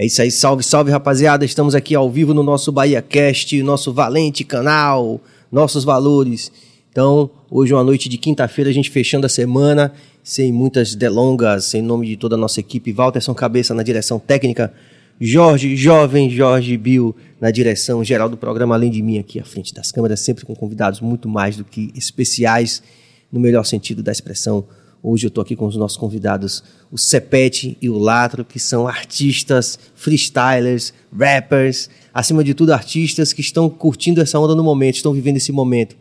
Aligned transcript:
É 0.00 0.06
isso 0.06 0.22
aí, 0.22 0.30
salve, 0.30 0.62
salve 0.62 0.90
rapaziada. 0.90 1.44
Estamos 1.44 1.74
aqui 1.74 1.94
ao 1.94 2.10
vivo 2.10 2.32
no 2.32 2.42
nosso 2.42 2.72
Bahia 2.72 3.02
Cast, 3.02 3.62
nosso 3.62 3.92
valente 3.92 4.44
canal, 4.44 5.20
nossos 5.52 5.84
valores. 5.84 6.50
Então, 6.90 7.28
hoje 7.50 7.74
é 7.74 7.76
uma 7.76 7.84
noite 7.84 8.08
de 8.08 8.16
quinta-feira, 8.16 8.70
a 8.70 8.72
gente 8.72 8.88
fechando 8.88 9.26
a 9.26 9.28
semana, 9.28 9.92
sem 10.24 10.50
muitas 10.50 10.94
delongas, 10.94 11.74
em 11.74 11.82
nome 11.82 12.06
de 12.06 12.16
toda 12.16 12.34
a 12.34 12.38
nossa 12.38 12.60
equipe. 12.60 12.94
Walterson 12.94 13.34
Cabeça 13.34 13.74
na 13.74 13.82
direção 13.82 14.18
técnica, 14.18 14.72
Jorge, 15.20 15.76
jovem 15.76 16.30
Jorge 16.30 16.78
Bill 16.78 17.14
na 17.38 17.50
direção 17.50 18.02
geral 18.02 18.30
do 18.30 18.38
programa, 18.38 18.74
além 18.74 18.90
de 18.90 19.02
mim 19.02 19.18
aqui 19.18 19.38
à 19.38 19.44
frente 19.44 19.74
das 19.74 19.92
câmeras, 19.92 20.20
sempre 20.20 20.46
com 20.46 20.54
convidados 20.54 21.02
muito 21.02 21.28
mais 21.28 21.58
do 21.58 21.64
que 21.64 21.92
especiais, 21.94 22.82
no 23.30 23.38
melhor 23.38 23.66
sentido 23.66 24.02
da 24.02 24.10
expressão. 24.10 24.64
Hoje 25.02 25.26
eu 25.26 25.28
estou 25.28 25.40
aqui 25.40 25.56
com 25.56 25.66
os 25.66 25.76
nossos 25.76 25.96
convidados, 25.96 26.62
o 26.92 26.98
Sepete 26.98 27.76
e 27.80 27.88
o 27.88 27.98
Latro, 27.98 28.44
que 28.44 28.58
são 28.58 28.86
artistas, 28.86 29.78
freestylers, 29.94 30.92
rappers, 31.16 31.88
acima 32.12 32.44
de 32.44 32.52
tudo 32.52 32.72
artistas 32.72 33.32
que 33.32 33.40
estão 33.40 33.70
curtindo 33.70 34.20
essa 34.20 34.38
onda 34.38 34.54
no 34.54 34.62
momento, 34.62 34.96
estão 34.96 35.12
vivendo 35.12 35.38
esse 35.38 35.52
momento. 35.52 35.96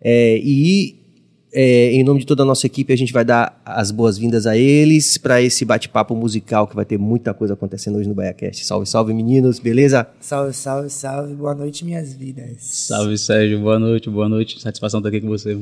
É, 0.00 0.38
e 0.42 0.98
é, 1.52 1.92
em 1.92 2.04
nome 2.04 2.20
de 2.20 2.26
toda 2.26 2.42
a 2.42 2.46
nossa 2.46 2.66
equipe, 2.66 2.92
a 2.92 2.96
gente 2.96 3.12
vai 3.12 3.24
dar 3.24 3.60
as 3.64 3.90
boas-vindas 3.90 4.46
a 4.46 4.56
eles 4.56 5.18
para 5.18 5.42
esse 5.42 5.64
bate-papo 5.64 6.14
musical 6.14 6.68
que 6.68 6.76
vai 6.76 6.84
ter 6.84 6.98
muita 6.98 7.32
coisa 7.34 7.54
acontecendo 7.54 7.98
hoje 7.98 8.08
no 8.08 8.14
BaiaCast. 8.14 8.64
Salve, 8.64 8.86
salve, 8.86 9.14
meninos, 9.14 9.58
beleza? 9.58 10.06
Salve, 10.20 10.52
salve, 10.52 10.90
salve. 10.90 11.34
Boa 11.34 11.54
noite, 11.54 11.84
minhas 11.84 12.14
vidas. 12.14 12.58
Salve, 12.60 13.16
Sérgio. 13.18 13.60
Boa 13.60 13.78
noite, 13.78 14.08
boa 14.08 14.28
noite. 14.28 14.60
Satisfação 14.60 15.00
estar 15.00 15.08
aqui 15.08 15.20
com 15.20 15.28
você. 15.28 15.58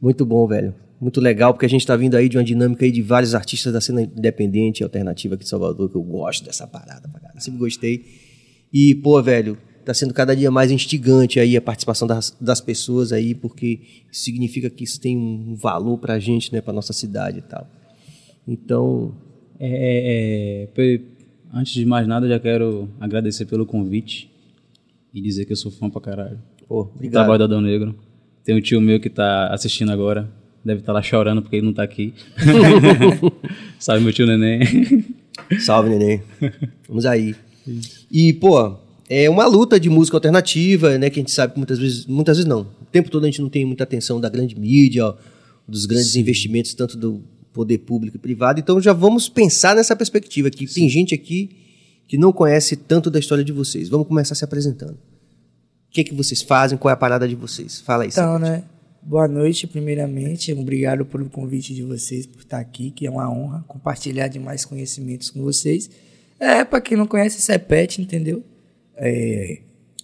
Muito 0.00 0.24
bom, 0.24 0.46
velho. 0.46 0.74
Muito 1.00 1.20
legal, 1.20 1.54
porque 1.54 1.64
a 1.64 1.68
gente 1.68 1.80
está 1.80 1.96
vindo 1.96 2.14
aí 2.14 2.28
de 2.28 2.36
uma 2.36 2.44
dinâmica 2.44 2.84
aí 2.84 2.92
de 2.92 3.00
vários 3.00 3.34
artistas 3.34 3.72
da 3.72 3.80
cena 3.80 4.02
independente 4.02 4.80
e 4.80 4.84
alternativa 4.84 5.34
aqui 5.34 5.44
de 5.44 5.48
Salvador, 5.48 5.88
que 5.88 5.96
eu 5.96 6.02
gosto 6.02 6.44
dessa 6.44 6.66
parada, 6.66 7.08
pra 7.08 7.40
Sempre 7.40 7.58
gostei. 7.58 8.04
E, 8.70 8.94
pô, 8.96 9.22
velho, 9.22 9.56
está 9.78 9.94
sendo 9.94 10.12
cada 10.12 10.36
dia 10.36 10.50
mais 10.50 10.70
instigante 10.70 11.40
aí 11.40 11.56
a 11.56 11.62
participação 11.62 12.06
das, 12.06 12.36
das 12.38 12.60
pessoas 12.60 13.12
aí, 13.12 13.34
porque 13.34 13.80
isso 14.12 14.24
significa 14.24 14.68
que 14.68 14.84
isso 14.84 15.00
tem 15.00 15.16
um 15.16 15.54
valor 15.54 15.96
para 15.96 16.14
a 16.14 16.18
gente, 16.18 16.52
né, 16.52 16.60
para 16.60 16.72
nossa 16.72 16.92
cidade 16.92 17.38
e 17.38 17.42
tal. 17.42 17.66
Então, 18.46 19.14
é, 19.58 20.68
é, 20.76 20.94
é, 20.94 21.00
antes 21.52 21.72
de 21.72 21.86
mais 21.86 22.06
nada, 22.06 22.28
já 22.28 22.38
quero 22.38 22.88
agradecer 23.00 23.46
pelo 23.46 23.64
convite 23.64 24.30
e 25.14 25.20
dizer 25.20 25.46
que 25.46 25.52
eu 25.52 25.56
sou 25.56 25.70
fã 25.70 25.88
pra 25.88 26.00
caralho. 26.00 26.38
Pô, 26.68 26.84
do 26.84 26.90
obrigado. 26.90 27.22
trabalho 27.22 27.38
da 27.38 27.44
Adão 27.46 27.60
Negro. 27.60 27.94
Tem 28.44 28.54
um 28.54 28.60
tio 28.60 28.80
meu 28.80 29.00
que 29.00 29.10
tá 29.10 29.48
assistindo 29.48 29.90
agora, 29.92 30.30
deve 30.64 30.80
estar 30.80 30.92
lá 30.92 31.02
chorando 31.02 31.42
porque 31.42 31.56
ele 31.56 31.66
não 31.66 31.72
tá 31.72 31.82
aqui. 31.82 32.14
Salve 33.78 34.04
meu 34.04 34.12
tio 34.12 34.26
Neném. 34.26 34.60
Salve, 35.60 35.88
neném. 35.90 36.22
Vamos 36.88 37.06
aí. 37.06 37.34
E, 38.10 38.32
pô, 38.34 38.76
é 39.08 39.28
uma 39.28 39.46
luta 39.46 39.78
de 39.80 39.88
música 39.88 40.16
alternativa, 40.16 40.96
né? 40.98 41.10
Que 41.10 41.18
a 41.18 41.22
gente 41.22 41.32
sabe 41.32 41.54
que 41.54 41.58
muitas 41.58 41.78
vezes, 41.78 42.06
muitas 42.06 42.36
vezes 42.36 42.48
não. 42.48 42.62
O 42.80 42.86
tempo 42.92 43.10
todo 43.10 43.24
a 43.24 43.26
gente 43.26 43.40
não 43.40 43.48
tem 43.48 43.64
muita 43.64 43.84
atenção 43.84 44.20
da 44.20 44.28
grande 44.28 44.58
mídia, 44.58 45.06
ó, 45.06 45.14
dos 45.66 45.86
grandes 45.86 46.14
investimentos, 46.16 46.74
tanto 46.74 46.96
do 46.96 47.22
poder 47.52 47.78
público 47.78 48.16
e 48.16 48.20
privado. 48.20 48.60
Então 48.60 48.80
já 48.80 48.92
vamos 48.92 49.28
pensar 49.28 49.74
nessa 49.74 49.96
perspectiva 49.96 50.50
que 50.50 50.66
tem 50.66 50.88
gente 50.88 51.14
aqui 51.14 51.50
que 52.06 52.18
não 52.18 52.32
conhece 52.32 52.76
tanto 52.76 53.10
da 53.10 53.18
história 53.18 53.44
de 53.44 53.52
vocês. 53.52 53.88
Vamos 53.88 54.06
começar 54.06 54.34
se 54.34 54.44
apresentando. 54.44 54.94
O 54.94 55.92
que, 55.92 56.04
que 56.04 56.14
vocês 56.14 56.42
fazem? 56.42 56.78
Qual 56.78 56.90
é 56.90 56.94
a 56.94 56.96
parada 56.96 57.26
de 57.26 57.34
vocês? 57.34 57.80
Fala 57.80 58.04
aí, 58.04 58.10
Então, 58.10 58.38
né? 58.38 58.62
Boa 59.02 59.26
noite, 59.26 59.66
primeiramente. 59.66 60.52
Obrigado 60.52 61.04
pelo 61.06 61.28
convite 61.30 61.74
de 61.74 61.82
vocês 61.82 62.26
por 62.26 62.40
estar 62.40 62.58
aqui, 62.58 62.90
que 62.90 63.06
é 63.06 63.10
uma 63.10 63.30
honra 63.30 63.64
compartilhar 63.66 64.28
de 64.28 64.38
mais 64.38 64.64
conhecimentos 64.64 65.30
com 65.30 65.42
vocês. 65.42 65.90
É, 66.38 66.64
para 66.64 66.80
quem 66.80 66.96
não 66.96 67.06
conhece, 67.06 67.40
Sepete, 67.40 68.00
entendeu? 68.02 68.44
É, 68.96 69.62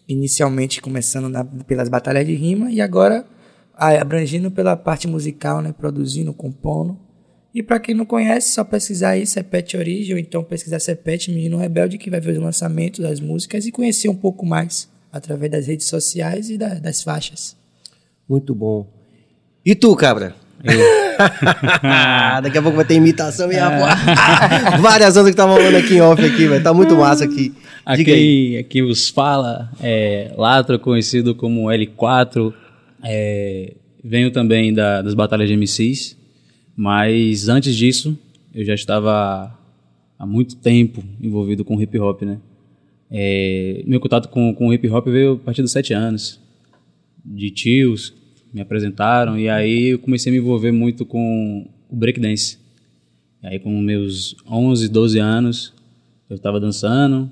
inicialmente 0.08 0.80
começando 0.80 1.28
na- 1.28 1.44
pelas 1.44 1.88
batalhas 1.88 2.26
de 2.26 2.34
rima 2.34 2.70
e 2.72 2.80
agora 2.80 3.26
abrangindo 3.74 4.50
pela 4.50 4.74
parte 4.76 5.06
musical, 5.06 5.60
né? 5.60 5.72
Produzindo, 5.76 6.32
compondo. 6.32 6.98
E 7.54 7.62
para 7.62 7.78
quem 7.78 7.94
não 7.94 8.06
conhece, 8.06 8.52
só 8.52 8.64
pesquisar 8.64 9.10
aí 9.10 9.26
Sepete 9.26 9.76
Origem, 9.76 10.14
ou 10.14 10.18
então 10.20 10.42
pesquisar 10.42 10.78
Sepete 10.80 11.30
Menino 11.30 11.58
Rebelde, 11.58 11.98
que 11.98 12.10
vai 12.10 12.20
ver 12.20 12.32
os 12.32 12.38
lançamentos 12.38 13.00
das 13.00 13.20
músicas 13.20 13.66
e 13.66 13.72
conhecer 13.72 14.08
um 14.08 14.14
pouco 14.16 14.44
mais 14.46 14.88
através 15.12 15.50
das 15.52 15.66
redes 15.66 15.86
sociais 15.86 16.48
e 16.50 16.56
da- 16.58 16.74
das 16.74 17.02
faixas. 17.02 17.56
Muito 18.28 18.54
bom. 18.54 18.86
E 19.64 19.74
tu, 19.74 19.94
cabra? 19.96 20.34
Daqui 22.42 22.58
a 22.58 22.62
pouco 22.62 22.76
vai 22.76 22.84
ter 22.84 22.94
imitação 22.94 23.50
e 23.50 23.58
a 23.58 23.68
Várias 24.80 25.16
ondas 25.16 25.26
que 25.26 25.30
estavam 25.30 25.56
rolando 25.56 25.76
aqui 25.76 25.94
em 25.94 26.00
off 26.00 26.22
aqui, 26.24 26.46
vai 26.46 26.60
tá 26.60 26.72
muito 26.74 26.96
massa 26.96 27.24
aqui. 27.24 27.52
Diga 27.94 28.12
aí. 28.12 28.56
Aqui, 28.56 28.58
aqui 28.58 28.82
os 28.82 29.08
fala, 29.08 29.70
é, 29.80 30.32
Latro, 30.36 30.78
conhecido 30.78 31.34
como 31.34 31.66
L4, 31.68 32.52
é, 33.04 33.74
venho 34.02 34.30
também 34.30 34.74
da- 34.74 35.02
das 35.02 35.14
batalhas 35.14 35.48
de 35.48 35.54
MCs, 35.54 36.16
mas 36.76 37.48
antes 37.48 37.74
disso 37.76 38.18
eu 38.54 38.64
já 38.64 38.74
estava 38.74 39.56
há 40.18 40.26
muito 40.26 40.56
tempo 40.56 41.02
envolvido 41.20 41.64
com 41.64 41.80
hip 41.80 41.98
hop, 41.98 42.22
né? 42.22 42.38
É, 43.10 43.82
meu 43.86 44.00
contato 44.00 44.28
com, 44.28 44.52
com 44.52 44.72
hip 44.72 44.88
hop 44.90 45.06
veio 45.06 45.34
a 45.34 45.38
partir 45.44 45.62
dos 45.62 45.70
sete 45.70 45.92
anos, 45.94 46.40
de 47.26 47.50
tios 47.50 48.14
me 48.52 48.60
apresentaram 48.60 49.38
e 49.38 49.48
aí 49.48 49.88
eu 49.88 49.98
comecei 49.98 50.30
a 50.30 50.32
me 50.32 50.38
envolver 50.38 50.72
muito 50.72 51.04
com 51.04 51.68
o 51.90 51.96
breakdance. 51.96 52.58
E 53.42 53.46
aí 53.46 53.58
com 53.58 53.70
meus 53.80 54.36
11, 54.48 54.88
12 54.88 55.18
anos 55.18 55.74
eu 56.28 56.36
estava 56.36 56.58
dançando, 56.58 57.30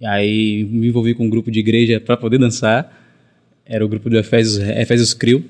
e 0.00 0.06
aí 0.06 0.64
me 0.64 0.88
envolvi 0.88 1.14
com 1.14 1.26
um 1.26 1.30
grupo 1.30 1.50
de 1.50 1.60
igreja 1.60 2.00
para 2.00 2.16
poder 2.16 2.38
dançar. 2.38 2.96
Era 3.66 3.84
o 3.84 3.88
grupo 3.88 4.08
do 4.08 4.18
Efésios, 4.18 4.58
Efésios 4.58 5.12
Crew, 5.12 5.44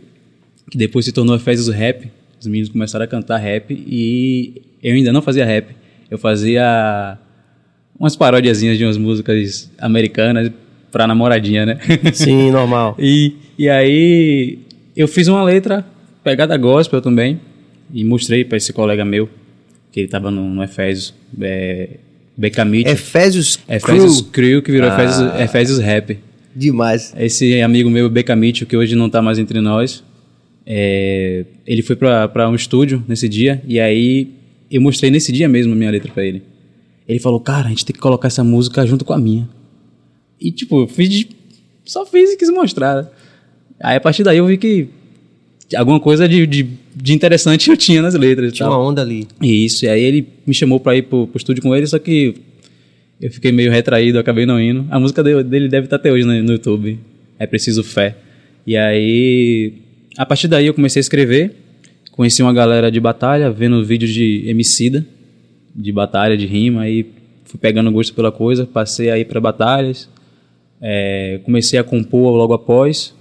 que 0.71 0.77
depois 0.77 1.05
se 1.05 1.13
tornou 1.13 1.37
Efésios 1.37 1.69
Rap. 1.69 2.11
Os 2.39 2.47
meninos 2.47 2.69
começaram 2.69 3.05
a 3.05 3.09
cantar 3.09 3.37
rap 3.37 3.71
e 3.71 4.63
eu 4.83 4.95
ainda 4.95 5.13
não 5.13 5.21
fazia 5.21 5.45
rap. 5.45 5.75
Eu 6.11 6.19
fazia 6.19 7.19
umas 7.99 8.17
parodiazinhas 8.17 8.79
de 8.79 8.85
umas 8.85 8.97
músicas 8.97 9.71
americanas 9.79 10.51
pra 10.91 11.07
namoradinha, 11.07 11.67
né? 11.67 11.79
Sim, 12.13 12.51
normal. 12.51 12.97
E, 12.99 13.35
e 13.61 13.69
aí 13.69 14.59
eu 14.97 15.07
fiz 15.09 15.29
uma 15.29 15.43
letra 15.43 15.85
pegada 16.25 16.57
gospel 16.57 17.01
também 17.01 17.41
e 17.93 18.05
mostrei 18.05 18.45
para 18.45 18.57
esse 18.57 18.73
colega 18.73 19.05
meu, 19.05 19.29
que 19.93 20.01
ele 20.01 20.09
tava 20.09 20.31
no, 20.31 20.49
no 20.49 20.63
Efésios, 20.63 21.13
é, 21.41 21.89
Becamite. 22.37 22.89
Efésios, 22.89 23.59
Efésios 23.69 24.21
Crew. 24.23 24.63
Que 24.63 24.73
virou 24.73 24.89
Ah. 24.91 24.95
Efésios, 24.95 25.41
Efésios 25.41 25.79
Rap. 25.79 26.19
Demais. 26.55 27.15
Esse 27.19 27.61
amigo 27.61 27.91
meu, 27.91 28.09
Becamite, 28.09 28.65
que 28.67 28.77
hoje 28.77 28.95
não 28.97 29.09
tá 29.11 29.21
mais 29.23 29.39
entre 29.39 29.61
nós, 29.61 30.03
é, 30.67 31.45
ele 31.67 31.83
foi 31.83 31.97
para 31.97 32.49
um 32.49 32.55
estúdio 32.55 33.05
nesse 33.09 33.29
dia 33.29 33.63
e 33.67 33.79
aí 33.81 34.31
eu 34.71 34.81
mostrei 34.81 35.11
nesse 35.11 35.33
dia 35.33 35.49
mesmo 35.49 35.73
a 35.73 35.77
minha 35.77 35.91
letra 35.91 36.11
para 36.13 36.25
ele. 36.25 36.43
Ele 37.09 37.19
falou, 37.19 37.41
cara, 37.41 37.67
a 37.67 37.71
gente 37.71 37.85
tem 37.85 37.93
que 37.95 38.01
colocar 38.01 38.29
essa 38.29 38.45
música 38.45 38.87
junto 38.87 39.05
com 39.05 39.13
a 39.13 39.19
minha. 39.19 39.49
E 40.41 40.51
tipo, 40.53 40.81
eu 40.83 40.87
fiz 40.89 41.09
de- 41.09 41.29
só 41.85 42.07
fiz 42.07 42.31
e 42.31 42.37
quis 42.37 42.51
mostrar. 42.51 43.11
Aí 43.83 43.97
a 43.97 44.01
partir 44.01 44.23
daí 44.23 44.39
eu 44.39 44.47
vi 44.47 44.59
que 44.59 44.89
alguma 45.75 46.01
coisa 46.01 46.29
de, 46.29 46.47
de, 46.47 46.69
de 46.95 47.13
interessante 47.13 47.71
eu 47.71 47.77
tinha 47.77 48.03
nas 48.03 48.15
letras 48.15 48.53
Tinha 48.53 48.69
uma 48.69 48.79
onda 48.79 49.03
ali. 49.03 49.27
Isso, 49.41 49.85
e 49.85 49.89
aí 49.89 50.03
ele 50.03 50.27
me 50.47 50.55
chamou 50.55 50.81
pra 50.81 50.97
ir 50.97 51.03
pro, 51.03 51.27
pro 51.27 51.39
estúdio 51.39 51.63
com 51.63 51.75
ele, 51.75 51.87
só 51.87 51.99
que 51.99 52.35
eu 53.21 53.31
fiquei 53.31 53.53
meio 53.53 53.71
retraído, 53.71 54.19
acabei 54.19 54.47
não 54.47 54.61
indo. 54.61 54.87
A 54.91 54.99
música 54.99 55.23
dele, 55.23 55.43
dele 55.45 55.69
deve 55.69 55.87
estar 55.87 55.97
até 55.97 56.11
hoje 56.11 56.25
no, 56.25 56.33
no 56.43 56.53
YouTube. 56.53 56.99
É 57.39 57.47
Preciso 57.47 57.83
Fé. 57.83 58.17
E 58.67 58.77
aí, 58.77 59.75
a 60.17 60.25
partir 60.27 60.49
daí 60.49 60.67
eu 60.67 60.75
comecei 60.75 61.01
a 61.01 61.03
escrever, 61.03 61.55
conheci 62.13 62.43
uma 62.43 62.53
galera 62.53 62.91
de 62.91 63.01
batalha, 63.01 63.51
vendo 63.51 63.85
vídeos 63.85 64.13
de 64.13 64.45
Emicida, 64.47 65.07
de 65.75 65.93
batalha, 65.93 66.37
de 66.37 66.47
rima, 66.47 66.83
aí 66.83 67.07
fui 67.45 67.59
pegando 67.59 67.91
gosto 67.91 68.15
pela 68.15 68.31
coisa, 68.31 68.67
passei 68.67 69.11
aí 69.11 69.25
para 69.25 69.41
batalhas, 69.41 70.09
é, 70.81 71.41
comecei 71.45 71.79
a 71.79 71.85
compor 71.85 72.35
logo 72.35 72.53
após 72.53 73.15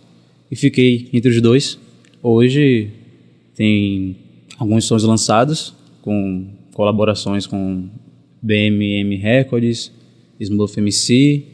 e 0.52 0.56
fiquei 0.56 1.10
entre 1.14 1.30
os 1.32 1.42
dois. 1.42 1.80
Hoje 2.22 2.92
tem 3.56 4.16
alguns 4.58 4.86
sons 4.86 5.04
lançados 5.04 5.74
com 6.02 6.48
colaborações 6.74 7.46
com 7.46 7.90
BMM 8.42 9.16
Records, 9.18 9.92
Smooth 10.40 10.80
MC 10.80 11.46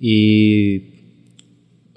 e 0.00 0.82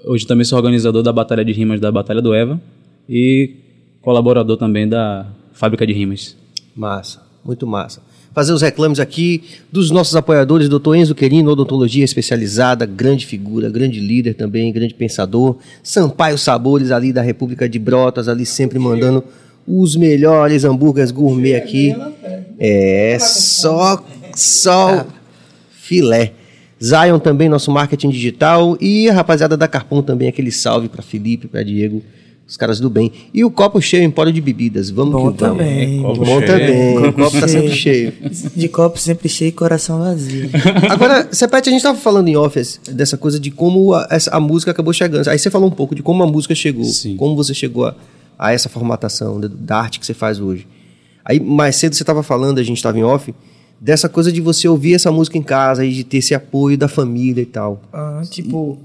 hoje 0.04 0.26
também 0.26 0.44
sou 0.44 0.58
organizador 0.58 1.02
da 1.02 1.12
Batalha 1.12 1.44
de 1.44 1.52
Rimas 1.52 1.80
da 1.80 1.90
Batalha 1.90 2.22
do 2.22 2.34
Eva 2.34 2.60
e 3.08 3.56
colaborador 4.00 4.56
também 4.56 4.88
da 4.88 5.32
Fábrica 5.52 5.86
de 5.86 5.92
Rimas. 5.92 6.36
Massa, 6.74 7.22
muito 7.44 7.66
massa. 7.66 8.02
Fazer 8.34 8.52
os 8.52 8.62
reclames 8.62 8.98
aqui 8.98 9.42
dos 9.70 9.90
nossos 9.90 10.16
apoiadores, 10.16 10.68
Dr. 10.68 10.94
Enzo 10.94 11.14
Querino, 11.14 11.50
odontologia 11.50 12.04
especializada, 12.04 12.86
grande 12.86 13.26
figura, 13.26 13.68
grande 13.68 14.00
líder 14.00 14.34
também, 14.34 14.72
grande 14.72 14.94
pensador. 14.94 15.58
Sampaio 15.82 16.38
Sabores, 16.38 16.90
ali 16.90 17.12
da 17.12 17.20
República 17.20 17.68
de 17.68 17.78
Brotas, 17.78 18.28
ali 18.28 18.46
sempre 18.46 18.78
mandando 18.78 19.22
os 19.66 19.96
melhores 19.96 20.64
hambúrgueres 20.64 21.10
gourmet 21.10 21.56
aqui. 21.56 21.94
É, 22.58 23.18
só, 23.20 24.02
só 24.34 25.06
filé. 25.70 26.32
Zion 26.82 27.18
também, 27.18 27.48
nosso 27.50 27.70
marketing 27.70 28.08
digital. 28.08 28.78
E 28.80 29.10
a 29.10 29.12
rapaziada 29.12 29.56
da 29.58 29.68
Carpon 29.68 30.02
também, 30.02 30.28
aquele 30.28 30.50
salve 30.50 30.88
para 30.88 31.02
Felipe, 31.02 31.48
para 31.48 31.62
Diego, 31.62 32.02
os 32.46 32.56
caras 32.56 32.78
do 32.80 32.90
bem. 32.90 33.10
E 33.32 33.44
o 33.44 33.50
copo 33.50 33.80
cheio, 33.80 34.02
empório 34.04 34.32
de 34.32 34.40
bebidas. 34.40 34.90
Vamos 34.90 35.12
Bom 35.12 35.32
que 35.32 35.40
vamos. 35.40 35.58
também. 35.58 36.02
Bom 36.02 36.14
Copo 36.14 36.24
cheio. 36.26 36.46
também. 36.46 36.98
O 36.98 37.12
copo 37.14 37.40
tá 37.40 37.48
sempre 37.48 37.70
cheio. 37.70 38.12
De 38.54 38.68
copo 38.68 38.98
sempre 38.98 39.28
cheio 39.28 39.48
e 39.48 39.52
coração 39.52 39.98
vazio. 40.00 40.50
Agora, 40.90 41.28
Sepete, 41.32 41.68
a 41.70 41.72
gente 41.72 41.82
tava 41.82 41.98
falando 41.98 42.28
em 42.28 42.36
off 42.36 42.58
esse- 42.58 42.78
dessa 42.90 43.16
coisa 43.16 43.40
de 43.40 43.50
como 43.50 43.94
a, 43.94 44.06
essa- 44.10 44.30
a 44.36 44.40
música 44.40 44.70
acabou 44.70 44.92
chegando. 44.92 45.28
Aí 45.28 45.38
você 45.38 45.50
falou 45.50 45.68
um 45.68 45.72
pouco 45.72 45.94
de 45.94 46.02
como 46.02 46.22
a 46.22 46.26
música 46.26 46.54
chegou, 46.54 46.84
Sim. 46.84 47.16
como 47.16 47.34
você 47.34 47.54
chegou 47.54 47.86
a, 47.86 47.94
a 48.38 48.52
essa 48.52 48.68
formatação 48.68 49.40
da, 49.40 49.48
da 49.48 49.76
arte 49.78 49.98
que 49.98 50.04
você 50.06 50.12
faz 50.14 50.38
hoje. 50.38 50.66
Aí 51.24 51.40
mais 51.40 51.76
cedo 51.76 51.94
você 51.94 52.04
tava 52.04 52.22
falando, 52.22 52.58
a 52.58 52.62
gente 52.62 52.82
tava 52.82 52.98
em 52.98 53.04
off, 53.04 53.32
dessa 53.80 54.08
coisa 54.08 54.30
de 54.30 54.40
você 54.40 54.68
ouvir 54.68 54.94
essa 54.94 55.10
música 55.10 55.38
em 55.38 55.42
casa 55.42 55.84
e 55.86 55.92
de 55.92 56.04
ter 56.04 56.18
esse 56.18 56.34
apoio 56.34 56.76
da 56.76 56.88
família 56.88 57.40
e 57.40 57.46
tal. 57.46 57.80
Ah, 57.92 58.20
tipo, 58.28 58.78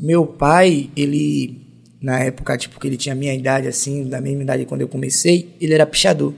meu 0.00 0.26
pai, 0.26 0.88
ele, 0.96 1.60
na 2.04 2.20
época, 2.20 2.58
tipo, 2.58 2.78
que 2.78 2.86
ele 2.86 2.98
tinha 2.98 3.14
a 3.14 3.16
minha 3.16 3.32
idade, 3.32 3.66
assim, 3.66 4.04
da 4.04 4.20
mesma 4.20 4.42
idade 4.42 4.66
quando 4.66 4.82
eu 4.82 4.88
comecei, 4.88 5.48
ele 5.58 5.72
era 5.72 5.86
pichador. 5.86 6.34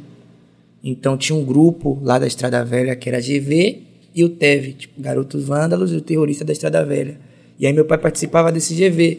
Então 0.83 1.19
tinha 1.19 1.37
um 1.37 1.45
grupo 1.45 1.99
lá 2.05 2.21
da 2.21 2.27
Estrada 2.27 2.65
Velha 2.65 2.95
que 2.95 3.09
era 3.09 3.21
GV 3.21 3.83
e 4.15 4.23
o 4.23 4.29
TEV, 4.29 4.75
tipo, 4.75 5.03
Garotos 5.03 5.43
Vândalos 5.43 5.93
e 5.93 5.97
o 5.97 6.01
Terrorista 6.01 6.45
da 6.45 6.53
Estrada 6.53 6.85
Velha. 6.85 7.19
E 7.59 7.67
aí 7.67 7.73
meu 7.73 7.85
pai 7.85 7.99
participava 7.99 8.53
desse 8.53 8.75
GV. 8.75 9.19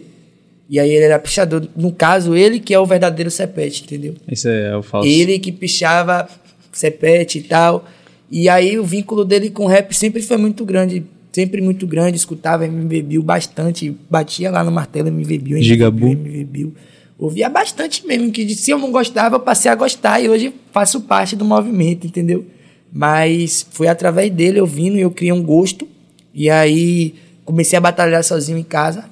E 0.69 0.79
aí 0.79 0.89
ele 0.89 1.03
era 1.03 1.19
pichador. 1.19 1.67
No 1.75 1.91
caso, 1.91 2.33
ele 2.33 2.61
que 2.61 2.73
é 2.73 2.79
o 2.79 2.85
verdadeiro 2.85 3.29
Cepete, 3.29 3.83
entendeu? 3.83 4.15
Esse 4.25 4.49
é 4.49 4.73
o 4.73 4.81
falso. 4.81 5.05
Ele 5.05 5.39
que 5.39 5.51
pichava 5.51 6.29
Cepete 6.71 7.39
e 7.39 7.43
tal. 7.43 7.85
E 8.31 8.47
aí 8.47 8.79
o 8.79 8.85
vínculo 8.85 9.25
dele 9.25 9.49
com 9.49 9.65
o 9.65 9.67
rap 9.67 9.93
sempre 9.93 10.21
foi 10.21 10.37
muito 10.37 10.63
grande. 10.63 11.03
Sempre 11.37 11.61
muito 11.61 11.85
grande. 11.85 12.17
Escutava 12.17 12.65
MV 12.65 13.03
Bill 13.03 13.21
bastante. 13.21 13.95
Batia 14.09 14.49
lá 14.49 14.63
no 14.63 14.71
martelo 14.71 15.09
MV 15.09 15.37
Bill. 15.37 15.61
Gigabu. 15.61 16.07
MV 16.07 16.43
Bill. 16.45 16.73
Ouvia 17.15 17.47
bastante 17.47 18.07
mesmo. 18.07 18.31
Que 18.31 18.55
se 18.55 18.71
eu 18.71 18.79
não 18.79 18.91
gostava, 18.91 19.35
eu 19.35 19.39
passei 19.39 19.69
a 19.69 19.75
gostar. 19.75 20.19
E 20.19 20.27
hoje 20.27 20.51
faço 20.71 21.01
parte 21.01 21.35
do 21.35 21.45
movimento, 21.45 22.07
entendeu? 22.07 22.43
Mas 22.91 23.67
foi 23.69 23.87
através 23.87 24.31
dele 24.31 24.59
ouvindo 24.59 24.97
e 24.97 25.01
eu 25.01 25.11
criei 25.11 25.31
um 25.31 25.43
gosto. 25.43 25.87
E 26.33 26.49
aí 26.49 27.13
comecei 27.45 27.77
a 27.77 27.81
batalhar 27.81 28.23
sozinho 28.23 28.57
em 28.57 28.63
casa. 28.63 29.07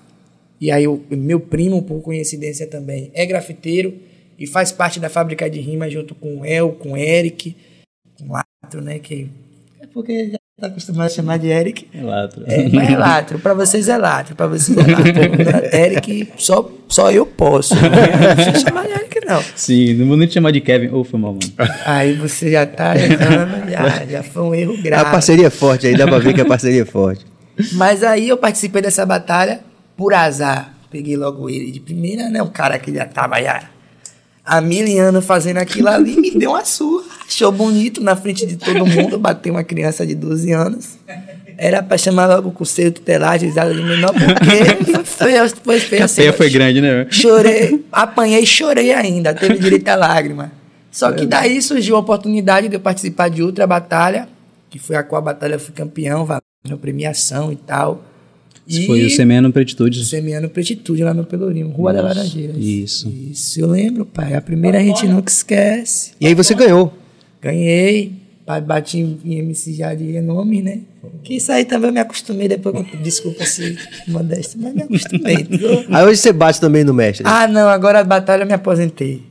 E 0.60 0.72
aí 0.72 0.88
o 0.88 1.00
meu 1.12 1.40
primo, 1.40 1.84
por 1.84 2.02
coincidência 2.02 2.66
também, 2.66 3.12
é 3.14 3.24
grafiteiro 3.28 3.94
e 4.40 4.48
faz 4.48 4.72
parte 4.72 5.00
da 5.00 5.10
fábrica 5.10 5.48
de 5.48 5.60
rima 5.60 5.88
junto 5.92 6.16
com 6.16 6.40
o 6.40 6.46
El, 6.46 6.72
com 6.72 6.94
o 6.94 6.98
Eric, 6.98 7.56
com 8.18 8.30
o 8.30 8.32
Latro, 8.32 8.82
né? 8.82 8.98
Que 8.98 9.30
é 9.80 9.86
porque 9.86 10.40
tá 10.60 10.68
acostumado 10.68 11.08
a 11.08 11.10
chamar 11.10 11.38
de 11.38 11.48
Eric. 11.48 11.88
É 11.94 12.02
Latro. 12.02 12.44
É, 12.48 12.70
mas 12.70 12.90
é 12.90 12.98
Latro, 12.98 13.40
pra 13.40 13.54
vocês 13.54 13.90
é 13.90 13.98
Latro, 13.98 14.36
pra 14.36 14.48
vocês 14.48 14.78
é 14.78 14.82
Latro. 14.82 15.76
Eric, 15.76 16.32
só, 16.38 16.72
só 16.88 17.12
eu 17.12 17.26
posso. 17.26 17.76
Não 17.76 18.36
precisa 18.36 18.60
chamar 18.70 18.84
de 18.86 18.92
Eric, 18.94 19.26
não. 19.26 19.44
Sim, 19.56 19.94
não 19.96 20.08
vou 20.08 20.16
nem 20.18 20.28
te 20.28 20.36
chamar 20.36 20.52
de 20.52 20.62
Kevin. 20.62 20.90
Ô, 20.94 21.04
foi 21.04 21.20
mal, 21.20 21.34
mano. 21.34 21.54
Aí 21.86 22.14
você 22.14 22.52
já 22.52 22.66
tá 22.66 22.96
já, 22.98 24.06
já 24.06 24.24
foi 24.24 24.44
um 24.44 24.56
erro 24.56 24.76
A 24.78 24.82
grave. 24.82 25.12
parceria 25.12 25.48
é 25.48 25.50
forte, 25.50 25.88
aí 25.88 25.98
dá 25.98 26.08
pra 26.08 26.20
ver 26.20 26.34
que 26.34 26.42
a 26.42 26.46
parceria 26.46 26.84
é 26.84 26.86
forte. 26.86 27.26
Mas 27.74 28.04
aí 28.04 28.30
eu 28.30 28.38
participei 28.38 28.82
dessa 28.82 29.06
batalha 29.06 29.60
por 29.98 30.14
azar. 30.14 30.74
Peguei 30.90 31.18
logo 31.18 31.50
ele 31.50 31.72
de 31.72 31.80
primeira, 31.82 32.30
né? 32.30 32.42
O 32.42 32.48
cara 32.50 32.80
que 32.80 32.94
já 32.94 33.06
tava 33.06 33.42
já 33.42 33.64
há 34.46 34.62
mil 34.62 35.02
anos 35.02 35.26
fazendo 35.26 35.58
aquilo 35.58 35.90
ali, 35.90 36.16
me 36.16 36.32
deu 36.32 36.52
uma 36.52 36.64
surra. 36.64 37.05
Achou 37.28 37.52
bonito 37.52 38.02
na 38.02 38.16
frente 38.16 38.46
de 38.46 38.56
todo 38.56 38.86
mundo, 38.86 39.18
bateu 39.18 39.54
uma 39.54 39.64
criança 39.64 40.06
de 40.06 40.16
12 40.16 40.52
anos. 40.52 40.98
Era 41.58 41.82
pra 41.82 41.98
chamar 41.98 42.28
logo 42.28 42.50
o 42.50 42.52
conselho 42.52 42.92
tutelar, 42.92 43.40
risada 43.40 43.74
de 43.74 43.82
menor, 43.82 44.14
porque 44.14 45.04
foi 45.06 45.34
foi 45.64 45.80
feio. 45.80 46.04
A 46.04 46.10
peia 46.10 46.34
foi 46.34 46.50
grande, 46.50 46.82
né? 46.82 47.08
Chorei, 47.10 47.84
apanhei 47.92 48.42
e 48.42 48.46
chorei 48.46 48.94
ainda, 48.94 49.34
teve 49.34 49.58
direito 49.58 49.88
a 49.88 49.96
lágrima. 49.96 50.52
Só 50.92 51.12
que 51.12 51.26
daí 51.26 51.62
surgiu 51.62 51.96
a 51.96 52.00
oportunidade 52.00 52.68
de 52.70 52.76
eu 52.76 52.80
participar 52.80 53.30
de 53.30 53.42
outra 53.42 53.66
batalha, 53.66 54.28
que 54.70 54.80
foi 54.80 54.96
a 54.96 55.04
qual 55.04 55.22
a 55.22 55.26
batalha 55.26 55.56
eu 55.56 55.60
fui 55.60 55.74
campeão, 55.74 56.26
valendo 56.26 56.80
premiação 56.80 57.52
e 57.52 57.56
tal. 57.56 58.04
Isso 58.68 58.88
foi 58.88 59.06
o 59.06 59.10
Semeando 59.10 59.52
Pretitude. 59.52 60.04
Semiano 60.06 60.50
Pretitude 60.50 61.04
lá 61.04 61.14
no 61.14 61.24
Pelourinho, 61.24 61.70
Rua 61.70 61.94
da 61.94 62.02
Laranjeira. 62.02 62.54
Isso. 62.58 63.10
Isso, 63.10 63.60
eu 63.60 63.68
lembro, 63.68 64.06
pai. 64.06 64.34
A 64.34 64.42
primeira 64.42 64.80
a 64.80 64.82
gente 64.82 65.08
nunca 65.08 65.32
esquece. 65.32 66.14
E 66.20 66.26
aí 66.26 66.34
você 66.34 66.54
ganhou. 66.56 66.92
Ganhei, 67.46 68.12
bati 68.66 68.98
em 69.00 69.36
MC 69.38 69.74
já 69.74 69.94
de 69.94 70.12
renome, 70.12 70.64
né? 70.64 70.80
Que 71.24 71.36
isso 71.36 71.52
aí 71.52 71.64
também 71.64 71.90
eu 71.90 71.94
me 71.94 72.00
acostumei 72.00 72.48
depois, 72.48 72.76
desculpa 73.04 73.46
se 73.46 73.78
modesto, 74.08 74.58
mas 74.60 74.74
me 74.74 74.82
acostumei. 74.82 75.48
Aí 75.92 76.06
hoje 76.06 76.22
você 76.22 76.34
bate 76.34 76.60
também 76.60 76.84
no 76.84 76.92
mestre. 76.92 77.24
ah, 77.24 77.48
não, 77.48 77.70
agora 77.70 78.00
a 78.00 78.04
batalha 78.04 78.42
eu 78.42 78.48
me 78.48 78.54
aposentei. 78.54 79.22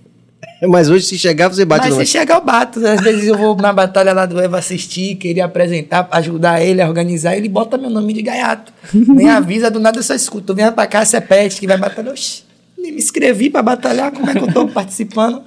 Mas 0.63 0.89
hoje 0.89 1.07
se 1.07 1.19
chegar, 1.19 1.49
você 1.49 1.65
bate 1.65 1.81
Mas 1.81 1.89
no 1.91 1.95
se 1.95 1.99
mestre. 2.03 2.21
chegar, 2.21 2.37
eu 2.37 2.45
bato. 2.45 2.87
Às 2.87 3.01
vezes 3.01 3.25
eu 3.27 3.37
vou 3.37 3.57
na 3.57 3.73
batalha 3.73 4.13
lá 4.13 4.27
do 4.27 4.41
Eva 4.41 4.59
assistir, 4.59 5.17
querer 5.17 5.41
apresentar, 5.41 6.09
ajudar 6.13 6.63
ele 6.63 6.81
a 6.81 6.87
organizar. 6.89 7.37
Ele 7.37 7.49
bota 7.49 7.77
meu 7.77 7.91
nome 7.91 8.13
de 8.13 8.23
gaiato. 8.23 8.73
Nem 8.95 9.29
avisa, 9.29 9.71
do 9.73 9.81
nada 9.81 9.99
eu 9.99 10.03
só 10.05 10.15
escuto. 10.15 10.55
Vem 10.55 10.71
pra 10.71 10.87
cá, 10.87 11.05
você 11.05 11.17
é 11.17 11.21
pet, 11.21 11.59
que 11.59 11.67
vai 11.67 11.77
batalhar. 11.77 12.13
Oxi, 12.13 12.45
nem 12.79 12.93
me 12.93 12.99
inscrevi 12.99 13.51
pra 13.51 13.61
batalhar, 13.63 14.13
como 14.13 14.31
é 14.31 14.35
que 14.35 14.39
eu 14.39 14.53
tô 14.53 14.69
participando? 14.69 15.43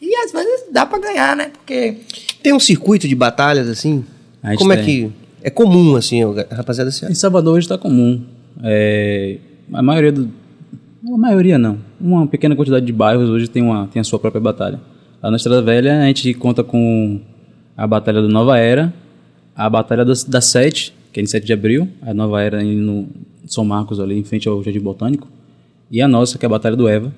E 0.00 0.14
às 0.16 0.32
vezes 0.32 0.66
dá 0.72 0.86
pra 0.86 0.98
ganhar, 0.98 1.36
né? 1.36 1.50
Porque 1.52 1.96
Tem 2.42 2.52
um 2.52 2.60
circuito 2.60 3.06
de 3.06 3.14
batalhas 3.14 3.68
assim? 3.68 4.04
Como 4.56 4.72
é 4.72 4.76
tem. 4.76 4.84
que. 4.84 5.12
É 5.42 5.50
comum, 5.50 5.96
assim, 5.96 6.22
rapaziada. 6.50 6.88
Assim, 6.88 7.06
Em 7.06 7.14
Salvador 7.14 7.56
hoje 7.56 7.64
está 7.64 7.78
comum. 7.78 8.22
É, 8.62 9.38
a 9.72 9.82
maioria 9.82 10.12
do. 10.12 10.30
A 11.06 11.16
maioria 11.16 11.58
não. 11.58 11.78
Uma 12.00 12.26
pequena 12.26 12.54
quantidade 12.54 12.84
de 12.84 12.92
bairros 12.92 13.28
hoje 13.28 13.48
tem, 13.48 13.62
uma, 13.62 13.86
tem 13.88 14.00
a 14.00 14.04
sua 14.04 14.18
própria 14.18 14.40
batalha. 14.40 14.80
Lá 15.22 15.30
na 15.30 15.36
Estrada 15.36 15.60
Velha 15.62 16.00
a 16.00 16.06
gente 16.06 16.32
conta 16.34 16.64
com 16.64 17.20
a 17.76 17.86
Batalha 17.86 18.20
do 18.22 18.28
Nova 18.28 18.58
Era, 18.58 18.92
a 19.54 19.68
Batalha 19.68 20.04
das, 20.04 20.24
da 20.24 20.40
Sete, 20.40 20.94
que 21.12 21.20
é 21.20 21.22
em 21.22 21.26
7 21.26 21.46
de 21.46 21.52
abril, 21.52 21.88
a 22.02 22.12
Nova 22.14 22.42
Era 22.42 22.62
no 22.62 23.08
São 23.46 23.64
Marcos, 23.64 24.00
ali 24.00 24.18
em 24.18 24.24
frente 24.24 24.48
ao 24.48 24.62
Jardim 24.62 24.80
Botânico, 24.80 25.28
e 25.90 26.00
a 26.00 26.08
nossa, 26.08 26.38
que 26.38 26.44
é 26.44 26.46
a 26.46 26.50
Batalha 26.50 26.76
do 26.76 26.88
Eva, 26.88 27.12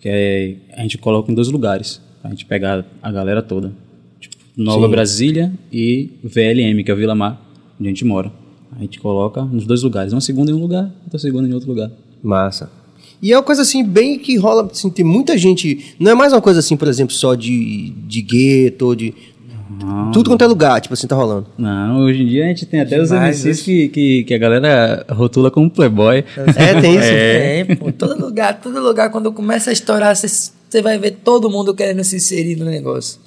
que 0.00 0.08
é, 0.08 0.56
a 0.76 0.82
gente 0.82 0.98
coloca 0.98 1.30
em 1.30 1.34
dois 1.34 1.48
lugares, 1.48 2.00
a 2.24 2.30
gente 2.30 2.46
pegar 2.46 2.84
a 3.02 3.12
galera 3.12 3.42
toda. 3.42 3.72
Tipo, 4.18 4.34
Nova 4.56 4.86
Sim. 4.86 4.90
Brasília 4.90 5.52
e 5.70 6.10
VLM, 6.24 6.82
que 6.82 6.90
é 6.90 6.94
o 6.94 6.96
Vila 6.96 7.14
Mar, 7.14 7.40
onde 7.78 7.88
a 7.88 7.90
gente 7.90 8.04
mora. 8.04 8.32
A 8.74 8.80
gente 8.80 8.98
coloca 8.98 9.42
nos 9.42 9.66
dois 9.66 9.82
lugares, 9.82 10.12
uma 10.12 10.20
segunda 10.20 10.50
em 10.50 10.54
um 10.54 10.58
lugar, 10.58 10.90
outra 11.04 11.18
segunda 11.18 11.46
em 11.46 11.52
outro 11.52 11.68
lugar. 11.68 11.90
Massa. 12.22 12.70
E 13.22 13.32
é 13.32 13.36
uma 13.36 13.42
coisa 13.42 13.62
assim, 13.62 13.84
bem 13.84 14.18
que 14.18 14.36
rola, 14.36 14.68
assim, 14.70 14.90
tem 14.90 15.04
muita 15.04 15.36
gente. 15.36 15.94
Não 16.00 16.10
é 16.10 16.14
mais 16.14 16.32
uma 16.32 16.40
coisa 16.40 16.60
assim, 16.60 16.76
por 16.76 16.88
exemplo, 16.88 17.14
só 17.14 17.34
de, 17.34 17.90
de 18.06 18.22
gueto, 18.22 18.86
ou 18.86 18.94
de. 18.94 19.14
Tudo 20.12 20.30
quanto 20.30 20.42
é 20.42 20.46
lugar, 20.46 20.80
tipo 20.80 20.94
assim, 20.94 21.06
tá 21.06 21.16
rolando. 21.16 21.46
Não, 21.58 21.98
hoje 22.00 22.22
em 22.22 22.26
dia 22.26 22.44
a 22.44 22.48
gente 22.48 22.64
tem 22.64 22.80
até 22.80 23.00
os 23.00 23.08
Demais, 23.08 23.44
MCs 23.44 23.62
que, 23.62 23.88
que, 23.88 24.24
que 24.24 24.34
a 24.34 24.38
galera 24.38 25.04
rotula 25.10 25.50
como 25.50 25.68
playboy. 25.68 26.24
É, 26.56 26.80
tem 26.80 26.94
isso. 26.94 27.04
É, 27.12 27.64
pô, 27.74 27.92
todo 27.92 28.18
lugar, 28.18 28.60
todo 28.60 28.80
lugar, 28.80 29.10
quando 29.10 29.30
começa 29.32 29.70
a 29.70 29.72
estourar, 29.72 30.14
você 30.74 30.82
vai 30.82 30.98
ver 30.98 31.12
todo 31.22 31.48
mundo 31.48 31.72
querendo 31.72 32.02
se 32.02 32.16
inserir 32.16 32.56
no 32.56 32.64
negócio. 32.64 33.20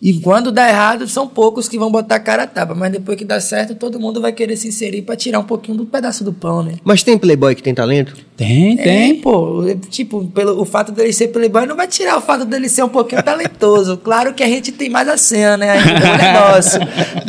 E 0.00 0.12
quando 0.20 0.50
dá 0.50 0.68
errado, 0.68 1.08
são 1.08 1.26
poucos 1.26 1.68
que 1.68 1.78
vão 1.78 1.90
botar 1.90 2.16
a 2.16 2.20
cara 2.20 2.42
a 2.42 2.46
tapa, 2.46 2.74
mas 2.74 2.92
depois 2.92 3.16
que 3.16 3.24
dá 3.24 3.40
certo, 3.40 3.74
todo 3.74 3.98
mundo 4.00 4.20
vai 4.20 4.32
querer 4.32 4.56
se 4.56 4.68
inserir 4.68 5.02
pra 5.02 5.16
tirar 5.16 5.38
um 5.38 5.44
pouquinho 5.44 5.78
do 5.78 5.86
pedaço 5.86 6.24
do 6.24 6.32
pão, 6.32 6.62
né? 6.62 6.74
Mas 6.84 7.02
tem 7.02 7.16
playboy 7.16 7.54
que 7.54 7.62
tem 7.62 7.74
talento? 7.74 8.14
Tem, 8.36 8.76
Tem, 8.76 9.20
pô. 9.20 9.64
Tipo, 9.88 10.26
pelo, 10.26 10.60
o 10.60 10.64
fato 10.64 10.92
dele 10.92 11.12
ser 11.12 11.28
playboy 11.28 11.66
não 11.66 11.76
vai 11.76 11.86
tirar 11.86 12.18
o 12.18 12.20
fato 12.20 12.44
dele 12.44 12.68
ser 12.68 12.82
um 12.82 12.88
pouquinho 12.88 13.22
talentoso. 13.22 13.96
Claro 13.96 14.34
que 14.34 14.42
a 14.42 14.48
gente 14.48 14.72
tem 14.72 14.90
mais 14.90 15.08
a 15.08 15.16
cena, 15.16 15.56
né? 15.56 15.70
A 15.70 15.80
gente 15.80 16.00
tem 16.00 16.10
um 16.10 16.16
negócio. 16.16 16.80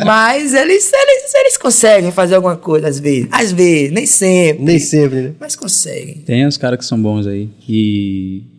Mas 0.04 0.52
eles, 0.52 0.90
eles, 0.92 1.34
eles 1.34 1.56
conseguem 1.56 2.10
fazer 2.10 2.34
alguma 2.34 2.56
coisa, 2.56 2.88
às 2.88 2.98
vezes. 2.98 3.28
Às 3.30 3.52
vezes, 3.52 3.92
nem 3.92 4.04
sempre. 4.04 4.64
Nem 4.64 4.78
sempre, 4.78 5.20
né? 5.20 5.32
Mas 5.38 5.54
conseguem. 5.54 6.16
Tem 6.26 6.46
os 6.46 6.56
caras 6.56 6.78
que 6.78 6.84
são 6.84 7.00
bons 7.00 7.26
aí. 7.26 7.48
E. 7.68 8.55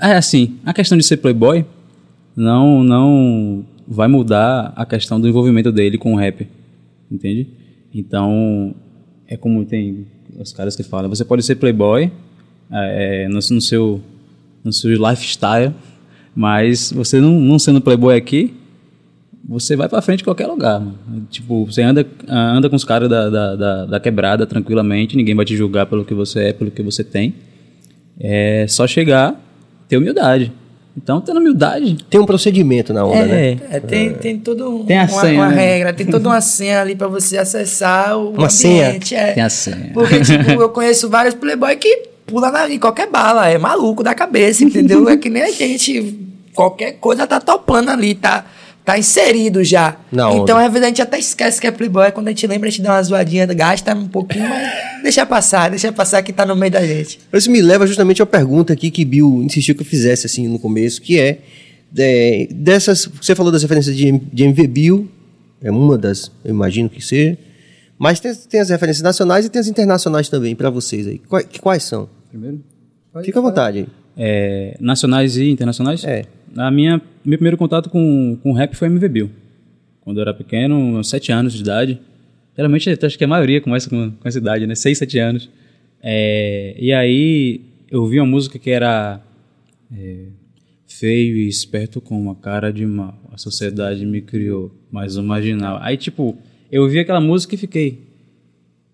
É 0.00 0.16
assim, 0.16 0.56
a 0.64 0.72
questão 0.72 0.98
de 0.98 1.04
ser 1.04 1.18
playboy 1.18 1.64
não, 2.36 2.82
não 2.82 3.64
vai 3.86 4.08
mudar 4.08 4.72
a 4.74 4.84
questão 4.84 5.20
do 5.20 5.28
envolvimento 5.28 5.70
dele 5.70 5.98
com 5.98 6.14
o 6.14 6.16
rap. 6.16 6.48
Entende? 7.10 7.48
Então, 7.94 8.74
é 9.28 9.36
como 9.36 9.64
tem 9.64 10.06
os 10.38 10.52
caras 10.52 10.74
que 10.74 10.82
falam: 10.82 11.08
você 11.08 11.24
pode 11.24 11.42
ser 11.42 11.56
playboy 11.56 12.10
é, 12.70 13.28
no, 13.28 13.34
no 13.34 13.60
seu, 13.60 14.00
no 14.64 14.72
seu 14.72 14.90
lifestyle, 14.90 15.72
mas 16.34 16.92
você 16.92 17.20
não, 17.20 17.38
não 17.38 17.58
sendo 17.58 17.80
playboy 17.80 18.16
aqui, 18.16 18.54
você 19.44 19.76
vai 19.76 19.88
pra 19.88 20.00
frente 20.00 20.20
em 20.20 20.24
qualquer 20.24 20.46
lugar. 20.46 20.82
Tipo, 21.30 21.66
você 21.66 21.82
anda, 21.82 22.06
anda 22.28 22.70
com 22.70 22.76
os 22.76 22.84
caras 22.84 23.08
da, 23.08 23.28
da, 23.28 23.56
da, 23.56 23.86
da 23.86 24.00
quebrada 24.00 24.46
tranquilamente, 24.46 25.16
ninguém 25.16 25.34
vai 25.34 25.44
te 25.44 25.56
julgar 25.56 25.86
pelo 25.86 26.04
que 26.04 26.14
você 26.14 26.44
é, 26.48 26.52
pelo 26.52 26.70
que 26.70 26.82
você 26.82 27.04
tem. 27.04 27.34
É 28.18 28.66
só 28.68 28.86
chegar, 28.86 29.38
ter 29.92 29.98
humildade. 29.98 30.50
Então, 30.96 31.20
tendo 31.20 31.38
humildade. 31.38 31.98
Tem 32.08 32.18
um 32.18 32.24
procedimento 32.24 32.92
na 32.94 33.04
onda, 33.04 33.26
né? 33.26 33.52
É. 33.52 33.58
É, 33.76 33.80
tem, 33.80 34.14
tem 34.14 34.38
todo 34.38 34.68
um, 34.70 34.84
Tem 34.86 34.98
a 34.98 35.02
uma, 35.04 35.20
senha, 35.20 35.34
uma 35.40 35.48
né? 35.48 35.54
regra, 35.54 35.92
tem 35.92 36.06
toda 36.06 36.28
uma 36.28 36.40
senha 36.40 36.80
ali 36.80 36.94
pra 36.94 37.08
você 37.08 37.36
acessar 37.38 38.16
o 38.16 38.30
Uma 38.30 38.48
senha? 38.50 38.88
ambiente. 38.88 39.14
É. 39.14 39.32
Tem 39.32 39.42
a 39.42 39.50
senha. 39.50 39.90
Porque, 39.92 40.20
tipo, 40.24 40.50
eu 40.50 40.68
conheço 40.70 41.08
vários 41.10 41.34
playboy 41.34 41.76
que 41.76 42.04
pula 42.26 42.50
na, 42.50 42.70
em 42.70 42.78
qualquer 42.78 43.08
bala, 43.10 43.48
é 43.48 43.58
maluco 43.58 44.02
da 44.02 44.14
cabeça, 44.14 44.64
entendeu? 44.64 45.08
É 45.08 45.16
que 45.16 45.28
nem 45.28 45.42
a 45.42 45.50
gente, 45.50 46.18
qualquer 46.54 46.92
coisa 46.92 47.26
tá 47.26 47.38
topando 47.40 47.90
ali, 47.90 48.14
tá, 48.14 48.46
tá 48.84 48.98
inserido 48.98 49.62
já. 49.62 49.96
Na 50.10 50.32
então, 50.32 50.58
às 50.58 50.72
vezes, 50.72 50.84
a 50.84 50.88
gente 50.88 51.02
até 51.02 51.18
esquece 51.18 51.60
que 51.60 51.66
é 51.66 51.70
playboy, 51.70 52.10
quando 52.12 52.28
a 52.28 52.30
gente 52.30 52.46
lembra, 52.46 52.68
a 52.68 52.70
gente 52.70 52.82
dá 52.82 52.94
uma 52.94 53.02
zoadinha, 53.02 53.46
gasta 53.46 53.94
um 53.94 54.08
pouquinho, 54.08 54.48
mas 54.48 54.70
deixa 55.02 55.24
passar, 55.24 55.70
deixa 55.70 55.92
passar 55.92 56.22
que 56.22 56.32
tá 56.32 56.44
no 56.44 56.56
meio 56.56 56.72
da 56.72 56.84
gente. 56.84 57.20
Isso 57.32 57.50
me 57.50 57.62
leva 57.62 57.86
justamente 57.86 58.22
à 58.22 58.26
pergunta 58.26 58.72
aqui 58.72 58.90
que 58.90 59.04
Bill 59.04 59.42
insistiu 59.42 59.74
que 59.74 59.82
eu 59.82 59.86
fizesse 59.86 60.26
assim 60.26 60.48
no 60.48 60.58
começo, 60.58 61.00
que 61.00 61.18
é, 61.18 61.38
é, 61.96 62.48
dessas. 62.50 63.08
Você 63.20 63.34
falou 63.34 63.52
das 63.52 63.62
referências 63.62 63.96
de, 63.96 64.10
de 64.10 64.44
MV 64.44 64.66
Bill, 64.66 65.10
é 65.62 65.70
uma 65.70 65.96
das, 65.96 66.30
eu 66.44 66.50
imagino 66.50 66.88
que 66.88 67.00
seja. 67.00 67.38
Mas 67.98 68.18
tem, 68.18 68.34
tem 68.34 68.60
as 68.60 68.70
referências 68.70 69.02
nacionais 69.02 69.46
e 69.46 69.48
tem 69.48 69.60
as 69.60 69.68
internacionais 69.68 70.28
também 70.28 70.56
para 70.56 70.70
vocês 70.70 71.06
aí. 71.06 71.18
Quais, 71.18 71.46
quais 71.60 71.82
são? 71.84 72.08
Primeiro. 72.28 72.60
Fica 73.22 73.38
à 73.38 73.42
vontade 73.42 73.78
aí. 73.78 73.86
É, 74.16 74.76
nacionais 74.80 75.36
e 75.36 75.50
internacionais? 75.50 76.02
É. 76.04 76.24
A 76.56 76.70
minha, 76.70 77.00
meu 77.24 77.38
primeiro 77.38 77.56
contato 77.56 77.88
com, 77.88 78.38
com 78.42 78.52
rap 78.52 78.74
foi 78.74 78.88
MV 78.88 79.08
Bill. 79.08 79.30
Quando 80.00 80.18
eu 80.18 80.22
era 80.22 80.34
pequeno, 80.34 81.02
7 81.02 81.32
anos 81.32 81.52
de 81.52 81.60
idade. 81.60 82.00
Geralmente, 82.56 82.90
acho 82.90 83.16
que 83.16 83.24
a 83.24 83.28
maioria 83.28 83.60
começa 83.60 83.88
com, 83.88 84.10
com 84.10 84.28
essa 84.28 84.38
idade, 84.38 84.66
né? 84.66 84.74
6, 84.74 84.98
7 84.98 85.18
anos. 85.18 85.50
É, 86.02 86.76
e 86.78 86.92
aí, 86.92 87.60
eu 87.90 88.02
ouvi 88.02 88.18
uma 88.18 88.26
música 88.26 88.58
que 88.58 88.70
era... 88.70 89.20
é, 89.92 90.26
Feio 90.86 91.36
e 91.36 91.48
esperto 91.48 92.00
com 92.00 92.20
uma 92.20 92.34
cara 92.34 92.70
de 92.70 92.84
mal. 92.84 93.18
A 93.32 93.38
sociedade 93.38 94.04
me 94.04 94.20
criou, 94.20 94.70
mais 94.90 95.16
um 95.16 95.22
marginal. 95.22 95.78
Aí, 95.80 95.96
tipo, 95.96 96.36
eu 96.70 96.82
ouvi 96.82 96.98
aquela 96.98 97.20
música 97.20 97.54
e 97.54 97.58
fiquei... 97.58 98.06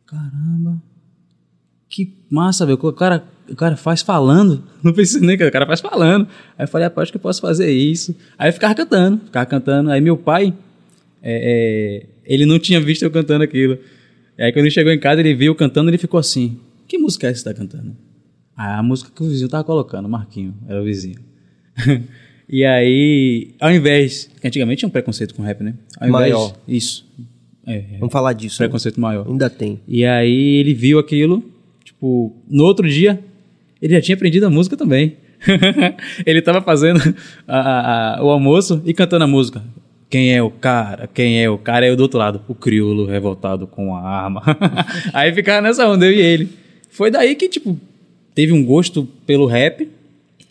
Caramba, 0.07 0.81
que 1.89 2.15
massa, 2.31 2.65
velho. 2.65 2.79
O 2.81 2.93
cara, 2.93 3.25
o 3.51 3.57
cara 3.57 3.77
faz 3.77 4.03
falando. 4.03 4.63
Não 4.83 4.93
pensei 4.93 5.21
nem 5.21 5.37
que 5.37 5.45
o 5.45 5.51
cara 5.53 5.67
faz 5.67 5.81
falando. 5.81 6.29
Aí 6.57 6.65
eu 6.65 6.69
falei, 6.69 6.87
rapaz, 6.87 7.05
acho 7.05 7.13
que 7.13 7.17
eu 7.17 7.23
posso 7.23 7.41
fazer 7.41 7.71
isso. 7.71 8.15
Aí 8.39 8.49
eu 8.49 8.53
ficava 8.53 8.75
cantando, 8.75 9.21
ficava 9.25 9.47
cantando. 9.47 9.91
Aí 9.91 10.01
meu 10.01 10.17
pai, 10.17 10.55
é, 11.23 12.05
é, 12.05 12.07
ele 12.25 12.47
não 12.47 12.59
tinha 12.59 12.81
visto 12.81 13.03
eu 13.03 13.11
cantando 13.11 13.45
aquilo. 13.45 13.79
Aí 14.39 14.53
quando 14.53 14.65
ele 14.65 14.71
chegou 14.71 14.93
em 14.93 14.99
casa, 15.01 15.21
ele 15.21 15.35
viu 15.35 15.53
eu 15.53 15.55
cantando, 15.55 15.91
ele 15.91 15.99
ficou 15.99 16.19
assim: 16.19 16.59
Que 16.87 16.99
música 16.99 17.27
é 17.27 17.31
essa 17.31 17.43
que 17.43 17.49
você 17.49 17.55
tá 17.55 17.61
cantando? 17.61 17.97
Ah, 18.57 18.79
a 18.79 18.83
música 18.83 19.11
que 19.15 19.23
o 19.23 19.29
vizinho 19.29 19.49
tava 19.49 19.65
colocando, 19.65 20.07
o 20.07 20.09
Marquinho, 20.09 20.55
era 20.69 20.81
o 20.81 20.85
vizinho. 20.85 21.19
e 22.49 22.65
aí, 22.65 23.55
ao 23.61 23.71
invés. 23.71 24.31
Que 24.41 24.47
antigamente 24.49 24.81
tinha 24.81 24.89
um 24.89 24.93
preconceito 24.93 25.35
com 25.35 25.43
rap, 25.43 25.63
né? 25.63 25.75
Ao 25.99 26.09
invés, 26.09 26.23
Maior. 26.23 26.57
Isso. 26.67 27.07
É, 27.69 27.77
é, 27.77 27.99
Vamos 27.99 28.13
falar 28.13 28.33
disso. 28.33 28.61
né? 28.63 28.67
preconceito 28.67 28.99
maior. 28.99 29.29
Ainda 29.29 29.51
tem. 29.51 29.79
E 29.87 30.05
aí 30.05 30.57
ele 30.57 30.73
viu 30.73 30.99
aquilo, 30.99 31.45
tipo, 31.85 32.35
no 32.49 32.65
outro 32.65 32.89
dia, 32.89 33.23
ele 33.81 33.95
já 33.95 34.01
tinha 34.01 34.15
aprendido 34.17 34.47
a 34.47 34.51
música 34.51 34.77
também. 34.77 35.17
ele 36.27 36.43
tava 36.43 36.61
fazendo 36.63 37.01
a- 37.47 38.17
a- 38.19 38.25
o 38.25 38.31
almoço 38.31 38.83
e 38.85 38.93
cantando 38.93 39.25
a 39.25 39.29
música. 39.29 39.63
Quem 40.11 40.35
é 40.35 40.43
o 40.43 40.51
cara? 40.51 41.07
Quem 41.13 41.43
é 41.43 41.51
o 41.51 41.59
cara? 41.59 41.87
Eu 41.87 41.95
do 41.95 42.03
outro 42.03 42.19
lado, 42.19 42.41
o 42.49 42.55
crioulo 42.55 43.05
revoltado 43.07 43.67
com 43.67 43.95
a 43.95 44.01
arma. 44.01 44.43
aí 45.13 45.33
ficava 45.35 45.61
nessa 45.61 45.87
onda, 45.89 46.07
eu 46.07 46.13
e 46.13 46.21
ele. 46.21 46.49
Foi 46.89 47.11
daí 47.11 47.35
que, 47.35 47.49
tipo, 47.49 47.79
teve 48.35 48.53
um 48.53 48.65
gosto 48.65 49.07
pelo 49.27 49.47
rap. 49.47 49.87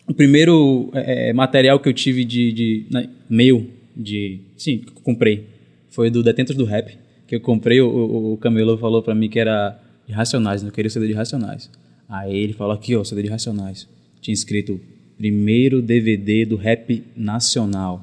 O 0.06 0.14
primeiro 0.14 0.90
é, 0.94 1.30
é, 1.30 1.32
material 1.32 1.78
que 1.80 1.88
eu 1.88 1.92
tive 1.92 2.24
de, 2.24 2.52
de 2.52 2.86
né, 2.90 3.08
meu, 3.28 3.66
de, 3.94 4.40
sim, 4.56 4.78
que 4.78 4.88
eu 4.88 5.02
comprei, 5.02 5.44
foi 5.90 6.08
do 6.08 6.22
Detentos 6.22 6.56
do 6.56 6.64
Rap, 6.64 6.96
que 7.26 7.34
eu 7.36 7.40
comprei, 7.40 7.78
o, 7.82 7.88
o, 7.88 8.32
o 8.32 8.36
Camelo 8.38 8.78
falou 8.78 9.02
pra 9.02 9.14
mim 9.14 9.28
que 9.28 9.38
era 9.38 9.78
de 10.06 10.14
Racionais, 10.14 10.62
não 10.62 10.70
queria 10.70 10.86
o 10.88 10.90
CD 10.90 11.08
de 11.08 11.12
Racionais. 11.12 11.70
Aí 12.08 12.36
ele 12.36 12.54
falou 12.54 12.72
aqui, 12.72 12.96
ó, 12.96 13.04
CD 13.04 13.22
de 13.24 13.28
Racionais. 13.28 13.86
Tinha 14.20 14.32
escrito, 14.32 14.80
primeiro 15.16 15.82
DVD 15.82 16.46
do 16.46 16.56
rap 16.56 17.04
nacional. 17.14 18.02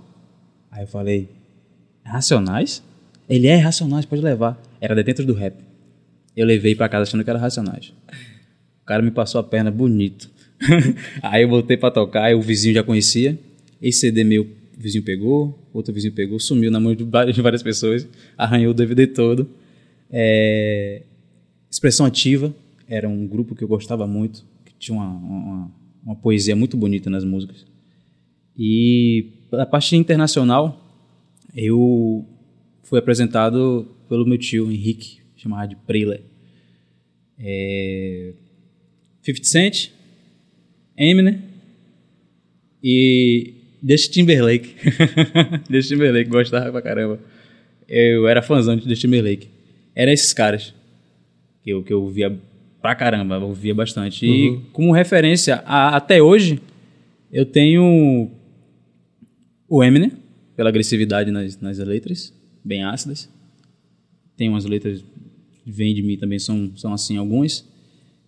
Aí 0.70 0.84
eu 0.84 0.88
falei, 0.88 1.30
Racionais? 2.04 2.84
Ele 3.28 3.48
é 3.48 3.56
Racionais, 3.56 4.06
pode 4.06 4.22
levar. 4.22 4.62
Era 4.80 4.94
Detentos 4.94 5.26
do 5.26 5.34
Rap. 5.34 5.56
Eu 6.38 6.46
levei 6.46 6.76
pra 6.76 6.88
casa 6.88 7.04
achando 7.04 7.24
que 7.24 7.30
era 7.30 7.40
Racionais. 7.40 7.94
O 8.84 8.86
cara 8.86 9.02
me 9.02 9.10
passou 9.10 9.40
a 9.40 9.44
perna 9.44 9.72
bonito. 9.72 10.30
aí 11.24 11.42
eu 11.42 11.50
voltei 11.50 11.76
pra 11.76 11.90
tocar, 11.90 12.26
aí 12.26 12.36
o 12.36 12.42
vizinho 12.42 12.76
já 12.76 12.84
conhecia. 12.84 13.38
Esse 13.82 14.02
CD 14.02 14.24
meu, 14.24 14.48
vizinho 14.78 15.04
pegou, 15.04 15.58
outro 15.74 15.92
vizinho 15.92 16.14
pegou, 16.14 16.40
sumiu 16.40 16.70
na 16.70 16.80
mão 16.80 16.94
de 16.94 17.04
várias 17.42 17.64
pessoas, 17.64 18.08
arranhou 18.38 18.72
o 18.72 18.74
DVD 18.74 19.08
todo. 19.08 19.50
É, 20.12 21.02
Expressão 21.72 22.06
Ativa 22.06 22.54
era 22.88 23.08
um 23.08 23.27
grupo 23.27 23.56
que 23.56 23.63
eu 23.63 23.68
gostava 23.68 24.06
muito, 24.08 24.46
que 24.63 24.74
tinha 24.77 24.98
uma, 24.98 25.10
uma, 25.10 25.72
uma 26.04 26.15
poesia 26.15 26.56
muito 26.56 26.77
bonita 26.77 27.10
nas 27.10 27.24
músicas. 27.24 27.65
E 28.58 29.27
a 29.51 29.65
parte 29.65 29.96
internacional, 29.96 30.82
eu 31.56 32.25
fui 32.84 33.00
apresentado 33.00 33.88
pelo 34.08 34.25
meu 34.25 34.38
tio 34.38 34.72
Henrique, 34.72 35.20
chamado 35.36 35.70
de 35.70 35.75
Preyle. 35.75 36.22
É, 37.38 38.34
50 39.22 39.44
Cent, 39.48 39.92
Eminem 40.98 41.42
e 42.82 43.54
Justin 43.84 44.22
Timberlake. 44.22 44.75
Justin 45.70 45.96
Timberlake, 45.96 46.30
gostava 46.30 46.72
pra 46.72 46.82
caramba. 46.82 47.20
Eu 47.88 48.27
era 48.27 48.42
fãzão 48.42 48.75
de 48.75 48.84
Justin 48.88 49.08
Timberlake. 49.08 49.50
Eram 49.96 50.12
esses 50.12 50.34
caras 50.34 50.74
que 51.63 51.72
eu, 51.72 51.84
que 51.84 51.92
eu 51.92 52.08
via 52.10 52.38
pra 52.86 52.94
caramba, 52.94 53.34
eu 53.38 53.48
ouvia 53.48 53.74
bastante. 53.74 54.27
E 54.27 54.60
como 54.72 54.92
referência, 54.92 55.56
a- 55.65 55.96
até 55.96 56.22
hoje, 56.22 56.62
eu 57.32 57.44
tenho 57.44 58.30
o 59.68 59.84
Eminem, 59.84 60.12
pela 60.56 60.70
agressividade 60.70 61.32
nas, 61.32 61.60
nas 61.60 61.80
letras, 61.80 62.32
bem 62.63 62.84
ácidas. 62.84 63.27
Tem 64.38 64.48
umas 64.50 64.65
letras 64.65 65.04
que 65.63 65.72
vêm 65.72 65.96
de 65.96 66.04
mim 66.04 66.15
também, 66.15 66.38
são, 66.38 66.72
são 66.77 66.94
assim 66.94 67.18
algumas. 67.18 67.68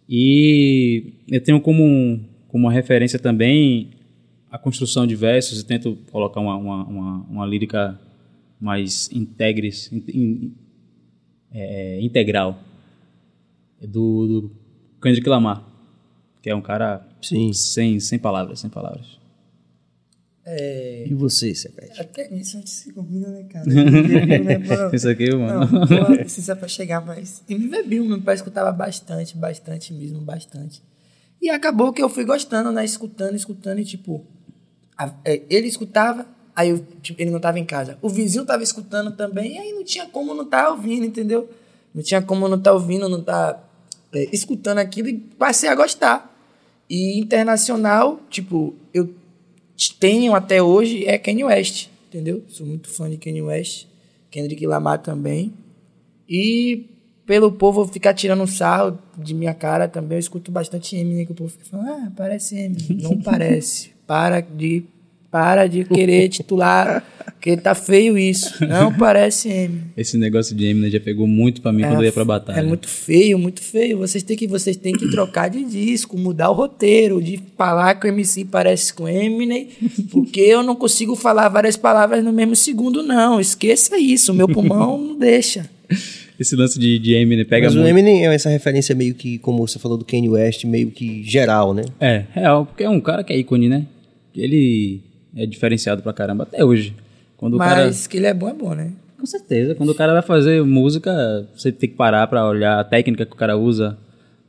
E 0.09 1.13
eu 1.27 1.39
tenho 1.39 1.61
como, 1.61 2.19
como 2.47 2.65
uma 2.65 2.71
referência 2.73 3.19
também 3.19 3.89
a 4.49 4.57
construção 4.57 5.05
de 5.05 5.15
versos, 5.15 5.59
eu 5.59 5.65
tento 5.65 5.95
colocar 6.11 6.39
uma, 6.39 6.55
uma, 6.55 6.83
uma, 6.85 7.17
uma 7.29 7.45
lírica 7.45 7.99
mais 8.59 9.07
integres, 9.13 9.91
in- 9.93 10.03
in- 10.11 10.51
é, 11.53 12.01
integral 12.01 12.63
do, 13.81 14.27
do 14.27 14.51
Kendrick 15.01 15.27
Lamar, 15.27 15.63
que 16.41 16.49
é 16.49 16.55
um 16.55 16.61
cara 16.61 17.05
Sim. 17.21 17.51
sem, 17.53 17.99
sem 17.99 18.17
palavras, 18.19 18.59
sem 18.59 18.69
palavras. 18.69 19.17
E 21.05 21.13
você, 21.13 21.53
Sepete? 21.53 21.99
Até 21.99 22.29
nisso 22.29 22.55
a 22.55 22.59
gente 22.61 22.69
se 22.69 22.93
combina, 22.93 23.27
né, 23.27 23.43
cara? 23.43 23.65
Né? 23.67 24.89
Isso 24.93 25.09
aqui, 25.09 25.35
mano. 25.35 25.67
Não, 25.69 26.15
precisa 26.15 26.55
pra 26.55 26.69
chegar, 26.69 27.05
mas. 27.05 27.43
E 27.49 27.55
me 27.55 27.67
bebi, 27.67 27.99
meu 27.99 28.21
pai 28.21 28.35
escutava 28.35 28.71
bastante, 28.71 29.35
bastante 29.35 29.93
mesmo, 29.93 30.21
bastante. 30.21 30.81
E 31.41 31.49
acabou 31.49 31.91
que 31.91 32.01
eu 32.01 32.07
fui 32.07 32.23
gostando, 32.23 32.71
né? 32.71 32.85
Escutando, 32.85 33.35
escutando, 33.35 33.79
e 33.79 33.85
tipo. 33.85 34.25
a- 34.97 35.13
é, 35.25 35.41
ele 35.49 35.67
escutava, 35.67 36.25
aí 36.55 36.69
eu, 36.69 36.79
tipo, 37.01 37.21
ele 37.21 37.29
não 37.29 37.41
tava 37.41 37.59
em 37.59 37.65
casa. 37.65 37.97
O 38.01 38.07
vizinho 38.07 38.45
tava 38.45 38.63
escutando 38.63 39.11
também, 39.17 39.55
e 39.55 39.57
aí 39.57 39.73
não 39.73 39.83
tinha 39.83 40.05
como 40.07 40.33
não 40.33 40.45
tá 40.45 40.69
ouvindo, 40.69 41.05
entendeu? 41.05 41.49
Não 41.93 42.01
tinha 42.01 42.21
como 42.21 42.47
não 42.47 42.59
tá 42.59 42.71
ouvindo, 42.71 43.09
não 43.09 43.21
tá 43.21 43.61
é, 44.13 44.27
escutando 44.31 44.79
aquilo 44.79 45.09
e 45.09 45.13
passei 45.13 45.69
a 45.69 45.75
gostar. 45.75 46.33
E 46.89 47.19
internacional, 47.19 48.21
tipo, 48.29 48.75
eu 48.93 49.13
tenho 49.99 50.33
até 50.33 50.61
hoje 50.61 51.05
é 51.05 51.17
Kanye 51.17 51.43
West, 51.43 51.89
entendeu? 52.07 52.43
Sou 52.47 52.65
muito 52.65 52.89
fã 52.89 53.09
de 53.09 53.17
Kanye 53.17 53.41
West, 53.41 53.87
Kendrick 54.31 54.65
Lamar 54.65 54.99
também. 54.99 55.53
E 56.27 56.85
pelo 57.25 57.51
povo 57.51 57.85
ficar 57.85 58.13
tirando 58.13 58.47
sarro 58.47 58.97
de 59.17 59.33
minha 59.33 59.53
cara 59.53 59.87
também, 59.87 60.15
eu 60.15 60.19
escuto 60.19 60.49
bastante 60.49 60.95
Eminem, 60.95 61.25
que 61.25 61.33
o 61.33 61.35
povo 61.35 61.49
fica 61.49 61.65
falando, 61.65 61.89
ah, 61.89 62.11
parece 62.15 62.57
Eminem. 62.57 62.99
Não 63.01 63.21
parece. 63.21 63.91
Para 64.07 64.39
de, 64.39 64.85
para 65.31 65.67
de 65.67 65.83
querer 65.83 66.29
titular, 66.29 67.03
que 67.39 67.55
tá 67.57 67.75
feio 67.75 68.17
isso. 68.17 68.53
Não 68.65 68.93
parece 68.93 69.49
Eminem. 69.49 69.83
Esse 69.95 70.17
negócio 70.17 70.55
de 70.55 70.65
Eminem 70.65 70.89
já 70.89 70.99
pegou 70.99 71.27
muito 71.27 71.61
pra 71.61 71.71
mim 71.71 71.83
quando 71.83 71.97
eu 71.97 72.05
ia 72.05 72.11
pra 72.11 72.25
batalha. 72.25 72.59
É 72.59 72.63
muito 72.63 72.87
feio, 72.87 73.37
muito 73.37 73.61
feio. 73.61 73.97
Vocês 73.97 74.23
têm 74.23 74.37
que, 74.37 74.47
vocês 74.47 74.75
têm 74.75 74.93
que 74.93 75.09
trocar 75.09 75.49
de 75.49 75.63
disco, 75.63 76.17
mudar 76.17 76.49
o 76.49 76.53
roteiro, 76.53 77.21
de 77.21 77.39
falar 77.57 77.95
que 77.95 78.07
o 78.07 78.09
MC 78.09 78.45
parece 78.45 78.93
com 78.93 79.07
Eminem, 79.07 79.69
porque 80.11 80.41
eu 80.41 80.63
não 80.63 80.75
consigo 80.75 81.15
falar 81.15 81.49
várias 81.49 81.75
palavras 81.75 82.23
no 82.23 82.31
mesmo 82.31 82.55
segundo, 82.55 83.03
não. 83.03 83.39
Esqueça 83.39 83.97
isso, 83.97 84.31
o 84.31 84.35
meu 84.35 84.47
pulmão 84.47 84.97
não 84.97 85.17
deixa. 85.17 85.69
Esse 86.39 86.55
lance 86.55 86.77
de, 86.77 86.99
de 86.99 87.13
Eminem 87.13 87.45
pega 87.45 87.65
Mas 87.67 87.75
o 87.75 87.79
muito. 87.79 87.89
Eminem 87.89 88.27
é 88.27 88.33
essa 88.33 88.49
referência 88.49 88.93
meio 88.93 89.15
que, 89.15 89.39
como 89.39 89.65
você 89.67 89.79
falou 89.79 89.97
do 89.97 90.05
Kanye 90.05 90.29
West, 90.29 90.65
meio 90.65 90.91
que 90.91 91.23
geral, 91.23 91.73
né? 91.73 91.83
É, 91.99 92.23
real, 92.31 92.65
porque 92.65 92.83
é 92.83 92.89
um 92.89 92.99
cara 92.99 93.23
que 93.23 93.33
é 93.33 93.37
ícone, 93.37 93.67
né? 93.67 93.85
Ele 94.35 95.01
é 95.37 95.45
diferenciado 95.45 96.01
pra 96.01 96.11
caramba 96.11 96.43
até 96.43 96.65
hoje. 96.65 96.95
Quando 97.37 97.55
o 97.55 97.57
cara 97.59 97.85
Mas 97.85 98.07
que 98.07 98.17
ele 98.17 98.25
é 98.25 98.33
bom, 98.33 98.49
é 98.49 98.53
bom, 98.53 98.73
né? 98.73 98.91
com 99.17 99.25
certeza. 99.25 99.75
Quando 99.75 99.89
o 99.89 99.95
cara 99.95 100.13
vai 100.13 100.21
fazer 100.21 100.63
música, 100.63 101.47
você 101.55 101.71
tem 101.71 101.89
que 101.89 101.95
parar 101.95 102.27
pra 102.27 102.47
olhar 102.47 102.79
a 102.79 102.83
técnica 102.83 103.25
que 103.25 103.33
o 103.33 103.35
cara 103.35 103.57
usa, 103.57 103.97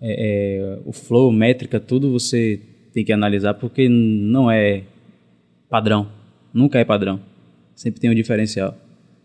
é, 0.00 0.58
é, 0.58 0.78
o 0.84 0.92
flow, 0.92 1.32
métrica, 1.32 1.80
tudo 1.80 2.12
você 2.12 2.60
tem 2.92 3.04
que 3.04 3.12
analisar 3.12 3.54
porque 3.54 3.88
não 3.88 4.50
é 4.50 4.82
padrão. 5.68 6.08
Nunca 6.52 6.78
é 6.78 6.84
padrão. 6.84 7.20
Sempre 7.74 8.00
tem 8.00 8.10
um 8.10 8.14
diferencial. 8.14 8.76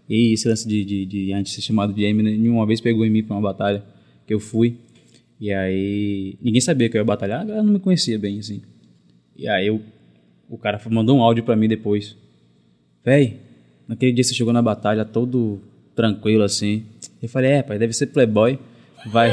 E 0.10 0.34
esse 0.34 0.48
lance 0.48 0.68
de, 0.68 0.84
de, 0.84 1.06
de 1.06 1.34
antes 1.34 1.54
ser 1.54 1.62
chamado 1.62 1.94
de 1.94 2.04
Eminem, 2.04 2.48
uma 2.50 2.66
vez 2.66 2.82
pegou 2.82 3.06
em 3.06 3.10
mim 3.10 3.24
pra 3.24 3.36
uma 3.36 3.42
batalha 3.42 3.84
que 4.26 4.34
eu 4.34 4.40
fui. 4.40 4.78
E 5.40 5.52
aí, 5.52 6.38
ninguém 6.42 6.62
sabia 6.62 6.90
que 6.90 6.98
eu 6.98 7.02
ia 7.02 7.06
batalhar, 7.06 7.42
a 7.42 7.44
galera 7.44 7.64
não 7.64 7.74
me 7.74 7.80
conhecia 7.80 8.18
bem, 8.18 8.40
assim. 8.40 8.62
E 9.36 9.48
aí, 9.48 9.68
eu, 9.68 9.82
o 10.54 10.58
cara 10.58 10.80
mandou 10.92 11.18
um 11.18 11.22
áudio 11.24 11.44
pra 11.44 11.56
mim 11.56 11.68
depois. 11.68 12.16
Véi, 13.04 13.40
naquele 13.88 14.12
dia 14.12 14.24
você 14.24 14.36
chegou 14.36 14.54
na 14.54 14.62
batalha 14.62 15.04
todo 15.04 15.60
tranquilo 15.96 16.44
assim. 16.44 16.86
Eu 17.20 17.28
falei, 17.28 17.52
é, 17.54 17.64
pai, 17.64 17.80
deve 17.80 17.92
ser 17.92 18.08
playboy. 18.08 18.60
Vai, 19.08 19.32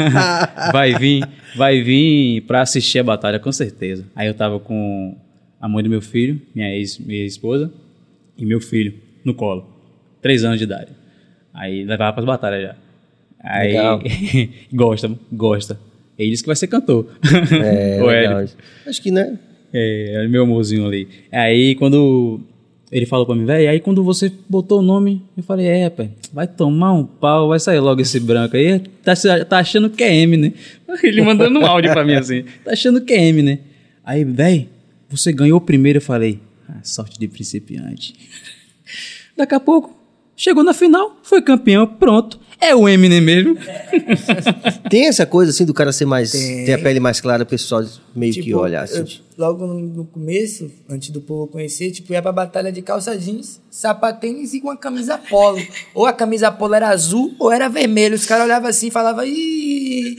vai 0.72 0.98
vir, 0.98 1.28
vai 1.54 1.82
vir 1.82 2.40
pra 2.42 2.62
assistir 2.62 2.98
a 2.98 3.04
batalha, 3.04 3.38
com 3.38 3.52
certeza. 3.52 4.04
Aí 4.16 4.26
eu 4.26 4.34
tava 4.34 4.58
com 4.58 5.14
a 5.60 5.68
mãe 5.68 5.84
do 5.84 5.90
meu 5.90 6.00
filho, 6.00 6.40
minha 6.54 6.74
ex, 6.74 6.98
minha 6.98 7.24
esposa, 7.24 7.70
e 8.36 8.44
meu 8.46 8.60
filho 8.60 8.94
no 9.24 9.34
colo. 9.34 9.68
Três 10.22 10.42
anos 10.42 10.58
de 10.58 10.64
idade. 10.64 10.90
Aí 11.52 11.84
levava 11.84 12.14
pras 12.14 12.24
batalhas 12.24 12.62
já. 12.62 12.76
Aí 13.40 13.72
Legal. 13.72 14.00
gosta, 14.72 15.10
gosta. 15.30 15.78
Ele 16.18 16.30
disse 16.30 16.42
que 16.42 16.48
vai 16.48 16.56
ser 16.56 16.66
cantor. 16.66 17.06
É, 17.62 18.00
O 18.02 18.06
legal. 18.06 18.44
Acho 18.86 19.02
que, 19.02 19.10
né? 19.10 19.38
É, 19.72 20.24
é 20.24 20.28
meu 20.28 20.42
amorzinho 20.42 20.86
ali. 20.86 21.08
Aí 21.30 21.74
quando 21.74 22.40
ele 22.90 23.04
falou 23.04 23.26
pra 23.26 23.34
mim, 23.34 23.44
velho, 23.44 23.68
aí 23.68 23.80
quando 23.80 24.02
você 24.02 24.32
botou 24.48 24.78
o 24.78 24.82
nome, 24.82 25.22
eu 25.36 25.42
falei, 25.42 25.66
é, 25.66 25.90
pai, 25.90 26.10
vai 26.32 26.46
tomar 26.46 26.92
um 26.92 27.04
pau, 27.04 27.48
vai 27.48 27.58
sair 27.58 27.80
logo 27.80 28.00
esse 28.00 28.20
branco 28.20 28.56
aí. 28.56 28.80
Tá, 29.02 29.14
tá 29.48 29.58
achando 29.58 29.90
que 29.90 30.04
é 30.04 30.14
M, 30.14 30.36
né? 30.36 30.52
Ele 31.02 31.22
mandando 31.22 31.58
um 31.58 31.66
áudio 31.66 31.92
pra 31.92 32.04
mim 32.04 32.14
assim, 32.14 32.44
tá 32.64 32.72
achando 32.72 33.00
que 33.00 33.12
é 33.12 33.26
M, 33.26 33.42
né? 33.42 33.58
Aí, 34.04 34.24
velho, 34.24 34.68
você 35.08 35.32
ganhou 35.32 35.58
o 35.58 35.60
primeiro, 35.60 35.98
eu 35.98 36.02
falei, 36.02 36.38
ah, 36.68 36.78
sorte 36.82 37.18
de 37.18 37.26
principiante. 37.26 38.14
Daqui 39.36 39.54
a 39.54 39.60
pouco, 39.60 39.96
chegou 40.36 40.62
na 40.62 40.72
final, 40.72 41.18
foi 41.22 41.42
campeão, 41.42 41.86
pronto. 41.86 42.38
É 42.60 42.74
o 42.74 42.88
Eminem 42.88 43.20
mesmo. 43.20 43.56
Tem 44.90 45.06
essa 45.06 45.26
coisa 45.26 45.50
assim 45.50 45.64
do 45.64 45.74
cara 45.74 45.92
ser 45.92 46.06
mais. 46.06 46.32
Tem. 46.32 46.64
ter 46.64 46.72
a 46.72 46.78
pele 46.78 46.98
mais 47.00 47.20
clara, 47.20 47.42
o 47.42 47.46
pessoal 47.46 47.84
meio 48.14 48.32
que 48.32 48.42
Tipo, 48.42 48.58
olha 48.58 48.80
assim. 48.80 48.98
eu- 49.00 49.06
logo 49.36 49.66
no, 49.66 49.74
no 49.78 50.04
começo, 50.06 50.70
antes 50.88 51.10
do 51.10 51.20
povo 51.20 51.46
conhecer, 51.46 51.90
tipo, 51.90 52.12
ia 52.14 52.22
pra 52.22 52.32
batalha 52.32 52.72
de 52.72 52.80
calça 52.80 53.16
jeans, 53.18 53.60
sapatênis 53.70 54.54
e 54.54 54.60
com 54.60 54.68
uma 54.68 54.76
camisa 54.76 55.18
polo. 55.18 55.60
ou 55.94 56.06
a 56.06 56.12
camisa 56.12 56.50
polo 56.50 56.74
era 56.74 56.88
azul 56.88 57.34
ou 57.38 57.52
era 57.52 57.68
vermelho. 57.68 58.14
Os 58.14 58.24
caras 58.24 58.44
olhavam 58.44 58.70
assim 58.70 58.86
e 58.88 58.90
falavam, 58.90 59.24
ih, 59.26 60.16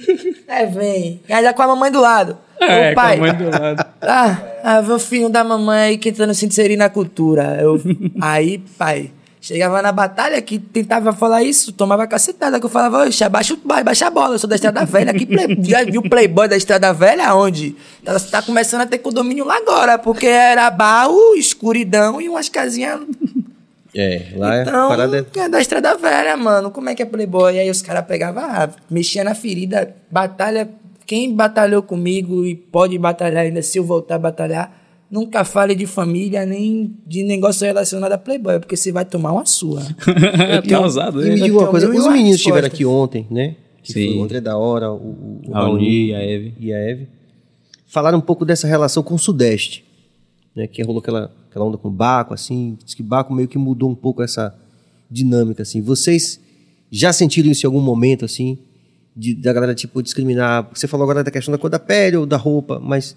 é, 0.48 0.66
vem. 0.68 1.20
E 1.28 1.34
aí 1.34 1.44
já 1.44 1.54
com 1.54 1.62
a 1.64 1.68
mamãe 1.68 1.92
do 1.92 2.00
lado. 2.00 2.38
É, 2.60 2.92
Ô, 2.92 2.96
pai, 2.96 3.18
com 3.18 3.24
a 3.24 3.28
mãe 3.34 3.38
do 3.38 3.50
lado. 3.50 3.86
Ah, 4.02 4.42
ah, 4.64 4.82
vê 4.82 4.94
o 4.94 5.00
filho 5.00 5.28
da 5.30 5.44
mamãe 5.44 5.80
aí 5.80 5.98
tentando 5.98 6.34
se 6.34 6.46
inserir 6.46 6.78
na 6.78 6.88
cultura. 6.90 7.58
Eu, 7.60 7.82
aí, 8.22 8.60
pai, 8.78 9.12
chegava 9.48 9.82
na 9.82 9.92
batalha 9.94 10.42
que 10.42 10.60
tentava 10.60 11.14
falar 11.14 11.42
isso, 11.44 11.72
tomava 11.72 12.06
cacetada, 12.06 12.60
que 12.60 12.66
eu 12.66 12.70
falava, 12.70 13.06
oxe, 13.08 13.24
abaixa, 13.24 13.54
o- 13.54 13.84
baixa 13.84 14.08
a 14.08 14.10
bola, 14.10 14.36
eu 14.36 14.40
sou 14.40 14.50
da 14.50 14.56
Estrada 14.56 14.84
Velha. 14.86 15.12
Aqui, 15.12 15.26
play, 15.26 15.58
já 15.64 15.84
viu 15.86 16.02
o 16.02 16.10
Playboy 16.10 16.48
da 16.50 16.58
Estrada 16.58 16.92
Velha? 16.94 17.34
Onde? 17.34 17.76
Tá, 18.04 18.20
tá 18.20 18.42
começando 18.42 18.82
a 18.82 18.86
ter 18.86 18.98
condomínio 18.98 19.46
lá 19.46 19.56
agora, 19.58 19.98
porque 19.98 20.26
era 20.28 20.70
baú, 20.70 21.34
escuridão 21.36 22.20
e 22.20 22.28
umas 22.28 22.50
casinhas. 22.50 23.00
É, 23.96 24.28
lá 24.36 24.58
é 24.58 24.62
Então, 24.64 24.90
parada. 24.90 25.28
é 25.36 25.50
da 25.50 25.60
Estrada 25.62 25.96
Velha, 25.96 26.36
mano. 26.38 26.70
Como 26.70 26.90
é 26.90 26.94
que 26.94 27.02
é 27.02 27.06
Playboy? 27.06 27.56
E 27.56 27.60
aí 27.60 27.70
os 27.70 27.82
caras 27.82 28.06
pegavam, 28.06 28.44
ah, 28.44 28.70
mexia 28.92 29.24
na 29.24 29.34
ferida, 29.34 29.96
batalha. 30.12 30.70
Quem 31.06 31.34
batalhou 31.34 31.82
comigo 31.82 32.46
e 32.46 32.54
pode 32.54 32.98
batalhar 32.98 33.46
ainda, 33.46 33.62
se 33.62 33.78
eu 33.80 33.84
voltar 33.84 34.16
a 34.16 34.20
batalhar, 34.20 34.72
nunca 35.10 35.44
fale 35.46 35.74
de 35.76 35.86
família 35.86 36.46
nem 36.46 36.94
de 37.06 37.24
negócio 37.24 37.66
relacionado 37.66 38.12
a 38.12 38.18
Playboy, 38.18 38.60
porque 38.60 38.76
você 38.76 38.92
vai 38.92 39.06
tomar 39.06 39.32
uma 39.34 39.46
sua. 39.46 39.82
tá 40.70 40.80
ousado, 40.82 41.22
E 41.26 41.30
né? 41.30 41.36
me 41.36 41.40
eu 41.40 41.44
diga 41.46 41.54
uma 41.56 41.60
tenho 41.62 41.72
coisa, 41.72 41.90
os 41.90 42.06
e 42.06 42.10
meninos 42.10 42.36
estiveram 42.38 42.68
aqui 42.68 42.86
ontem, 42.86 43.26
né? 43.30 43.56
Que 43.84 43.94
Sim. 43.94 44.08
foi 44.08 44.18
o 44.18 44.24
André 44.24 44.42
da 44.42 44.58
Hora, 44.58 44.92
o, 44.92 44.96
o, 44.96 45.42
o 45.48 45.52
Raoni, 45.52 46.14
a 46.14 46.22
Eve. 46.22 46.54
e 46.60 46.74
a 46.74 46.78
Eve. 46.78 47.08
Falaram 47.86 48.18
um 48.18 48.22
pouco 48.22 48.44
dessa 48.46 48.68
relação 48.68 49.02
com 49.02 49.16
o 49.16 49.20
Sudeste, 49.20 49.86
né? 50.54 50.68
Que 50.68 50.82
rolou 50.84 51.00
aquela, 51.00 51.32
aquela 51.50 51.64
onda 51.66 51.78
com 51.78 51.88
o 51.88 51.92
Baco, 51.92 52.34
assim. 52.34 52.78
Diz 52.84 52.94
que 52.94 53.02
Baco 53.02 53.34
meio 53.34 53.48
que 53.48 53.58
mudou 53.58 53.90
um 53.90 53.96
pouco 53.96 54.22
essa 54.22 54.54
dinâmica, 55.10 55.64
assim. 55.64 55.82
Vocês 55.82 56.38
já 56.92 57.14
sentiram 57.14 57.50
isso 57.50 57.66
em 57.66 57.68
algum 57.68 57.80
momento, 57.80 58.26
assim? 58.26 58.58
De, 59.16 59.34
da 59.34 59.54
galera, 59.54 59.74
tipo, 59.74 60.04
discriminar? 60.04 60.70
Você 60.74 60.86
falou 60.86 61.06
agora 61.06 61.24
da 61.24 61.32
questão 61.32 61.52
da 61.54 61.58
cor 61.58 61.70
da 61.70 61.80
pele 61.80 62.18
ou 62.18 62.26
da 62.26 62.36
roupa, 62.38 62.80
mas 62.84 63.16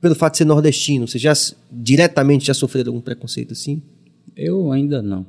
pelo 0.00 0.14
fato 0.14 0.32
de 0.32 0.38
ser 0.38 0.44
nordestino, 0.44 1.06
vocês 1.06 1.22
já 1.22 1.32
diretamente 1.70 2.46
já 2.46 2.54
sofreram 2.54 2.90
algum 2.90 3.00
preconceito, 3.00 3.52
assim? 3.52 3.82
Eu 4.36 4.72
ainda 4.72 5.00
não. 5.02 5.26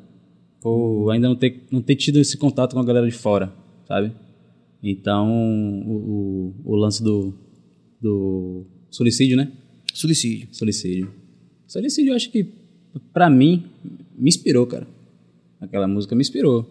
Por 0.62 1.12
ainda 1.12 1.28
não 1.28 1.36
ter, 1.36 1.63
não 1.71 1.82
ter 1.82 1.95
tido 1.95 2.19
esse 2.19 2.38
contato 2.38 2.73
com 2.73 2.80
a 2.80 2.86
galera 2.86 3.06
de 3.06 3.12
fora, 3.13 3.54
sabe? 3.88 4.13
Então, 4.82 5.30
o, 5.86 6.54
o, 6.65 6.71
o 6.73 6.76
lance 6.76 7.04
do, 7.04 7.34
do 8.02 8.65
solicídio, 8.89 9.38
né? 9.38 9.52
Suicídio. 9.93 10.47
Solicídio. 10.52 11.12
Solicídio, 11.67 12.12
eu 12.12 12.15
acho 12.15 12.32
que, 12.32 12.45
pra 13.13 13.30
mim, 13.30 13.65
me 14.17 14.30
inspirou, 14.30 14.65
cara. 14.65 14.88
Aquela 15.60 15.88
música 15.88 16.15
me 16.15 16.21
inspirou. 16.21 16.67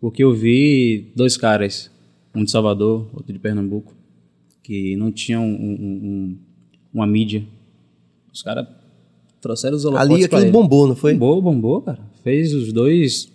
Porque 0.00 0.22
eu 0.22 0.34
vi 0.34 1.12
dois 1.16 1.36
caras, 1.36 1.90
um 2.34 2.44
de 2.44 2.50
Salvador, 2.50 3.08
outro 3.14 3.32
de 3.32 3.38
Pernambuco, 3.38 3.94
que 4.62 4.96
não 4.96 5.10
tinham 5.10 5.44
um- 5.44 5.54
um- 5.54 6.00
um- 6.04 6.38
uma 6.96 7.06
mídia. 7.06 7.44
Os 8.32 8.42
caras 8.42 8.66
trouxeram 9.40 9.76
os 9.76 9.84
holofotes 9.84 10.10
Ali 10.14 10.24
aquilo 10.24 10.40
ele. 10.42 10.50
bombou, 10.50 10.88
não 10.88 10.96
foi? 10.96 11.12
Bombou, 11.14 11.42
bombou, 11.42 11.82
cara. 11.82 11.98
Fez 12.24 12.52
os 12.54 12.72
dois 12.72 13.30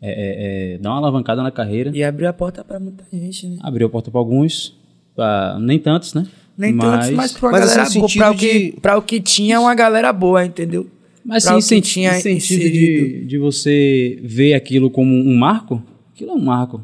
é, 0.00 0.10
é, 0.10 0.74
é, 0.74 0.78
dar 0.78 0.90
uma 0.90 0.98
alavancada 0.98 1.42
na 1.42 1.50
carreira. 1.50 1.90
E 1.94 2.02
abriu 2.02 2.28
a 2.28 2.32
porta 2.32 2.64
pra 2.64 2.80
muita 2.80 3.04
gente, 3.12 3.46
né? 3.46 3.56
Abriu 3.62 3.86
a 3.86 3.90
porta 3.90 4.10
pra 4.10 4.18
alguns, 4.18 4.74
pra, 5.14 5.56
nem 5.60 5.78
tantos, 5.78 6.14
né? 6.14 6.26
Nem 6.58 6.76
tantos, 6.76 7.10
mas 7.10 7.32
pra 7.32 7.48
uma 7.48 7.52
Mas, 7.58 7.76
assim, 7.76 8.00
galera 8.00 8.00
boa. 8.00 8.08
Pra 8.12 8.30
o, 8.30 8.32
sentido 8.34 8.38
que, 8.38 8.70
de- 8.72 8.80
pra 8.80 8.98
o 8.98 9.02
que 9.02 9.20
tinha, 9.20 9.60
uma 9.60 9.74
galera 9.74 10.12
boa, 10.12 10.44
entendeu? 10.44 10.86
Mas 11.24 11.44
Pra 11.44 11.54
sim, 11.54 11.60
senti 11.60 11.92
tinha 11.92 12.12
sentido 12.14 12.62
de, 12.72 13.24
de 13.26 13.38
você 13.38 14.18
ver 14.24 14.54
aquilo 14.54 14.90
como 14.90 15.14
um 15.14 15.36
marco, 15.36 15.80
aquilo 16.12 16.32
é 16.32 16.34
um 16.34 16.44
marco, 16.44 16.82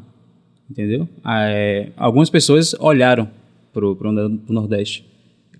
entendeu? 0.71 1.07
Ah, 1.23 1.43
é, 1.49 1.89
algumas 1.97 2.29
pessoas 2.29 2.73
olharam 2.79 3.29
pro, 3.73 3.95
pro, 3.97 4.11
pro 4.13 4.53
Nordeste. 4.53 5.05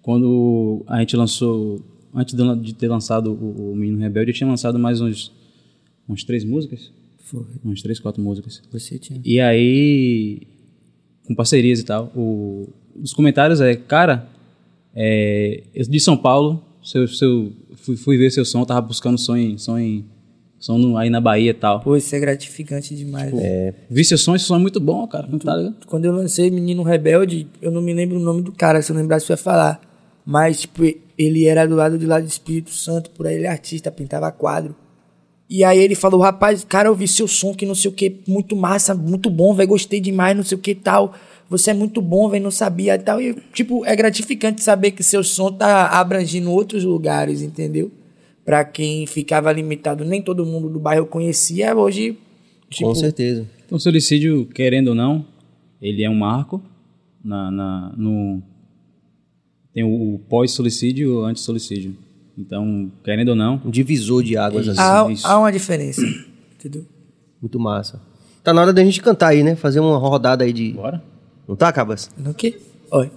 Quando 0.02 0.84
a 0.88 1.00
gente 1.00 1.16
lançou, 1.16 1.82
antes 2.14 2.36
de, 2.62 2.74
ter 2.74 2.88
lançado 2.88 3.32
o, 3.32 3.72
o 3.72 3.76
Menino 3.76 4.00
Rebelde, 4.00 4.32
eu 4.32 4.36
tinha 4.36 4.50
lançado 4.50 4.80
mais 4.80 5.02
uns, 5.02 5.32
uns 6.08 6.24
três 6.24 6.44
músicas, 6.44 6.92
Foi. 7.20 7.46
uns 7.64 7.82
três, 7.82 8.00
quatro 8.00 8.22
músicas. 8.22 8.62
Você 8.72 8.98
tinha. 8.98 9.22
E 9.24 9.40
aí, 9.40 10.42
com 11.28 11.36
parcerias 11.36 11.80
e 11.80 11.84
tal, 11.84 12.12
o, 12.16 12.70
os 13.02 13.14
comentários 13.14 13.62
é, 13.62 13.76
cara, 13.76 14.28
é, 14.96 15.64
eu 15.76 15.86
de 15.88 16.00
São 16.00 16.18
Paulo, 16.18 16.64
seu, 16.84 17.08
seu, 17.08 17.52
fui, 17.76 17.96
fui 17.98 18.18
ver 18.18 18.32
seu 18.32 18.46
som, 18.46 18.64
tava 18.66 18.82
buscando 18.82 19.18
som, 19.18 19.36
em, 19.36 19.58
som, 19.58 19.78
em, 19.78 20.06
som 20.58 20.78
no- 20.78 20.98
aí 20.98 21.10
na 21.10 21.22
Bahia 21.22 21.52
e 21.52 21.54
tal. 21.54 21.82
Pô, 21.82 21.96
isso 21.96 22.16
é 22.16 22.20
gratificante 22.20 22.96
demais. 22.96 23.32
né? 23.34 23.74
Vi 23.92 24.04
seu 24.06 24.18
som, 24.18 24.34
esse 24.36 24.46
som 24.46 24.56
é 24.56 24.60
muito 24.60 24.80
bom, 24.80 25.06
cara. 25.08 25.28
Tá 25.28 25.56
ligado? 25.58 25.76
Quando 25.86 26.06
eu 26.06 26.12
lancei 26.14 26.50
Menino 26.50 26.84
Rebelde, 26.84 27.48
eu 27.62 27.70
não 27.70 27.82
me 27.82 27.94
lembro 27.94 28.18
o 28.18 28.22
nome 28.24 28.42
do 28.42 28.52
cara, 28.52 28.82
se 28.82 28.92
eu 28.92 28.96
lembrasse 28.96 29.30
eu 29.30 29.34
ia 29.34 29.38
falar. 29.38 29.89
Mas, 30.26 30.62
tipo, 30.62 30.84
ele 31.18 31.46
era 31.46 31.66
do 31.68 31.76
lado 31.76 31.98
de 31.98 32.06
lá 32.06 32.20
do 32.20 32.28
Espírito 32.28 32.72
Santo, 32.72 33.10
por 33.12 33.26
aí 33.28 33.36
ele 33.36 33.46
é 33.46 33.50
artista, 33.50 33.92
pintava 33.92 34.32
quadro. 34.32 34.76
E 35.50 35.64
aí 35.64 35.80
ele 35.80 35.96
falou, 35.96 36.22
rapaz, 36.22 36.64
cara, 36.64 36.90
eu 36.90 36.96
vi 36.96 37.08
seu 37.08 37.28
som 37.28 37.54
que 37.56 37.66
não 37.66 37.74
sei 37.74 37.90
o 37.90 37.94
que, 37.94 38.18
muito 38.28 38.56
massa, 38.56 38.94
muito 38.94 39.30
bom, 39.32 39.54
velho, 39.56 39.70
gostei 39.70 40.00
demais, 40.00 40.38
não 40.38 40.44
sei 40.44 40.56
o 40.58 40.62
que 40.62 40.76
tal. 40.76 41.14
Você 41.50 41.72
é 41.72 41.74
muito 41.74 42.00
bom, 42.02 42.30
velho, 42.30 42.44
não 42.44 42.52
sabia 42.52 42.94
e 42.94 43.00
tal. 43.00 43.20
E, 43.20 43.34
tipo, 43.52 43.84
é 43.84 43.96
gratificante 43.96 44.62
saber 44.62 44.92
que 44.92 45.02
seu 45.02 45.24
som 45.24 45.52
tá 45.52 45.88
abrangindo 45.88 46.52
outros 46.52 46.84
lugares, 46.84 47.42
entendeu? 47.42 47.92
Pra 48.46 48.64
quem 48.64 49.08
ficava 49.08 49.52
limitado, 49.52 50.06
nem 50.06 50.22
todo 50.22 50.46
mundo 50.46 50.70
do 50.70 50.80
bairro 50.80 51.08
conhecia, 51.08 51.76
hoje, 51.76 52.16
tipo, 52.70 52.90
Com 52.90 52.94
certeza. 52.96 53.48
Então, 53.66 53.78
o 53.78 53.82
suicídio, 53.82 54.46
querendo 54.54 54.90
ou 54.90 54.96
não, 54.96 55.26
ele 55.82 56.04
é 56.04 56.10
um 56.10 56.16
marco 56.16 56.62
na, 57.24 57.50
na- 57.50 57.94
no... 57.98 58.44
Tem 59.74 59.84
o, 59.84 60.16
o 60.16 60.20
pós-suicídio 60.30 61.08
e 61.08 61.12
o 61.12 61.24
anti-suicídio. 61.26 61.96
Então, 62.38 62.92
querendo 63.04 63.30
ou 63.30 63.36
não, 63.36 63.62
Um 63.66 63.70
divisor 63.70 64.24
de 64.24 64.38
águas 64.38 64.68
assim. 64.70 64.80
há, 65.26 65.32
há 65.32 65.40
uma 65.40 65.52
diferença, 65.52 66.02
entendeu? 66.58 66.86
Muito 67.42 67.60
massa. 67.60 68.02
Tá 68.44 68.54
na 68.54 68.62
hora 68.62 68.74
da 68.74 68.84
gente 68.84 69.02
cantar 69.02 69.30
aí, 69.30 69.44
né? 69.44 69.56
Fazer 69.56 69.80
uma 69.80 69.98
rodada 69.98 70.44
aí 70.44 70.54
de. 70.54 70.72
bora. 70.72 71.04
Não 71.48 71.56
tá, 71.56 71.72
Cabas? 71.74 72.10
Não 72.18 72.32
que... 72.32 72.58
Olha, 72.92 73.12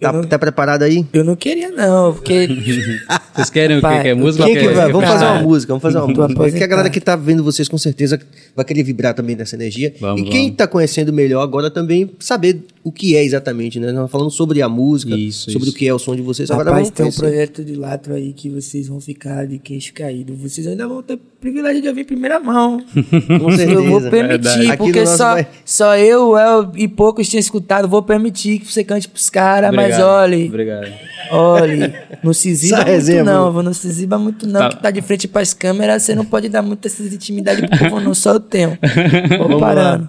Tá, 0.00 0.12
não, 0.12 0.22
tá 0.22 0.38
preparado 0.38 0.82
aí? 0.82 1.04
eu 1.12 1.24
não 1.24 1.34
queria 1.34 1.70
não, 1.72 2.14
porque 2.14 2.46
Vocês 3.38 3.50
querem 3.50 3.76
o 3.76 3.80
quê? 3.80 3.82
Pai, 3.82 4.02
Quer 4.02 4.14
música? 4.14 4.44
Quem 4.44 4.54
ou 4.54 4.60
que 4.60 4.68
quer- 4.68 4.74
vai? 4.74 4.92
Vamos 4.92 5.08
fazer 5.08 5.24
uma 5.24 5.42
música, 5.42 5.70
vamos 5.72 5.82
fazer 5.82 5.98
uma 5.98 6.06
música. 6.08 6.34
Porque 6.34 6.64
a 6.64 6.66
galera 6.66 6.90
que 6.90 7.00
tá 7.00 7.16
vendo 7.16 7.42
vocês 7.44 7.68
com 7.68 7.78
certeza 7.78 8.18
vai 8.54 8.64
querer 8.64 8.82
vibrar 8.82 9.14
também 9.14 9.36
dessa 9.36 9.54
energia. 9.56 9.94
Vamos, 10.00 10.22
e 10.22 10.24
quem 10.24 10.42
vamos. 10.44 10.56
tá 10.56 10.66
conhecendo 10.66 11.12
melhor 11.12 11.42
agora 11.42 11.70
também 11.70 12.10
saber 12.18 12.60
o 12.84 12.90
que 12.92 13.14
é 13.16 13.22
exatamente, 13.24 13.78
né? 13.78 13.92
Nós 13.92 14.10
falando 14.10 14.30
sobre 14.30 14.62
a 14.62 14.68
música, 14.68 15.14
Isso, 15.14 15.50
sobre 15.50 15.68
isso. 15.68 15.76
o 15.76 15.78
que 15.78 15.86
é 15.86 15.92
o 15.94 15.98
som 15.98 16.16
de 16.16 16.22
vocês. 16.22 16.50
Agora 16.50 16.70
Rapaz, 16.70 16.88
vamos 16.88 16.96
tem 16.96 17.06
um 17.06 17.12
projeto 17.30 17.64
de 17.64 17.74
latro 17.74 18.14
aí 18.14 18.32
que 18.32 18.48
vocês 18.48 18.88
vão 18.88 19.00
ficar 19.00 19.46
de 19.46 19.58
queixo 19.58 19.92
caído. 19.92 20.34
Vocês 20.34 20.66
ainda 20.66 20.86
vão 20.88 21.02
ter 21.02 21.18
privilégio 21.40 21.82
de 21.82 21.88
ouvir 21.88 22.00
em 22.00 22.04
primeira 22.04 22.40
mão. 22.40 22.78
Com 23.40 23.50
certeza. 23.50 23.72
Eu 23.72 23.84
vou 23.84 24.00
permitir, 24.10 24.76
porque 24.78 25.06
só, 25.06 25.34
vai- 25.34 25.46
só 25.64 25.96
eu, 25.96 26.30
o 26.30 26.38
El 26.38 26.72
e 26.76 26.88
poucos 26.88 27.28
tinham 27.28 27.40
escutado. 27.40 27.86
Vou 27.86 28.02
permitir 28.02 28.58
que 28.60 28.72
você 28.72 28.82
cante 28.82 29.06
pros 29.08 29.28
caras, 29.30 29.70
mas 29.74 29.98
olhe, 30.00 30.46
Obrigado. 30.48 30.88
olhe, 31.30 31.92
não 32.22 32.32
se 32.32 32.48
exiba 32.50 32.78
muito 32.78 32.90
não, 33.32 33.52
vou 33.52 33.62
não 33.62 33.72
se 33.72 33.86
exiba 33.88 34.18
muito 34.18 34.46
não, 34.46 34.60
Tá. 34.60 34.68
que 34.70 34.82
tá 34.82 34.90
de 34.90 35.02
frente 35.02 35.28
pras 35.28 35.52
câmeras, 35.54 36.02
você 36.02 36.14
não 36.14 36.24
pode 36.24 36.48
dar 36.48 36.62
muita 36.62 36.88
intimidade 36.88 37.66
pro 37.66 37.78
povo 37.78 38.00
não, 38.00 38.14
só 38.14 38.32
eu 38.34 38.40
tenho. 38.40 38.78
Vou 39.38 39.48
Vamos 39.48 39.60
parando. 39.60 40.08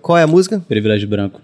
Qual 0.00 0.16
é 0.18 0.22
a 0.22 0.26
música? 0.26 0.60
Privilégio 0.68 1.08
branco. 1.08 1.40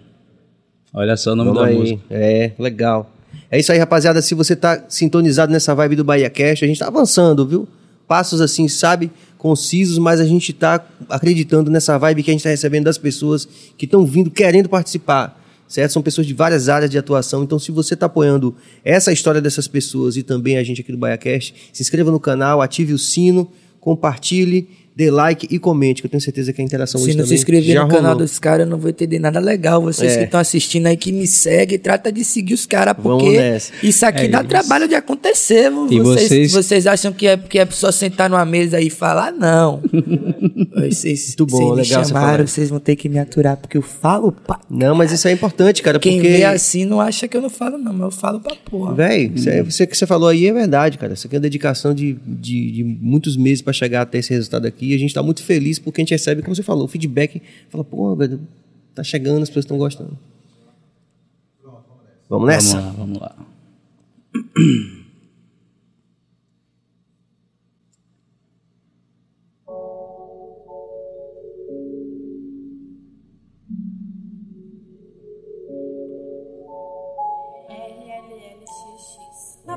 Olha 0.93 1.17
só 1.17 1.33
o 1.33 1.37
nome 1.37 1.51
Vamos 1.51 1.63
da 1.63 1.69
aí. 1.69 1.79
música. 1.79 2.01
É, 2.11 2.53
legal. 2.59 3.11
É 3.51 3.59
isso 3.59 3.71
aí, 3.73 3.79
rapaziada. 3.79 4.21
Se 4.23 4.35
você 4.35 4.57
tá 4.57 4.85
sintonizado 4.89 5.53
nessa 5.53 5.75
vibe 5.75 5.97
do 5.97 6.05
Bahia 6.05 6.31
Cash, 6.31 6.63
a 6.63 6.67
gente 6.67 6.79
tá 6.79 6.87
avançando, 6.89 7.47
viu? 7.47 7.69
Passos 8.07 8.41
assim, 8.41 8.69
sabe? 8.69 9.11
Concisos, 9.37 9.99
mas 9.99 10.21
a 10.21 10.25
gente 10.25 10.53
tá 10.53 10.83
acreditando 11.09 11.71
nessa 11.71 11.99
vibe 11.99 12.23
que 12.23 12.31
a 12.31 12.35
gente 12.35 12.43
tá 12.43 12.49
recebendo 12.51 12.85
das 12.85 12.99
pessoas 12.99 13.47
que 13.77 13.85
estão 13.85 14.05
vindo 14.05 14.31
querendo 14.31 14.69
participar. 14.69 15.39
Certo? 15.69 15.93
São 15.93 16.03
pessoas 16.03 16.27
de 16.27 16.33
várias 16.33 16.69
áreas 16.69 16.91
de 16.91 16.97
atuação. 16.97 17.45
Então, 17.45 17.59
se 17.59 17.71
você 17.71 17.95
está 17.95 18.07
apoiando 18.07 18.57
essa 18.83 19.13
história 19.13 19.41
dessas 19.41 19.69
pessoas 19.69 20.17
e 20.17 20.23
também 20.23 20.57
a 20.57 20.65
gente 20.65 20.81
aqui 20.81 20.91
do 20.91 20.99
BaiaCast, 20.99 21.55
se 21.73 21.83
inscreva 21.83 22.11
no 22.11 22.19
canal, 22.19 22.63
ative 22.63 22.95
o 22.95 22.99
sino, 22.99 23.53
compartilhe, 23.79 24.69
dê 24.99 25.13
like 25.13 25.47
e 25.49 25.61
comente, 25.61 26.03
que 26.03 26.07
eu 26.07 26.11
tenho 26.11 26.21
certeza 26.21 26.53
que 26.53 26.61
a 26.61 26.65
interação 26.65 27.01
Se 27.01 27.07
hoje 27.11 27.17
não 27.17 27.25
se 27.25 27.33
inscrever 27.33 27.77
no 27.81 27.87
canal 27.87 28.03
rolou. 28.15 28.17
dos 28.17 28.37
caras, 28.41 28.67
eu 28.67 28.71
não 28.71 28.79
vou 28.79 28.91
entender 28.91 29.21
nada 29.21 29.39
legal. 29.39 29.81
Vocês 29.81 30.15
É. 30.15 30.19
que 30.19 30.25
estão 30.25 30.41
assistindo 30.41 30.87
aí, 30.89 30.97
que 30.97 31.13
me 31.13 31.25
seguem, 31.25 31.79
trata 31.79 32.11
de 32.11 32.25
seguir 32.25 32.55
os 32.55 32.67
caras, 32.67 32.95
porque 33.01 33.39
isso 33.81 34.05
aqui 34.05 34.23
É 34.25 34.29
dá 34.29 34.41
isso. 34.41 34.49
trabalho 34.49 34.89
de 34.89 34.97
acontecer. 34.97 35.71
E 35.89 36.01
vocês, 36.01 36.27
vocês- 36.29 36.53
vocês 36.53 36.87
acham 36.89 37.13
que 37.13 37.29
é, 37.29 37.37
que 37.37 37.61
é 37.61 37.67
só 37.71 37.93
sentar 37.93 38.29
numa 38.29 38.45
mesa 38.45 38.81
e 38.81 38.91
falar? 38.91 39.31
Não. 39.31 39.81
vocês, 40.75 41.29
Muito 41.39 41.47
bom, 41.47 41.57
vocês 41.59 41.71
me 41.71 41.77
legal 41.83 42.05
você 42.05 42.09
chamaram, 42.09 42.31
falar. 42.33 42.47
vocês 42.49 42.69
vão 42.71 42.81
ter 42.81 42.97
que 42.97 43.09
me 43.09 43.21
aturar, 43.21 43.57
porque 43.57 43.77
eu 43.79 43.83
falo 43.83 44.33
pra... 44.33 44.59
Não, 44.69 44.95
mas 44.97 45.13
isso 45.13 45.29
é 45.29 45.33
importante, 45.33 45.81
cara, 45.81 46.01
Quem 46.01 46.15
porque... 46.17 46.29
vê 46.29 46.45
assim 46.45 46.85
não 46.85 47.01
acha 47.01 47.29
que 47.29 47.37
eu 47.37 47.41
não 47.41 47.51
falo, 47.51 47.79
não, 47.79 47.93
mas 47.93 48.03
eu 48.03 48.11
falo 48.11 48.41
pra 48.41 48.57
porra. 48.69 48.95
Véi, 48.95 49.33
aí, 49.47 49.63
você 49.63 49.87
que 49.87 49.97
você 49.97 50.07
falou 50.07 50.29
aí 50.29 50.47
é 50.47 50.53
verdade, 50.53 50.99
cara. 50.99 51.13
Isso 51.15 51.27
aqui 51.29 51.37
é 51.37 51.39
uma 51.39 51.43
dedicação 51.43 51.95
de, 51.95 52.17
de, 52.27 52.73
de 52.73 52.85
muitos 52.85 53.37
meses 53.37 53.63
para 53.63 53.73
chegar 53.73 54.03
até 54.03 54.19
esse 54.19 54.33
resultado 54.35 54.67
aqui. 54.67 54.88
E 54.89 54.95
a 54.95 54.99
gente 54.99 55.13
tá 55.13 55.23
muito 55.23 55.43
feliz 55.43 55.79
porque 55.79 56.01
a 56.01 56.03
gente 56.03 56.11
recebe, 56.11 56.43
como 56.43 56.55
você 56.55 56.63
falou, 56.63 56.85
o 56.85 56.89
feedback. 56.89 57.43
Fala, 57.69 57.85
pô, 57.85 58.15
velho, 58.17 58.41
tá 58.95 59.05
chegando, 59.05 59.43
as 59.43 59.49
pessoas 59.49 59.65
estão 59.65 59.79
gostando. 59.79 60.19
Vamos 62.29 62.47
nessa? 62.47 62.81
Vamos 62.81 63.19
lá, 63.19 63.35
vamos 63.35 64.79
lá. 64.79 64.95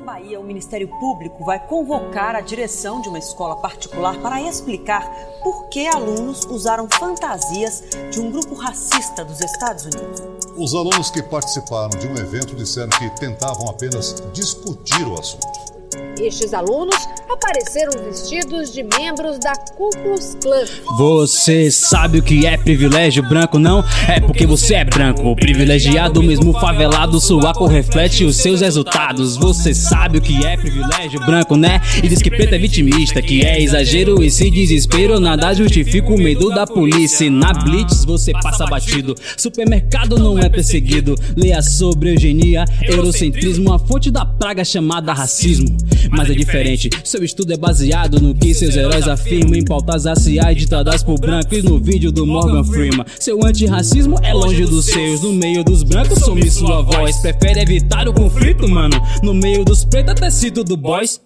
Bahia, 0.02 0.40
o 0.40 0.44
Ministério 0.44 0.88
Público 0.98 1.44
vai 1.44 1.64
convocar 1.64 2.34
a 2.34 2.40
direção 2.40 3.00
de 3.00 3.08
uma 3.08 3.18
escola 3.18 3.56
particular 3.56 4.20
para 4.20 4.42
explicar 4.42 5.08
por 5.42 5.68
que 5.68 5.86
alunos 5.86 6.44
usaram 6.46 6.88
fantasias 6.90 7.84
de 8.10 8.20
um 8.20 8.30
grupo 8.30 8.54
racista 8.54 9.24
dos 9.24 9.40
Estados 9.40 9.84
Unidos. 9.84 10.22
Os 10.56 10.74
alunos 10.74 11.10
que 11.10 11.22
participaram 11.22 11.90
de 11.90 12.08
um 12.08 12.16
evento 12.16 12.56
disseram 12.56 12.90
que 12.90 13.08
tentavam 13.10 13.68
apenas 13.68 14.22
discutir 14.32 15.06
o 15.06 15.18
assunto. 15.18 15.81
Estes 16.20 16.54
alunos 16.54 16.94
apareceram 17.30 17.92
vestidos 18.04 18.72
de 18.72 18.82
membros 18.82 19.38
da 19.38 19.52
Ku 19.76 19.90
Klux 19.90 20.36
Klan. 20.40 20.64
Você 20.96 21.70
sabe 21.70 22.18
o 22.18 22.22
que 22.22 22.46
é 22.46 22.56
privilégio 22.56 23.22
branco, 23.28 23.58
não? 23.58 23.84
É 24.08 24.20
porque 24.20 24.46
você 24.46 24.74
é 24.74 24.84
branco. 24.84 25.34
Privilegiado, 25.34 26.22
mesmo 26.22 26.52
favelado, 26.52 27.20
sua 27.20 27.52
cor 27.52 27.68
reflete 27.68 28.24
os 28.24 28.36
seus 28.36 28.60
resultados. 28.60 29.36
Você 29.36 29.74
sabe 29.74 30.18
o 30.18 30.20
que 30.20 30.44
é 30.44 30.56
privilégio 30.56 31.20
branco, 31.20 31.56
né? 31.56 31.80
E 32.02 32.08
diz 32.08 32.20
que 32.20 32.30
preto 32.30 32.54
é 32.54 32.58
vitimista, 32.58 33.20
que 33.20 33.44
é 33.44 33.60
exagero. 33.60 34.22
Esse 34.22 34.50
desespero 34.50 35.18
nada 35.18 35.52
justifica 35.54 36.08
o 36.08 36.18
medo 36.18 36.50
da 36.50 36.66
polícia. 36.66 37.24
E 37.24 37.30
na 37.30 37.52
Blitz 37.52 38.04
você 38.04 38.32
passa 38.32 38.66
batido. 38.66 39.14
Supermercado 39.36 40.18
não 40.18 40.38
é 40.38 40.48
perseguido. 40.48 41.14
Leia 41.36 41.62
sobre 41.62 42.12
eugenia, 42.12 42.64
eurocentrismo, 42.82 43.72
a 43.72 43.78
fonte 43.78 44.10
da 44.10 44.24
praga 44.24 44.64
chamada 44.64 45.12
racismo. 45.12 45.81
Mas 46.10 46.30
é 46.30 46.34
diferente, 46.34 46.90
seu 47.04 47.22
estudo 47.24 47.52
é 47.52 47.56
baseado 47.56 48.20
no 48.20 48.34
que 48.34 48.54
seus 48.54 48.76
heróis 48.76 49.08
afirmam. 49.08 49.54
Em 49.54 49.64
pautas 49.64 50.04
raciais 50.04 50.56
ditadas 50.56 51.02
por 51.02 51.18
brancos 51.18 51.62
no 51.62 51.78
vídeo 51.78 52.12
do 52.12 52.26
Morgan 52.26 52.64
Freeman. 52.64 53.04
Seu 53.18 53.44
antirracismo 53.44 54.16
é 54.22 54.32
longe 54.32 54.64
dos 54.64 54.86
seus, 54.86 55.22
no 55.22 55.32
meio 55.32 55.64
dos 55.64 55.82
brancos 55.82 56.18
some 56.20 56.50
sua 56.50 56.82
voz. 56.82 57.18
Prefere 57.18 57.60
evitar 57.60 58.08
o 58.08 58.12
conflito, 58.12 58.68
mano. 58.68 59.00
No 59.22 59.34
meio 59.34 59.64
dos 59.64 59.84
pretos 59.84 60.12
até 60.12 60.30
cito 60.30 60.64
do 60.64 60.76
boys. 60.76 61.20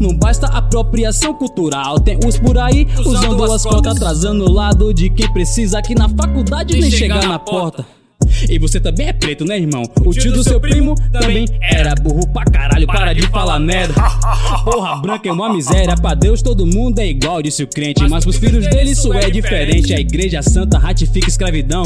Não 0.00 0.16
basta 0.16 0.46
apropriação 0.46 1.34
cultural, 1.34 1.98
tem 1.98 2.18
os 2.26 2.38
por 2.38 2.58
aí 2.58 2.86
usando 2.98 3.42
as 3.44 3.64
cotas, 3.64 3.96
atrasando 3.96 4.44
o 4.44 4.52
lado 4.52 4.92
de 4.92 5.10
quem 5.10 5.32
precisa 5.32 5.78
aqui 5.78 5.94
na 5.94 6.08
faculdade 6.08 6.78
nem 6.78 6.90
chegar 6.90 7.26
na 7.26 7.38
porta. 7.38 7.86
E 8.52 8.58
você 8.58 8.78
também 8.78 9.08
é 9.08 9.14
preto, 9.14 9.46
né, 9.46 9.56
irmão? 9.56 9.82
O 10.04 10.12
tio 10.12 10.30
do 10.30 10.44
seu 10.44 10.60
primo 10.60 10.94
também 11.10 11.46
era 11.62 11.94
burro 11.94 12.28
pra 12.28 12.44
caralho, 12.44 12.86
para 12.86 13.14
de 13.14 13.22
falar 13.28 13.58
merda. 13.58 13.94
Porra, 14.62 15.00
branca 15.00 15.26
é 15.26 15.32
uma 15.32 15.50
miséria, 15.50 15.96
pra 15.96 16.12
Deus 16.12 16.42
todo 16.42 16.66
mundo 16.66 16.98
é 16.98 17.06
igual, 17.06 17.40
disse 17.40 17.62
o 17.62 17.66
crente. 17.66 18.06
Mas 18.10 18.24
pros 18.24 18.36
filhos 18.36 18.68
dele 18.68 18.90
isso 18.90 19.10
é 19.14 19.30
diferente. 19.30 19.94
A 19.94 19.98
igreja 19.98 20.42
santa 20.42 20.76
ratifica 20.76 21.30
escravidão. 21.30 21.84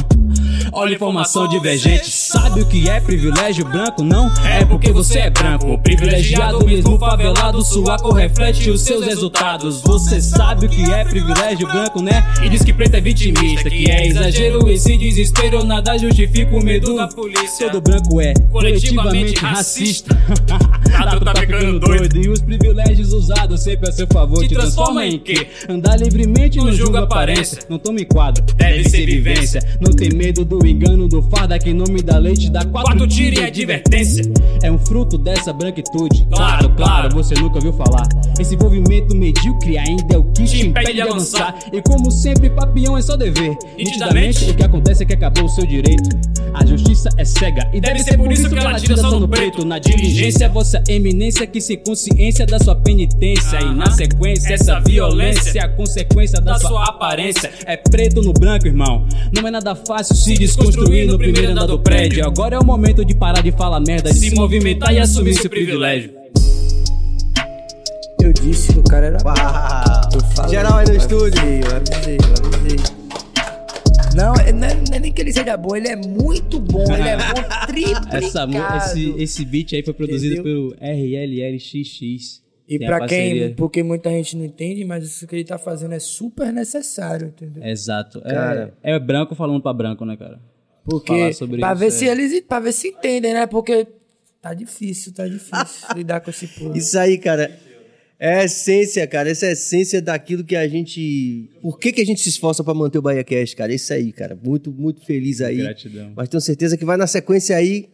Olha 0.73 0.95
informação 0.95 1.47
divergente. 1.47 2.11
Sabe 2.11 2.63
o 2.63 2.67
que 2.67 2.91
é 2.91 2.99
privilégio 2.99 3.65
branco? 3.65 4.03
Não 4.03 4.27
é 4.45 4.65
porque 4.65 4.91
você 4.91 5.21
é 5.21 5.31
branco. 5.31 5.79
Privilegiado, 5.79 6.67
mesmo 6.67 6.99
favelado, 6.99 7.63
sua 7.63 7.97
cor 7.97 8.15
reflete 8.15 8.71
os 8.71 8.83
seus 8.83 9.07
resultados. 9.07 9.83
Você 9.83 10.21
sabe 10.21 10.67
o 10.67 10.69
que 10.69 10.83
é 10.91 11.05
privilégio 11.05 11.69
branco, 11.69 12.03
né? 12.03 12.27
E 12.43 12.49
diz 12.49 12.65
que 12.65 12.73
preto 12.73 12.95
é 12.97 13.01
vitimista, 13.01 13.71
que 13.71 13.89
é 13.89 14.09
exagero. 14.09 14.69
Esse 14.69 14.97
desespero 14.97 15.65
nada 15.65 15.97
justifica 15.97 16.56
o 16.57 16.63
medo 16.63 16.97
da 16.97 17.09
polícia. 17.09 17.71
Todo 17.71 17.81
branco 17.81 18.21
é 18.21 18.33
coletivamente 18.51 19.35
racista. 19.37 20.17
Nada 20.99 21.21
tá 21.21 21.35
ficando 21.41 21.79
doido. 21.79 22.17
E 22.17 22.29
os 22.29 22.41
privilégios 22.41 23.13
usados 23.13 23.61
sempre 23.61 23.89
a 23.89 23.93
seu 23.93 24.07
favor 24.07 24.47
te 24.47 24.55
transforma 24.55 25.07
em 25.07 25.19
quê? 25.19 25.49
Andar 25.69 25.99
livremente 25.99 26.59
não 26.59 26.73
julga 26.73 27.01
aparência. 27.01 27.59
Não 27.69 27.79
tome 27.79 28.05
quadro, 28.05 28.43
deve 28.57 28.89
ser 28.89 29.07
vivência. 29.07 29.61
Não 29.81 29.93
tem 29.93 30.11
medo 30.11 30.45
do 30.45 30.67
engano 30.67 31.09
do 31.09 31.23
farda 31.23 31.59
que 31.59 31.73
não 31.73 31.87
me 31.93 32.03
dá 32.03 32.19
leite, 32.19 32.51
dá 32.51 32.65
quatro 32.65 33.07
tiros 33.07 33.39
e 33.39 33.43
advertência. 33.43 34.25
É 34.63 34.71
um 34.71 34.79
fruto 34.79 35.19
dessa 35.19 35.53
branquitude. 35.53 36.27
Claro, 36.31 36.71
claro, 36.71 37.15
você 37.15 37.35
nunca 37.35 37.57
ouviu 37.57 37.73
falar. 37.73 38.09
Esse 38.39 38.55
envolvimento 38.55 39.15
medíocre 39.15 39.79
ainda 39.79 40.15
é 40.15 40.19
o 40.19 40.25
que 40.25 40.45
te 40.45 40.67
impede 40.67 40.95
de 40.95 41.01
avançar. 41.01 41.55
E 41.73 41.81
como 41.83 42.11
sempre, 42.11 42.51
papião 42.51 42.97
é 42.97 43.03
só 43.03 43.17
dever. 43.17 43.57
Nitidamente, 43.77 44.51
o 44.51 44.55
que 44.55 44.65
acontece 44.65 45.03
é 45.03 45.07
que 45.07 45.15
acabou 45.15 45.45
o 45.45 45.49
seu 45.49 45.67
direito. 45.67 46.09
A 46.55 46.65
justiça 46.65 47.11
é 47.19 47.25
cega 47.25 47.69
e 47.73 47.81
deve 47.81 47.99
ser 47.99 48.17
por 48.17 48.33
isso 48.33 48.49
que 48.49 48.59
ela 48.59 48.75
tira 48.79 48.97
só 48.97 49.19
no 49.19 49.29
preto. 49.29 49.65
Na 49.65 49.79
diligência, 49.79 50.49
vossa 50.49 50.83
eminência 50.93 51.47
que 51.47 51.61
se 51.61 51.77
consciência 51.77 52.47
da 52.47 52.59
sua 52.59 52.75
penitência. 52.75 53.59
E 53.61 53.75
na 53.75 53.91
sequência, 53.91 54.55
essa 54.55 54.81
violência 54.81 55.59
é 55.59 55.63
a 55.63 55.69
consequência 55.69 56.41
da 56.41 56.59
sua 56.59 56.85
aparência. 56.85 57.51
É 57.65 57.77
preto 57.77 58.23
no 58.23 58.33
branco, 58.33 58.67
irmão. 58.67 59.07
Não 59.35 59.47
é 59.47 59.51
nada 59.51 59.75
fácil 59.75 60.15
se 60.15 60.35
desconstruir 60.35 61.07
no 61.07 61.19
primeiro 61.19 61.53
andar 61.53 61.67
do 61.67 61.79
prédio. 61.79 62.25
Agora 62.27 62.57
é 62.57 62.59
o 62.59 62.65
momento 62.65 63.05
de 63.05 63.15
parar 63.15 63.43
de 63.43 63.53
falar 63.53 63.81
merda, 63.81 64.13
de 64.13 64.19
se 64.19 64.35
movimentar 64.35 64.93
e 64.93 64.99
assumir 64.99 65.35
seu 65.35 65.51
privilégio. 65.51 66.11
Eu 68.23 68.33
disse 68.33 68.73
que 68.73 68.79
o 68.79 68.83
cara 68.83 69.07
era 69.07 69.19
Uau. 69.25 70.49
Geral 70.49 70.79
aí 70.79 70.89
no 70.89 70.97
estúdio. 70.97 71.41
Eu 71.41 71.77
avisei, 71.77 72.17
eu 72.17 72.59
avisei. 72.59 72.96
Não, 74.17 74.35
é- 74.35 74.53
não 74.53 74.67
é, 74.67 74.75
não 74.75 74.97
é 74.97 74.99
nem 74.99 75.13
que 75.13 75.21
ele 75.21 75.33
seja 75.33 75.57
bom, 75.57 75.77
ele 75.77 75.89
é 75.89 75.97
muito 75.97 76.59
bom, 76.59 76.83
ele 76.93 77.09
é 77.09 77.17
bom 77.17 77.43
triplicado. 77.67 78.17
Essa, 78.17 78.47
esse, 78.79 79.11
esse 79.23 79.45
beat 79.45 79.75
aí 79.75 79.83
foi 79.83 79.95
produzido 79.95 80.35
Entendeu? 80.41 80.71
pelo 80.71 80.77
RLLXX. 80.81 82.43
E 82.69 82.79
Tem 82.79 82.89
a 82.89 82.97
pra 82.97 83.07
quem, 83.07 83.55
porque 83.55 83.83
muita 83.83 84.11
gente 84.11 84.37
não 84.37 84.45
entende, 84.45 84.85
mas 84.85 85.05
isso 85.05 85.25
que 85.27 85.37
ele 85.37 85.45
tá 85.45 85.57
fazendo 85.57 85.95
é 85.95 86.01
super 86.01 86.53
necessário, 86.53 87.29
entendeu? 87.29 87.63
Exato. 87.63 88.21
É- 88.25 88.33
Cara. 88.35 88.75
É, 88.83 88.99
branco 88.99 89.35
falando 89.37 89.61
pra 89.63 89.73
branco, 89.73 90.05
né, 90.05 90.17
cara? 90.17 90.41
Porque 90.85 91.13
falar 91.13 91.33
sobre 91.35 91.59
pra 91.61 91.71
isso, 91.73 91.79
ver 91.81 91.87
é. 91.87 91.91
se 91.91 92.05
eles 92.07 92.41
para 92.41 92.61
ver 92.61 92.73
se 92.73 92.89
entendem, 92.89 93.35
né? 93.35 93.47
Porque 93.47 93.87
Tá 94.43 94.55
difícil, 94.55 95.13
tá 95.13 95.27
difícil 95.27 95.57
lidar 95.97 96.21
com 96.21 96.31
esse 96.31 96.47
povo. 96.47 96.77
Isso 96.77 96.97
aí, 96.99 97.19
cara. 97.19 97.51
É 98.19 98.37
a 98.41 98.45
essência, 98.45 99.07
cara. 99.07 99.29
Essa 99.31 99.47
é 99.47 99.49
a 99.51 99.53
essência 99.53 100.01
daquilo 100.01 100.43
que 100.43 100.57
a 100.57 100.67
gente. 100.67 101.51
Por 101.61 101.79
que, 101.79 101.93
que 101.93 102.01
a 102.01 102.05
gente 102.05 102.21
se 102.21 102.31
esforça 102.31 102.65
pra 102.65 102.73
manter 102.73 102.99
o 102.99 103.03
Bahia 103.03 103.23
Cast, 103.23 103.55
cara? 103.55 103.75
Isso 103.75 103.93
aí, 103.93 104.11
cara. 104.13 104.39
Muito, 104.43 104.73
muito 104.73 105.05
feliz 105.05 105.41
aí. 105.43 105.59
Gratidão. 105.59 106.13
Mas 106.17 106.29
tenho 106.29 106.41
certeza 106.41 106.77
que 106.79 106.85
vai 106.85 106.97
na 106.97 107.07
sequência 107.07 107.55
aí. 107.57 107.91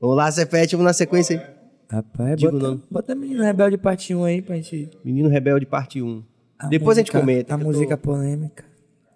Vamos 0.00 0.16
lá, 0.16 0.30
Cepete, 0.30 0.76
vamos 0.76 0.86
na 0.86 0.92
sequência 0.92 1.38
aí. 1.40 1.54
Rapaz, 1.90 2.36
Digo 2.36 2.52
bota, 2.52 2.68
não. 2.68 2.82
bota 2.90 3.14
Menino 3.14 3.42
Rebelde 3.42 3.76
parte 3.76 4.14
1 4.14 4.24
aí 4.24 4.40
pra 4.42 4.54
gente. 4.56 4.90
Menino 5.04 5.28
Rebelde, 5.28 5.66
parte 5.66 6.00
1. 6.00 6.22
Depois 6.70 6.96
a 6.96 7.00
gente 7.00 7.08
música- 7.08 7.20
comenta. 7.20 7.54
A 7.54 7.56
eu 7.56 7.58
tô- 7.60 7.64
música 7.66 7.96
polêmica. 7.96 8.64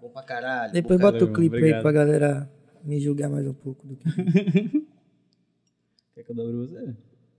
Bom 0.03 0.09
pra 0.11 0.23
caralho. 0.23 0.73
Depois 0.73 1.01
bota 1.01 1.17
o 1.19 1.21
caramba, 1.21 1.39
clipe 1.39 1.55
aí 1.55 1.61
obrigado. 1.63 1.83
pra 1.83 1.93
galera 1.93 2.51
me 2.85 3.01
julgar 3.01 3.29
mais 3.31 3.47
um 3.47 3.55
pouco 3.55 3.87
do 3.87 3.97
que. 3.97 4.05
Quer 6.15 6.25
que 6.25 6.31
eu 6.33 6.35
dobre 6.35 6.57
você? 6.57 6.95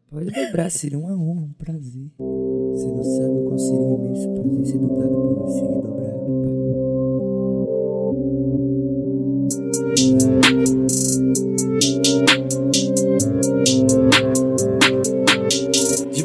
Pode 0.10 0.32
dobrar, 0.32 0.72
seria 0.72 0.98
uma 0.98 1.14
honra, 1.14 1.44
um 1.44 1.54
prazer. 1.54 2.10
Você 2.18 2.88
não 2.88 3.04
sabe 3.04 3.30
o 3.30 3.44
qual 3.46 3.60
seria 3.60 3.80
um 3.80 4.06
imenso 4.06 4.28
prazer 4.34 4.66
ser 4.66 4.80
dobrado 4.80 5.14
por 5.14 5.36
você 5.36 5.60
e 5.60 5.68
dobrado, 5.68 6.26
pai. 14.10 14.29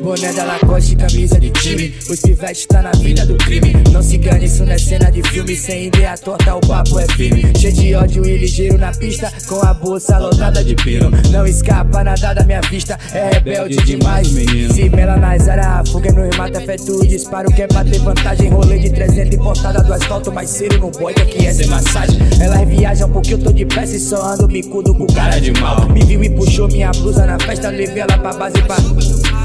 Boné 0.04 0.34
da 0.34 0.44
Lacoste 0.44 0.92
e 0.92 0.96
camisa 0.96 1.40
de 1.40 1.50
time 1.50 1.94
Os 2.10 2.20
pivetes 2.20 2.66
tá 2.66 2.82
na 2.82 2.90
vida 2.90 3.24
do 3.24 3.36
crime 3.38 3.72
Não 3.90 4.02
se 4.02 4.16
engane, 4.16 4.44
isso 4.44 4.62
não 4.62 4.72
é 4.72 4.76
cena 4.76 5.10
de 5.10 5.22
filme 5.22 5.56
Sem 5.56 5.86
ideia 5.86 6.14
torta, 6.18 6.54
o 6.54 6.60
papo 6.60 7.00
é 7.00 7.06
firme 7.14 7.50
Cheio 7.58 7.72
de 7.72 7.94
ódio 7.94 8.26
e 8.26 8.36
ligeiro 8.36 8.76
na 8.76 8.92
pista 8.92 9.32
Com 9.48 9.64
a 9.64 9.72
bolsa 9.72 10.18
lotada 10.18 10.62
de 10.62 10.74
pino 10.74 11.10
Não 11.30 11.46
escapa 11.46 12.04
nada 12.04 12.34
da 12.34 12.44
minha 12.44 12.60
vista 12.60 12.98
É 13.14 13.30
rebelde 13.32 13.76
demais 13.76 14.28
Se 14.28 14.90
mela 14.90 15.16
nas 15.16 15.48
áreas, 15.48 15.66
a 15.66 15.84
fuga 15.86 16.12
nos 16.12 16.36
mata 16.36 16.60
Fé 16.60 16.76
tu 16.76 17.00
disparo, 17.06 17.50
quer 17.50 17.72
bater 17.72 17.98
vantagem 18.00 18.50
Rolê 18.50 18.78
de 18.78 18.90
300 18.90 19.34
importada 19.34 19.82
do 19.82 19.90
asfalto 19.90 20.30
Mais 20.30 20.50
cedo 20.50 20.80
no 20.80 20.90
boi 20.90 21.14
que 21.14 21.46
é 21.46 21.54
ser 21.54 21.66
massagem 21.68 22.18
Elas 22.38 22.68
viajam 22.68 23.10
porque 23.10 23.32
eu 23.32 23.38
tô 23.38 23.50
de 23.50 23.64
pressa 23.64 23.96
E 23.96 24.00
só 24.00 24.22
ando 24.22 24.46
bicudo 24.48 24.94
com 24.94 25.06
cara 25.06 25.40
de 25.40 25.50
mal. 25.58 25.88
Me 25.88 26.04
viu 26.04 26.22
e 26.22 26.28
puxou 26.28 26.68
minha 26.68 26.90
blusa 26.90 27.24
na 27.24 27.38
festa 27.38 27.70
Levei 27.70 28.02
ela 28.02 28.18
pra 28.18 28.34
base 28.34 28.60
pra... 28.64 28.76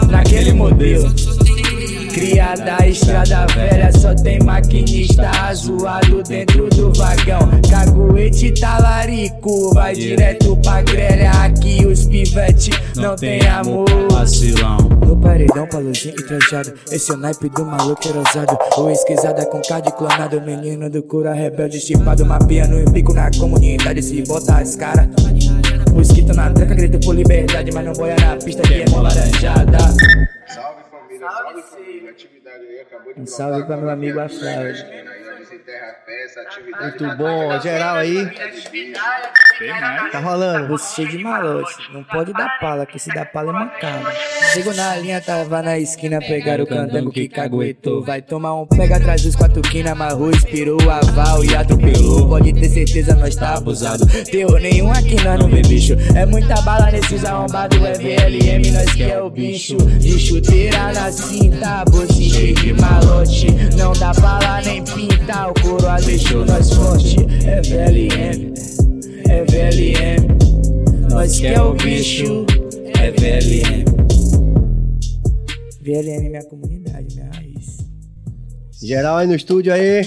Naquele 0.07 0.53
modelo 0.53 1.13
Criada 2.13 2.77
a 2.79 2.87
estrada 2.87 3.45
velha, 3.53 3.91
só 3.93 4.13
tem 4.15 4.39
maquinista 4.39 5.31
zoado 5.53 6.23
dentro 6.23 6.67
do 6.69 6.91
vagão. 6.93 7.39
Caguete 7.69 8.51
talarico, 8.59 9.73
vai 9.73 9.93
direto 9.93 10.57
pra 10.57 10.81
grelha. 10.81 11.31
Aqui 11.31 11.85
os 11.85 12.05
pivete 12.05 12.71
não, 12.95 13.15
tem 13.15 13.47
amor. 13.47 13.87
Vacilão. 14.11 14.77
No 15.05 15.15
paredão, 15.17 15.67
paluzinho 15.67 16.15
e 16.19 16.23
trajado. 16.23 16.73
Esse 16.91 17.11
é 17.11 17.13
o 17.13 17.17
naipe 17.17 17.47
do 17.47 17.65
maluco 17.65 18.07
erosado. 18.07 18.57
O 18.77 18.89
esquisada 18.89 19.45
com 19.45 19.61
card 19.61 19.91
clonado. 19.93 20.41
Menino 20.41 20.89
do 20.89 21.03
cura 21.03 21.33
rebelde, 21.33 21.79
chipado. 21.79 22.25
Mapia 22.25 22.67
no 22.67 22.83
bico 22.91 23.13
na 23.13 23.29
comunidade. 23.31 24.01
Se 24.01 24.21
bota 24.23 24.57
as 24.57 24.75
caras. 24.75 25.07
Mosquito 25.93 26.33
na 26.33 26.51
tranca, 26.51 26.75
grito 26.75 26.99
por 26.99 27.15
liberdade. 27.15 27.71
Mas 27.71 27.85
não 27.85 27.93
boia 27.93 28.15
na 28.15 28.35
pista 28.37 28.61
que 28.63 28.81
é 28.81 28.89
mó 28.89 29.01
laranjada. 29.01 29.77
Salve 29.79 30.83
família, 30.89 31.29
salve 31.29 31.61
família. 31.61 32.11
Atividade 32.11 32.65
aí 32.65 32.79
acabou 32.81 33.13
de 33.13 33.21
Um 33.21 33.25
salve 33.25 33.63
pra 33.65 33.77
meu 33.77 33.89
amigo 33.89 34.19
Aflávio. 34.19 34.73
Aí, 35.69 35.75
ó, 35.75 35.79
desenterra 35.79 35.87
a 35.89 35.93
peça, 36.05 36.41
atividade. 36.41 37.03
Muito 37.03 37.17
bom, 37.17 37.61
geral 37.61 37.95
aí. 37.97 38.29
Tá 40.11 40.19
rolando. 40.19 40.67
Você 40.69 40.95
cheio 40.95 41.09
de 41.09 41.23
malote, 41.23 41.75
não 41.93 42.03
pode 42.03 42.33
dar 42.33 42.59
pala, 42.59 42.85
que 42.85 42.97
se 42.97 43.09
dá 43.13 43.25
pala 43.25 43.49
é 43.49 43.53
mancada. 43.53 44.11
Chegou 44.53 44.73
na 44.73 44.95
linha, 44.95 45.21
tava 45.21 45.61
na 45.61 45.77
esquina, 45.77 46.19
pegaram 46.19 46.63
o 46.63 46.67
candango 46.67 47.11
que 47.11 47.27
caguetou. 47.27 48.03
Vai 48.03 48.21
tomar 48.21 48.55
um 48.55 48.65
pega 48.65 48.97
atrás 48.97 49.21
dos 49.21 49.35
quatro 49.35 49.61
quina, 49.61 49.91
amarrou, 49.91 50.29
inspirou 50.29 50.81
o 50.81 50.89
aval 50.89 51.43
e 51.43 51.55
atropelou. 51.55 52.29
Pode 52.29 52.53
ter 52.53 52.69
certeza, 52.69 53.15
nós 53.15 53.35
tá 53.35 53.55
abusado. 53.55 54.05
Terror 54.25 54.59
nenhum 54.59 54.91
aqui, 54.91 55.15
nós 55.23 55.39
não 55.39 55.49
vê 55.49 55.61
bicho. 55.61 55.93
É 56.15 56.25
muita 56.25 56.61
bala 56.61 56.89
nesses 56.91 57.25
arrombados, 57.25 57.77
é 57.83 57.93
VLM, 57.93 58.71
nós 58.71 58.93
que 58.93 59.03
é 59.03 59.21
o 59.21 59.29
bicho. 59.29 59.77
De 59.77 60.17
chuteira 60.17 60.93
na 60.93 61.11
cinta, 61.11 61.83
bolsinho 61.85 62.33
cheio 62.33 62.55
de 62.55 62.73
malote. 62.73 63.47
Não 63.77 63.91
dá 63.93 64.13
bala 64.13 64.61
nem 64.61 64.83
pinta, 64.83 65.49
o 65.49 65.58
coroa 65.61 65.99
deixou 66.01 66.45
nós 66.45 66.73
forte. 66.73 67.17
É 67.45 67.61
VLM, 67.61 68.53
é 69.29 69.43
VLM. 69.45 70.27
Nós 71.09 71.39
que 71.39 71.47
é 71.47 71.61
o 71.61 71.73
bicho, 71.73 72.45
é 72.99 73.11
VLM. 73.11 73.85
VLM, 75.81 76.29
minha 76.29 76.43
comunidade, 76.45 77.15
minha 77.15 77.29
raiz. 77.33 77.77
Geral 78.81 79.17
aí 79.17 79.27
no 79.27 79.35
estúdio 79.35 79.73
aí. 79.73 80.05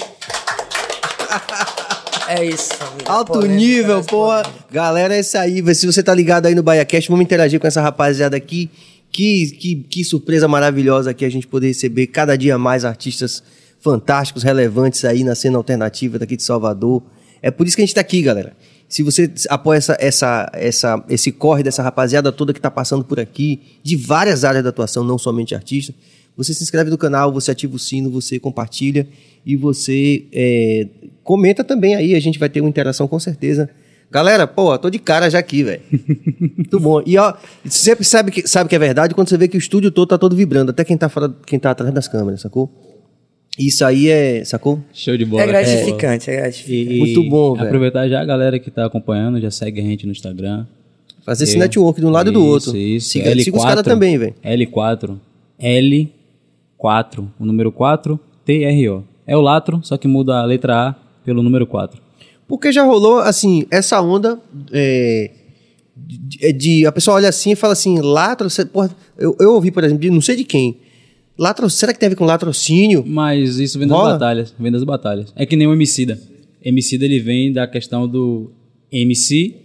É 2.29 2.45
isso, 2.45 2.75
família. 2.75 3.09
Alto 3.09 3.33
Polêmica, 3.33 3.59
nível, 3.59 3.97
mas 3.99 4.07
porra. 4.07 4.43
polêmica. 4.43 4.65
Galera, 4.71 5.17
é 5.17 5.21
isso 5.21 5.37
aí. 5.37 5.75
Se 5.75 5.87
você 5.87 6.03
tá 6.03 6.15
ligado 6.15 6.47
aí 6.47 6.55
no 6.55 6.63
BaiaCast, 6.63 7.11
vamos 7.11 7.25
interagir 7.25 7.61
com 7.61 7.67
essa 7.67 7.83
rapaziada 7.83 8.37
aqui. 8.37 8.71
Que, 9.11 9.51
que, 9.51 9.75
que 9.75 10.05
surpresa 10.05 10.49
maravilhosa 10.49 11.11
aqui 11.11 11.27
a 11.27 11.29
gente 11.29 11.47
poder 11.47 11.67
receber 11.67 12.07
cada 12.07 12.35
dia 12.35 12.57
mais 12.57 12.83
artistas 12.83 13.43
fantásticos, 13.83 14.43
relevantes 14.43 15.05
aí 15.05 15.25
na 15.25 15.35
cena 15.35 15.59
alternativa 15.59 16.19
daqui 16.19 16.37
de 16.37 16.43
Salvador. 16.43 17.03
É 17.43 17.51
por 17.51 17.67
isso 17.67 17.75
que 17.75 17.83
a 17.83 17.85
gente 17.85 17.95
tá 17.95 18.01
aqui, 18.01 18.23
galera. 18.23 18.57
Se 18.89 19.03
você 19.03 19.31
apoia 19.49 19.79
essa, 19.79 19.97
essa, 19.99 20.51
essa, 20.55 21.05
esse 21.09 21.33
corre 21.33 21.63
dessa 21.63 21.83
rapaziada 21.83 22.31
toda 22.31 22.53
que 22.53 22.61
tá 22.61 22.71
passando 22.71 23.05
por 23.05 23.19
aqui, 23.19 23.61
de 23.83 23.97
várias 23.97 24.45
áreas 24.45 24.63
da 24.63 24.71
atuação, 24.71 25.03
não 25.03 25.19
somente 25.19 25.55
artista, 25.55 25.93
você 26.37 26.55
se 26.55 26.63
inscreve 26.63 26.91
no 26.91 26.97
canal, 26.97 27.33
você 27.33 27.51
ativa 27.51 27.75
o 27.75 27.79
sino, 27.79 28.11
você 28.11 28.39
compartilha 28.39 29.09
e 29.45 29.57
você 29.57 30.27
é, 30.33 30.87
comenta 31.25 31.65
também 31.65 31.95
aí. 31.95 32.15
A 32.15 32.21
gente 32.21 32.39
vai 32.39 32.49
ter 32.49 32.61
uma 32.61 32.71
interação 32.71 33.09
com 33.09 33.19
certeza. 33.19 33.69
Galera, 34.11 34.47
pô, 34.47 34.77
tô 34.79 34.91
de 34.91 34.99
cara 34.99 35.31
já 35.31 35.39
aqui, 35.39 35.65
velho. 35.65 35.81
Muito 36.57 36.79
bom. 36.79 37.03
E 37.05 37.17
ó, 37.17 37.35
você 37.65 37.79
sempre 37.79 38.05
sabe 38.05 38.31
que, 38.31 38.47
sabe 38.47 38.69
que 38.69 38.77
é 38.77 38.79
verdade 38.79 39.15
quando 39.15 39.29
você 39.29 39.39
vê 39.39 39.49
que 39.49 39.57
o 39.57 39.59
estúdio 39.59 39.91
todo 39.91 40.09
tá 40.09 40.19
todo 40.19 40.37
vibrando, 40.37 40.71
até 40.71 40.85
quem 40.85 40.97
tá 40.97 41.09
fora, 41.09 41.35
quem 41.47 41.59
tá 41.59 41.71
atrás 41.71 41.93
das 41.93 42.09
câmeras, 42.09 42.43
sacou? 42.43 42.92
Isso 43.59 43.85
aí 43.85 44.09
é, 44.09 44.45
sacou? 44.45 44.81
Show 44.95 45.17
de 45.17 45.25
bola. 45.27 45.43
É 45.43 45.47
gratificante, 45.47 46.31
é 46.31 46.37
gratificante. 46.37 46.95
E- 46.95 46.99
Muito 46.99 47.23
bom, 47.29 47.55
velho. 47.55 47.67
Aproveitar 47.67 48.09
já 48.09 48.21
a 48.21 48.25
galera 48.25 48.59
que 48.59 48.71
tá 48.71 48.87
acompanhando, 48.87 49.41
já 49.41 49.51
segue 49.51 49.81
a 49.81 49.85
gente 49.85 50.07
no 50.07 50.13
Instagram. 50.13 50.67
Fazer 51.25 51.45
esse 51.45 51.55
Eu- 51.57 51.61
network 51.61 52.01
de 52.01 52.07
um 52.07 52.11
lado 52.11 52.31
e 52.31 52.33
do 52.33 52.41
Isso, 52.41 52.49
outro. 52.49 52.77
Isso, 52.77 53.09
Siga, 53.11 53.31
L4, 53.31 53.45
siga 53.45 53.57
os 53.59 53.65
caras 53.65 53.83
também, 53.85 54.17
velho. 54.19 54.35
L4. 54.43 55.21
L4. 55.61 57.29
O 57.39 57.45
número 57.45 57.71
4, 57.71 58.19
T-R-O. 58.45 59.05
É 59.27 59.37
o 59.37 59.41
Latro, 59.41 59.81
só 59.85 59.97
que 59.97 60.09
muda 60.09 60.39
a 60.41 60.45
letra 60.45 60.89
A 60.89 60.95
pelo 61.25 61.43
número 61.43 61.67
4. 61.67 62.01
Porque 62.49 62.73
já 62.73 62.83
rolou, 62.83 63.19
assim, 63.19 63.65
essa 63.71 64.01
onda 64.03 64.39
é, 64.73 65.31
de, 65.97 66.53
de- 66.53 66.87
A 66.87 66.93
pessoa 66.93 67.17
olha 67.17 67.29
assim 67.29 67.53
e 67.53 67.57
fala 67.57 67.73
assim, 67.73 68.01
latro, 68.01 68.51
você, 68.51 68.65
porra, 68.65 68.91
eu, 69.17 69.37
eu 69.39 69.53
ouvi, 69.55 69.71
por 69.71 69.85
exemplo, 69.85 70.01
de 70.03 70.11
não 70.11 70.21
sei 70.21 70.37
de 70.37 70.45
quem. 70.45 70.77
Latro, 71.39 71.69
será 71.71 71.93
que 71.93 71.99
tem 71.99 72.07
a 72.07 72.11
ver 72.11 72.17
com 72.17 72.25
latrocínio? 72.25 73.05
Mas 73.07 73.59
isso 73.59 73.79
vem 73.79 73.89
das 73.89 73.97
Rola? 73.97 74.13
batalhas. 74.13 74.55
Vem 74.59 74.71
das 74.71 74.85
batalhas. 74.85 75.33
É 75.35 75.47
que 75.47 75.57
nem 75.57 75.67
o 75.67 75.73
homicida. 75.73 76.19
Homicida 76.65 77.05
ele 77.05 77.19
vem 77.19 77.53
da 77.53 77.67
questão 77.67 78.07
do 78.07 78.53
MC 78.91 79.57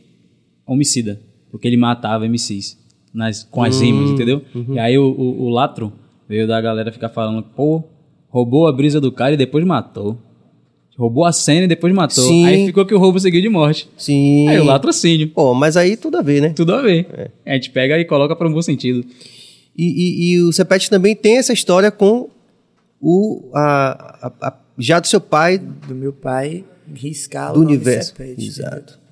homicida. 0.65 1.19
Porque 1.51 1.67
ele 1.67 1.77
matava 1.77 2.25
MCs 2.27 2.77
nas, 3.13 3.43
com 3.43 3.63
as 3.63 3.79
rimas, 3.81 4.11
entendeu? 4.11 4.41
E 4.69 4.79
aí 4.79 4.97
o, 4.97 5.05
o, 5.05 5.43
o 5.43 5.49
Latro 5.49 5.93
veio 6.27 6.47
da 6.47 6.59
galera 6.59 6.91
ficar 6.91 7.09
falando, 7.09 7.41
pô, 7.41 7.83
roubou 8.27 8.67
a 8.67 8.71
brisa 8.71 8.99
do 8.99 9.11
cara 9.11 9.33
e 9.33 9.37
depois 9.37 9.65
matou. 9.65 10.17
Roubou 10.97 11.25
a 11.25 11.31
cena 11.31 11.65
e 11.65 11.67
depois 11.67 11.93
matou. 11.93 12.23
Sim. 12.23 12.45
Aí 12.45 12.65
ficou 12.65 12.83
que 12.85 12.93
o 12.93 12.97
roubo 12.97 13.19
seguiu 13.19 13.41
de 13.41 13.49
morte. 13.49 13.87
Sim. 13.95 14.47
Aí 14.47 14.59
o 14.59 14.63
latrocínio. 14.63 15.27
Pô, 15.29 15.53
mas 15.53 15.77
aí 15.77 15.95
tudo 15.95 16.17
a 16.17 16.21
ver, 16.23 16.41
né? 16.41 16.49
Tudo 16.49 16.73
a 16.73 16.81
ver. 16.81 17.31
A 17.45 17.53
gente 17.53 17.69
pega 17.69 17.99
e 17.99 18.05
coloca 18.05 18.35
para 18.35 18.47
um 18.47 18.51
bom 18.51 18.61
sentido. 18.63 19.05
E, 19.77 19.83
e- 19.85 20.31
e 20.33 20.41
o 20.41 20.51
Cepete 20.51 20.89
também 20.89 21.15
tem 21.15 21.37
essa 21.37 21.53
história 21.53 21.91
com 21.91 22.29
o. 22.99 23.51
A, 23.53 24.27
a- 24.27 24.47
a- 24.47 24.59
já 24.79 24.99
do 24.99 25.07
seu 25.07 25.19
pai 25.21 25.57
Do 25.57 25.93
meu 25.95 26.11
pai, 26.13 26.65
riscar 26.93 27.53
do 27.53 27.59
o 27.59 27.63
universo. 27.63 28.09
Cepete, 28.09 28.45
Exato. 28.45 28.99
entendeu? 28.99 29.07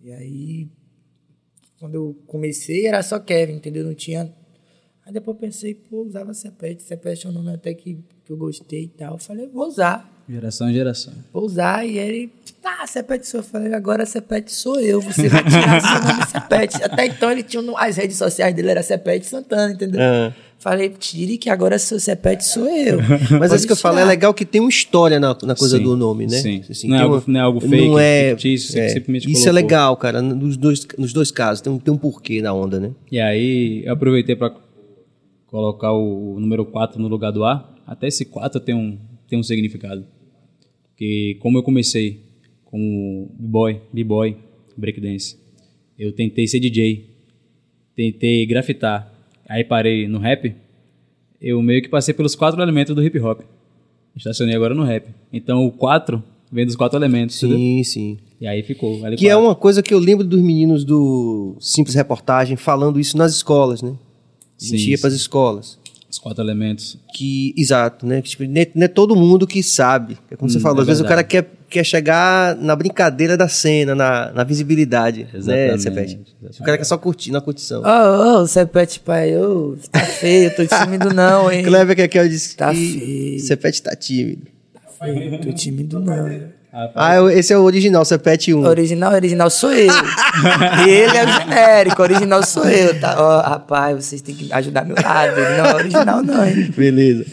E 0.00 0.12
aí, 0.12 0.68
quando 1.80 1.94
eu 1.96 2.16
comecei, 2.26 2.86
era 2.86 3.02
só 3.02 3.18
Kevin, 3.18 3.54
entendeu? 3.54 3.84
Não 3.84 3.94
tinha. 3.94 4.32
Aí 5.06 5.12
depois 5.12 5.36
eu 5.36 5.40
pensei, 5.40 5.74
pô, 5.74 6.02
usava 6.02 6.32
Cepete. 6.34 6.82
Cepete 6.82 7.26
é 7.26 7.30
um 7.30 7.32
nome 7.32 7.52
até 7.52 7.74
que, 7.74 7.98
que 8.24 8.30
eu 8.32 8.36
gostei 8.36 8.84
e 8.84 8.88
tal. 8.88 9.14
Eu 9.14 9.18
falei, 9.18 9.46
vou 9.48 9.66
usar. 9.66 10.10
Geração 10.28 10.70
em 10.70 10.72
geração. 10.74 11.12
Vou 11.32 11.44
usar. 11.44 11.84
E 11.86 11.98
ele, 11.98 12.30
ah, 12.64 12.86
Cepete 12.86 13.26
sou 13.26 13.40
eu. 13.40 13.44
Falei, 13.44 13.74
agora 13.74 14.06
Cepete 14.06 14.52
sou 14.52 14.80
eu. 14.80 15.00
Você 15.00 15.28
vai 15.28 15.42
tirar 15.44 15.80
seu 15.80 16.08
nome 16.08 16.26
Cepete. 16.30 16.76
Até 16.84 17.06
então 17.06 17.30
ele 17.30 17.42
tinha. 17.42 17.62
um- 17.62 17.76
As 17.76 17.96
redes 17.96 18.16
sociais 18.16 18.54
dele 18.54 18.70
era 18.70 18.82
Cepete 18.82 19.26
Santana, 19.26 19.72
entendeu? 19.74 20.00
Ah. 20.00 20.32
Falei, 20.58 20.88
tire 20.88 21.36
que 21.36 21.50
agora 21.50 21.78
seu 21.78 22.00
Sepete 22.00 22.42
sou 22.42 22.66
eu. 22.66 22.98
Mas 23.38 23.52
é 23.52 23.56
isso 23.56 23.66
que 23.66 23.72
eu 23.72 23.76
falo, 23.76 23.96
é 23.96 24.00
tirar. 24.00 24.08
legal 24.08 24.32
que 24.32 24.46
tem 24.46 24.62
uma 24.62 24.70
história 24.70 25.20
na, 25.20 25.36
na 25.42 25.54
coisa 25.54 25.76
Sim, 25.76 25.82
do 25.82 25.94
nome, 25.94 26.26
né? 26.26 26.38
sim. 26.38 26.64
Assim, 26.70 26.88
Não 26.88 26.96
é 26.96 27.00
algo- 27.02 27.22
não 27.26 27.40
é 27.40 27.42
algo 27.42 27.60
fake, 27.60 27.88
não 27.88 27.98
é, 27.98 28.30
fictício, 28.30 28.72
você 28.72 28.80
é. 28.80 28.88
simplesmente 28.88 29.24
Isso 29.30 29.42
é 29.42 29.50
colocou. 29.50 29.54
legal, 29.54 29.96
cara, 29.98 30.22
nos 30.22 30.56
dois, 30.56 30.86
nos 30.96 31.12
dois 31.12 31.30
casos, 31.30 31.60
tem 31.60 31.70
um, 31.70 31.78
tem 31.78 31.92
um 31.92 31.98
porquê 31.98 32.40
na 32.40 32.54
onda, 32.54 32.80
né? 32.80 32.92
E 33.12 33.20
aí 33.20 33.82
eu 33.84 33.92
aproveitei 33.92 34.36
para 34.36 34.54
colocar 35.48 35.92
o, 35.92 36.36
o 36.36 36.40
número 36.40 36.64
4 36.64 36.98
no 37.00 37.08
lugar 37.08 37.30
do 37.30 37.44
A. 37.44 37.68
Até 37.86 38.06
esse 38.08 38.24
4 38.24 38.58
tem 38.60 38.74
um, 38.74 38.96
tem 39.28 39.38
um 39.38 39.42
significado. 39.42 40.06
Porque 40.90 41.36
como 41.40 41.58
eu 41.58 41.62
comecei 41.62 42.20
como 42.64 43.30
b-boy, 43.38 43.80
b-boy, 43.92 44.36
breakdance, 44.76 45.36
eu 45.98 46.12
tentei 46.12 46.46
ser 46.46 46.60
DJ, 46.60 47.08
tentei 47.94 48.44
grafitar, 48.46 49.12
aí 49.48 49.62
parei 49.64 50.08
no 50.08 50.18
rap, 50.18 50.54
eu 51.40 51.60
meio 51.62 51.82
que 51.82 51.88
passei 51.88 52.14
pelos 52.14 52.34
quatro 52.34 52.60
elementos 52.60 52.94
do 52.94 53.02
hip 53.04 53.18
hop. 53.20 53.42
Estacionei 54.16 54.54
agora 54.54 54.74
no 54.74 54.84
rap. 54.84 55.08
Então 55.32 55.66
o 55.66 55.72
4 55.72 56.22
vem 56.50 56.64
dos 56.64 56.76
quatro 56.76 56.96
elementos, 56.96 57.36
entendeu? 57.36 57.58
Sim, 57.58 57.84
sim. 57.84 58.18
E 58.40 58.46
aí 58.46 58.62
ficou. 58.62 58.98
L4. 59.00 59.16
Que 59.16 59.28
é 59.28 59.36
uma 59.36 59.54
coisa 59.54 59.82
que 59.82 59.92
eu 59.92 59.98
lembro 59.98 60.24
dos 60.24 60.40
meninos 60.40 60.84
do 60.84 61.56
Simples 61.60 61.94
Reportagem 61.94 62.56
falando 62.56 63.00
isso 63.00 63.16
nas 63.16 63.34
escolas, 63.34 63.82
né? 63.82 63.96
A 64.60 64.64
gente 64.64 64.82
Sim, 64.82 64.90
ia 64.90 64.98
para 64.98 65.08
as 65.08 65.14
sim. 65.14 65.20
escolas. 65.20 65.78
Os 66.14 66.18
quatro 66.20 66.42
elementos. 66.44 66.96
Que, 67.12 67.52
exato, 67.56 68.06
né? 68.06 68.22
Que, 68.22 68.28
tipo, 68.30 68.44
não, 68.44 68.60
é, 68.60 68.66
não 68.72 68.84
é 68.84 68.88
todo 68.88 69.16
mundo 69.16 69.46
que 69.48 69.62
sabe. 69.64 70.16
É 70.30 70.36
como 70.36 70.48
você 70.48 70.58
Hum, 70.58 70.60
falou, 70.60 70.78
é 70.78 70.80
às 70.82 70.86
vezes 70.86 71.00
o 71.00 71.04
cara 71.04 71.22
verdade. 71.22 71.48
quer, 71.48 71.50
quer 71.68 71.84
chegar 71.84 72.54
na 72.56 72.76
brincadeira 72.76 73.36
da 73.36 73.48
cena, 73.48 73.96
na, 73.96 74.30
na 74.32 74.44
visibilidade, 74.44 75.24
né, 75.24 75.28
Exatamente, 75.34 75.82
Cepete? 75.82 76.20
exatamente. 76.40 76.60
O 76.60 76.64
cara 76.64 76.78
quer 76.78 76.84
só 76.84 76.96
curtir 76.96 77.32
na 77.32 77.40
curtição. 77.40 77.82
Ô, 77.82 78.42
ô, 78.42 78.46
Sepete, 78.46 79.00
pai, 79.00 79.36
ô, 79.36 79.76
tá 79.90 80.00
feio, 80.00 80.54
tô 80.54 80.64
tímido 80.64 81.12
não, 81.12 81.50
hein? 81.50 81.64
Kleber 81.66 81.96
que 81.96 82.02
aqui 82.02 82.16
eu 82.18 82.28
disse 82.28 82.56
Tá 82.56 82.72
que 82.72 82.76
feio. 83.00 83.40
Cepete 83.40 83.82
tá 83.82 83.96
tímido. 83.96 84.42
Feio, 85.00 85.40
tô 85.40 85.52
tímido 85.52 85.98
não. 85.98 86.28
Ah, 86.96 87.20
esse 87.32 87.52
é 87.52 87.58
o 87.58 87.62
original, 87.62 88.04
Cepete 88.04 88.52
1. 88.52 88.64
Original, 88.64 89.12
original 89.12 89.48
sou 89.48 89.72
eu. 89.72 89.92
Ele 90.88 91.16
é 91.16 91.24
o 91.24 91.28
genérico, 91.40 92.02
original 92.02 92.42
sou 92.42 92.64
eu, 92.64 92.98
tá? 92.98 93.14
Ó, 93.16 93.40
rapaz, 93.48 94.04
vocês 94.04 94.20
têm 94.20 94.34
que 94.34 94.52
ajudar 94.52 94.84
meu 94.84 94.96
lado. 95.00 95.38
Ele 95.38 95.56
não 95.58 95.66
é 95.66 95.74
original, 95.76 96.22
não, 96.22 96.44
hein? 96.44 96.72
Beleza. 96.76 97.24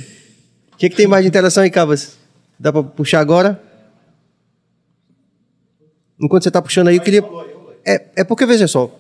O 0.74 0.78
que, 0.78 0.90
que 0.90 0.96
tem 0.96 1.08
mais 1.08 1.24
de 1.24 1.28
interação 1.30 1.64
aí, 1.64 1.72
Cabas? 1.72 2.18
Dá 2.60 2.72
pra 2.72 2.84
puxar 2.84 3.20
agora? 3.20 3.60
Enquanto 6.20 6.44
você 6.44 6.52
tá 6.52 6.62
puxando 6.62 6.90
aí, 6.90 6.98
eu 6.98 7.02
queria. 7.02 7.24
É, 7.86 8.02
é 8.18 8.24
porque, 8.24 8.46
veja 8.46 8.68
só. 8.68 8.96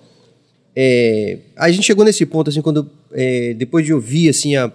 é, 0.75 1.37
a 1.55 1.69
gente 1.69 1.83
chegou 1.85 2.03
nesse 2.03 2.25
ponto, 2.25 2.49
assim, 2.49 2.61
quando. 2.61 2.89
é, 3.13 3.53
depois 3.53 3.85
de 3.85 3.93
ouvir, 3.93 4.29
assim, 4.29 4.55
a- 4.55 4.71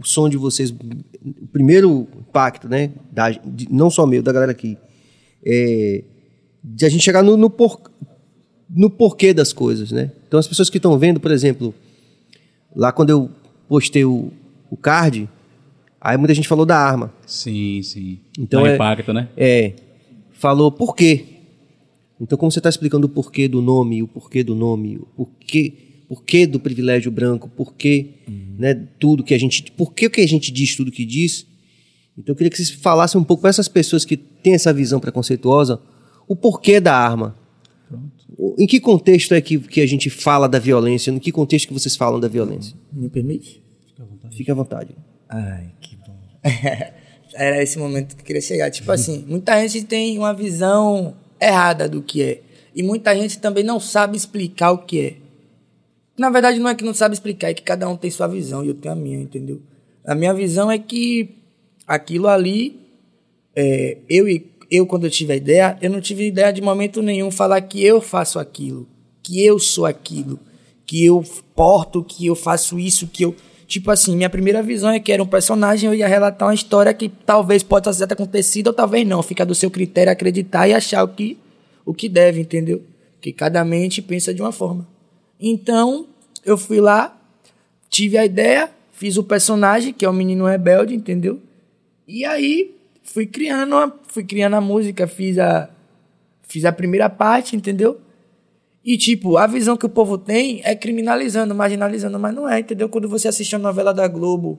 o 0.00 0.06
som 0.06 0.28
de 0.28 0.36
vocês, 0.36 0.70
o 0.70 1.46
primeiro 1.52 2.06
impacto, 2.20 2.68
né? 2.68 2.90
da- 3.10 3.30
de- 3.30 3.66
não 3.68 3.90
só 3.90 4.06
meu, 4.06 4.22
da 4.22 4.32
galera 4.32 4.52
aqui. 4.52 4.78
É, 5.44 6.04
de 6.62 6.84
a 6.84 6.88
gente 6.88 7.02
chegar 7.02 7.22
no, 7.22 7.36
no, 7.36 7.48
por- 7.50 7.80
no 8.68 8.90
porquê 8.90 9.32
das 9.32 9.52
coisas, 9.52 9.90
né? 9.92 10.10
Então, 10.26 10.38
as 10.38 10.46
pessoas 10.46 10.68
que 10.68 10.76
estão 10.78 10.98
vendo, 10.98 11.18
por 11.20 11.30
exemplo, 11.30 11.74
lá 12.74 12.92
quando 12.92 13.10
eu 13.10 13.30
postei 13.68 14.04
o, 14.04 14.30
o 14.70 14.76
card, 14.76 15.28
aí 16.00 16.16
muita 16.16 16.34
gente 16.34 16.48
falou 16.48 16.66
da 16.66 16.76
arma. 16.78 17.12
Sim, 17.26 17.80
sim. 17.82 18.18
Então 18.38 18.66
é- 18.66 18.74
impacto, 18.74 19.12
né? 19.12 19.28
É, 19.36 19.72
falou 20.32 20.70
por 20.70 20.94
quê. 20.94 21.24
Então, 22.20 22.36
como 22.36 22.50
você 22.50 22.58
está 22.58 22.68
explicando 22.68 23.06
o 23.06 23.10
porquê 23.10 23.46
do 23.46 23.62
nome, 23.62 24.02
o 24.02 24.08
porquê 24.08 24.42
do 24.42 24.54
nome, 24.54 24.96
o 24.98 25.06
porquê, 25.24 25.72
porquê 26.08 26.46
do 26.46 26.58
privilégio 26.58 27.10
branco, 27.12 27.48
porquê, 27.48 28.06
né, 28.58 28.74
tudo 28.98 29.22
que 29.22 29.32
a 29.34 29.38
gente, 29.38 29.70
por 29.72 29.94
que 29.94 30.10
que 30.10 30.20
a 30.20 30.26
gente 30.26 30.50
diz 30.50 30.74
tudo 30.74 30.90
que 30.90 31.04
diz? 31.04 31.46
Então, 32.18 32.32
eu 32.32 32.36
queria 32.36 32.50
que 32.50 32.56
vocês 32.56 32.70
falassem 32.70 33.20
um 33.20 33.24
pouco 33.24 33.42
para 33.42 33.50
essas 33.50 33.68
pessoas 33.68 34.04
que 34.04 34.16
têm 34.16 34.54
essa 34.54 34.72
visão 34.72 34.98
preconceituosa, 34.98 35.80
o 36.26 36.34
porquê 36.34 36.80
da 36.80 36.94
arma. 36.96 37.36
O- 38.36 38.54
Em 38.58 38.66
que 38.66 38.80
contexto 38.80 39.32
é 39.34 39.40
que, 39.40 39.58
que 39.58 39.80
a 39.80 39.86
gente 39.86 40.10
fala 40.10 40.48
da 40.48 40.58
violência? 40.58 41.10
Em 41.10 41.18
que 41.18 41.30
contexto 41.30 41.68
que 41.68 41.72
vocês 41.74 41.94
falam 41.96 42.18
da 42.18 42.26
violência? 42.28 42.74
Me 42.92 43.08
permite? 43.08 43.62
Fique 44.32 44.50
à 44.50 44.54
vontade. 44.54 44.94
Ai, 45.28 45.70
que 45.80 45.96
bom. 45.96 46.16
Era 47.34 47.62
esse 47.62 47.78
momento 47.78 48.16
que 48.16 48.22
eu 48.22 48.26
queria 48.26 48.42
chegar. 48.42 48.70
Tipo 48.70 48.90
assim, 48.90 49.24
muita 49.28 49.60
gente 49.68 49.84
tem 49.86 50.18
uma 50.18 50.32
visão 50.34 51.14
errada 51.40 51.88
do 51.88 52.02
que 52.02 52.22
é. 52.22 52.42
E 52.74 52.82
muita 52.82 53.14
gente 53.16 53.38
também 53.38 53.62
não 53.64 53.78
sabe 53.78 54.16
explicar 54.16 54.72
o 54.72 54.78
que 54.78 55.00
é. 55.00 55.16
Na 56.18 56.30
verdade, 56.30 56.58
não 56.58 56.68
é 56.68 56.74
que 56.74 56.84
não 56.84 56.94
sabe 56.94 57.14
explicar, 57.14 57.48
é 57.50 57.54
que 57.54 57.62
cada 57.62 57.88
um 57.88 57.96
tem 57.96 58.10
sua 58.10 58.26
visão 58.26 58.64
e 58.64 58.68
eu 58.68 58.74
tenho 58.74 58.92
a 58.92 58.96
minha, 58.96 59.20
entendeu? 59.20 59.62
A 60.04 60.14
minha 60.16 60.34
visão 60.34 60.68
é 60.70 60.78
que 60.78 61.30
aquilo 61.88 62.28
ali, 62.28 62.78
é, 63.56 63.96
eu, 64.08 64.26
eu 64.70 64.86
quando 64.86 65.04
eu 65.04 65.10
tive 65.10 65.32
a 65.32 65.36
ideia, 65.36 65.78
eu 65.80 65.88
não 65.88 66.02
tive 66.02 66.26
ideia 66.26 66.52
de 66.52 66.60
momento 66.60 67.00
nenhum 67.00 67.30
falar 67.30 67.62
que 67.62 67.82
eu 67.82 68.02
faço 68.02 68.38
aquilo, 68.38 68.86
que 69.22 69.42
eu 69.42 69.58
sou 69.58 69.86
aquilo, 69.86 70.38
que 70.86 71.04
eu 71.04 71.24
porto, 71.54 72.04
que 72.04 72.26
eu 72.26 72.36
faço 72.36 72.78
isso, 72.78 73.06
que 73.06 73.24
eu. 73.24 73.34
Tipo 73.66 73.90
assim, 73.90 74.16
minha 74.16 74.30
primeira 74.30 74.62
visão 74.62 74.90
é 74.90 74.98
que 74.98 75.12
era 75.12 75.22
um 75.22 75.26
personagem, 75.26 75.88
eu 75.88 75.94
ia 75.94 76.08
relatar 76.08 76.48
uma 76.48 76.54
história 76.54 76.92
que 76.94 77.08
talvez 77.08 77.62
possa 77.62 78.06
ter 78.06 78.14
acontecido 78.14 78.68
ou 78.68 78.72
talvez 78.72 79.06
não. 79.06 79.22
Fica 79.22 79.44
do 79.44 79.54
seu 79.54 79.70
critério 79.70 80.10
acreditar 80.10 80.66
e 80.68 80.72
achar 80.72 81.04
o 81.04 81.08
que, 81.08 81.36
o 81.84 81.92
que 81.92 82.08
deve, 82.08 82.40
entendeu? 82.40 82.82
Que 83.20 83.30
cada 83.30 83.62
mente 83.66 84.00
pensa 84.00 84.32
de 84.32 84.40
uma 84.40 84.52
forma. 84.52 84.88
Então, 85.38 86.06
eu 86.46 86.56
fui 86.56 86.80
lá, 86.80 87.14
tive 87.90 88.16
a 88.16 88.24
ideia, 88.24 88.70
fiz 88.90 89.18
o 89.18 89.22
personagem, 89.22 89.92
que 89.92 90.02
é 90.02 90.08
o 90.08 90.14
menino 90.14 90.46
rebelde, 90.46 90.94
entendeu? 90.94 91.38
E 92.08 92.24
aí 92.24 92.74
fui 93.02 93.26
criando, 93.26 93.76
a, 93.76 93.92
fui 94.08 94.24
criando 94.24 94.54
a 94.54 94.60
música, 94.62 95.06
fiz 95.06 95.38
a 95.38 95.68
fiz 96.48 96.64
a 96.64 96.72
primeira 96.72 97.10
parte, 97.10 97.54
entendeu? 97.54 98.00
E 98.82 98.96
tipo, 98.96 99.36
a 99.36 99.46
visão 99.46 99.76
que 99.76 99.84
o 99.84 99.90
povo 99.90 100.16
tem 100.16 100.62
é 100.64 100.74
criminalizando, 100.74 101.54
marginalizando, 101.54 102.18
mas 102.18 102.34
não 102.34 102.48
é, 102.48 102.60
entendeu? 102.60 102.88
Quando 102.88 103.06
você 103.06 103.28
assiste 103.28 103.54
a 103.54 103.58
novela 103.58 103.92
da 103.92 104.08
Globo, 104.08 104.58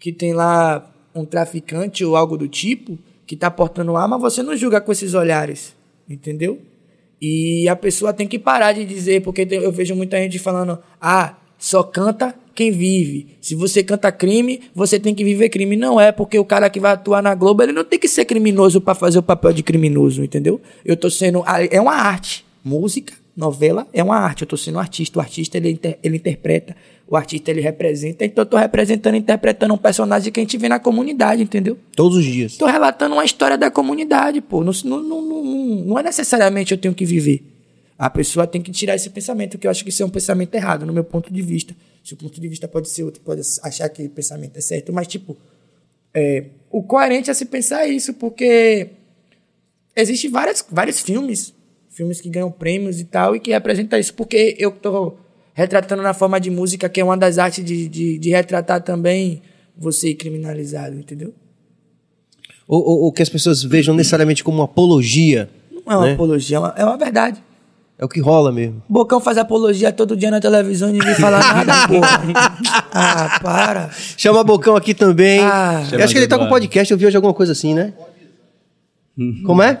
que 0.00 0.10
tem 0.10 0.32
lá 0.32 0.90
um 1.14 1.26
traficante 1.26 2.02
ou 2.02 2.16
algo 2.16 2.38
do 2.38 2.48
tipo, 2.48 2.98
que 3.26 3.36
tá 3.36 3.50
portando 3.50 3.94
arma, 3.94 4.16
você 4.16 4.42
não 4.42 4.56
julga 4.56 4.80
com 4.80 4.90
esses 4.90 5.12
olhares, 5.12 5.76
entendeu? 6.08 6.58
E 7.20 7.68
a 7.68 7.76
pessoa 7.76 8.14
tem 8.14 8.26
que 8.26 8.38
parar 8.38 8.72
de 8.72 8.86
dizer, 8.86 9.22
porque 9.22 9.46
eu 9.50 9.70
vejo 9.70 9.94
muita 9.94 10.16
gente 10.16 10.38
falando, 10.38 10.78
ah, 10.98 11.36
só 11.58 11.82
canta 11.82 12.34
quem 12.56 12.72
vive. 12.72 13.36
Se 13.40 13.54
você 13.54 13.84
canta 13.84 14.10
crime, 14.10 14.62
você 14.74 14.98
tem 14.98 15.14
que 15.14 15.22
viver 15.22 15.48
crime. 15.50 15.76
Não 15.76 16.00
é, 16.00 16.10
porque 16.10 16.38
o 16.38 16.44
cara 16.44 16.68
que 16.68 16.80
vai 16.80 16.92
atuar 16.92 17.22
na 17.22 17.34
Globo, 17.34 17.62
ele 17.62 17.72
não 17.72 17.84
tem 17.84 17.98
que 17.98 18.08
ser 18.08 18.24
criminoso 18.24 18.80
para 18.80 18.94
fazer 18.94 19.18
o 19.18 19.22
papel 19.22 19.52
de 19.52 19.62
criminoso, 19.62 20.24
entendeu? 20.24 20.60
Eu 20.84 20.96
tô 20.96 21.08
sendo. 21.08 21.44
É 21.70 21.80
uma 21.80 21.94
arte. 21.94 22.44
Música, 22.64 23.12
novela, 23.36 23.86
é 23.92 24.02
uma 24.02 24.16
arte. 24.16 24.42
Eu 24.42 24.48
tô 24.48 24.56
sendo 24.56 24.74
um 24.76 24.80
artista. 24.80 25.18
O 25.18 25.22
artista, 25.22 25.56
ele, 25.56 25.70
inter- 25.70 25.98
ele 26.02 26.16
interpreta. 26.16 26.74
O 27.08 27.14
artista, 27.16 27.52
ele 27.52 27.60
representa. 27.60 28.24
Então, 28.24 28.42
eu 28.42 28.46
tô 28.46 28.56
representando, 28.56 29.14
interpretando 29.14 29.72
um 29.72 29.78
personagem 29.78 30.32
que 30.32 30.40
a 30.40 30.42
gente 30.42 30.58
vê 30.58 30.68
na 30.68 30.80
comunidade, 30.80 31.40
entendeu? 31.40 31.78
Todos 31.94 32.18
os 32.18 32.24
dias. 32.24 32.56
Tô 32.56 32.66
relatando 32.66 33.14
uma 33.14 33.24
história 33.24 33.56
da 33.56 33.70
comunidade, 33.70 34.40
pô. 34.40 34.64
Não, 34.64 34.72
não, 34.84 35.00
não, 35.00 35.22
não, 35.22 35.44
não 35.86 35.98
é 35.98 36.02
necessariamente 36.02 36.72
eu 36.72 36.78
tenho 36.78 36.92
que 36.92 37.04
viver. 37.04 37.44
A 37.96 38.10
pessoa 38.10 38.46
tem 38.46 38.60
que 38.60 38.72
tirar 38.72 38.96
esse 38.96 39.08
pensamento, 39.10 39.56
que 39.56 39.66
eu 39.66 39.70
acho 39.70 39.84
que 39.84 39.90
isso 39.90 40.02
é 40.02 40.06
um 40.06 40.10
pensamento 40.10 40.52
errado, 40.54 40.84
no 40.84 40.92
meu 40.92 41.04
ponto 41.04 41.32
de 41.32 41.40
vista. 41.40 41.74
Seu 42.06 42.16
ponto 42.16 42.40
de 42.40 42.48
vista 42.48 42.68
pode 42.68 42.88
ser 42.88 43.02
outro, 43.02 43.20
pode 43.22 43.40
achar 43.62 43.88
que 43.88 44.04
o 44.04 44.10
pensamento 44.10 44.56
é 44.56 44.60
certo, 44.60 44.92
mas, 44.92 45.08
tipo, 45.08 45.36
é, 46.14 46.44
o 46.70 46.82
coerente 46.82 47.30
é 47.30 47.34
se 47.34 47.44
pensar 47.46 47.86
isso, 47.88 48.14
porque 48.14 48.90
existem 49.96 50.30
várias, 50.30 50.64
vários 50.70 51.00
filmes, 51.00 51.52
filmes 51.90 52.20
que 52.20 52.28
ganham 52.28 52.50
prêmios 52.50 53.00
e 53.00 53.04
tal, 53.04 53.34
e 53.34 53.40
que 53.40 53.50
representam 53.50 53.98
isso, 53.98 54.14
porque 54.14 54.54
eu 54.58 54.70
tô 54.70 55.14
retratando 55.52 56.02
na 56.02 56.14
forma 56.14 56.38
de 56.38 56.48
música, 56.50 56.88
que 56.88 57.00
é 57.00 57.04
uma 57.04 57.16
das 57.16 57.38
artes 57.38 57.64
de, 57.64 57.88
de, 57.88 58.18
de 58.18 58.30
retratar 58.30 58.82
também 58.82 59.42
você 59.76 60.14
criminalizado, 60.14 60.94
entendeu? 60.96 61.34
Ou, 62.68 62.80
ou- 62.82 63.00
ou 63.04 63.12
que 63.12 63.22
as 63.22 63.28
pessoas 63.28 63.62
vejam 63.62 63.94
necessariamente 63.94 64.44
como 64.44 64.58
uma 64.58 64.64
apologia. 64.64 65.48
Não 65.72 65.92
é 65.92 65.96
uma 65.96 66.06
né? 66.06 66.12
apologia, 66.12 66.56
é 66.56 66.60
uma, 66.60 66.74
é 66.76 66.84
uma 66.84 66.96
verdade. 66.96 67.42
É 67.98 68.04
o 68.04 68.08
que 68.08 68.20
rola 68.20 68.52
mesmo. 68.52 68.82
Bocão 68.88 69.20
faz 69.20 69.38
apologia 69.38 69.90
todo 69.90 70.14
dia 70.16 70.30
na 70.30 70.38
televisão 70.38 70.90
e 70.90 70.92
ninguém 70.92 71.14
fala 71.14 71.38
nada, 71.64 71.88
porra. 71.88 72.22
Ah, 72.98 73.38
para. 73.42 73.90
Chama 74.16 74.42
Bocão 74.42 74.74
aqui 74.76 74.94
também. 74.94 75.40
Ah. 75.40 75.82
eu 75.92 76.02
acho 76.02 76.12
que 76.12 76.18
ele 76.18 76.26
tá 76.26 76.38
com 76.38 76.48
podcast, 76.48 76.90
eu 76.90 76.98
vi 76.98 77.06
hoje 77.06 77.16
alguma 77.16 77.34
coisa 77.34 77.52
assim, 77.52 77.74
né? 77.74 77.92
Como 79.44 79.62
é? 79.62 79.80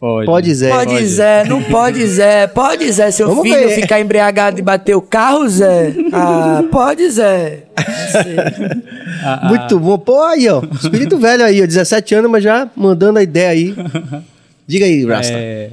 Pode. 0.00 0.26
Pode 0.26 0.54
Zé. 0.54 0.70
Pode, 0.70 1.06
Zé, 1.06 1.44
não 1.44 1.60
pode, 1.62 2.06
Zé. 2.06 2.46
Pode, 2.46 2.92
Zé, 2.92 3.10
seu 3.10 3.26
Vamos 3.28 3.42
filho 3.42 3.68
ver. 3.68 3.80
ficar 3.80 4.00
embriagado 4.00 4.60
e 4.60 4.62
bater 4.62 4.94
o 4.94 5.02
carro, 5.02 5.48
Zé. 5.48 5.92
Ah, 6.12 6.62
pode, 6.70 7.10
Zé. 7.10 7.64
Não 7.76 8.22
sei. 8.22 8.36
Muito 9.48 9.80
bom. 9.80 9.98
Pô, 9.98 10.22
aí, 10.22 10.48
ó. 10.48 10.62
Espírito 10.72 11.18
velho 11.18 11.44
aí, 11.44 11.60
ó. 11.60 11.66
17 11.66 12.14
anos, 12.14 12.30
mas 12.30 12.44
já 12.44 12.68
mandando 12.76 13.18
a 13.18 13.22
ideia 13.24 13.48
aí. 13.50 13.74
Diga 14.68 14.86
aí, 14.86 15.04
Rasta. 15.04 15.32
É, 15.34 15.70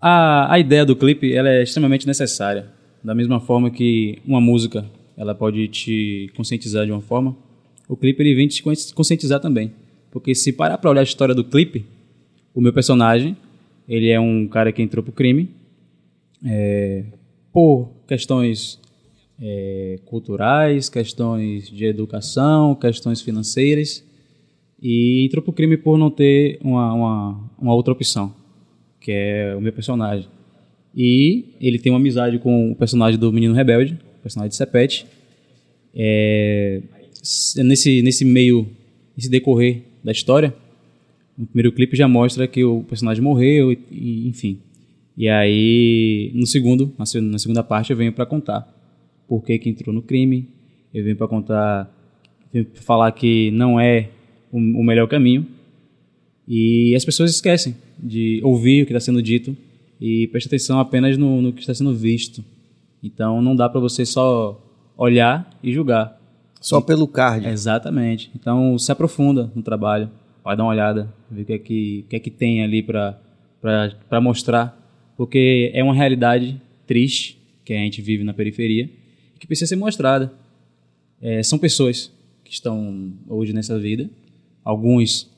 a, 0.00 0.52
a 0.52 0.58
ideia 0.58 0.84
do 0.84 0.96
clipe 0.96 1.32
ela 1.32 1.48
é 1.48 1.62
extremamente 1.62 2.06
necessária. 2.06 2.66
Da 3.02 3.14
mesma 3.14 3.40
forma 3.40 3.70
que 3.70 4.18
uma 4.26 4.40
música 4.40 4.84
ela 5.16 5.34
pode 5.34 5.66
te 5.68 6.30
conscientizar 6.36 6.86
de 6.86 6.92
uma 6.92 7.00
forma, 7.00 7.36
o 7.88 7.96
clipe 7.96 8.22
ele 8.22 8.34
vem 8.34 8.48
te 8.48 8.62
consci- 8.62 8.94
conscientizar 8.94 9.40
também. 9.40 9.72
Porque 10.10 10.34
se 10.34 10.52
parar 10.52 10.78
pra 10.78 10.90
olhar 10.90 11.00
a 11.00 11.04
história 11.04 11.34
do 11.34 11.44
clipe, 11.44 11.84
o 12.54 12.60
meu 12.60 12.72
personagem, 12.72 13.36
ele 13.88 14.08
é 14.08 14.20
um 14.20 14.46
cara 14.46 14.72
que 14.72 14.82
entrou 14.82 15.02
pro 15.02 15.12
crime 15.12 15.50
é, 16.44 17.04
por 17.52 17.90
questões 18.06 18.80
é, 19.40 19.98
culturais, 20.04 20.88
questões 20.88 21.68
de 21.68 21.84
educação, 21.84 22.74
questões 22.74 23.20
financeiras 23.20 24.04
e 24.80 25.24
entrou 25.26 25.42
pro 25.42 25.52
crime 25.52 25.76
por 25.76 25.98
não 25.98 26.10
ter 26.10 26.58
uma, 26.62 26.92
uma, 26.92 27.50
uma 27.58 27.74
outra 27.74 27.92
opção, 27.92 28.34
que 29.00 29.12
é 29.12 29.54
o 29.56 29.60
meu 29.60 29.72
personagem. 29.72 30.28
E 30.94 31.44
ele 31.60 31.78
tem 31.78 31.92
uma 31.92 31.98
amizade 31.98 32.38
com 32.38 32.72
o 32.72 32.74
personagem 32.74 33.18
do 33.18 33.32
Menino 33.32 33.54
Rebelde, 33.54 33.98
o 34.18 34.22
personagem 34.22 34.50
de 34.50 34.56
Sepete. 34.56 35.06
É, 35.94 36.80
nesse, 37.64 38.02
nesse 38.02 38.24
meio, 38.24 38.66
nesse 39.16 39.28
decorrer 39.28 39.82
da 40.02 40.12
história, 40.12 40.54
no 41.36 41.46
primeiro 41.46 41.72
clipe 41.72 41.96
já 41.96 42.08
mostra 42.08 42.46
que 42.46 42.64
o 42.64 42.82
personagem 42.82 43.22
morreu, 43.22 43.72
e, 43.72 43.78
e, 43.90 44.28
enfim. 44.28 44.58
E 45.16 45.28
aí, 45.28 46.30
no 46.34 46.46
segundo, 46.46 46.92
na, 46.98 47.04
se- 47.06 47.20
na 47.20 47.38
segunda 47.38 47.62
parte, 47.62 47.90
eu 47.90 47.96
venho 47.96 48.12
para 48.12 48.26
contar 48.26 48.72
por 49.26 49.44
que, 49.44 49.58
que 49.58 49.68
entrou 49.68 49.94
no 49.94 50.02
crime. 50.02 50.48
Eu 50.94 51.04
venho 51.04 51.16
para 51.16 51.28
contar, 51.28 51.92
venho 52.52 52.64
pra 52.64 52.82
falar 52.82 53.12
que 53.12 53.50
não 53.50 53.78
é 53.78 54.08
o, 54.50 54.58
o 54.58 54.82
melhor 54.84 55.06
caminho. 55.08 55.46
E 56.46 56.94
as 56.96 57.04
pessoas 57.04 57.30
esquecem 57.30 57.74
de 57.98 58.40
ouvir 58.44 58.82
o 58.82 58.86
que 58.86 58.92
está 58.92 59.00
sendo 59.00 59.22
dito 59.22 59.56
e 60.00 60.26
prestar 60.28 60.50
atenção 60.50 60.78
apenas 60.78 61.16
no, 61.16 61.42
no 61.42 61.52
que 61.52 61.60
está 61.60 61.74
sendo 61.74 61.94
visto. 61.94 62.44
Então, 63.02 63.42
não 63.42 63.54
dá 63.54 63.68
para 63.68 63.80
você 63.80 64.04
só 64.06 64.60
olhar 64.98 65.48
e 65.62 65.72
julgar. 65.72 66.18
Só 66.60 66.80
pelo 66.80 67.06
card. 67.06 67.46
Exatamente. 67.46 68.30
Então 68.34 68.76
se 68.76 68.90
aprofunda 68.90 69.50
no 69.54 69.62
trabalho, 69.62 70.10
vai 70.42 70.56
dar 70.56 70.64
uma 70.64 70.70
olhada, 70.70 71.14
ver 71.30 71.42
o 71.42 71.44
que 71.44 71.52
é 71.52 71.58
que, 71.58 72.04
que, 72.08 72.16
é 72.16 72.18
que 72.18 72.30
tem 72.30 72.64
ali 72.64 72.82
para 72.82 74.20
mostrar, 74.20 74.76
porque 75.16 75.70
é 75.72 75.84
uma 75.84 75.94
realidade 75.94 76.60
triste 76.84 77.38
que 77.64 77.72
a 77.72 77.76
gente 77.76 78.02
vive 78.02 78.24
na 78.24 78.34
periferia 78.34 78.90
e 79.36 79.38
que 79.38 79.46
precisa 79.46 79.68
ser 79.68 79.76
mostrada. 79.76 80.32
É, 81.22 81.42
são 81.42 81.58
pessoas 81.58 82.12
que 82.44 82.52
estão 82.52 83.12
hoje 83.28 83.52
nessa 83.52 83.78
vida, 83.78 84.10
alguns 84.64 85.30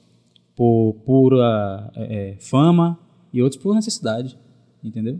por 0.60 0.92
pura 1.06 1.90
é, 1.96 2.02
é, 2.02 2.36
fama 2.38 2.98
e 3.32 3.40
outros 3.40 3.62
por 3.62 3.74
necessidade, 3.74 4.36
entendeu? 4.84 5.18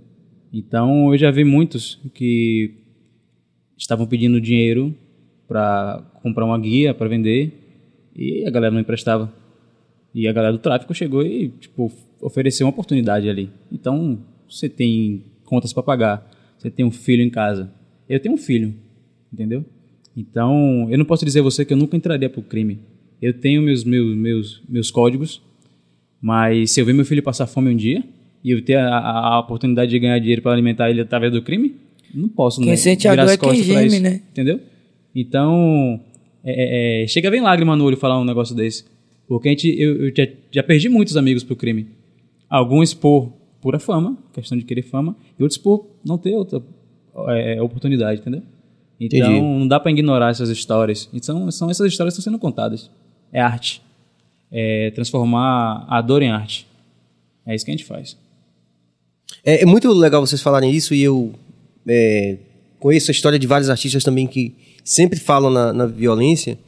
Então 0.53 1.15
eu 1.15 1.17
já 1.17 1.31
vi 1.31 1.45
muitos 1.45 1.99
que 2.13 2.75
estavam 3.75 4.07
pedindo 4.07 4.39
dinheiro 4.39 4.95
para 5.49 6.05
comprar 6.23 6.45
uma 6.45 6.59
guia 6.59 6.93
para 6.93 7.09
vender 7.09 7.55
e 8.15 8.45
a 8.47 8.51
galera 8.51 8.71
não 8.71 8.83
emprestava. 8.83 9.33
E 10.15 10.29
a 10.29 10.33
galera 10.35 10.53
do 10.53 10.59
tráfico 10.59 10.93
chegou 10.93 11.23
e 11.23 11.49
tipo 11.49 11.91
ofereceu 12.21 12.67
uma 12.67 12.71
oportunidade 12.71 13.27
ali. 13.27 13.49
Então, 13.73 14.19
você 14.47 14.69
tem 14.69 15.25
contas 15.47 15.73
para 15.73 15.83
pagar, 15.83 16.31
você 16.59 16.71
tem 16.71 16.85
um 16.85 16.91
filho 16.91 17.23
em 17.23 17.31
casa. 17.31 17.73
Eu 18.07 18.21
tenho 18.21 18.35
um 18.35 18.39
filho, 18.39 18.75
entendeu? 19.33 19.65
Então, 20.15 20.87
eu 20.91 20.99
não 20.99 21.07
posso 21.07 21.25
dizer 21.25 21.41
a 21.41 21.45
você 21.45 21.65
que 21.65 21.73
eu 21.73 21.79
nunca 21.79 21.97
entraria 21.97 22.29
pro 22.29 22.43
crime. 22.43 22.79
Eu 23.21 23.35
tenho 23.35 23.61
meus 23.63 23.85
meus 23.85 24.17
meus 24.17 24.63
meus 24.69 24.91
códigos, 24.91 25.41
mas 26.21 26.71
se 26.71 26.81
eu 26.81 26.85
ver 26.85 26.93
meu 26.93 27.05
filho 27.05 27.23
passar 27.23 27.47
fome 27.47 27.71
um 27.71 27.77
dia 27.77 28.03
e 28.43 28.51
eu 28.51 28.63
ter 28.63 28.77
a, 28.77 28.89
a- 28.99 29.35
a 29.35 29.41
oportunidade 29.41 29.91
de 29.91 29.99
ganhar 29.99 30.19
dinheiro 30.19 30.43
para 30.43 30.53
alimentar 30.53 30.91
ele 30.91 31.01
através 31.01 31.33
do 31.33 31.43
crime, 31.43 31.75
não 32.15 32.29
posso 32.29 32.61
Quem 32.61 32.71
né, 32.71 32.77
sente 32.77 33.07
a 33.07 33.15
dor 33.15 33.25
as 33.25 33.33
é 33.33 33.37
quem 33.37 33.63
geme, 33.63 34.01
né? 34.01 34.21
Entendeu? 34.31 34.61
Então, 35.15 36.01
é, 36.45 37.01
é, 37.01 37.05
é, 37.05 37.07
chega 37.07 37.29
a 37.29 37.31
vir 37.31 37.41
lágrima 37.43 37.77
no 37.77 37.85
olho 37.85 37.97
falar 37.97 38.21
um 38.21 38.25
negócio 38.25 38.55
desse. 38.55 38.85
Porque 39.29 39.49
a 39.49 39.51
gente, 39.53 39.69
eu, 39.81 40.07
eu 40.07 40.13
já, 40.17 40.27
já 40.51 40.63
perdi 40.63 40.89
muitos 40.89 41.17
amigos 41.17 41.45
pro 41.45 41.55
crime. 41.55 41.87
Alguns 42.49 42.95
por 42.95 43.33
pura 43.61 43.79
fama, 43.79 44.17
questão 44.33 44.57
de 44.59 44.65
querer 44.65 44.83
fama, 44.83 45.15
e 45.39 45.43
outros 45.43 45.59
por 45.59 45.87
não 46.05 46.17
ter 46.19 46.35
outra 46.35 46.63
é, 47.29 47.61
oportunidade, 47.63 48.21
entendeu? 48.21 48.43
Então, 48.99 49.19
Entendi. 49.19 49.41
não 49.41 49.69
dá 49.69 49.79
para 49.81 49.91
ignorar 49.93 50.31
essas 50.31 50.49
histórias. 50.51 51.09
Então, 51.13 51.51
são 51.51 51.71
essas 51.71 51.91
histórias 51.91 52.15
que 52.15 52.21
estão 52.21 52.33
sendo 52.33 52.41
contadas. 52.41 52.91
É 53.33 53.41
arte. 53.41 53.83
É 54.51 54.91
transformar 54.95 55.87
a 55.89 56.01
dor 56.01 56.23
em 56.23 56.31
arte. 56.31 56.67
É 57.47 57.55
isso 57.55 57.65
que 57.65 57.71
a 57.71 57.75
gente 57.75 57.85
faz. 57.85 58.17
É, 59.45 59.63
é 59.63 59.67
muito 59.67 59.91
legal 59.93 60.25
vocês 60.25 60.43
falarem 60.43 60.71
isso 60.71 60.95
e 60.95 61.03
eu 61.03 61.33
é, 61.87 62.37
conheço 62.79 63.11
a 63.11 63.13
história 63.13 63.39
de 63.39 63.47
vários 63.47 63.71
artistas 63.71 64.03
também 64.03 64.27
que 64.27 64.55
sempre 64.85 65.19
falam 65.19 65.51
na, 65.51 65.73
na 65.73 65.87
violência 65.87 66.59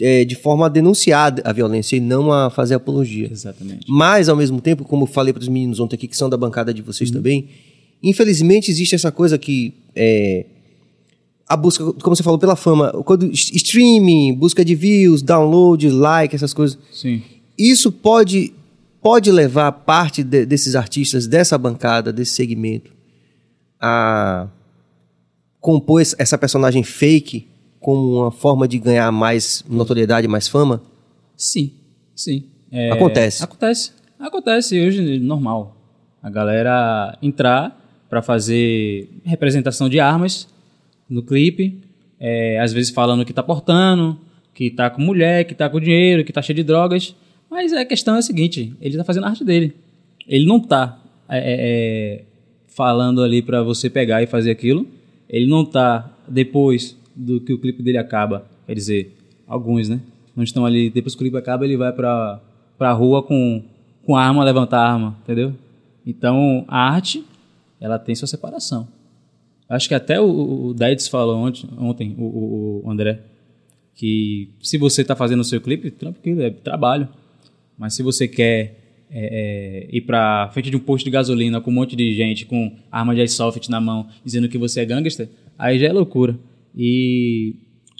é, 0.00 0.24
de 0.24 0.34
forma 0.34 0.66
a 0.66 0.68
denunciar 0.68 1.34
a 1.44 1.52
violência 1.52 1.96
e 1.96 2.00
não 2.00 2.32
a 2.32 2.50
fazer 2.50 2.74
apologia. 2.74 3.28
Exatamente. 3.30 3.86
Mas, 3.88 4.28
ao 4.28 4.36
mesmo 4.36 4.60
tempo, 4.60 4.84
como 4.84 5.04
eu 5.04 5.06
falei 5.06 5.32
para 5.32 5.42
os 5.42 5.48
meninos 5.48 5.78
ontem 5.78 5.96
aqui, 5.96 6.08
que 6.08 6.16
são 6.16 6.28
da 6.28 6.36
bancada 6.36 6.72
de 6.72 6.82
vocês 6.82 7.10
Uhum. 7.10 7.16
também, 7.16 7.48
infelizmente 8.02 8.70
existe 8.70 8.94
essa 8.94 9.12
coisa 9.12 9.38
que 9.38 9.74
é, 9.94 10.46
a 11.48 11.56
busca, 11.56 11.84
como 11.84 12.16
você 12.16 12.22
falou, 12.22 12.38
pela 12.38 12.56
fama, 12.56 12.90
quando 13.04 13.30
streaming, 13.32 14.34
busca 14.34 14.64
de 14.64 14.74
views, 14.74 15.20
download, 15.22 15.88
like, 15.90 16.34
essas 16.34 16.54
coisas. 16.54 16.78
Sim. 16.92 17.22
Isso 17.58 17.92
pode, 17.92 18.52
pode 19.02 19.30
levar 19.30 19.70
parte 19.72 20.22
de- 20.22 20.46
desses 20.46 20.74
artistas, 20.74 21.26
dessa 21.26 21.56
bancada, 21.58 22.12
desse 22.12 22.32
segmento, 22.32 22.90
a 23.80 24.48
compor 25.60 26.00
essa 26.00 26.36
personagem 26.38 26.82
fake 26.82 27.46
como 27.80 28.20
uma 28.22 28.30
forma 28.30 28.66
de 28.66 28.78
ganhar 28.78 29.10
mais 29.12 29.62
notoriedade, 29.68 30.26
mais 30.26 30.48
fama? 30.48 30.82
Sim, 31.36 31.72
sim. 32.14 32.44
É, 32.70 32.90
Acontece. 32.90 33.42
Acontece. 33.44 33.92
Acontece 34.18 34.80
hoje, 34.80 35.18
normal. 35.18 35.76
A 36.22 36.30
galera 36.30 37.16
entrar 37.20 37.78
para 38.08 38.22
fazer 38.22 39.10
representação 39.24 39.88
de 39.88 40.00
armas 40.00 40.48
no 41.08 41.22
clipe, 41.22 41.80
é, 42.18 42.58
às 42.60 42.72
vezes 42.72 42.90
falando 42.90 43.24
que 43.24 43.32
tá 43.32 43.42
portando, 43.42 44.18
que 44.52 44.70
tá 44.70 44.88
com 44.88 45.02
mulher, 45.02 45.44
que 45.44 45.54
tá 45.54 45.68
com 45.68 45.80
dinheiro, 45.80 46.24
que 46.24 46.32
tá 46.32 46.40
cheio 46.40 46.56
de 46.56 46.62
drogas. 46.62 47.14
Mas 47.50 47.72
a 47.72 47.84
questão 47.84 48.16
é 48.16 48.18
a 48.18 48.22
seguinte, 48.22 48.74
ele 48.80 48.96
tá 48.96 49.04
fazendo 49.04 49.24
a 49.24 49.28
arte 49.28 49.44
dele. 49.44 49.74
Ele 50.26 50.46
não 50.46 50.58
tá 50.58 51.00
é, 51.28 51.38
é, 51.38 51.42
é, 52.18 52.24
falando 52.66 53.22
ali 53.22 53.42
para 53.42 53.62
você 53.62 53.90
pegar 53.90 54.22
e 54.22 54.26
fazer 54.26 54.50
aquilo. 54.50 54.86
Ele 55.28 55.46
não 55.46 55.64
tá 55.64 56.10
depois 56.28 56.96
do 57.14 57.40
que 57.40 57.52
o 57.52 57.58
clipe 57.58 57.82
dele 57.82 57.98
acaba. 57.98 58.46
Quer 58.66 58.74
dizer, 58.74 59.16
alguns, 59.46 59.88
né? 59.88 60.00
Não 60.34 60.42
estão 60.42 60.66
ali, 60.66 60.90
depois 60.90 61.14
que 61.14 61.18
o 61.18 61.24
clipe 61.24 61.36
acaba, 61.36 61.64
ele 61.64 61.76
vai 61.76 61.92
pra, 61.92 62.40
pra 62.76 62.92
rua 62.92 63.22
com, 63.22 63.62
com 64.04 64.16
arma, 64.16 64.44
levantar 64.44 64.80
arma, 64.80 65.16
entendeu? 65.22 65.54
Então, 66.06 66.64
a 66.66 66.90
arte, 66.90 67.24
ela 67.80 67.98
tem 67.98 68.14
sua 68.14 68.26
separação. 68.26 68.88
Acho 69.68 69.88
que 69.88 69.94
até 69.94 70.20
o, 70.20 70.66
o 70.66 70.74
Deitz 70.74 71.08
falou 71.08 71.36
ontem, 71.36 71.68
ontem 71.78 72.14
o, 72.18 72.24
o- 72.24 72.82
o 72.84 72.90
André, 72.90 73.20
que 73.94 74.50
se 74.62 74.76
você 74.78 75.02
está 75.02 75.14
fazendo 75.16 75.40
o 75.40 75.44
seu 75.44 75.60
clipe, 75.60 75.90
tranquilo, 75.90 76.42
é 76.42 76.50
trabalho. 76.50 77.08
Mas 77.78 77.94
se 77.94 78.02
você 78.02 78.26
quer 78.28 78.80
é, 79.10 79.86
é, 79.90 79.96
ir 79.96 80.00
para 80.02 80.48
frente 80.52 80.70
de 80.70 80.76
um 80.76 80.80
posto 80.80 81.04
de 81.04 81.10
gasolina 81.10 81.60
com 81.60 81.70
um 81.70 81.74
monte 81.74 81.94
de 81.96 82.12
gente 82.14 82.44
com 82.46 82.72
arma 82.90 83.14
de 83.14 83.20
airsoft 83.20 83.68
na 83.68 83.80
mão, 83.80 84.06
dizendo 84.24 84.48
que 84.48 84.58
você 84.58 84.80
é 84.80 84.84
gangster, 84.84 85.28
aí 85.58 85.78
já 85.78 85.86
é 85.88 85.92
loucura. 85.92 86.36
E 86.76 87.54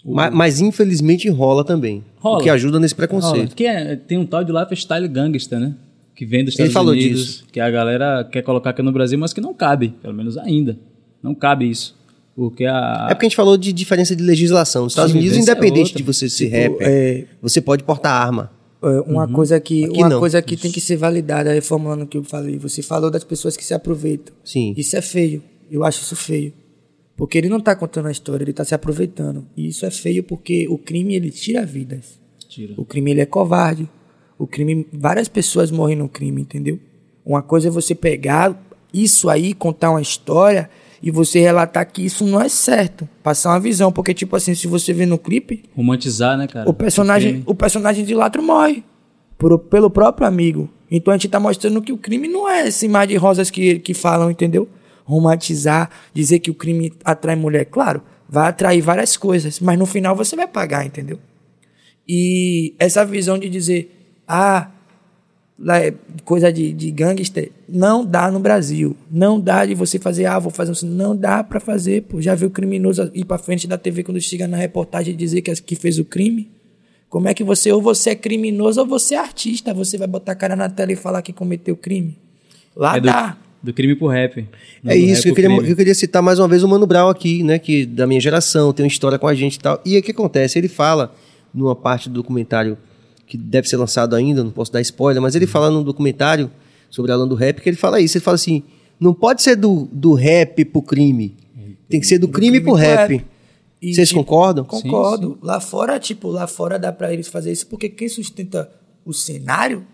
Ma- 0.05 0.29
Mas, 0.29 0.61
infelizmente 0.61 1.27
rola 1.29 1.63
também. 1.63 2.03
Rola. 2.17 2.39
O 2.39 2.43
que 2.43 2.49
ajuda 2.49 2.79
nesse 2.79 2.93
Rola. 2.93 3.07
preconceito. 3.07 3.55
Que 3.55 3.65
é- 3.65 3.95
tem 3.95 4.17
um 4.17 4.25
tal 4.25 4.43
de 4.43 4.51
lifestyle 4.51 5.07
gangster, 5.07 5.59
né? 5.59 5.75
Que 6.15 6.25
vem 6.25 6.43
dos 6.45 6.53
Ele 6.59 6.67
Estados 6.67 6.73
falou 6.73 6.93
Unidos, 6.93 7.25
disso. 7.25 7.45
que 7.51 7.59
a 7.59 7.69
galera 7.71 8.23
quer 8.23 8.41
colocar 8.43 8.69
aqui 8.69 8.81
no 8.81 8.91
Brasil, 8.91 9.17
mas 9.17 9.33
que 9.33 9.41
não 9.41 9.53
cabe, 9.53 9.89
pelo 10.01 10.13
menos 10.13 10.37
ainda. 10.37 10.77
Não 11.25 11.35
cabe 11.35 11.69
isso. 11.69 11.95
Porque 12.35 12.65
a. 12.65 13.07
É 13.09 13.13
porque 13.13 13.25
a 13.25 13.29
gente 13.29 13.35
falou 13.35 13.57
de 13.57 13.71
diferença 13.73 14.15
de 14.15 14.21
legislação. 14.23 14.83
Nos 14.83 14.93
Estados 14.93 15.11
Sim, 15.11 15.19
Unidos, 15.19 15.37
é 15.37 15.41
independente 15.41 15.87
outra. 15.87 15.97
de 15.97 16.03
você 16.03 16.29
ser 16.29 16.45
Tipo, 16.51 16.73
rapper, 16.73 16.87
é- 16.87 17.25
você 17.41 17.59
pode 17.61 17.83
portar 17.83 18.13
arma. 18.13 18.51
É, 18.83 18.87
Uma 19.09 19.27
coisa 19.27 19.59
que, 19.59 19.85
Uhum. 19.85 19.89
Aqui 19.91 19.99
uma 20.01 20.09
não. 20.09 20.19
coisa 20.19 20.41
que 20.41 20.55
tem 20.57 20.71
que 20.71 20.79
ser 20.81 20.95
validada, 20.97 21.51
reformulando 21.53 22.03
o 22.03 22.07
que 22.07 22.17
eu 22.17 22.23
falei. 22.23 22.57
Você 22.59 22.81
falou 22.83 23.09
das 23.09 23.23
pessoas 23.23 23.55
que 23.57 23.63
se 23.65 23.73
aproveitam. 23.73 24.35
Sim. 24.43 24.73
Isso 24.77 24.95
é 24.95 25.01
feio. 25.01 25.41
Eu 25.71 25.83
acho 25.83 26.01
isso 26.03 26.15
feio. 26.15 26.53
Porque 27.17 27.37
ele 27.37 27.47
não 27.49 27.59
tá 27.61 27.73
contando 27.75 28.07
a 28.07 28.11
história, 28.11 28.43
ele 28.43 28.51
tá 28.53 28.65
se 28.65 28.75
aproveitando. 28.75 29.45
E 29.55 29.69
isso 29.69 29.85
é 29.85 29.89
feio 29.89 30.21
porque 30.21 30.67
o 30.69 30.77
crime 30.77 31.15
ele 31.15 31.31
tira 31.31 31.65
vidas. 31.65 32.19
Tira. 32.49 32.73
O 32.77 32.83
crime 32.85 33.11
ele 33.11 33.21
é 33.21 33.25
covarde. 33.25 33.89
O 34.37 34.45
crime, 34.45 34.85
várias 34.91 35.29
pessoas 35.29 35.71
morrem 35.71 35.95
no 35.95 36.09
crime, 36.09 36.41
entendeu? 36.41 36.77
Uma 37.25 37.41
coisa 37.41 37.69
é 37.69 37.71
você 37.71 37.95
pegar 37.95 38.61
isso 38.93 39.29
aí, 39.29 39.53
contar 39.53 39.89
uma 39.91 40.01
história 40.01 40.69
e 41.05 41.11
você 41.11 41.39
relatar 41.39 41.85
que 41.85 42.03
isso 42.03 42.25
não 42.25 42.41
é 42.41 42.49
certo, 42.49 43.07
passar 43.21 43.51
uma 43.51 43.59
visão, 43.59 43.91
porque 43.91 44.11
tipo 44.11 44.35
assim, 44.35 44.55
se 44.55 44.65
você 44.65 44.91
vê 44.91 45.05
no 45.05 45.19
clipe, 45.19 45.63
Romantizar, 45.75 46.35
né, 46.35 46.47
cara? 46.47 46.67
o 46.67 46.73
personagem, 46.73 47.29
crime. 47.29 47.43
o 47.45 47.53
personagem 47.53 48.03
de 48.03 48.15
Latro 48.15 48.41
morre 48.41 48.83
por, 49.37 49.59
pelo 49.59 49.91
próprio 49.91 50.27
amigo. 50.27 50.67
Então 50.89 51.13
a 51.13 51.17
gente 51.17 51.29
tá 51.29 51.39
mostrando 51.39 51.79
que 51.79 51.91
o 51.91 51.97
crime 51.97 52.27
não 52.27 52.49
é 52.49 52.67
esse 52.67 52.87
mar 52.87 53.05
de 53.05 53.15
rosas 53.17 53.51
que, 53.51 53.77
que 53.77 53.93
falam, 53.93 54.31
entendeu? 54.31 54.67
Romantizar, 55.03 55.91
dizer 56.11 56.39
que 56.39 56.49
o 56.49 56.55
crime 56.55 56.91
atrai 57.03 57.35
mulher. 57.35 57.65
Claro, 57.65 58.01
vai 58.27 58.47
atrair 58.49 58.81
várias 58.81 59.15
coisas, 59.15 59.59
mas 59.59 59.77
no 59.77 59.85
final 59.85 60.15
você 60.15 60.35
vai 60.35 60.47
pagar, 60.47 60.87
entendeu? 60.87 61.19
E 62.07 62.73
essa 62.79 63.05
visão 63.05 63.37
de 63.37 63.47
dizer, 63.47 64.15
ah, 64.27 64.71
coisa 66.23 66.51
de, 66.51 66.73
de 66.73 66.91
gangster, 66.91 67.51
não 67.67 68.05
dá 68.05 68.29
no 68.29 68.39
Brasil. 68.39 68.95
Não 69.09 69.39
dá 69.39 69.65
de 69.65 69.73
você 69.73 69.97
fazer, 69.97 70.25
ah, 70.25 70.37
vou 70.37 70.51
fazer 70.51 70.71
um. 70.71 70.89
Não 70.89 71.15
dá 71.15 71.43
pra 71.43 71.59
fazer, 71.59 72.03
pô. 72.03 72.21
Já 72.21 72.35
viu 72.35 72.49
o 72.49 72.51
criminoso 72.51 73.09
ir 73.13 73.25
pra 73.25 73.37
frente 73.37 73.67
da 73.67 73.77
TV 73.77 74.03
quando 74.03 74.19
chega 74.19 74.47
na 74.47 74.57
reportagem 74.57 75.13
e 75.13 75.17
dizer 75.17 75.41
que, 75.41 75.53
que 75.61 75.75
fez 75.75 75.97
o 75.97 76.05
crime? 76.05 76.49
Como 77.09 77.29
é 77.29 77.33
que 77.33 77.43
você, 77.43 77.71
ou 77.71 77.81
você 77.81 78.09
é 78.09 78.15
criminoso 78.15 78.81
ou 78.81 78.85
você 78.87 79.15
é 79.15 79.19
artista? 79.19 79.73
Você 79.73 79.97
vai 79.97 80.07
botar 80.07 80.33
a 80.33 80.35
cara 80.35 80.55
na 80.55 80.67
tela 80.69 80.91
e 80.91 80.95
falar 80.95 81.21
que 81.21 81.31
cometeu 81.31 81.77
crime? 81.77 82.17
Lá 82.75 82.97
É 82.97 82.99
do, 82.99 83.05
dá. 83.05 83.37
do 83.63 83.71
crime 83.73 83.95
pro 83.95 84.07
rap. 84.07 84.45
Não 84.83 84.91
É 84.91 84.95
do 84.97 85.01
isso 85.01 85.13
rap 85.15 85.23
que 85.23 85.29
eu 85.29 85.35
queria, 85.35 85.49
crime. 85.55 85.69
eu 85.71 85.75
queria 85.77 85.95
citar 85.95 86.21
mais 86.21 86.37
uma 86.39 86.47
vez 86.49 86.63
o 86.63 86.67
Mano 86.67 86.85
Brown 86.85 87.07
aqui, 87.07 87.41
né? 87.43 87.57
Que 87.57 87.85
da 87.85 88.05
minha 88.05 88.19
geração, 88.19 88.73
tem 88.73 88.83
uma 88.83 88.89
história 88.89 89.17
com 89.17 89.27
a 89.27 89.33
gente 89.33 89.55
e 89.55 89.59
tal. 89.59 89.79
E 89.85 89.93
aí 89.93 90.01
o 90.01 90.03
que 90.03 90.11
acontece? 90.11 90.59
Ele 90.59 90.67
fala 90.67 91.15
numa 91.53 91.75
parte 91.75 92.09
do 92.09 92.15
documentário 92.15 92.77
que 93.25 93.37
deve 93.37 93.67
ser 93.67 93.77
lançado 93.77 94.15
ainda, 94.15 94.43
não 94.43 94.51
posso 94.51 94.71
dar 94.71 94.81
spoiler, 94.81 95.21
mas 95.21 95.35
ele 95.35 95.47
fala 95.47 95.69
num 95.69 95.83
documentário 95.83 96.51
sobre 96.89 97.11
a 97.11 97.15
Alan 97.15 97.27
do 97.27 97.35
Rap 97.35 97.61
que 97.61 97.69
ele 97.69 97.77
fala 97.77 97.99
isso. 97.99 98.17
Ele 98.17 98.23
fala 98.23 98.35
assim: 98.35 98.63
não 98.99 99.13
pode 99.13 99.41
ser 99.41 99.55
do, 99.55 99.87
do 99.91 100.13
rap 100.13 100.63
pro 100.65 100.81
crime. 100.81 101.35
Tem 101.87 101.99
que 101.99 102.07
ser 102.07 102.17
do, 102.17 102.27
crime, 102.27 102.59
pro 102.59 102.73
rap. 102.73 103.23
E, 103.81 103.93
Vocês 103.93 104.09
tipo, 104.09 104.21
concordam? 104.21 104.65
Concordo. 104.65 105.37
Lá 105.41 105.59
fora, 105.59 105.99
tipo, 105.99 106.29
lá 106.29 106.47
fora 106.47 106.79
dá 106.79 106.91
pra 106.91 107.13
eles 107.13 107.27
fazer 107.27 107.51
isso, 107.51 107.67
porque 107.67 107.89
quem 107.89 108.09
sustenta 108.09 108.71
o 109.05 109.13
cenário 109.13 109.85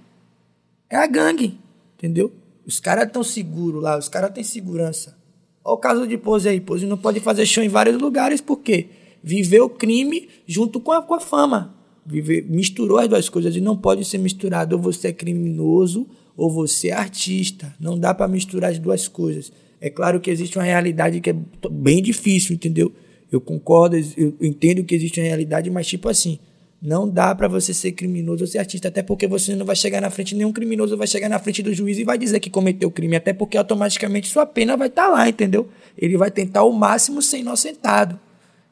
é 0.89 0.95
a 0.95 1.05
gangue, 1.05 1.59
entendeu? 1.97 2.31
Os 2.65 2.79
caras 2.79 3.07
estão 3.07 3.23
seguros 3.23 3.81
lá, 3.81 3.97
os 3.97 4.07
caras 4.07 4.31
têm 4.31 4.43
segurança. 4.43 5.17
Olha 5.63 5.73
o 5.73 5.77
caso 5.77 6.07
de 6.07 6.17
Pose 6.17 6.47
aí. 6.47 6.61
Pose 6.61 6.85
não 6.85 6.97
pode 6.97 7.19
fazer 7.19 7.45
show 7.45 7.63
em 7.63 7.69
vários 7.69 8.01
lugares, 8.01 8.39
por 8.39 8.57
quê? 8.57 8.87
Viveu 9.21 9.65
o 9.65 9.69
crime 9.69 10.29
junto 10.47 10.79
com 10.79 10.91
a, 10.91 11.01
com 11.01 11.13
a 11.13 11.19
fama. 11.19 11.75
Vive, 12.05 12.41
misturou 12.41 12.97
as 12.97 13.07
duas 13.07 13.29
coisas 13.29 13.55
e 13.55 13.61
não 13.61 13.77
pode 13.77 14.03
ser 14.05 14.17
misturado. 14.17 14.75
Ou 14.75 14.81
você 14.81 15.09
é 15.09 15.13
criminoso 15.13 16.07
ou 16.35 16.49
você 16.49 16.89
é 16.89 16.93
artista. 16.93 17.73
Não 17.79 17.97
dá 17.97 18.13
pra 18.13 18.27
misturar 18.27 18.71
as 18.71 18.79
duas 18.79 19.07
coisas. 19.07 19.51
É 19.79 19.89
claro 19.89 20.19
que 20.19 20.29
existe 20.29 20.57
uma 20.57 20.63
realidade 20.63 21.19
que 21.19 21.29
é 21.29 21.35
bem 21.69 22.01
difícil, 22.01 22.55
entendeu? 22.55 22.91
Eu 23.31 23.39
concordo, 23.39 23.95
eu 24.17 24.35
entendo 24.41 24.83
que 24.83 24.93
existe 24.93 25.19
uma 25.19 25.25
realidade, 25.25 25.69
mas 25.69 25.87
tipo 25.87 26.09
assim, 26.09 26.37
não 26.81 27.07
dá 27.07 27.33
pra 27.35 27.47
você 27.47 27.73
ser 27.73 27.91
criminoso 27.91 28.43
ou 28.43 28.47
ser 28.47 28.57
artista, 28.57 28.87
até 28.87 29.03
porque 29.03 29.27
você 29.27 29.55
não 29.55 29.65
vai 29.65 29.75
chegar 29.75 30.01
na 30.01 30.09
frente, 30.09 30.35
nenhum 30.35 30.51
criminoso 30.51 30.97
vai 30.97 31.07
chegar 31.07 31.29
na 31.29 31.39
frente 31.39 31.61
do 31.61 31.73
juiz 31.73 31.97
e 31.97 32.03
vai 32.03 32.17
dizer 32.17 32.39
que 32.39 32.49
cometeu 32.49 32.89
crime, 32.91 33.15
até 33.15 33.33
porque 33.33 33.57
automaticamente 33.57 34.27
sua 34.27 34.45
pena 34.45 34.75
vai 34.75 34.87
estar 34.87 35.07
lá, 35.07 35.29
entendeu? 35.29 35.69
Ele 35.97 36.17
vai 36.17 36.31
tentar 36.31 36.63
o 36.63 36.73
máximo 36.73 37.21
ser 37.21 37.37
inocentado. 37.37 38.19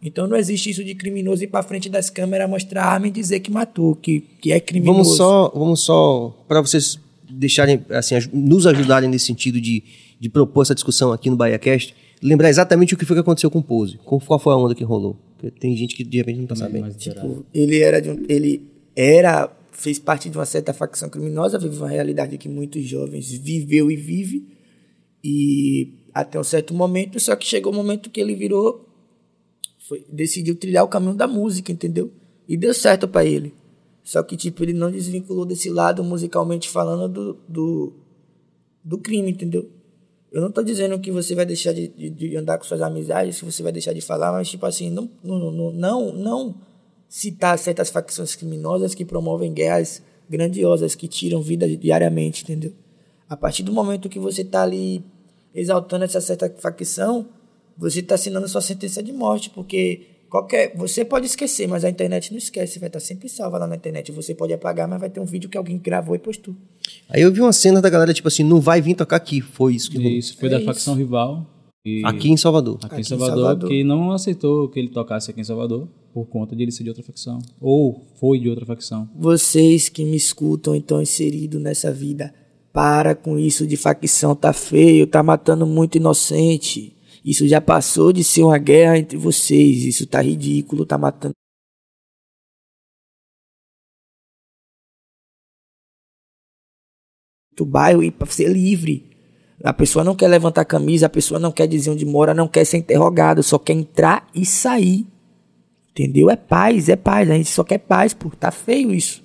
Então 0.01 0.27
não 0.27 0.37
existe 0.37 0.69
isso 0.69 0.83
de 0.83 0.95
criminoso 0.95 1.43
ir 1.43 1.47
pra 1.47 1.61
frente 1.61 1.89
das 1.89 2.09
câmeras, 2.09 2.49
mostrar 2.49 2.83
a 2.83 2.93
arma 2.93 3.07
e 3.07 3.11
dizer 3.11 3.41
que 3.41 3.51
matou, 3.51 3.95
que, 3.95 4.21
que 4.41 4.51
é 4.51 4.59
criminoso. 4.59 5.03
Vamos 5.03 5.17
só, 5.17 5.51
vamos 5.53 5.79
só 5.81 6.45
para 6.47 6.61
vocês 6.61 6.97
deixarem, 7.29 7.85
assim, 7.89 8.15
nos 8.31 8.65
ajudarem 8.65 9.09
nesse 9.09 9.25
sentido 9.25 9.59
de, 9.59 9.83
de 10.19 10.29
propor 10.29 10.61
essa 10.61 10.73
discussão 10.73 11.11
aqui 11.11 11.29
no 11.29 11.35
BahiaCast, 11.35 11.93
lembrar 12.21 12.49
exatamente 12.49 12.93
o 12.93 12.97
que 12.97 13.05
foi 13.05 13.15
que 13.15 13.21
aconteceu 13.21 13.51
com 13.51 13.59
o 13.59 13.63
Pose. 13.63 13.99
Qual 14.03 14.39
foi 14.39 14.53
a 14.53 14.57
onda 14.57 14.73
que 14.73 14.83
rolou? 14.83 15.17
Porque 15.37 15.51
tem 15.59 15.75
gente 15.75 15.95
que 15.95 16.03
de 16.03 16.17
repente 16.17 16.39
não 16.39 16.47
tá 16.47 16.55
sabendo. 16.55 16.93
Tipo, 16.93 17.45
ele 17.53 17.79
era 17.79 18.01
de 18.01 18.09
um, 18.09 18.23
ele 18.27 18.61
era 18.95 19.51
fez 19.71 19.97
parte 19.97 20.29
de 20.29 20.37
uma 20.37 20.45
certa 20.45 20.73
facção 20.73 21.09
criminosa, 21.09 21.57
vive 21.57 21.77
uma 21.77 21.87
realidade 21.87 22.37
que 22.37 22.49
muitos 22.49 22.83
jovens 22.85 23.31
viveu 23.31 23.89
e 23.89 23.95
vive 23.95 24.45
e 25.23 25.93
até 26.13 26.37
um 26.37 26.43
certo 26.43 26.73
momento, 26.73 27.17
só 27.19 27.35
que 27.35 27.45
chegou 27.45 27.71
o 27.71 27.75
um 27.75 27.77
momento 27.77 28.09
que 28.09 28.19
ele 28.19 28.35
virou 28.35 28.88
foi, 29.89 30.05
decidiu 30.07 30.55
trilhar 30.55 30.83
o 30.83 30.87
caminho 30.87 31.15
da 31.15 31.27
música, 31.27 31.71
entendeu? 31.71 32.11
E 32.47 32.55
deu 32.55 32.75
certo 32.75 33.07
pra 33.07 33.25
ele. 33.25 33.55
Só 34.03 34.21
que 34.21 34.37
tipo, 34.37 34.63
ele 34.63 34.73
não 34.73 34.91
desvinculou 34.91 35.45
desse 35.45 35.67
lado 35.67 36.03
musicalmente 36.03 36.69
falando 36.69 37.09
do, 37.09 37.37
do, 37.47 37.93
do 38.83 38.97
crime, 38.99 39.31
entendeu? 39.31 39.67
Eu 40.31 40.41
não 40.41 40.51
tô 40.51 40.61
dizendo 40.61 40.99
que 40.99 41.11
você 41.11 41.33
vai 41.33 41.43
deixar 41.43 41.73
de, 41.73 41.87
de, 41.87 42.09
de 42.11 42.37
andar 42.37 42.59
com 42.59 42.63
suas 42.63 42.83
amizades, 42.83 43.39
que 43.39 43.45
você 43.45 43.63
vai 43.63 43.71
deixar 43.71 43.93
de 43.93 44.01
falar, 44.01 44.31
mas 44.31 44.47
tipo 44.47 44.63
assim, 44.63 44.91
não, 44.91 45.09
não, 45.23 45.51
não, 45.51 45.71
não, 45.71 46.13
não 46.13 46.55
citar 47.07 47.57
certas 47.57 47.89
facções 47.89 48.35
criminosas 48.35 48.93
que 48.93 49.03
promovem 49.03 49.51
guerras 49.51 50.03
grandiosas, 50.29 50.93
que 50.93 51.07
tiram 51.07 51.41
vida 51.41 51.67
diariamente, 51.67 52.43
entendeu? 52.43 52.73
A 53.27 53.35
partir 53.35 53.63
do 53.63 53.73
momento 53.73 54.07
que 54.07 54.19
você 54.19 54.43
tá 54.43 54.61
ali 54.61 55.03
exaltando 55.53 56.05
essa 56.05 56.21
certa 56.21 56.47
facção, 56.59 57.27
você 57.79 58.01
tá 58.03 58.15
assinando 58.15 58.47
sua 58.47 58.61
sentença 58.61 59.01
de 59.01 59.13
morte, 59.13 59.49
porque 59.49 60.01
qualquer 60.29 60.75
você 60.75 61.03
pode 61.05 61.25
esquecer, 61.25 61.67
mas 61.67 61.83
a 61.85 61.89
internet 61.89 62.31
não 62.31 62.37
esquece, 62.37 62.77
vai 62.79 62.87
estar 62.89 62.99
sempre 62.99 63.29
salva 63.29 63.57
lá 63.57 63.65
na 63.67 63.75
internet. 63.75 64.11
Você 64.11 64.35
pode 64.35 64.53
apagar, 64.53 64.87
mas 64.87 64.99
vai 64.99 65.09
ter 65.09 65.19
um 65.19 65.25
vídeo 65.25 65.49
que 65.49 65.57
alguém 65.57 65.77
gravou 65.77 66.15
e 66.15 66.19
postou. 66.19 66.53
Aí 67.09 67.21
eu 67.21 67.31
vi 67.31 67.41
uma 67.41 67.53
cena 67.53 67.81
da 67.81 67.89
galera, 67.89 68.13
tipo 68.13 68.27
assim, 68.27 68.43
não 68.43 68.59
vai 68.59 68.81
vir 68.81 68.95
tocar 68.95 69.15
aqui. 69.15 69.41
Foi 69.41 69.73
isso 69.73 69.89
que. 69.89 69.97
Isso 69.97 70.35
foi 70.37 70.47
É 70.47 70.51
da 70.51 70.57
isso. 70.57 70.65
facção 70.65 70.93
rival. 70.95 71.55
E 71.85 72.01
Aqui 72.05 72.29
em 72.29 72.35
Salvador. 72.35 72.75
aqui, 72.75 72.85
Aqui 72.87 72.95
em 72.97 72.99
em 72.99 73.03
Salvador, 73.05 73.35
Salvador. 73.37 73.69
que 73.69 73.83
não 73.85 74.11
aceitou 74.11 74.67
que 74.67 74.77
ele 74.79 74.89
tocasse 74.89 75.31
aqui 75.31 75.39
em 75.39 75.43
Salvador 75.45 75.87
por 76.13 76.25
conta 76.27 76.53
de 76.53 76.61
ele 76.63 76.71
ser 76.73 76.83
de 76.83 76.89
outra 76.89 77.03
facção. 77.03 77.39
Ou 77.61 78.05
foi 78.19 78.37
de 78.37 78.49
outra 78.49 78.65
facção. 78.65 79.09
Vocês 79.15 79.87
que 79.87 80.03
me 80.03 80.17
escutam 80.17 80.75
então 80.75 81.01
inserido 81.01 81.57
nessa 81.57 81.89
vida, 81.91 82.33
para 82.73 83.15
com 83.15 83.39
isso 83.39 83.65
de 83.65 83.77
facção, 83.77 84.35
tá 84.35 84.51
feio, 84.51 85.07
tá 85.07 85.23
matando 85.23 85.65
muito 85.65 85.95
inocente. 85.97 86.93
Isso 87.23 87.47
já 87.47 87.59
passou 87.61 88.11
de 88.13 88.23
ser 88.23 88.43
uma 88.43 88.57
guerra 88.57 88.97
entre 88.97 89.17
vocês, 89.17 89.83
isso 89.83 90.07
tá 90.07 90.21
ridículo, 90.21 90.85
tá 90.85 90.97
matando 90.97 91.33
do 97.55 97.65
bairro 97.65 98.03
e 98.03 98.11
para 98.11 98.27
ser 98.27 98.49
livre. 98.49 99.05
A 99.63 99.73
pessoa 99.73 100.05
não 100.05 100.15
quer 100.15 100.29
levantar 100.29 100.61
a 100.61 100.65
camisa, 100.65 101.07
a 101.07 101.09
pessoa 101.09 101.39
não 101.39 101.51
quer 101.51 101.67
dizer 101.67 101.89
onde 101.89 102.05
mora, 102.05 102.33
não 102.33 102.47
quer 102.47 102.63
ser 102.65 102.77
interrogado, 102.77 103.43
só 103.43 103.59
quer 103.59 103.73
entrar 103.73 104.27
e 104.33 104.45
sair. 104.45 105.05
Entendeu? 105.91 106.29
É 106.29 106.37
paz, 106.37 106.87
é 106.87 106.95
paz. 106.95 107.29
A 107.29 107.33
gente 107.35 107.49
só 107.49 107.63
quer 107.63 107.79
paz, 107.79 108.13
pô. 108.13 108.29
Tá 108.29 108.51
feio 108.51 108.93
isso. 108.93 109.21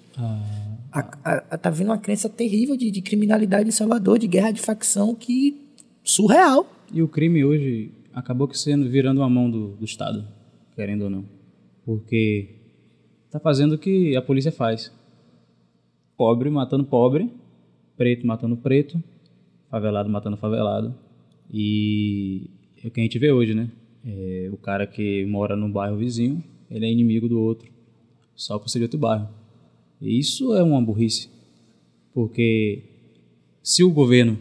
A- 0.90 1.10
a- 1.24 1.44
a- 1.50 1.58
tá 1.58 1.70
vindo 1.70 1.88
uma 1.88 1.98
crença 1.98 2.28
terrível 2.28 2.76
de, 2.76 2.90
de 2.90 3.00
criminalidade 3.00 3.68
em 3.68 3.72
Salvador, 3.72 4.18
de 4.18 4.26
guerra 4.26 4.50
de 4.50 4.60
facção 4.60 5.14
que. 5.14 5.60
surreal. 6.02 6.66
E 6.92 7.02
o 7.02 7.08
crime 7.08 7.44
hoje 7.44 7.90
acabou 8.12 8.46
que 8.46 8.58
sendo 8.58 8.88
virando 8.88 9.22
a 9.22 9.28
mão 9.28 9.50
do, 9.50 9.76
do 9.76 9.84
Estado, 9.84 10.26
querendo 10.74 11.02
ou 11.02 11.10
não. 11.10 11.24
Porque 11.84 12.56
tá 13.30 13.40
fazendo 13.40 13.74
o 13.74 13.78
que 13.78 14.16
a 14.16 14.22
polícia 14.22 14.52
faz. 14.52 14.92
Pobre 16.16 16.48
matando 16.50 16.84
pobre, 16.84 17.30
preto 17.96 18.26
matando 18.26 18.56
preto, 18.56 19.02
favelado 19.70 20.08
matando 20.08 20.36
favelado. 20.36 20.94
E 21.52 22.50
é 22.82 22.88
o 22.88 22.90
que 22.90 23.00
a 23.00 23.02
gente 23.02 23.18
vê 23.18 23.32
hoje, 23.32 23.54
né? 23.54 23.70
É, 24.06 24.48
o 24.52 24.56
cara 24.56 24.86
que 24.86 25.24
mora 25.26 25.56
no 25.56 25.68
bairro 25.68 25.96
vizinho, 25.96 26.42
ele 26.70 26.86
é 26.86 26.90
inimigo 26.90 27.28
do 27.28 27.40
outro, 27.40 27.70
só 28.34 28.58
por 28.58 28.68
ser 28.68 28.78
de 28.78 28.84
outro 28.84 28.98
bairro. 28.98 29.28
E 30.00 30.18
isso 30.18 30.54
é 30.54 30.62
uma 30.62 30.80
burrice. 30.80 31.28
Porque 32.12 32.82
se 33.62 33.82
o 33.82 33.90
governo 33.90 34.38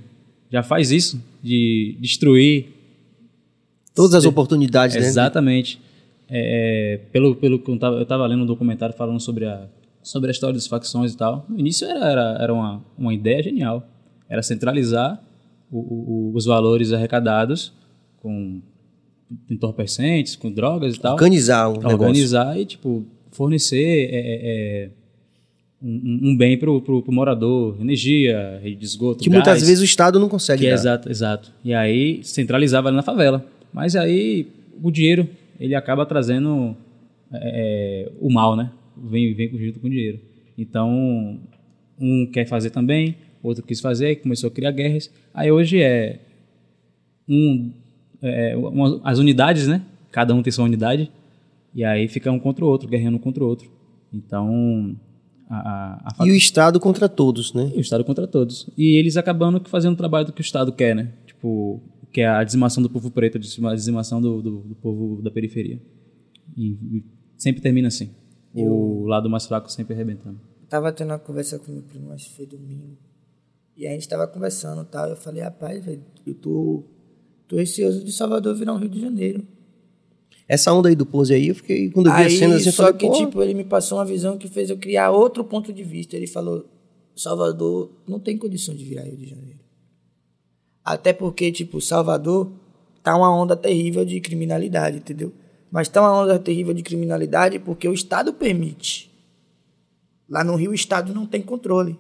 já 0.51 0.61
faz 0.61 0.91
isso, 0.91 1.23
de 1.43 1.97
destruir 1.99 2.67
Todas 3.93 4.15
as 4.15 4.25
oportunidades, 4.25 4.95
né? 4.95 5.01
Exatamente. 5.01 5.79
É, 6.27 6.93
é, 6.93 6.97
pelo, 7.11 7.35
pelo 7.35 7.59
que 7.59 7.69
eu 7.69 7.77
tava, 7.77 7.97
eu 7.97 8.05
tava 8.07 8.25
lendo 8.25 8.41
um 8.41 8.45
documentário 8.47 8.95
falando 8.95 9.19
sobre 9.19 9.45
a, 9.45 9.67
sobre 10.01 10.29
a 10.29 10.31
história 10.31 10.55
das 10.55 10.65
facções 10.65 11.13
e 11.13 11.17
tal. 11.17 11.45
No 11.47 11.59
início 11.59 11.85
era, 11.87 12.09
era, 12.09 12.37
era 12.41 12.53
uma, 12.53 12.83
uma 12.97 13.13
ideia 13.13 13.43
genial. 13.43 13.87
Era 14.27 14.41
centralizar 14.41 15.21
o- 15.71 15.77
o- 15.77 16.31
o- 16.31 16.35
os 16.35 16.45
valores 16.45 16.91
arrecadados 16.91 17.71
com 18.19 18.61
entorpecentes, 19.49 20.35
com 20.35 20.51
drogas 20.51 20.95
e 20.95 20.99
tal. 20.99 21.13
Organizar 21.13 21.69
negócio. 21.69 21.93
Organizar 21.93 22.59
e, 22.59 22.65
tipo, 22.65 23.05
fornecer 23.31 24.09
é, 24.11 24.15
é, 24.15 24.39
é, 24.85 24.89
um, 25.83 26.19
um 26.29 26.37
bem 26.37 26.57
pro, 26.57 26.81
pro, 26.81 27.01
pro 27.01 27.11
morador. 27.13 27.75
Energia, 27.81 28.59
rede 28.63 28.77
de 28.77 28.85
esgoto, 28.85 29.23
Que 29.23 29.29
gás. 29.29 29.35
muitas 29.45 29.61
vezes 29.67 29.81
o 29.81 29.85
Estado 29.85 30.19
não 30.19 30.29
consegue 30.29 30.65
é 30.65 30.71
exato, 30.71 31.09
exato. 31.09 31.51
E 31.63 31.73
aí 31.73 32.23
centralizava 32.23 32.87
ali 32.87 32.95
na 32.95 33.03
favela. 33.03 33.45
Mas 33.73 33.95
aí 33.95 34.47
o 34.81 34.89
dinheiro, 34.91 35.27
ele 35.59 35.75
acaba 35.75 36.05
trazendo 36.05 36.75
é, 37.33 38.11
o 38.19 38.31
mal, 38.31 38.55
né? 38.55 38.71
Vem, 38.97 39.33
vem 39.33 39.49
junto 39.57 39.79
com 39.79 39.87
o 39.87 39.89
dinheiro. 39.89 40.19
Então, 40.57 41.39
um 41.99 42.25
quer 42.31 42.45
fazer 42.45 42.69
também, 42.69 43.15
outro 43.41 43.63
quis 43.63 43.81
fazer, 43.81 44.17
começou 44.17 44.47
a 44.47 44.51
criar 44.51 44.71
guerras. 44.71 45.11
Aí 45.33 45.51
hoje 45.51 45.81
é 45.81 46.19
um, 47.27 47.71
é, 48.21 48.55
uma- 48.55 49.01
as 49.03 49.17
unidades, 49.19 49.67
né? 49.67 49.81
Cada 50.11 50.33
um 50.35 50.41
tem 50.43 50.51
sua 50.51 50.65
unidade. 50.65 51.11
E 51.73 51.83
aí 51.83 52.07
fica 52.07 52.31
um 52.31 52.37
contra 52.39 52.63
o 52.63 52.67
outro, 52.67 52.87
guerreando 52.87 53.17
um 53.17 53.19
contra 53.19 53.43
o 53.43 53.47
outro. 53.47 53.69
Então, 54.13 54.95
a, 55.49 55.99
a, 56.09 56.23
a 56.23 56.27
E 56.27 56.31
o 56.31 56.35
Estado 56.35 56.79
contra 56.79 57.07
todos, 57.09 57.53
né? 57.53 57.71
e 57.73 57.77
o 57.77 57.81
Estado 57.81 58.03
contra 58.03 58.27
todos. 58.27 58.69
E 58.77 58.95
eles 58.97 59.17
acabando 59.17 59.61
fazendo 59.69 59.93
o 59.93 59.97
trabalho 59.97 60.25
do 60.27 60.33
que 60.33 60.41
o 60.41 60.43
Estado 60.43 60.71
quer, 60.71 60.95
né? 60.95 61.11
Tipo, 61.25 61.81
que 62.11 62.21
é 62.21 62.27
a 62.27 62.43
dizimação 62.43 62.81
do 62.83 62.89
povo 62.89 63.09
preto, 63.11 63.37
a 63.37 63.41
dizima- 63.41 63.71
a 63.71 63.75
dizimação 63.75 64.21
do, 64.21 64.41
do, 64.41 64.59
do 64.59 64.75
povo 64.75 65.21
da 65.21 65.31
periferia. 65.31 65.81
E, 66.55 66.71
e 66.97 67.03
sempre 67.37 67.61
termina 67.61 67.87
assim. 67.87 68.11
O 68.55 69.05
lado 69.07 69.29
mais 69.29 69.45
fraco 69.47 69.71
sempre 69.71 69.93
arrebentando. 69.95 70.39
Tava 70.69 70.91
tendo 70.91 71.09
uma 71.09 71.19
conversa 71.19 71.57
com 71.57 71.71
meu 71.71 71.81
primo, 71.81 72.11
acho 72.11 72.29
que 72.29 72.35
foi 72.35 72.45
domingo. 72.45 72.97
E 73.75 73.87
a 73.87 73.91
gente 73.91 74.07
tava 74.07 74.27
conversando 74.27 74.83
e 74.83 74.85
tal. 74.85 75.09
Eu 75.09 75.15
falei, 75.15 75.41
rapaz, 75.41 75.83
velho, 75.83 76.03
eu 76.25 76.35
tô, 76.35 76.83
tô 77.47 77.55
receoso 77.55 78.03
de 78.03 78.11
Salvador 78.11 78.55
virar 78.55 78.73
um 78.73 78.77
Rio 78.77 78.89
de 78.89 79.01
Janeiro. 79.01 79.43
Essa 80.47 80.73
onda 80.73 80.89
aí 80.89 80.95
do 80.95 81.05
pose 81.05 81.33
aí, 81.33 81.47
eu 81.47 81.55
fiquei. 81.55 81.89
Quando 81.89 82.07
eu 82.07 82.13
vi 82.13 82.21
Aí, 82.21 82.27
as 82.27 82.33
cenas 82.33 82.55
assim, 82.57 82.67
eu 82.67 82.73
só 82.73 82.83
falei, 82.83 82.97
que, 82.97 83.07
pô, 83.07 83.13
tipo, 83.13 83.41
ele 83.41 83.53
me 83.53 83.63
passou 83.63 83.97
uma 83.97 84.05
visão 84.05 84.37
que 84.37 84.47
fez 84.47 84.69
eu 84.69 84.77
criar 84.77 85.11
outro 85.11 85.43
ponto 85.43 85.71
de 85.71 85.83
vista. 85.83 86.15
Ele 86.15 86.27
falou, 86.27 86.65
Salvador 87.15 87.91
não 88.07 88.19
tem 88.19 88.37
condição 88.37 88.75
de 88.75 88.83
virar 88.83 89.03
Rio 89.03 89.17
de 89.17 89.29
Janeiro. 89.29 89.59
Até 90.83 91.13
porque, 91.13 91.51
tipo, 91.51 91.79
Salvador 91.79 92.51
tá 93.01 93.15
uma 93.15 93.33
onda 93.33 93.55
terrível 93.55 94.03
de 94.03 94.19
criminalidade, 94.19 94.97
entendeu? 94.97 95.31
Mas 95.71 95.87
tá 95.87 96.01
uma 96.01 96.23
onda 96.23 96.37
terrível 96.37 96.73
de 96.73 96.83
criminalidade 96.83 97.57
porque 97.59 97.87
o 97.87 97.93
Estado 97.93 98.33
permite. 98.33 99.11
Lá 100.29 100.43
no 100.43 100.55
Rio, 100.55 100.71
o 100.71 100.75
Estado 100.75 101.13
não 101.13 101.25
tem 101.25 101.41
controle. 101.41 101.97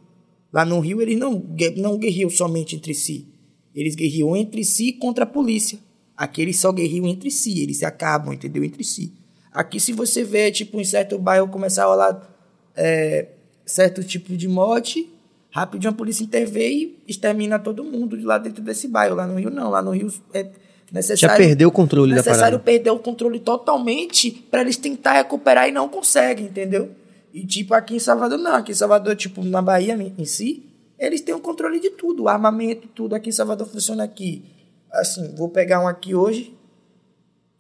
Lá 0.51 0.65
no 0.65 0.79
Rio, 0.79 1.01
eles 1.01 1.17
não, 1.17 1.43
não 1.77 1.97
guerriam 1.97 2.29
somente 2.29 2.75
entre 2.75 2.93
si. 2.93 3.27
Eles 3.73 3.95
guerriam 3.95 4.35
entre 4.35 4.63
si 4.63 4.93
contra 4.93 5.23
a 5.23 5.27
polícia. 5.27 5.79
Aqui 6.23 6.41
eles 6.41 6.57
só 6.57 6.71
guerriam 6.71 7.05
entre 7.05 7.29
si, 7.29 7.61
eles 7.61 7.79
se 7.79 7.85
acabam, 7.85 8.33
entendeu? 8.33 8.63
Entre 8.63 8.81
si. 8.81 9.11
Aqui, 9.51 9.77
se 9.77 9.91
você 9.91 10.23
vê, 10.23 10.49
tipo, 10.51 10.79
em 10.79 10.85
certo 10.85 11.19
bairro 11.19 11.49
começar 11.49 11.83
a 11.83 11.87
rolar 11.87 12.29
é, 12.77 13.27
certo 13.65 14.01
tipo 14.05 14.33
de 14.37 14.47
morte, 14.47 15.09
rapidinho 15.51 15.91
a 15.91 15.93
polícia 15.93 16.23
intervém 16.23 16.95
e 17.05 17.11
extermina 17.11 17.59
todo 17.59 17.83
mundo 17.83 18.17
de 18.17 18.23
lá 18.23 18.37
dentro 18.37 18.63
desse 18.63 18.87
bairro. 18.87 19.17
Lá 19.17 19.27
no 19.27 19.37
Rio, 19.37 19.49
não. 19.49 19.69
Lá 19.69 19.81
no 19.81 19.91
Rio 19.91 20.13
é 20.33 20.49
necessário... 20.93 21.35
Já 21.35 21.35
perdeu 21.35 21.67
o 21.67 21.71
controle 21.73 22.11
da 22.11 22.15
necessário 22.15 22.57
parada. 22.57 22.63
perder 22.63 22.91
o 22.91 22.99
controle 22.99 23.41
totalmente 23.41 24.31
para 24.31 24.61
eles 24.61 24.77
tentar 24.77 25.15
recuperar 25.15 25.67
e 25.67 25.73
não 25.73 25.89
conseguem, 25.89 26.45
entendeu? 26.45 26.89
E 27.33 27.45
tipo, 27.45 27.73
aqui 27.73 27.95
em 27.95 27.99
Salvador, 27.99 28.37
não. 28.37 28.55
Aqui 28.55 28.71
em 28.71 28.75
Salvador, 28.75 29.13
tipo, 29.17 29.43
na 29.43 29.61
Bahia 29.61 29.93
em 29.93 30.13
em 30.17 30.25
si, 30.25 30.63
eles 30.97 31.19
têm 31.19 31.35
o 31.35 31.39
controle 31.41 31.81
de 31.81 31.89
tudo, 31.89 32.23
o 32.23 32.29
armamento, 32.29 32.87
tudo. 32.87 33.13
Aqui 33.13 33.27
em 33.27 33.33
Salvador 33.33 33.67
funciona 33.67 34.05
aqui. 34.05 34.52
Assim, 34.93 35.35
vou 35.35 35.49
pegar 35.49 35.81
um 35.81 35.87
aqui 35.87 36.13
hoje, 36.13 36.55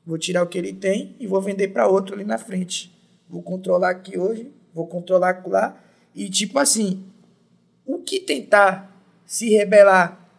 vou 0.05 0.17
tirar 0.17 0.43
o 0.43 0.47
que 0.47 0.57
ele 0.57 0.71
tem 0.71 1.15
e 1.19 1.25
vou 1.25 1.41
vender 1.41 1.69
para 1.69 1.87
outro 1.87 2.15
ali 2.15 2.23
na 2.23 2.37
frente. 2.37 2.93
Vou 3.27 3.41
controlar 3.41 3.89
aqui 3.89 4.17
hoje, 4.17 4.51
vou 4.73 4.87
controlar 4.87 5.43
lá. 5.47 5.81
E 6.13 6.29
tipo 6.29 6.59
assim, 6.59 7.03
o 7.85 7.99
que 7.99 8.19
tentar 8.19 8.93
se 9.25 9.49
rebelar 9.49 10.29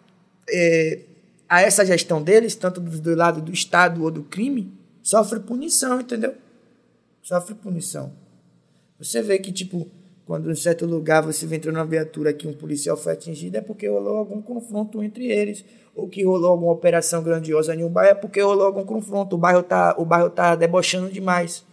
é, 0.49 1.01
a 1.49 1.63
essa 1.63 1.85
gestão 1.85 2.23
deles, 2.23 2.55
tanto 2.55 2.81
do, 2.81 3.01
do 3.01 3.15
lado 3.15 3.41
do 3.41 3.53
Estado 3.53 4.03
ou 4.03 4.11
do 4.11 4.23
crime, 4.23 4.73
sofre 5.03 5.41
punição, 5.41 6.01
entendeu? 6.01 6.35
Sofre 7.23 7.55
punição. 7.55 8.13
Você 8.99 9.21
vê 9.21 9.39
que, 9.39 9.53
tipo, 9.53 9.91
quando 10.25 10.51
em 10.51 10.55
certo 10.55 10.87
lugar 10.87 11.23
você 11.23 11.47
entra 11.55 11.71
numa 11.71 11.85
viatura 11.85 12.33
que 12.33 12.47
um 12.47 12.55
policial 12.55 12.97
foi 12.97 13.13
atingido, 13.13 13.57
é 13.57 13.61
porque 13.61 13.89
rolou 13.89 14.17
algum 14.17 14.41
confronto 14.41 15.03
entre 15.03 15.27
eles. 15.27 15.65
Ou 15.95 16.09
que 16.09 16.25
rolou 16.25 16.51
alguma 16.51 16.73
operação 16.73 17.23
grandiosa 17.23 17.75
em 17.75 17.85
um 17.85 17.89
bairro, 17.89 18.11
é 18.11 18.15
porque 18.15 18.41
rolou 18.41 18.67
algum 18.67 18.85
confronto. 18.85 19.37
O 19.37 19.39
bairro 19.39 19.63
tá, 19.63 19.95
o 19.99 20.05
bairro 20.05 20.29
tá 20.31 20.57
debochando 20.57 21.11
demais. 21.11 21.65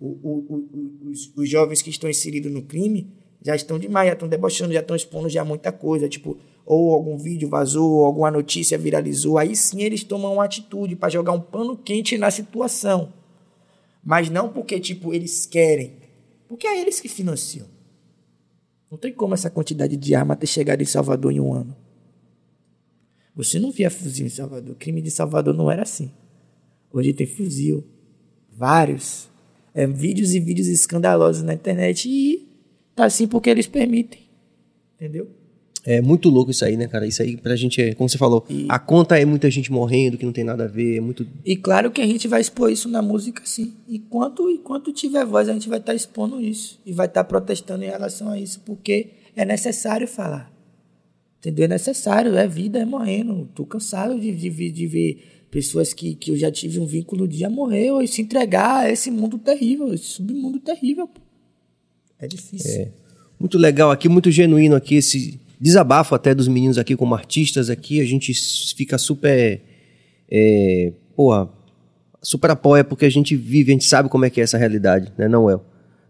O- 0.00 0.06
o- 0.22 0.46
o- 0.48 1.10
os, 1.10 1.30
os 1.36 1.48
jovens 1.48 1.80
que 1.82 1.90
estão 1.90 2.10
inseridos 2.10 2.50
no 2.50 2.62
crime 2.62 3.12
já 3.42 3.54
estão 3.54 3.78
demais, 3.78 4.08
já 4.08 4.14
estão 4.14 4.28
debochando, 4.28 4.72
já 4.72 4.80
estão 4.80 4.96
expondo 4.96 5.28
já 5.28 5.44
muita 5.44 5.70
coisa. 5.70 6.08
Tipo, 6.08 6.36
ou 6.66 6.92
algum 6.92 7.16
vídeo 7.16 7.48
vazou, 7.48 7.90
ou 7.92 8.04
alguma 8.06 8.30
notícia 8.30 8.76
viralizou. 8.76 9.38
Aí 9.38 9.54
sim 9.54 9.82
eles 9.82 10.02
tomam 10.02 10.32
uma 10.34 10.44
atitude 10.44 10.96
para 10.96 11.08
jogar 11.08 11.32
um 11.32 11.40
pano 11.40 11.76
quente 11.76 12.18
na 12.18 12.30
situação. 12.30 13.12
Mas 14.02 14.30
não 14.30 14.48
porque, 14.48 14.80
tipo, 14.80 15.14
eles 15.14 15.46
querem. 15.46 15.92
Porque 16.48 16.66
é 16.66 16.80
eles 16.80 16.98
que 16.98 17.08
financiam. 17.08 17.66
Não 18.90 18.98
tem 18.98 19.12
como 19.12 19.34
essa 19.34 19.48
quantidade 19.50 19.96
de 19.96 20.14
arma 20.14 20.34
ter 20.34 20.46
chegado 20.48 20.82
em 20.82 20.86
Salvador 20.86 21.30
em 21.30 21.38
um 21.38 21.52
ano. 21.52 21.76
Você 23.34 23.58
não 23.58 23.70
via 23.70 23.90
fuzil 23.90 24.26
em 24.26 24.30
Salvador. 24.30 24.72
O 24.72 24.76
crime 24.76 25.00
de 25.00 25.10
Salvador 25.10 25.54
não 25.54 25.70
era 25.70 25.82
assim. 25.82 26.10
Hoje 26.92 27.12
tem 27.12 27.26
fuzil. 27.26 27.84
Vários. 28.52 29.28
É, 29.74 29.86
vídeos 29.86 30.34
e 30.34 30.40
vídeos 30.40 30.66
escandalosos 30.66 31.42
na 31.42 31.54
internet. 31.54 32.08
E 32.08 32.48
tá 32.94 33.04
assim 33.04 33.26
porque 33.26 33.48
eles 33.48 33.66
permitem. 33.66 34.20
Entendeu? 34.96 35.28
É 35.84 36.00
muito 36.00 36.28
louco 36.28 36.50
isso 36.50 36.64
aí, 36.64 36.76
né, 36.76 36.86
cara? 36.86 37.06
Isso 37.06 37.22
aí 37.22 37.36
pra 37.36 37.56
gente 37.56 37.80
é, 37.80 37.94
como 37.94 38.08
você 38.08 38.18
falou, 38.18 38.46
a 38.68 38.78
conta 38.78 39.18
é 39.18 39.24
muita 39.24 39.50
gente 39.50 39.72
morrendo, 39.72 40.18
que 40.18 40.26
não 40.26 40.32
tem 40.32 40.44
nada 40.44 40.64
a 40.64 40.68
ver, 40.68 40.98
é 40.98 41.00
muito. 41.00 41.26
E 41.44 41.56
claro 41.56 41.90
que 41.90 42.00
a 42.00 42.06
gente 42.06 42.28
vai 42.28 42.40
expor 42.40 42.70
isso 42.70 42.88
na 42.88 43.00
música, 43.00 43.42
sim. 43.44 43.74
Enquanto, 43.88 44.50
enquanto 44.50 44.92
tiver 44.92 45.24
voz, 45.24 45.48
a 45.48 45.52
gente 45.52 45.68
vai 45.68 45.78
estar 45.78 45.94
expondo 45.94 46.40
isso. 46.40 46.78
E 46.84 46.92
vai 46.92 47.06
estar 47.06 47.24
protestando 47.24 47.84
em 47.84 47.88
relação 47.88 48.28
a 48.28 48.38
isso, 48.38 48.60
porque 48.60 49.08
é 49.34 49.44
necessário 49.44 50.06
falar. 50.06 50.49
Entendeu? 51.40 51.64
É 51.64 51.68
necessário, 51.68 52.36
é 52.36 52.46
vida, 52.46 52.78
é 52.78 52.84
morrendo. 52.84 53.48
Tô 53.54 53.64
cansado 53.64 54.20
de, 54.20 54.30
de, 54.30 54.70
de 54.70 54.86
ver 54.86 55.46
pessoas 55.50 55.94
que, 55.94 56.14
que 56.14 56.30
eu 56.30 56.36
já 56.36 56.50
tive 56.50 56.78
um 56.78 56.86
vínculo 56.86 57.26
de 57.26 57.46
morrer 57.48 57.90
ou 57.90 58.06
se 58.06 58.20
entregar 58.20 58.84
a 58.84 58.90
esse 58.90 59.10
mundo 59.10 59.38
terrível, 59.38 59.92
esse 59.92 60.04
submundo 60.04 60.60
terrível. 60.60 61.08
É 62.18 62.28
difícil. 62.28 62.92
Muito 63.38 63.56
legal 63.56 63.90
aqui, 63.90 64.06
muito 64.06 64.30
genuíno 64.30 64.76
aqui, 64.76 64.96
esse 64.96 65.40
desabafo 65.58 66.14
até 66.14 66.34
dos 66.34 66.46
meninos 66.46 66.76
aqui 66.76 66.94
como 66.94 67.14
artistas 67.14 67.70
aqui, 67.70 68.02
a 68.02 68.04
gente 68.04 68.34
fica 68.76 68.98
super. 68.98 69.62
É, 70.30 70.92
porra, 71.16 71.48
super 72.22 72.50
apoia 72.50 72.84
porque 72.84 73.06
a 73.06 73.10
gente 73.10 73.34
vive, 73.34 73.72
a 73.72 73.74
gente 73.74 73.86
sabe 73.86 74.10
como 74.10 74.26
é 74.26 74.30
que 74.30 74.40
é 74.40 74.44
essa 74.44 74.58
realidade, 74.58 75.10
né, 75.16 75.26
não 75.26 75.50
é? 75.50 75.58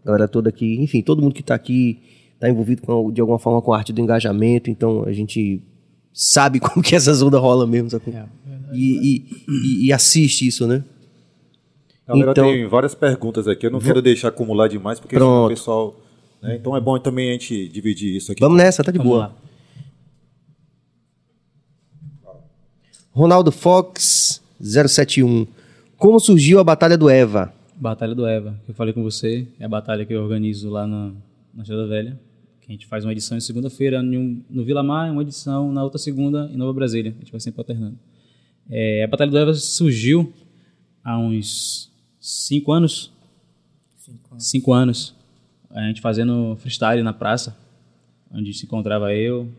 Galera 0.03 0.27
toda 0.27 0.49
aqui, 0.49 0.75
enfim, 0.81 1.01
todo 1.01 1.21
mundo 1.21 1.33
que 1.33 1.41
tá 1.41 1.55
aqui 1.55 1.99
tá 2.41 2.49
envolvido 2.49 2.81
com, 2.81 3.09
de 3.11 3.21
alguma 3.21 3.39
forma 3.39 3.61
com 3.61 3.71
a 3.71 3.77
arte 3.77 3.93
do 3.93 4.01
engajamento, 4.01 4.69
então 4.69 5.03
a 5.05 5.13
gente 5.13 5.61
sabe 6.11 6.59
como 6.59 6.83
que 6.83 6.95
essas 6.95 7.21
ondas 7.21 7.39
rolam 7.39 7.67
mesmo, 7.67 7.89
sabe? 7.89 8.03
e, 8.73 9.15
e, 9.15 9.25
e- 9.47 9.85
e 9.87 9.93
assiste 9.93 10.45
isso, 10.47 10.65
né? 10.67 10.83
Galera, 12.07 12.31
Então- 12.31 12.45
tem 12.45 12.67
várias 12.67 12.95
perguntas 12.95 13.47
aqui. 13.47 13.67
Eu 13.67 13.71
não 13.71 13.79
quero 13.79 14.01
deixar 14.01 14.29
acumular 14.29 14.67
demais, 14.67 14.99
porque 14.99 15.15
o 15.17 15.47
pessoal. 15.47 15.95
né, 16.41 16.55
Então 16.55 16.75
é 16.75 16.81
bom 16.81 16.97
também 16.99 17.29
a 17.29 17.33
gente 17.33 17.67
dividir 17.69 18.15
isso 18.17 18.31
aqui. 18.31 18.41
Vamos 18.41 18.57
nessa, 18.57 18.83
tá 18.83 18.91
de 18.91 18.97
Vamos 18.97 19.11
boa. 19.13 19.27
lá. 19.27 19.35
Ronaldo 23.13 23.51
Fox 23.51 24.41
071. 24.59 25.45
Como 25.97 26.19
surgiu 26.19 26.59
a 26.59 26.63
Batalha 26.63 26.97
do 26.97 27.09
Eva? 27.09 27.53
Batalha 27.75 28.15
do 28.15 28.25
Eva, 28.25 28.59
que 28.65 28.71
eu 28.71 28.75
falei 28.75 28.93
com 28.93 29.03
você, 29.03 29.47
é 29.59 29.65
a 29.65 29.69
batalha 29.69 30.05
que 30.05 30.13
eu 30.13 30.21
organizo 30.23 30.69
lá 30.69 30.85
na, 30.87 31.11
na 31.53 31.63
Estrada 31.63 31.87
Velha. 31.87 32.19
A 32.71 32.73
gente 32.73 32.87
faz 32.87 33.03
uma 33.03 33.11
edição 33.11 33.37
em 33.37 33.41
segunda-feira 33.41 34.01
no 34.01 34.63
Vila 34.63 34.81
Mar, 34.81 35.11
uma 35.11 35.23
edição 35.23 35.73
na 35.73 35.83
outra 35.83 35.99
segunda 35.99 36.49
em 36.53 36.55
Nova 36.55 36.71
Brasília. 36.71 37.13
A 37.13 37.19
gente 37.19 37.29
vai 37.29 37.41
sempre 37.41 37.59
alternando. 37.59 37.99
É, 38.69 39.03
a 39.03 39.07
Batalha 39.07 39.29
do 39.29 39.37
Eva 39.37 39.53
surgiu 39.53 40.31
há 41.03 41.19
uns 41.19 41.91
cinco 42.17 42.71
anos. 42.71 43.11
Cinco 44.37 44.71
anos. 44.71 45.13
A 45.69 45.81
gente 45.81 45.99
fazendo 45.99 46.55
freestyle 46.61 47.03
na 47.03 47.11
praça, 47.11 47.57
onde 48.31 48.53
se 48.53 48.65
encontrava 48.65 49.13
eu, 49.13 49.49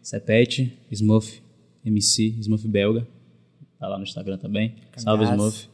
Sepete, 0.00 0.72
Smurf, 0.92 1.42
MC, 1.84 2.36
Smurf 2.38 2.68
belga. 2.68 3.04
Tá 3.80 3.88
lá 3.88 3.98
no 3.98 4.04
Instagram 4.04 4.38
também. 4.38 4.76
Salve 4.94 5.24
Cangaço. 5.24 5.34
Smurf. 5.34 5.68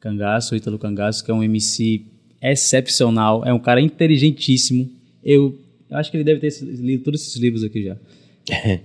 Cangaço, 0.00 0.56
Ítalo 0.56 0.78
Cangaço, 0.78 1.22
que 1.22 1.30
é 1.30 1.34
um 1.34 1.42
MC 1.42 2.06
excepcional, 2.40 3.44
é 3.44 3.52
um 3.52 3.58
cara 3.58 3.82
inteligentíssimo. 3.82 4.90
Eu, 5.22 5.68
eu 5.90 5.96
acho 5.98 6.10
que 6.10 6.16
ele 6.16 6.24
deve 6.24 6.40
ter 6.40 6.52
lido 6.64 7.02
todos 7.04 7.20
esses 7.20 7.36
livros 7.36 7.64
aqui 7.64 7.82
já. 7.84 7.96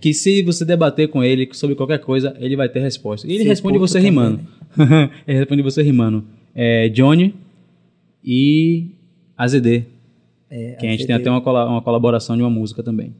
que 0.01 0.13
se 0.13 0.41
você 0.43 0.63
debater 0.65 1.07
com 1.09 1.23
ele 1.23 1.47
sobre 1.53 1.75
qualquer 1.75 1.99
coisa, 1.99 2.35
ele 2.39 2.55
vai 2.55 2.67
ter 2.69 2.79
resposta. 2.79 3.25
E 3.27 3.31
ele 3.31 3.43
Seu 3.43 3.49
responde 3.49 3.77
você 3.77 3.99
também, 3.99 4.11
rimando. 4.11 4.39
ele 5.27 5.37
responde 5.39 5.61
você 5.61 5.81
rimando. 5.81 6.23
É, 6.53 6.89
Johnny 6.89 7.33
e 8.23 8.87
AZD. 9.37 9.85
É, 10.49 10.71
que 10.79 10.85
a 10.85 10.89
gente 10.91 11.01
AZD. 11.01 11.07
tem 11.07 11.15
até 11.15 11.29
uma, 11.29 11.41
cola- 11.41 11.69
uma 11.69 11.81
colaboração 11.81 12.35
de 12.35 12.43
uma 12.43 12.49
música 12.49 12.83
também. 12.83 13.13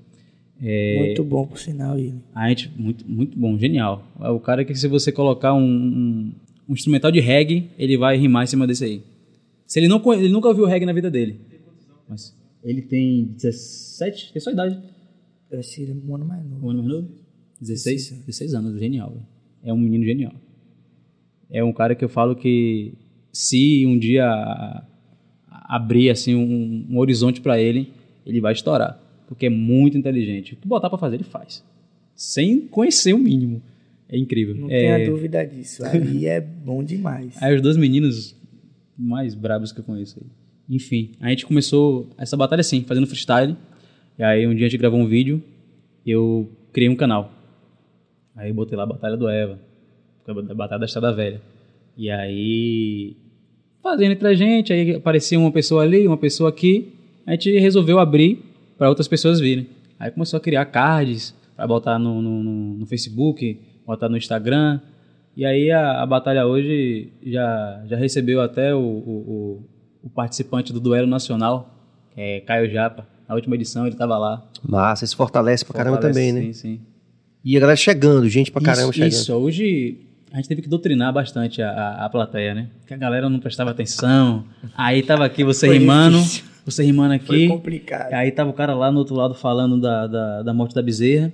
É, 0.62 0.98
Muito 1.08 1.24
bom, 1.24 1.46
por 1.46 1.60
sinal, 1.60 1.98
ele. 2.00 2.14
a 2.34 2.48
gente, 2.48 2.72
muito, 2.78 3.04
muito 3.06 3.38
bom, 3.38 3.58
genial. 3.58 4.08
É 4.22 4.30
o 4.30 4.40
cara 4.40 4.64
que 4.64 4.74
se 4.74 4.88
você 4.88 5.12
colocar 5.12 5.54
um, 5.54 5.60
um, 5.62 6.32
um 6.70 6.74
instrumental 6.74 7.12
de 7.12 7.20
reggae, 7.20 7.70
ele 7.78 7.98
vai 7.98 8.16
rimar 8.18 8.44
em 8.46 8.48
cima 8.48 8.66
desse 8.66 8.86
aí. 8.86 9.02
Se 9.68 9.80
ele, 9.80 9.90
não, 9.90 10.02
ele 10.14 10.30
nunca 10.30 10.48
ouviu 10.48 10.66
reggae 10.66 10.86
na 10.86 10.94
vida 10.94 11.12
dele. 11.12 11.42
Mas 12.08 12.34
ele 12.66 12.82
tem 12.82 13.26
17, 13.26 14.34
tem 14.34 14.42
sua 14.42 14.52
idade. 14.52 14.80
Eu 15.52 15.60
achei 15.60 15.84
ele 15.84 16.02
um 16.06 16.16
ano 16.16 16.26
mais 16.26 16.44
novo. 16.44 16.66
Um 16.66 16.70
ano 16.72 16.84
mais 16.84 16.96
novo? 16.96 17.10
16? 17.62 18.24
16 18.26 18.54
anos, 18.56 18.80
genial. 18.80 19.16
É 19.64 19.72
um 19.72 19.78
menino 19.78 20.04
genial. 20.04 20.34
É 21.50 21.64
um 21.64 21.72
cara 21.72 21.94
que 21.94 22.04
eu 22.04 22.10
falo 22.10 22.36
que 22.36 22.94
se 23.32 23.86
um 23.86 23.98
dia 23.98 24.26
abrir 25.50 26.10
assim 26.10 26.34
um, 26.34 26.88
um 26.90 26.98
horizonte 26.98 27.40
para 27.40 27.62
ele, 27.62 27.94
ele 28.26 28.42
vai 28.42 28.54
estourar, 28.54 29.00
porque 29.28 29.46
é 29.46 29.50
muito 29.50 29.96
inteligente. 29.96 30.56
O 30.56 30.58
que 30.58 30.68
botar 30.68 30.90
para 30.90 30.98
fazer 30.98 31.18
ele 31.18 31.24
faz, 31.24 31.64
sem 32.16 32.62
conhecer 32.62 33.14
o 33.14 33.20
mínimo. 33.20 33.62
É 34.10 34.18
incrível. 34.18 34.56
Não 34.56 34.70
é, 34.70 34.98
tenha 34.98 35.10
dúvida 35.10 35.46
disso. 35.46 35.86
Ali 35.86 36.26
é 36.28 36.42
bom 36.42 36.84
demais. 36.84 37.42
Aí 37.42 37.56
os 37.56 37.62
dois 37.62 37.78
meninos 37.78 38.36
mais 38.98 39.36
brabos 39.36 39.72
que 39.72 39.80
eu 39.80 39.84
conheço 39.84 40.20
aí. 40.20 40.28
Enfim, 40.70 41.12
a 41.20 41.30
gente 41.30 41.46
começou 41.46 42.10
essa 42.18 42.36
batalha 42.36 42.62
assim, 42.62 42.84
fazendo 42.84 43.08
freestyle. 43.08 43.56
E 44.18 44.24
aí 44.24 44.48
um 44.48 44.56
dia 44.56 44.66
a 44.66 44.70
gente 44.70 44.80
gravou 44.80 45.00
um 45.00 45.08
vídeo 45.08 45.44
e 46.06 46.12
eu 46.12 46.50
criei 46.72 46.90
um 46.90 46.96
canal. 46.96 47.32
Aí 48.36 48.52
botei 48.52 48.78
lá 48.78 48.84
a 48.84 48.88
Batalha 48.88 49.16
do 49.16 49.30
Eva, 49.30 49.58
a 50.28 50.54
Batalha 50.54 50.80
da 50.80 50.86
Estrada 50.86 51.14
Velha. 51.14 51.42
E 51.98 52.12
aí, 52.12 53.16
fazendo 53.82 54.12
entre 54.12 54.28
a 54.28 54.34
gente, 54.34 54.74
aí 54.74 54.96
aparecia 54.96 55.40
uma 55.40 55.52
pessoa 55.52 55.84
ali, 55.84 56.06
uma 56.06 56.18
pessoa 56.18 56.50
aqui. 56.50 56.94
A 57.26 57.32
gente 57.32 57.58
resolveu 57.58 57.98
abrir 57.98 58.44
para 58.78 58.90
outras 58.90 59.08
pessoas 59.08 59.40
virem. 59.40 59.68
Aí 59.98 60.12
começou 60.12 60.38
a 60.38 60.42
criar 60.42 60.66
cards 60.66 61.34
para 61.56 61.66
botar 61.66 61.98
no, 61.98 62.22
no, 62.22 62.44
no, 62.44 62.86
Facebook, 62.86 63.58
botar 63.86 64.10
no 64.10 64.18
Instagram. 64.18 64.82
E 65.38 65.46
aí 65.46 65.72
a, 65.72 66.02
a 66.02 66.06
batalha 66.06 66.46
hoje 66.46 67.14
já, 67.24 67.84
já 67.88 67.96
recebeu 67.96 68.42
até 68.42 68.76
o, 68.76 68.80
o, 68.80 69.64
o 70.06 70.10
participante 70.10 70.72
do 70.72 70.80
duelo 70.80 71.08
nacional, 71.08 71.70
que 72.14 72.22
é 72.22 72.40
Caio 72.42 72.72
Japa. 72.72 73.06
Na 73.28 73.34
última 73.34 73.56
edição 73.56 73.86
ele 73.86 73.96
estava 73.96 74.18
lá. 74.18 74.46
Massa, 74.64 75.04
isso 75.04 75.16
fortalece 75.18 75.66
pra 75.66 75.74
caramba 75.74 75.96
Fortalece, 75.98 76.20
também, 76.32 76.48
né? 76.48 76.54
Sim, 76.54 76.78
sim. 76.78 76.80
E 77.44 77.58
a 77.58 77.60
galera 77.60 77.76
chegando, 77.76 78.30
gente 78.30 78.52
pra 78.52 78.62
caramba 78.62 78.92
isso, 78.92 78.94
chegando. 78.94 79.12
Isso, 79.12 79.34
hoje 79.34 79.98
a 80.32 80.38
gente 80.38 80.48
teve 80.48 80.62
que 80.62 80.70
doutrinar 80.70 81.12
bastante 81.12 81.62
a, 81.62 81.70
a, 81.72 82.06
a 82.06 82.10
plateia, 82.10 82.54
né? 82.54 82.68
Que 82.88 82.94
a 82.94 82.98
galera 82.98 83.30
não 83.30 83.40
prestava 83.40 83.72
atenção. 83.72 84.46
Aí 84.78 85.02
tava 85.02 85.26
aqui 85.26 85.44
você 85.44 85.68
Foi 85.68 85.78
rimando, 85.80 86.18
difícil. 86.20 86.44
você 86.66 86.84
rimando 86.84 87.14
aqui. 87.16 87.26
Foi 87.26 87.48
complicado. 87.48 88.14
Aí 88.14 88.32
tava 88.32 88.50
o 88.50 88.54
cara 88.54 88.76
lá 88.76 88.92
no 88.92 89.00
outro 89.00 89.16
lado 89.16 89.34
falando 89.34 89.80
da, 89.80 90.06
da, 90.08 90.44
da 90.44 90.54
morte 90.54 90.76
da 90.76 90.82
bezerra. 90.82 91.32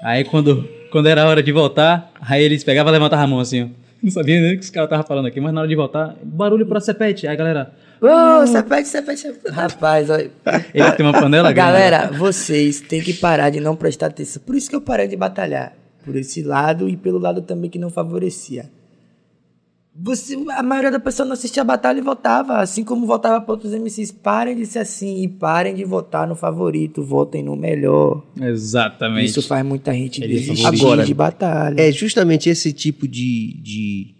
Aí 0.00 0.24
quando, 0.24 0.68
quando 0.90 1.06
era 1.08 1.22
a 1.24 1.28
hora 1.28 1.42
de 1.42 1.50
voltar, 1.52 2.12
aí 2.20 2.42
eles 2.42 2.62
pegavam 2.62 2.92
e 2.92 2.94
levantavam 2.94 3.24
a 3.24 3.28
mão 3.28 3.40
assim, 3.40 3.62
ó. 3.64 3.81
Não 4.02 4.10
sabia 4.10 4.40
nem 4.40 4.54
o 4.54 4.58
que 4.58 4.64
os 4.64 4.70
caras 4.70 4.88
estavam 4.88 5.06
falando 5.06 5.26
aqui, 5.26 5.40
mas 5.40 5.52
na 5.54 5.60
hora 5.60 5.68
de 5.68 5.76
voltar, 5.76 6.16
barulho 6.22 6.66
pra 6.66 6.80
Cepete. 6.80 7.26
Aí 7.26 7.34
a 7.34 7.36
galera, 7.36 7.72
Ô, 8.00 8.46
Cepete, 8.46 8.88
Cepete, 8.88 9.20
Cepete. 9.20 9.54
Rapaz, 9.54 10.10
olha. 10.10 10.28
ele 10.74 10.92
tem 10.92 11.06
uma 11.06 11.12
panela 11.12 11.52
grande. 11.52 11.54
Galera, 11.54 12.06
vocês 12.08 12.80
têm 12.80 13.00
que 13.00 13.14
parar 13.14 13.50
de 13.50 13.60
não 13.60 13.76
prestar 13.76 14.06
atenção. 14.06 14.42
Por 14.44 14.56
isso 14.56 14.68
que 14.68 14.74
eu 14.74 14.80
parei 14.80 15.06
de 15.06 15.16
batalhar. 15.16 15.72
Por 16.04 16.16
esse 16.16 16.42
lado 16.42 16.88
e 16.88 16.96
pelo 16.96 17.18
lado 17.18 17.42
também 17.42 17.70
que 17.70 17.78
não 17.78 17.90
favorecia. 17.90 18.68
Você, 19.94 20.34
a 20.56 20.62
maioria 20.62 20.90
da 20.90 20.98
pessoa 20.98 21.26
não 21.26 21.34
assistia 21.34 21.60
a 21.60 21.66
batalha 21.66 21.98
e 21.98 22.02
votava, 22.02 22.58
assim 22.58 22.82
como 22.82 23.06
votava 23.06 23.42
para 23.42 23.52
outros 23.52 23.74
MCs. 23.74 24.10
Parem 24.10 24.56
de 24.56 24.64
ser 24.64 24.78
assim 24.78 25.22
e 25.22 25.28
parem 25.28 25.74
de 25.74 25.84
votar 25.84 26.26
no 26.26 26.34
favorito, 26.34 27.02
votem 27.02 27.42
no 27.42 27.54
melhor. 27.54 28.24
Exatamente. 28.40 29.26
Isso 29.26 29.42
faz 29.42 29.64
muita 29.64 29.92
gente 29.92 30.22
Ele 30.22 30.32
desistir 30.34 30.66
Agora, 30.66 31.04
de 31.04 31.12
batalha. 31.12 31.78
É 31.78 31.92
justamente 31.92 32.48
esse 32.48 32.72
tipo 32.72 33.06
de, 33.06 33.60
de, 33.62 34.14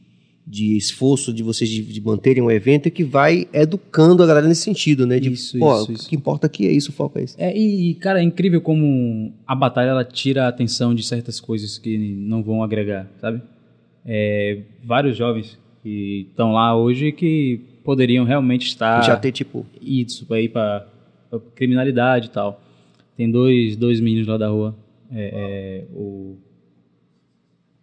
de 0.46 0.76
esforço 0.76 1.32
de 1.32 1.42
vocês 1.42 1.70
de, 1.70 1.82
de 1.82 2.00
manterem 2.02 2.42
um 2.42 2.50
evento 2.50 2.90
que 2.90 3.02
vai 3.02 3.48
educando 3.50 4.22
a 4.22 4.26
galera 4.26 4.46
nesse 4.46 4.62
sentido, 4.62 5.06
né? 5.06 5.18
De, 5.18 5.32
Isso, 5.32 5.58
pô, 5.58 5.74
isso, 5.74 5.90
o 5.90 5.94
isso. 5.94 6.08
que 6.10 6.14
importa 6.14 6.48
aqui 6.48 6.66
é 6.66 6.70
isso, 6.70 6.90
o 6.90 6.92
foco 6.92 7.18
é 7.18 7.24
isso. 7.24 7.34
É, 7.38 7.56
e, 7.56 7.94
cara, 7.94 8.20
é 8.20 8.22
incrível 8.22 8.60
como 8.60 9.32
a 9.46 9.54
batalha 9.54 9.88
ela 9.88 10.04
tira 10.04 10.44
a 10.44 10.48
atenção 10.48 10.94
de 10.94 11.02
certas 11.02 11.40
coisas 11.40 11.78
que 11.78 11.96
não 11.96 12.42
vão 12.42 12.62
agregar, 12.62 13.10
sabe? 13.22 13.40
É, 14.04 14.64
vários 14.84 15.16
jovens 15.16 15.61
que 15.83 16.26
estão 16.30 16.53
lá 16.53 16.76
hoje 16.76 17.12
que 17.12 17.61
poderiam 17.85 18.24
realmente 18.24 18.66
estar 18.66 19.03
Já 19.03 19.16
ter, 19.16 19.33
tipo, 19.33 19.66
isso 19.80 20.24
para 20.26 20.41
ir 20.41 20.49
para 20.49 20.87
criminalidade 21.55 22.26
e 22.26 22.30
tal. 22.30 22.61
Tem 23.16 23.30
dois, 23.30 23.76
dois 23.76 24.01
meninos 24.01 24.26
lá 24.26 24.39
da 24.39 24.49
rua. 24.49 24.74
É, 25.14 25.85
é, 25.85 25.85
o... 25.95 26.37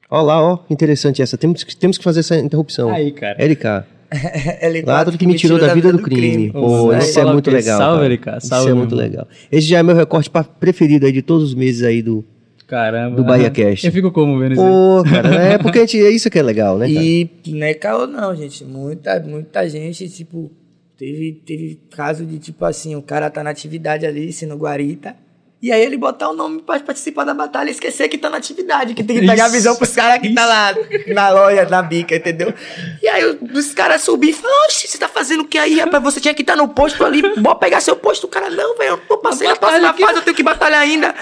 ó 0.09 0.21
lá, 0.21 0.41
ó, 0.41 0.59
interessante 0.69 1.21
essa. 1.21 1.37
Temos, 1.37 1.63
que- 1.63 1.75
temos 1.75 1.97
que 1.97 2.03
fazer 2.03 2.21
essa 2.21 2.37
interrupção. 2.37 2.89
Aí, 2.89 3.11
cara. 3.11 3.37
LK. 3.43 3.85
Ele 4.61 4.81
Lá 4.81 5.03
quase 5.03 5.17
que 5.19 5.27
me 5.27 5.35
tirou 5.35 5.59
da 5.59 5.71
vida 5.73 5.91
do 5.91 6.01
crime. 6.01 6.51
Pô, 6.51 6.91
Isso, 6.93 7.09
isso 7.09 7.19
é 7.19 7.25
muito 7.25 7.51
legal. 7.51 7.77
Salve, 7.77 8.17
cara. 8.17 8.37
LK, 8.37 8.37
Isso 8.39 8.47
salve, 8.47 8.71
é 8.71 8.73
muito 8.73 8.95
legal. 8.95 9.27
Esse 9.51 9.67
já 9.67 9.77
é 9.77 9.83
meu 9.83 9.95
recorte 9.95 10.31
preferido 10.59 11.05
aí 11.05 11.11
de 11.11 11.21
todos 11.21 11.49
os 11.49 11.53
meses 11.53 11.83
aí 11.83 12.01
do, 12.01 12.25
Caramba. 12.69 13.15
do 13.15 13.23
Bahia 13.23 13.49
Cast. 13.51 13.87
Eu 13.87 13.91
fico 13.91 14.11
como 14.11 14.37
vendo 14.37 14.53
isso. 14.53 14.61
aí. 14.61 14.67
Pô, 14.67 15.03
cara, 15.03 15.35
é 15.35 15.57
porque 15.57 15.79
a 15.79 15.81
gente, 15.81 15.97
é 15.97 16.09
isso 16.11 16.29
que 16.29 16.37
é 16.37 16.43
legal, 16.43 16.77
né, 16.77 16.87
cara? 16.87 17.03
E 17.03 17.29
não 17.47 17.65
é 17.65 17.73
caô 17.73 18.05
não, 18.05 18.35
gente. 18.35 18.63
Muita, 18.63 19.19
muita 19.19 19.67
gente, 19.67 20.07
tipo, 20.07 20.51
teve, 20.95 21.41
teve 21.45 21.81
caso 21.89 22.23
de, 22.25 22.37
tipo 22.37 22.63
assim, 22.63 22.95
o 22.95 23.01
cara 23.01 23.29
tá 23.29 23.43
na 23.43 23.49
atividade 23.49 24.05
ali, 24.05 24.31
sendo 24.31 24.55
guarita. 24.55 25.15
E 25.61 25.73
aí 25.73 25.81
ele 25.81 25.97
botar 25.97 26.29
o 26.29 26.33
nome 26.33 26.61
pra 26.61 26.79
participar 26.79 27.25
da 27.25 27.33
batalha 27.33 27.67
e 27.67 27.71
esquecer 27.71 28.07
que 28.07 28.17
tá 28.17 28.29
na 28.29 28.37
atividade, 28.37 28.93
que 28.93 29.03
tem 29.03 29.19
que 29.19 29.27
pegar 29.27 29.45
a 29.45 29.49
visão 29.49 29.75
pros 29.75 29.93
caras 29.93 30.21
que 30.21 30.33
tá 30.33 30.45
lá 30.45 30.73
na 31.07 31.29
loja, 31.29 31.65
na 31.65 31.81
bica, 31.81 32.15
entendeu? 32.15 32.53
E 33.01 33.07
aí 33.09 33.37
os 33.53 33.73
caras 33.73 34.01
subir 34.01 34.29
e 34.29 34.33
falar, 34.33 34.53
oxe, 34.67 34.87
você 34.87 34.97
tá 34.97 35.09
fazendo 35.09 35.41
o 35.41 35.45
que 35.45 35.57
aí, 35.57 35.77
rapaz? 35.77 36.01
Você 36.01 36.21
tinha 36.21 36.33
que 36.33 36.43
estar 36.43 36.55
no 36.55 36.69
posto 36.69 37.03
ali, 37.03 37.21
bora 37.41 37.55
pegar 37.55 37.81
seu 37.81 37.97
posto. 37.97 38.23
O 38.23 38.29
cara, 38.29 38.49
não, 38.49 38.77
velho, 38.77 38.91
eu 38.91 39.01
não 39.09 39.17
passei 39.17 39.49
na 39.49 39.55
próxima 39.57 39.93
fase, 39.93 40.19
eu 40.19 40.21
tenho 40.21 40.35
que 40.35 40.43
batalhar 40.43 40.81
ainda. 40.81 41.13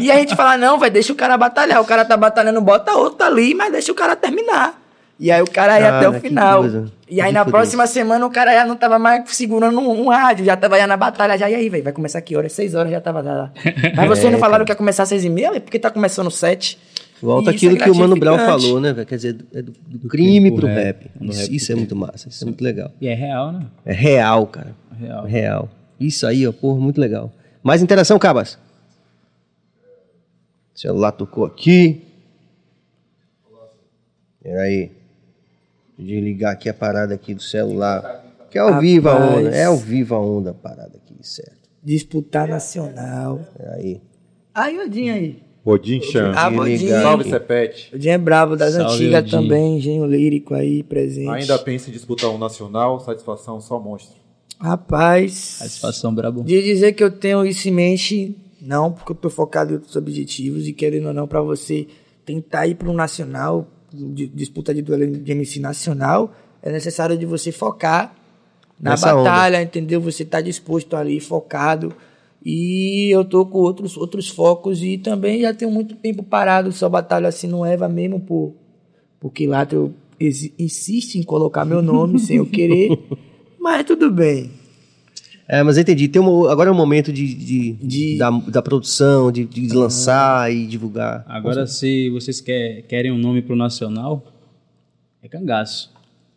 E 0.00 0.10
aí 0.10 0.16
a 0.16 0.20
gente 0.20 0.34
fala, 0.34 0.56
não, 0.56 0.78
velho, 0.78 0.92
deixa 0.92 1.12
o 1.12 1.16
cara 1.16 1.36
batalhar. 1.36 1.82
O 1.82 1.84
cara 1.84 2.04
tá 2.04 2.16
batalhando, 2.16 2.62
bota 2.62 2.92
outro 2.92 3.26
ali, 3.26 3.54
mas 3.54 3.70
deixa 3.72 3.92
o 3.92 3.94
cara 3.94 4.16
terminar. 4.16 4.81
E 5.22 5.30
aí 5.30 5.40
o 5.40 5.46
cara 5.48 5.78
ia 5.78 5.86
Cara, 5.86 5.98
até 5.98 6.08
o 6.08 6.20
final. 6.20 6.60
coisa. 6.62 6.92
E 7.08 7.20
aí 7.20 7.28
Que 7.28 7.32
na 7.34 7.44
próxima 7.44 7.86
semana 7.86 8.26
o 8.26 8.30
cara 8.30 8.52
já 8.54 8.66
não 8.66 8.74
tava 8.74 8.98
mais 8.98 9.30
segurando 9.30 9.78
um, 9.78 10.02
um 10.06 10.08
rádio, 10.08 10.44
já 10.44 10.56
tava 10.56 10.76
já 10.76 10.86
na 10.86 10.96
batalha. 10.96 11.38
Já, 11.38 11.48
e 11.48 11.54
aí, 11.54 11.68
velho, 11.68 11.84
vai 11.84 11.92
começar 11.92 12.20
que 12.22 12.36
hora? 12.36 12.48
Seis 12.48 12.74
horas 12.74 12.90
já 12.90 13.00
tava 13.00 13.20
lá. 13.22 13.52
Mas 13.96 14.08
vocês 14.08 14.26
É, 14.26 14.30
não 14.32 14.38
falaram 14.40 14.64
cara. 14.64 14.64
que 14.64 14.72
ia 14.72 14.76
começar 14.76 15.04
às 15.04 15.08
seis 15.08 15.24
e 15.24 15.30
meia? 15.30 15.60
Porque 15.60 15.78
tá 15.78 15.90
começando 15.90 16.28
sete. 16.28 16.76
Volta 17.22 17.52
E 17.52 17.54
isso 17.54 17.66
aquilo 17.66 17.80
é 17.80 17.84
que 17.84 17.90
o 17.90 17.94
Mano 17.94 18.16
Brown 18.16 18.36
falou, 18.36 18.80
né, 18.80 18.92
velho? 18.92 19.06
Quer 19.06 19.14
dizer, 19.14 19.36
é 19.54 19.62
do, 19.62 19.70
do 19.86 20.08
crime 20.08 20.50
pro 20.50 20.62
pro 20.62 20.66
rap, 20.66 21.04
rap. 21.04 21.10
do 21.20 21.30
Isso, 21.30 21.40
rap 21.42 21.54
isso 21.54 21.70
é 21.72 21.74
muito 21.76 21.94
massa, 21.94 22.28
isso 22.28 22.42
é 22.42 22.46
muito 22.46 22.64
legal. 22.64 22.90
E 23.00 23.06
é 23.06 23.14
real, 23.14 23.52
né? 23.52 23.66
É 23.86 23.92
real, 23.92 24.44
cara. 24.48 24.74
Real. 24.98 25.24
Real. 25.24 25.68
Isso 26.00 26.26
aí, 26.26 26.44
ó, 26.48 26.50
porra, 26.52 26.80
muito 26.80 27.00
legal. 27.00 27.30
Mais 27.62 27.80
interação, 27.80 28.18
Cabas? 28.18 28.58
O 30.74 30.78
celular 30.80 31.12
tocou 31.12 31.44
aqui. 31.44 32.02
Peraí. 34.42 34.78
Deixa 34.78 35.01
eu 35.98 36.04
desligar 36.04 36.52
aqui 36.52 36.68
a 36.68 36.74
parada 36.74 37.14
aqui 37.14 37.34
do 37.34 37.42
celular. 37.42 38.24
Que 38.50 38.58
é 38.58 38.60
ao 38.60 38.80
vivo 38.80 39.08
a 39.08 39.16
onda. 39.16 39.48
É 39.50 39.64
ao 39.64 39.76
vivo 39.76 40.14
a 40.14 40.20
onda 40.20 40.50
a 40.50 40.54
parada 40.54 40.96
aqui, 40.96 41.16
certo. 41.22 41.70
Disputar 41.82 42.46
nacional. 42.46 43.40
Peraí. 43.56 44.00
Aí, 44.54 44.78
Odinho 44.78 45.14
aí. 45.14 45.42
Odin 45.64 46.00
Chan. 46.02 46.32
Ah. 46.34 46.50
Salve, 46.50 47.22
aqui. 47.22 47.30
Sepete. 47.30 47.94
Odinho 47.94 48.12
é 48.12 48.18
brabo, 48.18 48.56
das 48.56 48.74
Salve, 48.74 48.94
antigas 48.94 49.30
também, 49.30 49.78
engenho 49.78 50.04
lírico 50.04 50.54
aí, 50.54 50.82
presente. 50.82 51.28
Ainda 51.30 51.58
pensa 51.58 51.88
em 51.88 51.92
disputar 51.92 52.30
um 52.30 52.38
nacional, 52.38 52.98
satisfação 53.00 53.60
só 53.60 53.78
monstro. 53.78 54.20
Rapaz, 54.58 55.32
Satisfação 55.32 56.14
brabo. 56.14 56.44
de 56.44 56.62
dizer 56.62 56.92
que 56.92 57.02
eu 57.02 57.10
tenho 57.10 57.44
isso 57.44 57.68
em 57.68 57.72
mente, 57.72 58.36
não, 58.60 58.92
porque 58.92 59.10
eu 59.10 59.16
tô 59.16 59.28
focado 59.28 59.72
em 59.72 59.74
outros 59.74 59.96
objetivos 59.96 60.68
e 60.68 60.72
querendo 60.72 61.08
ou 61.08 61.14
não, 61.14 61.26
pra 61.26 61.42
você 61.42 61.86
tentar 62.24 62.66
ir 62.68 62.76
para 62.76 62.88
um 62.88 62.94
nacional, 62.94 63.66
de- 63.92 64.26
disputa 64.28 64.74
de 64.74 64.82
duelo 64.82 65.06
de 65.06 65.32
MC 65.32 65.60
nacional, 65.60 66.34
é 66.62 66.70
necessário 66.70 67.16
de 67.16 67.26
você 67.26 67.50
focar 67.52 68.14
na 68.80 68.90
Nessa 68.90 69.14
batalha, 69.14 69.62
entendeu? 69.62 70.00
Você 70.00 70.24
tá 70.24 70.40
disposto 70.40 70.96
ali, 70.96 71.20
focado. 71.20 71.94
E 72.44 73.08
eu 73.14 73.24
tô 73.24 73.46
com 73.46 73.58
outros, 73.58 73.96
outros 73.96 74.28
focos 74.28 74.82
e 74.82 74.98
também 74.98 75.42
já 75.42 75.54
tenho 75.54 75.70
muito 75.70 75.94
tempo 75.94 76.22
parado, 76.24 76.72
só 76.72 76.88
batalha 76.88 77.28
assim 77.28 77.46
no 77.46 77.64
Eva 77.64 77.88
mesmo, 77.88 78.18
por, 78.18 78.54
porque 79.20 79.46
lá 79.46 79.66
eu 79.70 79.94
insiste 80.58 81.16
em 81.16 81.22
colocar 81.22 81.64
meu 81.64 81.80
nome 81.80 82.18
sem 82.18 82.38
eu 82.38 82.46
querer, 82.46 82.98
mas 83.60 83.84
tudo 83.84 84.10
bem. 84.10 84.50
É, 85.48 85.62
mas 85.62 85.76
eu 85.76 85.82
entendi. 85.82 86.08
Tem 86.08 86.22
um, 86.22 86.46
agora 86.46 86.70
é 86.70 86.72
o 86.72 86.74
momento 86.74 87.12
de, 87.12 87.34
de, 87.34 87.72
De- 87.72 88.18
da, 88.18 88.30
da 88.30 88.62
produção, 88.62 89.30
de, 89.32 89.44
de 89.44 89.68
lançar 89.74 90.52
e 90.52 90.66
divulgar. 90.66 91.24
Agora, 91.28 91.66
se 91.66 92.08
vocês 92.10 92.40
quer- 92.40 92.82
querem 92.82 93.10
um 93.12 93.18
nome 93.18 93.42
pro 93.42 93.56
Nacional, 93.56 94.24
é 95.22 95.28
Cangaço. 95.28 95.90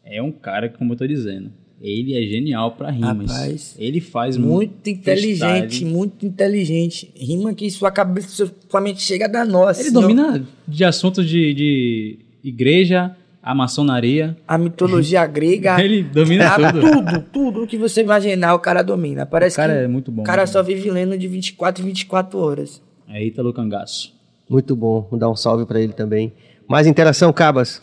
É 0.03 0.22
um 0.22 0.32
cara 0.32 0.70
que, 0.70 0.78
como 0.78 0.93
eu 0.93 0.97
tô 0.97 1.08
dizendo, 1.08 1.51
ele 1.82 2.16
é 2.18 2.22
genial 2.28 2.72
pra 2.72 2.89
rimas. 2.91 3.32
Rapaz, 3.32 3.76
ele 3.80 3.99
faz 4.01 4.38
Muito 4.38 4.89
inteligente, 4.89 5.84
muito 5.86 6.26
inteligente. 6.26 7.12
Rima 7.16 7.53
que 7.53 7.70
sua 7.72 7.91
cabeça, 7.91 8.51
sua 8.70 8.82
mente 8.82 9.01
chega 9.01 9.28
da 9.30 9.43
nossa. 9.45 9.80
Ele 9.82 9.89
senão- 9.89 10.01
domina 10.01 10.45
de 10.68 10.84
assuntos 10.84 11.28
de, 11.28 11.53
de 11.53 12.20
igreja, 12.43 13.16
a 13.46 13.54
maçonaria. 13.54 14.36
a 14.48 14.58
mitologia 14.58 15.24
grega. 15.28 15.80
Ele 15.80 16.02
domina 16.02 16.48
a- 16.56 16.72
tudo. 16.74 16.82
tudo, 16.82 17.22
tudo 17.32 17.68
que 17.68 17.78
você 17.78 18.02
imaginar, 18.02 18.56
o 18.56 18.60
cara 18.60 18.82
domina. 18.82 19.24
Parece 19.26 19.56
O 19.56 19.58
cara 19.58 19.74
que 19.74 19.80
é 19.84 19.88
muito 19.88 20.12
bom, 20.12 20.24
O 20.24 20.26
cara 20.26 20.41
muito 20.41 20.52
só 20.52 20.64
vive 20.64 20.89
lendo 20.89 21.16
de 21.16 21.28
24 21.28 21.84
em 21.84 21.86
24 21.86 22.39
horas. 22.39 22.82
É 23.08 23.24
Ítalo 23.24 23.54
Cangaço. 23.54 24.16
Muito 24.50 24.76
bom. 24.76 25.08
Vou 25.10 25.20
dar 25.20 25.30
um 25.30 25.36
salve 25.36 25.66
pra 25.68 25.80
ele 25.80 25.93
também. 25.93 26.34
Mais 26.68 26.88
interação, 26.88 27.32
Cabas? 27.32 27.82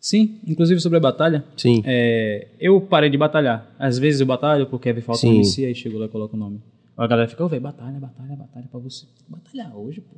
Sim, 0.00 0.40
inclusive 0.46 0.80
sobre 0.80 0.96
a 0.96 1.00
batalha. 1.00 1.44
Sim. 1.56 1.82
É, 1.84 2.48
eu 2.58 2.80
parei 2.80 3.10
de 3.10 3.18
batalhar. 3.18 3.70
Às 3.78 3.98
vezes 3.98 4.20
eu 4.20 4.26
batalho 4.26 4.66
porque 4.66 4.88
aí 4.88 5.00
falta 5.02 5.26
um. 5.26 5.34
MC, 5.34 5.66
aí 5.66 5.74
chego 5.74 5.98
lá 5.98 6.06
e 6.06 6.08
coloco 6.08 6.34
o 6.36 6.38
nome. 6.40 6.62
A 6.96 7.06
galera 7.06 7.28
fica, 7.28 7.44
ô, 7.44 7.48
velho, 7.48 7.60
batalha, 7.62 7.98
batalha, 8.00 8.34
batalha 8.34 8.66
pra 8.70 8.80
você. 8.80 9.04
Batalhar 9.28 9.76
hoje, 9.76 10.00
pô. 10.00 10.16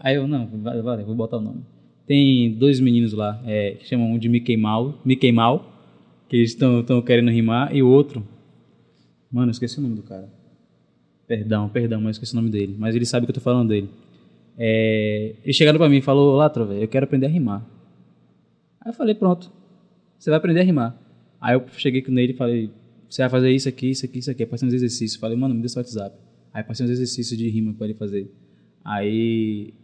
Aí 0.00 0.16
eu, 0.16 0.26
não, 0.26 0.46
vai, 0.46 0.80
vai, 0.80 1.04
vou 1.04 1.14
botar 1.14 1.36
o 1.36 1.40
nome. 1.42 1.62
Tem 2.08 2.54
dois 2.54 2.80
meninos 2.80 3.12
lá, 3.12 3.38
é, 3.44 3.72
que 3.72 3.86
chamam 3.86 4.12
um 4.12 4.18
de 4.18 4.30
Mickey 4.30 4.56
Mouse, 4.56 4.96
Mickey 5.04 5.30
Mouse, 5.30 5.62
que 6.26 6.36
eles 6.36 6.52
estão 6.52 7.02
querendo 7.02 7.30
rimar, 7.30 7.76
e 7.76 7.82
o 7.82 7.88
outro, 7.88 8.26
mano, 9.30 9.48
eu 9.48 9.52
esqueci 9.52 9.78
o 9.78 9.82
nome 9.82 9.94
do 9.94 10.02
cara. 10.02 10.32
Perdão, 11.26 11.68
perdão, 11.68 12.00
mas 12.00 12.16
esqueci 12.16 12.32
o 12.32 12.36
nome 12.36 12.48
dele. 12.48 12.74
Mas 12.78 12.96
ele 12.96 13.04
sabe 13.04 13.26
que 13.26 13.30
eu 13.30 13.34
tô 13.34 13.40
falando 13.42 13.68
dele. 13.68 13.90
É, 14.56 15.34
eles 15.44 15.54
chegaram 15.54 15.78
pra 15.78 15.86
mim 15.86 15.98
e 15.98 16.00
falou, 16.00 16.34
Latra, 16.34 16.64
velho, 16.64 16.80
eu 16.80 16.88
quero 16.88 17.04
aprender 17.04 17.26
a 17.26 17.28
rimar. 17.28 17.62
Aí 18.80 18.88
eu 18.88 18.94
falei, 18.94 19.14
pronto, 19.14 19.52
você 20.18 20.30
vai 20.30 20.38
aprender 20.38 20.60
a 20.60 20.64
rimar. 20.64 20.98
Aí 21.38 21.54
eu 21.54 21.64
cheguei 21.76 22.02
nele 22.08 22.32
e 22.32 22.36
falei, 22.36 22.70
você 23.06 23.20
vai 23.20 23.28
fazer 23.28 23.50
isso 23.50 23.68
aqui, 23.68 23.90
isso 23.90 24.06
aqui, 24.06 24.18
isso 24.18 24.30
aqui. 24.30 24.44
Aí 24.44 24.48
passei 24.48 24.66
uns 24.66 24.72
exercícios. 24.72 25.20
Falei, 25.20 25.36
mano, 25.36 25.54
me 25.54 25.60
dê 25.60 25.68
seu 25.68 25.80
WhatsApp. 25.80 26.16
Aí 26.54 26.62
passei 26.62 26.86
uns 26.86 26.90
exercícios 26.90 27.38
de 27.38 27.46
rima 27.50 27.74
pra 27.74 27.86
ele 27.86 27.94
fazer. 27.94 28.32
Aí, 28.82 29.74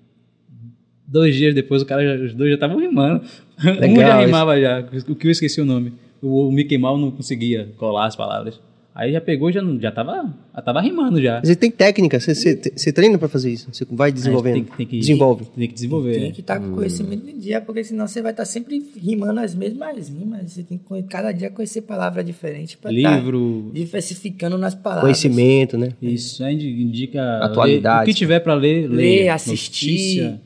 dois 1.14 1.34
dias 1.34 1.54
depois, 1.54 1.80
o 1.82 1.86
cara, 1.86 2.02
já- 2.18 2.24
os 2.24 2.34
dois 2.34 2.50
já 2.50 2.54
estavam 2.56 2.78
rimando. 2.78 3.22
um 3.58 3.64
já 3.64 3.72
Legal, 3.80 4.20
rimava 4.26 4.60
já, 4.60 4.84
o 5.08 5.14
que 5.14 5.26
eu 5.28 5.30
esqueci 5.30 5.60
o 5.60 5.64
nome. 5.64 5.92
O, 6.20 6.48
o 6.48 6.52
Mickey 6.52 6.76
Mouse 6.76 7.00
não 7.00 7.10
conseguia 7.10 7.68
colar 7.78 8.06
as 8.06 8.16
palavras. 8.16 8.58
Aí 8.96 9.10
já 9.12 9.20
pegou, 9.20 9.50
já, 9.50 9.60
não- 9.60 9.80
já, 9.80 9.90
tava, 9.90 10.32
já 10.54 10.62
tava 10.62 10.80
rimando 10.80 11.20
já. 11.20 11.40
Mas 11.40 11.48
ele 11.48 11.56
tem 11.56 11.68
técnica, 11.70 12.20
você, 12.20 12.92
treina 12.92 13.18
pra 13.18 13.28
fazer 13.28 13.50
isso. 13.52 13.68
Você 13.72 13.84
vai 13.90 14.12
desenvolvendo. 14.12 14.54
Tem, 14.54 14.64
tem 14.64 14.86
que, 14.86 14.98
Desenvolve. 15.00 15.44
Tem 15.46 15.66
que 15.66 15.74
desenvolver. 15.74 16.12
Tem 16.20 16.30
que 16.32 16.40
estar 16.40 16.60
com 16.60 16.70
conhecimento 16.76 17.28
em 17.28 17.36
dia, 17.36 17.60
porque 17.60 17.82
senão 17.82 18.06
você 18.06 18.22
vai 18.22 18.30
estar 18.30 18.44
sempre 18.44 18.80
rimando 18.96 19.40
as 19.40 19.52
mesmas 19.52 20.08
rimas. 20.08 20.52
Você 20.52 20.62
tem 20.62 20.78
que 20.78 21.02
cada 21.08 21.32
dia 21.32 21.50
conhecer 21.50 21.82
palavra 21.82 22.22
diferente 22.22 22.76
para 22.78 22.92
Livro, 22.92 23.72
diversificando 23.74 24.56
nas 24.56 24.76
palavras. 24.76 25.02
Conhecimento, 25.06 25.76
né? 25.76 25.88
isso 26.00 26.44
aí 26.44 26.54
indica 26.54 27.38
Atualidades. 27.44 27.98
ler- 27.98 28.02
o 28.04 28.06
que 28.06 28.14
tiver 28.16 28.38
pra 28.40 28.54
ler, 28.54 28.88
Ler, 28.88 28.96
ler. 29.24 29.28
assistir 29.30 29.90
Notícia. 29.90 30.40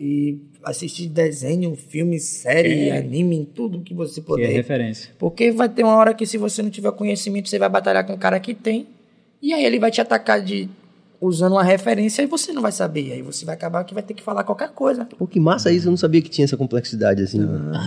E 0.00 0.38
assistir 0.64 1.08
desenho, 1.08 1.76
filme, 1.76 2.18
série, 2.18 2.90
anime, 2.90 3.46
tudo 3.54 3.82
que 3.82 3.92
você 3.92 4.14
que 4.14 4.20
é 4.20 4.24
puder. 4.26 4.50
referência. 4.50 5.10
Porque 5.18 5.52
vai 5.52 5.68
ter 5.68 5.84
uma 5.84 5.94
hora 5.94 6.14
que 6.14 6.24
se 6.24 6.38
você 6.38 6.62
não 6.62 6.70
tiver 6.70 6.90
conhecimento, 6.92 7.50
você 7.50 7.58
vai 7.58 7.68
batalhar 7.68 8.06
com 8.06 8.14
o 8.14 8.18
cara 8.18 8.40
que 8.40 8.54
tem. 8.54 8.86
E 9.42 9.52
aí 9.52 9.62
ele 9.62 9.78
vai 9.78 9.90
te 9.90 10.00
atacar 10.00 10.40
de 10.40 10.70
usando 11.20 11.52
uma 11.52 11.62
referência 11.62 12.22
e 12.22 12.26
você 12.26 12.50
não 12.50 12.62
vai 12.62 12.72
saber. 12.72 13.08
E 13.08 13.12
aí 13.12 13.22
você 13.22 13.44
vai 13.44 13.54
acabar 13.54 13.84
que 13.84 13.92
vai 13.92 14.02
ter 14.02 14.14
que 14.14 14.22
falar 14.22 14.42
qualquer 14.42 14.70
coisa. 14.70 15.04
Pô, 15.04 15.26
que 15.26 15.38
massa 15.38 15.70
isso, 15.70 15.86
eu 15.86 15.90
não 15.90 15.98
sabia 15.98 16.22
que 16.22 16.30
tinha 16.30 16.46
essa 16.46 16.56
complexidade 16.56 17.22
assim. 17.22 17.40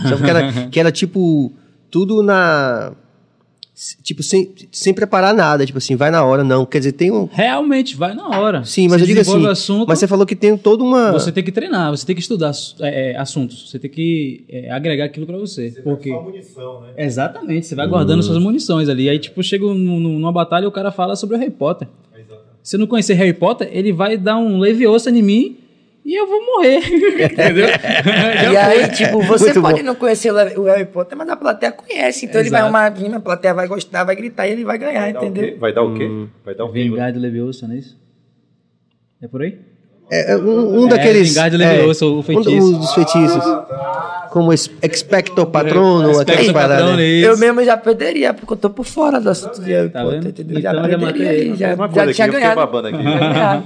Só 0.08 0.16
que 0.16 0.30
era, 0.30 0.68
que 0.70 0.78
era 0.78 0.92
tipo, 0.92 1.52
tudo 1.90 2.22
na. 2.22 2.92
Tipo, 4.04 4.22
sem, 4.22 4.54
sem 4.70 4.94
preparar 4.94 5.34
nada, 5.34 5.66
tipo 5.66 5.78
assim, 5.78 5.96
vai 5.96 6.08
na 6.08 6.24
hora, 6.24 6.44
não. 6.44 6.64
Quer 6.64 6.78
dizer, 6.78 6.92
tem 6.92 7.10
um. 7.10 7.28
Realmente, 7.30 7.96
vai 7.96 8.14
na 8.14 8.28
hora. 8.28 8.64
Sim, 8.64 8.86
mas 8.86 8.98
Você 8.98 9.02
eu 9.02 9.06
digo 9.08 9.20
assim. 9.20 9.46
assunto, 9.48 9.88
Mas 9.88 9.98
você 9.98 10.06
falou 10.06 10.24
que 10.24 10.36
tem 10.36 10.56
toda 10.56 10.84
uma. 10.84 11.10
Você 11.10 11.32
tem 11.32 11.42
que 11.42 11.50
treinar, 11.50 11.90
você 11.90 12.06
tem 12.06 12.14
que 12.14 12.22
estudar 12.22 12.52
é, 12.80 13.10
é, 13.12 13.18
assuntos, 13.18 13.68
você 13.68 13.78
tem 13.80 13.90
que 13.90 14.44
é, 14.48 14.70
agregar 14.70 15.06
aquilo 15.06 15.26
pra 15.26 15.36
você. 15.36 15.74
porque... 15.82 16.10
munição, 16.12 16.82
né? 16.82 16.92
Exatamente, 16.98 17.66
você 17.66 17.74
vai 17.74 17.88
guardando 17.88 18.22
suas 18.22 18.38
munições 18.38 18.88
ali. 18.88 19.08
Aí, 19.08 19.18
tipo, 19.18 19.42
chega 19.42 19.64
num- 19.66 19.74
num- 19.74 20.18
numa 20.20 20.30
batalha 20.32 20.64
e 20.64 20.68
o 20.68 20.72
cara 20.72 20.92
fala 20.92 21.16
sobre 21.16 21.34
o 21.34 21.38
Harry 21.40 21.50
Potter. 21.50 21.88
Se 22.62 22.76
eu 22.76 22.80
não 22.80 22.86
conhecer 22.86 23.14
Harry 23.14 23.32
Potter, 23.34 23.68
ele 23.72 23.92
vai 23.92 24.16
dar 24.16 24.38
um 24.38 24.56
leviosa 24.58 25.10
em 25.10 25.20
mim 25.20 25.56
e 26.04 26.14
eu 26.20 26.26
vou 26.26 26.44
morrer. 26.44 26.78
Entendeu? 26.78 27.66
e 28.52 28.56
aí, 28.56 28.88
tipo, 28.90 29.22
você 29.22 29.46
Muito 29.46 29.62
pode 29.62 29.80
bom. 29.80 29.86
não 29.86 29.94
conhecer 29.94 30.30
o 30.32 30.60
o 30.60 30.64
Harry 30.64 30.84
Potter, 30.84 31.16
mas 31.16 31.28
a 31.28 31.36
plateia 31.36 31.72
conhece. 31.72 32.26
Então 32.26 32.40
ele 32.40 32.50
vai 32.50 32.60
Exato. 32.60 32.76
arrumar 32.76 32.86
a 32.86 33.02
rima, 33.04 33.16
a 33.16 33.20
plateia 33.20 33.54
vai 33.54 33.66
gostar, 33.66 34.04
vai 34.04 34.14
gritar 34.14 34.46
e 34.46 34.52
ele 34.52 34.64
vai 34.64 34.76
ganhar, 34.78 35.08
entendeu? 35.10 35.56
Vai 35.58 35.72
dar 35.72 35.82
o 35.82 35.94
quê? 35.94 36.26
Vai 36.44 36.54
dar 36.54 36.64
o 36.64 36.72
quê? 36.72 36.82
Vingar 36.82 37.12
de 37.12 37.18
Leviosa, 37.18 37.66
não 37.66 37.74
é 37.74 37.78
isso? 37.78 37.98
É 39.22 39.28
por 39.28 39.42
aí? 39.42 39.58
É, 40.10 40.32
é 40.32 40.36
um, 40.36 40.82
um 40.82 40.86
É, 40.86 40.90
daqueles. 40.90 41.28
Vingar 41.30 41.50
de 41.50 41.56
Leviosa, 41.56 42.04
o 42.06 42.18
um 42.18 42.22
feitiço. 42.22 42.72
dos 42.78 42.92
feitiços. 42.94 43.42
Como 44.30 44.52
ex- 44.52 44.70
Expecto 44.82 45.46
Patrono, 45.46 46.10
Expecto 46.10 46.32
aquelas 46.32 46.52
paradas. 46.52 46.96
Né? 46.96 47.02
Eu 47.20 47.38
mesmo 47.38 47.64
já 47.64 47.76
perderia, 47.76 48.34
porque 48.34 48.52
eu 48.52 48.56
tô 48.56 48.68
por 48.68 48.84
fora 48.84 49.20
do 49.20 49.30
assunto 49.30 49.62
de 49.62 49.72
Harry 49.72 49.88
Tá 49.88 50.02
Potter, 50.02 50.20
vendo? 50.20 50.28
entendeu? 50.30 50.58
Então 50.58 50.72
já 50.90 50.98
perderia 50.98 51.56
já, 51.56 51.68
já 51.70 51.88
coisa 51.88 52.12
tinha 52.12 52.26
aqui, 52.26 52.36
eu 52.36 52.40
fiquei 52.40 52.40
ganhado. 52.40 52.56
babando 52.56 52.88
aqui. 52.88 52.96
Já 53.02 53.02
tinha 53.18 53.28
ganhado. 53.30 53.64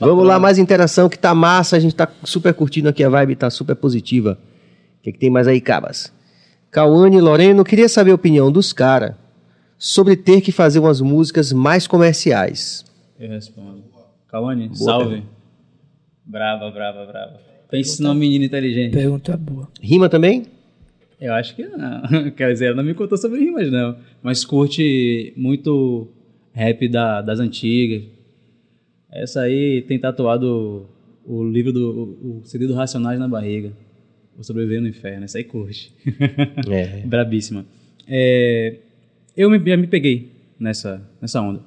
Vamos 0.00 0.26
lá, 0.26 0.38
mais 0.38 0.58
interação 0.58 1.08
que 1.08 1.18
tá 1.18 1.34
massa, 1.34 1.76
a 1.76 1.80
gente 1.80 1.94
tá 1.94 2.08
super 2.24 2.52
curtindo 2.54 2.88
aqui, 2.88 3.02
a 3.04 3.08
vibe 3.08 3.36
tá 3.36 3.50
super 3.50 3.76
positiva. 3.76 4.38
O 4.98 5.02
que, 5.02 5.12
que 5.12 5.18
tem 5.18 5.30
mais 5.30 5.46
aí, 5.48 5.60
Cabas? 5.60 6.12
Cauane 6.70 7.16
e 7.16 7.20
Loreno, 7.20 7.64
queria 7.64 7.88
saber 7.88 8.12
a 8.12 8.14
opinião 8.14 8.50
dos 8.50 8.72
caras 8.72 9.14
sobre 9.78 10.16
ter 10.16 10.40
que 10.40 10.52
fazer 10.52 10.78
umas 10.78 11.00
músicas 11.00 11.52
mais 11.52 11.86
comerciais. 11.86 12.84
Eu 13.18 13.28
respondo. 13.28 13.82
Cauane, 14.28 14.70
salve. 14.74 15.22
Brava, 16.24 16.70
brava, 16.70 17.04
brava. 17.04 17.40
Pense 17.70 18.02
numa 18.02 18.14
menina 18.14 18.44
inteligente. 18.44 18.92
Pergunta 18.92 19.36
boa. 19.36 19.68
Rima 19.80 20.08
também? 20.08 20.46
Eu 21.20 21.34
acho 21.34 21.54
que 21.54 21.66
não. 21.66 22.30
Quer 22.36 22.52
dizer, 22.52 22.66
ela 22.66 22.76
não 22.76 22.84
me 22.84 22.94
contou 22.94 23.18
sobre 23.18 23.40
rimas, 23.40 23.70
não. 23.70 23.96
Mas 24.22 24.44
curte 24.44 25.32
muito 25.36 26.08
rap 26.52 26.88
da- 26.88 27.20
das 27.22 27.38
antigas. 27.40 28.02
Essa 29.12 29.42
aí 29.42 29.82
tem 29.82 29.98
tatuado 29.98 30.88
o, 31.26 31.40
o 31.40 31.44
livro 31.44 31.72
do 31.72 32.16
o, 32.22 32.38
o 32.38 32.44
CD 32.44 32.66
do 32.66 32.74
Racionais 32.74 33.18
na 33.18 33.28
barriga. 33.28 33.72
Vou 34.34 34.42
sobreviver 34.42 34.80
no 34.80 34.88
inferno. 34.88 35.24
Essa 35.24 35.38
aí 35.38 35.44
curte. 35.44 35.92
É. 36.70 37.04
Brabíssima. 37.06 37.66
É, 38.08 38.78
eu 39.36 39.50
me, 39.50 39.58
já 39.58 39.76
me 39.76 39.86
peguei 39.86 40.30
nessa, 40.58 41.06
nessa 41.20 41.40
onda. 41.40 41.60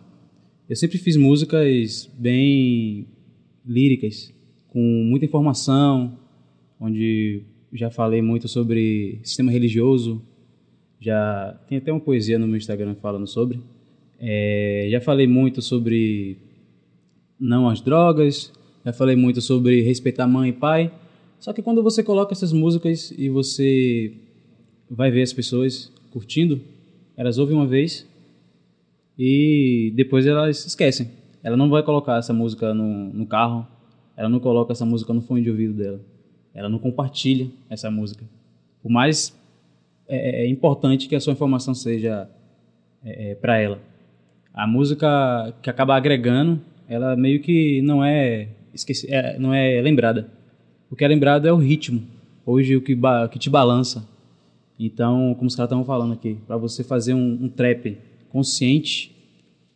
Eu 0.67 0.75
sempre 0.75 0.97
fiz 0.97 1.15
músicas 1.15 2.09
bem 2.17 3.05
líricas, 3.65 4.33
com 4.69 4.79
muita 4.79 5.25
informação, 5.25 6.17
onde 6.79 7.43
já 7.71 7.89
falei 7.89 8.21
muito 8.21 8.47
sobre 8.47 9.19
sistema 9.23 9.51
religioso, 9.51 10.21
já 10.99 11.59
tem 11.67 11.77
até 11.77 11.91
uma 11.91 11.99
poesia 11.99 12.39
no 12.39 12.47
meu 12.47 12.57
Instagram 12.57 12.95
falando 12.95 13.27
sobre. 13.27 13.59
É, 14.19 14.87
já 14.89 15.01
falei 15.01 15.27
muito 15.27 15.61
sobre 15.61 16.37
não 17.39 17.67
às 17.67 17.81
drogas, 17.81 18.51
já 18.85 18.93
falei 18.93 19.15
muito 19.15 19.41
sobre 19.41 19.81
respeitar 19.81 20.27
mãe 20.27 20.49
e 20.49 20.53
pai. 20.53 20.91
Só 21.39 21.51
que 21.53 21.61
quando 21.61 21.83
você 21.83 22.03
coloca 22.03 22.33
essas 22.33 22.51
músicas 22.51 23.13
e 23.17 23.29
você 23.29 24.13
vai 24.89 25.11
ver 25.11 25.23
as 25.23 25.33
pessoas 25.33 25.91
curtindo, 26.11 26.61
elas 27.17 27.37
ouvem 27.37 27.55
uma 27.55 27.65
vez 27.65 28.07
e 29.17 29.91
depois 29.95 30.25
elas 30.25 30.65
esquecem. 30.65 31.09
Ela 31.43 31.57
não 31.57 31.69
vai 31.69 31.83
colocar 31.83 32.17
essa 32.17 32.33
música 32.33 32.73
no, 32.73 33.13
no 33.13 33.25
carro, 33.25 33.67
ela 34.15 34.29
não 34.29 34.39
coloca 34.39 34.71
essa 34.71 34.85
música 34.85 35.13
no 35.13 35.21
fone 35.21 35.41
de 35.41 35.49
ouvido 35.49 35.73
dela, 35.73 35.99
ela 36.53 36.69
não 36.69 36.79
compartilha 36.79 37.49
essa 37.69 37.91
música. 37.91 38.25
Por 38.81 38.89
mais 38.89 39.35
é, 40.07 40.43
é 40.43 40.47
importante 40.47 41.07
que 41.07 41.15
a 41.15 41.19
sua 41.19 41.33
informação 41.33 41.73
seja 41.73 42.29
é, 43.03 43.35
para 43.35 43.57
ela. 43.57 43.79
A 44.53 44.65
música 44.65 45.53
que 45.61 45.69
acaba 45.69 45.95
agregando, 45.95 46.61
ela 46.87 47.15
meio 47.15 47.39
que 47.41 47.81
não 47.81 48.03
é, 48.03 48.49
esqueci, 48.73 49.07
é, 49.11 49.37
não 49.39 49.53
é 49.53 49.81
lembrada. 49.81 50.29
O 50.89 50.95
que 50.95 51.03
é 51.03 51.07
lembrado 51.07 51.47
é 51.47 51.51
o 51.53 51.57
ritmo. 51.57 52.03
Hoje 52.45 52.75
o 52.75 52.81
que, 52.81 52.93
ba- 52.95 53.27
que 53.27 53.39
te 53.39 53.49
balança. 53.49 54.07
Então, 54.79 55.33
como 55.35 55.47
os 55.47 55.55
caras 55.55 55.67
estavam 55.69 55.85
falando 55.85 56.13
aqui, 56.13 56.37
para 56.45 56.57
você 56.57 56.83
fazer 56.83 57.13
um, 57.13 57.39
um 57.43 57.49
trap 57.49 57.97
consciente, 58.29 59.15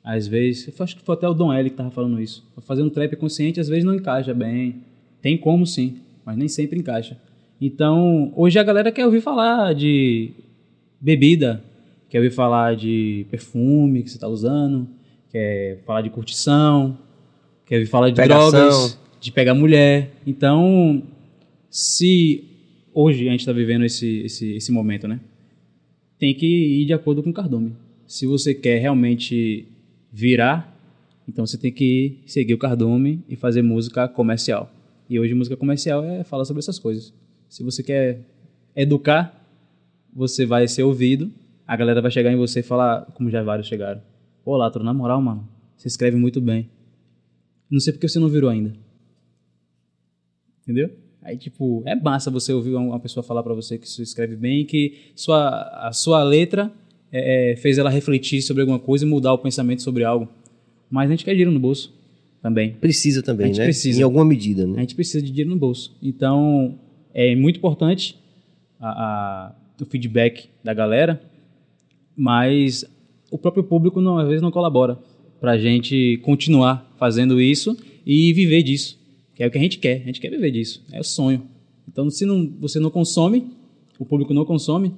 às 0.03 0.27
vezes, 0.27 0.79
acho 0.79 0.95
que 0.95 1.03
foi 1.03 1.15
até 1.15 1.27
o 1.27 1.33
Dom 1.33 1.51
L 1.53 1.69
que 1.69 1.75
tava 1.75 1.89
falando 1.91 2.21
isso. 2.21 2.45
Pra 2.53 2.61
fazer 2.61 2.83
um 2.83 2.89
trap 2.89 3.15
consciente, 3.15 3.59
às 3.59 3.67
vezes 3.67 3.83
não 3.83 3.95
encaixa 3.95 4.33
bem. 4.33 4.75
Tem 5.21 5.37
como 5.37 5.65
sim, 5.65 5.97
mas 6.25 6.37
nem 6.37 6.47
sempre 6.47 6.77
encaixa. 6.79 7.17
Então, 7.59 8.31
hoje 8.35 8.57
a 8.59 8.63
galera 8.63 8.91
quer 8.91 9.05
ouvir 9.05 9.21
falar 9.21 9.73
de 9.73 10.31
bebida, 10.99 11.63
quer 12.09 12.19
ouvir 12.19 12.31
falar 12.31 12.75
de 12.75 13.25
perfume 13.29 14.03
que 14.03 14.09
você 14.09 14.17
está 14.17 14.27
usando, 14.27 14.87
quer 15.29 15.81
falar 15.85 16.01
de 16.01 16.09
curtição, 16.09 16.97
quer 17.65 17.85
falar 17.85 18.09
de 18.09 18.15
Pegação. 18.15 18.51
drogas, 18.51 18.99
de 19.19 19.31
pegar 19.31 19.53
mulher. 19.53 20.11
Então, 20.25 21.03
se 21.69 22.43
hoje 22.93 23.27
a 23.27 23.31
gente 23.31 23.41
está 23.41 23.53
vivendo 23.53 23.85
esse, 23.85 24.21
esse, 24.21 24.53
esse 24.53 24.71
momento, 24.71 25.07
né? 25.07 25.19
Tem 26.17 26.33
que 26.33 26.45
ir 26.45 26.85
de 26.85 26.93
acordo 26.93 27.23
com 27.23 27.29
o 27.29 27.33
cardume. 27.33 27.73
Se 28.05 28.25
você 28.25 28.53
quer 28.53 28.79
realmente 28.79 29.67
virar, 30.11 30.75
então 31.27 31.45
você 31.45 31.57
tem 31.57 31.71
que 31.71 32.17
seguir 32.25 32.53
o 32.53 32.57
cardume 32.57 33.23
e 33.29 33.35
fazer 33.35 33.61
música 33.61 34.07
comercial. 34.07 34.71
E 35.09 35.19
hoje 35.19 35.33
música 35.33 35.55
comercial 35.55 36.03
é 36.03 36.23
falar 36.23 36.45
sobre 36.45 36.59
essas 36.59 36.79
coisas. 36.79 37.13
Se 37.47 37.63
você 37.63 37.81
quer 37.81 38.19
educar, 38.75 39.35
você 40.13 40.45
vai 40.45 40.67
ser 40.67 40.83
ouvido, 40.83 41.31
a 41.65 41.75
galera 41.75 42.01
vai 42.01 42.11
chegar 42.11 42.31
em 42.31 42.35
você 42.35 42.59
e 42.59 42.63
falar, 42.63 43.05
como 43.13 43.29
já 43.29 43.43
vários 43.43 43.67
chegaram. 43.67 44.01
Pô, 44.43 44.55
Latro, 44.57 44.83
na 44.83 44.93
moral, 44.93 45.21
mano, 45.21 45.47
você 45.77 45.87
escreve 45.87 46.17
muito 46.17 46.39
bem. 46.41 46.69
Não 47.69 47.79
sei 47.79 47.93
porque 47.93 48.07
você 48.07 48.19
não 48.19 48.29
virou 48.29 48.49
ainda. 48.49 48.73
Entendeu? 50.63 50.89
Aí, 51.21 51.37
tipo, 51.37 51.83
é 51.85 51.95
massa 51.95 52.31
você 52.31 52.53
ouvir 52.53 52.73
uma 52.75 52.99
pessoa 52.99 53.23
falar 53.23 53.43
pra 53.43 53.53
você 53.53 53.77
que 53.77 53.87
você 53.87 54.01
escreve 54.03 54.35
bem 54.35 54.61
e 54.61 54.65
que 54.65 55.11
sua, 55.15 55.49
a 55.87 55.91
sua 55.91 56.23
letra 56.23 56.71
é, 57.11 57.51
é, 57.51 57.55
fez 57.55 57.77
ela 57.77 57.89
refletir 57.89 58.41
sobre 58.41 58.61
alguma 58.61 58.79
coisa 58.79 59.05
e 59.05 59.07
mudar 59.07 59.33
o 59.33 59.37
pensamento 59.37 59.81
sobre 59.81 60.03
algo. 60.03 60.27
Mas 60.89 61.09
a 61.09 61.11
gente 61.11 61.25
quer 61.25 61.31
dinheiro 61.31 61.51
no 61.51 61.59
bolso. 61.59 61.93
também. 62.41 62.71
Precisa 62.75 63.21
também, 63.21 63.45
A 63.45 63.47
gente 63.47 63.57
né? 63.59 63.65
precisa. 63.65 63.99
Em 63.99 64.03
alguma 64.03 64.23
medida, 64.23 64.65
né? 64.65 64.77
A 64.77 64.79
gente 64.79 64.95
precisa 64.95 65.21
de 65.21 65.27
dinheiro 65.29 65.49
no 65.49 65.57
bolso. 65.57 65.93
Então, 66.01 66.79
é 67.13 67.35
muito 67.35 67.57
importante 67.57 68.17
a- 68.79 68.87
a- 68.89 69.55
o 69.81 69.85
feedback 69.85 70.49
da 70.63 70.73
galera, 70.73 71.21
mas 72.15 72.85
o 73.31 73.37
próprio 73.37 73.63
público 73.63 74.01
não, 74.01 74.17
às 74.17 74.27
vezes 74.27 74.41
não 74.41 74.51
colabora 74.51 74.97
para 75.39 75.51
a 75.51 75.57
gente 75.57 76.17
continuar 76.23 76.91
fazendo 76.97 77.39
isso 77.39 77.77
e 78.05 78.33
viver 78.33 78.63
disso, 78.63 78.99
que 79.33 79.43
é 79.43 79.47
o 79.47 79.51
que 79.51 79.57
a 79.57 79.61
gente 79.61 79.77
quer. 79.79 80.01
A 80.01 80.05
gente 80.05 80.19
quer 80.19 80.29
viver 80.29 80.51
disso, 80.51 80.83
é 80.91 80.99
o 80.99 81.03
sonho. 81.03 81.43
Então, 81.87 82.09
se 82.09 82.25
não, 82.25 82.47
você 82.59 82.79
não 82.79 82.91
consome, 82.91 83.47
o 83.97 84.05
público 84.05 84.33
não 84.33 84.45
consome, 84.45 84.93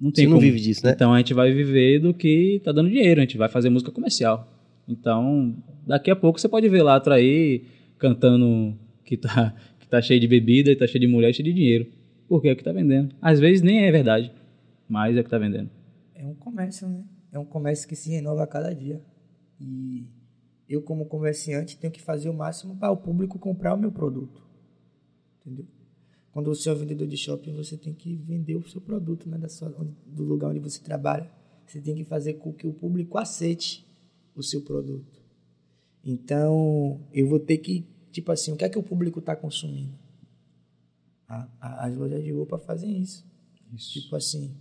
não 0.00 0.10
tem 0.10 0.24
Você 0.24 0.30
não 0.30 0.36
como. 0.36 0.40
vive 0.40 0.60
disso, 0.60 0.84
né? 0.84 0.92
Então, 0.92 1.12
a 1.12 1.18
gente 1.18 1.34
vai 1.34 1.52
viver 1.52 2.00
do 2.00 2.14
que 2.14 2.60
tá 2.64 2.72
dando 2.72 2.88
dinheiro, 2.88 3.20
a 3.20 3.24
gente 3.24 3.36
vai 3.36 3.48
fazer 3.48 3.68
música 3.70 3.90
comercial. 3.90 4.48
Então, 4.88 5.54
daqui 5.86 6.10
a 6.10 6.16
pouco 6.16 6.40
você 6.40 6.48
pode 6.48 6.68
ver 6.68 6.82
lá 6.82 6.96
atrair 6.96 7.64
cantando 7.98 8.76
que 9.04 9.16
tá, 9.16 9.54
que 9.78 9.86
tá 9.86 10.00
cheio 10.00 10.18
de 10.18 10.26
bebida 10.26 10.72
e 10.72 10.76
tá 10.76 10.86
cheio 10.86 11.00
de 11.00 11.06
mulher, 11.06 11.32
cheio 11.32 11.44
de 11.44 11.52
dinheiro. 11.52 11.86
Porque 12.28 12.48
é 12.48 12.52
o 12.52 12.56
que 12.56 12.64
tá 12.64 12.72
vendendo. 12.72 13.14
Às 13.20 13.38
vezes 13.38 13.62
nem 13.62 13.84
é 13.84 13.92
verdade, 13.92 14.32
mas 14.88 15.16
é 15.16 15.20
o 15.20 15.24
que 15.24 15.30
tá 15.30 15.38
vendendo. 15.38 15.70
É 16.14 16.26
um 16.26 16.34
comércio, 16.34 16.88
né? 16.88 17.02
É 17.32 17.38
um 17.38 17.44
comércio 17.44 17.88
que 17.88 17.96
se 17.96 18.10
renova 18.10 18.44
a 18.44 18.46
cada 18.46 18.74
dia. 18.74 19.02
E 19.58 20.06
eu, 20.68 20.82
como 20.82 21.06
comerciante, 21.06 21.78
tenho 21.78 21.92
que 21.92 22.00
fazer 22.00 22.28
o 22.28 22.34
máximo 22.34 22.76
para 22.76 22.92
o 22.92 22.96
público 22.96 23.38
comprar 23.38 23.74
o 23.74 23.78
meu 23.78 23.90
produto. 23.90 24.42
Entendeu? 25.40 25.66
Quando 26.30 26.54
você 26.54 26.68
é 26.68 26.72
um 26.72 26.76
vendedor 26.76 27.06
de 27.06 27.16
shopping, 27.16 27.54
você 27.54 27.76
tem 27.76 27.92
que 27.94 28.14
vender 28.16 28.56
o 28.56 28.68
seu 28.68 28.80
produto, 28.80 29.28
né? 29.28 29.38
Da 29.38 29.48
sua, 29.48 29.74
onde- 29.78 29.96
do 30.06 30.22
lugar 30.24 30.50
onde 30.50 30.60
você 30.60 30.80
trabalha. 30.80 31.30
Você 31.66 31.80
tem 31.80 31.94
que 31.94 32.04
fazer 32.04 32.34
com 32.34 32.52
que 32.52 32.66
o 32.66 32.72
público 32.72 33.18
aceite 33.18 33.86
o 34.34 34.42
seu 34.42 34.62
produto. 34.62 35.22
Então, 36.04 37.00
eu 37.12 37.28
vou 37.28 37.38
ter 37.38 37.58
que, 37.58 37.86
tipo 38.10 38.30
assim, 38.32 38.52
o 38.52 38.56
que 38.56 38.64
é 38.64 38.68
que 38.68 38.78
o 38.78 38.82
público 38.82 39.20
está 39.20 39.36
consumindo? 39.36 39.92
A- 41.28 41.48
a- 41.60 41.86
as 41.86 41.96
lojas 41.96 42.22
de 42.22 42.32
roupa 42.32 42.58
fazem 42.58 43.00
isso. 43.00 43.24
Tipo 43.76 44.16
assim, 44.16 44.54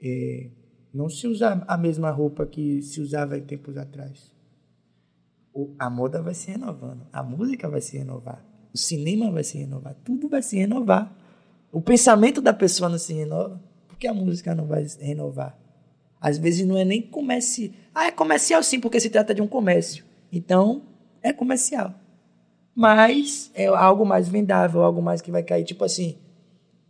é, 0.00 0.50
não 0.92 1.08
se 1.08 1.26
usa 1.26 1.64
a 1.66 1.76
mesma 1.76 2.10
roupa 2.10 2.46
que 2.46 2.80
se 2.82 3.00
usava 3.00 3.36
em 3.38 3.42
tempos 3.42 3.76
atrás. 3.76 4.32
O- 5.52 5.74
a 5.78 5.90
moda 5.90 6.22
vai 6.22 6.34
se 6.34 6.50
renovando, 6.50 7.06
a 7.12 7.22
música 7.22 7.68
vai 7.68 7.80
se 7.80 7.98
renovar, 7.98 8.44
o 8.72 8.78
cinema 8.78 9.30
vai 9.30 9.42
se 9.44 9.58
renovar, 9.58 9.94
tudo 10.04 10.28
vai 10.28 10.42
se 10.42 10.56
renovar. 10.56 11.14
O 11.72 11.80
pensamento 11.80 12.40
da 12.40 12.52
pessoa 12.54 12.88
não 12.88 12.98
se 12.98 13.12
renova, 13.12 13.60
porque 13.86 14.06
a 14.06 14.14
música 14.14 14.54
não 14.54 14.66
vai 14.66 14.86
renovar. 15.00 15.58
Às 16.20 16.38
vezes 16.38 16.66
não 16.66 16.76
é 16.76 16.84
nem 16.84 17.02
comercial. 17.02 17.70
Ah, 17.94 18.06
é 18.06 18.10
comercial 18.10 18.62
sim, 18.62 18.80
porque 18.80 18.98
se 19.00 19.10
trata 19.10 19.34
de 19.34 19.42
um 19.42 19.46
comércio. 19.46 20.04
Então, 20.32 20.82
é 21.22 21.32
comercial. 21.32 21.94
Mas 22.74 23.50
é 23.54 23.66
algo 23.66 24.04
mais 24.06 24.28
vendável, 24.28 24.82
algo 24.82 25.02
mais 25.02 25.20
que 25.20 25.30
vai 25.30 25.42
cair. 25.42 25.64
Tipo 25.64 25.84
assim, 25.84 26.16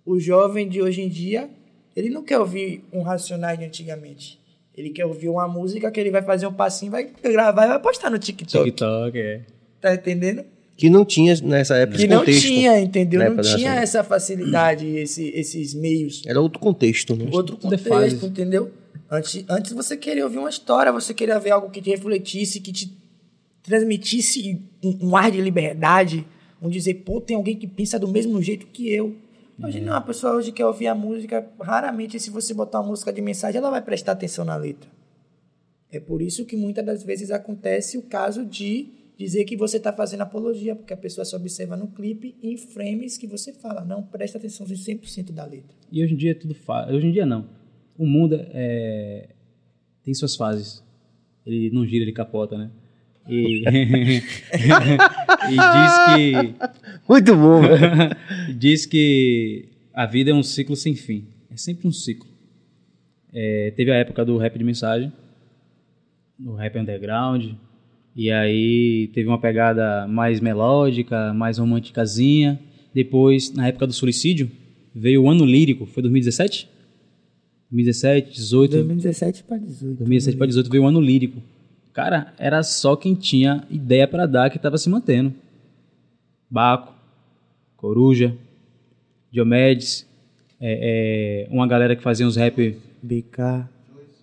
o 0.05 0.18
jovem 0.20 0.68
de 0.68 0.80
hoje 0.82 1.01
em 1.03 1.09
dia, 1.09 1.51
ele 1.99 2.11
não 2.11 2.22
quer 2.22 2.38
ouvir 2.38 2.84
um 2.92 3.03
Racionais 3.03 3.59
de 3.59 3.64
antigamente. 3.64 4.38
Ele 4.76 4.90
quer 4.90 5.05
ouvir 5.07 5.28
uma 5.28 5.49
música 5.49 5.90
que 5.90 5.99
ele 5.99 6.11
vai 6.11 6.22
fazer 6.22 6.46
um 6.46 6.53
passinho, 6.53 6.92
vai 6.92 7.11
gravar 7.22 7.64
e 7.64 7.68
vai 7.68 7.80
postar 7.80 8.11
no 8.11 8.18
TikTok. 8.18 8.64
TikTok, 8.64 9.18
é. 9.18 9.40
Tá 9.80 9.94
entendendo? 9.94 10.44
Que 10.76 10.88
não 10.88 11.05
tinha 11.05 11.34
nessa 11.42 11.74
época 11.76 11.96
Que 11.99 12.05
esse 12.05 12.11
não 12.12 12.20
contexto. 12.20 12.42
tinha, 12.42 12.78
entendeu? 12.78 13.34
Não 13.34 13.42
tinha 13.42 13.74
essa 13.74 14.05
facilidade, 14.05 14.86
esse- 14.86 15.30
esses 15.34 15.74
meios. 15.74 16.22
Era 16.24 16.40
outro 16.40 16.61
contexto, 16.61 17.16
né? 17.16 17.28
Outro 17.32 17.57
contexto, 17.57 18.26
entendeu? 18.26 18.70
Antes, 19.11 19.44
antes 19.49 19.72
você 19.72 19.96
queria 19.96 20.22
ouvir 20.22 20.38
uma 20.38 20.49
história, 20.51 20.92
você 20.92 21.12
queria 21.12 21.38
ver 21.40 21.51
algo 21.51 21.70
que 21.70 21.82
te 21.82 21.90
refletisse, 21.90 22.61
que 22.61 22.70
te 22.72 22.96
transmitisse 23.62 24.61
um, 24.82 25.09
um 25.09 25.16
ar 25.16 25.30
de 25.30 25.40
liberdade, 25.40 26.24
um 26.62 26.68
dizer, 26.68 26.94
pô, 27.05 27.20
tem 27.20 27.36
alguém 27.36 27.57
que 27.57 27.66
pensa 27.66 27.99
do 27.99 28.09
mesmo 28.09 28.40
jeito 28.42 28.66
que 28.66 28.88
eu. 28.92 29.14
Hoje 29.62 29.80
não, 29.80 29.94
a 29.94 30.00
pessoa 30.00 30.34
hoje 30.34 30.52
quer 30.52 30.64
ouvir 30.66 30.86
a 30.86 30.94
música, 30.94 31.50
raramente 31.61 32.20
se 32.20 32.30
você 32.30 32.54
botar 32.54 32.80
uma 32.80 32.90
música 32.90 33.12
de 33.12 33.20
mensagem, 33.20 33.59
ela 33.59 33.70
vai 33.70 33.82
prestar 33.82 34.12
atenção 34.12 34.44
na 34.44 34.54
letra. 34.54 34.88
É 35.90 35.98
por 35.98 36.22
isso 36.22 36.44
que 36.44 36.56
muitas 36.56 36.84
das 36.84 37.02
vezes 37.02 37.30
acontece 37.30 37.98
o 37.98 38.02
caso 38.02 38.44
de 38.44 38.88
dizer 39.16 39.44
que 39.44 39.56
você 39.56 39.78
está 39.78 39.92
fazendo 39.92 40.20
apologia, 40.20 40.76
porque 40.76 40.94
a 40.94 40.96
pessoa 40.96 41.24
só 41.24 41.36
observa 41.36 41.76
no 41.76 41.88
clipe 41.88 42.36
em 42.40 42.56
frames 42.56 43.16
que 43.16 43.26
você 43.26 43.52
fala, 43.52 43.84
não 43.84 44.00
presta 44.00 44.38
atenção 44.38 44.64
em 44.64 44.74
100% 44.74 45.32
da 45.32 45.44
letra. 45.44 45.76
E 45.90 46.04
hoje 46.04 46.14
em 46.14 46.16
dia 46.16 46.30
é 46.30 46.34
tudo 46.34 46.54
fácil. 46.54 46.94
Hoje 46.94 47.09
em 47.09 47.12
dia 47.12 47.26
não. 47.26 47.48
O 47.96 48.06
mundo 48.06 48.36
é... 48.38 49.30
tem 50.04 50.14
suas 50.14 50.36
fases. 50.36 50.84
Ele 51.44 51.70
não 51.70 51.84
gira, 51.84 52.04
ele 52.04 52.12
capota, 52.12 52.56
né? 52.56 52.70
E, 53.28 53.62
e 53.68 55.50
diz 55.50 55.98
que 56.14 56.54
Muito 57.08 57.36
bom, 57.36 57.60
diz 58.56 58.86
que 58.86 59.68
a 59.92 60.06
vida 60.06 60.30
é 60.30 60.34
um 60.34 60.42
ciclo 60.42 60.76
sem 60.76 60.94
fim. 60.94 61.26
É 61.50 61.56
sempre 61.56 61.86
um 61.86 61.92
ciclo. 61.92 62.28
É, 63.32 63.72
teve 63.76 63.90
a 63.90 63.96
época 63.96 64.24
do 64.24 64.36
rap 64.38 64.56
de 64.56 64.64
mensagem, 64.64 65.12
do 66.38 66.54
rap 66.54 66.78
underground, 66.78 67.52
e 68.16 68.30
aí 68.30 69.10
teve 69.12 69.28
uma 69.28 69.40
pegada 69.40 70.06
mais 70.08 70.40
melódica, 70.40 71.32
mais 71.34 71.58
românticazinha. 71.58 72.58
Depois, 72.94 73.52
na 73.52 73.68
época 73.68 73.86
do 73.86 73.92
suicídio, 73.92 74.50
veio 74.94 75.24
o 75.24 75.30
ano 75.30 75.44
lírico, 75.44 75.86
foi 75.86 76.02
2017? 76.02 76.68
2017, 77.70 78.34
18, 78.34 78.70
2017 78.72 79.42
para 79.44 79.58
18. 79.58 79.98
2017 79.98 80.36
para 80.36 80.46
18 80.46 80.70
veio 80.70 80.82
o 80.84 80.86
ano 80.86 81.00
lírico. 81.00 81.42
Cara, 81.99 82.32
era 82.38 82.62
só 82.62 82.94
quem 82.94 83.12
tinha 83.12 83.64
ideia 83.68 84.07
pra 84.07 84.24
dar 84.24 84.51
que 84.51 84.59
tava 84.61 84.78
se 84.78 84.88
mantendo. 84.88 85.34
Baco, 86.49 86.94
Coruja, 87.76 88.36
Diomedes, 89.32 90.09
é, 90.61 91.46
é, 91.51 91.53
uma 91.53 91.66
galera 91.66 91.96
que 91.96 92.03
fazia 92.03 92.24
uns 92.24 92.36
rap 92.36 92.78
BK. 93.03 93.66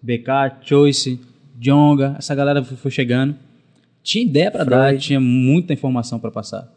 BK, 0.02 0.30
Choice, 0.62 1.20
Jonga, 1.60 2.16
essa 2.18 2.34
galera 2.34 2.64
foi 2.64 2.90
chegando. 2.90 3.36
Tinha 4.02 4.24
ideia 4.24 4.50
pra 4.50 4.64
dar, 4.64 4.98
tinha 4.98 5.20
muita 5.20 5.74
informação 5.74 6.18
pra 6.18 6.32
passar. 6.32 6.72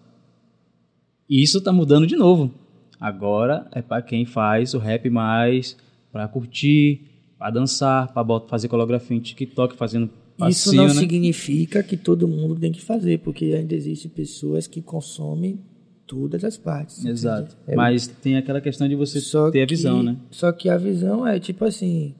E 1.30 1.40
isso 1.40 1.60
tá 1.60 1.70
mudando 1.72 2.08
de 2.08 2.16
novo. 2.16 2.52
Agora 3.00 3.68
é 3.70 3.80
pra 3.80 4.02
quem 4.02 4.24
faz 4.24 4.74
o 4.74 4.78
rap 4.78 5.08
mais 5.08 5.76
pra 6.10 6.26
curtir, 6.26 7.02
pra 7.38 7.50
dançar, 7.50 8.12
bot- 8.24 8.48
fazer 8.48 8.66
coreografia 8.66 9.16
em 9.16 9.20
TikTok, 9.20 9.76
fazendo 9.76 10.10
Isso 10.48 10.72
não 10.74 10.86
né? 10.86 10.94
significa 10.94 11.82
que 11.82 11.96
todo 11.96 12.28
mundo 12.28 12.54
tem 12.56 12.70
que 12.70 12.80
fazer, 12.82 13.18
porque 13.18 13.46
ainda 13.46 13.74
existem 13.74 14.10
pessoas 14.10 14.66
que 14.66 14.80
consomem 14.80 15.58
todas 16.06 16.44
as 16.44 16.56
partes. 16.56 17.04
Exato. 17.04 17.56
É 17.66 17.74
Mas 17.74 18.06
tem 18.06 18.36
aquela 18.36 18.60
questão 18.60 18.88
de 18.88 18.94
você 18.94 19.20
Só 19.20 19.50
ter 19.50 19.62
a 19.62 19.66
que- 19.66 19.74
visão, 19.74 20.02
né? 20.02 20.16
Só 20.30 20.52
que 20.52 20.68
a 20.68 20.76
visão 20.76 21.26
é 21.26 21.38
tipo 21.40 21.64
assim: 21.64 22.14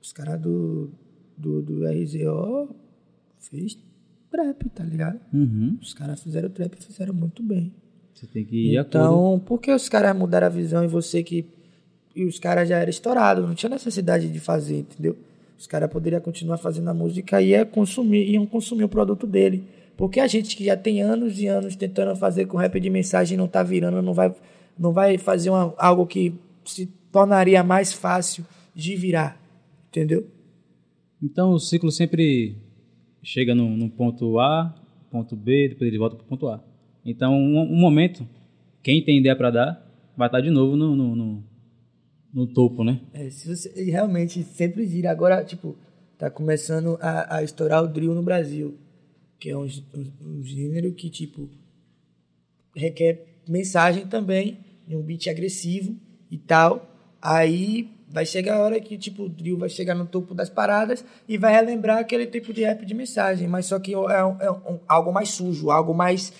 os 0.00 0.12
caras 0.12 0.40
do, 0.40 0.90
do, 1.36 1.60
do 1.62 1.86
RZO 1.86 2.74
fez 3.38 3.78
trap, 4.30 4.68
tá 4.70 4.82
ligado? 4.84 5.20
Uhum. 5.32 5.76
Os 5.80 5.92
caras 5.92 6.22
fizeram 6.22 6.48
trap 6.48 6.74
e 6.74 6.82
fizeram 6.84 7.12
muito 7.14 7.42
bem. 7.42 7.72
Você 8.14 8.26
tem 8.26 8.44
que 8.44 8.72
ir. 8.72 8.78
Então, 8.78 9.40
por 9.44 9.60
que 9.60 9.70
os 9.72 9.88
caras 9.88 10.16
mudaram 10.16 10.46
a 10.46 10.50
visão 10.50 10.82
e 10.84 10.88
você 10.88 11.22
que. 11.22 11.44
E 12.14 12.24
os 12.24 12.38
caras 12.38 12.68
já 12.68 12.78
eram 12.78 12.90
estourados, 12.90 13.46
não 13.46 13.54
tinha 13.54 13.70
necessidade 13.70 14.28
de 14.28 14.38
fazer, 14.38 14.80
entendeu? 14.80 15.16
Os 15.62 15.68
caras 15.68 15.88
poderiam 15.88 16.20
continuar 16.20 16.58
fazendo 16.58 16.90
a 16.90 16.92
música 16.92 17.40
e 17.40 17.50
ia 17.50 17.64
consumir, 17.64 18.28
iam 18.28 18.44
consumir 18.44 18.82
o 18.82 18.88
produto 18.88 19.28
dele. 19.28 19.62
Porque 19.96 20.18
a 20.18 20.26
gente 20.26 20.56
que 20.56 20.64
já 20.64 20.76
tem 20.76 21.00
anos 21.00 21.38
e 21.38 21.46
anos 21.46 21.76
tentando 21.76 22.16
fazer 22.16 22.46
com 22.46 22.56
rap 22.56 22.80
de 22.80 22.90
mensagem 22.90 23.38
não 23.38 23.46
tá 23.46 23.62
virando, 23.62 24.02
não 24.02 24.12
vai, 24.12 24.34
não 24.76 24.92
vai 24.92 25.16
fazer 25.18 25.50
uma- 25.50 25.72
algo 25.78 26.04
que 26.04 26.34
se 26.64 26.86
tornaria 27.12 27.62
mais 27.62 27.92
fácil 27.92 28.44
de 28.74 28.96
virar, 28.96 29.40
entendeu? 29.88 30.26
Então 31.22 31.52
o 31.52 31.60
ciclo 31.60 31.92
sempre 31.92 32.56
chega 33.22 33.54
no, 33.54 33.76
no 33.76 33.88
ponto 33.88 34.40
A, 34.40 34.74
ponto 35.12 35.36
B, 35.36 35.68
depois 35.68 35.86
ele 35.86 35.96
volta 35.98 36.16
para 36.16 36.24
o 36.24 36.28
ponto 36.28 36.48
A. 36.48 36.60
Então, 37.06 37.34
um, 37.34 37.60
um 37.60 37.76
momento, 37.76 38.26
quem 38.82 39.00
tem 39.00 39.20
ideia 39.20 39.36
para 39.36 39.50
dar, 39.52 39.88
vai 40.16 40.26
estar 40.26 40.40
de 40.40 40.50
novo 40.50 40.74
no, 40.74 40.96
no, 40.96 41.14
no, 41.14 41.44
no 42.32 42.46
topo, 42.46 42.82
né? 42.84 43.00
É, 43.12 43.28
se 43.30 43.54
você 43.54 43.84
realmente 43.84 44.42
sempre 44.42 44.86
gira. 44.86 45.10
Agora, 45.10 45.44
tipo, 45.44 45.76
tá 46.18 46.30
começando 46.30 46.98
a, 47.00 47.36
a 47.36 47.42
estourar 47.42 47.82
o 47.84 47.88
drill 47.88 48.14
no 48.14 48.22
Brasil, 48.22 48.78
que 49.38 49.50
é 49.50 49.56
um, 49.56 49.66
um, 49.94 50.12
um 50.38 50.42
gênero 50.42 50.92
que, 50.94 51.10
tipo, 51.10 51.48
requer 52.74 53.24
mensagem 53.48 54.06
também, 54.06 54.58
um 54.88 55.02
beat 55.02 55.26
agressivo 55.28 55.96
e 56.30 56.38
tal. 56.38 56.88
Aí 57.20 57.90
vai 58.08 58.26
chegar 58.26 58.56
a 58.56 58.62
hora 58.62 58.80
que, 58.80 58.98
tipo, 58.98 59.24
o 59.24 59.28
drill 59.28 59.56
vai 59.58 59.68
chegar 59.68 59.94
no 59.94 60.06
topo 60.06 60.34
das 60.34 60.50
paradas 60.50 61.04
e 61.28 61.38
vai 61.38 61.52
relembrar 61.52 61.98
aquele 61.98 62.26
tipo 62.26 62.52
de 62.52 62.62
rap 62.62 62.84
de 62.84 62.94
mensagem, 62.94 63.48
mas 63.48 63.66
só 63.66 63.78
que 63.78 63.94
é, 63.94 63.98
um- 64.24 64.40
é 64.40 64.50
um- 64.50 64.80
algo 64.88 65.12
mais 65.12 65.30
sujo, 65.30 65.70
algo 65.70 65.94
mais... 65.94 66.32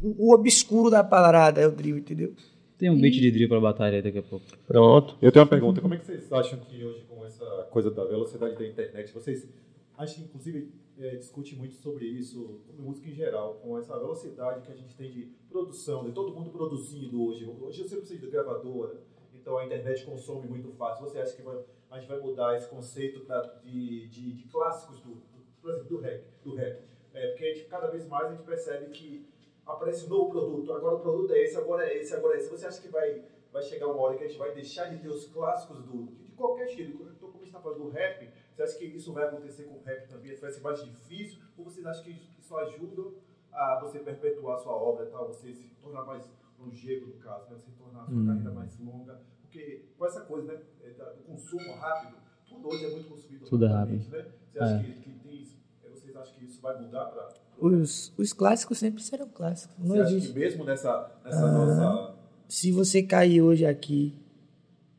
O, 0.00 0.28
o 0.28 0.34
obscuro 0.34 0.90
da 0.90 1.02
parada 1.02 1.60
é 1.60 1.66
o 1.66 1.72
drill, 1.72 1.98
entendeu? 1.98 2.34
Tem 2.78 2.90
um 2.90 3.00
beat 3.00 3.14
de 3.14 3.30
drill 3.30 3.48
para 3.48 3.60
batalha 3.60 3.96
aí 3.96 4.02
daqui 4.02 4.18
a 4.18 4.22
pouco. 4.22 4.44
Pronto. 4.66 5.16
Eu 5.22 5.32
tenho 5.32 5.44
uma 5.44 5.48
pergunta. 5.48 5.80
Como 5.80 5.94
é 5.94 5.98
que 5.98 6.04
vocês 6.04 6.30
acham 6.32 6.58
que 6.60 6.84
hoje, 6.84 7.04
com 7.08 7.24
essa 7.24 7.44
coisa 7.70 7.90
da 7.90 8.04
velocidade 8.04 8.54
da 8.56 8.66
internet, 8.66 9.12
vocês 9.12 9.48
acham 9.96 10.16
que, 10.16 10.22
inclusive, 10.24 10.70
eh, 10.98 11.16
discute 11.16 11.56
muito 11.56 11.74
sobre 11.76 12.04
isso, 12.04 12.60
sobre 12.66 12.82
música 12.82 13.08
em 13.08 13.14
geral, 13.14 13.54
com 13.62 13.78
essa 13.78 13.98
velocidade 13.98 14.60
que 14.66 14.72
a 14.72 14.74
gente 14.74 14.94
tem 14.94 15.10
de 15.10 15.30
produção, 15.48 16.04
de 16.04 16.12
todo 16.12 16.34
mundo 16.34 16.50
produzindo 16.50 17.22
hoje. 17.24 17.46
Hoje 17.60 17.82
você 17.82 17.96
precisa 17.96 18.20
de 18.20 18.30
gravadora, 18.30 19.00
então 19.34 19.56
a 19.56 19.64
internet 19.64 20.04
consome 20.04 20.46
muito 20.46 20.70
fácil. 20.72 21.04
Você 21.08 21.18
acha 21.18 21.34
que 21.34 21.42
vai- 21.42 21.58
a 21.90 21.98
gente 21.98 22.08
vai 22.08 22.20
mudar 22.20 22.56
esse 22.58 22.68
conceito 22.68 23.20
pra- 23.20 23.58
de, 23.64 24.06
de, 24.08 24.32
de 24.34 24.44
clássicos 24.48 25.00
do, 25.00 25.10
do, 25.14 25.22
por 25.62 25.70
exemplo, 25.70 25.88
do 25.88 25.98
rap? 26.02 26.24
Do 26.44 26.54
rap? 26.54 26.82
É, 27.14 27.28
porque 27.28 27.44
a 27.44 27.54
gente, 27.54 27.64
cada 27.68 27.86
vez 27.86 28.06
mais 28.06 28.26
a 28.26 28.30
gente 28.34 28.42
percebe 28.44 28.90
que 28.90 29.26
aparece 29.66 30.06
um 30.06 30.08
novo 30.08 30.30
produto, 30.30 30.72
agora 30.72 30.94
o 30.96 31.00
produto 31.00 31.32
é 31.32 31.42
esse, 31.42 31.56
agora 31.56 31.84
é 31.86 31.98
esse, 31.98 32.14
agora 32.14 32.36
é 32.36 32.38
esse. 32.38 32.50
Você 32.50 32.66
acha 32.66 32.80
que 32.80 32.88
vai, 32.88 33.24
vai 33.52 33.62
chegar 33.62 33.88
uma 33.88 34.00
hora 34.00 34.16
que 34.16 34.24
a 34.24 34.28
gente 34.28 34.38
vai 34.38 34.54
deixar 34.54 34.88
de 34.88 34.98
ter 34.98 35.08
os 35.08 35.26
clássicos 35.26 35.82
do, 35.84 36.06
de 36.24 36.32
qualquer 36.32 36.66
estilo? 36.68 37.10
Então, 37.10 37.28
como 37.30 37.42
a 37.42 37.44
gente 37.44 37.48
está 37.48 37.60
falando 37.60 37.82
do 37.84 37.90
rap, 37.90 38.30
você 38.54 38.62
acha 38.62 38.78
que 38.78 38.84
isso 38.84 39.12
vai 39.12 39.24
acontecer 39.24 39.64
com 39.64 39.74
o 39.78 39.82
rap 39.82 40.08
também? 40.08 40.34
Vai 40.36 40.50
ser 40.52 40.60
mais 40.60 40.84
difícil? 40.84 41.42
Ou 41.58 41.64
vocês 41.64 41.84
acham 41.84 42.04
que 42.04 42.10
isso, 42.38 42.56
ajuda 42.56 43.12
a 43.52 43.80
você 43.80 43.98
perpetuar 43.98 44.56
a 44.56 44.58
sua 44.58 44.72
obra 44.74 45.06
e 45.06 45.10
tal, 45.10 45.26
você 45.26 45.52
se 45.52 45.68
tornar 45.82 46.04
mais 46.04 46.30
longevo, 46.58 47.06
no 47.08 47.18
caso, 47.18 47.50
né? 47.50 47.56
você 47.58 47.70
tornar 47.72 48.02
a 48.02 48.06
sua 48.06 48.24
carreira 48.24 48.50
mais 48.52 48.78
longa? 48.78 49.20
Porque 49.42 49.86
com 49.98 50.06
essa 50.06 50.20
coisa 50.22 50.52
né, 50.52 50.62
é, 50.82 50.90
do 50.90 51.22
consumo 51.24 51.72
rápido, 51.74 52.16
tudo 52.48 52.68
hoje 52.68 52.84
é 52.84 52.90
muito 52.90 53.08
consumido 53.08 53.44
Tudo 53.46 53.64
é 53.64 53.68
rapidamente, 53.68 54.10
né? 54.10 54.30
Você 54.52 54.58
acha 54.60 54.74
É. 54.76 54.82
que, 54.82 54.92
que 55.00 55.18
tem 55.18 55.40
isso? 55.40 55.58
É, 55.84 55.88
Vocês 55.88 56.14
acham 56.16 56.34
que 56.38 56.44
isso 56.44 56.60
vai 56.60 56.80
mudar 56.80 57.06
para 57.06 57.28
Os, 57.58 58.12
os 58.18 58.32
clássicos 58.32 58.78
sempre 58.78 59.02
serão 59.02 59.28
clássicos. 59.28 59.74
Não 59.78 59.94
Você 59.96 60.00
acha 60.02 60.10
existe. 60.12 60.32
que 60.32 60.38
mesmo 60.38 60.64
nessa, 60.64 61.10
nessa 61.24 61.50
nossa. 61.52 62.14
Se 62.48 62.70
você 62.70 63.02
cair 63.02 63.40
hoje 63.42 63.64
aqui 63.66 64.14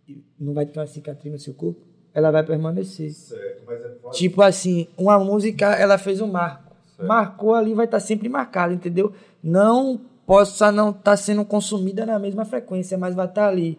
e 0.08 0.24
não 0.40 0.54
vai 0.54 0.66
ter 0.66 0.80
uma 0.80 0.88
cicatriz 0.88 1.32
no 1.34 1.40
seu 1.40 1.54
corpo, 1.54 1.80
ela 2.14 2.32
vai 2.32 2.44
permanecer. 2.44 3.12
Certo, 3.12 3.64
mas 3.66 3.80
é 3.80 3.90
fora- 4.02 4.14
Tipo 4.14 4.42
assim, 4.42 4.88
uma 4.98 5.20
música, 5.20 5.68
ela 5.76 5.98
fez 5.98 6.20
um 6.20 6.28
marco. 6.32 6.76
Marcou 7.00 7.54
ali, 7.54 7.76
vai 7.76 7.86
estar 7.86 8.00
sempre 8.00 8.28
marcado, 8.28 8.74
entendeu? 8.74 9.14
Não 9.44 10.02
possa 10.26 10.72
não 10.72 10.90
estar 10.90 11.16
sendo 11.16 11.46
consumida 11.46 12.06
na 12.08 12.18
mesma 12.18 12.44
frequência, 12.44 12.98
mas 12.98 13.14
vai 13.14 13.28
estar 13.28 13.48
ali. 13.48 13.78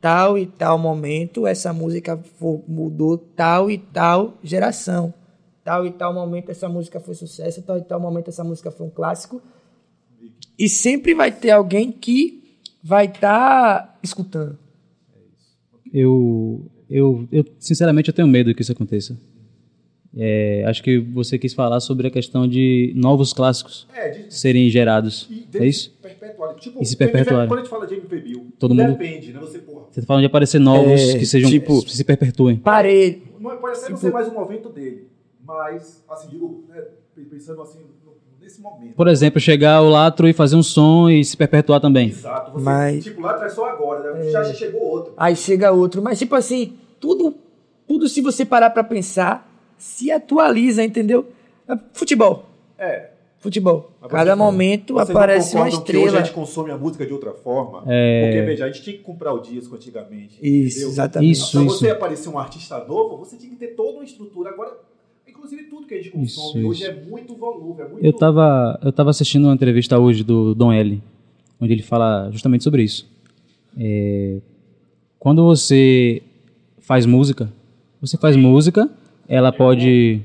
Tal 0.00 0.38
e 0.38 0.46
tal 0.46 0.78
momento, 0.78 1.46
essa 1.46 1.72
música 1.74 2.18
mudou 2.66 3.18
tal 3.18 3.70
e 3.70 3.76
tal 3.78 4.34
geração. 4.42 5.12
Tal 5.64 5.86
e 5.86 5.90
tal 5.92 6.12
momento, 6.12 6.50
essa 6.50 6.68
música 6.68 7.00
foi 7.00 7.14
sucesso. 7.14 7.62
Tal 7.62 7.78
e 7.78 7.82
tal 7.82 7.98
momento, 7.98 8.28
essa 8.28 8.44
música 8.44 8.70
foi 8.70 8.86
um 8.86 8.90
clássico. 8.90 9.40
E 10.58 10.68
sempre 10.68 11.14
vai 11.14 11.32
ter 11.32 11.50
alguém 11.50 11.90
que 11.90 12.58
vai 12.82 13.06
estar 13.06 13.98
escutando. 14.02 14.58
Eu, 15.92 16.70
eu, 16.90 17.26
eu, 17.32 17.44
sinceramente, 17.58 18.08
eu 18.08 18.14
tenho 18.14 18.28
medo 18.28 18.54
que 18.54 18.62
isso 18.62 18.72
aconteça. 18.72 19.18
É, 20.16 20.64
acho 20.68 20.80
que 20.82 20.98
você 20.98 21.36
quis 21.38 21.52
falar 21.54 21.80
sobre 21.80 22.06
a 22.06 22.10
questão 22.10 22.46
de 22.46 22.92
novos 22.94 23.32
clássicos 23.32 23.88
É, 23.92 24.10
de, 24.10 24.32
serem 24.34 24.68
gerados. 24.70 25.26
e 25.28 25.48
É 25.58 25.66
isso? 25.66 25.92
Perpetuar. 26.00 26.54
Tipo, 26.54 26.80
E 26.82 26.86
se 26.86 26.96
perpetuarem. 26.96 27.48
Quando 27.48 27.58
a 27.60 27.62
gente 27.62 27.70
fala 27.70 27.86
de 27.86 27.96
Bill, 28.00 28.46
Todo 28.58 28.74
mundo- 28.76 28.92
depende, 28.92 29.32
né? 29.32 29.40
Você, 29.40 29.58
porra, 29.58 29.86
Você 29.90 30.00
está 30.00 30.06
falando 30.06 30.22
de 30.22 30.26
aparecer 30.26 30.60
novos 30.60 31.00
É, 31.00 31.18
que 31.18 31.26
sejam 31.26 31.50
tipo- 31.50 31.82
que 31.84 31.90
se 31.96 32.04
perpetuem. 32.04 32.56
Parei. 32.56 33.24
não 33.40 33.56
pode 33.56 33.76
até 33.78 33.88
não 33.90 33.96
ser 33.96 34.12
mais 34.12 34.28
um 34.28 34.34
momento 34.34 34.68
dele, 34.68 35.08
mas, 35.46 36.04
assim, 36.08 36.28
digo, 36.28 36.64
né, 36.68 36.82
pensando 37.30 37.62
assim, 37.62 37.80
nesse 38.40 38.60
momento. 38.60 38.94
Por 38.94 39.08
exemplo, 39.08 39.40
chegar 39.40 39.80
o 39.82 39.88
Latro 39.88 40.28
e 40.28 40.32
fazer 40.32 40.56
um 40.56 40.62
som 40.62 41.08
e 41.08 41.24
se 41.24 41.36
perpetuar 41.36 41.80
também. 41.80 42.08
Exato. 42.08 42.52
Você, 42.52 42.64
Mas- 42.64 43.04
Tipo, 43.04 43.20
lá 43.20 43.30
atrás 43.32 43.52
só 43.52 43.66
agora, 43.68 44.14
né? 44.14 44.30
Já 44.30 44.44
chegou 44.52 44.82
outro. 44.82 45.14
Aí 45.16 45.34
chega 45.36 45.72
outro. 45.72 46.02
Mas, 46.02 46.18
tipo 46.18 46.34
assim, 46.34 46.74
tudo, 47.00 47.34
tudo 47.86 48.08
se 48.08 48.20
você 48.20 48.44
parar 48.44 48.70
pra 48.70 48.84
pensar, 48.84 49.50
se 49.78 50.10
atualiza, 50.10 50.82
entendeu? 50.84 51.26
É 51.68 51.76
Futebol. 51.92 52.44
É. 52.78 53.10
Futebol. 53.38 53.90
Mas 54.00 54.10
Cada 54.10 54.34
momento 54.34 54.98
aparece 54.98 55.54
uma 55.54 55.64
concordam 55.66 55.84
que 55.84 55.92
hoje 55.92 55.98
a 55.98 56.06
estrela. 56.08 56.24
gente 56.24 56.34
consome 56.34 56.70
a 56.70 56.78
música 56.78 57.04
de 57.06 57.12
outra 57.12 57.32
forma? 57.34 57.82
É. 57.86 58.24
Porque, 58.24 58.42
veja, 58.46 58.64
a 58.64 58.68
gente 58.68 58.82
tinha 58.82 58.96
que 58.96 59.02
comprar 59.02 59.34
o 59.34 59.40
disco 59.40 59.74
antigamente. 59.74 60.38
Isso, 60.40 60.76
entendeu? 60.78 60.88
exatamente. 60.88 61.32
Isso, 61.32 61.50
Pra 61.52 61.60
isso. 61.66 61.78
você 61.78 61.90
aparecer 61.90 62.28
um 62.30 62.38
artista 62.38 62.82
novo, 62.86 63.18
você 63.18 63.36
tinha 63.36 63.50
que 63.50 63.56
ter 63.56 63.68
toda 63.74 63.98
uma 63.98 64.04
estrutura. 64.04 64.48
Agora, 64.50 64.72
inclusive 65.44 65.64
tudo 65.64 65.86
que 65.86 65.94
a 65.94 65.96
gente 65.98 66.10
consome 66.10 66.60
Isso, 66.60 66.68
hoje 66.68 66.82
isso. 66.82 66.90
é 66.90 66.94
muito 67.04 67.34
volume, 67.36 67.80
é 67.80 67.88
muito... 67.88 68.04
Eu 68.04 68.10
estava 68.10 68.78
eu 68.82 68.92
tava 68.92 69.10
assistindo 69.10 69.44
uma 69.44 69.54
entrevista 69.54 69.98
hoje 69.98 70.24
do 70.24 70.54
Dom 70.54 70.72
L, 70.72 71.00
onde 71.60 71.72
ele 71.72 71.82
fala 71.82 72.30
justamente 72.30 72.64
sobre 72.64 72.82
isso. 72.82 73.06
É, 73.76 74.38
quando 75.18 75.44
você 75.44 76.22
faz 76.78 77.04
música, 77.06 77.52
você 78.00 78.16
faz 78.16 78.36
música, 78.36 78.90
ela 79.28 79.52
pode. 79.52 80.22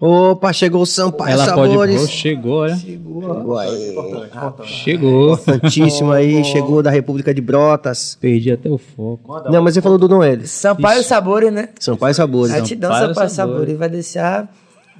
Opa, 0.00 0.52
chegou 0.52 0.82
o 0.82 0.86
Sampaio 0.86 1.32
Ela 1.32 1.54
pode. 1.54 1.70
Sabores. 1.72 2.02
Oh, 2.02 2.06
chegou, 2.06 2.58
olha. 2.58 2.76
Chegou 2.76 3.58
aí. 3.58 3.90
Importante, 3.90 4.36
importante. 4.36 4.72
Chegou. 4.72 5.32
Importantíssimo 5.32 6.12
aí, 6.12 6.44
chegou 6.44 6.82
da 6.84 6.90
República 6.90 7.34
de 7.34 7.40
Brotas. 7.40 8.16
Perdi 8.20 8.52
até 8.52 8.68
o 8.68 8.78
foco. 8.78 9.20
Manda 9.26 9.50
Não, 9.50 9.60
mas 9.60 9.74
você 9.74 9.82
falou 9.82 9.98
do 9.98 10.06
Dom 10.06 10.22
Elis. 10.22 10.50
Sampaio 10.52 11.02
Sabores, 11.02 11.52
né? 11.52 11.70
Sampaio 11.80 12.14
Sabores. 12.14 12.52
Gratidão, 12.54 12.90
Sampaio 12.92 13.08
Sampaio 13.08 13.30
Sabores. 13.30 13.56
Sabores. 13.58 13.78
Vai 13.78 13.88
deixar. 13.88 14.48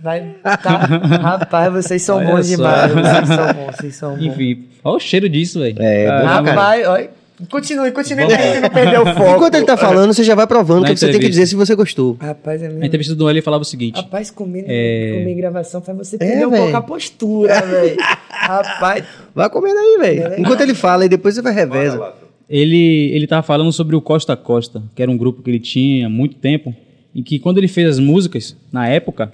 Vai. 0.02 0.34
Tá. 0.42 0.78
Rapaz, 1.22 1.72
vocês 1.72 2.02
são 2.02 2.16
Olha 2.16 2.26
bons 2.26 2.46
só. 2.46 2.56
demais. 2.56 2.92
Vocês 2.92 3.26
são 3.28 3.46
bons, 3.54 3.76
vocês 3.76 3.94
são 3.94 4.16
bons. 4.16 4.24
Enfim, 4.24 4.64
olha 4.82 4.96
o 4.96 5.00
cheiro 5.00 5.28
disso, 5.28 5.60
velho. 5.60 5.76
É, 5.80 6.06
Caramba. 6.06 6.50
Rapaz, 6.50 6.88
olha. 6.88 7.10
Continue, 7.48 7.92
continue 7.92 8.26
pra 8.26 8.36
gente 8.36 8.60
não 8.62 8.70
perder 8.70 9.00
o 9.00 9.06
foco. 9.06 9.36
Enquanto 9.36 9.54
ele 9.54 9.64
tá 9.64 9.76
falando, 9.76 10.12
você 10.12 10.24
já 10.24 10.34
vai 10.34 10.46
provando 10.46 10.82
Na 10.82 10.88
que 10.88 10.96
você 10.96 11.10
tem 11.10 11.20
que 11.20 11.28
dizer 11.28 11.46
se 11.46 11.54
você 11.54 11.74
gostou. 11.76 12.16
Rapaz, 12.20 12.60
é 12.62 12.66
A 12.66 12.68
mesmo. 12.70 12.84
entrevista 12.84 13.14
do 13.14 13.18
Dom 13.18 13.30
L 13.30 13.40
falava 13.42 13.62
o 13.62 13.64
seguinte: 13.64 13.96
Rapaz, 13.96 14.30
comer, 14.30 14.64
É. 14.66 15.18
comer 15.18 15.32
em 15.32 15.36
gravação 15.36 15.80
faz 15.80 15.96
você 15.96 16.18
perder 16.18 16.46
um 16.46 16.50
velho. 16.50 16.62
pouco 16.64 16.76
a 16.76 16.82
postura, 16.82 17.60
velho. 17.62 17.96
Rapaz, 18.28 19.04
Vai 19.34 19.48
comendo 19.50 19.78
aí, 19.78 19.98
velho. 20.00 20.40
Enquanto 20.40 20.62
ele 20.62 20.74
fala, 20.74 21.04
e 21.04 21.08
depois 21.08 21.34
você 21.36 21.42
vai 21.42 21.52
reveza. 21.52 22.12
ele 22.50 23.12
ele 23.14 23.26
tava 23.26 23.42
falando 23.42 23.72
sobre 23.72 23.94
o 23.94 24.00
Costa 24.00 24.32
a 24.32 24.36
Costa, 24.36 24.82
que 24.96 25.02
era 25.02 25.10
um 25.10 25.16
grupo 25.16 25.42
que 25.42 25.50
ele 25.50 25.60
tinha 25.60 26.06
há 26.06 26.10
muito 26.10 26.36
tempo, 26.36 26.74
e 27.14 27.22
que 27.22 27.38
quando 27.38 27.58
ele 27.58 27.68
fez 27.68 27.88
as 27.88 27.98
músicas, 28.00 28.56
na 28.72 28.88
época, 28.88 29.32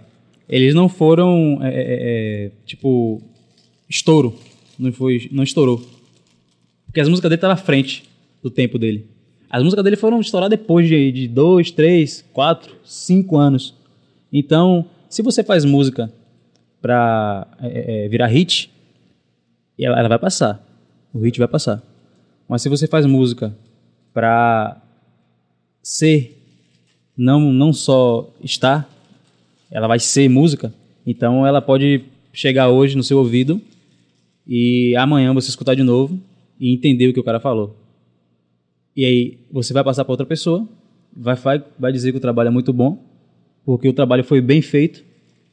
eles 0.49 0.75
não 0.75 0.91
foram, 0.91 1.59
é, 1.63 1.69
é, 1.69 1.75
é, 1.79 2.51
tipo, 2.67 3.23
estouro. 3.89 4.35
Não, 4.79 4.93
foi, 4.93 5.29
não 5.33 5.43
estourou. 5.43 5.81
Porque 6.95 7.01
as 7.01 7.09
músicas 7.09 7.29
dele 7.29 7.39
estavam 7.39 7.55
à 7.55 7.57
frente 7.57 8.05
do 8.41 8.49
tempo 8.49 8.79
dele. 8.79 9.05
As 9.51 9.65
músicas 9.65 9.83
dele 9.83 9.97
foram 9.97 10.21
estourar 10.21 10.49
depois 10.49 10.87
de, 10.87 11.11
de 11.11 11.27
dois, 11.27 11.73
três, 11.73 12.25
quatro, 12.33 12.73
cinco 12.85 13.37
anos. 13.37 13.75
Então, 14.33 14.87
se 15.09 15.21
você 15.21 15.43
faz 15.43 15.65
música 15.65 16.13
pra 16.81 17.49
é, 17.61 18.05
é, 18.05 18.09
virar 18.09 18.29
hit, 18.29 18.71
ela, 19.77 19.99
ela 19.99 20.09
vai 20.09 20.21
passar. 20.21 20.65
O 21.13 21.19
hit 21.19 21.37
vai 21.37 21.49
passar. 21.49 21.83
Mas 22.49 22.63
se 22.63 22.69
você 22.69 22.87
faz 22.87 23.05
música 23.07 23.53
pra 24.13 24.81
ser, 25.83 26.41
não, 27.17 27.53
não 27.53 27.73
só 27.73 28.33
estar, 28.41 28.89
ela 29.69 29.89
vai 29.89 29.99
ser 29.99 30.29
música, 30.29 30.73
então 31.05 31.45
ela 31.45 31.61
pode 31.61 32.05
chegar 32.33 32.69
hoje 32.69 32.97
no 32.97 33.03
seu 33.03 33.19
ouvido 33.19 33.61
e 34.47 34.95
amanhã 34.95 35.35
você 35.35 35.49
escutar 35.49 35.75
de 35.75 35.83
novo 35.83 36.23
e 36.59 36.73
entender 36.73 37.09
o 37.09 37.13
que 37.13 37.21
o 37.21 37.25
cara 37.25 37.41
falou. 37.41 37.77
E 38.97 39.05
aí 39.05 39.39
você 39.51 39.73
vai 39.73 39.83
passar 39.83 40.05
para 40.05 40.13
outra 40.13 40.27
pessoa, 40.27 40.69
vai, 41.15 41.35
vai, 41.35 41.65
vai 41.79 41.93
dizer 41.93 42.13
que 42.13 42.19
o 42.19 42.21
trabalho 42.21 42.49
é 42.49 42.51
muito 42.51 42.73
bom, 42.73 43.03
porque 43.65 43.89
o 43.89 43.93
trabalho 43.93 44.23
foi 44.25 44.41
bem 44.41 44.63
feito 44.63 45.05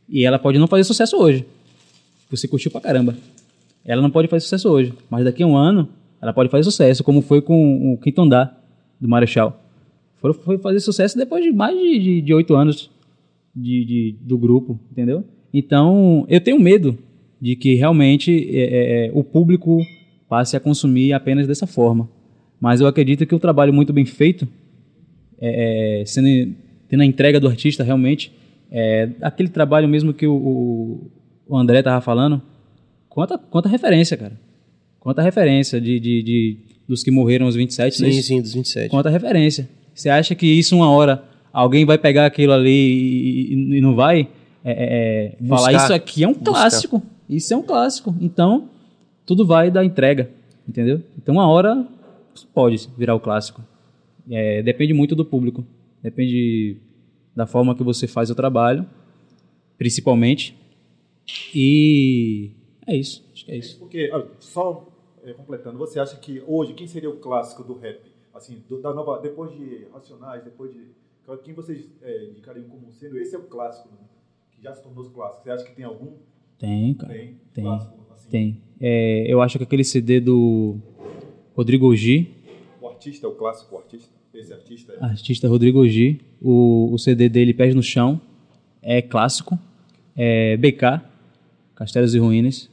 e 0.08 0.26
ela 0.26 0.38
pode 0.38 0.60
não 0.60 0.68
fazer 0.68 0.84
sucesso 0.84 1.18
hoje. 1.18 1.46
Você 2.30 2.48
curtiu 2.48 2.70
pra 2.72 2.82
caramba. 2.82 3.16
Ela 3.84 4.02
não 4.02 4.12
pode 4.12 4.28
fazer 4.28 4.42
sucesso 4.42 4.70
hoje, 4.70 4.94
mas 5.10 5.24
daqui 5.26 5.42
a 5.44 5.48
um 5.48 5.56
ano 5.58 5.88
ela 6.22 6.32
pode 6.34 6.50
fazer 6.50 6.64
sucesso, 6.64 7.04
como 7.04 7.22
foi 7.22 7.42
com 7.42 7.94
o 7.94 7.98
Quinto 7.98 8.22
Andar, 8.22 8.62
do 9.00 9.08
Marechal. 9.08 9.60
Foi, 10.18 10.34
foi 10.34 10.58
fazer 10.60 10.80
sucesso 10.80 11.18
depois 11.18 11.44
de 11.44 11.52
mais 11.52 11.76
de 11.76 12.32
oito 12.34 12.56
anos 12.56 12.92
de, 13.56 13.84
de- 13.84 14.16
do 14.22 14.38
grupo, 14.38 14.80
entendeu? 14.92 15.24
Então, 15.52 16.26
eu 16.30 16.40
tenho 16.40 16.60
medo 16.60 16.96
de 17.42 17.56
que 17.56 17.74
realmente 17.74 18.32
é, 18.56 18.62
é, 18.62 19.08
é, 19.08 19.12
o 19.16 19.24
público 19.24 19.80
passe 20.32 20.56
a 20.56 20.62
consumir 20.62 21.12
apenas 21.12 21.46
dessa 21.46 21.68
forma. 21.68 22.08
Mas 22.58 22.80
eu 22.80 22.88
acredito 22.88 23.26
que 23.26 23.36
o 23.36 23.40
trabalho 23.40 23.74
muito 23.74 23.92
bem 23.92 24.06
feito, 24.06 24.48
é, 25.38 26.04
é, 26.04 26.06
sendo, 26.06 26.56
tendo 26.88 27.02
a 27.02 27.06
entrega 27.06 27.38
do 27.38 27.50
artista 27.50 27.84
realmente, 27.84 28.32
é, 28.72 29.10
aquele 29.22 29.50
trabalho 29.50 29.90
mesmo 29.90 30.14
que 30.14 30.26
o, 30.26 31.12
o, 31.46 31.58
André 31.58 31.80
estava 31.80 32.00
falando, 32.00 32.42
quanta, 33.10 33.38
quanta 33.38 33.68
referência, 33.68 34.16
cara. 34.16 34.40
Quanta 35.02 35.22
referência 35.22 35.82
de, 35.82 36.00
de, 36.00 36.24
de- 36.24 36.58
dos 36.88 37.04
que 37.04 37.12
morreram 37.12 37.46
aos 37.46 37.56
27, 37.56 37.98
Sim, 37.98 38.06
é 38.06 38.10
isso? 38.10 38.28
sim, 38.30 38.42
dos 38.42 38.54
27. 38.54 38.90
Quanta 38.90 39.10
referência. 39.10 39.68
Você 39.94 40.08
acha 40.08 40.34
que 40.34 40.48
isso 40.48 40.78
uma 40.78 40.90
hora 40.90 41.26
alguém 41.52 41.84
vai 41.84 41.98
pegar 41.98 42.26
aquilo 42.26 42.54
ali 42.54 42.70
e, 42.70 43.54
e- 43.54 43.78
e 43.80 43.82
não 43.82 43.96
vai 43.96 44.30
é, 44.64 44.72
é, 44.72 45.36
é, 45.44 45.46
falar 45.46 45.72
Buscar. 45.72 45.84
isso 45.84 45.94
aqui 45.94 46.24
é 46.24 46.28
um 46.30 46.32
Buscar. 46.34 46.52
clássico. 46.54 47.04
Isso 47.28 47.54
é 47.54 47.58
um 47.58 47.64
clássico. 47.64 48.16
Então, 48.22 48.70
tudo 49.32 49.46
vai 49.46 49.72
da 49.72 49.82
entrega, 49.86 50.30
entendeu? 50.68 51.02
Então, 51.18 51.36
uma 51.36 51.48
hora 51.48 51.88
pode 52.54 52.90
virar 52.98 53.16
o 53.16 53.20
clássico. 53.22 53.64
É, 54.30 54.62
depende 54.62 54.94
muito 54.94 55.16
do 55.16 55.24
público. 55.24 55.66
Depende 56.04 56.76
da 57.34 57.48
forma 57.48 57.74
que 57.74 57.82
você 57.82 58.08
faz 58.08 58.30
o 58.30 58.36
trabalho, 58.36 58.86
principalmente. 59.78 60.54
E 61.56 62.52
é 62.86 62.94
isso, 62.94 63.24
acho 63.32 63.46
que 63.46 63.52
é 63.54 63.56
isso. 63.56 63.80
Porque, 63.80 64.12
só 64.40 64.86
é, 65.24 65.32
completando, 65.32 65.78
você 65.78 65.98
acha 65.98 66.18
que 66.18 66.44
hoje, 66.46 66.74
quem 66.74 66.86
seria 66.86 67.10
o 67.10 67.16
clássico 67.16 67.64
do 67.64 67.78
rap? 67.78 68.02
Assim, 68.34 68.62
do- 68.68 68.82
da 68.82 68.94
nova, 68.94 69.18
depois 69.22 69.50
de 69.54 69.86
Racionais, 69.94 70.44
depois 70.44 70.74
de... 70.74 70.88
Quem 71.46 71.54
vocês 71.54 71.90
é, 72.02 72.26
indicariam 72.26 72.68
como 72.68 72.92
sendo? 72.92 73.18
Esse 73.18 73.34
é 73.34 73.40
o 73.40 73.44
clássico, 73.44 73.88
né? 73.94 74.02
que 74.52 74.62
já 74.62 74.74
se 74.76 74.84
tornou 74.84 75.10
clássico. 75.10 75.44
Você 75.44 75.52
acha 75.52 75.64
que 75.64 75.74
tem 75.74 75.86
algum? 75.86 76.16
Tem, 76.60 76.94
cara. 76.96 77.14
Tem. 77.14 77.40
Tem. 77.54 77.64
Clássico, 77.64 78.01
Tem. 78.32 78.58
É, 78.80 79.26
eu 79.28 79.42
acho 79.42 79.58
que 79.60 79.64
aquele 79.64 79.84
CD 79.84 80.20
do 80.20 80.78
Rodrigo 81.56 81.96
G, 81.96 82.28
O 82.82 82.88
artista 82.88 83.28
é 83.28 83.30
o 83.30 83.34
clássico, 83.34 83.78
artista? 83.78 84.10
Esse 84.34 84.54
artista 84.54 84.94
é... 84.94 85.04
artista 85.04 85.48
Rodrigo 85.48 85.88
G, 85.88 86.18
o, 86.42 86.90
o 86.92 86.98
CD 86.98 87.28
dele 87.30 87.54
Pés 87.54 87.76
no 87.76 87.84
Chão, 87.84 88.20
é 88.82 89.02
clássico. 89.02 89.60
É 90.16 90.58
BK, 90.58 91.02
Castelos 91.76 92.14
e 92.16 92.20
Ruínas. 92.20 92.70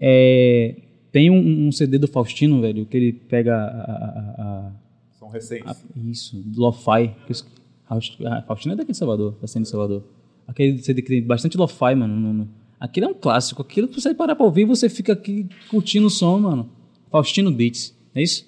É, 0.00 0.74
tem 1.10 1.30
um, 1.30 1.66
um 1.68 1.72
CD 1.72 1.98
do 1.98 2.08
Faustino, 2.08 2.60
velho, 2.60 2.86
que 2.86 2.96
ele 2.96 3.12
pega 3.12 3.54
a- 3.54 3.58
a- 3.58 4.34
a- 4.42 4.72
São 5.12 5.28
recentes. 5.28 5.66
a- 5.66 5.76
isso, 6.10 6.36
do 6.36 6.60
Lo-Fi. 6.60 7.14
que 7.26 7.32
os- 7.32 7.46
a 7.88 8.42
Faustino 8.42 8.72
é 8.74 8.76
daqui 8.76 8.92
de 8.92 8.96
Salvador, 8.98 9.36
da 9.40 9.46
cena 9.46 9.62
de 9.64 9.68
Salvador. 9.68 10.02
Aquele 10.46 10.78
CD 10.78 11.02
que 11.02 11.08
tem 11.08 11.22
bastante 11.22 11.56
Lo-Fi, 11.56 11.94
mano. 11.94 12.14
no- 12.18 12.32
no- 12.32 12.48
Aquilo 12.84 13.06
é 13.06 13.10
um 13.10 13.14
clássico. 13.14 13.62
Aquilo, 13.62 13.86
se 13.94 14.00
você 14.00 14.12
parar 14.12 14.34
pra 14.34 14.44
ouvir, 14.44 14.64
você 14.64 14.88
fica 14.88 15.12
aqui 15.12 15.46
curtindo 15.70 16.08
o 16.08 16.10
som, 16.10 16.36
mano. 16.40 16.68
Faustino 17.12 17.52
Beats, 17.52 17.94
não 18.12 18.20
é 18.20 18.24
isso? 18.24 18.44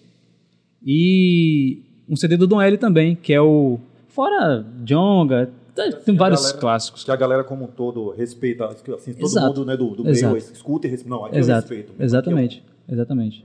E 0.84 1.82
um 2.08 2.16
CD 2.16 2.36
do 2.36 2.46
Dom 2.46 2.60
L 2.60 2.76
também, 2.76 3.14
que 3.14 3.32
é 3.32 3.40
o. 3.40 3.78
Fora 4.08 4.66
Jonga, 4.84 5.52
tem 6.04 6.16
vários 6.16 6.40
galera- 6.42 6.58
clássicos. 6.58 7.04
Que 7.04 7.10
a 7.12 7.16
galera 7.16 7.44
como 7.44 7.64
um 7.64 7.68
todo 7.68 8.10
respeita, 8.10 8.64
assim, 8.66 9.12
todo 9.14 9.24
Exato. 9.24 9.46
mundo 9.46 9.64
né, 9.66 9.76
do, 9.76 9.90
do 9.94 10.02
meio 10.04 10.36
escuta 10.36 10.86
e 10.86 10.90
respeita. 10.90 11.16
Não, 11.16 11.24
aqui 11.26 11.36
Exato, 11.38 11.72
eu 11.72 11.76
respeito. 11.78 12.02
exatamente, 12.02 12.62
exatamente. 12.88 13.44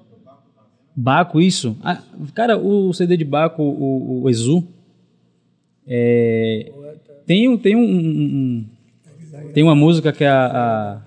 Baco, 0.95 1.40
isso. 1.40 1.78
Ah, 1.84 2.02
cara, 2.34 2.57
o 2.57 2.91
CD 2.94 3.16
de 3.16 3.24
Baco, 3.26 3.61
o, 3.61 4.24
o 4.24 4.30
Exu, 4.30 4.68
é, 5.88 6.72
tem, 7.26 7.57
tem 7.57 7.76
um- 7.76 7.80
um- 7.82 8.66
tem 9.53 9.64
uma 9.64 9.76
música 9.76 10.11
que 10.11 10.24
é 10.24 10.30
a, 10.30 10.45
a 10.45 10.98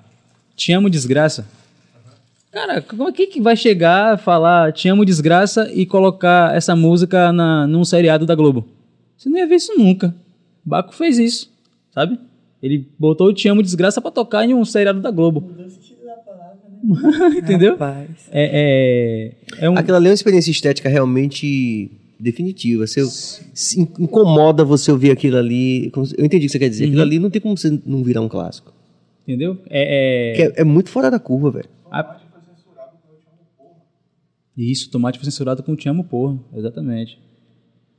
Te 0.57 0.73
Amo 0.73 0.91
Desgraça. 0.91 1.47
Cara, 2.51 2.83
como 2.83 3.09
é 3.09 3.13
que, 3.13 3.41
vai 3.41 3.57
chegar 3.57 4.15
a 4.15 4.19
falar 4.19 4.73
Te 4.73 4.89
Amo 4.89 5.05
Desgraça 5.05 5.71
e 5.73 5.87
colocar 5.87 6.55
essa 6.55 6.77
música 6.77 7.33
na, 7.33 7.67
num 7.67 7.85
seriado 7.85 8.27
da 8.27 8.35
Globo? 8.35 8.69
Você 9.17 9.29
não 9.29 9.39
ia 9.39 9.47
ver 9.47 9.57
isso 9.57 9.73
nunca. 9.77 10.15
Baco 10.65 10.95
fez 10.95 11.19
isso, 11.19 11.51
sabe? 11.95 12.19
Ele 12.63 12.87
botou 12.99 13.29
o 13.29 13.33
Te 13.33 13.49
Amo 13.49 13.63
Desgraça 13.63 14.01
pra 14.01 14.11
tocar 14.11 14.45
em 14.45 14.55
um 14.55 14.65
seriado 14.65 15.01
da 15.01 15.11
Globo. 15.11 15.51
Entendeu? 17.37 17.73
Rapaz. 17.73 18.09
É, 18.31 19.33
é, 19.59 19.65
é 19.65 19.71
um. 19.71 19.77
Aquela 19.77 19.99
ali 19.99 20.09
é 20.09 20.11
uma 20.11 20.15
experiência 20.15 20.51
estética 20.51 20.89
realmente 20.89 21.91
definitiva. 22.23 22.87
Se 22.87 23.81
in- 23.81 23.89
incomoda 23.99 24.65
você 24.65 24.91
ouvir 24.93 25.11
aquilo 25.11 25.37
ali. 25.37 25.91
se- 26.07 26.15
Eu 26.17 26.25
entendi 26.25 26.47
o 26.47 26.49
que 26.49 26.53
você 26.53 26.59
quer 26.59 26.69
dizer. 26.69 26.85
Uhum. 26.85 26.91
Aquilo 26.91 27.03
ali 27.03 27.19
não 27.19 27.31
tem 27.31 27.41
como 27.43 27.57
você 27.57 27.81
não 27.85 28.03
virar 28.03 28.21
um 28.21 28.29
clássico. 28.29 28.73
Entendeu? 29.27 29.59
É, 29.69 30.41
é- 30.41 30.47
é, 30.47 30.53
é 30.61 30.65
muito 30.65 30.89
fora 30.91 31.11
da 31.11 31.19
curva, 31.19 31.51
velho. 31.51 31.69
a- 31.91 32.21
Isso, 34.57 34.91
tomate 34.91 35.19
foi 35.19 35.25
censurado 35.25 35.63
com 35.63 35.75
Te 35.75 35.89
Amo 35.89 36.05
Porra, 36.05 36.39
exatamente. 36.55 37.19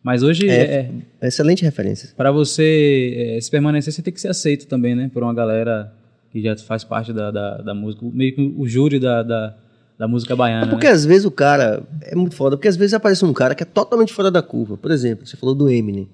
Mas 0.04 0.22
hoje, 0.22 0.48
É, 0.50 0.90
é, 1.22 1.28
Excelente 1.28 1.64
referência. 1.64 2.10
para 2.16 2.32
você 2.32 3.36
é, 3.38 3.42
se 3.42 3.50
permanecer, 3.50 3.92
você 3.94 4.02
tem 4.02 4.14
que 4.14 4.20
ser 4.22 4.28
aceito 4.28 4.68
também, 4.68 4.94
né? 4.96 5.10
Por 5.12 5.24
uma 5.24 5.34
galera 5.34 5.92
que 6.32 6.42
já 6.42 6.56
faz 6.58 6.84
parte 6.84 7.12
da, 7.14 7.32
da, 7.32 7.58
da 7.58 7.74
música, 7.74 8.06
meio 8.14 8.36
que 8.36 8.54
o 8.58 8.68
júri 8.68 9.00
da, 9.00 9.24
da, 9.24 9.58
da 10.04 10.08
música 10.10 10.36
baiana. 10.36 10.66
É 10.66 10.70
porque 10.70 10.86
né? 10.88 10.92
às 10.92 11.06
vezes 11.06 11.24
o 11.24 11.32
cara. 11.32 11.82
É 12.02 12.14
muito 12.14 12.36
foda, 12.36 12.58
porque 12.58 12.68
às 12.68 12.76
vezes 12.76 12.94
aparece 12.94 13.24
um 13.24 13.32
cara 13.32 13.56
que 13.56 13.64
é 13.64 13.66
totalmente 13.66 14.12
fora 14.14 14.30
da 14.30 14.42
curva. 14.42 14.76
Por 14.76 14.92
exemplo, 14.92 15.26
você 15.26 15.38
falou 15.38 15.56
do 15.56 15.70
Eminem. 15.70 16.10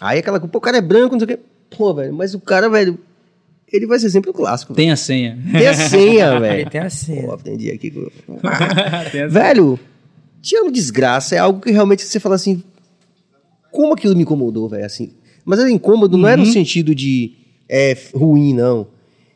Aí 0.00 0.20
aquela 0.20 0.38
pô, 0.38 0.58
o 0.58 0.60
cara 0.60 0.76
é 0.78 0.80
branco, 0.80 1.12
não 1.14 1.18
sei 1.18 1.24
o 1.24 1.28
quê. 1.28 1.40
Pô, 1.76 1.92
velho, 1.92 2.14
mas 2.14 2.34
o 2.34 2.40
cara, 2.40 2.68
velho, 2.70 2.96
ele 3.72 3.84
vai 3.84 3.98
ser 3.98 4.10
sempre 4.10 4.30
o 4.30 4.32
clássico. 4.32 4.74
Tem 4.74 4.92
a 4.92 4.96
senha. 4.96 5.36
Tem 5.52 5.66
a 5.66 5.74
senha, 5.74 6.38
velho. 6.40 6.70
Tem 6.70 6.80
a 6.80 6.88
senha. 6.88 7.22
Pô, 7.26 7.32
aprendi 7.32 7.68
aqui. 7.70 7.90
com- 7.90 8.08
Tem 8.40 8.48
a 8.48 9.10
senha. 9.10 9.28
velho, 9.28 9.78
te 10.40 10.56
amo 10.56 10.70
desgraça 10.70 11.34
é 11.34 11.38
algo 11.38 11.60
que 11.60 11.72
realmente 11.72 12.04
você 12.04 12.20
fala 12.20 12.36
assim. 12.36 12.62
Como 13.72 13.92
aquilo 13.92 14.14
me 14.14 14.22
incomodou, 14.22 14.68
velho? 14.68 14.84
Assim. 14.86 15.10
Mas 15.44 15.58
é 15.58 15.68
incômodo 15.68 16.16
não 16.16 16.28
é 16.28 16.34
Uhum. 16.34 16.40
no 16.40 16.46
sentido 16.46 16.94
de 16.94 17.32
é, 17.68 17.96
ruim, 18.14 18.54
não. 18.54 18.86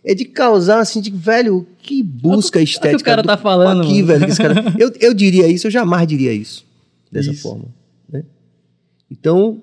É 0.04 0.14
de 0.14 0.24
causar, 0.24 0.80
assim, 0.80 1.00
de, 1.00 1.10
velho, 1.10 1.66
que 1.78 2.02
busca 2.02 2.58
Olha 2.58 2.64
o 2.64 2.66
que 2.66 2.72
o 2.72 2.74
estética. 2.74 3.04
cara 3.04 3.22
do- 3.22 3.26
tá 3.26 3.36
falando, 3.36 3.82
Aqui, 3.82 3.94
mano. 4.02 4.06
velho, 4.06 4.24
que 4.26 4.30
esse 4.32 4.42
cara. 4.42 4.54
Eu, 4.78 4.90
eu 5.00 5.14
diria 5.14 5.46
isso, 5.46 5.66
eu 5.66 5.70
jamais 5.70 6.06
diria 6.08 6.32
isso. 6.32 6.64
Dessa 7.10 7.32
forma. 7.34 7.66
Né? 8.10 8.24
Então, 9.10 9.62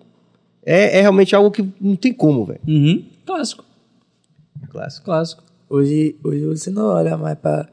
é, 0.65 0.99
é 0.99 1.01
realmente 1.01 1.35
algo 1.35 1.51
que 1.51 1.67
não 1.81 1.95
tem 1.95 2.13
como, 2.13 2.45
velho. 2.45 2.59
Uhum. 2.67 3.03
Clássico, 3.25 3.65
Clássico. 4.69 5.05
clássico. 5.05 5.43
Hoje, 5.69 6.15
hoje 6.23 6.45
você 6.45 6.69
não 6.69 6.85
olha 6.87 7.17
mais 7.17 7.37
pra, 7.37 7.67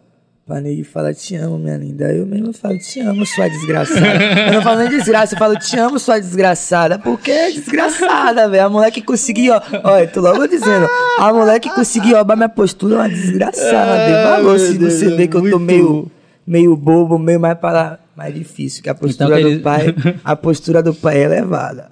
pra 0.46 0.60
nego 0.60 0.80
e 0.80 0.84
fala 0.84 1.12
te 1.12 1.34
amo, 1.34 1.58
minha 1.58 1.76
linda. 1.76 2.12
Eu 2.12 2.24
mesmo 2.24 2.52
falo 2.52 2.78
te 2.78 3.00
amo, 3.00 3.26
sua 3.26 3.48
desgraçada. 3.48 4.06
eu 4.48 4.52
não 4.54 4.62
falo 4.62 4.78
nem 4.80 4.88
desgraça, 4.88 5.34
eu 5.34 5.38
falo 5.38 5.56
te 5.58 5.76
amo, 5.78 5.98
sua 5.98 6.20
desgraçada. 6.20 6.98
Porque 6.98 7.30
é 7.30 7.50
desgraçada, 7.50 8.48
velho. 8.48 8.64
A 8.66 8.70
mulher 8.70 8.90
que 8.92 9.02
conseguiu, 9.02 9.54
ó. 9.54 9.60
Olha, 9.84 10.04
eu 10.04 10.12
tô 10.12 10.20
logo 10.20 10.46
dizendo. 10.46 10.88
A 11.18 11.32
mulher 11.32 11.58
que 11.58 11.68
conseguiu 11.74 12.16
roubar 12.16 12.36
minha 12.36 12.48
postura 12.48 12.94
é 12.94 12.98
uma 12.98 13.08
desgraçada. 13.08 13.74
Ah, 14.28 14.36
Valor, 14.36 14.58
se 14.58 14.78
Deus, 14.78 14.92
você 14.94 15.06
é 15.12 15.16
vê 15.16 15.26
que 15.26 15.36
eu 15.36 15.50
tô 15.50 15.58
meio, 15.58 16.10
meio 16.46 16.76
bobo, 16.76 17.18
meio 17.18 17.40
mais 17.40 17.58
para 17.58 17.72
lá. 17.72 17.98
Mais 18.16 18.32
difícil, 18.34 18.82
que 18.82 18.88
a 18.88 18.94
postura 18.94 19.28
Então 19.28 19.38
que 19.40 19.46
ele- 19.46 19.56
do 19.56 19.62
pai. 19.62 19.94
A 20.24 20.34
postura 20.36 20.82
do 20.82 20.94
pai 20.94 21.18
é 21.18 21.22
elevada. 21.24 21.90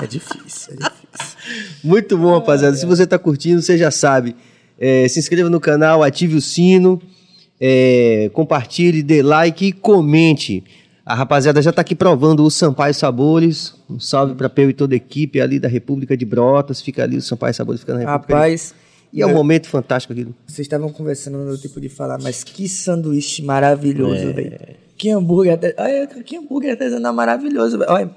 É 0.00 0.06
difícil, 0.06 0.74
é 0.74 0.76
difícil. 0.76 1.36
Muito 1.84 2.16
bom, 2.16 2.32
rapaziada. 2.34 2.76
Se 2.76 2.86
você 2.86 3.06
tá 3.06 3.18
curtindo, 3.18 3.60
você 3.60 3.76
já 3.76 3.90
sabe. 3.90 4.36
É, 4.80 5.06
se 5.08 5.18
inscreva 5.18 5.50
no 5.50 5.58
canal, 5.60 6.02
ative 6.04 6.36
o 6.36 6.40
sino, 6.40 7.02
é, 7.60 8.30
compartilhe, 8.32 9.02
dê 9.02 9.22
like 9.22 9.66
e 9.66 9.72
comente. 9.72 10.64
A 11.04 11.14
rapaziada 11.14 11.62
já 11.62 11.72
tá 11.72 11.80
aqui 11.80 11.94
provando 11.94 12.44
o 12.44 12.50
Sampaio 12.50 12.92
Sabores. 12.92 13.74
Um 13.88 13.98
salve 13.98 14.34
pra 14.34 14.48
Peu 14.48 14.68
e 14.68 14.74
toda 14.74 14.94
a 14.94 14.96
equipe 14.96 15.40
ali 15.40 15.58
da 15.58 15.68
República 15.68 16.16
de 16.16 16.26
Brotas. 16.26 16.82
Fica 16.82 17.02
ali 17.02 17.16
o 17.16 17.22
Sampaio 17.22 17.54
Sabores, 17.54 17.80
fica 17.80 17.94
na 17.94 18.00
República. 18.00 18.34
Rapaz. 18.34 18.74
E 19.10 19.22
é 19.22 19.26
um 19.26 19.32
momento 19.32 19.68
fantástico 19.68 20.12
aquilo. 20.12 20.34
Vocês 20.46 20.66
estavam 20.66 20.90
conversando 20.92 21.38
no 21.38 21.56
tipo 21.56 21.80
de 21.80 21.88
falar, 21.88 22.18
mas 22.20 22.44
que 22.44 22.68
sanduíche 22.68 23.42
maravilhoso, 23.42 24.34
velho. 24.34 24.58
Que 24.98 25.10
hambúrguer, 25.10 25.58
olha, 25.78 26.06
que 26.06 26.36
hambúrguer 26.36 26.72
artesanal 26.72 27.14
maravilhoso, 27.14 27.78
velho. 27.78 27.90
Olha, 27.90 28.10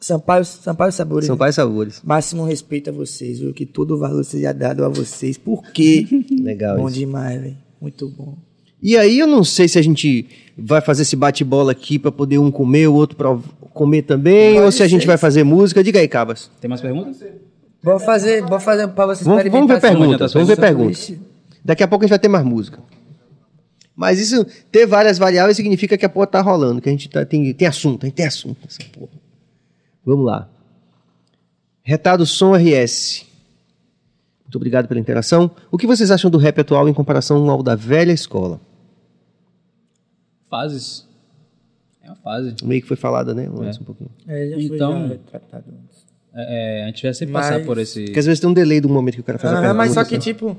Sampaio, 0.00 0.44
Sampaio 0.44 0.90
Sabores. 0.90 1.26
Sampaio 1.28 1.52
Sabores. 1.52 2.02
Máximo 2.02 2.44
respeito 2.44 2.90
a 2.90 2.92
vocês, 2.92 3.38
viu? 3.38 3.54
Que 3.54 3.64
todo 3.64 3.94
o 3.94 3.98
valor 3.98 4.24
seja 4.24 4.52
dado 4.52 4.84
a 4.84 4.88
vocês. 4.88 5.38
Por 5.38 5.62
quê? 5.70 6.06
Legal 6.42 6.76
bom 6.76 6.88
isso. 6.88 6.98
demais, 6.98 7.40
velho. 7.40 7.56
Muito 7.80 8.08
bom. 8.08 8.36
E 8.82 8.96
aí 8.96 9.18
eu 9.20 9.26
não 9.26 9.44
sei 9.44 9.68
se 9.68 9.78
a 9.78 9.82
gente 9.82 10.26
vai 10.58 10.80
fazer 10.80 11.02
esse 11.02 11.14
bate-bola 11.16 11.70
aqui 11.72 11.98
pra 11.98 12.10
poder 12.10 12.38
um 12.38 12.50
comer, 12.50 12.88
o 12.88 12.94
outro 12.94 13.16
pra 13.16 13.38
comer 13.72 14.02
também, 14.02 14.60
ou 14.60 14.72
se 14.72 14.82
a 14.82 14.88
gente 14.88 15.06
vai 15.06 15.16
fazer 15.16 15.44
música. 15.44 15.82
Diga 15.84 16.00
aí, 16.00 16.08
Cabas. 16.08 16.50
Tem 16.60 16.68
mais 16.68 16.80
perguntas? 16.80 17.18
Vou 17.82 17.98
fazer, 17.98 18.42
vou 18.42 18.60
fazer 18.60 18.88
pra 18.88 19.06
vocês 19.06 19.26
Vamos- 19.26 19.42
vamos 19.50 19.68
ver 19.68 19.80
perguntas, 19.80 20.32
vamos 20.32 20.48
ver 20.48 20.56
sanduíche. 20.56 21.18
Daqui 21.64 21.82
a 21.82 21.88
pouco 21.88 22.04
a 22.04 22.06
gente 22.06 22.10
vai 22.10 22.18
ter 22.18 22.28
mais 22.28 22.44
música. 22.44 22.80
Mas 23.94 24.18
isso, 24.18 24.44
ter 24.70 24.86
várias 24.86 25.18
variáveis 25.18 25.56
significa 25.56 25.96
que 25.98 26.04
a 26.04 26.08
porra 26.08 26.26
tá 26.26 26.40
rolando, 26.40 26.80
que 26.80 26.88
a 26.88 26.92
gente 26.92 27.08
tá- 27.08 27.24
tem, 27.24 27.52
tem 27.54 27.68
assunto, 27.68 28.04
a 28.04 28.06
gente 28.06 28.14
tem 28.16 28.26
assunto 28.26 28.58
nessa 28.64 28.78
porra. 28.92 29.12
Vamos 30.04 30.24
lá. 30.26 30.48
Retado 31.82 32.24
Som 32.26 32.54
RS. 32.56 33.26
Muito 34.44 34.56
obrigado 34.56 34.86
pela 34.88 35.00
interação. 35.00 35.50
O 35.70 35.78
que 35.78 35.86
vocês 35.86 36.10
acham 36.10 36.30
do 36.30 36.38
rap 36.38 36.60
atual 36.60 36.88
em 36.88 36.92
comparação 36.94 37.48
ao 37.50 37.62
da 37.62 37.74
velha 37.74 38.12
escola? 38.12 38.60
Fases. 40.52 41.08
É 42.02 42.08
uma 42.08 42.16
fase. 42.16 42.54
Meio 42.62 42.82
que 42.82 42.88
foi 42.88 42.96
falada, 42.96 43.32
né? 43.32 43.48
Antes 43.58 43.80
um 43.80 43.84
pouquinho. 43.84 44.10
É, 44.28 44.48
já 44.50 44.56
foi 44.56 44.64
Então- 44.76 44.92
já 45.02 45.06
retratado 45.08 45.64
antes. 45.82 46.06
É, 46.34 46.80
é, 46.80 46.84
a 46.84 46.86
gente 46.88 47.02
vai 47.02 47.14
sempre 47.14 47.32
Mas- 47.32 47.46
passar 47.48 47.64
por 47.64 47.78
esse. 47.78 48.04
Porque 48.04 48.18
às 48.18 48.26
vezes 48.26 48.38
tem 48.40 48.50
um 48.50 48.52
delay 48.52 48.78
do 48.80 48.88
momento 48.88 49.14
que 49.14 49.20
o 49.22 49.24
cara 49.24 49.38
faz 49.38 49.50
a 49.52 49.56
Ah, 49.56 49.60
pergunta. 49.60 49.78
mas 49.78 49.92
só 49.92 50.04
que, 50.04 50.10
sabe? 50.10 50.22
tipo, 50.24 50.56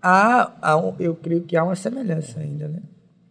há, 0.00 0.52
há 0.62 0.76
um- 0.76 0.94
eu 1.00 1.16
creio 1.16 1.42
que 1.42 1.56
há 1.56 1.64
uma 1.64 1.74
semelhança 1.74 2.38
ainda, 2.38 2.68
né? 2.68 2.80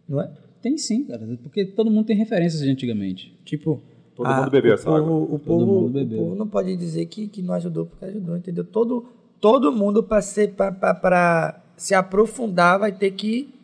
Não 0.06 0.20
é? 0.20 0.30
Tem 0.60 0.76
sim, 0.76 1.04
cara. 1.04 1.26
Porque 1.42 1.64
todo 1.64 1.90
mundo 1.90 2.04
tem 2.06 2.16
referências 2.16 2.60
de 2.62 2.68
antigamente. 2.70 3.34
Tipo, 3.44 3.80
Todo 4.14 4.26
ah, 4.26 4.40
mundo 4.40 4.50
bebeu 4.50 4.72
o 4.72 4.74
essa 4.74 4.84
povo, 4.84 4.96
água. 4.96 5.16
O 5.16 5.38
povo, 5.38 5.66
mundo 5.66 6.02
o 6.02 6.08
povo 6.18 6.34
não 6.34 6.48
pode 6.48 6.76
dizer 6.76 7.06
que, 7.06 7.28
que 7.28 7.40
não 7.40 7.54
ajudou 7.54 7.86
porque 7.86 8.04
ajudou, 8.04 8.36
entendeu? 8.36 8.64
Todo, 8.64 9.06
todo 9.40 9.70
mundo 9.72 10.02
para 10.02 10.20
se 11.76 11.94
aprofundar 11.94 12.78
vai 12.80 12.90
ter 12.92 13.12
que 13.12 13.54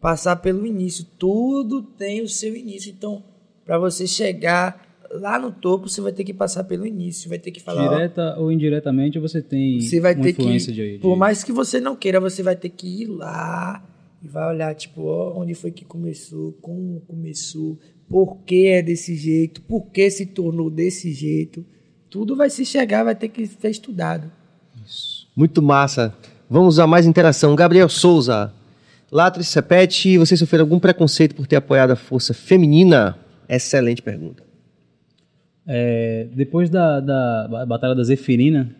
passar 0.00 0.36
pelo 0.36 0.66
início. 0.66 1.04
Tudo 1.18 1.82
tem 1.82 2.22
o 2.22 2.28
seu 2.28 2.56
início. 2.56 2.90
Então, 2.90 3.22
para 3.64 3.78
você 3.78 4.06
chegar 4.06 4.86
lá 5.10 5.38
no 5.38 5.50
topo, 5.50 5.88
você 5.88 6.00
vai 6.00 6.12
ter 6.12 6.24
que 6.24 6.32
passar 6.32 6.64
pelo 6.64 6.86
início, 6.86 7.28
vai 7.28 7.38
ter 7.38 7.50
que 7.50 7.60
falar. 7.60 7.86
ó, 7.86 7.94
Direta 7.94 8.36
ou 8.38 8.50
indiretamente 8.52 9.18
você 9.18 9.42
tem 9.42 9.80
você 9.80 10.00
vai 10.00 10.14
uma 10.14 10.22
ter 10.22 10.30
influência 10.30 10.72
que. 10.72 10.80
de, 10.80 10.92
de 10.94 10.98
Por 10.98 11.16
mais 11.16 11.42
que 11.42 11.52
você 11.52 11.80
não 11.80 11.96
queira, 11.96 12.20
você 12.20 12.42
vai 12.42 12.56
ter 12.56 12.68
que 12.68 13.02
ir 13.02 13.06
lá 13.06 13.84
e 14.22 14.28
vai 14.28 14.48
olhar, 14.54 14.74
tipo, 14.74 15.02
ó, 15.02 15.40
onde 15.40 15.54
foi 15.54 15.70
que 15.70 15.84
começou, 15.84 16.52
como 16.60 17.00
começou, 17.06 17.78
por 18.08 18.38
que 18.44 18.66
é 18.66 18.82
desse 18.82 19.16
jeito, 19.16 19.62
por 19.62 19.86
que 19.90 20.10
se 20.10 20.26
tornou 20.26 20.70
desse 20.70 21.12
jeito. 21.12 21.64
Tudo 22.08 22.34
vai 22.34 22.50
se 22.50 22.64
chegar, 22.64 23.04
vai 23.04 23.14
ter 23.14 23.28
que 23.28 23.46
ser 23.46 23.70
estudado. 23.70 24.30
Muito 25.34 25.62
massa. 25.62 26.14
Vamos 26.48 26.80
a 26.80 26.86
mais 26.86 27.06
interação. 27.06 27.54
Gabriel 27.54 27.88
Souza. 27.88 28.52
Latro 29.10 29.40
e 29.42 29.44
Sepete, 29.44 30.16
vocês 30.18 30.38
sofreram 30.38 30.64
algum 30.64 30.78
preconceito 30.78 31.34
por 31.34 31.46
ter 31.46 31.56
apoiado 31.56 31.90
a 31.90 31.96
força 31.96 32.32
feminina? 32.32 33.18
Excelente 33.48 34.00
pergunta. 34.02 34.42
É, 35.66 36.28
depois 36.34 36.70
da, 36.70 37.00
da 37.00 37.48
ba- 37.48 37.66
Batalha 37.66 37.94
da 37.94 38.02
Zefirina, 38.04 38.74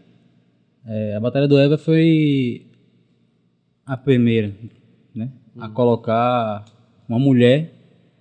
é, 0.86 1.14
a 1.16 1.20
Batalha 1.20 1.46
do 1.48 1.58
Eva 1.58 1.76
foi 1.76 2.66
a 3.84 3.96
primeira 3.96 4.52
né, 5.14 5.30
a 5.58 5.68
colocar 5.68 6.64
uma 7.08 7.18
mulher 7.18 7.72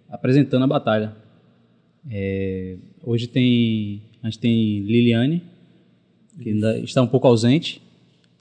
apresentando 0.09 0.63
a 0.63 0.67
batalha. 0.67 1.13
É, 2.09 2.75
hoje 3.03 3.27
tem 3.27 4.01
a 4.21 4.27
gente 4.27 4.39
tem 4.39 4.79
Liliane, 4.81 5.43
que 6.41 6.49
ainda 6.49 6.77
está 6.79 7.01
um 7.01 7.07
pouco 7.07 7.27
ausente, 7.27 7.81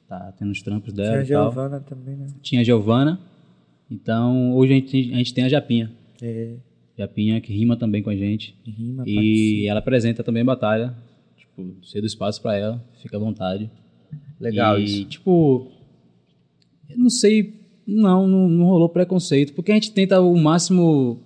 tá 0.08 0.32
tendo 0.38 0.50
os 0.50 0.62
trampos 0.62 0.92
dela 0.92 1.10
Tinha 1.10 1.20
a. 1.20 1.24
Giovana 1.44 1.80
também, 1.80 2.16
né? 2.16 2.26
Tinha 2.42 2.60
a 2.62 2.64
Giovana, 2.64 3.20
então 3.90 4.54
hoje 4.54 4.72
a 4.72 4.76
gente, 4.76 5.12
a 5.12 5.16
gente 5.16 5.34
tem 5.34 5.44
a 5.44 5.48
Japinha. 5.48 5.92
É, 6.22 6.56
Japinha 6.98 7.40
que 7.40 7.52
rima 7.52 7.76
também 7.76 8.02
com 8.02 8.10
a 8.10 8.16
gente. 8.16 8.54
rima, 8.64 9.04
E 9.06 9.66
ela 9.66 9.78
apresenta 9.78 10.24
também 10.24 10.42
a 10.42 10.46
batalha. 10.46 10.94
Tipo, 11.36 11.76
cedo 11.84 12.06
espaço 12.06 12.42
pra 12.42 12.56
ela, 12.56 12.84
fica 13.00 13.16
à 13.16 13.20
vontade. 13.20 13.70
Legal 14.40 14.78
e, 14.78 14.84
isso. 14.84 15.04
tipo, 15.04 15.70
eu 16.88 16.98
não 16.98 17.10
sei, 17.10 17.54
não, 17.86 18.26
não, 18.26 18.48
não 18.48 18.66
rolou 18.66 18.88
preconceito, 18.88 19.52
porque 19.52 19.72
a 19.72 19.74
gente 19.74 19.92
tenta 19.92 20.20
o 20.20 20.36
máximo 20.36 21.20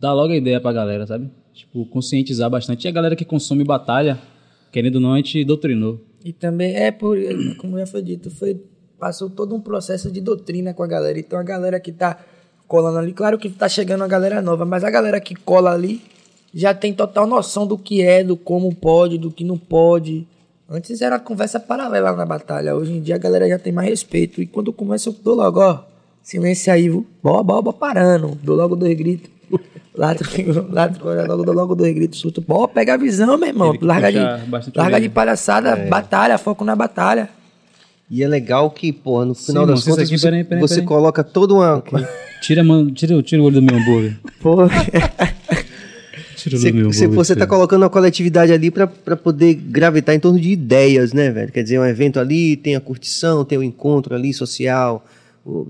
dar 0.00 0.12
logo 0.12 0.32
a 0.32 0.36
ideia 0.36 0.60
pra 0.60 0.72
galera, 0.72 1.06
sabe? 1.06 1.30
Tipo, 1.52 1.84
conscientizar 1.86 2.50
bastante. 2.50 2.84
E 2.84 2.88
a 2.88 2.92
galera 2.92 3.14
que 3.14 3.24
consome 3.24 3.62
batalha, 3.62 4.18
querendo 4.72 4.96
ou 4.96 5.00
não, 5.00 5.12
a 5.12 5.16
gente 5.16 5.44
doutrinou. 5.44 6.04
E 6.24 6.32
também 6.32 6.74
é 6.74 6.90
por, 6.90 7.18
como 7.58 7.78
já 7.78 7.86
foi 7.86 8.02
dito, 8.02 8.30
foi 8.30 8.60
passou 9.02 9.28
todo 9.28 9.52
um 9.52 9.60
processo 9.60 10.12
de 10.12 10.20
doutrina 10.20 10.72
com 10.72 10.84
a 10.84 10.86
galera. 10.86 11.18
Então 11.18 11.36
a 11.36 11.42
galera 11.42 11.80
que 11.80 11.90
tá 11.90 12.16
colando 12.68 12.98
ali, 12.98 13.12
claro 13.12 13.36
que 13.36 13.50
tá 13.50 13.68
chegando 13.68 14.04
a 14.04 14.06
galera 14.06 14.40
nova, 14.40 14.64
mas 14.64 14.84
a 14.84 14.90
galera 14.92 15.20
que 15.20 15.34
cola 15.34 15.72
ali 15.72 16.00
já 16.54 16.72
tem 16.72 16.94
total 16.94 17.26
noção 17.26 17.66
do 17.66 17.76
que 17.76 18.00
é, 18.00 18.22
do 18.22 18.36
como 18.36 18.72
pode, 18.72 19.18
do 19.18 19.28
que 19.28 19.42
não 19.42 19.58
pode. 19.58 20.24
Antes 20.70 21.02
era 21.02 21.18
conversa 21.18 21.58
paralela 21.58 22.12
na 22.12 22.24
batalha. 22.24 22.76
Hoje 22.76 22.92
em 22.92 23.00
dia 23.00 23.16
a 23.16 23.18
galera 23.18 23.48
já 23.48 23.58
tem 23.58 23.72
mais 23.72 23.88
respeito. 23.88 24.40
E 24.40 24.46
quando 24.46 24.72
começa, 24.72 25.08
eu 25.08 25.16
dou 25.20 25.34
logo, 25.34 25.58
ó, 25.58 25.80
silêncio 26.22 26.72
aí, 26.72 26.88
boa, 27.20 27.42
boa, 27.42 27.72
parando. 27.72 28.38
Dou 28.40 28.54
logo 28.54 28.76
dois 28.76 28.96
gritos. 28.96 29.32
Lá, 29.94 30.16
lá 30.72 31.34
logo, 31.34 31.52
logo 31.52 31.74
dois 31.74 31.92
gritos. 31.92 32.18
Surto. 32.20 32.40
Bora, 32.40 32.68
pega 32.68 32.94
a 32.94 32.96
visão, 32.96 33.36
meu 33.36 33.48
irmão. 33.48 33.76
Larga 33.78 34.10
de, 34.10 34.18
larga 34.74 34.98
de 34.98 35.08
palhaçada, 35.10 35.76
batalha, 35.76 36.38
foco 36.38 36.64
na 36.64 36.74
batalha. 36.74 37.28
E 38.10 38.22
é 38.22 38.28
legal 38.28 38.70
que, 38.70 38.92
porra, 38.92 39.24
no 39.24 39.34
final 39.34 39.64
Sim, 39.64 39.70
das 39.70 39.80
isso 39.80 39.90
contas, 39.90 40.08
aqui, 40.08 40.18
você, 40.18 40.26
peraí, 40.26 40.44
peraí, 40.44 40.60
você 40.60 40.74
peraí. 40.76 40.86
coloca 40.86 41.24
toda 41.24 41.54
uma. 41.54 41.82
Tira, 42.42 42.60
a 42.60 42.64
mão- 42.64 42.90
tira, 42.92 43.16
o- 43.16 43.22
tira 43.22 43.40
o 43.40 43.44
olho 43.46 43.54
do 43.54 43.62
meu 43.62 43.74
hambúrguer. 43.76 44.18
Pô, 44.40 44.56
Tira 46.36 46.56
o 46.56 46.60
olho 46.60 46.70
do 46.72 46.74
meu 46.74 46.86
hambúrguer. 46.88 47.10
você 47.10 47.36
tá 47.36 47.46
colocando 47.46 47.82
uma 47.82 47.90
coletividade 47.90 48.52
ali 48.52 48.70
pra 48.70 48.86
poder 49.16 49.54
gravitar 49.54 50.14
em 50.14 50.20
torno 50.20 50.38
de 50.40 50.50
ideias, 50.50 51.12
né, 51.12 51.30
velho? 51.30 51.52
Quer 51.52 51.62
dizer, 51.62 51.78
um 51.78 51.84
evento 51.86 52.18
ali, 52.18 52.56
tem 52.56 52.74
a 52.76 52.80
curtição, 52.80 53.44
tem 53.44 53.56
o 53.58 53.62
encontro 53.62 54.14
ali 54.14 54.32
social, 54.34 55.04
o, 55.46 55.68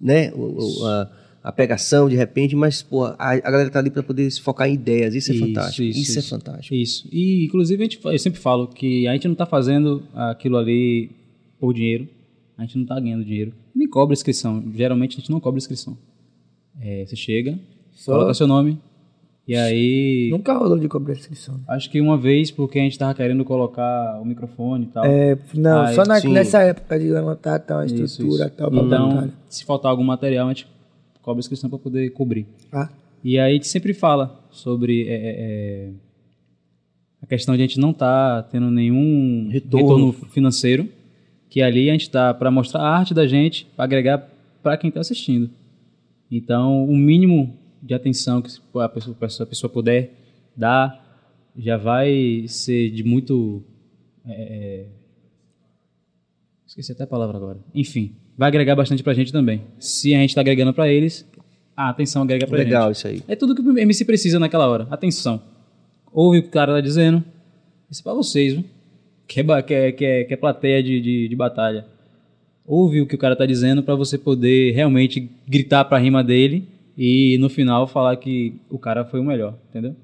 né? 0.00 0.30
O, 0.34 0.82
o- 0.82 0.86
a, 0.86 1.10
a 1.42 1.50
pegação 1.52 2.08
de 2.08 2.16
repente, 2.16 2.54
mas, 2.54 2.82
pô, 2.82 3.04
a, 3.06 3.16
a 3.18 3.40
galera 3.40 3.70
tá 3.70 3.78
ali 3.78 3.90
pra 3.90 4.02
poder 4.02 4.30
se 4.30 4.40
focar 4.42 4.68
em 4.68 4.74
ideias. 4.74 5.14
Isso 5.14 5.32
é 5.32 5.34
fantástico. 5.36 5.82
Isso, 5.88 6.18
é 6.18 6.22
fantástico. 6.22 6.74
Isso. 6.74 7.08
E, 7.10 7.46
inclusive, 7.46 7.82
a 7.82 7.84
gente, 7.84 7.98
eu 8.04 8.18
sempre 8.18 8.38
falo 8.38 8.68
que 8.68 9.08
a 9.08 9.12
gente 9.14 9.26
não 9.26 9.34
tá 9.34 9.46
fazendo 9.46 10.02
aquilo 10.14 10.58
ali 10.58 11.10
por 11.60 11.74
dinheiro. 11.74 12.08
A 12.56 12.62
gente 12.62 12.78
não 12.78 12.84
tá 12.86 12.98
ganhando 12.98 13.24
dinheiro. 13.24 13.52
Nem 13.74 13.88
cobra 13.88 14.12
inscrição. 14.14 14.62
Geralmente, 14.74 15.16
a 15.16 15.20
gente 15.20 15.30
não 15.30 15.40
cobra 15.40 15.58
inscrição. 15.58 15.96
É, 16.80 17.04
você 17.06 17.14
chega, 17.16 17.58
Só- 17.92 18.12
coloca 18.14 18.34
seu 18.34 18.46
nome, 18.46 18.78
e 19.46 19.54
aí... 19.56 20.28
nunca 20.30 20.52
rolou 20.54 20.78
de 20.78 20.88
cobrar 20.88 21.12
inscrição. 21.14 21.60
Acho 21.68 21.90
que 21.90 22.00
uma 22.00 22.16
vez, 22.16 22.50
porque 22.50 22.78
a 22.78 22.82
gente 22.82 22.98
tava 22.98 23.14
querendo 23.14 23.44
colocar 23.44 24.18
o 24.20 24.24
microfone 24.24 24.84
e 24.84 24.88
tal. 24.88 25.04
É, 25.04 25.36
não, 25.54 25.82
Aí, 25.82 25.94
só 25.94 26.04
na- 26.04 26.20
nessa 26.20 26.62
época 26.62 26.98
de 26.98 27.10
levantar 27.10 27.58
tal, 27.60 27.80
a 27.80 27.86
Isso, 27.86 28.02
estrutura 28.04 28.46
isso. 28.46 28.54
tal, 28.56 28.72
Então, 28.74 29.32
se 29.48 29.64
faltar 29.64 29.90
algum 29.90 30.04
material, 30.04 30.46
a 30.46 30.50
gente 30.52 30.66
cobra 31.22 31.40
inscrição 31.40 31.68
para 31.68 31.78
poder 31.78 32.10
cobrir. 32.10 32.46
Ah, 32.72 32.88
E 33.24 33.38
aí 33.38 33.50
a 33.50 33.54
gente 33.54 33.68
sempre 33.68 33.92
fala 33.92 34.42
sobre 34.50 35.06
é, 35.08 35.12
é, 35.14 35.18
é, 35.38 35.90
a 37.22 37.26
questão 37.26 37.54
de 37.56 37.62
a 37.62 37.66
gente 37.66 37.78
não 37.78 37.90
estar 37.90 38.44
tendo 38.44 38.70
nenhum 38.70 39.48
Retorno. 39.50 40.06
retorno. 40.10 40.12
financeiro, 40.30 40.88
que 41.50 41.60
ali 41.60 41.90
a 41.90 41.92
gente 41.92 42.02
está 42.02 42.32
para 42.32 42.50
mostrar 42.50 42.80
a 42.80 42.88
arte 42.88 43.12
da 43.12 43.26
gente, 43.26 43.66
para 43.76 43.84
agregar 43.84 44.30
para 44.62 44.76
quem 44.76 44.88
está 44.88 45.00
assistindo. 45.00 45.50
Então, 46.30 46.84
o 46.84 46.96
mínimo 46.96 47.58
de 47.82 47.92
atenção 47.92 48.40
que 48.40 48.48
a 48.78 48.88
pessoa, 48.88 49.16
a 49.20 49.46
pessoa 49.46 49.70
puder 49.70 50.12
dar 50.56 51.10
já 51.56 51.76
vai 51.76 52.44
ser 52.46 52.90
de 52.90 53.02
muito. 53.02 53.64
é, 54.24 54.32
é, 54.32 54.86
esqueci 56.64 56.92
até 56.92 57.02
a 57.02 57.06
palavra 57.06 57.36
agora. 57.36 57.58
Enfim, 57.74 58.14
vai 58.38 58.46
agregar 58.46 58.76
bastante 58.76 59.02
para 59.02 59.12
a 59.12 59.16
gente 59.16 59.32
também. 59.32 59.62
Se 59.80 60.14
a 60.14 60.18
gente 60.18 60.30
está 60.30 60.40
agregando 60.42 60.72
para 60.72 60.88
eles, 60.88 61.28
a 61.76 61.88
atenção 61.88 62.22
agrega 62.22 62.46
para 62.46 62.58
gente. 62.58 62.66
Legal 62.66 62.92
isso 62.92 63.08
aí. 63.08 63.24
É 63.26 63.34
tudo 63.34 63.56
que 63.56 63.60
o 63.60 63.76
MC 63.76 64.04
precisa 64.04 64.38
naquela 64.38 64.68
hora. 64.68 64.86
Atenção. 64.88 65.42
Ouve 66.12 66.38
o 66.38 66.42
que 66.42 66.48
o 66.48 66.52
cara 66.52 66.74
tá 66.74 66.80
dizendo. 66.80 67.24
Isso 67.90 68.02
é 68.02 68.04
pra 68.04 68.14
vocês, 68.14 68.52
viu? 68.52 68.64
Que 69.30 69.38
é, 69.40 69.62
que 69.62 69.74
é, 69.74 69.92
que 69.92 70.04
é, 70.04 70.24
que 70.24 70.34
é 70.34 70.36
plateia 70.36 70.82
de, 70.82 71.00
de, 71.00 71.28
de 71.28 71.36
batalha. 71.36 71.86
Ouve 72.66 73.00
o 73.00 73.06
que 73.06 73.14
o 73.14 73.18
cara 73.18 73.36
tá 73.36 73.46
dizendo 73.46 73.80
pra 73.80 73.94
você 73.94 74.18
poder 74.18 74.72
realmente 74.72 75.30
gritar 75.46 75.84
pra 75.84 75.98
rima 75.98 76.24
dele 76.24 76.68
e 76.98 77.38
no 77.38 77.48
final 77.48 77.86
falar 77.86 78.16
que 78.16 78.56
o 78.68 78.76
cara 78.76 79.04
foi 79.04 79.20
o 79.20 79.24
melhor, 79.24 79.54
entendeu? 79.70 79.94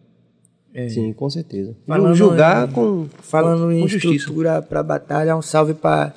Sim, 0.88 1.12
com 1.12 1.28
certeza. 1.28 1.74
Falando 1.86 2.14
Julgar 2.14 2.68
em- 2.68 2.72
com. 2.72 3.06
Falando 3.20 3.72
em 3.72 3.80
com 3.80 3.88
justiça. 3.88 4.14
estrutura 4.14 4.62
pra 4.62 4.80
batalha, 4.84 5.36
um 5.36 5.42
salve 5.42 5.74
pra 5.74 6.14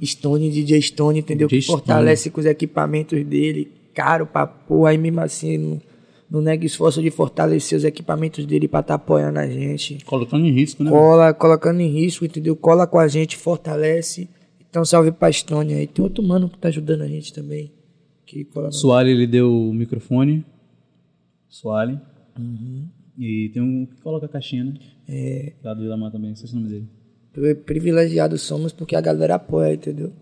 Stone, 0.00 0.48
DJ 0.48 0.80
Stone, 0.80 1.18
entendeu? 1.18 1.48
DJ 1.48 1.60
que 1.60 1.66
fortalece 1.66 2.30
com 2.30 2.38
os 2.38 2.46
equipamentos 2.46 3.24
dele, 3.24 3.72
caro 3.92 4.26
pra 4.26 4.46
porra, 4.46 4.90
aí 4.90 4.98
mesmo 4.98 5.20
assim 5.20 5.80
não, 6.30 6.40
nega 6.40 6.64
esforço 6.66 7.00
de 7.02 7.10
fortalecer 7.10 7.76
os 7.78 7.84
equipamentos 7.84 8.44
dele 8.46 8.66
pra 8.66 8.80
estar 8.80 8.94
apoiando 8.94 9.38
a 9.38 9.46
gente. 9.46 10.04
Colocando 10.04 10.46
em 10.46 10.50
risco, 10.52 10.82
né? 10.82 10.90
Cola, 10.90 11.32
colocando 11.34 11.80
em 11.80 11.88
risco, 11.88 12.24
entendeu? 12.24 12.56
Cola 12.56 12.86
com 12.86 12.98
a 12.98 13.06
gente, 13.08 13.36
fortalece. 13.36 14.28
Então 14.68 14.84
salve 14.84 15.12
pra 15.12 15.28
aí. 15.28 15.86
Tem 15.86 16.02
outro 16.04 16.22
mano 16.22 16.48
que 16.48 16.58
tá 16.58 16.68
ajudando 16.68 17.02
a 17.02 17.06
gente 17.08 17.32
também. 17.32 17.70
Que 18.26 18.44
cola 18.44 18.72
Soale, 18.72 19.10
ele 19.10 19.26
deu 19.26 19.52
o 19.52 19.72
microfone. 19.72 20.44
Soale. 21.48 22.00
Uhum. 22.38 22.88
E 23.18 23.50
tem 23.54 23.62
um 23.62 23.86
que 23.86 24.00
coloca 24.02 24.26
a 24.26 24.28
caixinha, 24.28 24.64
né? 24.64 24.74
É. 25.08 25.52
Lá 25.62 25.74
do 25.74 25.84
Ilamar 25.84 26.10
também, 26.10 26.30
não 26.30 26.36
sei 26.36 26.48
se 26.48 26.54
é 26.54 26.56
o 26.58 26.60
nome 26.60 26.72
dele. 26.72 26.88
Pri- 27.32 27.54
privilegiados 27.54 28.42
somos 28.42 28.72
porque 28.72 28.96
a 28.96 29.00
galera 29.00 29.36
apoia, 29.36 29.74
entendeu? 29.74 30.12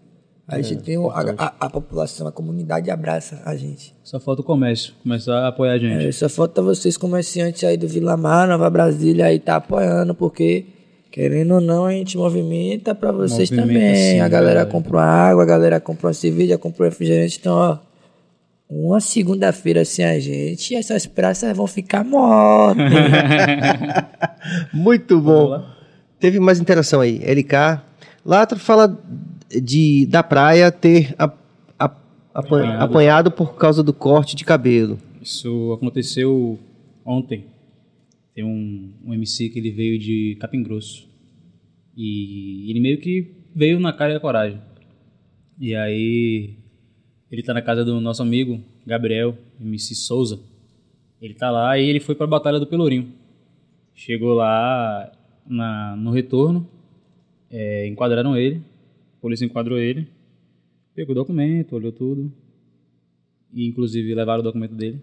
A 0.46 0.58
É, 0.58 0.62
gente 0.62 0.82
tem 0.82 0.98
o- 0.98 1.08
a, 1.10 1.20
a, 1.38 1.52
a 1.60 1.70
população, 1.70 2.26
a 2.26 2.32
comunidade 2.32 2.90
abraça 2.90 3.40
a 3.44 3.54
gente. 3.56 3.94
Só 4.02 4.18
falta 4.18 4.42
o 4.42 4.44
comércio 4.44 4.92
começar 5.02 5.38
a 5.38 5.48
apoiar 5.48 5.72
a 5.74 5.78
gente. 5.78 6.06
É, 6.06 6.12
só 6.12 6.28
falta 6.28 6.60
vocês, 6.60 6.96
comerciantes 6.96 7.62
aí 7.64 7.76
do 7.76 7.86
Vila 7.88 8.16
Mar, 8.16 8.48
Nova 8.48 8.68
Brasília, 8.68 9.26
aí 9.26 9.38
tá 9.38 9.56
apoiando, 9.56 10.14
porque 10.14 10.66
querendo 11.10 11.54
ou 11.54 11.60
não, 11.60 11.84
a 11.86 11.92
gente 11.92 12.16
movimenta 12.18 12.94
pra 12.94 13.12
vocês 13.12 13.50
Movimenta, 13.50 13.78
também. 13.80 13.94
sim, 13.94 14.20
a 14.20 14.28
galera 14.28 14.66
compra 14.66 14.92
uma 14.96 15.04
água, 15.04 15.42
a 15.42 15.46
galera 15.46 15.78
compra 15.80 16.08
uma 16.08 16.14
cerveja, 16.14 16.58
compra 16.58 16.86
um 16.86 16.88
refrigerante. 16.88 17.38
Então, 17.38 17.54
ó, 17.54 17.78
uma 18.68 18.98
segunda-feira 19.00 19.84
sem 19.84 20.04
a 20.04 20.18
gente, 20.18 20.74
essas 20.74 21.06
praças 21.06 21.54
vão 21.56 21.66
ficar 21.66 22.02
mortas. 22.04 22.82
Muito 24.72 25.20
bom. 25.20 25.62
Teve 26.18 26.40
mais 26.40 26.58
interação 26.60 27.00
aí. 27.00 27.18
LK. 27.24 27.80
Latro 28.24 28.58
fala 28.58 28.98
de, 29.60 30.06
da 30.06 30.22
praia 30.22 30.70
ter 30.70 31.14
a- 31.18 31.24
a- 31.78 31.84
apan- 31.84 31.98
Apanhado. 32.34 32.82
apanhado 32.84 33.30
por 33.30 33.56
causa 33.56 33.82
do 33.82 33.92
corte 33.92 34.34
de 34.36 34.44
cabelo. 34.44 34.98
Isso 35.20 35.72
aconteceu 35.72 36.58
ontem. 37.04 37.46
Tem 38.34 38.44
um, 38.44 38.92
um 39.04 39.12
MC 39.14 39.48
que 39.50 39.58
ele 39.58 39.70
veio 39.70 39.98
de 39.98 40.36
Capim 40.40 40.62
Grosso. 40.62 41.06
E 41.96 42.70
ele 42.70 42.80
meio 42.80 42.98
que 42.98 43.30
veio 43.54 43.78
na 43.78 43.92
cara 43.92 44.14
e 44.14 44.16
a 44.16 44.20
coragem. 44.20 44.58
E 45.60 45.74
aí 45.74 46.54
ele 47.30 47.42
tá 47.42 47.52
na 47.52 47.60
casa 47.62 47.84
do 47.84 48.00
nosso 48.00 48.22
amigo 48.22 48.58
Gabriel, 48.86 49.36
MC 49.60 49.94
Souza. 49.94 50.40
Ele 51.20 51.34
tá 51.34 51.50
lá 51.50 51.78
e 51.78 51.84
ele 51.88 52.00
foi 52.00 52.14
pra 52.14 52.26
Batalha 52.26 52.58
do 52.58 52.66
Pelourinho. 52.66 53.08
Chegou 53.94 54.32
lá 54.34 55.12
na, 55.46 55.94
no 55.96 56.10
retorno, 56.10 56.66
é, 57.50 57.86
enquadraram 57.86 58.36
ele, 58.36 58.56
a 58.56 58.71
polícia 59.22 59.46
enquadrou 59.46 59.78
ele, 59.78 60.08
pegou 60.94 61.12
o 61.12 61.14
documento, 61.14 61.76
olhou 61.76 61.92
tudo, 61.92 62.30
e 63.52 63.66
inclusive 63.66 64.14
levaram 64.14 64.40
o 64.40 64.42
documento 64.42 64.74
dele, 64.74 65.00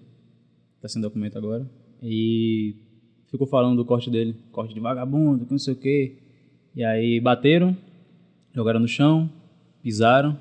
tá 0.81 0.87
sem 0.89 1.01
documento 1.01 1.37
agora, 1.37 1.67
e 2.03 2.75
ficou 3.31 3.47
falando 3.47 3.77
do 3.77 3.85
corte 3.85 4.09
dele, 4.09 4.35
corte 4.51 4.73
de 4.73 4.79
vagabundo, 4.79 5.45
que 5.45 5.51
não 5.51 5.57
sei 5.57 5.73
o 5.73 5.77
quê. 5.77 6.17
E 6.75 6.83
aí 6.83 7.19
bateram, 7.19 7.75
jogaram 8.53 8.79
no 8.79 8.87
chão, 8.87 9.29
pisaram. 9.81 10.39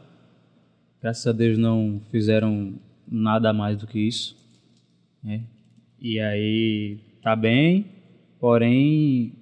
Graças 1.01 1.27
a 1.27 1.33
Deus 1.33 1.57
não 1.57 2.01
fizeram 2.11 2.75
nada 3.07 3.53
mais 3.53 3.79
do 3.79 3.87
que 3.87 4.01
isso. 4.01 4.37
né? 5.23 5.45
E 6.01 6.19
aí 6.19 6.99
tá 7.23 7.35
bem, 7.37 7.87
porém 8.39 9.33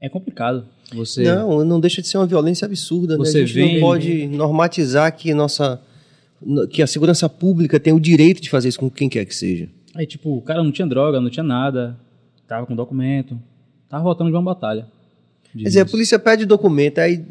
é 0.00 0.08
complicado. 0.08 0.66
Você 0.92 1.22
Não, 1.22 1.64
não 1.64 1.80
deixa 1.80 2.02
de 2.02 2.08
ser 2.08 2.18
uma 2.18 2.26
violência 2.26 2.66
absurda, 2.66 3.16
né? 3.16 3.24
Você 3.24 3.38
A 3.38 3.40
gente 3.46 3.52
vê- 3.54 3.72
não 3.74 3.80
pode 3.80 4.26
normatizar 4.26 5.14
que 5.16 5.32
nossa 5.34 5.80
que 6.70 6.82
a 6.82 6.86
segurança 6.86 7.26
pública 7.28 7.80
tem 7.80 7.92
o 7.92 7.98
direito 8.00 8.40
de 8.40 8.50
fazer 8.50 8.68
isso 8.68 8.78
com 8.78 8.90
quem 8.90 9.08
quer 9.08 9.24
que 9.24 9.34
seja. 9.34 9.68
Aí, 9.94 10.06
tipo, 10.06 10.36
o 10.36 10.42
cara 10.42 10.62
não 10.62 10.70
tinha 10.70 10.86
droga, 10.86 11.18
não 11.20 11.30
tinha 11.30 11.42
nada, 11.44 11.96
tava 12.46 12.66
com 12.66 12.74
documento, 12.76 13.40
tava 13.88 14.02
voltando 14.04 14.28
de 14.28 14.36
uma 14.36 14.42
batalha. 14.42 14.86
Quer 15.56 15.62
dizer, 15.64 15.80
a 15.80 15.86
polícia 15.86 16.18
pede 16.18 16.44
documento, 16.44 16.98
aí 16.98 17.24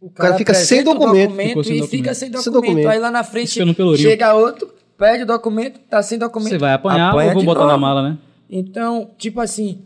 O 0.00 0.10
cara 0.10 0.36
fica 0.36 0.52
sem 0.52 0.84
documento. 0.84 1.34
Ficou 1.34 1.64
sem 1.64 1.76
e 1.76 1.80
documento. 1.80 1.88
fica 1.90 2.14
sem 2.14 2.28
Sem 2.28 2.32
documento. 2.52 2.62
documento. 2.66 2.88
Aí 2.88 2.98
lá 2.98 3.10
na 3.10 3.24
frente 3.24 3.74
pelourinho. 3.74 4.06
chega 4.10 4.34
outro, 4.34 4.68
pede 4.98 5.22
o 5.22 5.26
documento, 5.26 5.80
tá 5.88 6.02
sem 6.02 6.18
documento. 6.18 6.50
Você 6.50 6.58
vai 6.58 6.74
apanhar 6.74 7.08
apanha 7.10 7.28
ou 7.28 7.34
vou 7.36 7.44
botar 7.44 7.60
na 7.60 7.66
novo. 7.68 7.80
mala, 7.80 8.02
né? 8.10 8.18
Então, 8.50 9.10
tipo 9.16 9.40
assim, 9.40 9.78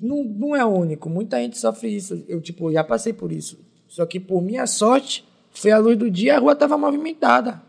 não, 0.00 0.24
não 0.24 0.56
é 0.56 0.64
único. 0.64 1.08
Muita 1.08 1.38
gente 1.38 1.58
sofre 1.58 1.88
isso. 1.88 2.24
Eu, 2.28 2.40
tipo, 2.40 2.72
já 2.72 2.84
passei 2.84 3.12
por 3.12 3.32
isso. 3.32 3.58
Só 3.88 4.04
que, 4.04 4.20
por 4.20 4.42
minha 4.42 4.66
sorte, 4.66 5.24
foi 5.52 5.70
a 5.70 5.78
luz 5.78 5.96
do 5.96 6.10
dia 6.10 6.36
a 6.36 6.38
rua 6.38 6.54
tava 6.54 6.76
movimentada. 6.76 7.62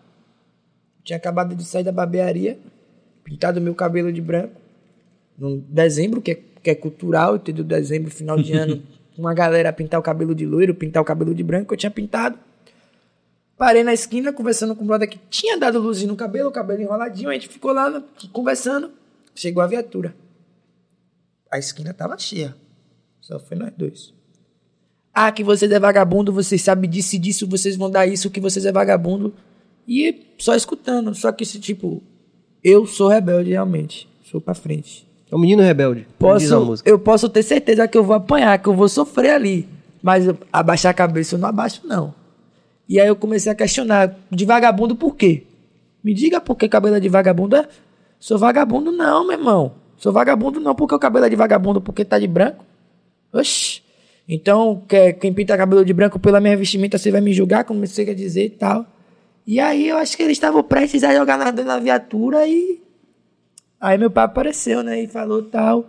Tinha 1.04 1.18
acabado 1.18 1.56
de 1.56 1.64
sair 1.64 1.84
da 1.84 1.92
barbearia, 1.92 2.60
pintado 3.24 3.62
meu 3.62 3.74
cabelo 3.74 4.12
de 4.12 4.22
branco. 4.22 4.60
No 5.38 5.58
dezembro, 5.58 6.22
que 6.22 6.32
é, 6.32 6.36
que 6.36 6.70
é 6.70 6.76
cultural, 6.76 7.38
entendeu? 7.38 7.64
Dezembro, 7.64 8.12
final 8.12 8.38
de 8.38 8.54
ano, 8.54 8.84
uma 9.18 9.34
galera 9.34 9.72
pintar 9.72 10.00
o 10.00 10.04
cabelo 10.04 10.36
de 10.36 10.46
loiro, 10.46 10.76
pintar 10.76 11.02
o 11.02 11.06
cabelo 11.06 11.34
de 11.34 11.44
branco, 11.44 11.74
eu 11.74 11.78
tinha 11.78 11.92
pintado. 11.92 12.38
Parei 13.58 13.84
na 13.84 13.94
esquina 13.94 14.34
conversando 14.34 14.76
com 14.76 14.84
o 14.84 14.88
brother 14.88 15.10
que 15.10 15.20
tinha 15.30 15.58
dado 15.58 15.80
luz 15.80 16.04
no 16.04 16.16
cabelo, 16.16 16.50
o 16.50 16.52
cabelo 16.52 16.82
enroladinho, 16.82 17.30
a 17.30 17.34
gente 17.34 17.48
ficou 17.48 17.72
lá 17.72 18.04
conversando. 18.32 18.92
Chegou 19.34 19.64
a 19.64 19.68
viatura. 19.68 20.14
A 21.52 21.58
esquina 21.58 21.94
tava 21.94 22.18
cheia. 22.18 22.56
Só 23.22 23.40
foi 23.40 23.58
nós 23.58 23.72
dois. 23.78 24.14
Ah, 25.14 25.32
que 25.32 25.44
vocês 25.44 25.72
é 25.72 25.80
vagabundo, 25.80 26.32
vocês 26.32 26.62
sabem 26.62 26.90
disso 26.90 27.16
e 27.16 27.20
disso, 27.20 27.48
vocês 27.48 27.76
vão 27.76 27.90
dar 27.90 28.06
isso, 28.06 28.30
que 28.30 28.40
vocês 28.40 28.66
é 28.66 28.72
vagabundo. 28.72 29.34
E 29.88 30.28
só 30.38 30.54
escutando. 30.56 31.14
Só 31.16 31.32
que 31.32 31.44
esse 31.44 31.60
tipo, 31.60 32.04
eu 32.64 32.86
sou 32.86 33.08
rebelde 33.08 33.50
realmente. 33.52 34.08
Sou 34.24 34.40
pra 34.40 34.54
frente. 34.54 35.08
É 35.32 35.36
um 35.36 35.40
menino 35.40 35.62
rebelde. 35.64 36.08
como 36.20 36.38
diz 36.38 36.52
a 36.52 36.56
Posso, 36.56 36.66
música. 36.66 36.90
eu 36.90 37.00
posso 37.00 37.30
ter 37.30 37.44
certeza 37.44 37.88
que 37.88 37.98
eu 37.98 38.04
vou 38.04 38.16
apanhar, 38.16 38.58
que 38.62 38.68
eu 38.70 38.76
vou 38.76 38.88
sofrer 38.88 39.32
ali. 39.32 39.68
Mas 40.04 40.28
eu- 40.28 40.38
abaixar 40.54 40.92
a 40.92 40.94
cabeça 40.94 41.36
eu 41.36 41.40
não 41.40 41.50
abaixo, 41.50 41.82
não. 41.86 42.14
E 42.88 43.00
aí 43.00 43.08
eu 43.08 43.16
comecei 43.16 43.52
a 43.52 43.56
questionar, 43.56 44.16
de 44.32 44.46
vagabundo 44.46 44.96
por 44.96 45.16
quê? 45.16 45.44
Me 46.04 46.14
diga 46.14 46.40
por 46.40 46.56
que 46.56 46.70
cabelo 46.70 46.96
é 46.96 47.00
de 47.00 47.10
vagabundo 47.10 47.56
é? 47.56 47.68
Sou 48.20 48.38
vagabundo 48.38 48.92
não, 48.92 49.26
meu 49.28 49.38
irmão. 49.38 49.74
Sou 49.98 50.12
vagabundo 50.14 50.60
não, 50.60 50.76
porque 50.76 50.96
o 50.96 51.00
cabelo 51.00 51.26
é 51.26 51.30
de 51.30 51.36
vagabundo 51.36 51.82
porque 51.82 52.06
tá 52.06 52.18
de 52.20 52.28
branco. 52.28 52.64
Oxi. 53.34 53.82
Então, 54.30 54.82
que- 54.88 55.14
quem 55.14 55.34
pinta 55.34 55.58
cabelo 55.58 55.84
de 55.86 55.94
branco 55.94 56.20
pela 56.20 56.40
minha 56.40 56.56
vestimenta, 56.56 56.98
você 56.98 57.10
vai 57.12 57.22
me 57.22 57.34
julgar, 57.34 57.64
como 57.64 57.86
você 57.86 58.06
quer 58.06 58.14
dizer 58.14 58.46
e 58.46 58.50
tal. 58.50 58.86
E 59.46 59.60
aí 59.60 59.88
eu 59.88 59.98
acho 59.98 60.16
que 60.18 60.24
eles 60.24 60.34
estavam 60.38 60.62
prestes 60.64 61.04
a 61.04 61.16
jogar 61.16 61.38
na, 61.38 61.52
na 61.52 61.80
viatura 61.80 62.46
e 62.48 62.82
Aí 63.80 63.98
meu 63.98 64.10
pai 64.10 64.26
apareceu, 64.26 64.82
né? 64.84 65.04
E 65.04 65.08
falou 65.08 65.44
tal. 65.44 65.88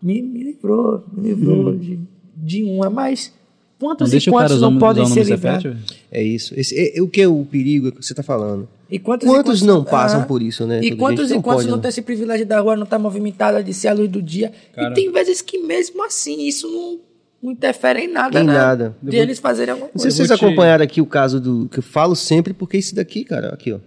Me, 0.00 0.22
me 0.22 0.42
livrou, 0.42 1.04
me 1.12 1.28
livrou 1.28 1.74
de, 1.76 1.98
de 2.36 2.62
uma. 2.62 2.88
Mas 2.88 3.32
Não 3.80 3.88
quantos 3.88 4.08
e 4.08 4.10
deixa 4.12 4.30
o 4.30 4.34
cara 4.34 4.46
quantos 4.48 4.60
não 4.60 4.78
podem 4.78 5.04
ser 5.06 5.24
livrados? 5.24 5.76
É 6.12 6.22
isso. 6.22 6.54
Esse, 6.58 6.78
é, 6.78 6.98
é 6.98 7.02
o 7.02 7.08
que 7.08 7.20
é 7.20 7.28
o 7.28 7.44
perigo 7.44 7.88
é 7.88 7.90
que 7.90 8.02
você 8.02 8.12
está 8.12 8.22
falando. 8.22 8.68
E 8.90 8.98
quantos, 8.98 9.26
Quantos 9.28 9.62
e 9.62 9.66
não 9.66 9.82
passam 9.82 10.20
Ah, 10.20 10.24
por 10.24 10.42
isso, 10.42 10.66
né? 10.66 10.80
E 10.82 10.90
Todo 10.90 10.98
quantos 10.98 11.30
e 11.30 11.34
não 11.34 11.42
quantos 11.42 11.62
pode, 11.64 11.70
não 11.74 11.80
tem 11.80 11.88
esse 11.88 12.02
privilégio 12.02 12.44
da 12.46 12.60
rua 12.60 12.76
não 12.76 12.84
estar 12.84 12.98
movimentada 12.98 13.62
de 13.62 13.72
ser 13.72 13.88
a 13.88 13.94
luz 13.94 14.08
do 14.10 14.20
dia? 14.22 14.52
Cara. 14.74 14.90
E 14.90 14.94
tem 14.94 15.10
vezes 15.10 15.40
que 15.40 15.58
mesmo 15.58 16.04
assim 16.04 16.46
isso 16.46 16.68
não, 16.70 17.00
não 17.42 17.52
interfere 17.52 18.00
em 18.04 18.08
nada, 18.12 18.40
Em 18.40 18.44
né? 18.44 18.52
nada. 18.52 18.96
De 19.02 19.16
eles 19.16 19.38
fazerem 19.38 19.72
alguma 19.72 19.90
Não 19.92 19.98
sei 19.98 20.10
coisa. 20.10 20.16
se 20.22 20.26
vocês 20.28 20.38
te- 20.38 20.44
acompanharam 20.44 20.84
aqui 20.84 21.00
o 21.00 21.06
caso 21.06 21.40
do. 21.40 21.68
que 21.68 21.78
eu 21.78 21.82
falo 21.82 22.14
sempre, 22.14 22.52
porque 22.52 22.76
esse 22.76 22.94
daqui, 22.94 23.24
cara, 23.24 23.48
aqui, 23.54 23.72
ó. 23.72 23.78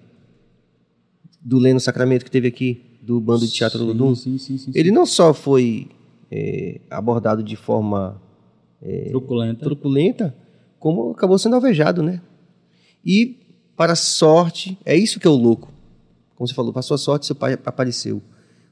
Do 1.41 1.57
Leno 1.59 1.79
Sacramento 1.79 2.25
que 2.25 2.31
teve 2.31 2.47
aqui, 2.47 2.81
do 3.01 3.19
bando 3.21 3.45
de 3.45 3.51
teatro 3.53 3.83
Ludum. 3.83 4.13
Sim, 4.15 4.37
sim, 4.37 4.57
sim. 4.57 4.71
sim. 4.71 4.71
Ele 4.73 4.91
não 4.91 5.05
só 5.05 5.33
foi 5.33 5.87
é, 6.31 6.81
abordado 6.89 7.41
de 7.43 7.55
forma 7.55 8.19
Truculenta. 9.09 9.63
truculenta, 9.63 10.35
como 10.79 11.11
acabou 11.11 11.37
sendo 11.37 11.55
alvejado, 11.55 12.01
né? 12.03 12.21
E, 13.05 13.37
para 13.77 13.95
sorte, 13.95 14.77
é 14.83 14.95
isso 14.97 15.19
que 15.19 15.27
é 15.27 15.29
o 15.29 15.35
louco. 15.35 15.71
Como 16.35 16.47
você 16.47 16.53
falou, 16.53 16.73
para 16.73 16.81
sua 16.81 16.97
sorte, 16.97 17.25
seu 17.25 17.35
pai 17.35 17.53
apareceu. 17.53 18.21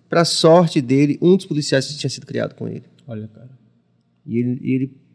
Para 0.10 0.26
sorte 0.26 0.82
dele, 0.82 1.18
um 1.22 1.38
dos 1.38 1.45
policiais 1.45 1.88
tinha 1.98 2.10
sido 2.10 2.26
criado 2.26 2.56
com 2.56 2.68
ele. 2.68 2.84
Olha, 3.07 3.27
cara. 3.27 3.49
E 4.26 4.38
ele, 4.38 4.60
e 4.61 4.73
ele 4.73 5.06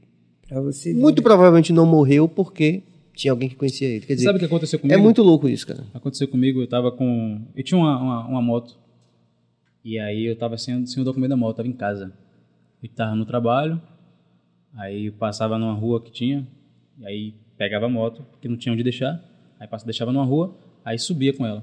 Pra 0.51 0.61
você 0.61 0.93
ver, 0.93 0.99
muito 0.99 1.19
né? 1.19 1.23
provavelmente 1.23 1.73
não 1.73 1.87
morreu 1.87 2.29
porque 2.29 2.83
tinha 3.15 3.31
alguém 3.31 3.49
que 3.49 3.55
conhecia 3.55 3.87
ele. 3.87 4.05
Quer 4.05 4.15
dizer, 4.15 4.27
sabe 4.27 4.37
o 4.37 4.41
que 4.41 4.47
aconteceu 4.47 4.81
comigo? 4.81 4.99
é 4.99 5.01
muito 5.01 5.23
louco 5.23 5.49
isso, 5.49 5.65
cara. 5.65 5.85
Aconteceu 5.95 6.27
comigo, 6.27 6.61
eu 6.61 6.67
tava 6.67 6.91
com. 6.91 7.41
Eu 7.55 7.63
tinha 7.63 7.79
uma, 7.79 7.97
uma, 7.97 8.27
uma 8.27 8.43
moto. 8.43 8.77
E 9.85 9.97
aí 9.97 10.25
eu 10.25 10.37
tava 10.37 10.59
sem, 10.59 10.85
sem 10.87 11.01
o 11.01 11.05
documento 11.05 11.31
da 11.31 11.37
moto, 11.37 11.59
tava 11.59 11.69
em 11.69 11.73
casa. 11.73 12.13
Eu 12.83 12.89
tava 12.89 13.15
no 13.15 13.25
trabalho, 13.25 13.81
aí 14.75 15.07
eu 15.07 15.13
passava 15.13 15.57
numa 15.57 15.73
rua 15.73 16.03
que 16.03 16.11
tinha, 16.11 16.47
e 16.99 17.07
aí 17.07 17.35
pegava 17.57 17.87
a 17.87 17.89
moto, 17.89 18.25
porque 18.33 18.49
não 18.49 18.57
tinha 18.57 18.73
onde 18.73 18.83
deixar. 18.83 19.23
Aí 19.61 19.69
passava, 19.69 19.87
deixava 19.87 20.11
numa 20.11 20.25
rua, 20.25 20.57
aí 20.83 20.99
subia 20.99 21.35
com 21.35 21.47
ela. 21.47 21.63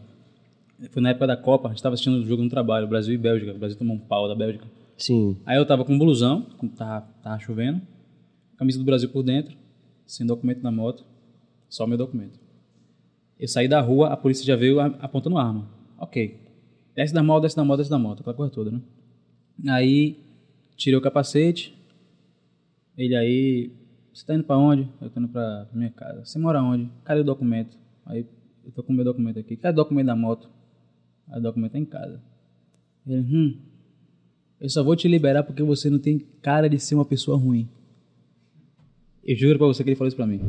Foi 0.91 1.02
na 1.02 1.10
época 1.10 1.26
da 1.26 1.36
Copa, 1.36 1.68
a 1.68 1.72
gente 1.72 1.82
tava 1.82 1.94
assistindo 1.94 2.18
o 2.18 2.26
jogo 2.26 2.44
no 2.44 2.49
trabalho, 2.49 2.88
Brasil 2.88 3.15
e 3.15 3.18
Bélgica. 3.18 3.52
O 3.52 3.57
Brasil 3.57 3.76
tomou 3.76 3.98
um 3.98 3.99
pau 3.99 4.28
da 4.28 4.36
Bélgica. 4.36 4.68
Sim. 4.95 5.36
Aí 5.44 5.57
eu 5.57 5.65
tava 5.65 5.84
com 5.84 5.94
um 5.94 5.98
blusão, 5.98 6.44
tava, 6.78 7.07
tava 7.24 7.40
chovendo, 7.40 7.82
camisa 8.56 8.78
do 8.78 8.86
Brasil 8.86 9.10
por 9.10 9.24
dentro, 9.24 9.57
sem 10.06 10.28
documento 10.28 10.61
na 10.61 10.72
moto, 10.72 11.03
só 11.68 11.88
meu 11.88 11.98
documento. 11.98 12.40
Eu 13.40 13.48
saí 13.48 13.68
da 13.68 13.82
rua, 13.82 14.10
a 14.10 14.18
polícia 14.18 14.45
já 14.45 14.56
veio 14.56 14.80
apontando 14.80 15.38
arma. 15.38 15.68
Ok. 15.98 16.40
Desce 16.95 17.14
da 17.14 17.24
moto, 17.24 17.44
desce 17.44 17.56
da 17.56 17.64
moto, 17.64 17.78
desce 17.78 17.90
da 17.90 17.99
moto, 17.99 18.19
aquela 18.22 18.36
coisa 18.36 18.53
toda, 18.53 18.72
né? 18.72 18.82
Aí, 19.69 20.19
tirei 20.76 20.98
o 20.98 21.02
capacete. 21.02 21.76
Ele 22.95 23.15
aí, 23.15 23.72
você 24.14 24.26
tá 24.26 24.34
indo 24.34 24.44
pra 24.44 24.57
onde? 24.57 24.88
Eu 24.99 25.10
tô 25.10 25.19
indo 25.19 25.30
pra 25.30 25.68
minha 25.74 25.91
casa. 25.91 26.26
Você 26.26 26.40
mora 26.40 26.61
onde? 26.61 26.90
Cadê 27.03 27.22
o 27.22 27.24
documento? 27.24 27.78
Aí, 28.07 28.25
eu 28.65 28.71
tô 28.71 28.84
com 28.84 28.91
o 28.93 28.95
meu 28.95 29.05
documento 29.05 29.39
aqui. 29.39 29.55
Cadê 29.55 29.73
o 29.73 29.84
documento 29.84 30.07
da 30.07 30.15
moto? 30.15 30.49
Aí 31.29 31.39
o 31.39 31.43
documento 31.43 31.73
tá 31.73 31.79
em 31.79 31.85
casa. 31.85 32.21
Ele, 33.05 33.21
hum, 33.21 33.57
eu 34.59 34.69
só 34.69 34.84
vou 34.84 34.95
te 34.95 35.07
liberar 35.07 35.43
porque 35.43 35.63
você 35.63 35.89
não 35.89 35.99
tem 35.99 36.19
cara 36.41 36.69
de 36.69 36.79
ser 36.79 36.95
uma 36.95 37.05
pessoa 37.05 37.38
ruim. 37.38 37.67
Eu 39.23 39.35
juro 39.35 39.57
pra 39.57 39.67
você 39.67 39.84
que 39.84 39.89
ele 39.89 39.95
falou 39.95 40.07
isso 40.07 40.17
pra 40.17 40.25
mim. 40.25 40.39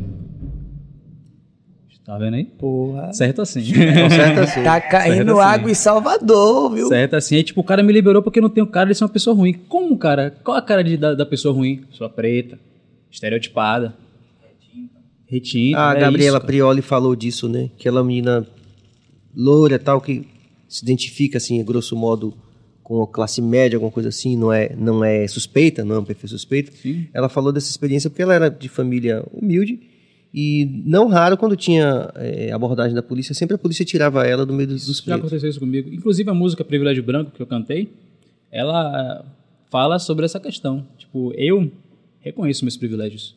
Tá 2.08 2.16
vendo 2.16 2.34
aí? 2.36 2.44
Porra. 2.46 3.12
Certo 3.12 3.42
assim. 3.42 3.60
Então, 3.68 4.08
certo 4.08 4.40
assim. 4.40 4.62
Tá 4.62 4.80
caindo 4.80 5.14
Certo 5.16 5.40
assim. 5.40 5.50
água 5.54 5.70
em 5.70 5.74
Salvador, 5.74 6.74
viu? 6.74 6.88
certo 6.88 7.16
assim. 7.16 7.36
Aí, 7.36 7.44
tipo, 7.44 7.60
o 7.60 7.64
cara 7.64 7.82
me 7.82 7.92
liberou 7.92 8.22
porque 8.22 8.38
eu 8.38 8.42
não 8.42 8.48
tenho 8.48 8.66
cara 8.66 8.88
de 8.88 8.94
ser 8.94 9.04
uma 9.04 9.10
pessoa 9.10 9.36
ruim. 9.36 9.52
Como, 9.52 9.98
cara? 9.98 10.30
Qual 10.42 10.56
a 10.56 10.62
cara 10.62 10.82
de, 10.82 10.96
da, 10.96 11.14
da 11.14 11.26
pessoa 11.26 11.52
ruim? 11.52 11.82
Pessoa 11.90 12.08
preta, 12.08 12.58
estereotipada. 13.10 13.94
Retinta. 15.28 15.90
A 15.90 15.94
é 15.94 16.00
Gabriela 16.00 16.38
isso. 16.38 16.46
Prioli 16.46 16.82
falou 16.82 17.14
disso, 17.14 17.48
né? 17.48 17.70
Aquela 17.78 18.02
menina 18.02 18.46
loura 19.34 19.78
tal, 19.78 20.00
que 20.00 20.26
se 20.68 20.82
identifica, 20.82 21.38
assim, 21.38 21.62
grosso 21.64 21.94
modo, 21.94 22.34
com 22.82 23.02
a 23.02 23.06
classe 23.06 23.42
média, 23.42 23.76
alguma 23.76 23.92
coisa 23.92 24.08
assim, 24.08 24.36
não 24.36 24.52
é, 24.52 24.74
não 24.74 25.04
é 25.04 25.26
suspeita, 25.28 25.84
não 25.84 25.96
é 25.96 25.98
um 25.98 26.04
perfil 26.04 26.28
suspeito. 26.28 26.72
Sim. 26.74 27.06
Ela 27.12 27.28
falou 27.28 27.52
dessa 27.52 27.70
experiência 27.70 28.08
porque 28.08 28.22
ela 28.22 28.34
era 28.34 28.48
de 28.48 28.68
família 28.68 29.22
humilde 29.32 29.78
e 30.32 30.82
não 30.84 31.08
raro, 31.08 31.36
quando 31.36 31.56
tinha 31.56 32.10
eh, 32.16 32.50
abordagem 32.52 32.94
da 32.94 33.02
polícia, 33.02 33.34
sempre 33.34 33.54
a 33.54 33.58
polícia 33.58 33.84
tirava 33.84 34.26
ela 34.26 34.44
do 34.44 34.52
meio 34.52 34.68
dos, 34.68 34.86
dos 34.86 34.98
Já 34.98 35.16
aconteceu 35.16 35.48
isso 35.48 35.60
comigo. 35.60 35.92
Inclusive 35.92 36.28
a 36.28 36.34
música 36.34 36.64
Privilégio 36.64 37.02
Branco 37.02 37.30
que 37.30 37.40
eu 37.40 37.46
cantei, 37.46 37.90
ela 38.50 39.24
fala 39.70 39.98
sobre 39.98 40.24
essa 40.24 40.38
questão. 40.38 40.86
Tipo, 40.98 41.32
eu 41.34 41.70
reconheço 42.20 42.64
meus 42.64 42.76
privilégios. 42.76 43.34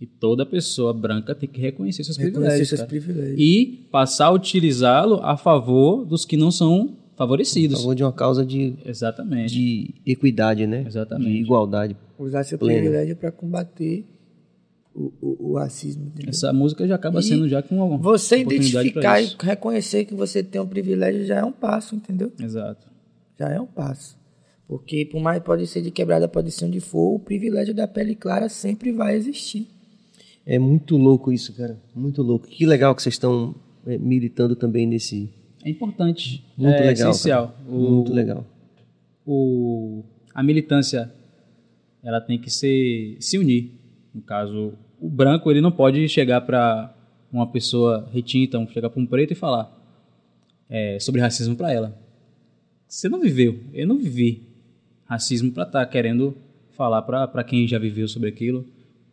E 0.00 0.06
toda 0.06 0.44
pessoa 0.44 0.92
branca 0.92 1.34
tem 1.34 1.48
que 1.48 1.60
reconhecer 1.60 2.02
seus 2.04 2.16
Reconhecer 2.16 2.40
privilégios. 2.42 2.68
seus 2.68 2.82
privilégios. 2.82 3.40
E 3.40 3.86
passar 3.90 4.26
a 4.26 4.32
utilizá-lo 4.32 5.20
a 5.22 5.36
favor 5.36 6.04
dos 6.04 6.24
que 6.24 6.36
não 6.36 6.50
são 6.50 6.96
A 7.14 7.16
favorecidos. 7.18 7.78
favor 7.80 7.94
de 7.94 8.02
uma 8.02 8.12
causa 8.12 8.44
de, 8.44 8.74
Exatamente. 8.84 9.54
de 9.54 9.94
equidade, 10.04 10.66
né? 10.66 10.84
Exatamente. 10.86 11.30
De 11.30 11.36
igualdade. 11.38 11.96
Usar 12.18 12.42
seu 12.44 12.58
Pleno. 12.58 12.80
privilégio 12.80 13.16
para 13.16 13.30
combater 13.30 14.04
o, 14.94 15.12
o, 15.22 15.50
o 15.52 15.54
racismo. 15.56 16.06
Entendeu? 16.06 16.30
Essa 16.30 16.52
música 16.52 16.86
já 16.86 16.96
acaba 16.96 17.20
E 17.20 17.22
sendo 17.22 17.48
já 17.48 17.62
com 17.62 17.76
uma 17.76 17.96
Você 17.98 18.38
identificar 18.38 19.20
e 19.22 19.34
reconhecer 19.40 20.04
que 20.04 20.14
você 20.14 20.42
tem 20.42 20.60
um 20.60 20.66
privilégio 20.66 21.24
já 21.24 21.36
é 21.36 21.44
um 21.44 21.52
passo, 21.52 21.94
entendeu? 21.94 22.32
Exato. 22.40 22.86
Já 23.38 23.48
é 23.48 23.60
um 23.60 23.66
passo. 23.66 24.16
Porque 24.66 25.04
por 25.04 25.20
mais 25.20 25.42
pode 25.42 25.66
ser 25.66 25.82
de 25.82 25.90
quebrada, 25.90 26.26
pode 26.28 26.50
ser 26.50 26.64
onde 26.64 26.80
for, 26.80 27.14
o 27.14 27.18
privilégio 27.18 27.74
da 27.74 27.86
pele 27.86 28.14
clara 28.14 28.48
sempre 28.48 28.92
vai 28.92 29.14
existir. 29.16 29.68
É 30.46 30.58
muito 30.58 30.96
louco 30.96 31.32
isso, 31.32 31.54
cara. 31.54 31.78
Muito 31.94 32.22
louco. 32.22 32.46
Que 32.46 32.66
legal 32.66 32.94
que 32.94 33.02
vocês 33.02 33.14
estão 33.14 33.54
é, 33.86 33.96
militando 33.98 34.54
também 34.54 34.86
nesse. 34.86 35.30
É 35.64 35.70
importante. 35.70 36.44
Muito 36.56 36.74
é 36.74 36.86
legal. 36.86 37.10
essencial. 37.10 37.56
O- 37.66 37.72
Muito 37.78 38.12
legal. 38.12 38.44
o, 39.26 40.02
a 40.34 40.42
militância 40.42 41.10
ela 42.02 42.20
tem 42.20 42.38
que 42.38 42.50
ser, 42.50 43.16
se 43.20 43.38
unir. 43.38 43.72
No 44.14 44.20
caso, 44.20 44.74
o 45.00 45.08
branco 45.08 45.50
ele 45.50 45.60
não 45.60 45.72
pode 45.72 46.06
chegar 46.08 46.42
para 46.42 46.94
uma 47.32 47.46
pessoa 47.46 48.08
retinta, 48.12 48.58
um- 48.58 48.68
chegar 48.68 48.90
para 48.90 49.00
um 49.00 49.06
preto 49.06 49.32
e 49.32 49.34
falar 49.34 49.72
é, 50.68 50.98
sobre 51.00 51.20
racismo 51.20 51.56
para 51.56 51.72
ela. 51.72 51.98
Você 52.86 53.08
não 53.08 53.20
viveu, 53.20 53.58
eu 53.72 53.86
não 53.86 53.96
vivi 53.98 54.42
racismo 55.06 55.50
para 55.50 55.64
estar 55.64 55.86
querendo 55.86 56.36
falar 56.72 57.02
para 57.02 57.42
quem 57.44 57.66
já 57.66 57.78
viveu 57.78 58.06
sobre 58.06 58.28
aquilo. 58.28 58.66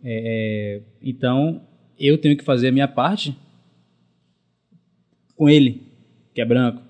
É, 0.04 0.82
então, 1.02 1.62
eu 2.00 2.18
tenho 2.18 2.36
que 2.38 2.44
fazer 2.44 2.70
a 2.70 2.72
minha 2.72 2.88
parte 2.88 3.36
com 5.36 5.50
ele, 5.50 5.82
que 6.34 6.42
é 6.42 6.46
branco. 6.46 6.82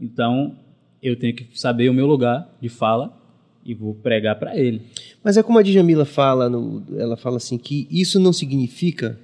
Então, 0.00 0.56
eu 1.02 1.16
tenho 1.16 1.34
que 1.34 1.46
saber 1.54 1.88
o 1.88 1.94
meu 1.94 2.06
lugar 2.06 2.48
de 2.60 2.68
fala 2.68 3.16
e 3.64 3.74
vou 3.74 3.94
pregar 3.94 4.38
para 4.38 4.56
ele. 4.56 4.82
Mas 5.24 5.36
é 5.36 5.42
como 5.42 5.58
a 5.58 5.62
Djamila 5.62 6.04
fala, 6.04 6.48
no- 6.48 6.84
ela 6.98 7.16
fala 7.16 7.36
assim, 7.38 7.58
que 7.58 7.86
isso 7.90 8.20
não 8.20 8.32
significa 8.32 9.18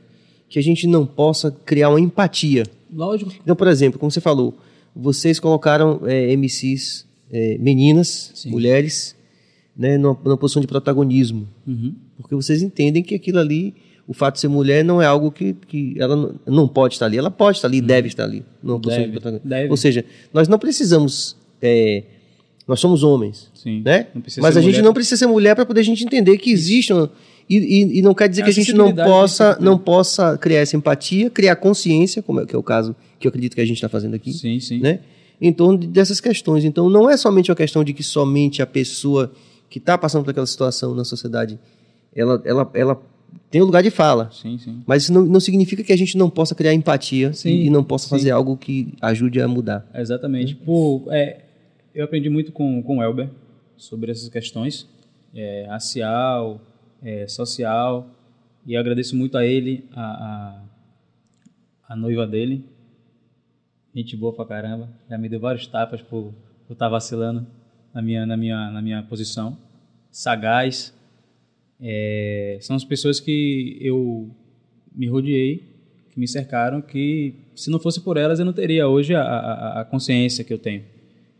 que 0.48 0.58
a 0.58 0.62
gente 0.62 0.86
não 0.86 1.06
possa 1.06 1.50
criar 1.50 1.88
uma 1.90 2.00
empatia. 2.00 2.64
Lógico. 2.92 3.32
Então, 3.42 3.56
por 3.56 3.68
exemplo, 3.68 3.98
como 3.98 4.10
você 4.10 4.20
falou, 4.20 4.54
vocês 4.94 5.40
colocaram 5.40 6.00
é, 6.06 6.32
MCs, 6.36 7.06
é, 7.30 7.56
meninas, 7.58 8.32
Sim. 8.34 8.50
mulheres, 8.50 9.16
né, 9.76 9.96
numa, 9.98 10.18
numa 10.24 10.36
posição 10.36 10.60
de 10.60 10.66
protagonismo. 10.66 11.48
Uhum. 11.66 11.94
Porque 12.18 12.34
vocês 12.34 12.62
entendem 12.62 13.02
que 13.02 13.14
aquilo 13.14 13.38
ali, 13.38 13.74
o 14.06 14.12
fato 14.14 14.34
de 14.34 14.40
ser 14.40 14.48
mulher, 14.48 14.84
não 14.84 15.00
é 15.00 15.06
algo 15.06 15.30
que, 15.30 15.54
que 15.66 15.94
ela 15.98 16.14
não, 16.16 16.34
não 16.46 16.68
pode 16.68 16.94
estar 16.94 17.06
ali. 17.06 17.16
Ela 17.18 17.30
pode 17.30 17.58
estar 17.58 17.68
ali, 17.68 17.80
deve 17.80 18.08
estar 18.08 18.24
ali. 18.24 18.44
Numa 18.62 18.78
posição 18.80 19.04
de 19.04 19.10
protagonismo. 19.12 19.48
deve. 19.48 19.70
Ou 19.70 19.76
seja, 19.76 20.04
nós 20.32 20.48
não 20.48 20.58
precisamos. 20.58 21.36
é, 21.60 22.04
nós 22.66 22.78
somos 22.78 23.02
homens. 23.02 23.50
Sim. 23.54 23.82
Né? 23.84 24.06
Mas 24.38 24.56
a 24.56 24.60
gente 24.60 24.80
não 24.82 24.92
precisa 24.94 25.16
ser 25.16 25.26
mulher 25.26 25.54
para 25.56 25.66
poder 25.66 25.80
a 25.80 25.84
gente 25.84 26.04
entender 26.04 26.38
que 26.38 26.50
existe. 26.50 26.92
uma- 26.92 27.10
e, 27.50 27.56
e- 27.58 27.98
e 27.98 28.02
não 28.02 28.14
quer 28.14 28.28
dizer 28.28 28.42
É 28.42 28.44
que 28.44 28.50
a 28.50 28.52
gente 28.54 28.72
não 28.72 28.84
acessibilidade 28.84 29.10
possa, 29.10 29.58
não 29.60 29.76
possa 29.76 30.38
criar 30.38 30.60
essa 30.60 30.76
empatia, 30.76 31.28
criar 31.28 31.56
consciência, 31.56 32.22
como 32.22 32.40
é, 32.40 32.46
que 32.46 32.54
é 32.54 32.58
o 32.58 32.62
caso 32.62 32.94
que 33.18 33.26
eu 33.26 33.30
acredito 33.30 33.54
que 33.56 33.60
a 33.60 33.64
gente 33.66 33.76
está 33.76 33.88
fazendo 33.88 34.14
aqui 34.14 34.32
Sim, 34.32 34.60
sim. 34.60 34.78
né? 34.78 35.00
Em 35.40 35.52
torno 35.52 35.76
de- 35.76 35.88
dessas 35.88 36.20
questões. 36.20 36.64
Então, 36.64 36.88
não 36.88 37.10
é 37.10 37.16
somente 37.16 37.50
uma 37.50 37.56
questão 37.56 37.82
de 37.82 37.92
que 37.92 38.02
somente 38.02 38.62
a 38.62 38.66
pessoa 38.66 39.32
que 39.72 39.78
está 39.78 39.96
passando 39.96 40.22
por 40.22 40.30
aquela 40.30 40.46
situação 40.46 40.94
na 40.94 41.02
sociedade, 41.02 41.58
ela, 42.14 42.42
ela, 42.44 42.70
ela 42.74 43.02
tem 43.50 43.62
um 43.62 43.64
lugar 43.64 43.82
de 43.82 43.90
fala. 43.90 44.30
Sim, 44.30 44.58
sim. 44.58 44.82
Mas 44.86 45.04
isso 45.04 45.12
não, 45.12 45.22
não 45.22 45.40
significa 45.40 45.82
que 45.82 45.92
a 45.92 45.96
gente 45.96 46.18
não 46.18 46.28
possa 46.28 46.54
criar 46.54 46.74
empatia 46.74 47.32
e, 47.42 47.66
e 47.66 47.70
não 47.70 47.82
possa 47.82 48.06
fazer 48.06 48.30
algo 48.30 48.54
que 48.56 48.92
ajude 49.00 49.40
a 49.40 49.48
mudar. 49.48 49.88
Exatamente. 49.94 50.54
Por, 50.54 51.06
é, 51.10 51.40
eu 51.94 52.04
aprendi 52.04 52.28
muito 52.28 52.52
com, 52.52 52.82
com 52.82 52.98
o 52.98 53.02
Elber 53.02 53.30
sobre 53.78 54.12
essas 54.12 54.28
questões 54.28 54.86
é, 55.34 55.64
racial, 55.66 56.60
é, 57.02 57.26
social, 57.26 58.06
e 58.66 58.74
eu 58.74 58.80
agradeço 58.80 59.16
muito 59.16 59.38
a 59.38 59.46
ele, 59.46 59.88
a, 59.94 60.02
a, 61.88 61.94
a 61.94 61.96
noiva 61.96 62.26
dele. 62.26 62.62
Gente 63.94 64.14
boa 64.16 64.34
pra 64.34 64.44
caramba. 64.44 64.90
Já 65.08 65.16
me 65.16 65.30
deu 65.30 65.40
vários 65.40 65.66
tapas 65.66 66.02
por 66.02 66.32
por 66.66 66.74
estar 66.74 66.88
vacilando 66.88 67.46
na 67.94 68.00
minha, 68.02 68.24
na 68.26 68.36
minha, 68.36 68.70
na 68.70 68.82
minha 68.82 69.02
posição. 69.02 69.56
Sagaz. 70.10 70.92
É, 71.80 72.58
são 72.60 72.76
as 72.76 72.84
pessoas 72.84 73.18
que 73.18 73.76
eu 73.80 74.30
me 74.94 75.08
rodeei, 75.08 75.62
que 76.12 76.20
me 76.20 76.28
cercaram, 76.28 76.80
que 76.80 77.34
se 77.56 77.70
não 77.70 77.78
fosse 77.80 78.00
por 78.00 78.16
elas 78.16 78.38
eu 78.38 78.44
não 78.44 78.52
teria 78.52 78.86
hoje 78.86 79.14
a, 79.14 79.22
a, 79.22 79.80
a 79.80 79.84
consciência 79.84 80.44
que 80.44 80.52
eu 80.52 80.58
tenho. 80.58 80.82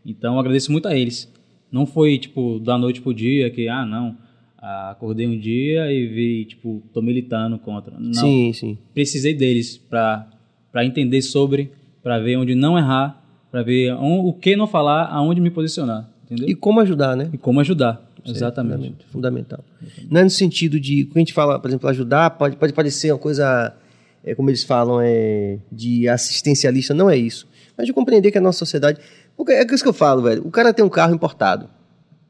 Então 0.05 0.33
eu 0.33 0.39
agradeço 0.39 0.71
muito 0.71 0.87
a 0.87 0.95
eles. 0.97 1.31
Não 1.71 1.85
foi 1.85 2.17
tipo 2.17 2.59
da 2.59 2.77
noite 2.77 3.01
pro 3.01 3.13
dia 3.13 3.49
que, 3.49 3.67
ah, 3.69 3.85
não, 3.85 4.17
acordei 4.57 5.25
um 5.27 5.37
dia 5.39 5.91
e 5.91 6.07
vi, 6.07 6.45
tipo, 6.45 6.83
tô 6.93 7.01
militando 7.01 7.57
contra. 7.57 7.97
Não, 7.97 8.13
Sim, 8.13 8.51
sim. 8.53 8.77
precisei 8.93 9.33
deles 9.33 9.77
para 9.77 10.29
para 10.71 10.83
entender 10.83 11.21
sobre, 11.21 11.69
para 12.01 12.17
ver 12.17 12.35
onde 12.35 12.55
não 12.55 12.75
errar, 12.75 13.23
para 13.51 13.61
ver 13.61 13.93
on- 13.93 14.25
o 14.25 14.33
que 14.33 14.55
não 14.55 14.65
falar, 14.65 15.03
aonde 15.05 15.39
me 15.39 15.51
posicionar, 15.51 16.09
entendeu? 16.25 16.47
E 16.49 16.55
como 16.55 16.79
ajudar, 16.79 17.15
né? 17.15 17.29
E 17.33 17.37
como 17.37 17.59
ajudar. 17.59 18.01
Isso 18.23 18.33
é 18.33 18.37
Exatamente. 18.37 19.05
fundamental. 19.11 19.63
Não 20.09 20.21
é 20.21 20.23
no 20.23 20.29
sentido 20.29 20.79
de, 20.79 21.03
quando 21.05 21.17
a 21.17 21.19
gente 21.19 21.33
fala, 21.33 21.59
por 21.59 21.67
exemplo, 21.69 21.89
ajudar, 21.89 22.29
pode, 22.31 22.55
pode 22.55 22.71
parecer 22.73 23.11
uma 23.11 23.17
coisa, 23.19 23.75
é, 24.23 24.33
como 24.33 24.49
eles 24.49 24.63
falam, 24.63 24.99
é, 25.01 25.59
de 25.71 26.07
assistencialista, 26.07 26.93
não 26.93 27.09
é 27.09 27.17
isso. 27.17 27.47
Mas 27.77 27.85
de 27.87 27.91
compreender 27.93 28.31
que 28.31 28.37
a 28.37 28.41
nossa 28.41 28.59
sociedade. 28.59 28.99
Porque 29.35 29.51
é 29.51 29.65
isso 29.65 29.83
que 29.83 29.89
eu 29.89 29.93
falo, 29.93 30.21
velho. 30.21 30.45
O 30.47 30.51
cara 30.51 30.73
tem 30.73 30.85
um 30.85 30.89
carro 30.89 31.13
importado, 31.13 31.69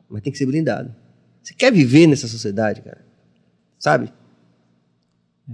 mas 0.09 0.21
tem 0.23 0.31
que 0.31 0.37
ser 0.39 0.45
blindado. 0.47 0.93
Você 1.43 1.53
quer 1.53 1.71
viver 1.71 2.07
nessa 2.07 2.27
sociedade, 2.27 2.81
cara? 2.81 3.01
Sabe? 3.77 4.09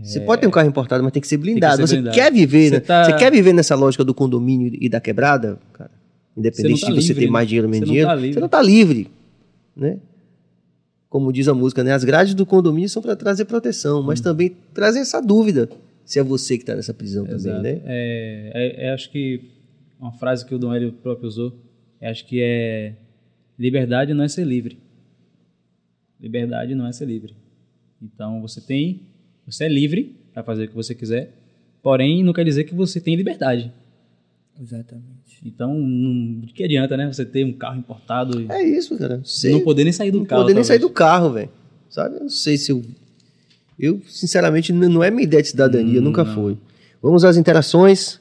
Você 0.03 0.19
pode 0.19 0.39
ter 0.41 0.47
um 0.47 0.51
carro 0.51 0.67
importado, 0.67 1.03
mas 1.03 1.11
tem 1.11 1.19
que 1.21 1.27
ser 1.27 1.37
blindado. 1.37 1.77
ser 1.77 1.87
você 1.87 1.95
blindado. 1.95 2.15
quer 2.15 2.31
viver, 2.31 2.65
Você 2.69 2.73
né? 2.75 2.79
tá- 2.79 3.05
Você 3.05 3.13
quer 3.13 3.31
viver 3.31 3.53
nessa 3.53 3.73
lógica 3.75 4.03
do 4.05 4.13
condomínio 4.13 4.71
e 4.79 4.87
da 4.87 5.01
quebrada, 5.01 5.57
cara? 5.73 5.89
Independente 6.37 6.79
Você 6.79 6.85
não 6.85 6.93
tá 6.95 6.99
de 6.99 7.01
você 7.05 7.07
livre, 7.13 7.25
ter 7.25 7.31
mais 7.31 7.45
né? 7.45 7.49
dinheiro 7.49 7.67
ou 7.67 7.71
menos 7.71 7.79
Você 7.79 7.85
não 7.87 7.93
dinheiro, 7.93 8.09
tá 8.09 8.15
livre. 8.15 8.33
você 8.33 8.39
não 8.39 8.49
tá 8.49 8.61
livre, 8.61 9.07
né? 9.75 9.99
Como 11.09 11.33
diz 11.33 11.47
a 11.47 11.53
música, 11.53 11.83
né? 11.83 11.91
As 11.91 12.03
grades 12.03 12.33
do 12.35 12.45
condomínio 12.45 12.87
são 12.89 13.01
para 13.01 13.15
trazer 13.15 13.45
proteção, 13.45 13.99
Hum. 14.01 14.03
mas 14.03 14.21
também 14.21 14.55
trazer 14.73 14.99
essa 14.99 15.19
dúvida 15.21 15.69
se 16.05 16.19
é 16.19 16.23
você 16.23 16.55
que 16.57 16.63
está 16.63 16.75
nessa 16.75 16.93
prisão 16.93 17.25
Exato. 17.27 17.57
também, 17.57 17.75
né? 17.75 17.81
É, 17.85 18.51
é- 18.53 18.85
é, 18.87 18.93
acho 18.93 19.11
que 19.11 19.41
uma 19.99 20.11
frase 20.11 20.45
que 20.45 20.53
o 20.55 20.57
Dom 20.59 20.73
Hélio 20.73 20.91
próprio 20.93 21.27
usou, 21.27 21.53
é, 21.99 22.09
acho 22.09 22.25
que 22.25 22.41
é 22.41 22.93
liberdade 23.57 24.13
não 24.13 24.23
é 24.23 24.27
ser 24.27 24.43
livre. 24.45 24.77
Liberdade 26.19 26.75
não 26.75 26.85
é 26.85 26.91
ser 26.91 27.05
livre. 27.05 27.33
Então 28.01 28.41
você 28.41 28.59
tem, 28.61 29.01
você 29.45 29.65
é 29.65 29.69
livre 29.69 30.15
para 30.33 30.43
fazer 30.43 30.65
o 30.65 30.67
que 30.69 30.75
você 30.75 30.93
quiser, 30.95 31.33
porém 31.81 32.23
não 32.23 32.33
quer 32.33 32.43
dizer 32.45 32.63
que 32.65 32.73
você 32.75 32.99
tem 32.99 33.15
liberdade. 33.15 33.71
Exatamente. 34.61 35.39
Então, 35.45 35.73
não, 35.73 36.41
de 36.41 36.53
que 36.53 36.63
adianta, 36.63 36.97
né? 36.97 37.11
Você 37.11 37.25
ter 37.25 37.45
um 37.45 37.53
carro 37.53 37.79
importado 37.79 38.41
e 38.41 38.51
É 38.51 38.61
isso, 38.61 38.97
cara. 38.97 39.21
Você 39.23 39.51
não 39.51 39.61
poder 39.61 39.83
nem 39.85 39.93
sair 39.93 40.11
do 40.11 40.19
não 40.19 40.25
carro. 40.25 40.41
poder 40.41 40.53
nem 40.53 40.63
sair 40.63 40.79
do 40.79 40.89
carro, 40.89 41.31
velho. 41.31 41.49
Sabe? 41.89 42.15
Eu 42.17 42.21
não 42.21 42.29
sei 42.29 42.57
se 42.57 42.71
eu. 42.71 42.83
Eu, 43.79 44.01
sinceramente, 44.07 44.73
não 44.73 45.01
é 45.03 45.09
minha 45.09 45.23
ideia 45.23 45.41
de 45.41 45.49
cidadania, 45.49 46.01
Hum, 46.01 46.03
nunca 46.03 46.23
não. 46.25 46.33
foi. 46.35 46.57
Vamos 47.01 47.23
às 47.23 47.37
interações. 47.37 48.19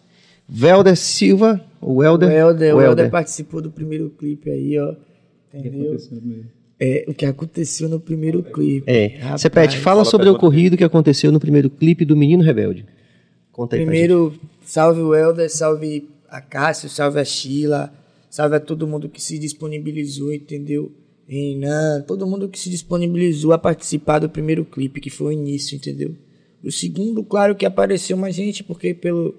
Velder 0.49 0.97
Silva, 0.97 1.61
o 1.81 2.03
Helder. 2.03 2.29
O 2.29 2.33
Helder, 2.33 2.77
o 2.77 2.81
Helder. 2.81 3.11
Participou 3.11 3.61
do 3.61 3.71
primeiro 3.71 4.09
clipe 4.11 4.49
aí, 4.49 4.79
ó. 4.79 4.93
O 4.93 4.97
que 5.51 5.59
Entendeu? 5.69 5.97
É, 6.81 7.05
o 7.09 7.13
que 7.13 7.27
aconteceu 7.27 7.89
no 7.89 7.99
primeiro 7.99 8.43
clipe. 8.43 8.85
É. 8.89 9.19
Rapaz, 9.19 9.41
Sepete, 9.43 9.77
fala 9.79 10.05
sobre 10.05 10.29
o 10.29 10.33
ocorrido 10.33 10.77
que 10.77 10.85
aconteceu 10.85 11.33
no 11.33 11.41
primeiro 11.41 11.69
clipe 11.69 12.05
do 12.05 12.17
Menino 12.17 12.43
Rebelde. 12.45 12.87
Conta 13.51 13.75
aí 13.77 13.85
pra 13.85 13.93
gente. 13.93 14.05
Primeiro, 14.07 14.35
salve 14.65 15.01
o 15.01 15.13
Helder, 15.15 15.51
salve 15.53 16.09
a 16.29 16.41
Cássio, 16.41 16.89
salve 16.89 17.21
a 17.21 17.25
Sheila, 17.25 17.93
salve 18.31 18.57
a 18.57 18.61
todo 18.61 18.87
mundo 18.87 19.09
que 19.09 19.23
se 19.23 19.39
disponibilizou, 19.39 20.33
entendeu? 20.33 20.93
Renan, 21.27 22.03
todo 22.07 22.27
mundo 22.27 22.49
que 22.49 22.59
se 22.59 22.71
disponibilizou 22.71 23.53
a 23.53 23.59
participar 23.59 24.19
do 24.19 24.29
primeiro 24.29 24.65
clipe, 24.65 25.01
que 25.01 25.11
foi 25.11 25.29
o 25.29 25.33
início, 25.33 25.77
entendeu? 25.77 26.15
O 26.65 26.73
segundo, 26.73 27.23
claro 27.23 27.55
que 27.55 27.67
apareceu 27.67 28.17
mais 28.17 28.35
gente, 28.35 28.65
porque 28.65 28.95
pelo, 28.95 29.35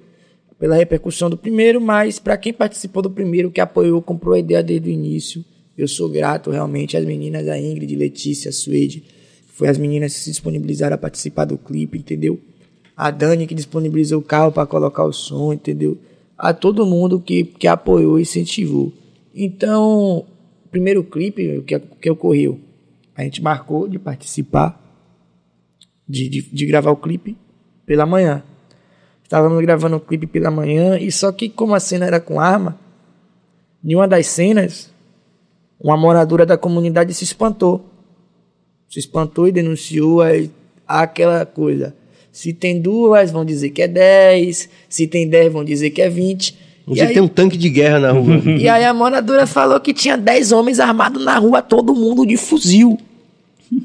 pela 0.57 0.76
repercussão 0.76 1.30
do 1.30 1.38
primeiro, 1.38 1.82
mas 1.82 2.20
para 2.20 2.38
quem 2.38 2.53
participou 2.53 3.02
do 3.02 3.10
primeiro, 3.10 3.52
que 3.52 3.60
apoiou, 3.60 4.02
comprou 4.02 4.36
a 4.36 4.40
ideia 4.40 4.64
desde 4.64 4.90
o 4.90 4.94
início, 4.94 5.44
eu 5.78 5.88
sou 5.88 6.10
grato 6.10 6.52
realmente 6.52 6.95
às 6.95 7.06
meninas, 7.06 7.48
a 7.48 7.60
Ingrid, 7.60 7.95
Letícia, 7.95 8.49
a 8.49 8.52
Suede, 8.52 9.03
foi 9.48 9.68
as 9.68 9.78
meninas 9.78 10.14
que 10.14 10.20
se 10.20 10.30
disponibilizaram 10.30 10.95
a 10.95 10.98
participar 10.98 11.45
do 11.45 11.57
clipe, 11.57 11.98
entendeu? 11.98 12.40
A 12.95 13.11
Dani 13.11 13.48
que 13.48 13.56
disponibilizou 13.56 14.20
o 14.20 14.24
carro 14.24 14.52
para 14.52 14.68
colocar 14.68 15.03
o 15.06 15.14
som, 15.14 15.53
entendeu? 15.53 15.98
A 16.40 16.53
todo 16.53 16.86
mundo 16.86 17.20
que, 17.20 17.44
que 17.44 17.68
apoiou 17.68 18.18
e 18.18 18.22
incentivou. 18.22 18.94
Então, 19.36 20.20
o 20.66 20.70
primeiro 20.72 21.03
clipe, 21.03 21.61
que, 21.64 21.78
que 21.78 22.10
ocorreu? 22.10 22.57
A 23.14 23.24
gente 23.24 23.44
marcou 23.44 23.90
de 23.90 23.99
participar, 23.99 24.82
de, 26.07 26.30
de, 26.30 26.41
de 26.41 26.66
gravar 26.66 26.91
o 26.91 26.95
clipe 26.95 27.36
pela 27.86 28.06
manhã. 28.06 28.41
Estávamos 29.22 29.61
gravando 29.61 29.98
o 29.98 29.99
clipe 29.99 30.26
pela 30.26 30.49
manhã, 30.49 30.98
e 30.98 31.11
só 31.11 31.30
que 31.34 31.49
como 31.49 31.76
a 31.76 31.80
cena 31.82 32.06
era 32.06 32.22
com 32.22 32.40
arma, 32.40 32.80
Em 33.84 33.94
uma 33.95 34.07
das 34.07 34.28
cenas, 34.28 34.94
uma 35.80 35.98
moradora 35.98 36.45
da 36.45 36.57
comunidade 36.57 37.14
se 37.14 37.26
espantou. 37.26 37.86
Se 38.90 38.99
espantou 38.99 39.48
e 39.48 39.52
denunciou 39.52 40.22
aí 40.22 40.49
aquela 40.88 41.45
coisa. 41.45 41.95
Se 42.31 42.53
tem 42.53 42.80
duas, 42.80 43.31
vão 43.31 43.43
dizer 43.43 43.69
que 43.69 43.81
é 43.81 43.88
10. 43.88 44.69
Se 44.88 45.07
tem 45.07 45.27
10, 45.27 45.51
vão 45.51 45.64
dizer 45.64 45.89
que 45.89 46.01
é 46.01 46.10
20. 46.10 46.49
E 46.88 46.95
Você 46.95 47.01
aí, 47.01 47.14
tem 47.14 47.22
um 47.22 47.27
tanque 47.27 47.57
de 47.57 47.69
guerra 47.69 47.99
na 47.99 48.11
rua. 48.11 48.41
e 48.57 48.68
aí 48.68 48.84
a 48.84 48.93
moradora 48.93 49.45
falou 49.45 49.80
que 49.80 49.93
tinha 49.93 50.18
10 50.18 50.51
homens 50.51 50.80
armados 50.80 51.23
na 51.23 51.38
rua, 51.38 51.61
todo 51.61 51.93
mundo 51.93 52.26
de 52.26 52.38
fuzil. 52.38 52.97
E 53.72 53.76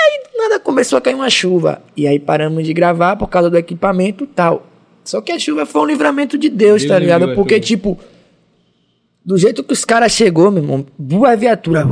aí 0.00 0.22
do 0.24 0.38
nada 0.38 0.58
começou 0.58 0.96
a 0.96 1.00
cair 1.00 1.14
uma 1.14 1.30
chuva. 1.30 1.82
E 1.96 2.06
aí 2.06 2.18
paramos 2.18 2.66
de 2.66 2.72
gravar 2.72 3.16
por 3.16 3.28
causa 3.28 3.48
do 3.48 3.56
equipamento 3.56 4.24
e 4.24 4.26
tal. 4.26 4.66
Só 5.04 5.20
que 5.20 5.30
a 5.30 5.38
chuva 5.38 5.66
foi 5.66 5.82
um 5.82 5.86
livramento 5.86 6.36
de 6.36 6.48
Deus, 6.48 6.82
Deus 6.82 6.88
tá 6.88 6.98
ligado? 6.98 7.34
Porque, 7.34 7.60
tipo, 7.60 7.98
do 9.24 9.38
jeito 9.38 9.64
que 9.64 9.72
os 9.72 9.84
caras 9.84 10.12
chegou, 10.12 10.50
meu 10.50 10.62
irmão, 10.62 10.86
duas 10.98 11.38
viaturas. 11.40 11.86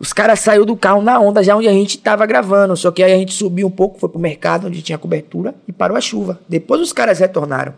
os 0.00 0.12
caras 0.12 0.40
saiu 0.40 0.64
do 0.64 0.74
carro 0.74 1.02
na 1.02 1.20
onda 1.20 1.42
já 1.42 1.54
onde 1.54 1.68
a 1.68 1.72
gente 1.72 1.98
tava 1.98 2.24
gravando. 2.24 2.74
Só 2.76 2.90
que 2.90 3.02
aí 3.02 3.12
a 3.12 3.18
gente 3.18 3.34
subiu 3.34 3.66
um 3.66 3.70
pouco, 3.70 3.98
foi 3.98 4.08
pro 4.08 4.18
mercado 4.18 4.66
onde 4.66 4.80
tinha 4.80 4.96
cobertura 4.96 5.54
e 5.68 5.72
parou 5.72 5.96
a 5.96 6.00
chuva. 6.00 6.40
Depois 6.48 6.80
os 6.80 6.92
caras 6.92 7.18
retornaram. 7.18 7.74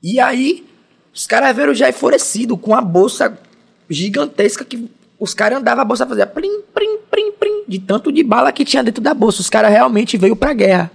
E 0.00 0.20
aí, 0.20 0.64
os 1.12 1.26
caras 1.26 1.56
viram 1.56 1.74
já 1.74 1.88
enfurecido 1.88 2.56
com 2.56 2.74
a 2.74 2.80
bolsa 2.80 3.36
gigantesca 3.90 4.64
que 4.64 4.88
os 5.18 5.34
caras 5.34 5.58
andavam, 5.58 5.82
a 5.82 5.84
bolsa 5.84 6.06
fazia 6.06 6.26
plim, 6.26 6.60
plim, 6.72 6.98
plim, 7.10 7.32
plim, 7.32 7.64
de 7.66 7.78
tanto 7.80 8.12
de 8.12 8.22
bala 8.22 8.52
que 8.52 8.64
tinha 8.64 8.84
dentro 8.84 9.02
da 9.02 9.14
bolsa. 9.14 9.40
Os 9.40 9.50
caras 9.50 9.72
realmente 9.72 10.16
veio 10.16 10.36
pra 10.36 10.52
guerra. 10.52 10.92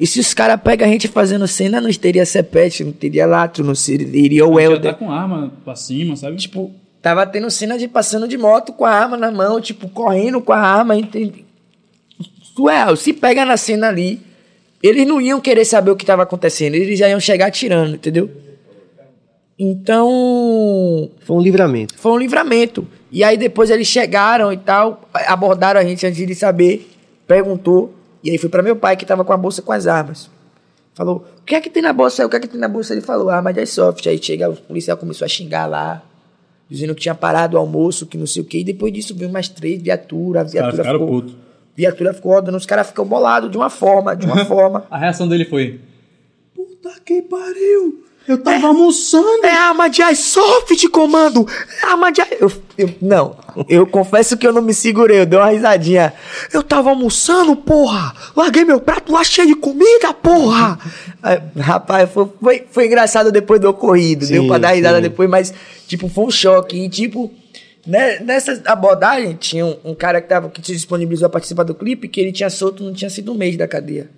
E 0.00 0.06
se 0.06 0.18
os 0.18 0.34
caras 0.34 0.60
pegam 0.60 0.88
a 0.88 0.90
gente 0.90 1.06
fazendo 1.06 1.46
cena, 1.46 1.80
não 1.80 1.92
teria 1.92 2.26
Cepete, 2.26 2.82
não 2.82 2.92
teria 2.92 3.26
Latro, 3.26 3.62
não 3.64 3.74
seria 3.74 4.46
o 4.46 4.58
Helder. 4.58 4.92
tá 4.92 4.98
com 4.98 5.10
arma 5.10 5.52
pra 5.64 5.76
cima, 5.76 6.16
sabe? 6.16 6.36
Tipo, 6.36 6.72
tava 7.00 7.24
tendo 7.26 7.50
cena 7.50 7.78
de 7.78 7.86
passando 7.86 8.26
de 8.26 8.36
moto 8.36 8.72
com 8.72 8.84
a 8.84 8.90
arma 8.90 9.16
na 9.16 9.30
mão, 9.30 9.60
tipo, 9.60 9.88
correndo 9.88 10.40
com 10.40 10.52
a 10.52 10.58
arma. 10.58 10.96
Entende? 10.96 11.44
Surreal. 12.54 12.96
Se 12.96 13.12
pega 13.12 13.44
na 13.44 13.56
cena 13.56 13.88
ali, 13.88 14.20
eles 14.82 15.06
não 15.06 15.20
iam 15.20 15.40
querer 15.40 15.64
saber 15.64 15.90
o 15.92 15.96
que 15.96 16.04
tava 16.04 16.22
acontecendo, 16.24 16.74
eles 16.74 16.98
já 16.98 17.08
iam 17.08 17.20
chegar 17.20 17.46
atirando, 17.46 17.94
entendeu? 17.94 18.28
Então, 19.58 21.10
Foi 21.20 21.36
um 21.36 21.40
livramento. 21.40 21.94
foi 21.96 22.12
um 22.12 22.18
livramento. 22.18 22.86
E 23.12 23.22
aí 23.22 23.36
depois 23.36 23.70
eles 23.70 23.86
chegaram 23.86 24.52
e 24.52 24.56
tal, 24.56 25.08
abordaram 25.12 25.78
a 25.78 25.84
gente 25.84 26.04
antes 26.06 26.26
de 26.26 26.34
saber, 26.34 26.90
perguntou. 27.26 27.94
E 28.22 28.30
aí 28.30 28.38
foi 28.38 28.48
pra 28.48 28.62
meu 28.62 28.76
pai 28.76 28.96
que 28.96 29.04
tava 29.04 29.24
com 29.24 29.32
a 29.32 29.36
bolsa 29.36 29.62
com 29.62 29.72
as 29.72 29.86
armas. 29.86 30.30
Falou, 30.94 31.24
o 31.40 31.44
que 31.44 31.54
é 31.54 31.60
que 31.60 31.70
tem 31.70 31.82
na 31.82 31.92
bolsa? 31.92 32.24
O 32.26 32.28
que 32.28 32.36
é 32.36 32.40
que 32.40 32.46
tem 32.48 32.60
na 32.60 32.68
bolsa? 32.68 32.92
Ele 32.92 33.00
falou, 33.00 33.30
arma 33.30 33.52
de 33.52 33.60
airsoft. 33.60 34.06
Aí 34.08 34.22
chega, 34.22 34.50
o 34.50 34.56
policial 34.56 34.96
começou 34.96 35.24
a 35.24 35.28
xingar 35.28 35.66
lá, 35.66 36.02
dizendo 36.68 36.94
que 36.94 37.00
tinha 37.00 37.14
parado 37.14 37.56
o 37.56 37.60
almoço, 37.60 38.06
que 38.06 38.18
não 38.18 38.26
sei 38.26 38.42
o 38.42 38.44
quê. 38.44 38.58
E 38.58 38.64
depois 38.64 38.92
disso 38.92 39.14
veio 39.14 39.30
mais 39.32 39.48
três 39.48 39.80
viaturas. 39.82 40.42
A 40.42 40.50
viatura 40.50 40.76
ficaram 40.76 40.98
ficou, 41.00 41.08
putos. 41.20 41.36
viatura 41.74 42.14
ficou 42.14 42.32
rodando, 42.32 42.56
os 42.58 42.66
caras 42.66 42.86
ficam 42.88 43.06
bolados 43.06 43.50
de 43.50 43.56
uma 43.56 43.70
forma, 43.70 44.14
de 44.14 44.26
uma 44.26 44.44
forma. 44.44 44.84
A 44.90 44.98
reação 44.98 45.26
dele 45.26 45.46
foi: 45.46 45.80
Puta 46.54 46.90
que 47.04 47.22
pariu! 47.22 48.04
Eu 48.26 48.38
tava 48.38 48.68
almoçando! 48.68 49.44
É 49.44 49.50
arma 49.50 49.88
de 49.88 50.02
comando! 50.88 51.46
É 51.82 51.86
arma 51.86 52.12
de 52.12 52.20
eu, 52.40 52.52
eu 52.78 52.94
Não, 53.00 53.36
eu 53.68 53.86
confesso 53.86 54.36
que 54.36 54.46
eu 54.46 54.52
não 54.52 54.62
me 54.62 54.72
segurei, 54.72 55.20
eu 55.20 55.26
dei 55.26 55.38
uma 55.38 55.50
risadinha. 55.50 56.12
Eu 56.52 56.62
tava 56.62 56.90
almoçando, 56.90 57.56
porra! 57.56 58.14
Larguei 58.36 58.64
meu 58.64 58.80
prato 58.80 59.12
lá 59.12 59.24
cheio 59.24 59.48
de 59.48 59.54
comida, 59.56 60.14
porra! 60.14 60.78
Aí, 61.22 61.40
rapaz, 61.56 62.10
foi, 62.10 62.28
foi, 62.40 62.66
foi 62.70 62.86
engraçado 62.86 63.32
depois 63.32 63.60
do 63.60 63.68
ocorrido, 63.68 64.24
Sim, 64.24 64.34
deu 64.34 64.46
pra 64.46 64.58
dar 64.58 64.72
risada 64.72 64.96
sim. 64.96 65.02
depois, 65.02 65.28
mas, 65.28 65.52
tipo, 65.86 66.08
foi 66.08 66.24
um 66.24 66.30
choque. 66.30 66.76
E, 66.84 66.88
tipo, 66.88 67.32
né, 67.86 68.20
nessa 68.20 68.62
abordagem, 68.66 69.34
tinha 69.34 69.66
um, 69.66 69.76
um 69.84 69.94
cara 69.94 70.20
que, 70.20 70.28
tava, 70.28 70.48
que 70.48 70.64
se 70.64 70.72
disponibilizou 70.72 71.26
a 71.26 71.30
participar 71.30 71.64
do 71.64 71.74
clipe, 71.74 72.08
que 72.08 72.20
ele 72.20 72.32
tinha 72.32 72.50
solto, 72.50 72.84
não 72.84 72.92
tinha 72.92 73.10
sido 73.10 73.32
um 73.32 73.36
mês 73.36 73.56
da 73.56 73.66
cadeia. 73.66 74.08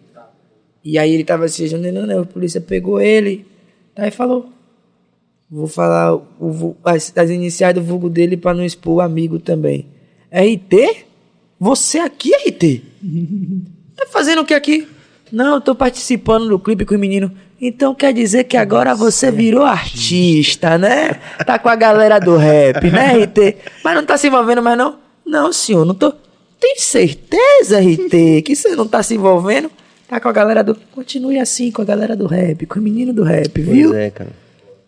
E 0.85 0.99
aí 0.99 1.15
ele 1.15 1.25
tava 1.25 1.49
se 1.49 1.75
não, 1.75 2.07
não, 2.07 2.21
a 2.21 2.27
polícia 2.27 2.61
pegou 2.61 3.01
ele. 3.01 3.47
Aí 3.97 4.11
falou. 4.11 4.51
Vou 5.51 5.69
falar 5.69 6.15
o 6.15 6.77
as, 6.85 7.13
as 7.17 7.31
iniciais 7.31 7.75
do 7.75 7.83
vulgo 7.83 8.09
dele 8.09 8.37
pra 8.37 8.55
não 8.55 8.65
expor 8.65 8.97
o 8.97 9.01
amigo 9.01 9.39
também. 9.39 9.87
RT? 10.33 11.05
Você 11.61 11.99
aqui, 11.99 12.33
RT? 12.35 12.83
Tá 13.97 14.07
fazendo 14.07 14.41
o 14.41 14.45
que 14.45 14.53
aqui? 14.53 14.89
Não, 15.31 15.55
eu 15.55 15.61
tô 15.61 15.73
participando 15.73 16.49
do 16.49 16.59
clipe 16.59 16.85
com 16.85 16.97
o 16.97 16.99
menino. 16.99 17.31
Então 17.61 17.95
quer 17.95 18.13
dizer 18.13 18.43
que 18.43 18.57
agora 18.57 18.93
você 18.93 19.31
virou 19.31 19.63
artista, 19.63 20.77
né? 20.77 21.13
Tá 21.47 21.61
com 21.61 21.69
a 21.69 21.77
galera 21.77 22.19
do 22.19 22.37
rap, 22.37 22.91
né, 22.91 23.23
RT? 23.25 23.57
Mas 23.85 23.95
não 23.95 24.05
tá 24.05 24.19
se 24.19 24.27
envolvendo 24.27 24.61
mais, 24.61 24.77
não? 24.77 24.99
Não, 25.25 25.53
senhor, 25.53 25.85
não 25.85 25.95
tô. 25.95 26.13
Tem 26.61 26.77
certeza, 26.79 27.79
RT, 27.79 28.43
que 28.45 28.57
você 28.57 28.75
não 28.75 28.89
tá 28.89 29.01
se 29.03 29.15
envolvendo? 29.15 29.71
Tá 30.09 30.21
com 30.21 30.29
a 30.29 30.33
galera 30.33 30.63
do. 30.63 30.75
Continue 30.93 31.39
assim 31.39 31.71
com 31.71 31.83
a 31.83 31.85
galera 31.85 32.15
do 32.17 32.27
rap, 32.27 32.67
com 32.67 32.79
o 32.79 32.83
menino 32.83 33.13
do 33.13 33.23
rap, 33.23 33.61
viu? 33.61 33.91
Pois 33.91 34.01
é, 34.03 34.11
cara. 34.11 34.31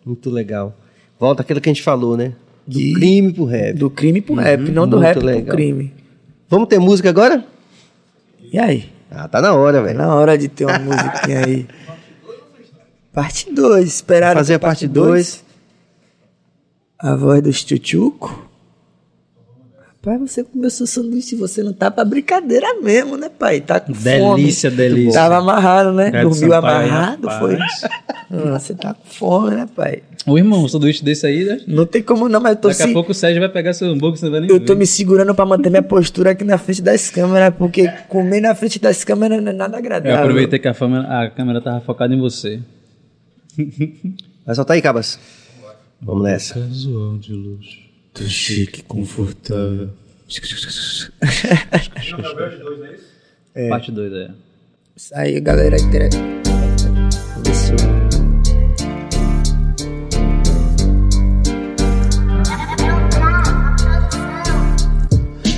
Muito 0.05 0.29
legal. 0.29 0.75
Volta 1.19 1.41
aquilo 1.41 1.59
que 1.59 1.69
a 1.69 1.73
gente 1.73 1.83
falou, 1.83 2.15
né? 2.15 2.33
Do 2.65 2.77
De- 2.79 2.93
crime 2.93 3.33
pro 3.33 3.45
rap. 3.45 3.73
Do 3.77 3.89
crime 3.89 4.21
pro 4.21 4.35
rap, 4.35 4.61
não 4.71 4.87
do 4.87 4.99
rap 4.99 5.17
pro 5.17 5.25
legal. 5.25 5.55
crime. 5.55 5.93
Vamos 6.49 6.67
ter 6.69 6.79
música 6.79 7.09
agora? 7.09 7.43
E 8.51 8.57
aí? 8.59 8.89
Ah, 9.09 9.27
tá 9.27 9.41
na 9.41 9.53
hora, 9.53 9.81
velho. 9.81 9.97
na 9.97 10.13
hora 10.13 10.37
de 10.37 10.47
ter 10.47 10.65
uma 10.65 10.77
musiquinha 10.79 11.45
aí. 11.45 11.65
Parte 13.11 13.51
2. 13.51 13.87
Esperaram 13.87 14.39
Fazer 14.39 14.53
a 14.55 14.59
parte 14.59 14.87
2. 14.87 15.43
A 16.99 17.15
voz 17.15 17.41
do 17.41 17.51
Chuchuco. 17.51 18.46
Rapaz, 20.07 20.31
você 20.31 20.43
comeu 20.43 20.69
seu 20.69 20.87
sanduíche 20.87 21.35
e 21.35 21.37
você 21.37 21.61
não 21.61 21.73
tá 21.73 21.91
pra 21.91 22.05
brincadeira 22.05 22.79
mesmo, 22.81 23.17
né, 23.17 23.29
pai? 23.29 23.59
Tá 23.59 23.79
com 23.79 23.91
Delícia, 23.91 24.69
fome. 24.71 24.81
delícia. 24.81 25.13
Tava 25.19 25.37
amarrado, 25.37 25.91
né? 25.91 26.11
Do 26.11 26.29
Dormiu 26.29 26.53
amarrado, 26.53 27.29
foi? 27.31 27.57
Ah, 28.31 28.57
você 28.57 28.73
tá 28.73 28.93
com 28.93 29.05
fome, 29.05 29.55
né, 29.55 29.67
pai? 29.75 30.03
Ô 30.25 30.37
irmão, 30.37 30.63
um 30.63 30.67
sanduíche 30.69 31.03
desse 31.03 31.25
aí, 31.27 31.43
né? 31.43 31.59
Não 31.67 31.85
tem 31.85 32.01
como 32.01 32.29
não, 32.29 32.39
mas 32.39 32.51
eu 32.55 32.61
tô, 32.61 32.67
Daqui 32.69 32.83
a 32.83 32.87
se... 32.87 32.93
pouco 32.93 33.11
o 33.11 33.13
Sérgio 33.13 33.39
vai 33.41 33.49
pegar 33.49 33.73
seu 33.73 33.89
hambúrguer, 33.89 34.17
você 34.19 34.25
não 34.25 34.31
vai 34.31 34.41
nem 34.41 34.49
eu 34.49 34.59
tô 34.59 34.73
ver. 34.73 34.79
me 34.79 34.87
segurando 34.87 35.33
pra 35.35 35.45
manter 35.45 35.69
minha 35.69 35.83
postura 35.83 36.31
aqui 36.31 36.43
na 36.43 36.57
frente 36.57 36.81
das 36.81 37.09
câmeras, 37.09 37.53
porque 37.57 37.87
comer 38.07 38.39
na 38.41 38.55
frente 38.55 38.79
das 38.79 39.03
câmeras 39.03 39.41
não 39.43 39.51
é 39.51 39.55
nada 39.55 39.75
Eu 39.75 39.79
agradável. 39.79 40.19
aproveitei 40.19 40.59
que 40.59 40.67
a, 40.67 40.73
fama- 40.73 41.05
a 41.07 41.29
câmera 41.29 41.59
tava 41.61 41.81
focada 41.81 42.13
em 42.13 42.19
você. 42.19 42.59
Vai 44.45 44.55
soltar 44.55 44.75
aí, 44.75 44.81
Cabas. 44.81 45.19
Vamos 46.01 46.23
nessa. 46.23 46.53
Casual 46.53 47.17
de 47.17 47.33
luxo. 47.33 47.86
Tô 48.17 48.23
chique, 48.23 48.81
confortável. 48.81 49.91
Parte 53.69 53.91
2, 53.91 54.13
é. 54.13 54.31
Isso 54.95 55.15
aí, 55.15 55.39
galera. 55.39 55.75
Isso. 55.77 57.75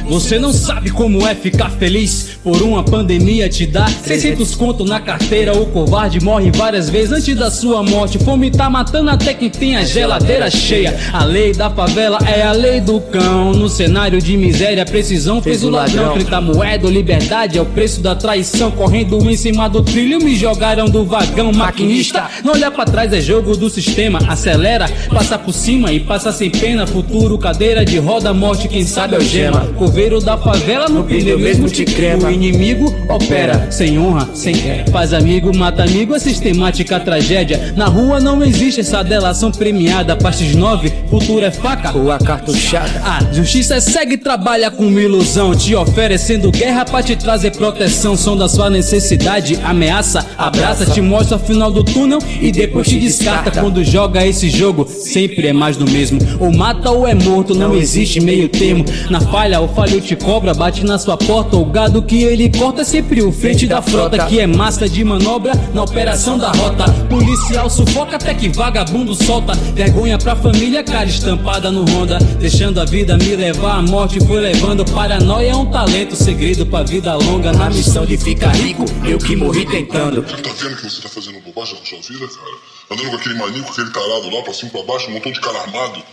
Você 0.10 0.38
não 0.38 0.52
sabe 0.52 0.92
como 0.92 1.26
é 1.26 1.34
ficar 1.34 1.70
feliz 1.70 2.29
por 2.44 2.62
uma 2.62 2.84
pandemia 2.84 3.50
te 3.50 3.66
dá 3.66 3.88
600 3.88 4.56
conto 4.56 4.86
na 4.86 5.00
carteira, 5.00 5.58
o 5.58 5.66
covarde 5.68 6.24
morre 6.24 6.52
várias 6.52 6.90
vezes 6.90 7.12
antes 7.12 7.36
da 7.36 7.52
sua 7.52 7.84
morte. 7.84 8.18
Fome 8.20 8.50
tá 8.50 8.70
matando 8.70 9.10
até 9.10 9.34
quem 9.34 9.50
tem 9.50 9.76
a 9.76 9.84
geladeira 9.84 10.50
cheia. 10.50 10.98
A 11.12 11.24
lei 11.24 11.54
da 11.54 11.70
favela 11.70 12.18
é 12.26 12.44
a 12.44 12.52
lei 12.52 12.80
do 12.80 13.00
cão. 13.02 13.52
No 13.52 13.68
cenário 13.68 14.22
de 14.22 14.38
miséria, 14.38 14.86
precisão 14.86 15.42
fez 15.42 15.64
o 15.64 15.70
ladrão. 15.70 16.14
30 16.14 16.42
moeda, 16.42 16.86
ou 16.88 16.92
liberdade 16.92 17.58
é 17.58 17.62
o 17.62 17.66
preço 17.66 18.02
da 18.02 18.16
traição. 18.16 18.72
Correndo 18.72 19.30
em 19.30 19.36
cima 19.36 19.68
do 19.70 19.84
trilho, 19.84 20.24
me 20.24 20.36
jogaram 20.36 20.90
do 20.90 21.04
vagão. 21.04 21.52
Maquinista, 21.52 22.30
não 22.44 22.54
olhar 22.54 22.72
pra 22.72 22.86
trás 22.86 23.12
é 23.12 23.20
jogo 23.20 23.56
do 23.58 23.70
sistema. 23.70 24.20
Acelera, 24.28 24.90
passa 25.10 25.38
por 25.38 25.54
cima 25.54 25.92
e 25.92 26.00
passa 26.00 26.32
sem 26.32 26.50
pena. 26.50 26.88
Futuro, 26.88 27.38
cadeira 27.38 27.84
de 27.84 27.98
roda, 27.98 28.34
morte, 28.34 28.68
quem 28.68 28.86
sabe 28.86 29.16
é 29.16 29.20
o 29.20 29.22
gema. 29.22 29.68
Coveiro 29.78 30.22
da 30.22 30.38
favela 30.38 30.88
no 30.88 31.04
pneu 31.04 31.38
mesmo 31.38 31.68
te 31.68 31.84
crema. 31.84 32.29
O 32.30 32.32
inimigo 32.32 32.94
opera 33.10 33.72
sem 33.72 33.98
honra, 33.98 34.30
sem 34.36 34.54
faz 34.92 35.14
amigo, 35.14 35.56
mata 35.58 35.82
amigo, 35.82 36.14
é 36.14 36.20
sistemática 36.20 37.00
tragédia. 37.00 37.74
Na 37.76 37.88
rua 37.88 38.20
não 38.20 38.44
existe 38.44 38.82
essa 38.82 39.02
delação 39.02 39.52
premiada. 39.52 40.16
Partes 40.16 40.56
9, 40.56 40.94
futuro 41.10 41.44
é 41.44 41.50
faca. 41.50 41.98
Ou 41.98 42.12
a 42.12 42.20
cartuchada. 42.20 43.02
A 43.04 43.34
justiça 43.34 43.78
é 43.78 43.80
segue 43.80 44.14
e 44.14 44.18
trabalha 44.18 44.70
com 44.70 44.92
ilusão, 44.92 45.56
te 45.56 45.74
oferecendo 45.74 46.52
guerra 46.52 46.86
pra 46.86 47.02
te 47.02 47.16
trazer 47.16 47.50
proteção. 47.56 48.16
Som 48.16 48.38
da 48.38 48.48
sua 48.48 48.70
necessidade, 48.70 49.60
ameaça, 49.64 50.24
abraça, 50.38 50.86
te 50.86 51.02
mostra 51.02 51.38
o 51.38 51.40
final 51.40 51.72
do 51.72 51.84
túnel 51.84 52.20
e 52.40 52.52
depois 52.52 52.88
te 52.88 53.00
descarta. 53.00 53.60
Quando 53.60 53.84
joga 53.84 54.24
esse 54.24 54.52
jogo, 54.52 54.88
sempre 54.88 55.48
é 55.48 55.54
mais 55.54 55.78
do 55.78 55.90
mesmo. 55.90 56.20
Ou 56.40 56.56
mata 56.56 56.92
ou 56.92 57.08
é 57.08 57.16
morto, 57.16 57.56
não 57.56 57.76
existe 57.76 58.22
meio 58.22 58.48
termo. 58.50 58.86
Na 59.10 59.20
falha, 59.20 59.60
o 59.62 59.68
falho 59.68 60.00
te 60.00 60.16
cobra, 60.16 60.54
bate 60.54 60.86
na 60.86 61.00
sua 61.00 61.18
porta. 61.18 61.58
O 61.58 61.66
gado 61.66 62.04
que 62.04 62.19
ele 62.24 62.50
corta 62.50 62.84
sempre 62.84 63.22
o 63.22 63.32
frente 63.32 63.68
da 63.68 63.82
frota, 63.82 64.26
que 64.26 64.40
é 64.40 64.48
massa 64.48 64.88
de 64.88 65.04
manobra 65.04 65.54
na 65.74 65.84
operação 65.84 66.38
da 66.38 66.52
rota. 66.52 66.86
Policial 67.10 67.70
sufoca 67.70 68.16
até 68.16 68.34
que 68.34 68.50
vagabundo 68.50 69.14
solta. 69.14 69.54
Vergonha 69.74 70.18
pra 70.18 70.36
família, 70.36 70.84
cara 70.84 71.08
estampada 71.08 71.72
no 71.72 71.84
Honda. 71.90 72.18
Deixando 72.40 72.80
a 72.80 72.86
vida 72.86 73.18
me 73.18 73.36
levar, 73.36 73.78
a 73.78 73.82
morte 73.82 74.20
foi 74.26 74.40
levando. 74.40 74.86
Paranoia 74.86 75.52
é 75.52 75.56
um 75.56 75.70
talento, 75.70 76.16
segredo 76.16 76.66
pra 76.66 76.84
vida 76.84 77.16
longa. 77.16 77.52
Na 77.52 77.70
missão 77.70 78.06
de 78.06 78.18
ficar 78.18 78.56
rico, 78.56 78.86
eu 79.06 79.18
que 79.18 79.36
morri 79.36 79.66
tentando. 79.66 80.22
Você 80.22 80.42
tá 80.42 80.52
vendo 80.52 80.76
que 80.78 80.90
você 80.90 81.02
tá 81.02 81.10
fazendo 81.10 81.40
bobagem 81.42 81.76
com 81.76 81.86
sua 81.86 82.00
vida, 82.02 82.28
cara? 82.28 82.58
Andando 82.92 83.10
com 83.12 83.16
aquele 83.18 83.36
maníaco, 83.36 83.72
aquele 83.72 83.92
tarado 83.92 84.30
lá, 84.36 84.42
pra 84.42 84.54
cima 84.54 84.70
e 84.70 84.72
pra 84.72 84.84
baixo, 84.84 85.10
um 85.10 85.14
montão 85.14 85.32
de 85.32 85.40
cara 85.40 85.60
armado. 85.60 86.04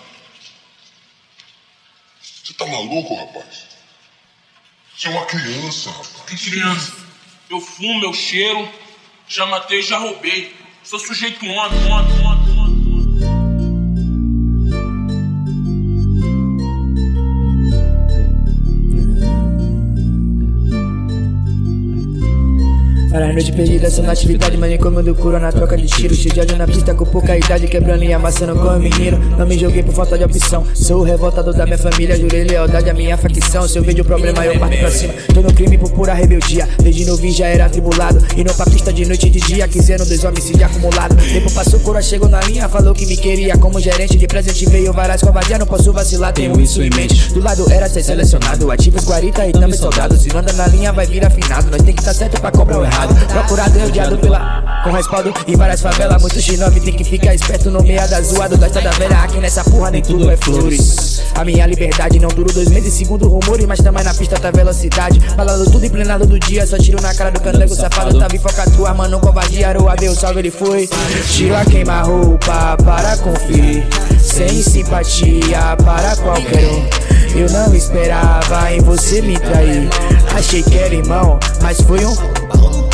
Você 2.44 2.52
tá 2.52 2.66
maluco, 2.66 3.14
rapaz? 3.14 3.75
Você 4.96 5.08
é 5.08 5.10
uma 5.10 5.26
criança, 5.26 5.90
rapaz. 5.90 6.22
Que 6.26 6.50
criança? 6.50 6.92
Eu 7.50 7.60
fumo, 7.60 8.02
eu 8.02 8.14
cheiro, 8.14 8.66
já 9.28 9.44
matei, 9.44 9.82
já 9.82 9.98
roubei. 9.98 10.56
Sou 10.82 10.98
sujeito 10.98 11.44
homem, 11.44 11.92
homem, 11.92 12.26
homem. 12.26 12.45
Para 23.16 23.30
a 23.30 23.32
noite 23.32 23.50
perdida, 23.50 23.90
sou 23.90 24.04
na 24.04 24.12
atividade, 24.12 24.58
manicômio 24.58 25.02
do 25.02 25.14
cura 25.14 25.40
na 25.40 25.50
troca 25.50 25.74
de 25.74 25.86
tiro. 25.86 26.14
Cheio 26.14 26.34
de 26.34 26.40
ódio 26.42 26.58
na 26.58 26.66
pista, 26.66 26.94
com 26.94 27.06
pouca 27.06 27.34
idade, 27.34 27.66
quebrando 27.66 28.04
e 28.04 28.12
amassando 28.12 28.54
com 28.54 28.68
o 28.68 28.78
menino. 28.78 29.18
Não 29.38 29.46
me 29.46 29.58
joguei 29.58 29.82
por 29.82 29.94
falta 29.94 30.18
de 30.18 30.24
opção. 30.24 30.66
Sou 30.74 31.00
o 31.00 31.02
revoltado 31.02 31.50
da 31.54 31.64
minha 31.64 31.78
família, 31.78 32.14
jurei 32.14 32.44
lealdade 32.44 32.90
à 32.90 32.92
minha 32.92 33.16
facção. 33.16 33.66
Se 33.66 33.78
eu 33.78 33.82
vejo 33.82 34.02
o 34.02 34.04
problema, 34.04 34.44
eu 34.44 34.60
parto 34.60 34.76
pra 34.76 34.90
cima. 34.90 35.14
Tô 35.32 35.40
no 35.40 35.50
crime 35.50 35.78
por 35.78 35.90
pura 35.92 36.12
rebeldia. 36.12 36.68
Desde 36.82 37.06
novinho 37.06 37.32
já 37.32 37.46
era 37.46 37.64
atribulado. 37.64 38.22
E 38.36 38.44
não 38.44 38.52
pra 38.52 38.66
pista 38.66 38.92
de 38.92 39.06
noite 39.06 39.28
e 39.28 39.30
de 39.30 39.40
dia, 39.40 39.66
quiseram 39.66 40.04
dois 40.04 40.22
homicídios 40.22 40.64
acumulados. 40.64 41.16
Tempo 41.16 41.50
passou, 41.52 41.80
cura 41.80 42.02
chegou 42.02 42.28
na 42.28 42.42
linha, 42.42 42.68
falou 42.68 42.92
que 42.94 43.06
me 43.06 43.16
queria. 43.16 43.56
Como 43.56 43.80
gerente 43.80 44.18
de 44.18 44.26
presente, 44.26 44.66
veio 44.66 44.92
várias 44.92 45.22
covardias, 45.22 45.58
não 45.58 45.66
posso 45.66 45.90
vacilar, 45.90 46.34
tenho 46.34 46.60
isso 46.60 46.82
em 46.82 46.90
mente. 46.90 47.32
Do 47.32 47.42
lado 47.42 47.64
era 47.72 47.88
ser 47.88 48.02
selecionado, 48.02 48.70
ativos, 48.70 49.06
guarita 49.06 49.46
e 49.48 49.52
também 49.52 49.78
soldados. 49.78 50.20
Se 50.20 50.28
não 50.28 50.40
anda 50.40 50.52
na 50.52 50.66
linha, 50.66 50.92
vai 50.92 51.06
vir 51.06 51.24
afinado. 51.24 51.70
Nós 51.70 51.80
tem 51.80 51.94
que 51.94 52.02
estar 52.02 52.12
certo 52.12 52.38
pra 52.42 52.50
cobrar 52.50 52.80
o 52.80 52.84
errado. 52.84 53.05
Procurado 53.28 53.78
e 53.78 53.84
odiado 53.84 54.18
pela. 54.18 54.62
Com 54.84 54.92
respaldo 54.92 55.34
em 55.48 55.56
várias 55.56 55.80
favelas, 55.80 56.22
muito 56.22 56.38
X9 56.38 56.80
tem 56.80 56.94
que 56.94 57.02
ficar 57.02 57.34
esperto 57.34 57.70
no 57.70 57.80
zoado 58.22 58.56
da 58.56 58.68
estrada 58.68 58.90
velha. 58.92 59.18
Aqui 59.18 59.38
nessa 59.38 59.64
porra 59.64 59.90
nem 59.90 60.00
tudo 60.00 60.30
é 60.30 60.36
flores. 60.36 61.22
A 61.34 61.44
minha 61.44 61.66
liberdade 61.66 62.20
não 62.20 62.28
durou 62.28 62.52
dois 62.52 62.68
meses, 62.68 62.94
segundo 62.94 63.28
rumores, 63.28 63.66
mas 63.66 63.80
também 63.80 64.04
na 64.04 64.14
pista 64.14 64.38
tá 64.38 64.50
velocidade. 64.50 65.20
Falando 65.34 65.70
tudo 65.70 65.84
emplenado 65.84 66.24
do 66.24 66.38
dia, 66.38 66.66
só 66.66 66.78
tiro 66.78 67.02
na 67.02 67.12
cara 67.14 67.32
do 67.32 67.40
candango 67.40 67.74
safado. 67.74 68.16
Tava 68.18 68.36
enfocado, 68.36 68.86
armando 68.86 69.18
covardia, 69.18 69.70
aroa, 69.70 69.96
deu 69.96 70.14
salve, 70.14 70.38
ele 70.38 70.50
foi. 70.52 70.88
Tiro 71.32 71.56
a 71.56 71.64
queima-roupa 71.64 72.76
para 72.84 73.16
conferir, 73.18 73.84
sem 74.20 74.62
simpatia 74.62 75.76
para 75.84 76.14
qualquer 76.16 76.64
um. 76.68 77.06
Eu 77.38 77.50
não 77.50 77.74
esperava 77.74 78.72
em 78.72 78.80
você 78.80 79.20
me 79.20 79.36
trair. 79.38 79.88
Achei 80.34 80.62
que 80.62 80.78
era 80.78 80.94
irmão, 80.94 81.38
mas 81.60 81.80
foi 81.82 82.04
um. 82.04 82.85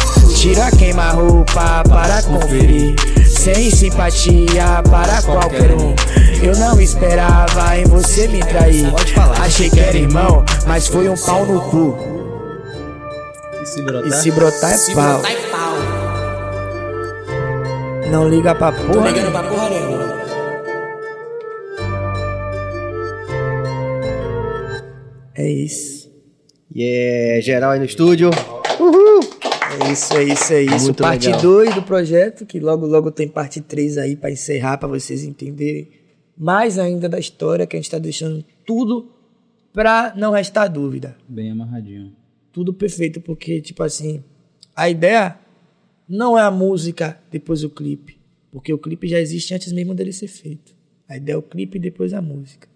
Tira 0.43 0.73
queima-roupa 0.73 1.85
para 1.89 2.21
conferir. 2.25 2.97
Sem 3.25 3.71
simpatia 3.71 4.83
para 4.91 5.23
qualquer 5.23 5.71
um. 5.71 5.95
Eu 6.43 6.57
não 6.59 6.81
esperava 6.81 7.79
em 7.79 7.85
você 7.85 8.27
me 8.27 8.41
trair. 8.41 8.93
Achei 9.41 9.71
que 9.71 9.79
era 9.79 9.97
irmão, 9.97 10.45
mas 10.67 10.89
foi 10.89 11.09
um 11.09 11.15
pau 11.15 11.47
no 11.47 11.61
cu. 11.71 11.97
E 13.63 13.67
se 13.67 13.83
brotar? 13.83 14.21
Brotar 14.35 14.73
é 14.73 14.95
pau. 14.97 15.23
Não 18.11 18.29
liga 18.29 18.53
pra 18.53 18.73
porra. 18.73 19.13
Nenhuma. 19.13 19.45
É 25.37 25.49
isso. 25.49 26.11
E 26.75 26.85
é 26.85 27.41
geral 27.41 27.71
aí 27.71 27.79
no 27.79 27.85
estúdio. 27.85 28.31
Uhul! 28.81 29.32
É 29.81 29.93
isso, 29.93 30.13
é 30.15 30.25
isso, 30.25 30.53
é 30.53 30.63
isso. 30.63 30.85
Muito 30.87 31.03
parte 31.03 31.27
legal. 31.27 31.41
2 31.43 31.75
do 31.75 31.83
projeto, 31.83 32.45
que 32.45 32.61
logo, 32.61 32.87
logo 32.87 33.11
tem 33.11 33.29
parte 33.29 33.61
3 33.61 33.99
aí 33.99 34.17
pra 34.17 34.31
encerrar, 34.31 34.79
pra 34.79 34.89
vocês 34.89 35.25
entenderem 35.25 35.89
mais 36.37 36.79
ainda 36.79 37.09
da 37.09 37.19
história, 37.19 37.67
que 37.67 37.77
a 37.77 37.79
gente 37.81 37.91
tá 37.91 37.99
deixando 37.99 38.45
tudo 38.67 39.11
pra 39.73 40.13
não 40.17 40.33
restar 40.33 40.71
dúvida. 40.71 41.17
Bem 41.29 41.51
amarradinho. 41.51 42.13
Tudo 42.53 42.75
perfeito, 42.75 43.21
porque, 43.21 43.61
tipo 43.61 43.83
assim, 43.83 44.23
a 44.77 44.91
ideia 44.91 45.39
não 46.09 46.37
é 46.37 46.43
a 46.43 46.51
música 46.51 47.19
depois 47.31 47.65
o 47.65 47.71
clipe, 47.71 48.19
porque 48.51 48.73
o 48.73 48.79
clipe 48.79 49.09
já 49.09 49.19
existe 49.19 49.55
antes 49.55 49.73
mesmo 49.73 49.95
dele 49.95 50.13
ser 50.13 50.29
feito. 50.29 50.75
A 51.09 51.17
ideia 51.17 51.35
é 51.35 51.39
o 51.39 51.43
clipe 51.43 51.79
e 51.79 51.81
depois 51.81 52.13
a 52.13 52.21
música. 52.21 52.69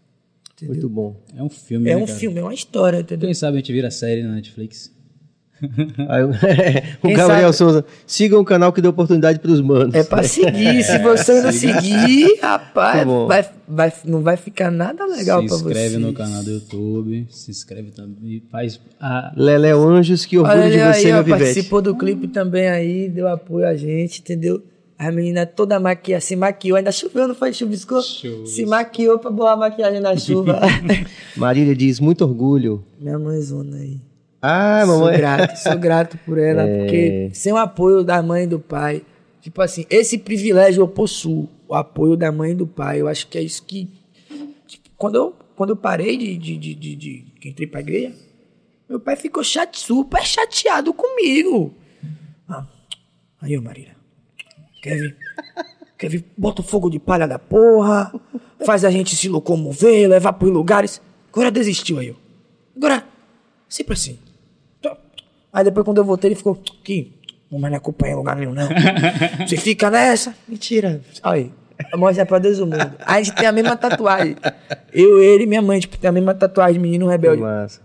Entendeu? 0.55 0.75
Muito 0.75 0.89
bom. 0.89 1.23
É 1.35 1.43
um 1.43 1.51
filme, 1.51 1.91
É 1.91 1.95
né, 1.95 2.03
um 2.03 2.07
cara? 2.07 2.19
filme, 2.19 2.39
é 2.41 2.43
uma 2.43 2.55
história, 2.55 3.01
entendeu? 3.01 3.27
Quem 3.27 3.35
sabe 3.35 3.57
a 3.59 3.61
gente 3.61 3.73
vira 3.73 3.91
série 3.91 4.23
na 4.23 4.35
Netflix. 4.35 4.95
Aí, 6.09 6.23
o- 6.25 6.31
Quem 7.03 7.15
Gabriel 7.15 7.53
sabe- 7.53 7.57
Souza, 7.57 7.85
sigam 8.07 8.41
o 8.41 8.45
canal 8.45 8.73
que 8.73 8.81
deu 8.81 8.91
oportunidade 8.91 9.39
pros 9.39 9.61
manos. 9.61 9.95
É 9.95 10.03
pra 10.05 10.23
seguir. 10.23 10.83
Se 10.85 10.99
você 10.99 11.41
não 11.41 11.51
seguir, 11.53 12.39
rapaz, 12.43 13.07
vai, 13.27 13.49
vai, 13.67 13.93
não 14.05 14.21
vai 14.23 14.37
ficar 14.37 14.71
nada 14.71 15.05
legal 15.07 15.41
se 15.43 15.49
pra 15.49 15.57
você. 15.57 15.65
inscreve 15.65 15.97
no 15.99 16.13
canal 16.13 16.43
do 16.43 16.51
YouTube, 16.51 17.27
se 17.31 17.51
inscreve 17.51 17.91
também, 17.91 18.43
faz 18.51 18.81
a... 19.01 19.33
Anjos, 19.37 20.25
que 20.27 20.37
orgulho 20.39 20.59
Olha 20.61 20.71
de 20.71 20.77
você, 20.79 21.07
aí, 21.07 21.13
ó, 21.13 21.15
meu 21.17 21.25
Vivete. 21.25 21.43
participou 21.45 21.81
do 21.83 21.97
clipe 21.97 22.29
também 22.29 22.69
aí, 22.69 23.09
deu 23.09 23.27
apoio 23.29 23.67
a 23.67 23.75
gente, 23.75 24.21
entendeu? 24.21 24.63
A 24.99 25.11
menina 25.13 25.45
toda 25.45 25.79
maquiada, 25.79 26.21
se 26.23 26.35
maquiou, 26.37 26.77
ainda 26.77 26.91
choveu, 26.91 27.29
não 27.29 27.35
foi? 27.35 27.53
Chuviscou? 27.53 28.01
Se 28.03 28.65
maquiou 28.67 29.19
pra 29.19 29.31
bolar 29.31 29.53
a 29.55 29.57
maquiagem 29.57 30.01
na 30.01 30.17
chuva. 30.17 30.59
Marília 31.37 31.75
diz, 31.77 32.01
muito 32.01 32.25
orgulho. 32.25 32.83
Minha 32.99 33.19
mãezona 33.19 33.77
aí. 33.77 34.01
Ah, 34.49 34.83
Sou 34.87 34.99
mamãe. 35.01 35.17
grato, 35.17 35.57
sou 35.57 35.79
grato 35.79 36.19
por 36.25 36.39
ela, 36.39 36.63
É. 36.69 36.79
porque 36.79 37.31
sem 37.35 37.53
o 37.53 37.57
apoio 37.57 38.05
da 38.05 38.23
mãe 38.23 38.45
e 38.45 38.47
do 38.47 38.59
pai, 38.61 39.03
tipo 39.41 39.61
assim, 39.63 39.85
esse 39.91 40.19
privilégio 40.19 40.83
eu 40.83 40.89
possuo, 40.89 41.49
o 41.69 41.75
apoio 41.75 42.17
da 42.17 42.31
mãe 42.31 42.53
e 42.53 42.55
do 42.55 42.67
pai. 42.67 43.01
Eu 43.01 43.09
acho 43.09 43.27
que 43.29 43.37
é 43.39 43.43
isso 43.43 43.63
que. 43.65 43.89
tipo, 44.67 44.89
quando, 44.97 45.17
eu, 45.17 45.35
quando 45.57 45.71
eu 45.71 45.77
parei 45.77 46.17
de, 46.17 46.37
de, 46.39 46.57
de, 46.57 46.75
de, 46.75 46.97
de- 46.97 47.25
que 47.41 47.49
entrei 47.49 47.67
pra 47.67 47.81
igreja, 47.81 48.13
meu 48.89 49.01
pai 49.01 49.17
ficou 49.17 49.43
chate, 49.43 49.79
super 49.81 50.23
chateado 50.25 50.93
comigo. 50.95 51.75
Ah, 52.49 52.65
aí, 53.43 53.59
ô 53.59 53.63
Marília, 53.63 53.97
Kevin, 54.83 55.13
Kevin, 55.99 56.23
bota 56.39 56.61
o 56.61 56.65
fogo 56.65 56.89
de 56.89 56.99
palha 57.01 57.27
da 57.27 57.39
porra, 57.39 58.13
faz 58.65 58.85
a 58.85 58.91
gente 58.91 59.17
se 59.17 59.29
locomover, 59.29 60.09
levar 60.09 60.35
pros 60.35 60.53
lugares. 60.53 61.01
Agora 61.33 61.51
desistiu 61.51 61.99
aí, 61.99 62.11
ó. 62.13 62.15
Agora, 62.77 63.05
sempre 63.69 63.95
assim. 63.95 64.19
Aí 65.57 65.65
depois 65.65 65.87
quando 65.87 65.97
eu 65.97 66.05
voltei, 66.05 66.29
ele 66.29 66.35
ficou, 66.35 66.55
que 66.85 67.15
não 67.51 67.59
vai 67.59 67.71
me 67.71 67.77
acompanhar 67.79 68.13
em 68.13 68.17
lugar 68.17 68.37
nenhum, 68.37 68.53
não. 68.53 68.69
Você 69.49 69.57
fica 69.57 69.91
nessa? 69.91 70.35
Mentira. 70.47 71.01
Aí, 71.23 71.51
mostra 71.95 72.27
pra 72.27 72.39
Deus 72.39 72.59
o 72.59 72.67
mundo. 72.67 72.93
Aí 73.07 73.21
a 73.21 73.23
gente 73.23 73.35
tem 73.35 73.49
a 73.49 73.53
mesma 73.53 73.75
tatuagem. 73.75 74.37
Eu, 74.93 75.19
ele 75.19 75.45
e 75.45 75.47
minha 75.47 75.63
mãe, 75.63 75.81
tipo, 75.81 75.97
tem 75.97 76.11
a 76.11 76.13
mesma 76.13 76.35
tatuagem, 76.35 76.79
menino 76.79 77.07
rebelde. 77.07 77.41
Massa. 77.41 77.81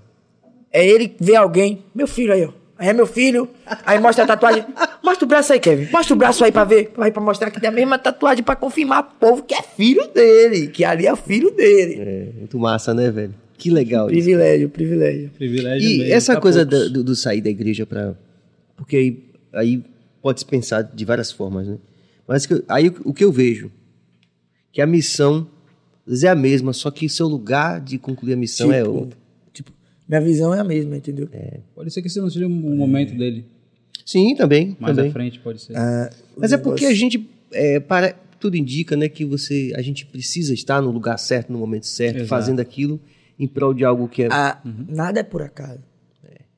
É 0.69 0.85
ele 0.85 1.15
ver 1.17 1.37
alguém, 1.37 1.81
meu 1.95 2.07
filho 2.07 2.33
aí, 2.33 2.43
ó. 2.43 2.49
Aí 2.77 2.89
é 2.89 2.93
meu 2.93 3.07
filho. 3.07 3.47
Aí 3.85 3.97
mostra 3.99 4.25
a 4.25 4.27
tatuagem. 4.27 4.65
Mostra 5.01 5.23
o 5.23 5.27
braço 5.29 5.53
aí, 5.53 5.59
Kevin. 5.61 5.89
Mostra 5.93 6.13
o 6.13 6.17
braço 6.17 6.43
aí 6.43 6.51
pra 6.51 6.65
ver. 6.65 6.91
Aí 6.97 7.09
pra 7.09 7.23
mostrar 7.23 7.51
que 7.51 7.61
tem 7.61 7.69
a 7.69 7.71
mesma 7.71 7.97
tatuagem 7.97 8.43
pra 8.43 8.57
confirmar 8.57 9.03
pro 9.03 9.29
povo 9.29 9.43
que 9.43 9.53
é 9.53 9.61
filho 9.61 10.09
dele. 10.09 10.67
Que 10.67 10.83
ali 10.83 11.07
é 11.07 11.13
o 11.13 11.15
filho 11.15 11.51
dele. 11.51 12.01
É, 12.01 12.39
muito 12.39 12.59
massa, 12.59 12.93
né, 12.93 13.09
velho? 13.09 13.33
Que 13.61 13.69
legal 13.69 14.07
isso. 14.09 14.15
Privilégio, 14.23 14.69
privilégio. 14.69 15.29
Privilégio 15.37 15.87
E 15.87 15.97
mesmo, 15.99 16.13
essa 16.15 16.31
pra 16.33 16.41
coisa 16.41 16.65
do, 16.65 16.89
do- 16.89 17.03
do 17.03 17.15
sair 17.15 17.41
da 17.41 17.49
igreja 17.51 17.85
para 17.85 18.15
Porque 18.75 18.95
aí, 18.97 19.23
aí 19.53 19.83
pode 20.19 20.39
se 20.39 20.45
pensar 20.47 20.81
de 20.81 21.05
várias 21.05 21.31
formas, 21.31 21.67
né? 21.67 21.77
Mas 22.27 22.47
que 22.47 22.63
aí 22.67 22.87
o- 22.87 23.01
o 23.05 23.13
que 23.13 23.23
eu 23.23 23.31
vejo, 23.31 23.71
que 24.71 24.81
a 24.81 24.87
missão 24.87 25.47
é 26.23 26.27
a 26.27 26.33
mesma, 26.33 26.73
só 26.73 26.89
que 26.89 27.07
seu 27.07 27.27
lugar 27.27 27.79
de 27.79 27.99
concluir 27.99 28.33
a 28.33 28.35
missão 28.35 28.71
é 28.73 28.79
Tipo, 28.81 28.91
outro. 28.95 29.17
Tipo, 29.53 29.71
minha 30.09 30.21
visão 30.21 30.51
é 30.55 30.59
a 30.59 30.63
mesma, 30.63 30.97
entendeu? 30.97 31.29
Pode 31.75 31.91
ser 31.91 32.01
que 32.01 32.07
esse 32.07 32.19
não 32.19 32.31
seja 32.31 32.47
o 32.47 32.49
momento 32.49 33.15
dele. 33.15 33.45
Sim, 34.03 34.33
também. 34.35 34.75
Mais 34.79 34.95
também. 34.95 35.11
à 35.11 35.13
frente 35.13 35.39
pode 35.39 35.61
ser. 35.61 35.73
Mas 36.35 36.51
é 36.51 36.57
porque 36.57 36.85
a 36.87 36.93
gente, 36.95 37.29
é, 37.53 37.79
para, 37.79 38.13
tudo 38.39 38.57
indica, 38.57 38.97
né, 38.97 39.07
que 39.07 39.23
você, 39.23 39.71
a 39.75 39.83
gente 39.83 40.03
precisa 40.07 40.51
estar 40.51 40.81
no 40.81 40.89
lugar 40.89 41.19
certo, 41.19 41.53
no 41.53 41.59
momento 41.59 41.85
certo, 41.85 42.15
Exato. 42.15 42.27
fazendo 42.27 42.59
aquilo 42.59 42.99
em 43.39 43.47
prol 43.47 43.73
de 43.73 43.83
algo 43.85 44.07
que 44.07 44.23
é... 44.23 44.27
Ah, 44.31 44.59
Nada 44.63 45.19
é 45.19 45.23
por 45.23 45.41
acaso. 45.41 45.79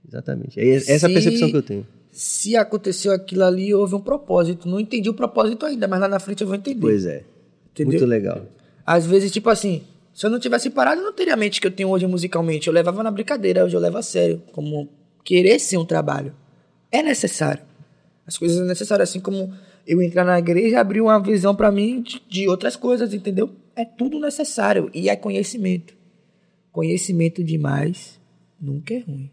Exatamente. 0.08 0.60
É 0.60 0.68
essa 0.76 1.08
a 1.08 1.10
Se- 1.10 1.14
percepção 1.14 1.50
que 1.50 1.58
eu 1.58 1.64
tenho. 1.64 1.88
Se 2.12 2.56
aconteceu 2.56 3.12
aquilo 3.12 3.44
ali, 3.44 3.74
houve 3.74 3.96
um 3.96 4.00
propósito. 4.00 4.68
Não 4.70 4.80
entendi 4.80 5.10
o 5.10 5.14
propósito 5.16 5.66
ainda, 5.66 5.88
mas 5.88 6.00
lá 6.00 6.08
na 6.08 6.20
frente 6.20 6.42
eu 6.42 6.48
vou 6.48 6.56
entender. 6.56 6.80
Pois 6.82 7.06
é. 7.06 7.24
Entendeu? 7.72 7.94
Muito 7.94 8.06
legal. 8.06 8.46
Às 8.86 9.06
vezes, 9.06 9.32
tipo 9.32 9.50
assim, 9.50 9.82
se 10.14 10.24
eu 10.26 10.30
não 10.30 10.40
tivesse 10.40 10.70
parado, 10.70 11.02
eu 11.02 11.06
não 11.06 11.14
teria 11.14 11.34
a 11.34 11.38
mente 11.38 11.60
que 11.60 11.66
eu 11.66 11.72
tenho 11.72 11.90
hoje 11.90 12.06
musicalmente. 12.06 12.68
Eu 12.68 12.74
levava 12.74 13.02
na 13.02 13.10
brincadeira, 13.10 13.66
hoje 13.66 13.76
eu 13.76 13.80
levo 13.80 13.98
a 13.98 14.04
sério. 14.04 14.44
Como 14.52 14.88
querer 15.24 15.58
ser 15.60 15.78
um 15.78 15.86
trabalho. 15.86 16.36
É 16.92 17.02
necessário. 17.02 17.64
As 18.28 18.38
coisas 18.38 18.58
são 18.58 18.68
necessárias, 18.68 19.10
assim 19.10 19.20
como 19.20 19.52
eu 19.88 20.00
entrar 20.00 20.24
na 20.24 20.38
igreja 20.38 20.80
abriu 20.80 21.06
uma 21.06 21.20
visão 21.20 21.56
para 21.56 21.72
mim 21.72 22.02
de, 22.04 22.22
de 22.30 22.48
outras 22.48 22.76
coisas, 22.76 23.12
entendeu? 23.14 23.50
É 23.76 23.84
tudo 23.84 24.20
necessário 24.20 24.92
e 24.94 25.10
é 25.10 25.16
conhecimento. 25.16 25.96
Conhecimento 26.74 27.42
demais 27.44 28.20
nunca 28.60 28.94
é 28.96 29.00
ruim. 29.00 29.30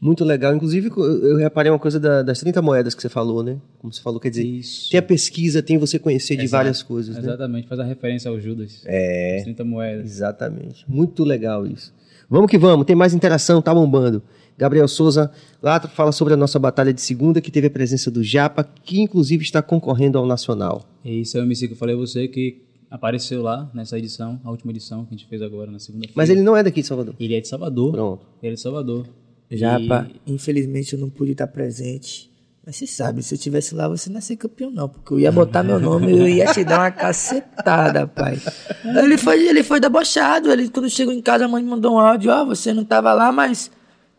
Muito 0.00 0.24
legal. 0.24 0.54
Inclusive, 0.54 0.88
eu 0.96 1.26
eu 1.30 1.36
reparei 1.36 1.70
uma 1.70 1.78
coisa 1.78 1.98
da- 1.98 2.22
das 2.22 2.40
30 2.40 2.60
moedas 2.60 2.92
que 2.94 3.00
você 3.00 3.08
falou, 3.08 3.42
né? 3.42 3.56
Como 3.78 3.92
você 3.92 4.02
falou, 4.02 4.18
quer 4.20 4.30
dizer, 4.30 4.60
tem 4.90 4.98
a 4.98 5.02
pesquisa, 5.02 5.62
tem 5.62 5.78
você 5.78 5.98
conhecer 5.98 6.36
de 6.36 6.42
Exato. 6.42 6.58
várias 6.58 6.82
coisas, 6.82 7.14
né? 7.16 7.22
Exatamente, 7.22 7.68
faz 7.68 7.80
a 7.80 7.84
referência 7.84 8.28
ao 8.28 8.38
Judas. 8.40 8.82
É. 8.84 9.36
As 9.38 9.44
30 9.44 9.64
moedas. 9.64 10.04
Exatamente. 10.10 10.84
Muito 10.88 11.24
legal 11.24 11.64
isso. 11.66 11.94
Vamos 12.28 12.50
que 12.50 12.58
vamos, 12.58 12.84
tem 12.84 12.96
mais 12.96 13.14
interação, 13.14 13.62
tá 13.62 13.72
bombando. 13.72 14.22
Gabriel 14.58 14.86
Souza 14.88 15.30
lá 15.62 15.80
fala 15.80 16.12
sobre 16.12 16.34
a 16.34 16.36
nossa 16.36 16.58
batalha 16.58 16.92
de 16.92 17.00
segunda, 17.00 17.40
que 17.40 17.50
teve 17.50 17.68
a 17.68 17.70
presença 17.70 18.10
do 18.10 18.22
Japa, 18.24 18.62
que 18.84 19.00
inclusive 19.00 19.42
está 19.44 19.62
concorrendo 19.62 20.18
ao 20.18 20.26
Nacional. 20.26 20.84
E 21.04 21.20
esse 21.20 21.36
é 21.36 21.40
o 21.40 21.44
MC 21.44 21.66
que 21.68 21.74
eu 21.74 21.76
falei 21.78 21.94
a 21.94 21.98
você 21.98 22.26
que 22.28 22.60
apareceu 22.92 23.42
lá 23.42 23.70
nessa 23.72 23.98
edição, 23.98 24.38
a 24.44 24.50
última 24.50 24.70
edição 24.70 25.04
que 25.06 25.14
a 25.14 25.16
gente 25.16 25.26
fez 25.26 25.40
agora 25.40 25.70
na 25.70 25.78
segunda-feira. 25.78 26.12
Mas 26.14 26.28
ele 26.28 26.42
não 26.42 26.54
é 26.54 26.62
daqui 26.62 26.82
de 26.82 26.86
Salvador. 26.86 27.14
Ele 27.18 27.34
é 27.34 27.40
de 27.40 27.48
Salvador. 27.48 27.92
Pronto. 27.92 28.26
Ele 28.42 28.52
é 28.52 28.54
de 28.54 28.60
Salvador. 28.60 29.06
Japa, 29.50 30.08
infelizmente 30.26 30.92
eu 30.92 30.98
não 30.98 31.08
pude 31.08 31.32
estar 31.32 31.46
presente. 31.46 32.30
Mas 32.64 32.76
você 32.76 32.86
sabe, 32.86 33.22
se 33.22 33.34
eu 33.34 33.38
tivesse 33.38 33.74
lá, 33.74 33.88
você 33.88 34.08
não 34.08 34.16
ia 34.16 34.20
ser 34.20 34.36
campeão, 34.36 34.70
não. 34.70 34.88
Porque 34.88 35.14
eu 35.14 35.18
ia 35.18 35.32
botar 35.32 35.64
meu 35.64 35.80
nome 35.80 36.12
e 36.12 36.18
eu 36.18 36.28
ia 36.28 36.52
te 36.52 36.62
dar 36.62 36.78
uma 36.78 36.90
cacetada, 36.92 38.06
pai. 38.06 38.40
Ele 38.84 39.18
foi, 39.18 39.48
ele 39.48 39.64
foi 39.64 39.80
debochado. 39.80 40.52
Ele, 40.52 40.68
quando 40.68 40.88
chegou 40.88 41.12
em 41.12 41.20
casa, 41.20 41.46
a 41.46 41.48
mãe 41.48 41.62
me 41.62 41.70
mandou 41.70 41.94
um 41.94 41.98
áudio: 41.98 42.30
Ó, 42.30 42.44
você 42.44 42.72
não 42.72 42.84
tava 42.84 43.12
lá, 43.12 43.32
mas 43.32 43.68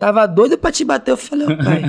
tava 0.03 0.25
doido 0.25 0.57
pra 0.57 0.71
te 0.71 0.83
bater. 0.83 1.11
Eu 1.11 1.17
falei: 1.17 1.47
Ô, 1.47 1.57
pai, 1.57 1.81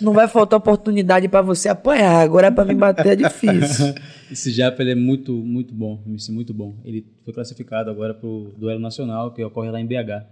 não 0.00 0.12
vai 0.12 0.28
faltar 0.28 0.58
oportunidade 0.58 1.28
pra 1.28 1.42
você 1.42 1.68
apanhar. 1.68 2.20
Agora 2.22 2.52
pra 2.52 2.64
me 2.64 2.74
bater 2.74 3.08
é 3.08 3.16
difícil. 3.16 3.92
Esse 4.30 4.50
Japa 4.52 4.82
ele 4.82 4.92
é 4.92 4.94
muito, 4.94 5.32
muito 5.32 5.74
bom, 5.74 6.00
MC 6.06 6.30
muito 6.30 6.54
bom. 6.54 6.76
Ele 6.84 7.04
foi 7.24 7.34
classificado 7.34 7.90
agora 7.90 8.14
pro 8.14 8.52
duelo 8.56 8.80
nacional 8.80 9.32
que 9.32 9.42
ocorre 9.42 9.70
lá 9.70 9.80
em 9.80 9.86
BH. 9.86 10.24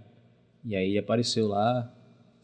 E 0.65 0.75
aí 0.75 0.97
apareceu 0.97 1.47
lá, 1.47 1.91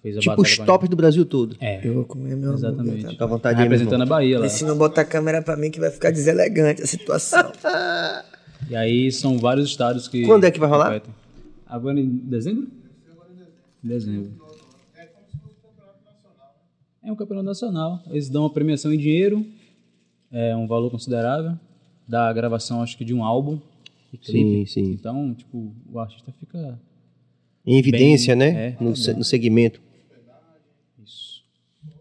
fez 0.01 0.17
a 0.17 0.19
Tipo 0.19 0.35
batalha 0.35 0.51
os 0.51 0.57
tops 0.57 0.89
do 0.89 0.95
Brasil 0.95 1.25
todo. 1.25 1.55
É. 1.61 1.79
Eu 1.87 1.93
vou 1.93 2.05
comer 2.05 2.35
meu 2.35 2.53
Exatamente. 2.53 2.99
hambúrguer, 2.99 3.17
Tá 3.17 3.23
à 3.23 3.27
vontade 3.27 3.55
meu 3.55 3.63
Representando 3.63 4.01
a. 4.01 4.05
Bahia 4.05 4.37
lá. 4.39 4.43
Vê 4.43 4.49
se 4.49 4.65
não 4.65 4.77
bota 4.77 5.01
a 5.01 5.05
câmera 5.05 5.41
pra 5.41 5.55
mim 5.55 5.71
que 5.71 5.79
vai 5.79 5.89
ficar 5.89 6.11
deselegante 6.11 6.81
a 6.81 6.87
situação. 6.87 7.51
E 8.69 8.75
aí 8.75 9.09
são 9.11 9.37
vários 9.37 9.69
estados 9.69 10.07
que. 10.07 10.25
Quando 10.25 10.43
é 10.43 10.51
que 10.51 10.59
vai 10.59 10.69
rolar? 10.69 10.87
competem. 10.87 11.13
Agora 11.65 11.99
em 11.99 12.07
dezembro? 12.07 12.67
Dezembro. 13.81 14.31
É 17.03 17.11
um 17.11 17.15
campeonato 17.15 17.45
nacional. 17.45 18.03
Eles 18.07 18.29
dão 18.29 18.43
uma 18.43 18.49
premiação 18.49 18.93
em 18.93 18.97
dinheiro, 18.97 19.45
é 20.31 20.55
um 20.55 20.67
valor 20.67 20.91
considerável, 20.91 21.57
da 22.07 22.31
gravação, 22.33 22.81
acho 22.81 22.97
que 22.97 23.05
de 23.05 23.13
um 23.13 23.23
álbum. 23.23 23.59
e 24.11 24.17
clipe. 24.17 24.65
Sim, 24.67 24.85
sim. 24.85 24.91
Então, 24.91 25.33
tipo, 25.33 25.73
o 25.91 25.99
artista 25.99 26.31
fica. 26.39 26.79
Em 27.65 27.77
evidência, 27.77 28.35
Bem, 28.35 28.53
né? 28.53 28.67
é, 28.79 28.83
no, 28.83 28.91
é 28.91 29.13
no 29.13 29.23
segmento. 29.23 29.81
Isso. 31.03 31.43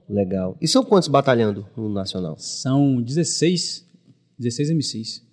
Legal. 0.09 0.57
E 0.61 0.66
são 0.66 0.83
quantos 0.83 1.09
batalhando 1.09 1.66
no 1.77 1.89
Nacional? 1.89 2.37
São 2.39 3.03
16, 3.03 3.87
16 4.39 4.70
MCs. 4.70 5.27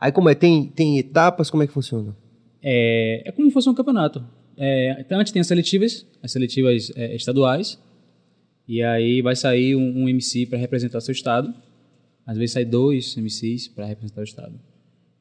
Aí 0.00 0.10
como 0.10 0.28
é? 0.28 0.34
Tem, 0.34 0.66
tem 0.66 0.98
etapas? 0.98 1.50
Como 1.50 1.62
é 1.62 1.66
que 1.66 1.72
funciona? 1.72 2.16
É, 2.62 3.22
é 3.26 3.32
como 3.32 3.48
se 3.48 3.52
fosse 3.52 3.68
um 3.68 3.74
campeonato. 3.74 4.24
É, 4.56 4.96
então, 5.00 5.18
antes 5.18 5.32
tem 5.32 5.40
as 5.40 5.46
seletivas, 5.46 6.06
as 6.22 6.32
seletivas 6.32 6.90
é, 6.96 7.14
estaduais, 7.14 7.78
e 8.66 8.82
aí 8.82 9.20
vai 9.22 9.34
sair 9.36 9.74
um, 9.76 10.02
um 10.02 10.08
MC 10.08 10.46
para 10.46 10.58
representar 10.58 11.00
seu 11.00 11.12
estado. 11.12 11.52
Às 12.26 12.36
vezes 12.38 12.52
sai 12.52 12.64
dois 12.64 13.16
MCs 13.16 13.68
para 13.68 13.84
representar 13.86 14.20
o 14.20 14.24
estado. 14.24 14.54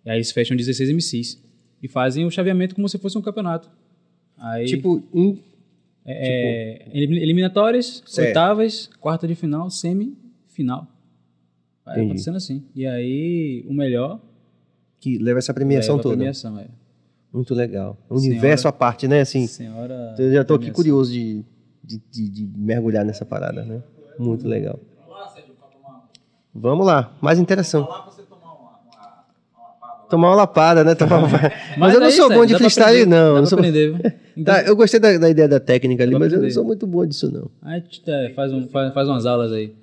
E 0.05 0.09
aí 0.09 0.18
eles 0.18 0.31
fecham 0.31 0.55
16 0.55 0.89
MCs 0.91 1.41
e 1.81 1.88
fazem 1.88 2.26
o 2.26 2.31
chaveamento 2.31 2.76
como 2.76 2.88
se 2.88 2.97
fosse 2.97 3.18
um 3.18 3.22
campeonato. 3.22 3.69
Aí, 4.38 4.65
Tipo, 4.65 5.03
um, 5.13 5.38
é, 6.05 6.88
é, 6.93 6.97
elim- 6.97 7.18
eliminatórias, 7.22 8.03
Certo. 8.05 8.27
oitavas, 8.27 8.88
quarta 8.99 9.27
de 9.27 9.35
final, 9.35 9.69
semifinal. 9.69 10.88
Vai 11.85 11.95
Entendi. 11.95 12.07
acontecendo 12.11 12.38
assim. 12.38 12.63
E 12.76 12.85
aí 12.85 13.63
o 13.68 13.73
melhor 13.73 14.19
que 14.99 15.18
leva 15.18 15.39
essa 15.39 15.53
premiação 15.53 15.95
leva 15.95 16.03
toda. 16.03 16.15
premiação, 16.15 16.59
é. 16.59 16.68
Muito 17.34 17.55
legal. 17.55 17.97
Um 18.09 18.18
universo 18.18 18.68
à 18.68 18.72
parte, 18.72 19.07
né? 19.07 19.22
Assim, 19.22 19.47
Senhora 19.47 20.15
eu 20.19 20.31
já 20.34 20.43
tô 20.43 20.55
aqui 20.55 20.69
curioso 20.69 21.11
de, 21.11 21.43
de, 21.84 22.02
de- 22.12 22.30
de 22.30 22.49
mergulhar 22.58 23.03
nessa 23.06 23.26
parada, 23.26 23.64
né? 23.64 23.82
Muito 24.20 24.48
legal. 24.48 24.80
Vamos 26.53 26.86
lá, 26.86 27.12
mais 27.22 27.40
interação. 27.40 27.88
Tomar 30.10 30.30
uma 30.32 30.36
lapada, 30.36 30.84
né? 30.84 30.94
Tomar 30.94 31.20
uma... 31.20 31.28
Mas, 31.78 31.94
eu 31.94 31.99
não 32.02 32.08
é 32.08 32.12
sou 32.12 32.28
isso, 32.28 32.38
bom 32.38 32.45
de 32.45 32.56
freestyle, 32.58 32.90
aprender, 33.03 33.06
não. 33.16 33.36
pra 33.38 33.45
sou... 33.45 33.58
aprender, 33.60 33.94
viu? 33.94 34.12
Tá, 34.45 34.64
eu 34.64 34.76
gostei 34.78 34.99
da, 34.99 35.18
da 35.18 35.30
ideia 35.30 35.48
da 35.48 35.60
técnica 35.60 36.03
ali, 36.03 36.14
mas 36.14 36.24
eu 36.24 36.30
não 36.30 36.36
aprender. 36.38 36.53
sou 36.53 36.64
muito 36.64 36.88
bom 36.88 37.06
disso, 37.06 37.30
não. 37.32 37.49
A 37.62 37.76
gente 37.78 38.02
é, 38.08 38.30
faz, 38.34 38.52
um, 38.53 38.66
faz, 38.70 38.94
faz 38.94 39.08
umas 39.10 39.26
aulas 39.26 39.52
aí. 39.52 39.74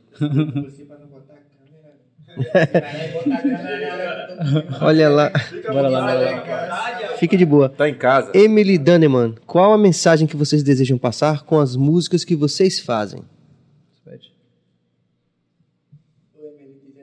Olha 4.81 5.09
lá. 5.09 5.33
Bora 5.67 5.89
lá, 5.89 6.01
bora 6.01 6.15
lá. 6.15 7.17
Fique 7.19 7.37
de 7.37 7.45
boa. 7.45 7.69
Tá 7.69 7.89
em 7.89 7.95
casa. 7.95 8.31
Emily 8.35 8.79
Daneman, 8.79 9.35
qual 9.47 9.73
a 9.73 9.79
mensagem 9.79 10.27
que 10.27 10.37
vocês 10.37 10.63
desejam 10.63 10.97
passar 10.97 11.43
com 11.43 11.59
as 11.59 11.75
músicas 11.75 12.25
que 12.25 12.37
vocês 12.37 12.79
fazem? 12.79 13.23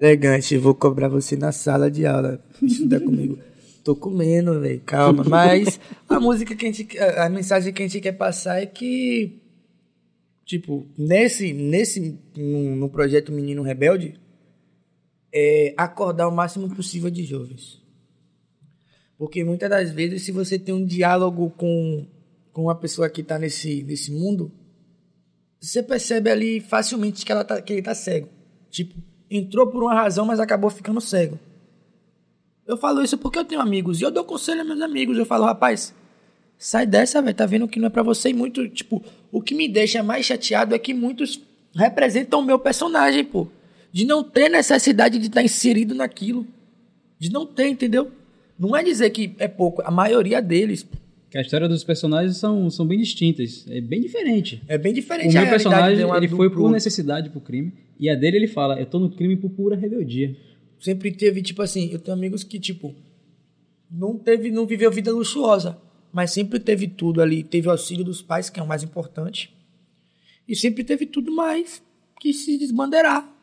Elegante, 0.02 0.58
vou 0.58 0.76
cobrar 0.76 1.08
você 1.08 1.36
na 1.36 1.52
sala 1.52 1.90
de 1.90 2.06
aula. 2.06 2.44
Estuda 2.62 3.00
comigo. 3.00 3.38
Tô 3.84 3.96
comendo, 3.96 4.60
velho, 4.60 4.82
calma. 4.86 5.24
Mas 5.24 5.80
a 6.10 6.20
música 6.20 6.56
que 6.56 6.66
a 6.66 6.72
gente. 6.72 7.00
A 7.00 7.30
mensagem 7.30 7.72
que 7.72 7.84
a 7.84 7.88
gente 7.88 8.02
quer 8.02 8.14
passar 8.14 8.62
é 8.62 8.66
que. 8.66 9.40
Tipo, 10.44 10.86
nesse. 10.98 11.54
nesse 11.54 12.20
no, 12.36 12.76
no 12.76 12.90
projeto 12.90 13.32
Menino 13.32 13.62
Rebelde, 13.62 14.20
é 15.38 15.74
acordar 15.76 16.30
o 16.30 16.32
máximo 16.32 16.74
possível 16.74 17.10
de 17.10 17.26
jovens. 17.26 17.84
Porque 19.18 19.44
muitas 19.44 19.70
das 19.70 19.92
vezes, 19.92 20.24
se 20.24 20.32
você 20.32 20.58
tem 20.58 20.74
um 20.74 20.86
diálogo 20.86 21.50
com, 21.58 22.08
com 22.54 22.64
uma 22.64 22.76
pessoa 22.76 23.10
que 23.10 23.20
está 23.20 23.38
nesse, 23.38 23.84
nesse 23.84 24.14
mundo, 24.14 24.50
você 25.60 25.84
percebe 25.84 26.30
ali 26.30 26.62
facilmente 26.62 27.26
que, 27.26 27.32
ela 27.34 27.44
tá, 27.44 27.62
que 27.62 27.74
ele 27.74 27.82
tá 27.82 27.94
cego. 27.94 28.30
Tipo, 28.70 28.96
entrou 29.30 29.68
por 29.68 29.84
uma 29.84 29.94
razão, 29.94 30.26
mas 30.26 30.40
acabou 30.40 30.70
ficando 30.70 31.02
cego. 31.02 31.38
Eu 32.66 32.78
falo 32.78 33.04
isso 33.04 33.18
porque 33.18 33.38
eu 33.38 33.46
tenho 33.46 33.62
amigos. 33.62 34.00
E 34.00 34.04
eu 34.04 34.12
dou 34.12 34.24
conselho 34.24 34.62
aos 34.62 34.68
meus 34.68 34.82
amigos. 34.82 35.18
Eu 35.18 35.26
falo, 35.26 35.44
rapaz, 35.44 35.94
sai 36.58 36.86
dessa, 36.86 37.22
velho. 37.22 37.36
Tá 37.36 37.46
vendo 37.46 37.68
que 37.68 37.80
não 37.80 37.88
é 37.88 37.90
pra 37.90 38.04
você. 38.04 38.30
E 38.30 38.34
muito, 38.34 38.68
tipo, 38.70 39.04
o 39.32 39.42
que 39.42 39.54
me 39.54 39.68
deixa 39.68 40.02
mais 40.02 40.26
chateado 40.26 40.74
é 40.74 40.80
que 40.80 40.94
muitos 40.94 41.42
representam 41.76 42.40
o 42.40 42.46
meu 42.46 42.58
personagem, 42.58 43.24
pô. 43.24 43.48
De 43.96 44.04
não 44.04 44.26
ter 44.26 44.50
necessidade 44.50 45.18
de 45.18 45.28
estar 45.28 45.42
inserido 45.42 45.96
naquilo. 45.96 46.46
De 47.18 47.32
não 47.32 47.46
ter, 47.46 47.70
entendeu? 47.70 48.12
Não 48.60 48.76
é 48.76 48.84
dizer 48.84 49.10
que 49.10 49.34
é 49.40 49.48
pouco. 49.48 49.82
A 49.86 49.90
maioria 49.90 50.42
deles. 50.42 50.86
Que 51.30 51.38
a 51.38 51.42
história 51.42 51.66
dos 51.66 51.82
personagens 51.82 52.36
são, 52.36 52.70
são 52.70 52.86
bem 52.86 53.00
distintas. 53.00 53.66
É 53.70 53.80
bem 53.80 54.02
diferente. 54.02 54.62
É 54.68 54.78
bem 54.78 54.94
diferente 54.94 55.38
O 55.38 55.40
meu 55.40 55.50
personagem, 55.50 56.06
ele 56.14 56.28
foi 56.28 56.50
por 56.50 56.70
necessidade 56.70 57.30
pro 57.30 57.40
crime. 57.40 57.72
E 57.98 58.10
a 58.10 58.16
dele, 58.16 58.36
ele 58.36 58.48
fala, 58.50 58.78
eu 58.78 58.86
tô 58.86 59.00
no 59.00 59.10
crime 59.10 59.38
por 59.38 59.50
pura 59.50 59.78
rebeldia. 59.78 60.36
sempre 60.78 61.10
teve, 61.10 61.42
tipo 61.42 61.62
assim, 61.62 61.90
eu 61.90 61.98
tenho 61.98 62.18
amigos 62.18 62.44
que, 62.44 62.60
tipo, 62.60 62.94
não 63.90 64.18
teve, 64.18 64.52
não 64.52 64.66
viveu 64.66 64.92
vida 64.92 65.14
luxuosa, 65.14 65.78
mas 66.12 66.32
sempre 66.32 66.60
teve 66.60 66.90
tudo 66.90 67.22
ali. 67.22 67.44
Teve 67.44 67.70
o 67.70 67.72
auxílio 67.72 68.04
dos 68.04 68.22
pais, 68.22 68.50
que 68.50 68.60
é 68.60 68.64
o 68.64 68.68
mais 68.68 68.84
importante. 68.84 69.56
E 70.46 70.54
sempre 70.54 70.84
teve 70.84 71.06
tudo 71.06 71.34
mais 71.34 71.82
que 72.20 72.34
se 72.34 72.58
desbandeirar. 72.58 73.35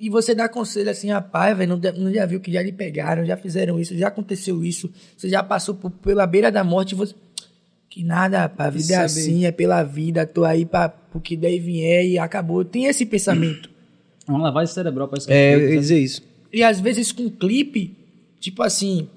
E 0.00 0.08
você 0.08 0.34
dá 0.34 0.48
conselho 0.48 0.90
assim, 0.90 1.10
rapaz, 1.10 1.56
velho, 1.58 1.76
não, 1.76 1.92
não 1.96 2.12
já 2.12 2.24
viu 2.24 2.38
que 2.40 2.52
já 2.52 2.62
lhe 2.62 2.70
pegaram, 2.72 3.24
já 3.24 3.36
fizeram 3.36 3.80
isso, 3.80 3.96
já 3.98 4.08
aconteceu 4.08 4.64
isso, 4.64 4.88
você 5.16 5.28
já 5.28 5.42
passou 5.42 5.74
por- 5.74 5.90
pela 5.90 6.26
beira 6.26 6.50
da 6.52 6.62
morte, 6.62 6.94
você... 6.94 7.14
Que 7.90 8.04
nada, 8.04 8.40
rapaz, 8.40 8.68
a 8.68 8.78
vida 8.78 8.92
é 8.94 8.96
assim, 8.98 9.44
é 9.46 9.50
pela 9.50 9.82
vida, 9.82 10.24
tô 10.26 10.44
aí 10.44 10.64
pra, 10.66 10.88
pro 10.90 11.20
que 11.20 11.36
daí 11.36 11.58
vier 11.58 12.04
e 12.06 12.18
acabou. 12.18 12.62
Tem 12.64 12.84
esse 12.84 13.04
pensamento. 13.06 13.70
É 14.26 14.30
uma 14.30 14.42
lavagem 14.42 14.72
cerebral, 14.72 15.08
parece 15.08 15.26
que 15.26 15.32
É, 15.32 15.54
eu 15.54 15.58
ia 15.60 15.66
sabe? 15.68 15.78
dizer 15.80 15.98
isso. 15.98 16.22
E 16.52 16.62
às 16.62 16.78
vezes 16.78 17.10
com 17.12 17.30
clipe, 17.30 17.96
tipo 18.38 18.62
assim. 18.62 19.08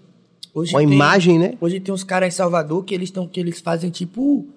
Hoje 0.54 0.74
Uma 0.74 0.82
imagem, 0.84 1.38
né? 1.38 1.54
Hoje 1.60 1.80
tem 1.82 1.94
uns 1.94 2.04
caras 2.06 2.34
em 2.34 2.36
Salvador 2.36 2.84
que 2.86 2.96
eles 2.96 3.10
estão 3.10 3.28
que 3.28 3.40
eles 3.42 3.60
fazem 3.60 3.90
tipo 3.90 4.48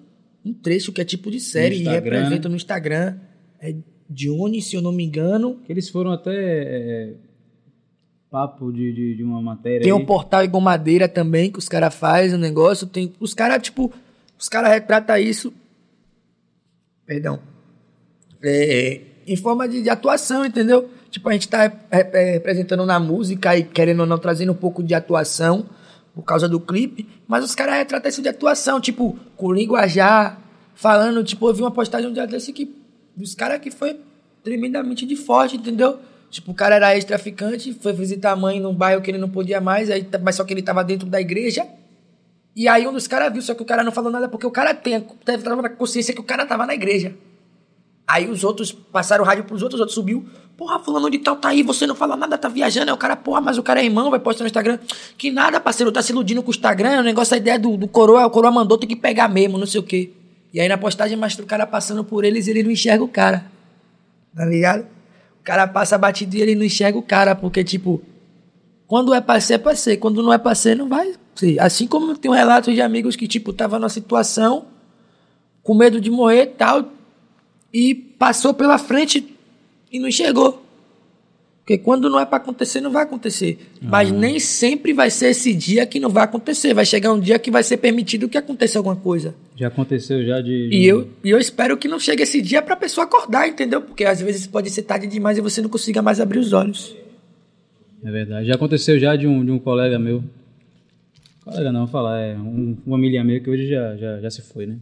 um 0.45 0.53
trecho 0.53 0.91
que 0.93 1.01
é 1.01 1.05
tipo 1.05 1.29
de 1.29 1.39
série 1.41 1.75
e 1.75 1.79
Instagram, 1.79 2.01
representam 2.19 2.49
no 2.49 2.55
Instagram. 2.57 3.17
É 3.61 3.75
Johnny, 4.09 4.61
se 4.61 4.75
eu 4.75 4.81
não 4.81 4.91
me 4.91 5.03
engano. 5.03 5.57
Que 5.65 5.71
eles 5.71 5.89
foram 5.89 6.11
até 6.11 6.31
é, 6.33 7.13
papo 8.29 8.71
de, 8.71 8.93
de, 8.93 9.15
de 9.15 9.23
uma 9.23 9.41
matéria 9.41 9.81
Tem 9.81 9.91
aí. 9.91 9.97
um 9.97 10.05
portal 10.05 10.43
igual 10.43 10.61
madeira 10.61 11.07
também 11.07 11.51
que 11.51 11.59
os 11.59 11.69
caras 11.69 11.93
fazem 11.95 12.35
o 12.35 12.41
negócio. 12.41 12.85
Tem 12.87 13.13
os 13.19 13.33
caras 13.33 13.61
tipo 13.61 13.91
os 14.37 14.49
caras 14.49 14.71
retratam 14.71 15.17
isso. 15.17 15.53
Perdão. 17.05 17.39
é, 18.43 19.01
em 19.27 19.35
forma 19.35 19.67
de, 19.67 19.81
de 19.81 19.89
atuação, 19.89 20.45
entendeu? 20.45 20.89
Tipo, 21.09 21.29
a 21.29 21.33
gente 21.33 21.47
tá 21.47 21.65
é, 21.65 21.71
é, 21.91 22.31
representando 22.33 22.85
na 22.85 22.99
música 22.99 23.57
e 23.57 23.63
querendo 23.63 24.01
ou 24.01 24.05
não 24.05 24.17
trazendo 24.17 24.51
um 24.51 24.55
pouco 24.55 24.83
de 24.83 24.93
atuação 24.93 25.65
por 26.13 26.23
causa 26.23 26.47
do 26.47 26.59
clipe, 26.59 27.07
mas 27.27 27.43
os 27.43 27.55
caras 27.55 27.75
retratam 27.75 28.09
isso 28.09 28.21
de 28.21 28.29
atuação, 28.29 28.79
tipo, 28.79 29.17
com 29.35 29.51
linguajar, 29.51 30.39
falando, 30.73 31.23
tipo, 31.23 31.47
eu 31.47 31.53
vi 31.53 31.61
uma 31.61 31.71
postagem 31.71 32.09
um 32.09 32.13
dia 32.13 32.25
desse 32.25 32.53
que 32.53 32.65
os 33.23 33.35
caras 33.35 33.59
que 33.59 33.71
foi 33.71 33.99
tremendamente 34.43 35.05
de 35.05 35.15
forte, 35.15 35.57
entendeu? 35.57 35.99
Tipo, 36.29 36.51
o 36.51 36.53
cara 36.53 36.75
era 36.75 36.95
ex-traficante, 36.95 37.73
foi 37.73 37.93
visitar 37.93 38.31
a 38.31 38.35
mãe 38.35 38.59
num 38.59 38.73
bairro 38.73 39.01
que 39.01 39.09
ele 39.09 39.17
não 39.17 39.29
podia 39.29 39.61
mais, 39.61 39.89
aí, 39.89 40.07
mas 40.21 40.35
só 40.35 40.43
que 40.43 40.53
ele 40.53 40.61
tava 40.61 40.83
dentro 40.83 41.07
da 41.07 41.19
igreja. 41.19 41.65
E 42.55 42.67
aí 42.67 42.87
um 42.87 42.93
dos 42.93 43.07
caras 43.07 43.31
viu, 43.31 43.41
só 43.41 43.53
que 43.53 43.61
o 43.61 43.65
cara 43.65 43.83
não 43.83 43.91
falou 43.91 44.11
nada 44.11 44.29
porque 44.29 44.45
o 44.45 44.51
cara 44.51 44.73
tem, 44.73 44.95
estar 44.95 45.55
na 45.55 45.69
consciência 45.69 46.13
que 46.13 46.21
o 46.21 46.23
cara 46.23 46.45
tava 46.45 46.65
na 46.65 46.73
igreja. 46.73 47.15
Aí 48.07 48.29
os 48.29 48.43
outros 48.43 48.71
passaram 48.71 49.23
o 49.23 49.27
rádio 49.27 49.45
pros 49.45 49.63
outros, 49.63 49.79
os 49.79 49.81
outros 49.81 49.95
subiu. 49.95 50.25
Porra, 50.55 50.79
fulano 50.79 51.09
de 51.09 51.17
tal 51.19 51.35
tá 51.35 51.49
aí, 51.49 51.63
você 51.63 51.87
não 51.87 51.95
fala 51.95 52.15
nada, 52.15 52.37
tá 52.37 52.47
viajando. 52.47 52.91
Aí 52.91 52.93
o 52.93 52.97
cara, 52.97 53.15
porra, 53.15 53.41
mas 53.41 53.57
o 53.57 53.63
cara 53.63 53.81
é 53.81 53.85
irmão, 53.85 54.09
vai 54.09 54.19
postar 54.19 54.43
no 54.43 54.47
Instagram. 54.47 54.77
Que 55.17 55.31
nada, 55.31 55.59
parceiro, 55.59 55.91
tá 55.91 56.01
se 56.01 56.11
iludindo 56.11 56.41
com 56.43 56.49
o 56.49 56.53
Instagram. 56.53 56.99
O 56.99 57.03
negócio, 57.03 57.33
a 57.33 57.37
ideia 57.37 57.57
do, 57.57 57.75
do 57.75 57.87
coroa, 57.87 58.25
o 58.25 58.29
coroa 58.29 58.51
mandou, 58.51 58.77
tem 58.77 58.87
que 58.87 58.95
pegar 58.95 59.27
mesmo, 59.27 59.57
não 59.57 59.65
sei 59.65 59.79
o 59.79 59.83
quê. 59.83 60.11
E 60.55 60.59
aí 60.61 60.69
na 60.69 60.77
postagem 60.77 61.17
mostra 61.17 61.43
o 61.43 61.45
cara 61.45 61.67
passando 61.67 62.01
por 62.01 62.23
eles 62.23 62.47
e 62.47 62.51
ele 62.51 62.63
não 62.63 62.71
enxerga 62.71 63.03
o 63.03 63.09
cara. 63.09 63.43
Tá 64.33 64.45
ligado? 64.45 64.87
O 65.41 65.43
cara 65.43 65.67
passa 65.67 65.97
batido 65.97 66.33
e 66.37 66.41
ele 66.41 66.55
não 66.55 66.63
enxerga 66.63 66.97
o 66.97 67.03
cara, 67.03 67.35
porque, 67.35 67.61
tipo, 67.61 68.01
quando 68.87 69.13
é 69.13 69.19
pra 69.19 69.37
ser, 69.41 69.55
é 69.55 69.57
pra 69.57 69.75
ser. 69.75 69.97
Quando 69.97 70.23
não 70.23 70.31
é 70.31 70.37
pra 70.37 70.55
ser, 70.55 70.73
não 70.77 70.87
vai 70.87 71.13
ser. 71.35 71.59
Assim 71.59 71.85
como 71.85 72.17
tem 72.17 72.31
um 72.31 72.33
relato 72.33 72.73
de 72.73 72.81
amigos 72.81 73.17
que, 73.17 73.27
tipo, 73.27 73.51
tava 73.51 73.77
numa 73.77 73.89
situação 73.89 74.67
com 75.61 75.75
medo 75.75 75.99
de 75.99 76.09
morrer 76.09 76.43
e 76.43 76.47
tal, 76.47 76.89
e 77.73 77.93
passou 77.93 78.53
pela 78.53 78.77
frente 78.77 79.37
e 79.91 79.99
não 79.99 80.07
enxergou. 80.07 80.64
Porque 81.65 81.79
quando 81.79 82.11
não 82.11 82.19
é 82.19 82.25
para 82.27 82.37
acontecer, 82.37 82.79
não 82.79 82.91
vai 82.91 83.01
acontecer. 83.01 83.57
Mas 83.81 84.11
nem 84.11 84.39
sempre 84.39 84.93
vai 84.93 85.09
ser 85.09 85.29
esse 85.29 85.51
dia 85.51 85.83
que 85.87 85.99
não 85.99 86.11
vai 86.11 86.23
acontecer. 86.23 86.75
Vai 86.75 86.85
chegar 86.85 87.11
um 87.11 87.19
dia 87.19 87.39
que 87.39 87.49
vai 87.49 87.63
ser 87.63 87.77
permitido 87.77 88.29
que 88.29 88.37
aconteça 88.37 88.77
alguma 88.77 88.95
coisa. 88.95 89.33
Já 89.55 89.69
aconteceu 89.69 90.23
já 90.23 90.39
de. 90.41 90.69
E 90.71 90.85
eu, 90.85 91.09
e 91.23 91.31
eu 91.31 91.39
espero 91.39 91.75
que 91.75 91.87
não 91.87 91.99
chegue 91.99 92.21
esse 92.21 92.39
dia 92.39 92.61
pra 92.61 92.75
pessoa 92.75 93.05
acordar, 93.05 93.47
entendeu? 93.47 93.81
Porque 93.81 94.05
às 94.05 94.21
vezes 94.21 94.45
pode 94.45 94.69
ser 94.69 94.83
tarde 94.83 95.07
demais 95.07 95.39
e 95.39 95.41
você 95.41 95.59
não 95.59 95.67
consiga 95.67 96.03
mais 96.03 96.21
abrir 96.21 96.37
os 96.37 96.53
olhos. 96.53 96.95
É 98.03 98.11
verdade. 98.11 98.47
Já 98.47 98.53
aconteceu 98.53 98.99
já 98.99 99.15
de 99.15 99.25
um, 99.25 99.43
de 99.43 99.49
um 99.49 99.57
colega 99.57 99.97
meu. 99.97 100.23
Colega 101.43 101.71
não, 101.71 101.79
vou 101.79 101.89
falar, 101.89 102.19
é 102.19 102.37
um, 102.37 102.77
uma 102.85 102.95
amiga 102.95 103.23
meu 103.23 103.41
que 103.41 103.49
hoje 103.49 103.67
já, 103.67 103.97
já, 103.97 104.21
já 104.21 104.29
se 104.29 104.43
foi, 104.43 104.67
né? 104.67 104.77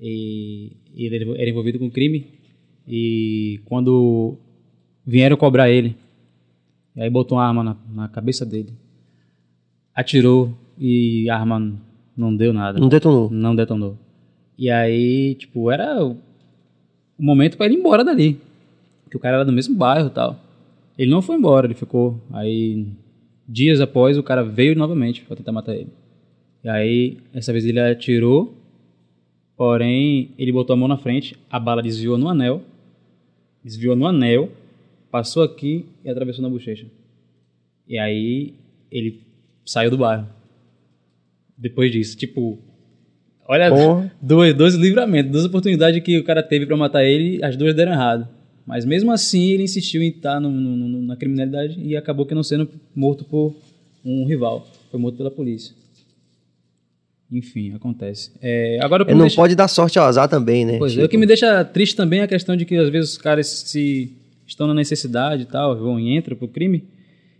E, 0.00 0.70
e 0.94 1.04
ele 1.04 1.34
era 1.36 1.50
envolvido 1.50 1.80
com 1.80 1.90
crime. 1.90 2.28
E 2.86 3.60
quando 3.64 4.36
vieram 5.04 5.36
cobrar 5.36 5.68
ele, 5.68 5.96
e 6.94 7.02
aí 7.02 7.10
botou 7.10 7.38
uma 7.38 7.46
arma 7.46 7.64
na, 7.64 7.76
na 7.94 8.08
cabeça 8.08 8.44
dele, 8.44 8.72
atirou 9.94 10.52
e 10.78 11.28
a 11.30 11.36
arma 11.36 11.74
não 12.16 12.34
deu 12.34 12.52
nada. 12.52 12.78
Não 12.78 12.88
detonou. 12.88 13.30
Não 13.30 13.54
detonou. 13.56 13.98
E 14.58 14.70
aí, 14.70 15.34
tipo, 15.34 15.70
era 15.70 16.04
o 16.04 16.16
momento 17.18 17.56
para 17.56 17.66
ele 17.66 17.76
ir 17.76 17.78
embora 17.78 18.04
dali. 18.04 18.38
Porque 19.04 19.16
o 19.16 19.20
cara 19.20 19.36
era 19.36 19.44
do 19.44 19.52
mesmo 19.52 19.74
bairro 19.74 20.08
e 20.08 20.10
tal. 20.10 20.38
Ele 20.96 21.10
não 21.10 21.22
foi 21.22 21.36
embora, 21.36 21.66
ele 21.66 21.74
ficou. 21.74 22.20
Aí, 22.32 22.86
dias 23.48 23.80
após, 23.80 24.18
o 24.18 24.22
cara 24.22 24.44
veio 24.44 24.76
novamente 24.76 25.22
para 25.22 25.36
tentar 25.36 25.52
matar 25.52 25.74
ele. 25.74 25.88
E 26.62 26.68
aí, 26.68 27.18
essa 27.32 27.52
vez 27.52 27.64
ele 27.64 27.80
atirou, 27.80 28.54
porém, 29.56 30.30
ele 30.38 30.52
botou 30.52 30.74
a 30.74 30.76
mão 30.76 30.86
na 30.86 30.96
frente, 30.96 31.36
a 31.50 31.58
bala 31.58 31.82
desviou 31.82 32.16
no 32.16 32.28
anel, 32.28 32.62
desviou 33.64 33.96
no 33.96 34.06
anel, 34.06 34.50
passou 35.12 35.42
aqui 35.44 35.84
e 36.04 36.08
atravessou 36.10 36.42
na 36.42 36.48
bochecha. 36.48 36.86
E 37.86 37.98
aí, 37.98 38.54
ele 38.90 39.20
saiu 39.64 39.90
do 39.90 39.98
bairro. 39.98 40.26
Depois 41.56 41.92
disso, 41.92 42.16
tipo, 42.16 42.58
olha, 43.46 43.68
Porra. 43.68 44.12
dois, 44.20 44.54
dois 44.56 44.74
livramentos, 44.74 45.30
duas 45.30 45.44
oportunidades 45.44 46.02
que 46.02 46.18
o 46.18 46.24
cara 46.24 46.42
teve 46.42 46.66
para 46.66 46.76
matar 46.76 47.04
ele, 47.04 47.44
as 47.44 47.56
duas 47.56 47.74
deram 47.74 47.92
errado. 47.92 48.26
Mas 48.66 48.84
mesmo 48.84 49.12
assim, 49.12 49.50
ele 49.50 49.64
insistiu 49.64 50.02
em 50.02 50.08
estar 50.08 50.40
no- 50.40 50.50
no- 50.50 50.76
no- 50.88 51.02
na 51.02 51.16
criminalidade 51.16 51.78
e 51.80 51.94
acabou 51.96 52.24
que 52.24 52.34
não 52.34 52.42
sendo 52.42 52.68
morto 52.94 53.24
por 53.24 53.54
um 54.04 54.24
rival. 54.26 54.66
Foi 54.90 54.98
morto 54.98 55.16
pela 55.16 55.30
polícia. 55.30 55.74
Enfim, 57.30 57.72
acontece. 57.74 58.30
É, 58.40 58.78
agora, 58.82 59.04
É, 59.04 59.06
me 59.08 59.12
não 59.14 59.20
deixa- 59.22 59.36
pode 59.36 59.54
dar 59.54 59.66
sorte 59.68 59.98
ao 59.98 60.06
azar 60.06 60.28
também, 60.28 60.64
né? 60.64 60.78
Pois 60.78 60.92
é, 60.92 60.94
Tipo, 60.96 61.06
o 61.06 61.08
que 61.08 61.16
me 61.18 61.26
deixa 61.26 61.64
triste 61.64 61.96
também 61.96 62.20
é 62.20 62.22
a 62.24 62.28
questão 62.28 62.56
de 62.56 62.64
que 62.64 62.76
às 62.76 62.88
vezes 62.90 63.12
os 63.12 63.18
caras 63.18 63.46
se 63.46 64.12
estão 64.52 64.66
na 64.66 64.74
necessidade 64.74 65.42
e 65.42 65.46
tal, 65.46 65.76
vão 65.76 65.98
e 65.98 66.16
entram 66.16 66.36
pro 66.36 66.48
crime, 66.48 66.84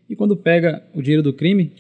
e 0.09 0.17
quando 0.17 0.37
pega 0.37 0.83
o 0.95 1.01
dinheiro 1.01 1.23
do 1.23 1.33
crime, 1.33 1.73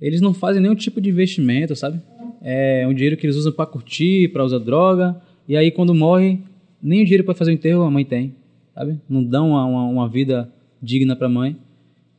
eles 0.00 0.20
não 0.20 0.32
fazem 0.32 0.62
nenhum 0.62 0.74
tipo 0.74 1.00
de 1.00 1.10
investimento, 1.10 1.74
sabe? 1.76 2.00
É 2.40 2.86
um 2.88 2.94
dinheiro 2.94 3.16
que 3.16 3.26
eles 3.26 3.36
usam 3.36 3.52
para 3.52 3.66
curtir, 3.66 4.28
para 4.32 4.44
usar 4.44 4.58
droga, 4.58 5.20
e 5.46 5.56
aí 5.56 5.70
quando 5.70 5.94
morre, 5.94 6.38
nem 6.82 7.02
o 7.02 7.04
dinheiro 7.04 7.24
para 7.24 7.34
fazer 7.34 7.50
o 7.50 7.54
enterro 7.54 7.82
a 7.82 7.90
mãe 7.90 8.04
tem, 8.04 8.34
sabe? 8.74 9.00
Não 9.08 9.22
dão 9.24 9.50
uma, 9.50 9.64
uma, 9.66 9.84
uma 9.86 10.08
vida 10.08 10.52
digna 10.80 11.16
para 11.16 11.26
a 11.26 11.30
mãe. 11.30 11.56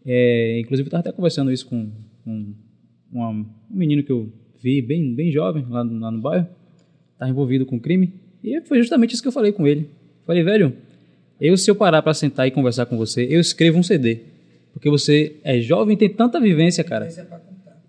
É, 0.05 0.59
inclusive, 0.59 0.85
eu 0.87 0.89
estava 0.89 1.01
até 1.01 1.11
conversando 1.11 1.51
isso 1.51 1.65
com, 1.67 1.89
com 2.23 2.53
uma- 3.11 3.29
um 3.29 3.45
menino 3.71 4.03
que 4.03 4.11
eu 4.11 4.29
vi, 4.61 4.81
bem, 4.81 5.13
bem 5.13 5.31
jovem, 5.31 5.65
lá, 5.69 5.83
no- 5.83 5.99
lá 5.99 6.11
no 6.11 6.19
bairro, 6.19 6.47
tá 7.17 7.29
envolvido 7.29 7.65
com 7.65 7.79
crime. 7.79 8.13
E 8.43 8.59
foi 8.61 8.79
justamente 8.79 9.13
isso 9.13 9.21
que 9.21 9.27
eu 9.27 9.31
falei 9.31 9.51
com 9.53 9.65
ele. 9.67 9.89
Falei, 10.25 10.43
velho, 10.43 10.73
eu 11.39 11.57
se 11.57 11.69
eu 11.69 11.75
parar 11.75 12.01
pra 12.01 12.13
sentar 12.13 12.47
e 12.47 12.51
conversar 12.51 12.85
com 12.85 12.97
você, 12.97 13.27
eu 13.29 13.39
escrevo 13.39 13.77
um 13.77 13.83
CD. 13.83 14.19
Porque 14.73 14.89
você 14.89 15.35
é 15.43 15.59
jovem 15.59 15.95
e 15.95 15.97
tem 15.97 16.09
tanta 16.09 16.39
vivência, 16.39 16.83
cara. 16.83 17.09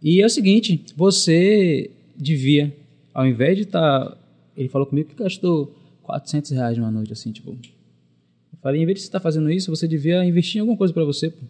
E 0.03 0.21
é 0.21 0.27
o 0.27 0.31
seguinte, 0.31 0.85
você 0.97 1.91
devia, 2.17 2.75
ao 3.13 3.27
invés 3.27 3.57
de 3.57 3.63
estar... 3.65 4.17
Ele 4.57 4.69
falou 4.69 4.87
comigo 4.87 5.09
que 5.09 5.23
gastou 5.23 5.75
400 6.03 6.51
reais 6.51 6.79
numa 6.79 6.91
noite, 6.91 7.13
assim, 7.13 7.33
tipo... 7.33 7.51
Eu 7.51 8.59
falei, 8.63 8.83
em 8.83 8.87
vez 8.87 8.97
de 8.97 9.03
você 9.03 9.09
estar 9.09 9.21
fazendo 9.21 9.51
isso, 9.51 9.75
você 9.75 9.87
devia 9.89 10.25
investir 10.25 10.59
em 10.59 10.61
alguma 10.61 10.77
coisa 10.77 10.93
pra 10.93 11.05
você, 11.05 11.31
pô. 11.31 11.43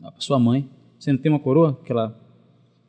Pra 0.00 0.12
sua 0.18 0.38
mãe. 0.38 0.68
Você 0.98 1.12
não 1.12 1.18
tem 1.18 1.30
uma 1.30 1.40
coroa 1.40 1.78
que 1.84 1.90
ela 1.90 2.16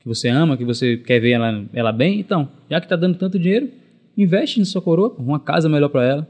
que 0.01 0.07
você 0.07 0.27
ama, 0.29 0.57
que 0.57 0.65
você 0.65 0.97
quer 0.97 1.19
ver 1.19 1.31
ela, 1.31 1.63
ela 1.73 1.91
bem, 1.91 2.19
então, 2.19 2.49
já 2.67 2.81
que 2.81 2.87
tá 2.87 2.95
dando 2.95 3.17
tanto 3.19 3.37
dinheiro, 3.37 3.69
investe 4.17 4.59
na 4.59 4.65
sua 4.65 4.81
coroa, 4.81 5.15
uma 5.17 5.39
casa 5.39 5.69
melhor 5.69 5.89
para 5.89 6.03
ela. 6.03 6.27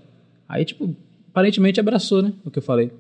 Aí, 0.48 0.66
tipo, 0.66 0.94
aparentemente 1.32 1.80
abraçou, 1.80 2.22
né, 2.22 2.34
o 2.46 2.52
que 2.52 2.60
eu 2.60 2.64
falei. 2.64 2.92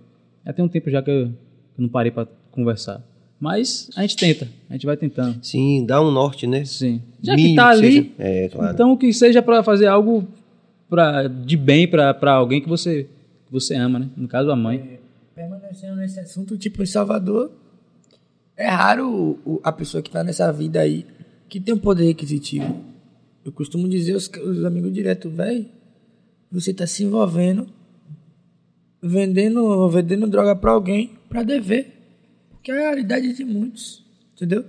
Já 0.45 0.53
tem 0.53 0.66
um 0.66 0.68
tempo 0.68 0.90
já 0.90 1.02
que 1.03 1.12
eu, 1.12 1.28
que 1.28 1.32
eu 1.80 1.84
não 1.84 1.90
parei 1.90 2.12
para 2.12 2.28
conversar. 2.52 3.03
Mas 3.40 3.90
a 3.95 4.02
gente 4.02 4.16
tenta, 4.18 4.48
a 4.70 4.74
gente 4.74 4.86
vai 4.86 4.95
tentando. 4.98 5.44
Sim, 5.44 5.86
dá 5.86 6.02
um 6.02 6.12
norte, 6.12 6.45
né? 6.45 6.64
Sim. 6.66 7.02
Já 7.22 7.36
Mínimo 7.36 7.49
que 7.49 7.56
tá 7.56 7.70
ali, 7.70 7.91
seja. 7.94 8.10
É, 8.20 8.49
claro. 8.49 8.74
então 8.74 8.95
que 8.98 9.12
seja 9.14 9.41
para 9.41 9.64
fazer 9.64 9.88
algo 9.88 10.28
pra, 10.90 11.28
de 11.28 11.58
bem 11.58 11.88
para 11.88 12.34
alguém 12.34 12.62
que 12.62 12.70
você, 12.70 13.03
que 13.45 13.52
você 13.52 13.76
ama, 13.76 13.98
né? 13.99 14.10
No 14.16 14.28
caso, 14.28 14.52
a 14.52 14.56
mãe. 14.56 14.99
Permanecendo 15.34 15.95
nesse 15.95 16.20
assunto, 16.20 16.56
tipo, 16.58 16.84
em 16.84 16.86
Salvador, 16.86 17.52
é 18.56 18.68
raro 18.68 19.40
o- 19.44 19.60
a 19.64 19.72
pessoa 19.72 20.03
que 20.03 20.12
tá 20.12 20.24
nessa 20.24 20.52
vida 20.53 20.80
aí 20.80 21.06
que 21.49 21.60
tem 21.60 21.74
um 21.74 21.80
poder 21.80 22.12
aquisitivo. 22.12 22.80
Eu 23.44 23.52
costumo 23.52 23.90
dizer 23.90 24.14
aos, 24.14 24.28
os 24.30 24.64
amigos 24.66 24.94
direto, 24.94 25.30
velho, 25.32 25.66
você 26.52 26.72
tá 26.74 26.86
se 26.86 27.03
envolvendo, 27.03 27.66
vendendo, 29.02 29.88
vendendo 29.90 30.28
droga 30.28 30.56
pra 30.56 30.72
alguém 30.72 31.11
pra 31.30 31.44
dever. 31.44 31.94
Porque 32.52 32.72
é 32.72 32.78
a 32.78 32.82
realidade 32.82 33.34
de 33.34 33.44
muitos, 33.44 34.03
entendeu? 34.36 34.65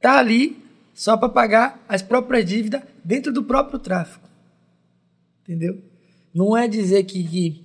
Tá 0.00 0.18
ali 0.18 0.56
só 0.92 1.16
pra 1.16 1.28
pagar 1.28 1.82
as 1.88 2.02
próprias 2.02 2.44
dívidas 2.44 2.82
dentro 3.04 3.32
do 3.32 3.42
próprio 3.42 3.78
tráfico. 3.78 4.28
Entendeu? 5.42 5.78
Não 6.34 6.56
é 6.56 6.68
dizer 6.68 7.04
que, 7.04 7.22
que- 7.24 7.62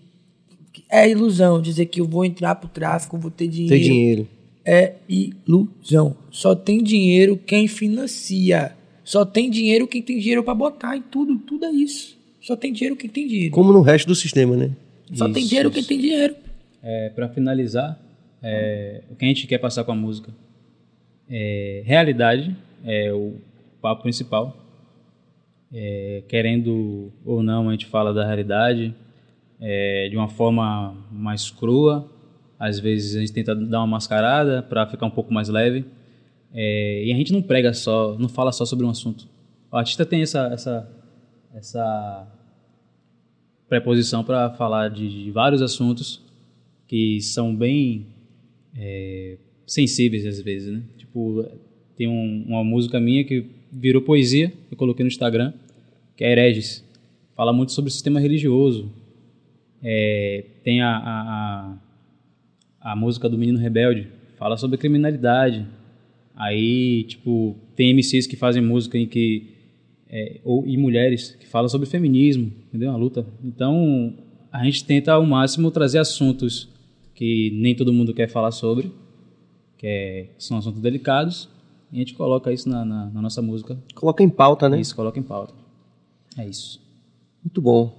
que 0.73 0.84
é 0.89 1.10
ilusão 1.10 1.61
dizer 1.61 1.88
que 1.88 1.99
eu 2.02 2.06
vou 2.06 2.23
entrar 2.23 2.56
pro 2.56 2.69
tráfico, 2.69 3.18
vou 3.18 3.31
ter 3.31 3.48
dinheiro. 3.48 3.76
Tem 3.76 3.84
dinheiro. 3.84 4.27
É 4.65 4.95
ilusão. 5.07 6.15
Só 6.30 6.53
tem 6.53 6.84
dinheiro 6.84 7.38
quem 7.38 7.68
financia. 7.68 8.76
Só 9.03 9.23
tem 9.26 9.49
dinheiro 9.49 9.88
quem 9.88 10.02
tem 10.02 10.19
dinheiro 10.19 10.44
pra 10.44 10.53
botar 10.53 10.95
em 10.98 11.02
tudo. 11.02 11.38
Tudo 11.39 11.65
é 11.65 11.72
isso. 11.72 12.18
Só 12.41 12.56
tem 12.56 12.73
dinheiro 12.73 12.95
quem 12.95 13.10
tem 13.10 13.27
dinheiro. 13.27 13.52
Como 13.53 13.72
no 13.72 13.81
resto 13.81 14.07
do 14.07 14.15
sistema, 14.15 14.56
né? 14.57 14.72
Só 15.13 15.25
tem 15.29 15.39
Isso, 15.39 15.49
dinheiro 15.49 15.69
isso. 15.69 15.79
quem 15.79 15.84
tem 15.84 15.99
dinheiro. 15.99 16.35
É, 16.84 17.09
para 17.09 17.29
finalizar, 17.29 17.99
é, 18.41 19.03
o 19.09 19.15
que 19.15 19.25
a 19.25 19.27
gente 19.27 19.47
quer 19.47 19.57
passar 19.57 19.84
com 19.84 19.91
a 19.91 19.95
música 19.95 20.31
é 21.29 21.81
realidade, 21.85 22.55
é 22.84 23.11
o 23.11 23.35
papo 23.81 24.03
principal. 24.03 24.55
É, 25.73 26.23
querendo 26.27 27.11
ou 27.25 27.43
não, 27.43 27.67
a 27.67 27.71
gente 27.71 27.85
fala 27.85 28.13
da 28.13 28.25
realidade 28.25 28.95
é, 29.59 30.07
de 30.09 30.15
uma 30.15 30.29
forma 30.29 30.95
mais 31.11 31.49
crua. 31.49 32.09
Às 32.59 32.79
vezes 32.79 33.15
a 33.15 33.19
gente 33.19 33.34
tenta 33.34 33.55
dar 33.55 33.79
uma 33.79 33.88
mascarada 33.88 34.63
para 34.63 34.88
ficar 34.88 35.05
um 35.05 35.11
pouco 35.11 35.34
mais 35.34 35.49
leve. 35.49 35.85
É, 36.53 37.03
e 37.05 37.11
a 37.11 37.15
gente 37.15 37.34
não 37.34 37.41
prega 37.41 37.73
só, 37.73 38.15
não 38.17 38.29
fala 38.29 38.51
só 38.51 38.65
sobre 38.65 38.85
um 38.85 38.89
assunto. 38.89 39.27
O 39.71 39.75
artista 39.75 40.05
tem 40.05 40.21
essa, 40.21 40.47
essa, 40.47 40.89
essa 41.53 42.27
preposição 43.69 44.23
para 44.23 44.49
falar 44.52 44.89
de, 44.89 45.26
de 45.26 45.31
vários 45.31 45.61
assuntos 45.61 46.22
que 46.88 47.19
são 47.22 47.53
bem 47.56 48.06
é, 48.76 49.38
sensíveis 49.65 50.26
às 50.26 50.39
vezes, 50.41 50.72
né? 50.73 50.81
Tipo, 50.98 51.45
tem 51.95 52.07
um- 52.07 52.45
uma 52.48 52.64
música 52.64 52.99
minha 52.99 53.23
que 53.23 53.45
virou 53.72 54.02
poesia, 54.02 54.53
eu 54.72 54.77
coloquei 54.77 55.03
no 55.03 55.07
Instagram, 55.10 55.53
que 56.15 56.23
é 56.23 56.31
Hereges. 56.31 56.84
Fala 57.35 57.52
muito 57.52 57.72
sobre 57.73 57.89
o 57.89 57.91
sistema 57.91 58.19
religioso. 58.19 58.91
É, 59.84 60.45
tem 60.64 60.81
a, 60.81 60.89
a, 60.98 61.77
a, 62.81 62.91
a 62.91 62.95
música 62.95 63.27
do 63.30 63.38
Menino 63.38 63.60
Rebelde, 63.60 64.07
fala 64.38 64.57
sobre 64.57 64.77
criminalidade. 64.77 65.65
Aí, 66.35 67.03
tipo, 67.03 67.56
tem 67.76 67.91
MCs 67.94 68.27
que 68.27 68.35
fazem 68.35 68.61
música 68.61 68.98
em 68.98 69.07
que 69.07 69.49
é, 70.09 70.39
ou, 70.43 70.65
e 70.65 70.77
mulheres 70.77 71.35
que 71.39 71.47
falam 71.47 71.67
sobre 71.69 71.88
feminismo, 71.88 72.51
entendeu? 72.67 72.91
A 72.91 72.95
luta. 72.95 73.25
Então, 73.43 74.13
a 74.51 74.63
gente 74.63 74.84
tenta 74.85 75.11
ao 75.13 75.25
máximo 75.25 75.69
trazer 75.71 75.99
assuntos 75.99 76.69
que 77.13 77.51
nem 77.59 77.75
todo 77.75 77.91
mundo 77.91 78.13
quer 78.13 78.29
falar 78.29 78.51
sobre, 78.51 78.91
que 79.77 79.85
é- 79.88 80.29
são 80.38 80.57
assuntos 80.57 80.81
delicados, 80.81 81.49
e 81.91 81.95
a 81.95 81.99
gente 81.99 82.13
coloca 82.13 82.51
isso 82.53 82.69
na, 82.69 82.84
na- 82.85 83.09
na 83.09 83.21
nossa 83.21 83.41
música. 83.41 83.77
Coloca 83.95 84.21
em 84.23 84.29
pauta, 84.29 84.69
né? 84.69 84.79
Isso, 84.79 84.95
coloca 84.95 85.19
em 85.19 85.23
pauta. 85.23 85.53
É 86.38 86.45
isso. 86.45 86.79
Muito 87.43 87.61
bom. 87.61 87.95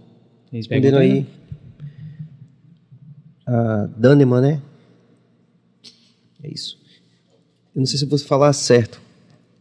Pergunta 0.69 0.99
aí. 0.99 1.27
A 3.47 3.87
Daneman, 3.97 4.41
né? 4.41 4.63
É 6.43 6.49
isso. 6.53 6.79
Eu 7.75 7.81
não 7.81 7.87
sei 7.87 7.99
se 7.99 8.05
eu 8.05 8.09
vou 8.09 8.19
falar 8.19 8.53
certo. 8.53 9.01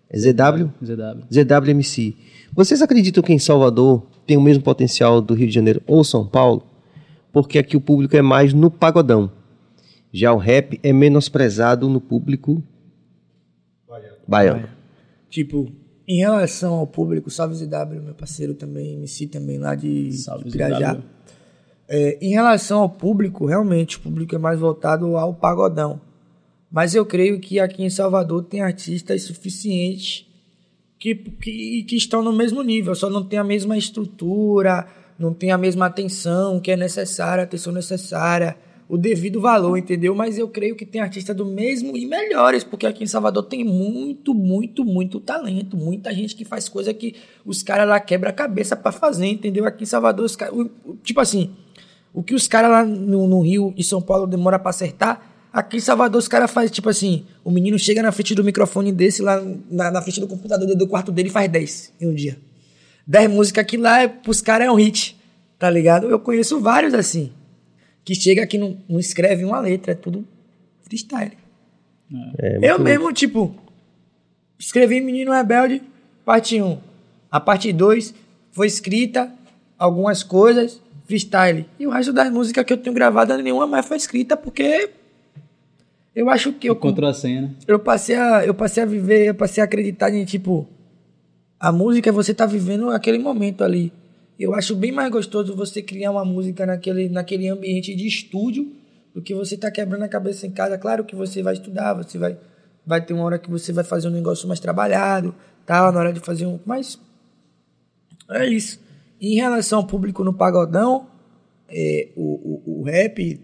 É 0.09 0.17
ZW? 0.17 0.69
ZW. 0.83 1.23
ZWMC. 1.31 2.15
Vocês 2.57 2.81
acreditam 2.81 3.21
que 3.21 3.31
em 3.31 3.37
Salvador 3.37 4.01
tem 4.25 4.35
o 4.35 4.41
mesmo 4.41 4.63
potencial 4.63 5.21
do 5.21 5.35
Rio 5.35 5.47
de 5.47 5.53
Janeiro 5.53 5.79
ou 5.85 6.03
São 6.03 6.25
Paulo? 6.25 6.63
Porque 7.31 7.59
aqui 7.59 7.77
o 7.77 7.81
público 7.81 8.17
é 8.17 8.21
mais 8.23 8.51
no 8.51 8.71
pagodão. 8.71 9.31
Já 10.11 10.33
o 10.33 10.37
rap 10.37 10.79
é 10.81 10.91
menosprezado 10.91 11.87
no 11.87 12.01
público 12.01 12.63
baiano. 14.27 14.67
Tipo, 15.29 15.71
em 16.07 16.17
relação 16.17 16.73
ao 16.73 16.87
público, 16.87 17.29
Salve 17.29 17.53
ZW, 17.53 18.01
meu 18.03 18.15
parceiro 18.15 18.55
também, 18.55 18.95
MC 18.95 19.27
também 19.27 19.59
lá 19.59 19.75
de, 19.75 20.11
Salve 20.13 20.45
de 20.45 20.51
Pirajá. 20.53 20.99
É, 21.87 22.17
em 22.19 22.31
relação 22.31 22.79
ao 22.79 22.89
público, 22.89 23.45
realmente, 23.45 23.97
o 23.97 23.99
público 23.99 24.33
é 24.33 24.39
mais 24.39 24.59
voltado 24.59 25.15
ao 25.15 25.31
pagodão. 25.31 26.01
Mas 26.71 26.95
eu 26.95 27.05
creio 27.05 27.39
que 27.39 27.59
aqui 27.59 27.83
em 27.83 27.89
Salvador 27.91 28.45
tem 28.45 28.61
artistas 28.61 29.21
suficientes 29.21 30.26
que, 30.99 31.15
que, 31.15 31.83
que 31.83 31.95
estão 31.95 32.23
no 32.23 32.33
mesmo 32.33 32.61
nível, 32.61 32.95
só 32.95 33.09
não 33.09 33.23
tem 33.23 33.39
a 33.39 33.43
mesma 33.43 33.77
estrutura, 33.77 34.87
não 35.17 35.33
tem 35.33 35.51
a 35.51 35.57
mesma 35.57 35.85
atenção 35.85 36.59
que 36.59 36.71
é 36.71 36.75
necessária, 36.75 37.43
atenção 37.43 37.73
necessária, 37.73 38.57
o 38.89 38.97
devido 38.97 39.41
valor, 39.41 39.77
entendeu? 39.77 40.15
Mas 40.15 40.37
eu 40.37 40.47
creio 40.47 40.75
que 40.75 40.85
tem 40.85 41.01
artistas 41.01 41.35
do 41.35 41.45
mesmo 41.45 41.97
e 41.97 42.05
melhores, 42.05 42.63
porque 42.63 42.87
aqui 42.87 43.03
em 43.03 43.07
Salvador 43.07 43.43
tem 43.43 43.63
muito, 43.63 44.33
muito, 44.33 44.85
muito 44.85 45.19
talento, 45.19 45.75
muita 45.75 46.13
gente 46.13 46.35
que 46.35 46.45
faz 46.45 46.69
coisa 46.69 46.93
que 46.93 47.15
os 47.45 47.61
caras 47.61 47.87
lá 47.87 47.99
quebra 47.99 48.29
a 48.29 48.33
cabeça 48.33 48.75
pra 48.75 48.91
fazer, 48.91 49.27
entendeu? 49.27 49.65
Aqui 49.65 49.83
em 49.83 49.87
Salvador, 49.87 50.25
os 50.25 50.37
tipo 51.03 51.19
assim, 51.19 51.51
o 52.13 52.23
que 52.23 52.33
os 52.33 52.47
caras 52.47 52.71
lá 52.71 52.85
no, 52.85 53.27
no 53.27 53.41
Rio 53.41 53.73
e 53.75 53.83
São 53.83 54.01
Paulo 54.01 54.25
demora 54.25 54.57
pra 54.57 54.69
acertar, 54.69 55.36
aqui 55.57 55.77
em 55.77 55.79
Salvador 55.79 56.19
os 56.19 56.27
caras 56.27 56.51
fazem, 56.51 56.69
tipo 56.71 56.87
assim, 56.89 57.25
o 57.43 57.49
menino 57.49 57.77
chega 57.79 58.01
na 58.01 58.11
frente 58.11 58.35
do 58.35 58.43
microfone 58.43 58.91
desse 58.91 59.21
lá, 59.21 59.41
na, 59.71 59.89
na 59.91 60.01
frente 60.01 60.19
do 60.19 60.27
computador 60.27 60.67
do 60.75 60.87
quarto 60.87 61.11
dele 61.11 61.29
e 61.29 61.31
faz 61.31 61.49
10 61.49 61.93
em 61.99 62.07
um 62.07 62.13
dia. 62.13 62.37
10 63.07 63.29
músicas 63.31 63.65
que 63.65 63.77
lá, 63.77 64.01
é, 64.01 64.07
pros 64.07 64.41
caras 64.41 64.67
é 64.67 64.71
um 64.71 64.75
hit, 64.75 65.17
tá 65.57 65.69
ligado? 65.69 66.09
Eu 66.09 66.19
conheço 66.19 66.59
vários 66.59 66.93
assim, 66.93 67.31
que 68.05 68.13
chega 68.13 68.43
aqui 68.43 68.57
e 68.57 68.59
não, 68.59 68.77
não 68.87 68.99
escreve 68.99 69.43
uma 69.45 69.59
letra, 69.59 69.93
é 69.93 69.95
tudo 69.95 70.25
freestyle. 70.83 71.31
É, 72.37 72.57
Eu 72.57 72.75
muito- 72.77 72.83
mesmo, 72.83 73.11
tipo, 73.13 73.55
escrevi 74.59 75.01
Menino 75.01 75.31
Rebelde, 75.31 75.81
parte 76.23 76.61
1. 76.61 76.77
A 77.31 77.39
parte 77.39 77.71
2 77.73 78.13
foi 78.51 78.67
escrita, 78.67 79.31
algumas 79.77 80.23
coisas, 80.23 80.81
freestyle. 81.05 81.65
E 81.79 81.87
o 81.87 81.89
resto 81.89 82.13
das 82.13 82.31
músicas 82.31 82.63
que 82.65 82.73
eu 82.73 82.77
tenho 82.77 82.93
gravada, 82.93 83.37
nenhuma 83.37 83.65
mais 83.67 83.85
foi 83.85 83.97
escrita, 83.97 84.35
porque 84.37 84.89
eu 86.17 86.31
acho 86.31 86.51
que 86.53 86.67
eu, 86.67 86.73
Encontrou 86.73 87.07
a 87.07 87.13
cena. 87.13 87.55
eu 87.67 87.77
passei 87.77 88.15
a 88.15 88.43
eu 88.43 88.55
passei 88.55 88.81
a 88.81 88.87
viver, 88.87 89.27
eu 89.27 89.35
passei 89.35 89.61
a 89.61 89.65
acreditar 89.65 90.11
em 90.11 90.25
tipo 90.25 90.67
a 91.59 91.71
música 91.71 92.09
é 92.09 92.11
você 92.11 92.33
tá 92.33 92.47
vivendo 92.47 92.89
aquele 92.89 93.19
momento 93.19 93.63
ali. 93.63 93.93
Eu 94.39 94.55
acho 94.55 94.75
bem 94.75 94.91
mais 94.91 95.11
gostoso 95.11 95.55
você 95.55 95.79
criar 95.79 96.09
uma 96.11 96.25
música 96.25 96.65
naquele 96.65 97.07
naquele 97.07 97.47
ambiente 97.47 97.93
de 97.93 98.07
estúdio 98.07 98.71
do 99.13 99.21
que 99.21 99.35
você 99.35 99.55
tá 99.55 99.69
quebrando 99.69 100.03
a 100.03 100.07
cabeça 100.07 100.47
em 100.47 100.51
casa. 100.51 100.75
Claro 100.75 101.05
que 101.05 101.15
você 101.15 101.43
vai 101.43 101.53
estudar, 101.53 101.93
você 101.93 102.17
vai 102.17 102.35
vai 102.83 102.99
ter 102.99 103.13
uma 103.13 103.23
hora 103.23 103.37
que 103.37 103.49
você 103.49 103.71
vai 103.71 103.83
fazer 103.83 104.07
um 104.07 104.11
negócio 104.11 104.47
mais 104.47 104.59
trabalhado, 104.59 105.35
tal, 105.67 105.91
na 105.91 105.99
hora 105.99 106.11
de 106.13 106.19
fazer 106.19 106.47
um, 106.47 106.59
mas 106.65 106.99
é 108.31 108.47
isso. 108.47 108.79
Em 109.21 109.35
relação 109.35 109.79
ao 109.79 109.85
público 109.85 110.23
no 110.23 110.33
pagodão, 110.33 111.05
é, 111.69 112.07
o, 112.15 112.63
o, 112.65 112.81
o 112.81 112.83
rap, 112.83 113.39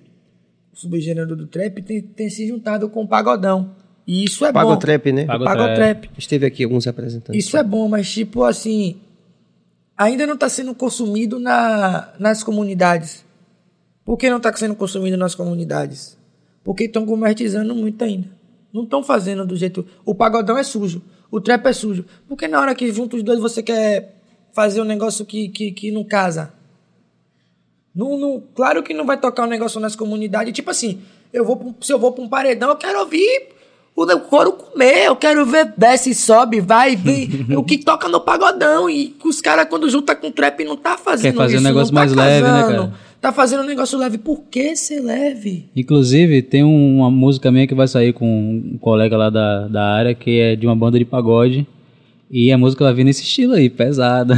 subgênero 0.73 1.35
do 1.35 1.47
trap, 1.47 1.81
tem, 1.81 2.01
tem 2.01 2.29
se 2.29 2.47
juntado 2.47 2.89
com 2.89 3.03
o 3.03 3.07
pagodão. 3.07 3.75
E 4.05 4.23
isso 4.23 4.45
é 4.45 4.51
bom. 4.51 4.59
Pagotrap, 4.59 5.05
né? 5.11 5.25
Pagotrap. 5.25 6.09
Esteve 6.17 6.45
aqui 6.45 6.63
alguns 6.63 6.85
representantes. 6.85 7.45
Isso 7.45 7.55
é 7.55 7.63
bom, 7.63 7.87
mas 7.87 8.11
tipo 8.11 8.43
assim, 8.43 8.97
ainda 9.97 10.27
não 10.27 10.33
está 10.33 10.49
sendo 10.49 10.75
consumido 10.75 11.39
na, 11.39 12.13
nas 12.19 12.43
comunidades. 12.43 13.23
Por 14.03 14.17
que 14.17 14.29
não 14.29 14.37
está 14.37 14.51
sendo 14.53 14.75
consumido 14.75 15.15
nas 15.15 15.33
comunidades? 15.33 16.17
Porque 16.63 16.85
estão 16.85 17.05
gourmetizando 17.05 17.73
muito 17.73 18.03
ainda. 18.03 18.27
Não 18.73 18.83
estão 18.83 19.03
fazendo 19.03 19.45
do 19.45 19.55
jeito. 19.55 19.85
O 20.03 20.13
pagodão 20.13 20.57
é 20.57 20.63
sujo, 20.63 21.01
o 21.31 21.39
trap 21.39 21.65
é 21.67 21.73
sujo. 21.73 22.05
Porque 22.27 22.47
na 22.47 22.59
hora 22.59 22.75
que 22.75 22.91
junta 22.91 23.15
os 23.15 23.23
dois 23.23 23.39
você 23.39 23.63
quer 23.63 24.15
fazer 24.51 24.81
um 24.81 24.85
negócio 24.85 25.25
que, 25.25 25.47
que, 25.49 25.71
que 25.71 25.91
não 25.91 26.03
casa? 26.03 26.51
Não, 27.95 28.17
não, 28.17 28.43
claro 28.55 28.81
que 28.81 28.93
não 28.93 29.05
vai 29.05 29.17
tocar 29.19 29.43
um 29.43 29.49
negócio 29.49 29.79
nas 29.79 29.95
comunidades. 29.95 30.51
Tipo 30.53 30.71
assim, 30.71 30.99
eu 31.31 31.45
vou, 31.45 31.55
pra 31.57 31.67
um- 31.67 31.75
se 31.79 31.91
eu 31.93 31.99
vou 31.99 32.11
para 32.11 32.23
um 32.23 32.27
paredão, 32.29 32.69
eu 32.69 32.75
quero 32.75 32.99
ouvir 32.99 33.49
o 33.95 34.19
couro 34.21 34.53
comer. 34.53 35.05
Eu 35.05 35.15
quero 35.15 35.45
ver 35.45 35.71
desce, 35.77 36.15
sobe, 36.15 36.59
vai, 36.59 36.95
vem. 36.95 37.29
o 37.55 37.63
que 37.63 37.77
toca 37.77 38.07
no 38.07 38.19
pagodão. 38.19 38.89
E 38.89 39.15
os 39.23 39.39
caras, 39.41 39.67
quando 39.69 39.89
junta 39.89 40.15
com 40.15 40.31
trap, 40.31 40.63
não 40.63 40.75
tá 40.75 40.97
fazendo 40.97 41.33
Quer 41.33 41.37
fazer 41.37 41.55
um 41.55 41.59
isso. 41.59 41.67
negócio 41.67 41.93
não 41.93 42.01
tá 42.01 42.07
mais 42.07 42.13
leve, 42.13 42.47
né, 42.47 42.61
casando. 42.61 42.77
cara? 42.89 42.93
Tá 43.21 43.31
fazendo 43.31 43.61
um 43.63 43.67
negócio 43.67 43.97
leve. 43.97 44.17
Por 44.17 44.41
que 44.51 44.75
ser 44.75 44.99
leve? 44.99 45.69
Inclusive, 45.75 46.41
tem 46.41 46.63
um- 46.63 46.97
uma 46.97 47.11
música 47.11 47.51
minha 47.51 47.67
que 47.67 47.75
vai 47.75 47.87
sair 47.87 48.11
com 48.11 48.25
um 48.27 48.77
colega 48.79 49.15
lá 49.15 49.29
da, 49.29 49.67
da 49.67 49.83
área, 49.93 50.13
que 50.15 50.39
é 50.39 50.55
de 50.55 50.65
uma 50.65 50.75
banda 50.75 50.97
de 50.99 51.05
pagode. 51.05 51.65
E 52.35 52.51
a 52.51 52.57
música 52.57 52.83
vai 52.83 52.95
vir 52.95 53.03
nesse 53.03 53.21
estilo 53.21 53.53
aí, 53.53 53.69
pesada. 53.69 54.33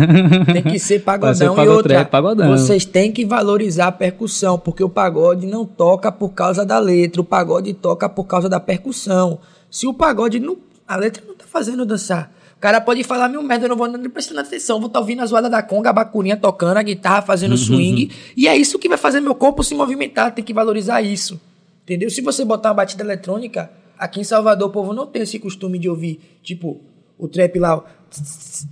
Tem 0.51 0.61
que 0.61 0.77
ser 0.77 0.99
pagodão 1.05 1.33
ser 1.33 1.45
e 1.45 1.47
pagotrap, 1.47 1.77
outra. 1.77 2.05
pagodão. 2.05 2.57
Vocês 2.57 2.83
têm 2.83 3.09
que 3.09 3.23
valorizar 3.23 3.87
a 3.87 3.91
percussão, 3.91 4.59
porque 4.59 4.83
o 4.83 4.89
pagode 4.89 5.47
não 5.47 5.65
toca 5.65 6.11
por 6.11 6.33
causa 6.33 6.65
da 6.65 6.77
letra, 6.77 7.21
o 7.21 7.23
pagode 7.23 7.73
toca 7.73 8.09
por 8.09 8.25
causa 8.25 8.49
da 8.49 8.59
percussão. 8.59 9.39
Se 9.71 9.87
o 9.87 9.93
pagode 9.93 10.41
não. 10.41 10.57
A 10.85 10.97
letra 10.97 11.23
não 11.25 11.35
tá 11.35 11.45
fazendo 11.47 11.85
dançar. 11.85 12.29
O 12.57 12.59
cara 12.59 12.81
pode 12.81 13.01
falar 13.05 13.29
mil 13.29 13.41
merda, 13.41 13.63
eu 13.63 13.69
não 13.69 13.77
vou 13.77 13.87
nem 13.87 14.09
prestando 14.09 14.41
atenção, 14.41 14.77
vou 14.77 14.87
estar 14.87 14.99
ouvindo 14.99 15.21
a 15.21 15.25
zoada 15.25 15.49
da 15.49 15.63
conga, 15.63 15.89
a 15.89 15.93
bacurinha 15.93 16.35
tocando, 16.35 16.75
a 16.75 16.83
guitarra 16.83 17.21
fazendo 17.21 17.55
swing. 17.57 18.11
e 18.35 18.45
é 18.45 18.57
isso 18.57 18.77
que 18.77 18.89
vai 18.89 18.97
fazer 18.97 19.21
meu 19.21 19.35
corpo 19.35 19.63
se 19.63 19.73
movimentar, 19.73 20.35
tem 20.35 20.43
que 20.43 20.53
valorizar 20.53 21.01
isso. 21.01 21.39
Entendeu? 21.83 22.09
Se 22.09 22.19
você 22.19 22.43
botar 22.43 22.69
uma 22.69 22.75
batida 22.75 23.03
eletrônica, 23.03 23.71
aqui 23.97 24.19
em 24.19 24.25
Salvador 24.25 24.67
o 24.67 24.71
povo 24.73 24.93
não 24.93 25.07
tem 25.07 25.21
esse 25.21 25.39
costume 25.39 25.79
de 25.79 25.87
ouvir, 25.87 26.19
tipo, 26.43 26.81
o 27.17 27.27
trap 27.27 27.57
lá. 27.59 27.83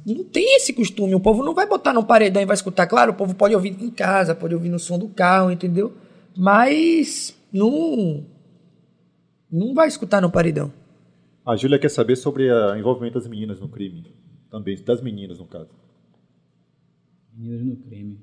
Não 0.05 0.23
tem 0.23 0.55
esse 0.55 0.73
costume. 0.73 1.15
O 1.15 1.19
povo 1.19 1.43
não 1.43 1.53
vai 1.53 1.67
botar 1.67 1.93
no 1.93 2.05
paredão 2.05 2.41
e 2.41 2.45
vai 2.45 2.55
escutar. 2.55 2.87
Claro, 2.87 3.11
o 3.11 3.15
povo 3.15 3.35
pode 3.35 3.55
ouvir 3.55 3.75
em 3.81 3.89
casa, 3.89 4.35
pode 4.35 4.53
ouvir 4.53 4.69
no 4.69 4.79
som 4.79 4.97
do 4.97 5.09
carro, 5.09 5.51
entendeu? 5.51 5.93
Mas 6.35 7.37
não. 7.51 8.25
Não 9.51 9.73
vai 9.73 9.87
escutar 9.87 10.21
no 10.21 10.31
paredão. 10.31 10.71
A 11.45 11.55
Júlia 11.55 11.77
quer 11.77 11.89
saber 11.89 12.15
sobre 12.15 12.51
o 12.51 12.75
envolvimento 12.75 13.19
das 13.19 13.27
meninas 13.27 13.59
no 13.59 13.67
crime. 13.67 14.05
Também, 14.49 14.81
das 14.81 15.01
meninas, 15.01 15.39
no 15.39 15.45
caso. 15.45 15.69
Meninas 17.35 17.65
no 17.65 17.75
crime. 17.75 18.19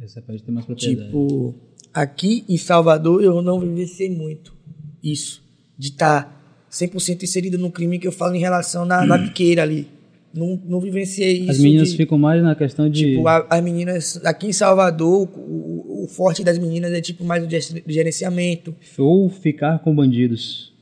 Essa 0.00 0.22
pode 0.22 0.42
ter 0.42 0.52
mais 0.52 0.64
propriedade. 0.64 1.06
Tipo, 1.06 1.54
aqui 1.92 2.44
em 2.48 2.56
Salvador 2.56 3.22
eu 3.22 3.42
não 3.42 3.58
vivenciei 3.58 4.14
muito 4.14 4.56
isso. 5.02 5.42
De 5.76 5.88
estar 5.88 6.37
100% 6.70 7.22
inserido 7.22 7.58
no 7.58 7.70
crime 7.70 7.98
que 7.98 8.06
eu 8.06 8.12
falo 8.12 8.34
em 8.34 8.40
relação 8.40 8.84
na, 8.84 9.04
na 9.04 9.16
biqueira 9.18 9.62
ali. 9.62 9.86
Não, 10.34 10.60
não 10.66 10.78
vivenciei 10.80 11.38
isso. 11.40 11.50
As 11.52 11.58
meninas 11.58 11.90
de- 11.90 11.96
ficam 11.96 12.18
mais 12.18 12.42
na 12.42 12.54
questão 12.54 12.88
de. 12.90 13.12
Tipo, 13.14 13.26
a- 13.26 13.46
as 13.48 13.62
meninas 13.62 14.20
aqui 14.24 14.46
em 14.48 14.52
Salvador, 14.52 15.26
o, 15.34 15.40
o- 15.40 16.04
o 16.04 16.08
forte 16.08 16.44
das 16.44 16.58
meninas 16.58 16.92
é 16.92 17.00
tipo 17.00 17.24
mais 17.24 17.42
o 17.44 17.48
ger- 17.50 17.82
gerenciamento. 17.86 18.74
Ou 18.98 19.28
ficar 19.30 19.78
com 19.78 19.94
bandidos. 19.94 20.72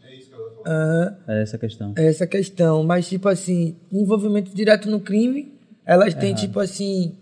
Aham. 0.66 1.16
É 1.28 1.42
essa 1.42 1.56
a 1.56 1.58
questão. 1.60 1.92
essa 1.96 2.26
questão. 2.26 2.82
Mas, 2.82 3.08
tipo 3.08 3.28
assim, 3.28 3.76
envolvimento 3.92 4.50
direto 4.54 4.90
no 4.90 4.98
crime, 4.98 5.52
elas 5.86 6.12
têm, 6.14 6.34
tipo 6.34 6.58
assim, 6.58 7.12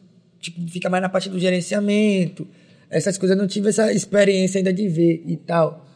tipo, 0.41 0.67
fica 0.69 0.89
mais 0.89 1.03
na 1.03 1.11
parte 1.11 1.29
do 1.29 1.39
gerenciamento. 1.39 2.47
Essas 2.89 3.19
coisas 3.19 3.37
eu 3.37 3.41
não 3.43 3.47
tive 3.49 3.69
essa 3.69 3.93
experiência 3.93 4.59
ainda 4.59 4.73
de 4.73 4.89
ver 4.89 5.23
e 5.27 5.37
tal. 5.37 5.87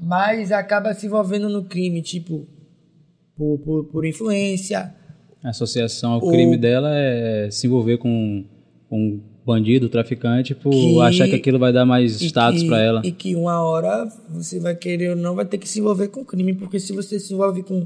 Mas 0.00 0.52
acaba 0.52 0.92
se 0.94 1.06
envolvendo 1.06 1.48
no 1.48 1.64
crime, 1.64 2.02
tipo, 2.02 2.46
por, 3.36 3.58
por, 3.58 3.84
por 3.84 4.06
influência. 4.06 4.94
A 5.42 5.50
associação 5.50 6.12
ao 6.12 6.24
O- 6.24 6.30
crime 6.30 6.56
dela 6.56 6.90
é 6.94 7.48
se 7.50 7.66
envolver 7.66 7.98
com 7.98 8.44
com 8.88 9.00
um 9.00 9.20
bandido, 9.44 9.88
traficante, 9.88 10.54
por 10.54 10.70
Que- 10.70 11.00
achar 11.00 11.26
que 11.26 11.34
aquilo 11.34 11.58
vai 11.58 11.72
dar 11.72 11.84
mais 11.84 12.20
status 12.20 12.62
pra 12.62 12.78
ela. 12.80 13.02
E 13.04 13.10
que 13.10 13.34
uma 13.34 13.60
hora 13.62 14.08
você 14.30 14.60
vai 14.60 14.76
querer 14.76 15.10
ou 15.10 15.16
não, 15.16 15.34
vai 15.34 15.44
ter 15.44 15.58
que 15.58 15.68
se 15.68 15.80
envolver 15.80 16.06
com 16.06 16.24
crime, 16.24 16.54
porque 16.54 16.78
se 16.78 16.92
você 16.92 17.18
se 17.18 17.34
envolve 17.34 17.64
com, 17.64 17.84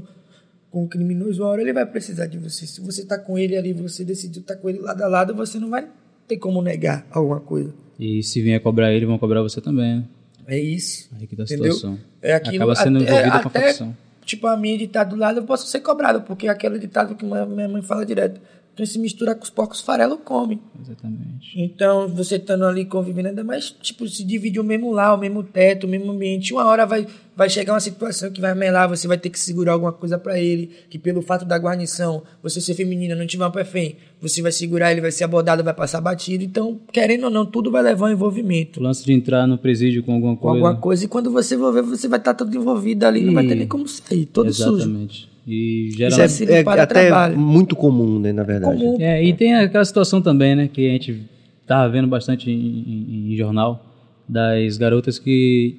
com 0.69 0.83
um 0.83 0.87
criminoso, 0.87 1.41
uma 1.41 1.49
hora 1.49 1.61
ele 1.63 1.73
vai 1.73 1.87
precisar 1.87 2.27
de 2.27 2.37
você. 2.37 2.67
Se 2.67 2.79
você 2.81 3.03
tá 3.03 3.17
com 3.17 3.35
ele 3.35 3.57
ali, 3.57 3.73
você 3.73 4.05
decidiu 4.05 4.41
estar 4.41 4.55
com 4.57 4.69
ele 4.69 4.77
lado 4.79 5.01
a 5.01 5.07
lado, 5.07 5.33
você 5.33 5.57
não 5.59 5.71
vai 5.71 5.87
ter 6.27 6.37
como 6.37 6.61
negar 6.61 7.07
alguma 7.11 7.39
coisa. 7.39 7.73
E 7.99 8.21
se 8.21 8.41
vier 8.43 8.59
cobrar 8.61 8.93
ele, 8.93 9.07
vão 9.07 9.17
cobrar 9.17 9.41
você 9.41 9.59
também, 9.59 9.97
né? 9.97 10.03
É 10.51 10.59
isso. 10.59 11.09
Aí 11.17 11.25
que 11.25 11.33
dá 11.35 11.43
a 11.43 11.45
Entendeu? 11.45 11.71
situação. 11.71 11.97
É 12.21 12.33
aquilo, 12.33 12.55
Acaba 12.57 12.75
sendo 12.75 12.97
até- 13.01 13.09
envolvido 13.09 13.31
com 13.41 13.47
a 13.47 13.51
até, 13.51 13.61
facção. 13.67 13.95
Tipo, 14.25 14.47
a 14.47 14.57
minha 14.57 14.77
de 14.77 14.83
estar 14.83 15.05
do 15.05 15.15
lado, 15.15 15.39
eu 15.39 15.43
posso 15.43 15.65
ser 15.67 15.79
cobrado, 15.79 16.21
porque 16.23 16.47
é 16.47 16.49
aquele 16.49 16.77
ditado 16.77 17.15
que 17.15 17.23
minha 17.25 17.45
mãe 17.69 17.81
fala 17.81 18.05
direto. 18.05 18.41
Quem 18.75 18.85
se 18.85 18.97
mistura 18.97 19.35
com 19.35 19.43
os 19.43 19.49
porcos 19.49 19.81
farelo 19.81 20.17
come. 20.17 20.59
Exatamente. 20.81 21.53
Então, 21.55 22.07
você 22.07 22.37
estando 22.37 22.65
ali 22.65 22.85
convivendo, 22.85 23.27
ainda 23.27 23.43
mais, 23.43 23.69
tipo, 23.69 24.07
se 24.07 24.23
divide 24.23 24.59
o 24.59 24.63
mesmo 24.63 24.91
lar, 24.91 25.13
o 25.13 25.17
mesmo 25.19 25.43
teto, 25.43 25.85
o 25.85 25.89
mesmo 25.89 26.11
ambiente. 26.11 26.53
Uma 26.53 26.65
hora 26.65 26.85
vai, 26.85 27.05
vai 27.35 27.49
chegar 27.49 27.73
uma 27.73 27.79
situação 27.81 28.31
que 28.31 28.39
vai 28.39 28.55
melar, 28.55 28.87
você 28.87 29.07
vai 29.09 29.17
ter 29.17 29.29
que 29.29 29.37
segurar 29.37 29.73
alguma 29.73 29.91
coisa 29.91 30.17
pra 30.17 30.39
ele, 30.39 30.71
que 30.89 30.97
pelo 30.97 31.21
fato 31.21 31.43
da 31.43 31.57
guarnição, 31.57 32.23
você 32.41 32.61
ser 32.61 32.73
feminina, 32.73 33.13
não 33.13 33.27
tiver 33.27 33.45
um 33.45 33.51
perfém, 33.51 33.97
você 34.21 34.41
vai 34.41 34.53
segurar, 34.53 34.91
ele 34.91 35.01
vai 35.01 35.11
ser 35.11 35.25
abordado, 35.25 35.63
vai 35.63 35.73
passar 35.73 35.99
batido. 35.99 36.43
Então, 36.43 36.79
querendo 36.93 37.25
ou 37.25 37.29
não, 37.29 37.45
tudo 37.45 37.69
vai 37.69 37.83
levar 37.83 38.07
um 38.07 38.11
envolvimento. 38.13 38.79
O 38.79 38.83
lance 38.83 39.03
de 39.03 39.11
entrar 39.11 39.45
no 39.45 39.57
presídio 39.57 40.01
com 40.01 40.13
alguma 40.13 40.35
Com 40.35 40.41
coisa. 40.41 40.65
alguma 40.65 40.81
coisa, 40.81 41.05
e 41.05 41.07
quando 41.09 41.29
você 41.29 41.55
envolver, 41.55 41.81
você 41.81 42.07
vai 42.07 42.19
estar 42.19 42.33
todo 42.33 42.55
envolvido 42.55 43.05
ali, 43.05 43.21
não 43.21 43.33
vai 43.33 43.45
ter 43.45 43.55
nem 43.55 43.67
como 43.67 43.87
sair, 43.87 44.25
todo 44.27 44.51
sujo. 44.53 44.77
Exatamente. 44.77 45.30
E 45.47 45.87
Isso 45.89 45.97
geralmente. 45.97 46.19
é, 46.21 46.27
Facilita 46.27 46.53
é 46.57 46.63
para 46.63 46.79
o 46.79 46.83
até 46.83 47.07
trabalho. 47.07 47.39
muito 47.39 47.75
comum, 47.75 48.19
né, 48.19 48.31
na 48.31 48.43
verdade. 48.43 48.77
Comum. 48.77 48.97
É, 48.99 49.23
e 49.23 49.33
tem 49.33 49.55
aquela 49.55 49.83
situação 49.85 50.21
também, 50.21 50.55
né, 50.55 50.69
que 50.71 50.87
a 50.87 50.91
gente 50.91 51.21
tava 51.65 51.89
vendo 51.91 52.07
bastante 52.07 52.49
em, 52.51 52.53
em- 52.55 53.33
em 53.33 53.35
jornal, 53.37 53.85
das 54.29 54.77
garotas 54.77 55.17
que 55.19 55.77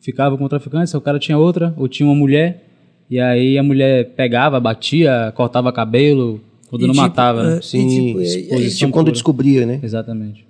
ficavam 0.00 0.38
com 0.38 0.48
traficantes, 0.48 0.94
o 0.94 1.00
cara 1.00 1.18
tinha 1.18 1.36
outra, 1.36 1.74
ou 1.76 1.88
tinha 1.88 2.06
uma 2.06 2.14
mulher, 2.14 2.64
e 3.10 3.18
aí 3.20 3.58
a 3.58 3.62
mulher 3.62 4.10
pegava, 4.16 4.58
batia, 4.60 5.32
cortava 5.34 5.72
cabelo, 5.72 6.40
quando 6.70 6.82
E 6.82 6.86
não 6.86 6.94
tipo, 6.94 7.02
matava. 7.06 7.42
né? 7.42 7.58
é, 7.58 7.60
Sim, 7.62 7.86
E, 7.86 8.06
tipo, 8.06 8.20
exposição 8.20 8.58
e- 8.66 8.70
Tipo, 8.70 8.92
quando 8.92 9.06
pura. 9.06 9.12
descobria, 9.12 9.66
né? 9.66 9.80
Exatamente. 9.82 10.46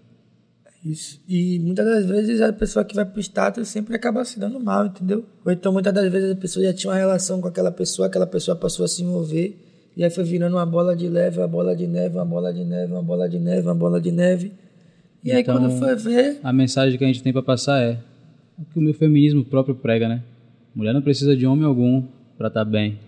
Isso. 0.85 1.21
E 1.29 1.61
muitas 1.61 1.87
das 1.87 2.07
vezes 2.07 2.41
a 2.41 2.53
pessoa 2.53 2.85
que 2.85 2.95
vai 2.95 3.05
pro 3.05 3.21
status 3.21 3.69
sempre 3.69 3.95
acaba 3.95 4.25
se 4.25 4.39
dando 4.39 4.59
mal, 4.59 4.87
entendeu? 4.87 5.25
Ou 5.45 5.53
então 5.53 5.73
muitas 5.73 5.93
das 5.95 6.11
vezes 6.11 6.33
a 6.33 6.37
pessoa 6.37 6.65
já 6.65 6.73
tinha 6.73 6.91
uma 6.93 6.99
relação 6.99 7.41
com 7.41 7.47
aquela 7.47 7.71
pessoa, 7.71 8.09
aquela 8.09 8.27
pessoa 8.27 8.57
passou 8.57 8.85
a 8.85 8.89
se 8.89 9.03
envolver, 9.03 9.57
e 9.97 10.03
aí 10.03 10.11
foi 10.11 10.25
virando 10.25 10.57
uma 10.57 10.67
bola 10.67 10.97
de 10.97 11.09
leve, 11.09 11.39
uma 11.39 11.47
bola 11.47 11.77
de 11.77 11.87
neve, 11.87 12.17
uma 12.17 12.25
bola 12.25 12.53
de 12.53 12.65
neve, 12.65 12.93
uma 12.93 13.03
bola 13.03 13.29
de 13.29 13.39
neve, 13.39 13.67
uma 13.69 13.75
bola 13.75 14.01
de 14.01 14.11
neve. 14.11 14.53
E 15.23 15.31
aí 15.31 15.43
Então- 15.43 15.57
quando 15.57 15.71
foi 15.79 15.95
ver, 15.95 16.41
A 16.43 16.53
mensagem 16.53 16.99
que 16.99 17.05
a 17.05 17.07
gente 17.07 17.23
tem 17.23 17.33
para 17.33 17.43
passar 17.43 17.81
é 17.81 17.99
o 18.59 18.65
que 18.65 18.79
o 18.79 18.83
meu 18.83 18.95
feminismo 18.95 19.45
próprio 19.45 19.75
prega, 19.77 20.09
né? 20.09 20.23
Mulher 20.75 20.93
não 20.93 21.03
precisa 21.03 21.37
de 21.37 21.47
homem 21.47 21.65
algum 21.65 22.03
para 22.37 22.49
estar 22.49 22.65
bem. 22.65 22.99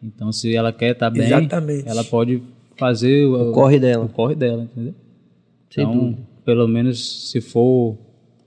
Então, 0.00 0.30
se 0.30 0.54
ela 0.54 0.72
quer 0.72 0.92
estar 0.92 1.10
bem, 1.10 1.26
Exatamente. 1.26 1.88
ela 1.88 2.04
pode 2.04 2.40
fazer 2.76 3.24
o, 3.26 3.50
O 3.50 3.52
corre 3.52 3.80
dela. 3.80 4.04
O 4.04 4.08
corre 4.08 4.36
dela, 4.36 4.62
entendeu? 4.62 4.94
Sem 5.68 5.82
então, 5.82 5.98
dúvida. 5.98 6.27
Pelo 6.48 6.66
menos 6.66 7.30
se 7.30 7.42
for 7.42 7.98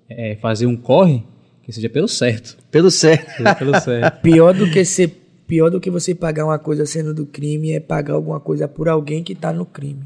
é, 0.10 0.36
fazer 0.38 0.66
um 0.66 0.76
corre, 0.76 1.24
que 1.62 1.72
seja 1.72 1.88
pelo 1.88 2.08
certo. 2.08 2.58
Pelo 2.72 2.90
certo. 2.90 3.30
Seja 3.38 3.54
pelo 3.54 3.80
certo. 3.80 4.22
pior 4.24 4.56
do 4.56 4.72
que 4.72 4.84
ser 4.84 5.22
pior 5.46 5.70
do 5.70 5.80
que 5.80 5.92
você 5.92 6.16
pagar 6.16 6.46
uma 6.46 6.58
coisa 6.58 6.84
sendo 6.84 7.14
do 7.14 7.28
crime 7.28 7.74
é 7.74 7.80
pagar 7.80 8.16
alguma 8.16 8.40
coisa 8.40 8.68
por 8.68 8.90
alguém 8.90 9.22
que 9.22 9.36
tá 9.36 9.54
no 9.54 9.68
crime. 9.68 10.02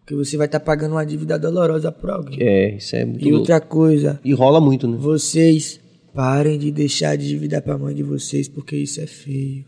Porque 0.00 0.12
você 0.16 0.36
vai 0.36 0.46
estar 0.46 0.58
pagando 0.58 0.96
uma 0.96 1.06
dívida 1.06 1.38
dolorosa 1.38 1.92
por 1.92 2.10
alguém. 2.10 2.42
É, 2.42 2.74
isso 2.74 2.96
é 2.96 3.04
muito 3.04 3.20
E 3.24 3.30
louco. 3.30 3.38
outra 3.38 3.60
coisa, 3.60 4.18
E 4.24 4.32
rola 4.34 4.60
muito, 4.60 4.88
né? 4.88 4.96
Vocês 4.98 5.78
parem 6.12 6.58
de 6.58 6.72
deixar 6.72 7.14
de 7.14 7.28
dívida 7.28 7.62
pra 7.62 7.78
mãe 7.78 7.94
de 7.94 8.02
vocês, 8.02 8.48
porque 8.48 8.74
isso 8.74 9.00
é 9.00 9.06
feio. 9.06 9.64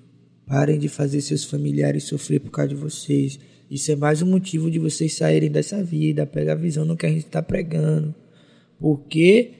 Parem 0.48 0.80
de 0.80 0.88
fazer 0.88 1.20
seus 1.20 1.44
familiares 1.44 2.02
sofrer 2.02 2.40
por 2.40 2.50
causa 2.50 2.70
de 2.70 2.74
vocês. 2.74 3.38
Isso 3.72 3.90
é 3.90 3.96
mais 3.96 4.20
um 4.20 4.26
motivo 4.26 4.70
de 4.70 4.78
vocês 4.78 5.14
saírem 5.14 5.50
dessa 5.50 5.82
vida. 5.82 6.26
Pega 6.26 6.52
a 6.52 6.54
visão 6.54 6.84
no 6.84 6.94
que 6.94 7.06
a 7.06 7.08
gente 7.08 7.24
tá 7.24 7.40
pregando. 7.40 8.14
Porque 8.78 9.52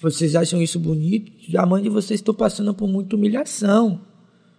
vocês 0.00 0.34
acham 0.34 0.60
isso 0.60 0.80
bonito? 0.80 1.30
A 1.56 1.64
mãe 1.64 1.80
de 1.80 1.88
vocês 1.88 2.18
estão 2.18 2.34
passando 2.34 2.74
por 2.74 2.88
muita 2.88 3.14
humilhação. 3.14 4.00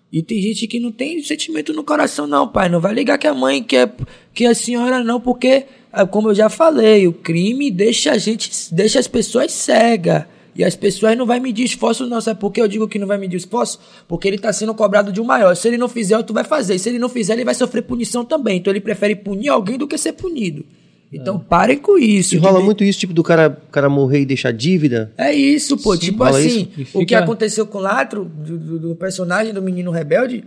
E 0.10 0.24
tem 0.24 0.42
gente 0.42 0.68
que 0.68 0.80
não 0.80 0.90
tem 0.90 1.22
sentimento 1.22 1.74
no 1.74 1.84
coração, 1.84 2.26
não, 2.26 2.48
pai. 2.48 2.70
Não 2.70 2.80
vai 2.80 2.94
ligar 2.94 3.18
que 3.18 3.28
a 3.28 3.34
mãe 3.34 3.62
quer 3.62 3.94
que 4.34 4.46
a 4.46 4.56
senhora 4.56 5.04
não, 5.04 5.20
porque, 5.20 5.66
ah, 5.92 6.08
como 6.08 6.30
eu 6.30 6.36
já 6.36 6.48
falei, 6.48 7.06
o 7.06 7.12
crime 7.12 7.70
deixa 7.70 8.14
a 8.14 8.18
gente, 8.18 8.50
deixa 8.74 9.00
as 9.00 9.08
pessoas 9.08 9.52
cegas. 9.52 10.24
E 10.56 10.64
as 10.64 10.76
pessoas 10.76 11.18
não 11.18 11.26
vai 11.26 11.40
medir 11.40 11.64
esforço, 11.66 12.08
não. 12.08 12.22
Sabe 12.22 12.40
por 12.40 12.52
que 12.52 12.62
eu 12.62 12.68
digo 12.68 12.88
que 12.88 13.00
não 13.00 13.08
vai 13.08 13.18
medir 13.18 13.38
esforço? 13.38 13.80
Porque 14.08 14.28
ele 14.28 14.36
está 14.36 14.54
sendo 14.54 14.74
cobrado 14.74 15.12
de 15.12 15.20
um 15.20 15.24
maior. 15.24 15.56
Se 15.56 15.68
ele 15.68 15.78
não 15.78 15.90
fizer, 15.90 16.22
tu 16.24 16.34
vai 16.34 16.44
fazer. 16.44 16.76
E 16.76 16.80
se 16.80 16.90
ele 16.90 17.00
não 17.00 17.10
fizer, 17.10 17.34
ele 17.34 17.46
vai 17.46 17.56
sofrer 17.56 17.82
punição 17.82 18.24
também. 18.24 18.58
Então 18.58 18.72
ele 18.72 18.80
prefere 18.82 19.16
punir 19.16 19.50
alguém 19.50 19.78
do 19.78 19.88
que 19.88 19.98
ser 19.98 20.14
punido. 20.14 20.64
Então 21.12 21.38
parem 21.40 21.78
com 21.78 21.98
isso. 21.98 22.34
E 22.36 22.38
rola 22.40 22.60
de- 22.60 22.66
muito 22.66 22.84
isso, 22.84 23.00
tipo, 23.00 23.14
do 23.14 23.22
cara, 23.24 23.50
cara 23.72 23.88
morrer 23.88 24.22
e 24.22 24.26
deixar 24.26 24.52
dívida. 24.52 25.12
é 25.18 25.32
isso, 25.34 25.78
pô. 25.78 25.96
tipo 25.96 26.24
rola 26.24 26.38
assim. 26.40 26.68
E 26.78 26.82
o 26.82 26.86
fica- 26.86 27.06
que 27.06 27.16
aconteceu 27.16 27.68
com 27.68 27.78
o 27.78 27.82
Latro, 27.82 28.26
do, 28.26 28.58
do- 28.58 28.80
do 28.80 28.96
personagem 28.96 29.54
do 29.54 29.62
menino 29.62 29.92
rebelde, 29.92 30.44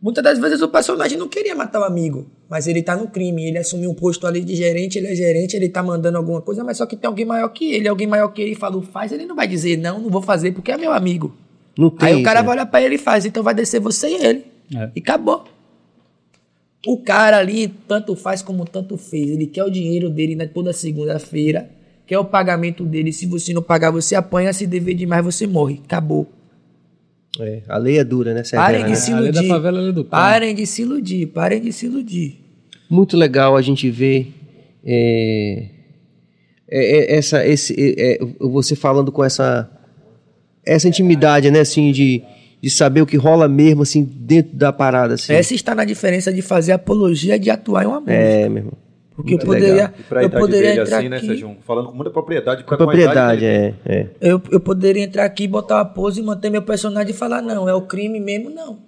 muitas 0.00 0.24
das 0.24 0.38
vezes 0.40 0.60
o 0.60 0.66
personagem 0.68 1.16
não 1.16 1.28
queria 1.28 1.54
matar 1.54 1.80
o 1.80 1.84
amigo, 1.84 2.26
mas 2.52 2.66
ele 2.66 2.82
tá 2.82 2.94
no 2.94 3.08
crime, 3.08 3.46
ele 3.46 3.56
assumiu 3.56 3.90
um 3.90 3.94
posto 3.94 4.26
ali 4.26 4.42
de 4.44 4.54
gerente, 4.54 4.98
ele 4.98 5.06
é 5.06 5.14
gerente, 5.14 5.56
ele 5.56 5.70
tá 5.70 5.82
mandando 5.82 6.18
alguma 6.18 6.42
coisa, 6.42 6.62
mas 6.62 6.76
só 6.76 6.84
que 6.84 6.94
tem 6.94 7.08
alguém 7.08 7.24
maior 7.24 7.48
que 7.48 7.72
ele, 7.72 7.88
alguém 7.88 8.06
maior 8.06 8.28
que 8.28 8.42
ele 8.42 8.54
falou, 8.54 8.82
faz, 8.82 9.10
ele 9.10 9.24
não 9.24 9.34
vai 9.34 9.48
dizer, 9.48 9.78
não, 9.78 9.98
não 9.98 10.10
vou 10.10 10.20
fazer 10.20 10.52
porque 10.52 10.70
é 10.70 10.76
meu 10.76 10.92
amigo. 10.92 11.34
Não 11.78 11.88
tem 11.88 12.08
Aí 12.08 12.20
o 12.20 12.22
cara 12.22 12.40
isso, 12.40 12.46
vai 12.46 12.54
né? 12.56 12.60
olhar 12.60 12.70
pra 12.70 12.82
ele 12.82 12.96
e 12.96 12.98
faz, 12.98 13.24
então 13.24 13.42
vai 13.42 13.54
descer 13.54 13.80
você 13.80 14.06
e 14.06 14.22
ele. 14.22 14.44
É. 14.76 14.90
E 14.94 15.00
acabou. 15.00 15.44
O 16.86 16.98
cara 16.98 17.38
ali 17.38 17.68
tanto 17.88 18.14
faz 18.14 18.42
como 18.42 18.66
tanto 18.66 18.98
fez. 18.98 19.30
Ele 19.30 19.46
quer 19.46 19.64
o 19.64 19.70
dinheiro 19.70 20.10
dele 20.10 20.36
na 20.36 20.46
toda 20.46 20.74
segunda-feira, 20.74 21.70
quer 22.06 22.18
o 22.18 22.24
pagamento 22.26 22.84
dele. 22.84 23.14
Se 23.14 23.24
você 23.24 23.54
não 23.54 23.62
pagar, 23.62 23.90
você 23.90 24.14
apanha. 24.14 24.52
Se 24.52 24.66
dever 24.66 24.94
demais, 24.94 25.24
você 25.24 25.46
morre. 25.46 25.80
Acabou. 25.86 26.30
É, 27.40 27.62
a 27.66 27.78
lei 27.78 27.96
é 27.98 28.04
dura, 28.04 28.34
né? 28.34 28.44
Severa, 28.44 28.66
Parem 28.66 28.82
né? 28.82 28.90
de 28.90 28.96
se 28.96 29.10
iludir. 29.10 29.48
favela. 29.48 30.04
Parem 30.04 30.54
de 30.54 30.66
se 30.66 30.82
iludir. 30.82 31.26
Parem 31.28 31.62
de 31.62 31.72
se 31.72 31.86
iludir. 31.86 32.41
Muito 32.92 33.16
legal 33.16 33.56
a 33.56 33.62
gente 33.62 33.90
ver 33.90 34.34
é, 34.84 35.64
é, 36.68 37.14
é, 37.14 37.16
essa, 37.16 37.46
esse, 37.46 37.74
é, 37.78 38.14
é, 38.14 38.18
você 38.38 38.76
falando 38.76 39.10
com 39.10 39.24
essa, 39.24 39.70
essa 40.62 40.88
intimidade, 40.88 41.50
né? 41.50 41.60
Assim, 41.60 41.90
de, 41.90 42.22
de 42.60 42.68
saber 42.68 43.00
o 43.00 43.06
que 43.06 43.16
rola 43.16 43.48
mesmo, 43.48 43.82
assim, 43.82 44.04
dentro 44.04 44.54
da 44.54 44.72
parada, 44.74 45.14
assim. 45.14 45.32
Essa 45.32 45.54
está 45.54 45.74
na 45.74 45.86
diferença 45.86 46.30
de 46.30 46.42
fazer 46.42 46.72
apologia 46.72 47.38
de 47.38 47.48
atuar 47.48 47.84
em 47.84 47.86
uma 47.86 48.00
música. 48.00 48.12
É, 48.12 48.48
meu 48.48 48.58
irmão. 48.58 48.72
Porque 49.16 49.34
eu 49.34 49.36
muito 49.36 49.46
poderia, 49.46 49.72
legal. 49.72 49.90
E 49.98 50.02
pra 50.02 50.22
eu 50.22 50.30
poderia 50.30 50.68
dele, 50.70 50.80
entrar 50.82 50.98
assim, 50.98 51.08
né, 51.08 51.16
aqui. 51.16 51.26
Sérgio? 51.28 51.56
Falando 51.66 51.88
com 51.88 51.94
muita 51.94 52.10
propriedade. 52.10 52.64
Com 52.64 52.76
propriedade, 52.76 53.40
dele. 53.40 53.74
é, 53.84 53.96
é. 53.96 54.08
Eu, 54.20 54.42
eu 54.50 54.60
poderia 54.60 55.02
entrar 55.02 55.24
aqui, 55.24 55.46
botar 55.46 55.76
uma 55.76 55.84
pose 55.84 56.20
e 56.20 56.22
manter 56.22 56.50
meu 56.50 56.62
personagem 56.62 57.10
e 57.10 57.16
falar, 57.16 57.40
não, 57.40 57.66
é 57.66 57.74
o 57.74 57.82
crime 57.82 58.20
mesmo, 58.20 58.50
não. 58.50 58.78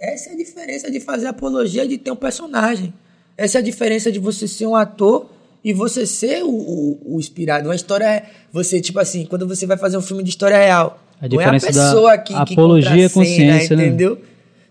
Essa 0.00 0.30
é 0.30 0.32
a 0.32 0.36
diferença 0.36 0.90
de 0.90 0.98
fazer 1.00 1.26
apologia 1.26 1.86
de 1.86 1.98
ter 1.98 2.10
um 2.10 2.16
personagem. 2.16 2.92
Essa 3.36 3.58
é 3.58 3.60
a 3.60 3.62
diferença 3.62 4.10
de 4.12 4.18
você 4.18 4.46
ser 4.46 4.66
um 4.66 4.76
ator 4.76 5.30
e 5.64 5.72
você 5.72 6.06
ser 6.06 6.42
o, 6.42 6.50
o, 6.50 7.16
o 7.16 7.20
inspirado. 7.20 7.68
Uma 7.68 7.74
história 7.74 8.04
é. 8.04 8.24
Você, 8.52 8.80
tipo 8.80 8.98
assim, 8.98 9.24
quando 9.24 9.46
você 9.46 9.66
vai 9.66 9.76
fazer 9.76 9.96
um 9.96 10.02
filme 10.02 10.22
de 10.22 10.30
história 10.30 10.56
real, 10.56 11.02
A 11.20 11.28
não 11.28 11.40
é 11.40 11.44
a 11.44 11.50
diferença 11.52 11.72
da 11.72 11.84
pessoa 11.84 12.18
que, 12.18 12.44
que 12.44 12.52
apologia 12.52 12.90
contracena, 12.90 13.10
consciência, 13.10 13.76
né? 13.76 13.86
entendeu? 13.86 14.18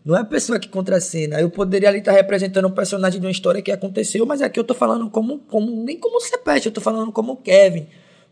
Não 0.04 0.18
é 0.18 0.22
a 0.22 0.26
pessoa 0.26 0.60
que 0.60 0.68
contracena. 0.68 1.40
Eu 1.40 1.50
poderia 1.50 1.88
ali 1.88 2.00
estar 2.00 2.12
representando 2.12 2.68
um 2.68 2.72
personagem 2.72 3.20
de 3.20 3.26
uma 3.26 3.32
história 3.32 3.62
que 3.62 3.72
aconteceu, 3.72 4.26
mas 4.26 4.42
aqui 4.42 4.60
eu 4.60 4.64
tô 4.64 4.74
falando 4.74 5.10
como, 5.10 5.40
como 5.48 5.72
nem 5.84 5.98
como 5.98 6.20
Cepete, 6.20 6.68
eu 6.68 6.72
tô 6.72 6.82
falando 6.82 7.12
como 7.12 7.38
Kevin, 7.38 7.86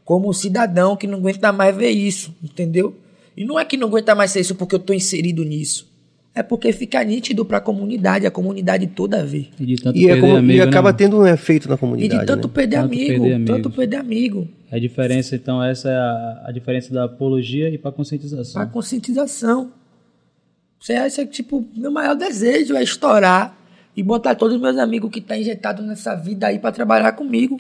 como 0.04 0.30
um 0.30 0.34
cidadão 0.34 0.96
que 0.96 1.06
não 1.06 1.20
aguenta 1.20 1.52
mais 1.52 1.76
ver 1.76 1.92
isso, 1.92 2.36
entendeu? 2.44 2.96
E 3.38 3.46
não 3.46 3.60
é 3.60 3.64
que 3.64 3.78
não 3.78 3.88
aguenta 3.88 4.16
mais 4.16 4.32
ser 4.32 4.42
isso 4.42 4.56
porque 4.56 4.76
eu 4.76 4.80
tô 4.80 4.94
inserido 4.94 5.44
nisso. 5.46 5.89
É 6.40 6.44
porque 6.44 6.72
fica 6.72 7.04
nítido 7.04 7.44
pra 7.44 7.60
comunidade, 7.60 8.26
a 8.26 8.32
comunidade 8.32 8.88
toda 8.88 9.26
vê. 9.26 9.48
E 9.60 9.66
de 9.66 9.76
tanto 9.76 9.98
E, 10.00 10.10
é 10.10 10.18
como- 10.22 10.38
amigo, 10.38 10.54
e 10.54 10.58
né, 10.58 10.64
acaba 10.64 10.88
mano? 10.88 10.98
tendo 10.98 11.20
um 11.20 11.28
efeito 11.28 11.68
na 11.68 11.76
E 11.76 11.78
comunidade. 11.78 12.22
de 12.22 12.26
tanto 12.26 12.48
né? 12.48 12.54
perder 12.54 12.76
Tanto 12.78 12.86
amigo, 12.94 13.24
perder 13.26 13.46
tanto 13.46 13.70
perder 13.70 13.96
amigo. 13.98 14.48
A 14.72 14.80
diferença, 14.80 15.36
então, 15.36 15.62
essa 15.62 15.90
é 15.90 15.96
a, 15.98 16.44
a 16.46 16.52
diferença 16.54 16.94
da 16.94 17.04
apologia 17.04 17.68
e 17.70 17.78
para 17.78 17.92
conscientização. 17.92 18.62
A 18.62 18.66
conscientização. 18.66 19.74
Você 20.80 20.94
acha 20.94 21.26
que, 21.26 21.32
tipo, 21.34 21.68
meu 21.76 21.92
maior 21.92 22.16
desejo 22.16 22.74
é 22.74 22.82
estourar 22.84 23.58
e 23.94 24.02
botar 24.02 24.34
todos 24.36 24.56
os 24.56 24.62
meus 24.62 24.78
amigos 24.78 25.12
que 25.12 25.20
estão 25.20 25.36
injetados 25.36 25.86
nessa 25.86 26.16
vida 26.16 26.48
aí 26.48 26.58
para 26.58 26.72
trabalhar 26.72 27.12
comigo. 27.12 27.60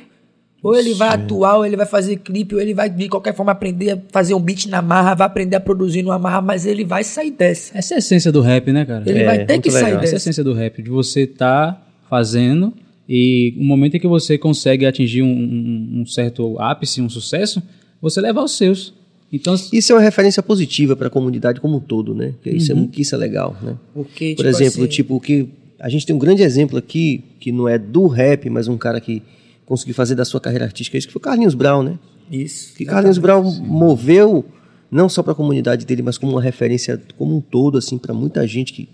Ou 0.61 0.75
ele 0.75 0.93
vai 0.93 1.09
atuar, 1.09 1.57
ou 1.57 1.65
ele 1.65 1.77
vai 1.77 1.85
fazer 1.85 2.17
clipe, 2.17 2.53
ou 2.53 2.59
ele 2.61 2.73
vai 2.73 2.89
de 2.89 3.07
qualquer 3.07 3.33
forma 3.33 3.51
aprender 3.51 3.91
a 3.91 3.99
fazer 4.11 4.33
um 4.33 4.39
beat 4.41 4.65
na 4.65 4.81
marra, 4.81 5.15
vai 5.15 5.25
aprender 5.27 5.55
a 5.55 5.59
produzir 5.59 6.01
numa 6.03 6.19
marra, 6.19 6.41
mas 6.41 6.65
ele 6.65 6.83
vai 6.83 7.03
sair 7.03 7.31
dessa. 7.31 7.77
Essa 7.77 7.93
é 7.93 7.95
a 7.95 7.99
essência 7.99 8.31
do 8.31 8.41
rap, 8.41 8.71
né, 8.73 8.83
cara? 8.85 9.03
Ele 9.05 9.19
é, 9.19 9.25
vai 9.25 9.45
ter 9.45 9.59
que 9.61 9.71
sair 9.71 9.83
legal. 9.85 9.87
Essa 9.89 9.95
é 9.95 9.97
a 9.97 10.01
dessa. 10.01 10.15
essência 10.17 10.43
do 10.43 10.53
rap, 10.53 10.81
de 10.81 10.89
você 10.89 11.25
tá 11.25 11.81
fazendo 12.09 12.73
e 13.07 13.53
o 13.57 13.63
momento 13.63 13.95
em 13.95 13.99
que 13.99 14.07
você 14.07 14.37
consegue 14.37 14.85
atingir 14.85 15.21
um, 15.21 15.27
um- 15.27 16.01
um 16.01 16.05
certo 16.05 16.59
ápice, 16.59 17.01
um 17.01 17.09
sucesso, 17.09 17.61
você 18.01 18.19
levar 18.19 18.43
os 18.43 18.57
seus. 18.57 18.93
Então, 19.31 19.53
Isso 19.71 19.91
é 19.91 19.95
uma 19.95 20.01
referência 20.01 20.41
positiva 20.41 20.95
para 20.95 21.07
a 21.07 21.09
comunidade 21.09 21.61
como 21.61 21.77
um 21.77 21.79
todo, 21.79 22.13
né? 22.15 22.33
Que 22.43 22.49
Isso, 22.49 22.71
é, 22.71 22.75
Uhum. 22.75 22.81
mu- 22.81 22.87
que 22.89 23.01
isso 23.01 23.13
é 23.13 23.17
legal, 23.17 23.55
né? 23.61 23.75
Porque, 23.93 24.33
Por 24.35 24.43
tipo 24.43 24.49
exemplo, 24.49 24.81
assim, 24.83 24.87
tipo, 24.91 25.19
que 25.19 25.47
a 25.79 25.87
gente 25.87 26.05
tem 26.05 26.15
um 26.15 26.19
grande 26.19 26.41
exemplo 26.41 26.77
aqui, 26.77 27.23
que 27.39 27.51
não 27.51 27.69
é 27.69 27.77
do 27.77 28.07
rap, 28.07 28.49
mas 28.49 28.67
um 28.67 28.77
cara 28.77 28.99
que 28.99 29.21
conseguiu 29.69 29.93
fazer 29.93 30.15
da 30.15 30.25
sua 30.25 30.41
carreira 30.41 30.65
artística 30.65 30.97
isso, 30.97 31.07
que 31.07 31.13
foi 31.13 31.19
o 31.19 31.23
Carlinhos 31.23 31.53
Brown, 31.53 31.83
né? 31.83 31.99
Isso. 32.29 32.73
Que 32.73 32.85
Carlinhos 32.85 33.19
Brown 33.19 33.43
moveu 33.61 34.43
não 34.91 35.07
só 35.07 35.21
para 35.21 35.33
a 35.33 35.35
comunidade 35.35 35.85
dele, 35.85 36.01
mas 36.01 36.17
como 36.17 36.31
uma 36.33 36.41
referência 36.41 36.99
como 37.17 37.37
um 37.37 37.39
todo, 37.39 37.77
assim, 37.77 37.97
para 37.97 38.13
muita 38.13 38.45
gente 38.47 38.73
que, 38.73 38.89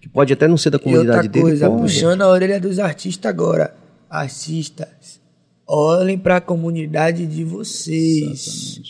que 0.00 0.08
pode 0.08 0.32
até 0.32 0.48
não 0.48 0.56
ser 0.56 0.70
da 0.70 0.76
E 0.76 0.80
comunidade 0.80 1.28
outra 1.28 1.28
dele. 1.28 1.44
coisa, 1.44 1.70
puxando 1.70 2.22
a 2.22 2.28
orelha 2.28 2.60
dos 2.60 2.80
artistas 2.80 3.28
agora. 3.30 3.72
Artistas, 4.10 5.20
olhem 5.66 6.18
para 6.18 6.36
a 6.36 6.40
comunidade 6.40 7.24
de 7.26 7.44
vocês. 7.44 8.80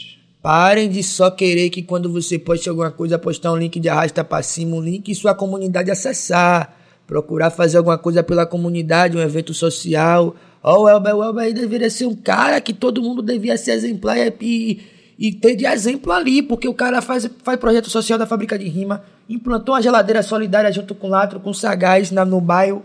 Parem 0.43 0.91
de 0.91 1.03
só 1.03 1.31
querer 1.31 1.71
que 1.71 1.83
quando 1.83 2.11
você 2.11 2.39
poste 2.39 2.69
alguma 2.69 2.91
coisa, 2.91 3.19
postar 3.19 3.53
um 3.53 3.57
link 3.57 3.79
de 3.79 3.89
arrasta 3.89 4.25
para 4.25 4.43
cima, 4.43 4.77
um 4.77 4.81
link 4.81 5.11
e 5.11 5.15
sua 5.15 5.35
comunidade 5.35 5.91
acessar. 5.91 6.77
Procurar 7.07 7.51
fazer 7.51 7.77
alguma 7.77 7.99
coisa 7.99 8.23
pela 8.23 8.47
comunidade, 8.47 9.17
um 9.17 9.21
evento 9.21 9.53
social. 9.53 10.35
Ó, 10.65 10.85
o 10.85 10.89
Elber, 10.89 11.15
o 11.15 11.23
Elber 11.23 11.53
deveria 11.53 11.91
ser 11.91 12.07
um 12.07 12.17
cara 12.17 12.59
que 12.59 12.73
todo 12.73 13.03
mundo 13.03 13.21
devia 13.21 13.55
ser 13.59 13.73
exemplar 13.73 14.17
e, 14.41 14.81
e 15.19 15.31
ter 15.31 15.55
de 15.55 15.67
exemplo 15.67 16.11
ali, 16.11 16.41
porque 16.41 16.67
o 16.67 16.73
cara 16.73 17.03
faz, 17.03 17.29
faz 17.43 17.61
projeto 17.61 17.91
social 17.91 18.19
da 18.19 18.25
fábrica 18.25 18.59
de 18.59 18.67
rima, 18.67 19.05
implantou 19.29 19.75
uma 19.75 19.83
geladeira 19.83 20.23
solidária 20.23 20.73
junto 20.73 20.95
com 20.95 21.09
o 21.09 21.11
Latro, 21.11 21.39
com 21.39 21.51
o 21.51 21.55
Sagaz 21.55 22.11
na, 22.11 22.25
no 22.25 22.41
bairro, 22.41 22.83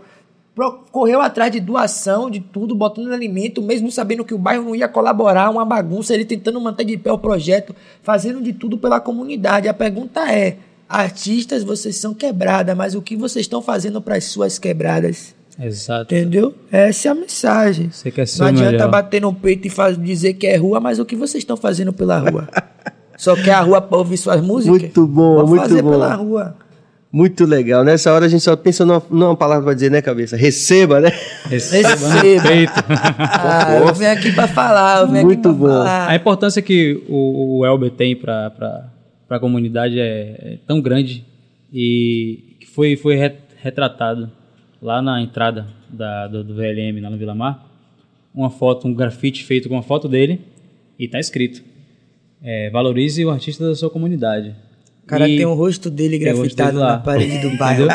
correu 0.92 1.22
atrás 1.22 1.50
de 1.50 1.58
doação, 1.58 2.28
de 2.28 2.38
tudo, 2.38 2.74
botando 2.74 3.14
alimento, 3.14 3.62
mesmo 3.62 3.90
sabendo 3.90 4.26
que 4.26 4.34
o 4.34 4.38
bairro 4.38 4.64
não 4.64 4.76
ia 4.76 4.86
colaborar, 4.86 5.48
uma 5.48 5.64
bagunça, 5.64 6.12
ele 6.12 6.26
tentando 6.26 6.60
manter 6.60 6.84
de 6.84 6.98
pé 6.98 7.10
o 7.10 7.16
projeto, 7.16 7.74
fazendo 8.02 8.42
de 8.42 8.52
tudo 8.52 8.76
pela 8.76 9.00
comunidade. 9.00 9.68
A 9.68 9.72
pergunta 9.72 10.30
é: 10.30 10.58
artistas, 10.86 11.64
vocês 11.64 11.96
são 11.96 12.12
quebradas, 12.12 12.76
mas 12.76 12.94
o 12.94 13.00
que 13.00 13.16
vocês 13.16 13.46
estão 13.46 13.62
fazendo 13.62 14.02
para 14.02 14.16
as 14.16 14.24
suas 14.24 14.58
quebradas? 14.58 15.39
Exato. 15.60 16.14
Entendeu? 16.14 16.54
Essa 16.70 17.08
é 17.08 17.10
a 17.10 17.14
mensagem. 17.14 17.90
Você 17.90 18.10
quer 18.10 18.26
ser 18.26 18.40
Não 18.40 18.46
adianta 18.48 18.70
melhor. 18.72 18.90
bater 18.90 19.20
no 19.20 19.32
peito 19.34 19.66
e 19.66 19.70
faz, 19.70 19.96
dizer 20.00 20.34
que 20.34 20.46
é 20.46 20.56
rua, 20.56 20.80
mas 20.80 20.98
o 20.98 21.04
que 21.04 21.16
vocês 21.16 21.42
estão 21.42 21.56
fazendo 21.56 21.92
pela 21.92 22.18
rua? 22.18 22.48
Só 23.16 23.36
quer 23.36 23.52
a 23.52 23.60
rua 23.60 23.80
para 23.82 23.98
ouvir 23.98 24.16
suas 24.16 24.40
músicas? 24.40 24.80
Muito 24.80 25.06
bom, 25.06 25.34
Vamos 25.36 25.50
muito 25.50 25.62
fazer 25.62 25.82
bom. 25.82 25.90
pela 25.90 26.14
rua. 26.14 26.56
Muito 27.12 27.44
legal. 27.44 27.82
Nessa 27.84 28.12
hora 28.12 28.26
a 28.26 28.28
gente 28.28 28.40
só 28.42 28.54
pensa 28.54 28.86
numa, 28.86 29.02
numa 29.10 29.36
palavra 29.36 29.64
para 29.64 29.74
dizer, 29.74 29.90
né, 29.90 30.00
cabeça? 30.00 30.36
Receba, 30.36 31.00
né? 31.00 31.10
Receba 31.48 31.88
Receba. 31.88 32.72
Ah, 33.18 33.76
eu 33.84 33.92
venho 33.94 34.12
aqui 34.12 34.32
para 34.32 34.46
falar, 34.46 35.00
eu 35.02 35.08
venho 35.08 35.26
Muito 35.26 35.48
aqui 35.50 35.58
falar. 35.58 36.08
A 36.08 36.14
importância 36.14 36.62
que 36.62 37.02
o, 37.08 37.58
o 37.58 37.66
Elber 37.66 37.90
tem 37.90 38.14
para 38.14 38.52
a 39.28 39.38
comunidade 39.40 39.98
é, 39.98 40.04
é 40.54 40.58
tão 40.66 40.80
grande 40.80 41.26
e 41.72 42.56
que 42.60 42.66
foi, 42.66 42.96
foi 42.96 43.16
re- 43.16 43.34
retratado 43.60 44.30
lá 44.80 45.00
na 45.02 45.20
entrada 45.22 45.66
da, 45.88 46.26
do, 46.26 46.42
do 46.44 46.54
VLM, 46.54 47.00
lá 47.00 47.10
no 47.10 47.16
Vila 47.18 47.34
Mar, 47.34 47.66
uma 48.34 48.50
foto, 48.50 48.86
um 48.88 48.94
grafite 48.94 49.44
feito 49.44 49.68
com 49.68 49.74
uma 49.74 49.82
foto 49.82 50.08
dele 50.08 50.40
e 50.98 51.08
tá 51.08 51.18
escrito 51.18 51.62
é, 52.42 52.70
valorize 52.70 53.24
o 53.24 53.30
artista 53.30 53.66
da 53.68 53.74
sua 53.74 53.90
comunidade. 53.90 54.54
O 55.04 55.06
cara 55.06 55.28
E- 55.28 55.36
tem 55.36 55.44
o 55.46 55.54
rosto 55.54 55.90
dele 55.90 56.18
tem 56.18 56.28
o 56.32 56.36
rosto 56.36 56.54
grafitado 56.56 56.70
dele 56.72 56.84
lá. 56.84 56.92
na 56.92 56.98
parede 57.00 57.38
do 57.40 57.54
bairro. 57.58 57.86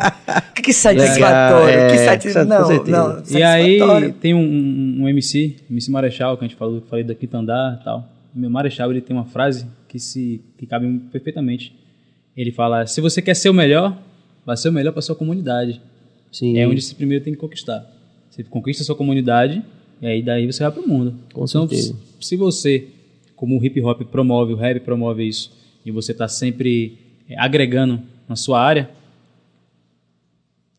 que 0.62 0.74
satisfatório, 0.74 1.66
Legal, 1.66 1.90
que 1.90 1.96
é, 1.96 2.06
satisfatório. 2.06 2.92
Não, 2.92 3.08
não, 3.16 3.24
E 3.40 3.42
aí 3.44 3.64
satisfatório. 3.80 4.14
tem 4.14 4.34
um, 4.34 4.40
um, 4.40 5.04
um 5.04 5.10
MC, 5.10 5.56
MC 5.70 5.90
Marechal, 5.92 6.38
que 6.38 6.44
a 6.44 6.48
gente 6.48 6.58
falou, 6.58 6.82
falei 6.90 7.04
da 7.06 7.16
Quinta 7.16 7.38
Andar 7.38 7.80
e 7.80 7.84
tal. 7.84 8.10
O 8.36 8.40
meu 8.40 8.50
Marechal, 8.50 8.92
ele 8.92 9.02
tem 9.02 9.16
uma 9.16 9.26
frase 9.26 9.66
que 9.88 9.98
se 9.98 10.42
que 10.58 10.66
cabe 10.68 10.88
perfeitamente. 11.12 11.74
Ele 12.36 12.52
fala: 12.52 12.86
"Se 12.86 13.00
você 13.00 13.22
quer 13.22 13.34
ser 13.36 13.50
o 13.50 13.54
melhor, 13.54 13.98
vai 14.46 14.58
ser 14.58 14.70
o 14.70 14.74
melhor 14.74 14.92
para 14.92 15.02
sua 15.02 15.16
comunidade". 15.16 15.82
Sim. 16.36 16.58
É 16.58 16.68
onde 16.68 16.82
você 16.82 16.94
primeiro 16.94 17.24
tem 17.24 17.32
que 17.34 17.40
conquistar. 17.40 17.90
Você 18.30 18.44
conquista 18.44 18.84
a 18.84 18.86
sua 18.86 18.96
comunidade 18.96 19.64
e 20.02 20.06
aí 20.06 20.22
daí 20.22 20.46
você 20.46 20.64
vai 20.64 20.72
pro 20.74 20.86
mundo. 20.86 21.12
Com 21.34 21.46
então, 21.46 21.66
certeza. 21.66 21.96
se- 22.20 22.36
você, 22.36 22.90
como 23.38 23.58
o 23.58 23.66
hip 23.66 23.80
hop 23.82 24.02
promove, 24.02 24.52
o 24.52 24.58
rap 24.58 24.82
promove 24.82 25.26
isso, 25.26 25.54
e 25.86 25.92
você 25.92 26.14
tá 26.14 26.28
sempre 26.28 26.98
é, 27.30 27.40
agregando 27.40 28.02
na 28.28 28.36
sua 28.36 28.62
área, 28.62 28.90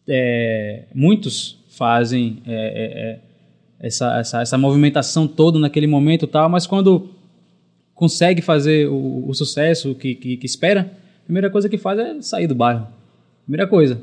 é, 0.06 0.84
muitos 0.94 1.56
fazem 1.70 2.42
é, 2.46 2.52
é, 2.52 3.00
é, 3.00 3.20
essa, 3.80 4.18
essa, 4.18 4.42
essa 4.42 4.58
movimentação 4.58 5.26
toda 5.26 5.58
naquele 5.58 5.86
momento 5.86 6.26
e 6.26 6.28
tal, 6.28 6.50
mas 6.50 6.66
quando 6.66 7.08
consegue 7.94 8.42
fazer 8.42 8.90
o, 8.90 9.26
o 9.26 9.32
sucesso 9.32 9.94
que, 9.94 10.14
que, 10.14 10.36
que 10.36 10.44
espera, 10.44 10.92
a 11.22 11.24
primeira 11.24 11.48
coisa 11.48 11.66
que 11.66 11.78
faz 11.78 11.98
é 11.98 12.20
sair 12.20 12.46
do 12.46 12.54
bairro. 12.54 12.86
Primeira 13.46 13.66
coisa. 13.66 14.02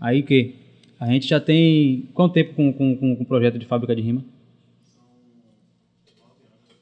Aí 0.00 0.22
que 0.22 0.63
a 0.98 1.06
gente 1.06 1.26
já 1.28 1.40
tem 1.40 2.08
quanto 2.14 2.32
tempo 2.32 2.54
com, 2.54 2.72
com, 2.72 2.96
com, 2.96 3.16
com 3.16 3.22
o 3.22 3.26
projeto 3.26 3.58
de 3.58 3.66
fábrica 3.66 3.94
de 3.94 4.02
rima? 4.02 4.24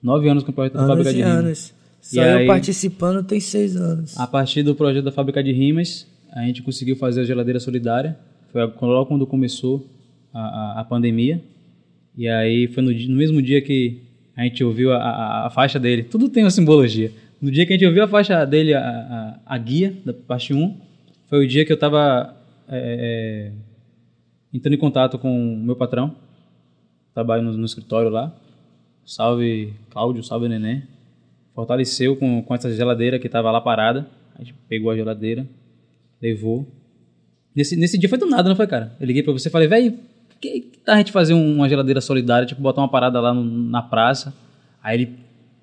Nove 0.03 0.29
anos 0.29 0.43
com 0.43 0.51
o 0.51 0.55
projeto 0.55 0.77
Anos 0.77 0.89
fábrica 0.89 1.11
e 1.11 1.15
de 1.15 1.19
rima. 1.23 1.31
anos. 1.35 1.75
E 2.03 2.15
Só 2.17 2.23
eu 2.23 2.39
aí- 2.39 2.47
participando 2.47 3.23
tem 3.25 3.39
seis 3.41 3.77
anos. 3.77 4.19
A 4.19 4.27
partir 4.27 4.63
do 4.63 4.75
projeto 4.75 5.05
da 5.05 5.13
fábrica 5.13 5.43
de 5.43 5.53
rimas, 5.53 6.07
a 6.33 6.43
gente 6.43 6.63
conseguiu 6.63 6.97
fazer 6.97 7.21
a 7.21 7.25
geladeira 7.25 7.61
solidária. 7.61 8.19
Foi 8.51 8.61
logo 8.63 9.07
quando 9.07 9.27
começou 9.27 9.87
a, 10.35 10.41
a, 10.41 10.81
a 10.81 10.85
pandemia. 10.85 11.41
E 12.17 12.29
aí 12.29 12.67
foi 12.67 12.83
no, 12.83 12.91
no 12.91 13.17
mesmo 13.17 13.41
dia 13.41 13.63
que 13.63 14.03
a 14.37 14.43
gente 14.43 14.63
ouviu 14.65 14.93
a, 14.93 14.97
a, 14.99 15.47
a 15.47 15.51
faixa 15.51 15.79
dele. 15.79 16.03
Tudo 16.03 16.29
tem 16.29 16.43
uma 16.43 16.51
simbologia. 16.51 17.13
No 17.41 17.51
dia 17.51 17.65
que 17.65 17.73
a 17.73 17.77
gente 17.77 17.87
ouviu 17.87 18.03
a 18.03 18.09
faixa 18.09 18.45
dele, 18.45 18.75
a, 18.75 19.59
guia 19.59 19.95
da 20.05 20.13
parte 20.13 20.53
1, 20.53 20.77
foi 21.29 21.45
o 21.45 21.49
dia 21.49 21.65
que 21.65 21.73
eu 21.73 21.75
estava 21.75 22.37
entrando 24.53 24.75
em 24.75 24.79
contato 24.79 25.19
com 25.19 25.55
o 25.55 25.57
meu 25.57 25.77
patrão. 25.77 26.15
Trabalho 27.15 27.43
no, 27.43 27.53
no 27.57 27.65
escritório 27.65 28.11
lá. 28.11 28.35
Salve 29.05 29.75
Cláudio, 29.91 30.23
salve 30.23 30.49
Neném 30.49 30.83
fortaleceu 31.55 32.17
com, 32.17 32.43
com 32.43 32.55
essa 32.55 32.73
geladeira 32.75 33.19
que 33.19 33.27
estava 33.27 33.51
lá 33.51 33.61
parada. 33.61 34.07
A 34.35 34.39
gente 34.39 34.55
pegou 34.69 34.91
a 34.91 34.97
geladeira, 34.97 35.47
levou. 36.21 36.67
Nesse, 37.55 37.77
nesse 37.77 37.99
dia 37.99 38.09
foi 38.09 38.17
do 38.19 38.27
nada, 38.27 38.49
não 38.49 38.57
foi, 38.57 38.67
cara? 38.67 38.97
Eu 38.99 39.07
liguei 39.07 39.23
pra 39.23 39.33
você 39.33 39.49
e 39.49 39.53
falei, 39.53 39.69
velho, 39.69 39.99
que, 40.41 40.61
que 40.61 40.79
tá 40.79 40.95
a 40.95 40.97
gente 40.97 41.13
fazer 41.13 41.35
um- 41.35 41.57
uma 41.57 41.69
geladeira 41.69 42.01
solidária, 42.01 42.47
tipo, 42.47 42.63
botar 42.63 42.81
uma 42.81 42.89
parada 42.89 43.21
lá 43.21 43.35
no- 43.35 43.45
na 43.45 43.83
praça. 43.83 44.35
Aí 44.83 44.97
ele 45.03 45.13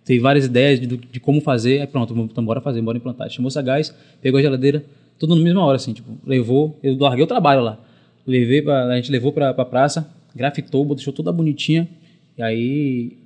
teve 0.06 0.20
várias 0.20 0.46
ideias 0.46 0.80
de, 0.80 0.86
de 0.96 1.20
como 1.20 1.42
fazer. 1.42 1.82
Aí 1.82 1.88
pronto, 1.88 2.14
então 2.16 2.46
bora 2.46 2.62
fazer, 2.62 2.82
bora 2.84 2.98
implantar. 2.98 3.28
Chamou 3.32 3.48
o 3.48 3.52
Sagaz, 3.52 3.90
pegou 4.22 4.38
a 4.38 4.42
geladeira, 4.44 4.86
tudo 5.18 5.36
na 5.36 5.42
mesma 5.42 5.66
hora, 5.66 5.78
assim, 5.78 5.92
tipo, 5.94 6.16
levou, 6.24 6.78
eu 6.84 6.96
larguei 7.00 7.24
o 7.24 7.28
trabalho 7.28 7.62
lá. 7.62 7.80
Levei 8.30 8.62
pra, 8.62 8.86
a 8.86 8.96
gente 8.96 9.12
levou 9.12 9.34
pra, 9.34 9.54
pra 9.54 9.66
praça, 9.66 10.08
grafitou, 10.36 10.86
deixou 10.94 11.12
toda 11.12 11.32
bonitinha. 11.32 11.90
E 12.38 12.44
aí 12.44 13.18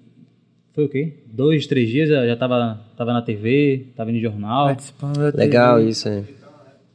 foi 0.74 0.86
o 0.86 0.90
quê? 0.90 1.14
Dois, 1.26 1.68
três 1.68 1.90
dias 1.90 2.10
já, 2.10 2.26
já 2.26 2.36
tava, 2.38 2.80
tava 2.96 3.12
na 3.12 3.22
TV, 3.22 3.88
tava 3.96 4.12
no 4.12 4.20
jornal. 4.20 4.68
Participando 4.68 5.32
da 5.32 5.38
Legal 5.38 5.78
TV. 5.78 5.90
isso, 5.90 6.08
é. 6.08 6.24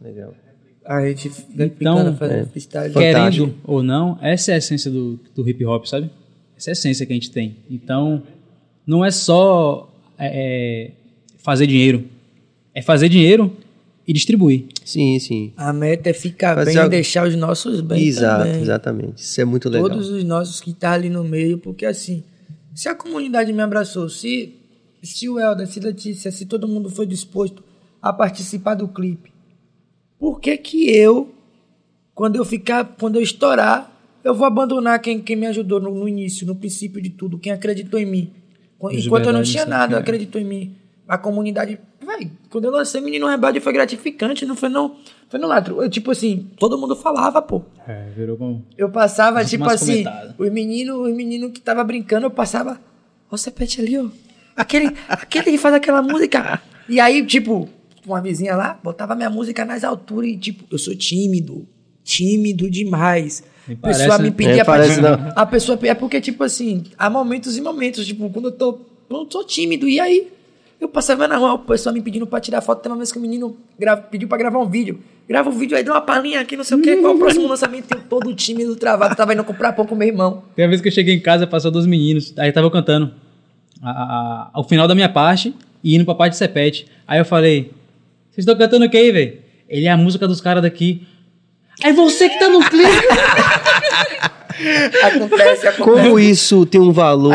Legal. 0.01 0.35
A 0.85 1.07
gente 1.07 1.31
Então, 1.55 2.17
fazendo 2.17 2.49
é. 2.73 2.89
Querendo 2.89 3.55
ou 3.63 3.83
não, 3.83 4.19
essa 4.23 4.53
é 4.53 4.55
a 4.55 4.59
essência 4.59 4.91
do, 4.91 5.21
do 5.35 5.47
hip 5.47 5.63
hop, 5.67 5.85
sabe? 5.85 6.09
Essa 6.57 6.71
é 6.71 6.73
a 6.73 6.73
essência 6.73 7.05
que 7.05 7.13
a 7.13 7.15
gente 7.15 7.31
tem. 7.31 7.57
Então, 7.71 8.23
não 8.87 9.05
é 9.05 9.11
só 9.11 9.93
é, 10.19 10.87
é, 10.87 10.91
fazer 11.37 11.67
dinheiro. 11.67 12.05
É 12.75 12.81
fazer 12.81 13.11
dinheiro 13.11 13.55
e 14.09 14.13
distribuir. 14.15 14.65
Sim, 14.87 15.19
sim. 15.19 15.53
A 15.55 15.71
meta 15.71 16.09
é 16.09 16.15
ficar 16.15 16.55
Fazer 16.55 16.71
bem 16.71 16.75
e 16.77 16.79
algo- 16.79 16.91
deixar 16.91 17.29
os 17.29 17.37
nossos 17.37 17.83
bem 17.83 18.03
Exato, 18.07 18.45
também. 18.47 18.63
exatamente. 18.63 19.19
Isso 19.23 19.39
é 19.39 19.45
muito 19.45 19.69
legal. 19.69 19.91
Todos 19.91 20.09
os 20.09 20.25
nossos 20.25 20.63
que 20.63 20.73
tá 20.73 20.93
ali 20.93 21.11
no 21.11 21.23
meio, 21.23 21.59
porque 21.59 21.85
assim, 21.85 22.25
se 22.75 22.89
a 22.89 22.95
comunidade 22.95 23.53
me 23.53 23.61
abraçou, 23.61 24.09
se, 24.09 24.55
se 25.03 25.29
o 25.29 25.39
Helder, 25.39 25.67
se 25.67 25.79
Letícia, 25.79 26.33
se 26.33 26.47
todo 26.47 26.67
mundo 26.67 26.89
foi 26.89 27.05
disposto 27.07 27.63
a 28.01 28.11
participar 28.11 28.77
do 28.77 28.89
clipe, 28.89 29.31
por 30.19 30.41
que 30.41 30.57
que 30.57 30.89
eu, 30.91 31.31
quando 32.15 32.37
eu 32.37 32.45
ficar, 32.47 32.97
quando 32.99 33.17
eu 33.17 33.23
estourar, 33.23 33.95
eu 34.25 34.35
vou 34.35 34.47
abandonar 34.47 35.01
quem, 35.01 35.21
quem 35.21 35.37
me 35.37 35.47
ajudou 35.47 35.79
no, 35.81 35.95
no 35.95 36.09
início, 36.09 36.47
no 36.47 36.55
princípio 36.57 37.01
de 37.03 37.11
tudo, 37.11 37.39
quem 37.39 37.53
acreditou 37.53 38.01
em 38.01 38.07
mim? 38.07 38.31
Enquanto 38.91 39.27
eu 39.27 39.33
não 39.35 39.43
tinha 39.43 39.67
nada, 39.67 39.99
acreditou 39.99 40.41
em 40.41 40.45
mim. 40.45 40.77
A 41.09 41.17
comunidade. 41.17 41.81
Véi, 42.05 42.31
quando 42.51 42.67
eu 42.67 42.71
lancei 42.71 43.01
Menino 43.01 43.27
Rebelde 43.27 43.61
foi 43.61 43.73
gratificante, 43.73 44.45
não 44.45 44.55
foi 44.55 44.69
não. 44.69 44.97
Foi 45.31 45.41
no 45.41 45.47
latro. 45.47 45.83
Eu, 45.83 45.89
tipo 45.91 46.11
assim, 46.11 46.49
todo 46.59 46.77
mundo 46.79 46.95
falava, 46.95 47.41
pô. 47.41 47.63
É, 47.87 48.09
virou 48.15 48.37
como. 48.37 48.65
Eu 48.77 48.91
passava, 48.91 49.39
Muito 49.39 49.49
tipo 49.51 49.65
assim, 49.65 50.05
comentado. 50.05 50.35
os 50.39 50.51
meninos 50.51 51.09
os 51.09 51.15
menino 51.17 51.51
que 51.51 51.61
tava 51.61 51.83
brincando, 51.83 52.27
eu 52.27 52.31
passava. 52.31 52.79
Ó 53.31 53.35
o 53.35 53.39
Cepete 53.39 53.81
ali, 53.81 53.99
ó. 53.99 54.07
Aquele, 54.57 54.95
aquele 55.09 55.51
que 55.53 55.59
faz 55.59 55.75
aquela 55.75 56.03
música. 56.03 56.61
E 56.89 56.99
aí, 57.01 57.25
tipo, 57.25 57.69
uma 58.07 58.21
vizinha 58.21 58.57
lá, 58.57 58.79
botava 58.83 59.15
minha 59.15 59.31
música 59.31 59.65
nas 59.65 59.85
alturas 59.85 60.31
e, 60.31 60.37
tipo, 60.37 60.65
eu 60.71 60.79
sou 60.79 60.95
tímido. 60.97 61.67
Tímido 62.05 62.71
demais. 62.71 63.43
Nem 63.67 63.77
A 63.83 63.87
pessoa 63.87 64.09
parece, 64.09 64.23
me 64.23 64.31
pedia 64.31 64.63
É, 64.63 64.65
pra. 64.65 64.75
parece 64.79 65.01
não. 65.01 65.33
A 65.37 65.45
pessoa. 65.47 65.79
É 65.83 65.95
porque, 65.95 66.21
tipo 66.21 66.43
assim, 66.43 66.85
há 66.99 67.11
momentos 67.11 67.57
e 67.57 67.61
momentos. 67.61 68.07
Tipo, 68.07 68.31
quando 68.31 68.47
eu 68.49 68.53
tô. 68.53 68.79
Eu 69.11 69.27
sou 69.31 69.45
tímido. 69.45 69.87
E 69.89 70.01
aí, 70.01 70.29
eu 70.81 70.89
passava 70.89 71.27
na 71.27 71.37
rua, 71.37 71.55
o 71.55 71.59
pessoal 71.61 71.93
me 71.95 72.01
pedindo 72.01 72.27
pra 72.27 72.41
tirar 72.41 72.61
foto. 72.61 72.81
Tem 72.83 72.91
uma 72.91 72.97
vez 72.99 73.11
que 73.11 73.19
o 73.19 73.21
menino 73.21 73.57
gra- 73.79 73.97
pediu 73.97 74.29
pra 74.29 74.39
gravar 74.39 74.59
um 74.61 74.69
vídeo. 74.69 75.01
Grava 75.29 75.51
um 75.51 75.53
vídeo 75.53 75.77
aí, 75.77 75.83
dá 75.85 75.93
uma 75.93 76.01
palhinha 76.01 76.41
aqui, 76.41 76.57
não 76.57 76.65
sei 76.65 76.79
o 76.79 76.81
quê. 76.81 76.97
Qual 76.97 77.15
o 77.15 77.19
próximo 77.19 77.47
lançamento? 77.49 77.91
Eu 77.93 78.01
todo 78.03 78.35
tímido, 78.35 78.75
travado. 78.77 79.15
Tava 79.17 79.35
indo 79.35 79.45
comprar 79.45 79.73
pão 79.73 79.85
com 79.85 79.95
meu 79.95 80.09
irmão. 80.09 80.45
Tem 80.57 80.65
uma 80.65 80.69
vez 80.71 80.81
que 80.81 80.89
eu 80.89 80.93
cheguei 80.93 81.15
em 81.15 81.21
casa, 81.21 81.47
passou 81.47 81.71
dois 81.71 81.85
meninos, 81.87 82.33
aí 82.39 82.51
tava 82.53 82.71
cantando 82.71 83.13
a, 83.83 83.91
a- 83.91 83.93
a- 83.93 84.51
ao 84.55 84.65
final 84.65 84.87
da 84.89 84.95
minha 84.95 85.09
parte 85.09 85.55
e 85.85 85.95
indo 85.95 86.05
pra 86.05 86.15
parte 86.15 86.33
de 86.33 86.39
Sepete. 86.39 86.87
Aí 87.07 87.19
eu 87.19 87.25
falei, 87.25 87.73
vocês 88.31 88.39
estão 88.47 88.57
cantando 88.57 88.85
o 88.87 88.91
que 88.91 88.97
aí, 88.97 89.11
velho? 89.13 89.39
Ele 89.69 89.85
é 89.87 89.91
a 89.91 89.97
música 89.97 90.27
dos 90.27 90.41
caras 90.41 90.63
daqui. 90.63 91.07
É 91.83 91.93
você 91.93 92.29
que 92.31 92.39
tá 92.39 92.49
no 92.49 92.61
clipe! 92.61 92.89
Acontece, 95.03 95.67
acontece. 95.69 95.83
Como 95.83 96.19
isso 96.19 96.67
tem 96.67 96.81
um 96.81 96.89
o 96.89 96.93
valor 96.93 97.33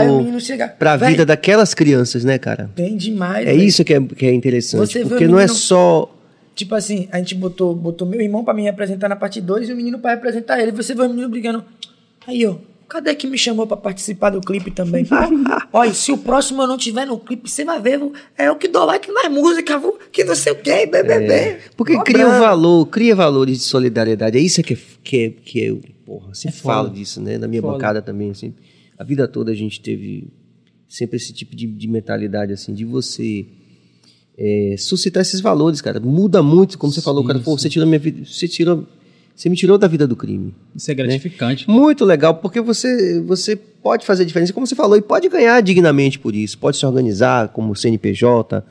pra 0.77 0.95
"Véi, 0.97 1.11
vida 1.11 1.25
daquelas 1.25 1.73
crianças, 1.73 2.23
né, 2.23 2.37
cara? 2.37 2.69
Tem 2.75 2.95
demais. 2.97 3.47
É 3.47 3.53
véi. 3.53 3.65
isso 3.65 3.83
que 3.83 3.93
é, 3.93 4.01
que 4.01 4.25
é 4.25 4.33
interessante. 4.33 4.79
Você 4.79 5.03
o 5.03 5.07
porque 5.09 5.27
não 5.27 5.39
é 5.39 5.43
menino- 5.43 5.55
só. 5.57 6.09
Tipo 6.55 6.75
assim, 6.75 7.07
a 7.11 7.17
gente 7.17 7.33
botou, 7.35 7.73
botou 7.73 8.07
meu 8.07 8.21
irmão 8.21 8.43
pra 8.43 8.53
me 8.53 8.61
representar 8.63 9.09
na 9.09 9.15
parte 9.15 9.41
2 9.41 9.69
e 9.69 9.73
o 9.73 9.75
menino 9.75 9.97
pra 9.99 10.11
representar 10.11 10.61
ele. 10.61 10.71
Você 10.71 10.93
vê 10.93 11.01
o 11.01 11.09
menino 11.09 11.27
brigando. 11.27 11.63
Aí, 12.27 12.45
ó, 12.45 12.55
cadê 12.87 13.15
que 13.15 13.25
me 13.25 13.39
chamou 13.39 13.65
pra 13.65 13.75
participar 13.75 14.29
do 14.29 14.39
clipe 14.39 14.69
também? 14.69 15.03
Olha, 15.73 15.91
se 15.95 16.11
o 16.11 16.17
próximo 16.17 16.61
eu 16.61 16.67
não 16.67 16.77
tiver 16.77 17.05
no 17.07 17.17
clipe, 17.17 17.49
você 17.49 17.65
vai 17.65 17.81
ver, 17.81 17.99
é 18.37 18.49
eu 18.49 18.55
que 18.55 18.67
dou 18.67 18.85
like 18.85 19.11
na 19.11 19.27
música, 19.29 19.79
viu? 19.79 19.97
que 20.11 20.23
não 20.23 20.35
sei 20.35 20.53
o 20.53 20.55
que, 20.57 20.85
BBB. 20.85 21.33
É, 21.33 21.59
porque 21.75 21.93
Cobrando. 21.95 22.19
cria 22.19 22.27
um 22.27 22.39
valor, 22.39 22.85
cria 22.85 23.15
valores 23.15 23.57
de 23.57 23.63
solidariedade. 23.63 24.37
É 24.37 24.41
isso 24.41 24.61
que 24.61 24.73
é, 24.75 24.77
que 25.03 25.23
é, 25.25 25.29
que 25.43 25.63
eu, 25.65 25.81
porra, 26.05 26.33
sempre 26.33 26.57
foda. 26.57 26.75
falo 26.75 26.89
disso, 26.89 27.21
né? 27.21 27.37
Na 27.37 27.47
minha 27.47 27.61
Foda. 27.61 27.73
bancada 27.73 28.01
também, 28.01 28.31
assim. 28.31 28.53
A 28.97 29.03
vida 29.03 29.27
toda 29.27 29.51
a 29.51 29.55
gente 29.55 29.81
teve 29.81 30.27
sempre 30.87 31.17
esse 31.17 31.33
tipo 31.33 31.55
de, 31.55 31.65
de 31.65 31.87
mentalidade, 31.87 32.53
assim, 32.53 32.73
de 32.73 32.85
você 32.85 33.45
é, 34.37 34.75
suscitar 34.77 35.21
esses 35.21 35.41
valores, 35.41 35.81
cara. 35.81 35.99
Muda 35.99 36.43
muito, 36.43 36.77
como 36.77 36.91
você 36.91 37.01
falou, 37.01 37.23
cara. 37.23 37.39
Pô, 37.39 37.57
você 37.57 37.69
tirou 37.69 37.87
minha 37.87 37.99
vida, 37.99 38.25
você 38.25 38.47
tirou, 38.47 38.87
você 39.35 39.49
me 39.49 39.55
tirou 39.55 39.77
da 39.77 39.87
vida 39.87 40.07
do 40.07 40.15
crime. 40.15 40.53
Isso 40.75 40.91
é 40.91 40.93
gratificante. 40.93 41.69
Muito 41.69 42.05
legal, 42.05 42.35
porque 42.35 42.61
você, 42.61 43.19
você 43.21 43.55
pode 43.55 44.05
fazer 44.05 44.25
diferença, 44.25 44.53
como 44.53 44.67
você 44.67 44.75
falou, 44.75 44.97
e 44.97 45.01
pode 45.01 45.27
ganhar 45.29 45.59
dignamente 45.61 46.19
por 46.19 46.35
isso. 46.35 46.57
Pode 46.57 46.77
se 46.77 46.85
organizar 46.85 47.49
como 47.49 47.75
CNPJ, 47.75 48.63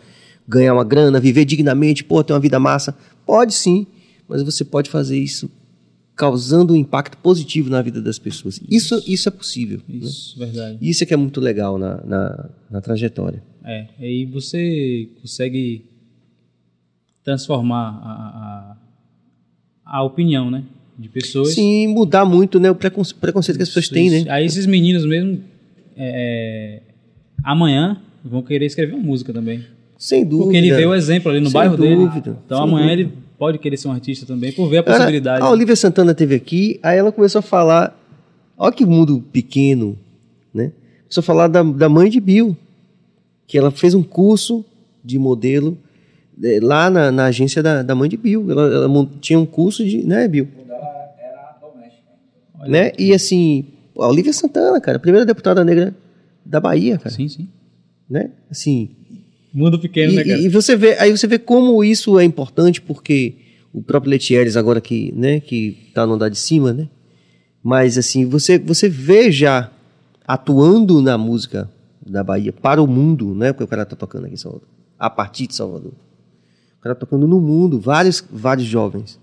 ganhar 0.47 0.75
uma 0.75 0.85
grana, 0.85 1.19
viver 1.19 1.45
dignamente, 1.45 2.05
pô, 2.05 2.23
ter 2.23 2.33
uma 2.33 2.41
vida 2.41 2.61
massa. 2.61 2.97
Pode 3.27 3.55
sim, 3.55 3.87
mas 4.29 4.43
você 4.43 4.65
pode 4.65 4.91
fazer 4.91 5.19
isso 5.19 5.51
causando 6.15 6.75
um 6.75 6.77
impacto 6.77 7.17
positivo 7.19 7.71
na 7.71 7.81
vida 7.83 8.01
das 8.01 8.19
pessoas. 8.19 8.61
Isso, 8.71 9.03
isso 9.07 9.29
é 9.29 9.33
possível. 9.33 9.81
né? 9.89 9.97
Isso, 10.03 10.39
verdade. 10.39 10.79
Isso 10.81 11.03
é 11.03 11.07
que 11.07 11.15
é 11.15 11.17
muito 11.17 11.41
legal 11.41 11.79
na, 11.79 12.03
na, 12.05 12.51
na 12.71 12.81
trajetória. 12.81 13.43
É, 13.65 13.87
aí 13.99 14.25
você 14.27 15.09
consegue 15.21 15.85
transformar 17.25 18.01
a, 18.03 18.77
a, 19.87 19.99
a 19.99 20.03
opinião, 20.03 20.51
né? 20.51 20.65
De 20.99 21.09
pessoas. 21.09 21.55
Sim, 21.55 21.89
mudar 21.89 22.25
muito 22.25 22.61
né, 22.61 22.71
o 22.71 22.75
preconce- 22.75 23.15
preconceito 23.15 23.57
que 23.57 23.63
as 23.63 23.69
pessoas 23.69 23.89
têm, 23.89 24.11
né? 24.11 24.25
Aí 24.31 24.45
esses 24.45 24.67
meninos 24.67 25.07
mesmo, 25.07 25.41
é, 25.97 26.83
amanhã, 27.43 28.01
vão 28.25 28.43
querer 28.43 28.67
escrever 28.67 28.95
uma 28.95 29.03
música 29.03 29.33
também. 29.33 29.65
Sem 29.97 30.25
dúvida. 30.25 30.45
Porque 30.45 30.57
ele 30.59 30.75
vê 30.75 30.85
o 30.85 30.95
exemplo 30.95 31.31
ali 31.31 31.41
no 31.41 31.47
Sem 31.47 31.55
bairro 31.55 31.77
dúvida, 31.77 32.21
dele. 32.21 32.37
Então 32.45 32.59
sem 32.59 32.67
amanhã 32.69 32.89
dúvida. 32.97 33.11
ele 33.11 33.22
pode 33.43 33.59
querer 33.59 33.77
ser 33.77 33.89
um 33.89 33.91
artista 33.91 34.25
também, 34.25 34.53
por 34.53 34.69
ver 34.69 34.79
a 34.79 34.83
Cara, 34.85 34.99
possibilidade. 34.99 35.45
A 35.45 35.51
Olivia 35.51 35.75
Santana 35.75 36.15
teve 36.15 36.33
aqui, 36.33 36.79
aí 36.81 36.97
ela 36.97 37.11
começou 37.11 37.41
a 37.41 37.43
falar. 37.43 37.99
Olha 38.57 38.73
que 38.73 38.87
mundo 38.87 39.21
pequeno, 39.33 39.99
né? 40.55 40.71
Começou 41.01 41.23
a 41.23 41.25
falar 41.25 41.49
da, 41.49 41.61
da 41.61 41.89
mãe 41.89 42.09
de 42.09 42.21
Bill, 42.21 42.57
que 43.45 43.59
ela 43.59 43.73
fez 43.73 43.95
um 43.95 44.03
curso 44.05 44.65
de 45.03 45.19
modelo 45.19 45.77
eh, 46.41 46.61
lá 46.63 46.89
na, 46.89 47.11
na 47.11 47.25
agência 47.25 47.61
da, 47.61 47.83
da 47.83 47.97
mãe 47.97 48.09
de 48.09 48.17
Bill. 48.17 48.49
Ela, 48.49 48.63
ela 48.63 49.11
tinha 49.21 49.41
um 49.41 49.47
curso 49.47 49.85
de. 49.85 50.07
Né, 50.07 50.29
Bill? 50.29 50.47
Né? 52.69 52.93
E 52.97 53.13
assim, 53.13 53.65
a 53.99 54.07
Olivia 54.07 54.33
Santana, 54.33 54.81
cara, 54.81 55.01
primeira 55.01 55.27
deputada 55.27 55.65
negra 55.65 55.93
da 56.47 56.61
Bahia, 56.61 56.97
cara. 56.97 57.13
Sim, 57.13 57.27
sim. 57.27 57.49
Né? 58.09 58.31
Assim, 58.49 58.91
Mundo 59.53 59.79
pequeno, 59.79 60.13
e, 60.13 60.17
né, 60.17 60.25
cara? 60.25 60.39
e 60.39 60.49
você 60.49 60.75
vê, 60.75 60.99
aí 60.99 61.11
você 61.11 61.27
vê 61.27 61.39
como 61.39 61.85
isso 61.85 62.19
é 62.19 62.25
importante, 62.25 62.81
porque 62.81 63.35
o 63.73 63.83
próprio 63.83 64.11
Letieres 64.11 64.57
agora 64.57 64.81
que, 64.81 65.13
né, 65.15 65.41
que 65.41 65.91
tá 65.95 66.07
no 66.07 66.15
andar 66.15 66.29
de 66.29 66.39
cima, 66.39 66.73
né? 66.73 66.89
Mas 67.63 67.97
assim, 67.97 68.25
você 68.27 68.59
você 68.59 68.89
vê 68.89 69.31
já 69.31 69.71
atuando 70.27 71.01
na 71.01 71.17
música 71.17 71.71
da 72.05 72.25
Bahia 72.25 72.53
para 72.53 72.83
o 72.83 72.87
mundo, 72.87 73.35
né? 73.35 73.53
Porque 73.53 73.65
o 73.65 73.69
cara 73.69 73.85
tá 73.85 73.95
tocando 73.95 74.25
aqui 74.25 74.35
em 74.35 74.39
Salvador, 74.39 74.67
a 74.99 75.09
partir 75.09 75.47
de 75.47 75.55
Salvador. 75.55 75.93
O 76.79 76.83
cara 76.83 76.95
tá 76.95 77.01
tocando 77.01 77.27
no 77.27 77.41
mundo, 77.41 77.79
vários 77.79 78.25
vários 78.31 78.67
jovens 78.67 79.21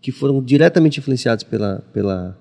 que 0.00 0.12
foram 0.12 0.42
diretamente 0.42 1.00
influenciados 1.00 1.42
pela 1.42 1.82
pela 1.92 2.38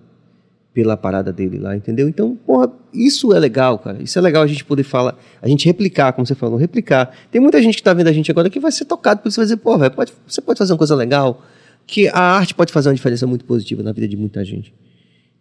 pela 0.74 0.96
parada 0.96 1.34
dele 1.34 1.58
lá, 1.58 1.76
entendeu? 1.76 2.08
Então, 2.08 2.36
porra, 2.46 2.72
isso 2.94 3.34
é 3.34 3.40
legal, 3.40 3.80
cara. 3.80 4.02
Isso 4.02 4.18
é 4.18 4.22
legal 4.22 4.44
a 4.44 4.48
gente 4.48 4.64
poder 4.64 4.84
falar, 4.84 5.18
a 5.42 5.48
gente 5.48 5.66
replicar, 5.66 6.14
como 6.14 6.26
você 6.26 6.36
falou, 6.36 6.58
replicar. 6.58 7.12
Tem 7.32 7.42
muita 7.42 7.62
gente 7.62 7.76
que 7.78 7.84
tá 7.84 7.94
vendo 7.94 8.08
a 8.08 8.12
gente 8.14 8.30
agora 8.32 8.50
que 8.50 8.60
vai 8.60 8.72
ser 8.72 8.86
tocado 8.86 9.22
por 9.22 9.30
isso, 9.30 9.38
vai 9.38 9.46
dizer, 9.46 9.58
pô, 9.58 9.78
velho, 9.78 9.92
pode, 9.92 10.14
você 10.28 10.42
pode 10.42 10.58
fazer 10.60 10.72
uma 10.74 10.78
coisa 10.78 10.96
legal, 10.96 11.44
que 11.88 12.08
a 12.10 12.20
arte 12.20 12.54
pode 12.54 12.72
fazer 12.72 12.90
uma 12.90 12.96
diferença 12.96 13.26
muito 13.26 13.46
positiva 13.46 13.82
na 13.82 13.92
vida 13.92 14.08
de 14.08 14.16
muita 14.16 14.46
gente. 14.46 14.74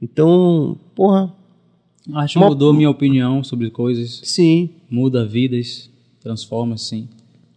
Então, 0.00 0.78
porra, 0.94 1.32
A 2.12 2.22
arte 2.22 2.38
Uma- 2.38 2.48
mudou 2.48 2.72
minha 2.72 2.88
opinião 2.88 3.44
sobre 3.44 3.68
coisas. 3.70 4.20
sim, 4.24 4.70
Muda 4.90 5.26
vidas, 5.26 5.90
transforma, 6.20 6.78
sim. 6.78 7.06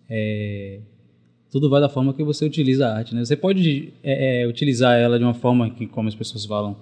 É, 0.09 0.79
tudo 1.49 1.69
vai 1.69 1.79
da 1.79 1.87
forma 1.87 2.13
que 2.13 2.21
você 2.23 2.43
utiliza 2.43 2.85
a 2.87 2.97
arte, 2.97 3.15
né? 3.15 3.23
Você 3.23 3.37
pode 3.37 3.93
é, 4.03 4.43
é, 4.43 4.47
utilizar 4.47 4.97
ela 4.99 5.17
de 5.17 5.23
uma 5.23 5.33
forma 5.33 5.69
que, 5.69 5.87
como 5.87 6.09
as 6.09 6.15
pessoas 6.15 6.45
falam, 6.45 6.75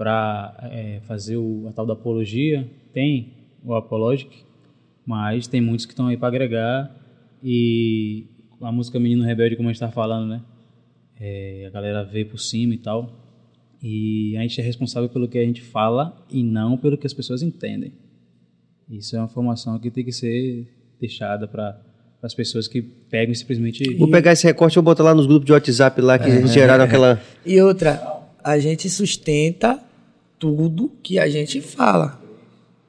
para 0.00 0.54
fazer 1.02 1.36
o, 1.36 1.66
a 1.68 1.72
tal 1.72 1.84
da 1.84 1.92
apologia. 1.92 2.66
Tem 2.90 3.34
o 3.62 3.74
apologic, 3.74 4.34
mas 5.04 5.46
tem 5.46 5.60
muitos 5.60 5.84
que 5.84 5.92
estão 5.92 6.06
aí 6.06 6.16
para 6.16 6.28
agregar 6.28 6.90
e 7.44 8.24
a 8.62 8.72
música 8.72 8.98
Menino 8.98 9.22
Rebelde, 9.22 9.56
como 9.56 9.68
a 9.68 9.72
gente 9.72 9.76
estava 9.76 9.92
falando, 9.92 10.26
né? 10.26 10.40
É, 11.20 11.66
a 11.66 11.70
galera 11.70 12.02
vê 12.02 12.24
por 12.24 12.38
cima 12.38 12.72
e 12.72 12.78
tal. 12.78 13.12
E 13.82 14.34
a 14.38 14.40
gente 14.40 14.58
é 14.58 14.64
responsável 14.64 15.10
pelo 15.10 15.28
que 15.28 15.36
a 15.36 15.44
gente 15.44 15.60
fala 15.60 16.16
e 16.30 16.42
não 16.42 16.78
pelo 16.78 16.96
que 16.96 17.06
as 17.06 17.12
pessoas 17.12 17.42
entendem. 17.42 17.92
Isso 18.88 19.16
é 19.16 19.18
uma 19.18 19.26
informação 19.26 19.78
que 19.78 19.90
tem 19.90 20.02
que 20.02 20.12
ser 20.12 20.66
deixada 20.98 21.46
para 21.46 21.78
as 22.22 22.32
pessoas 22.32 22.66
que 22.66 22.80
pegam 22.80 23.32
e 23.32 23.36
simplesmente. 23.36 23.96
vou 23.96 24.10
pegar 24.10 24.32
esse 24.32 24.46
recorte 24.46 24.72
e 24.72 24.76
vou 24.76 24.84
botar 24.84 25.02
lá 25.02 25.14
nos 25.14 25.26
grupos 25.26 25.44
de 25.44 25.52
WhatsApp 25.52 26.00
lá 26.00 26.18
que 26.18 26.46
geraram 26.46 26.84
aquela... 26.84 27.20
E 27.44 27.60
outra, 27.60 28.00
a 28.42 28.58
gente 28.58 28.88
sustenta 28.88 29.89
tudo 30.40 30.90
que 31.02 31.18
a 31.18 31.28
gente 31.28 31.60
fala. 31.60 32.20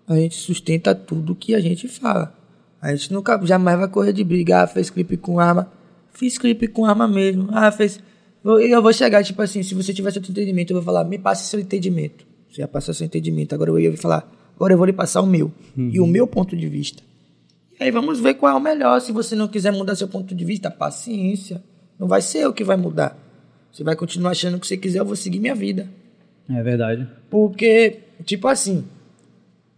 A 0.07 0.15
gente 0.15 0.35
sustenta 0.35 0.95
tudo 0.95 1.35
que 1.35 1.53
a 1.53 1.59
gente 1.59 1.87
fala. 1.87 2.33
A 2.81 2.95
gente 2.95 3.13
nunca, 3.13 3.39
jamais 3.45 3.77
vai 3.77 3.87
correr 3.87 4.13
de 4.13 4.23
briga. 4.23 4.63
Ah, 4.63 4.67
fez 4.67 4.89
clipe 4.89 5.17
com 5.17 5.39
arma. 5.39 5.71
Fiz 6.13 6.37
clipe 6.37 6.67
com 6.67 6.85
arma 6.85 7.07
mesmo. 7.07 7.49
Ah, 7.51 7.71
fez. 7.71 7.99
Eu 8.43 8.81
vou 8.81 8.91
chegar, 8.91 9.23
tipo 9.23 9.39
assim, 9.41 9.61
se 9.61 9.75
você 9.75 9.93
tiver 9.93 10.11
seu 10.11 10.21
entendimento, 10.21 10.71
eu 10.71 10.77
vou 10.77 10.83
falar, 10.83 11.03
me 11.03 11.19
passe 11.19 11.47
seu 11.47 11.59
entendimento. 11.59 12.25
Você 12.49 12.61
já 12.61 12.67
passou 12.67 12.93
seu 12.93 13.05
entendimento. 13.05 13.53
Agora 13.53 13.69
eu 13.69 13.79
ia 13.79 13.95
falar, 13.95 14.27
agora 14.55 14.73
eu 14.73 14.77
vou 14.77 14.85
lhe 14.85 14.93
passar 14.93 15.21
o 15.21 15.27
meu. 15.27 15.51
E 15.77 15.99
o 15.99 16.07
meu 16.07 16.25
ponto 16.25 16.57
de 16.57 16.67
vista. 16.67 17.03
E 17.79 17.83
aí 17.83 17.91
vamos 17.91 18.19
ver 18.19 18.35
qual 18.35 18.53
é 18.53 18.55
o 18.57 18.61
melhor. 18.61 18.99
Se 18.99 19.11
você 19.11 19.35
não 19.35 19.47
quiser 19.47 19.71
mudar 19.71 19.95
seu 19.95 20.07
ponto 20.07 20.33
de 20.33 20.43
vista, 20.43 20.71
paciência. 20.71 21.63
Não 21.99 22.07
vai 22.07 22.21
ser 22.21 22.39
eu 22.39 22.53
que 22.53 22.63
vai 22.63 22.77
mudar. 22.77 23.15
Você 23.71 23.83
vai 23.83 23.95
continuar 23.95 24.31
achando 24.31 24.57
o 24.57 24.59
que 24.59 24.67
você 24.67 24.77
quiser, 24.77 24.99
eu 24.99 25.05
vou 25.05 25.15
seguir 25.15 25.39
minha 25.39 25.55
vida. 25.55 25.87
É 26.49 26.61
verdade. 26.63 27.07
Porque, 27.29 27.99
tipo 28.25 28.47
assim, 28.47 28.83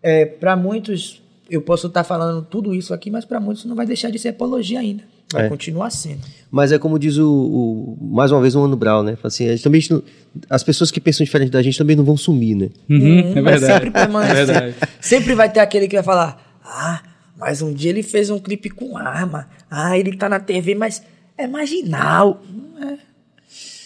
é, 0.02 0.26
para 0.26 0.56
muitos, 0.56 1.22
eu 1.50 1.62
posso 1.62 1.88
estar 1.88 2.04
falando 2.04 2.42
tudo 2.50 2.74
isso 2.74 2.94
aqui, 2.94 3.10
mas 3.12 3.26
para 3.26 3.40
muitos 3.40 3.66
não 3.66 3.76
vai 3.76 3.86
deixar 3.86 4.10
de 4.10 4.18
ser 4.20 4.30
apologia 4.30 4.80
ainda. 4.80 5.04
Vai 5.32 5.46
É. 5.46 5.50
continuar 5.50 5.90
sendo. 5.90 6.20
Mas 6.52 6.72
é 6.72 6.78
como 6.78 7.00
diz 7.00 7.18
o, 7.18 7.28
o- 7.28 7.98
mais 8.02 8.32
uma 8.32 8.40
vez 8.42 8.54
o 8.54 8.60
Mano 8.62 8.76
Brown, 8.76 9.02
né? 9.02 9.18
Assim, 9.24 9.48
a 9.48 9.52
gente 9.52 9.64
também, 9.64 9.82
não- 9.90 10.04
as 10.50 10.62
pessoas 10.64 10.92
que 10.92 11.00
pensam 11.02 11.24
diferente 11.24 11.50
da 11.52 11.62
gente 11.62 11.78
também 11.78 11.96
não 11.96 12.04
vão 12.04 12.16
sumir, 12.18 12.56
né? 12.56 12.70
Uhum, 12.90 13.20
é 13.36 13.42
Vai 13.42 13.54
verdade. 13.58 13.74
sempre 13.74 13.92
permanecer. 13.92 14.38
É 14.38 14.46
verdade. 14.46 14.76
Sempre 15.02 15.34
vai 15.36 15.52
ter 15.52 15.60
aquele 15.62 15.88
que 15.88 15.96
vai 15.96 16.04
falar: 16.04 16.60
Ah, 16.64 17.02
mas 17.38 17.62
um 17.64 17.74
dia 17.74 17.90
ele 17.90 18.04
fez 18.04 18.30
um 18.30 18.38
clipe 18.38 18.70
com 18.70 18.96
arma. 18.96 19.50
Ah, 19.72 19.98
ele 19.98 20.16
tá 20.16 20.30
na 20.30 20.40
TV, 20.40 20.76
mas 20.76 21.02
é 21.38 21.48
marginal. 21.48 22.42
Não 22.48 22.90
é. 22.90 22.98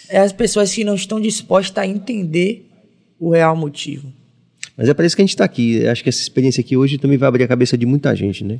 É 0.09 0.19
as 0.19 0.33
pessoas 0.33 0.73
que 0.73 0.83
não 0.83 0.95
estão 0.95 1.19
dispostas 1.21 1.81
a 1.83 1.87
entender 1.87 2.66
o 3.19 3.31
real 3.31 3.55
motivo. 3.55 4.11
Mas 4.75 4.87
é 4.89 4.93
para 4.93 5.05
isso 5.05 5.15
que 5.15 5.21
a 5.21 5.25
gente 5.25 5.31
está 5.31 5.43
aqui. 5.43 5.87
Acho 5.87 6.03
que 6.03 6.09
essa 6.09 6.21
experiência 6.21 6.61
aqui 6.61 6.77
hoje 6.77 6.97
também 6.97 7.17
vai 7.17 7.27
abrir 7.27 7.43
a 7.43 7.47
cabeça 7.47 7.77
de 7.77 7.85
muita 7.85 8.15
gente, 8.15 8.43
né? 8.43 8.59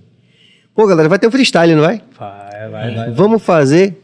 Pô, 0.76 0.86
galera, 0.88 1.08
vai 1.10 1.20
ter 1.20 1.28
o 1.28 1.32
freestyle, 1.32 1.74
não 1.76 1.82
vai? 1.84 2.02
Vai, 2.18 2.70
vai, 2.70 2.96
vai. 2.96 3.12
Vamos 3.12 3.42
fazer 3.44 3.96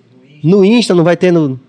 no 0.43 0.63
Insta, 0.65 0.93
não 0.93 1.03
vai 1.03 1.15
ter 1.17 1.31
no. 1.31 1.59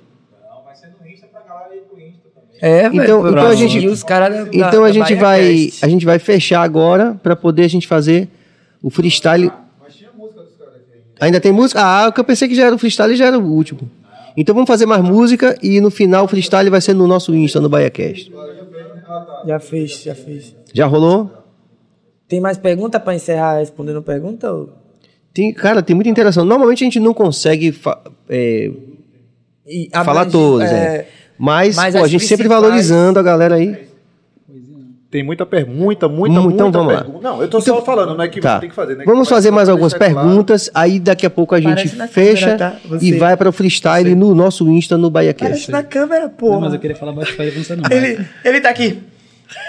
É, 2.61 2.89
velho. 2.89 3.03
Então, 3.03 3.21
foi 3.21 3.31
então 3.31 3.43
pra 3.43 3.51
a 3.51 3.55
gente, 3.55 3.73
seguir 3.75 3.89
os 3.89 4.03
caras 4.03 4.47
da- 4.47 4.51
então 4.53 4.83
da- 4.83 4.87
a 4.89 4.93
gente 4.93 5.15
Bahia 5.15 5.21
vai, 5.21 5.65
Cast. 5.67 5.85
a 5.85 5.89
gente 5.89 6.07
vai 6.07 6.19
fechar 6.19 6.63
agora 6.63 7.15
para 7.23 7.37
poder 7.37 7.65
a 7.65 7.69
gente 7.69 7.87
fazer 7.87 8.29
o 8.83 8.89
freestyle. 8.91 9.51
Ainda 11.21 11.41
tem 11.41 11.53
música? 11.53 11.81
Ah, 11.83 12.09
o 12.09 12.13
que 12.13 12.21
eu 12.21 12.25
pensei 12.25 12.49
que 12.49 12.55
já 12.55 12.65
era 12.67 12.75
o 12.75 12.79
freestyle 12.79 13.15
já 13.17 13.27
era 13.27 13.39
o 13.39 13.45
último. 13.45 13.81
Então 14.37 14.55
vamos 14.55 14.67
fazer 14.69 14.87
mais 14.87 15.03
música 15.03 15.57
e 15.63 15.81
no 15.81 15.91
final 15.91 16.25
o 16.25 16.29
freestyle 16.29 16.69
vai 16.71 16.81
ser 16.81 16.95
no 16.95 17.07
nosso 17.07 17.35
Insta, 17.35 17.61
no 17.61 17.69
BaiaCast. 17.69 18.33
Já 19.47 19.59
fez, 19.61 20.03
já 20.03 20.15
fez. 20.15 20.55
Já 20.73 20.87
rolou? 20.87 21.31
Tem 22.29 22.41
mais 22.41 22.57
pergunta 22.59 22.99
pra 22.99 23.15
encerrar 23.15 23.59
respondendo 23.59 24.03
pergunta? 24.03 24.51
Ou... 24.53 24.71
Tem, 25.33 25.53
cara, 25.53 25.83
tem 25.83 25.95
muita 25.95 26.09
interação. 26.11 26.45
Normalmente 26.45 26.83
a 26.83 26.87
gente 26.87 27.01
não 27.01 27.13
consegue 27.13 27.73
fa- 27.73 28.01
é, 28.29 28.71
falar 30.05 30.27
todas, 30.27 30.71
é, 30.71 30.99
né? 30.99 31.07
Mas, 31.39 31.77
pô, 31.77 32.05
a 32.05 32.09
gente 32.09 32.27
sempre 32.27 32.47
valorizando 32.49 33.19
a 33.19 33.23
galera 33.23 33.57
aí. 33.57 33.89
Tem 35.15 35.23
muita 35.23 35.47
pergunta, 35.47 36.09
muita, 36.09 36.41
muita 36.41 36.55
então 36.57 36.73
vamos 36.73 36.93
lá. 36.93 37.03
pergunta. 37.05 37.21
Não, 37.31 37.41
eu 37.41 37.47
tô 37.47 37.61
só 37.61 37.81
falando, 37.85 38.17
não 38.17 38.25
é 38.25 38.27
que 38.27 38.41
Tá. 38.41 38.55
você 38.57 38.61
tem 38.63 38.69
que 38.69 38.75
fazer, 38.75 38.97
né? 38.97 39.05
Vamos 39.07 39.29
fazer 39.29 39.53
mais 39.53 39.69
algumas 39.69 39.93
deixar 39.93 40.11
claro. 40.13 40.27
perguntas, 40.29 40.69
aí 40.75 40.99
daqui 40.99 41.25
a 41.25 41.31
pouco 41.31 41.55
a 41.55 41.61
gente 41.61 41.89
Parece 41.97 42.13
fecha 42.13 42.47
câmera, 42.57 42.59
tá? 42.73 42.77
Você. 42.89 43.07
e 43.07 43.13
vai 43.17 43.37
para 43.37 43.49
o 43.49 43.53
freestyle 43.53 44.13
no 44.17 44.35
nosso 44.35 44.69
Insta 44.69 44.99
no 44.99 45.09
BaiaCast. 45.11 45.51
Parece 45.53 45.71
na 45.71 45.85
câmera, 45.85 46.23
Não, 46.23 46.31
porra. 46.31 46.61
mas 46.63 46.73
eu 46.75 46.81
queria 46.81 46.97
falar 46.97 47.13
baixo 47.13 47.37
pra 47.37 47.45
ele, 47.47 47.63
você 47.63 47.77
não. 47.77 47.85
ele, 47.89 48.27
ele 48.45 48.61
tá 48.61 48.71
aqui. 48.71 48.99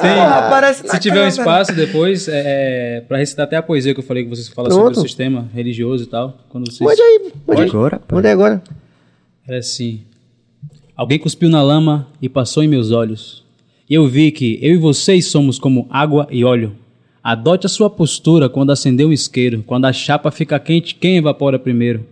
Tem- 0.00 0.14
Porra, 0.16 0.72
se 0.74 0.98
tiver 0.98 1.24
um 1.24 1.28
espaço 1.28 1.72
depois, 1.72 2.26
é, 2.26 2.96
é, 2.96 3.00
pra 3.02 3.18
recitar 3.18 3.44
até 3.46 3.56
a 3.56 3.62
poesia 3.62 3.94
que 3.94 4.00
eu 4.00 4.04
falei 4.04 4.24
que 4.24 4.30
vocês 4.30 4.48
falam 4.48 4.70
Pronto. 4.70 4.86
sobre 4.94 4.98
o 4.98 5.02
sistema 5.02 5.48
religioso 5.54 6.02
e 6.02 6.06
tal. 6.08 6.36
Quando 6.48 6.68
vocês... 6.68 6.78
Pode 6.78 7.00
aí, 7.00 7.32
pode 7.46 7.62
aí. 7.62 7.68
Agora, 7.68 8.00
Manda 8.10 8.26
aí 8.26 8.32
agora. 8.32 8.60
Era 9.46 9.58
assim: 9.58 10.02
Alguém 10.98 11.16
cuspiu 11.16 11.48
na 11.48 11.62
lama 11.62 12.08
e 12.20 12.28
passou 12.28 12.60
em 12.60 12.66
meus 12.66 12.90
olhos. 12.90 13.44
E 13.88 13.94
eu 13.94 14.08
vi 14.08 14.32
que 14.32 14.58
eu 14.60 14.74
e 14.74 14.76
vocês 14.76 15.26
somos 15.26 15.56
como 15.56 15.86
água 15.88 16.26
e 16.28 16.42
óleo. 16.42 16.72
Adote 17.22 17.66
a 17.66 17.68
sua 17.68 17.88
postura 17.88 18.48
quando 18.48 18.72
acender 18.72 19.06
um 19.06 19.12
isqueiro. 19.12 19.62
Quando 19.64 19.84
a 19.84 19.92
chapa 19.92 20.32
fica 20.32 20.58
quente, 20.58 20.96
quem 20.96 21.18
evapora 21.18 21.56
primeiro? 21.56 22.04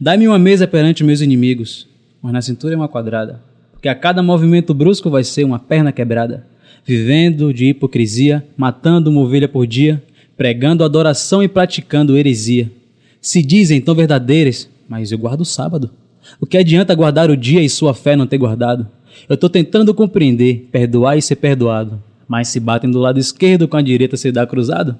Dá-me 0.00 0.26
uma 0.26 0.38
mesa 0.38 0.66
perante 0.66 1.04
meus 1.04 1.20
inimigos, 1.20 1.86
mas 2.22 2.32
na 2.32 2.40
cintura 2.40 2.72
é 2.72 2.76
uma 2.78 2.88
quadrada. 2.88 3.42
Porque 3.72 3.90
a 3.90 3.94
cada 3.94 4.22
movimento 4.22 4.72
brusco 4.72 5.10
vai 5.10 5.22
ser 5.22 5.44
uma 5.44 5.58
perna 5.58 5.92
quebrada. 5.92 6.46
Vivendo 6.82 7.52
de 7.52 7.66
hipocrisia, 7.66 8.42
matando 8.56 9.10
uma 9.10 9.20
ovelha 9.20 9.48
por 9.48 9.66
dia, 9.66 10.02
pregando 10.34 10.82
adoração 10.82 11.42
e 11.42 11.48
praticando 11.48 12.16
heresia. 12.16 12.72
Se 13.20 13.42
dizem 13.42 13.82
tão 13.82 13.94
verdadeiras, 13.94 14.66
mas 14.88 15.12
eu 15.12 15.18
guardo 15.18 15.42
o 15.42 15.44
sábado. 15.44 15.90
O 16.38 16.46
que 16.46 16.58
adianta 16.58 16.94
guardar 16.94 17.30
o 17.30 17.36
dia 17.36 17.62
e 17.62 17.68
sua 17.68 17.94
fé 17.94 18.14
não 18.14 18.26
ter 18.26 18.38
guardado? 18.38 18.86
Eu 19.28 19.34
estou 19.34 19.48
tentando 19.48 19.94
compreender, 19.94 20.68
perdoar 20.70 21.16
e 21.16 21.22
ser 21.22 21.36
perdoado. 21.36 22.02
Mas 22.28 22.48
se 22.48 22.60
batem 22.60 22.90
do 22.90 22.98
lado 22.98 23.18
esquerdo 23.18 23.66
com 23.66 23.76
a 23.76 23.82
direita 23.82 24.16
se 24.16 24.30
dá 24.30 24.46
cruzado? 24.46 24.96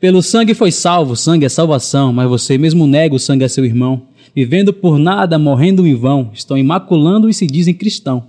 Pelo 0.00 0.22
sangue 0.22 0.54
foi 0.54 0.70
salvo, 0.70 1.16
sangue 1.16 1.44
é 1.44 1.48
salvação, 1.48 2.12
mas 2.12 2.28
você 2.28 2.56
mesmo 2.56 2.86
nega 2.86 3.14
o 3.14 3.18
sangue 3.18 3.44
a 3.44 3.48
seu 3.48 3.64
irmão. 3.64 4.02
Vivendo 4.34 4.72
por 4.72 4.98
nada, 4.98 5.38
morrendo 5.38 5.86
em 5.86 5.94
vão, 5.94 6.30
estão 6.32 6.56
imaculando 6.56 7.28
e 7.28 7.34
se 7.34 7.46
dizem 7.46 7.74
cristão. 7.74 8.24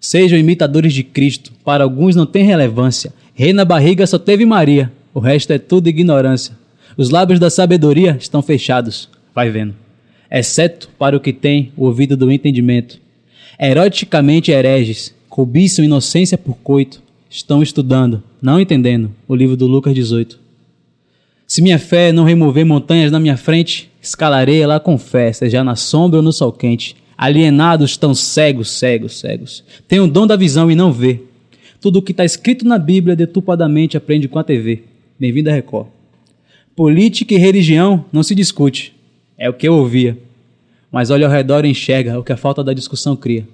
Sejam 0.00 0.38
imitadores 0.38 0.92
de 0.92 1.02
Cristo, 1.02 1.52
para 1.64 1.84
alguns 1.84 2.16
não 2.16 2.26
tem 2.26 2.44
relevância. 2.44 3.12
Rei 3.34 3.52
na 3.52 3.64
barriga 3.64 4.06
só 4.06 4.18
teve 4.18 4.44
Maria, 4.44 4.92
o 5.14 5.20
resto 5.20 5.52
é 5.52 5.58
tudo 5.58 5.88
ignorância. 5.88 6.56
Os 6.96 7.10
lábios 7.10 7.38
da 7.38 7.50
sabedoria 7.50 8.16
estão 8.18 8.42
fechados, 8.42 9.08
vai 9.34 9.50
vendo. 9.50 9.74
Exceto 10.30 10.88
para 10.98 11.16
o 11.16 11.20
que 11.20 11.32
tem 11.32 11.72
o 11.76 11.84
ouvido 11.84 12.16
do 12.16 12.30
entendimento. 12.30 13.00
Eroticamente 13.58 14.50
hereges, 14.50 15.14
cobiçam 15.28 15.84
inocência 15.84 16.36
por 16.36 16.56
coito, 16.58 17.02
estão 17.30 17.62
estudando, 17.62 18.22
não 18.40 18.60
entendendo, 18.60 19.10
o 19.26 19.34
livro 19.34 19.56
do 19.56 19.66
Lucas 19.66 19.94
18. 19.94 20.38
Se 21.46 21.62
minha 21.62 21.78
fé 21.78 22.12
não 22.12 22.24
remover 22.24 22.66
montanhas 22.66 23.10
na 23.10 23.18
minha 23.18 23.36
frente, 23.36 23.90
escalarei 24.02 24.60
ela 24.60 24.78
com 24.78 24.98
fé, 24.98 25.32
seja 25.32 25.64
na 25.64 25.76
sombra 25.76 26.18
ou 26.18 26.22
no 26.22 26.32
sol 26.32 26.52
quente. 26.52 26.94
Alienados 27.16 27.92
estão 27.92 28.14
cegos, 28.14 28.70
cegos, 28.70 29.18
cegos. 29.18 29.64
Tem 29.88 29.98
o 29.98 30.06
dom 30.06 30.26
da 30.26 30.36
visão 30.36 30.70
e 30.70 30.74
não 30.74 30.92
vê. 30.92 31.22
Tudo 31.80 32.00
o 32.00 32.02
que 32.02 32.12
está 32.12 32.24
escrito 32.24 32.66
na 32.66 32.78
Bíblia 32.78 33.16
deturpadamente 33.16 33.96
aprende 33.96 34.28
com 34.28 34.38
a 34.38 34.44
TV. 34.44 34.82
Bem-vindo 35.18 35.48
a 35.48 35.54
Record. 35.54 35.86
Política 36.76 37.34
e 37.34 37.38
religião 37.38 38.04
não 38.12 38.22
se 38.22 38.34
discute. 38.34 38.97
É 39.38 39.48
o 39.48 39.54
que 39.54 39.68
eu 39.68 39.74
ouvia. 39.74 40.18
Mas 40.90 41.10
olha 41.10 41.26
ao 41.26 41.32
redor 41.32 41.64
e 41.64 41.68
enxerga 41.68 42.18
o 42.18 42.24
que 42.24 42.32
a 42.32 42.36
falta 42.36 42.64
da 42.64 42.72
discussão 42.72 43.14
cria. 43.14 43.46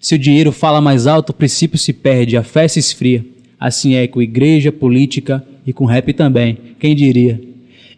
Se 0.00 0.14
o 0.14 0.18
dinheiro 0.18 0.50
fala 0.50 0.80
mais 0.80 1.06
alto, 1.06 1.30
o 1.30 1.34
princípio 1.34 1.78
se 1.78 1.92
perde, 1.92 2.36
a 2.36 2.42
fé 2.42 2.66
se 2.66 2.78
esfria. 2.78 3.24
Assim 3.58 3.94
é 3.94 4.06
com 4.06 4.22
igreja, 4.22 4.72
política 4.72 5.44
e 5.66 5.72
com 5.74 5.84
rap 5.84 6.14
também. 6.14 6.56
Quem 6.78 6.96
diria? 6.96 7.38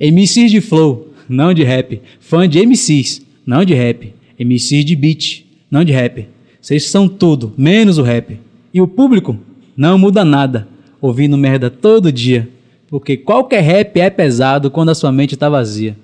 MCs 0.01 0.51
de 0.51 0.61
flow, 0.61 1.15
não 1.29 1.55
de 1.55 1.63
rap. 1.63 2.03
Fã 2.19 2.49
de 2.49 2.59
MCs, 2.67 3.23
não 3.47 3.65
de 3.65 3.73
rap. 3.73 4.13
MCs 4.37 4.85
de 4.85 4.97
beat, 4.97 5.45
não 5.71 5.85
de 5.85 5.93
rap. 5.93 6.27
Vocês 6.61 6.87
são 6.87 7.07
tudo, 7.07 7.55
menos 7.57 7.99
o 7.99 8.03
rap. 8.03 8.37
E 8.75 8.81
o 8.81 8.89
público 8.89 9.39
não 9.77 9.97
muda 9.97 10.25
nada, 10.25 10.67
ouvindo 11.01 11.39
merda 11.39 11.71
todo 11.71 12.11
dia. 12.11 12.49
Porque 12.89 13.17
qualquer 13.17 13.61
rap 13.61 14.01
é 14.01 14.11
pesado 14.11 14.73
quando 14.73 14.89
a 14.89 14.95
sua 14.95 15.13
mente 15.13 15.37
tá 15.37 15.49
vazia. 15.49 15.97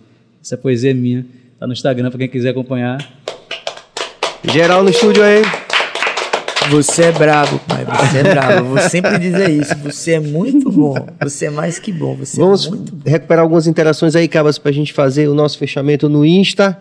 Essa 0.43 0.57
poesia 0.57 0.91
é 0.91 0.95
minha. 0.95 1.27
Tá 1.59 1.67
no 1.67 1.73
Instagram 1.73 2.09
pra 2.11 2.19
quem 2.19 2.29
quiser 2.29 2.51
acompanhar. 2.51 2.99
Geral 4.45 4.83
no 4.83 4.91
estúdio 4.91 5.23
aí. 5.23 5.43
Você 6.71 7.05
é 7.05 7.13
brabo, 7.13 7.59
pai. 7.61 7.85
Você 7.85 8.19
é 8.19 8.23
brabo. 8.23 8.53
Eu 8.53 8.65
vou 8.67 8.79
sempre 8.79 9.19
dizer 9.19 9.51
isso. 9.51 9.75
Você 9.79 10.13
é 10.13 10.21
muito 10.21 10.71
bom. 10.71 10.95
Você 11.23 11.47
é 11.47 11.51
mais 11.51 11.79
que 11.79 11.91
bom. 11.91 12.15
Você 12.17 12.39
Vamos 12.39 12.67
é 12.67 12.71
muito 12.71 12.97
recuperar 13.07 13.43
algumas 13.43 13.67
interações 13.67 14.15
aí, 14.15 14.29
Cabas, 14.29 14.59
pra 14.59 14.71
gente 14.71 14.93
fazer 14.93 15.29
o 15.29 15.35
nosso 15.35 15.59
fechamento 15.59 16.09
no 16.09 16.25
Insta, 16.25 16.81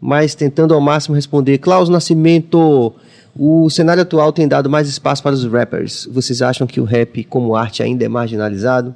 mas 0.00 0.34
tentando 0.34 0.74
ao 0.74 0.80
máximo 0.80 1.14
responder. 1.14 1.58
Klaus 1.58 1.88
Nascimento, 1.88 2.94
o 3.34 3.68
cenário 3.68 4.02
atual 4.02 4.32
tem 4.32 4.46
dado 4.46 4.70
mais 4.70 4.88
espaço 4.88 5.22
para 5.22 5.34
os 5.34 5.44
rappers. 5.44 6.08
Vocês 6.10 6.40
acham 6.40 6.66
que 6.66 6.80
o 6.80 6.84
rap 6.84 7.24
como 7.24 7.56
arte 7.56 7.82
ainda 7.82 8.04
é 8.04 8.08
marginalizado? 8.08 8.94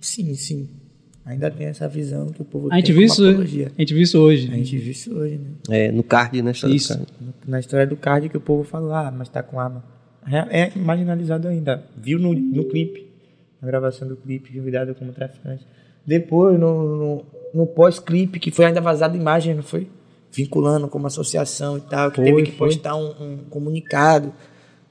Sim, 0.00 0.34
sim. 0.34 0.68
Ainda 1.26 1.50
tem 1.50 1.66
essa 1.68 1.88
visão 1.88 2.26
que 2.28 2.42
o 2.42 2.44
povo 2.44 2.68
A 2.70 2.76
gente 2.76 2.86
tem 2.86 2.94
viu 2.96 3.04
isso, 3.06 3.26
apologia. 3.26 3.72
a 3.76 3.80
gente 3.80 3.94
viu 3.94 4.02
isso 4.02 4.18
hoje. 4.20 4.50
A 4.52 4.56
gente 4.56 4.76
viu 4.76 4.90
isso 4.92 5.14
hoje, 5.14 5.38
né? 5.38 5.50
É, 5.70 5.90
no 5.90 6.02
card, 6.02 6.42
né? 6.42 6.50
História 6.50 6.74
do 6.74 6.76
Isso. 6.76 6.88
card. 6.94 7.12
Na 7.46 7.60
história 7.60 7.86
do 7.86 7.96
card 7.96 8.28
que 8.28 8.36
o 8.36 8.40
povo 8.40 8.62
fala, 8.62 9.08
ah, 9.08 9.10
mas 9.10 9.28
tá 9.30 9.42
com 9.42 9.58
arma. 9.58 9.82
É, 10.30 10.60
é 10.64 10.72
marginalizado 10.76 11.48
ainda. 11.48 11.82
Viu 11.96 12.18
no, 12.18 12.34
no 12.34 12.64
clipe, 12.64 13.10
na 13.60 13.66
gravação 13.68 14.06
do 14.06 14.16
clipe, 14.16 14.52
viu 14.52 14.62
virado 14.62 14.94
como 14.94 15.12
traficante. 15.12 15.66
Depois, 16.06 16.58
no, 16.60 16.96
no, 16.96 17.24
no 17.54 17.66
pós-clipe, 17.66 18.38
que 18.38 18.50
foi 18.50 18.66
ainda 18.66 18.80
vazada 18.82 19.16
imagem, 19.16 19.54
não 19.54 19.62
foi? 19.62 19.88
Vinculando 20.30 20.88
como 20.88 21.06
associação 21.06 21.78
e 21.78 21.80
tal, 21.82 22.10
que 22.10 22.16
Foi, 22.16 22.24
teve 22.26 22.42
que 22.42 22.52
foi. 22.52 22.68
postar 22.68 22.96
um, 22.96 23.14
um 23.20 23.36
comunicado. 23.48 24.30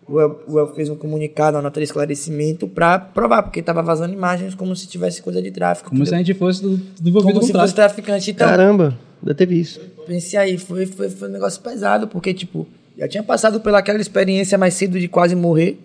O 0.08 0.20
El, 0.20 0.40
o 0.48 0.60
El 0.60 0.68
fez 0.74 0.90
um 0.90 0.96
comunicado, 0.96 1.56
uma 1.56 1.64
nota 1.64 1.80
de 1.80 1.86
esclarecimento 1.86 2.68
pra 2.68 3.00
provar, 3.00 3.44
porque 3.44 3.62
tava 3.62 3.82
vazando 3.82 4.14
imagens 4.14 4.54
como 4.54 4.76
se 4.76 4.88
tivesse 4.88 5.22
coisa 5.22 5.42
de 5.42 5.52
tráfico. 5.52 5.90
Como 5.90 6.06
se 6.06 6.14
a 6.14 6.18
entendeu? 6.20 6.34
gente 6.34 6.40
fosse 6.40 6.62
do, 6.62 6.78
do 6.78 7.10
envolvido 7.10 7.34
como 7.34 7.40
com 7.40 7.48
se 7.48 7.54
fosse 7.54 7.74
tráfico. 7.74 8.02
traficante. 8.02 8.32
Então, 8.32 8.48
Caramba, 8.48 8.98
ainda 9.22 9.34
teve 9.34 9.60
isso. 9.60 9.80
Pensei 10.06 10.38
aí, 10.38 10.58
foi, 10.58 10.86
foi, 10.86 11.10
foi 11.10 11.30
um 11.30 11.32
negócio 11.32 11.62
pesado, 11.62 12.08
porque, 12.08 12.34
tipo, 12.34 12.68
já 12.98 13.08
tinha 13.08 13.24
passado 13.24 13.60
pelaquela 13.60 14.00
experiência 14.00 14.58
mais 14.58 14.74
cedo 14.74 15.00
de 15.00 15.08
quase 15.08 15.36
morrer. 15.36 15.80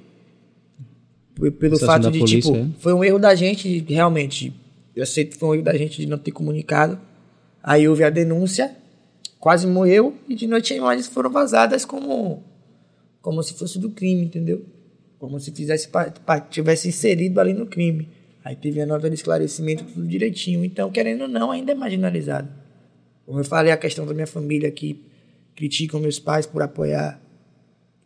Pelo 1.58 1.78
fato 1.78 2.10
de, 2.10 2.18
polícia, 2.18 2.52
tipo, 2.52 2.56
é. 2.56 2.66
foi 2.80 2.92
um 2.92 3.04
erro 3.04 3.18
da 3.18 3.34
gente, 3.34 3.84
realmente. 3.88 4.52
Eu 4.94 5.04
aceito 5.04 5.30
que 5.30 5.36
foi 5.38 5.48
um 5.50 5.54
erro 5.54 5.64
da 5.64 5.74
gente 5.74 6.00
de 6.00 6.06
não 6.08 6.18
ter 6.18 6.32
comunicado. 6.32 6.98
Aí 7.62 7.88
houve 7.88 8.02
a 8.02 8.10
denúncia, 8.10 8.72
quase 9.38 9.66
morreu, 9.66 10.14
e 10.28 10.34
de 10.34 10.48
noite 10.48 10.72
as 10.72 10.78
imagens 10.78 11.06
foram 11.06 11.30
vazadas 11.30 11.84
como, 11.84 12.42
como 13.28 13.42
se 13.42 13.52
fosse 13.52 13.78
do 13.78 13.90
crime, 13.90 14.24
entendeu? 14.24 14.64
Como 15.18 15.38
se 15.38 15.52
fizesse 15.52 15.86
tivesse 16.48 16.88
inserido 16.88 17.38
ali 17.38 17.52
no 17.52 17.66
crime. 17.66 18.08
Aí 18.42 18.56
teve 18.56 18.80
a 18.80 18.86
nota 18.86 19.06
de 19.10 19.16
esclarecimento, 19.16 19.84
tudo 19.84 20.08
direitinho. 20.08 20.64
Então, 20.64 20.90
querendo 20.90 21.20
ou 21.24 21.28
não, 21.28 21.50
ainda 21.50 21.72
é 21.72 21.74
marginalizado. 21.74 22.48
Como 23.26 23.38
eu 23.38 23.44
falei, 23.44 23.70
a 23.70 23.76
questão 23.76 24.06
da 24.06 24.14
minha 24.14 24.26
família 24.26 24.70
que 24.70 25.04
criticam 25.54 26.00
meus 26.00 26.18
pais 26.18 26.46
por 26.46 26.62
apoiar. 26.62 27.20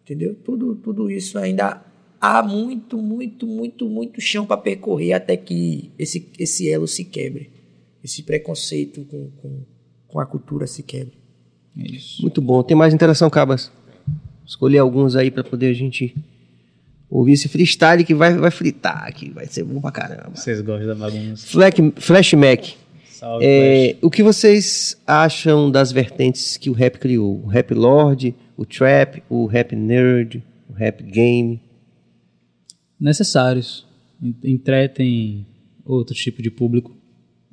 Entendeu? 0.02 0.34
Tudo, 0.34 0.74
tudo 0.74 1.08
isso 1.08 1.38
ainda 1.38 1.80
há 2.20 2.42
muito, 2.42 2.98
muito, 2.98 3.46
muito, 3.46 3.88
muito 3.88 4.20
chão 4.20 4.44
para 4.44 4.56
percorrer 4.56 5.12
até 5.12 5.36
que 5.36 5.92
esse, 5.96 6.32
esse 6.36 6.68
elo 6.68 6.88
se 6.88 7.04
quebre. 7.04 7.48
Esse 8.02 8.24
preconceito 8.24 9.04
com, 9.04 9.30
com, 9.40 9.60
com 10.08 10.18
a 10.18 10.26
cultura 10.26 10.66
se 10.66 10.82
quebre. 10.82 11.16
É 11.78 11.82
isso. 11.92 12.22
Muito 12.22 12.42
bom. 12.42 12.60
Tem 12.64 12.76
mais 12.76 12.92
interação, 12.92 13.30
Cabas? 13.30 13.70
Escolher 14.46 14.78
alguns 14.78 15.16
aí 15.16 15.30
pra 15.30 15.42
poder 15.44 15.66
a 15.68 15.72
gente 15.72 16.14
ouvir 17.08 17.32
esse 17.32 17.48
freestyle 17.48 18.04
que 18.04 18.14
vai, 18.14 18.34
vai 18.36 18.50
fritar 18.50 19.04
aqui, 19.06 19.30
vai 19.30 19.46
ser 19.46 19.64
bom 19.64 19.80
pra 19.80 19.90
caramba. 19.92 20.32
Vocês 20.34 20.60
gostam 20.60 20.86
da 20.88 20.94
bagunça. 20.94 21.46
Flash, 21.46 21.74
Flash 21.96 22.32
Mac. 22.34 22.64
Salve, 23.10 23.44
É, 23.46 23.96
o 24.02 24.10
que 24.10 24.22
vocês 24.22 24.96
acham 25.06 25.70
das 25.70 25.92
vertentes 25.92 26.56
que 26.56 26.68
o 26.68 26.72
rap 26.72 26.98
criou? 26.98 27.42
O 27.44 27.46
rap 27.46 27.72
lord, 27.72 28.34
o 28.56 28.64
trap, 28.66 29.22
o 29.28 29.46
rap 29.46 29.76
nerd, 29.76 30.42
o 30.68 30.72
rap 30.72 31.02
game? 31.04 31.60
Necessários. 32.98 33.86
En- 34.22 34.34
Entretem 34.44 35.46
outro 35.84 36.14
tipo 36.14 36.42
de 36.42 36.50
público. 36.50 36.96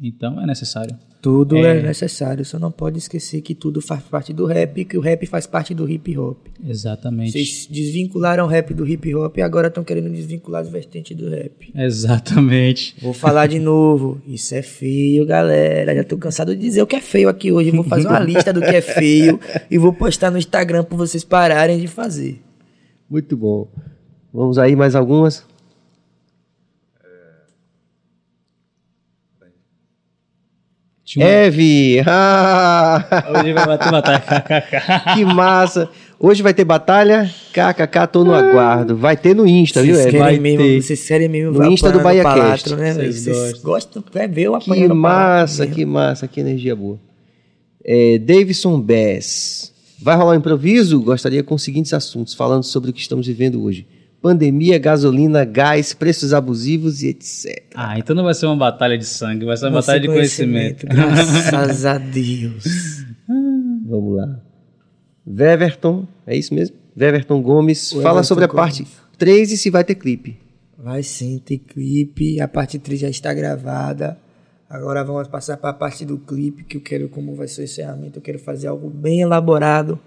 Então 0.02 0.40
é 0.42 0.46
necessário. 0.46 0.98
Tudo 1.22 1.58
é. 1.58 1.80
É. 1.80 1.82
necessário, 1.82 2.46
só 2.46 2.58
não 2.58 2.72
pode 2.72 2.98
esquecer 2.98 3.42
que 3.42 3.54
tudo 3.54 3.82
faz 3.82 4.02
parte 4.04 4.32
do 4.32 4.46
rap 4.46 4.80
e 4.80 4.86
que 4.86 4.98
o 4.98 5.02
rap 5.02 5.26
faz 5.26 5.46
parte 5.46 5.74
do 5.74 5.90
hip 5.90 6.18
hop. 6.18 6.38
Exatamente. 6.66 7.32
Vocês 7.32 7.68
desvincularam 7.70 8.46
o 8.46 8.48
rap 8.48 8.74
do 8.74 8.88
hip 8.88 9.14
hop 9.14 9.38
e 9.38 9.42
agora 9.42 9.68
estão 9.68 9.84
querendo 9.84 10.10
desvincular 10.10 10.62
as 10.62 10.70
vertentes 10.70 11.18
do 11.18 11.30
rap. 11.30 11.72
Exatamente. 11.76 12.96
Vou 13.02 13.14
falar 13.14 13.48
de 13.48 13.60
novo. 13.60 14.22
Isso 14.26 14.56
é 14.56 14.62
feio, 14.62 15.26
galera. 15.26 15.94
Já 15.94 16.04
tô 16.06 16.18
cansado 16.18 16.56
de 16.56 16.62
dizer 16.62 16.82
o 16.82 16.88
que 16.88 16.96
é 16.96 17.02
feio 17.02 17.28
aqui 17.28 17.52
hoje. 17.52 17.72
Vou 17.72 17.84
fazer 17.84 18.08
uma 18.08 18.20
lista 18.20 18.54
do 18.54 18.62
que 18.62 18.68
é 18.68 18.82
feio 18.82 19.40
e 19.70 19.78
vou 19.78 19.92
postar 19.92 20.32
no 20.32 20.38
Instagram 20.38 20.86
para 20.86 20.98
vocês 20.98 21.26
pararem 21.26 21.80
de 21.80 21.88
fazer. 21.88 22.42
Muito 23.10 23.36
bom. 23.36 23.68
Vamos 24.34 24.58
aí, 24.58 24.76
mais 24.76 24.96
algumas? 24.96 25.49
Tinha 31.10 31.26
Eve! 31.26 32.04
Ah! 32.06 33.04
Hoje 33.34 33.52
vai 33.52 33.66
bater 33.66 33.92
batalha. 33.92 34.24
Que 35.16 35.26
massa! 35.26 35.90
Hoje 36.20 36.44
vai 36.44 36.54
ter 36.54 36.64
batalha? 36.64 37.28
KKK, 37.52 38.08
tô 38.12 38.24
no 38.24 38.32
aguardo. 38.32 38.96
Vai 38.96 39.18
ter 39.18 39.36
no 39.36 39.48
Insta, 39.48 39.82
viu, 39.82 39.96
Vocês 39.96 40.06
Eve? 40.06 40.18
querem, 40.18 40.24
vai 40.24 40.40
mesmo, 40.40 40.64
ter. 40.64 40.82
vocês 40.84 41.08
querem 41.08 41.28
mesmo 41.28 41.54
No 41.54 41.66
Insta 41.66 41.92
do 41.92 42.00
Bahia 42.02 42.22
palatro, 42.22 42.76
né? 42.76 42.94
Vocês 42.94 43.24
Vocês 43.24 43.54
gostam. 43.54 44.04
é 44.14 44.28
ver 44.28 44.44
eu 44.44 44.60
Que 44.60 44.88
massa, 44.88 45.66
que 45.66 45.84
massa, 45.84 46.28
que 46.28 46.42
energia 46.42 46.76
boa. 46.76 47.00
É, 47.84 48.20
Davidson 48.20 48.80
Bess. 48.80 49.74
Vai 50.00 50.16
rolar 50.16 50.34
um 50.34 50.36
improviso? 50.36 51.02
Gostaria 51.02 51.42
com 51.42 51.56
os 51.56 51.64
seguintes 51.64 51.92
assuntos, 51.92 52.36
falando 52.36 52.62
sobre 52.62 52.92
o 52.92 52.94
que 52.94 53.02
estamos 53.02 53.26
vivendo 53.26 53.64
hoje. 53.64 53.88
Pandemia, 54.22 54.78
gasolina, 54.78 55.46
gás, 55.46 55.94
preços 55.94 56.34
abusivos 56.34 57.02
e 57.02 57.08
etc. 57.08 57.64
Ah, 57.74 57.98
então 57.98 58.14
não 58.16 58.24
vai 58.24 58.34
ser 58.34 58.48
uma 58.48 58.58
batalha 58.58 58.98
de 58.98 59.06
sangue, 59.06 59.46
vai 59.46 59.56
ser 59.56 59.66
uma 59.66 59.80
batalha 59.80 60.00
de 60.00 60.08
conhecimento. 60.08 60.86
Graças 60.86 61.86
a 61.86 61.98
Deus. 61.98 63.06
Vamos 63.88 64.18
lá. 64.18 64.40
Veverton, 65.26 66.06
é 66.28 66.36
isso 66.36 66.54
mesmo? 66.54 66.76
Veverton 66.96 67.42
Gomes. 67.42 67.94
O 67.94 68.02
Fala 68.02 68.20
Everton 68.20 68.24
sobre 68.24 68.44
a 68.44 68.48
Gomes. 68.48 68.62
parte 68.62 68.88
3 69.18 69.52
e 69.54 69.58
se 69.58 69.70
vai 69.70 69.84
ter 69.84 69.96
clipe. 69.96 70.38
Vai 70.78 71.02
sim, 71.02 71.42
tem 71.44 71.58
clipe. 71.58 72.42
A 72.42 72.48
parte 72.48 72.78
3 72.78 73.00
já 73.00 73.10
está 73.10 73.34
gravada. 73.34 74.18
Agora 74.70 75.04
vamos 75.04 75.28
passar 75.28 75.58
para 75.58 75.72
a 75.72 75.74
parte 75.74 76.06
do 76.06 76.18
clipe, 76.18 76.64
que 76.64 76.78
eu 76.78 76.82
quero, 76.82 77.10
como 77.10 77.36
vai 77.36 77.48
ser 77.48 77.62
o 77.62 77.64
encerramento, 77.64 78.20
eu 78.20 78.22
quero 78.22 78.38
fazer 78.38 78.68
algo 78.68 78.90
bem 78.90 79.22
elaborado 79.22 80.00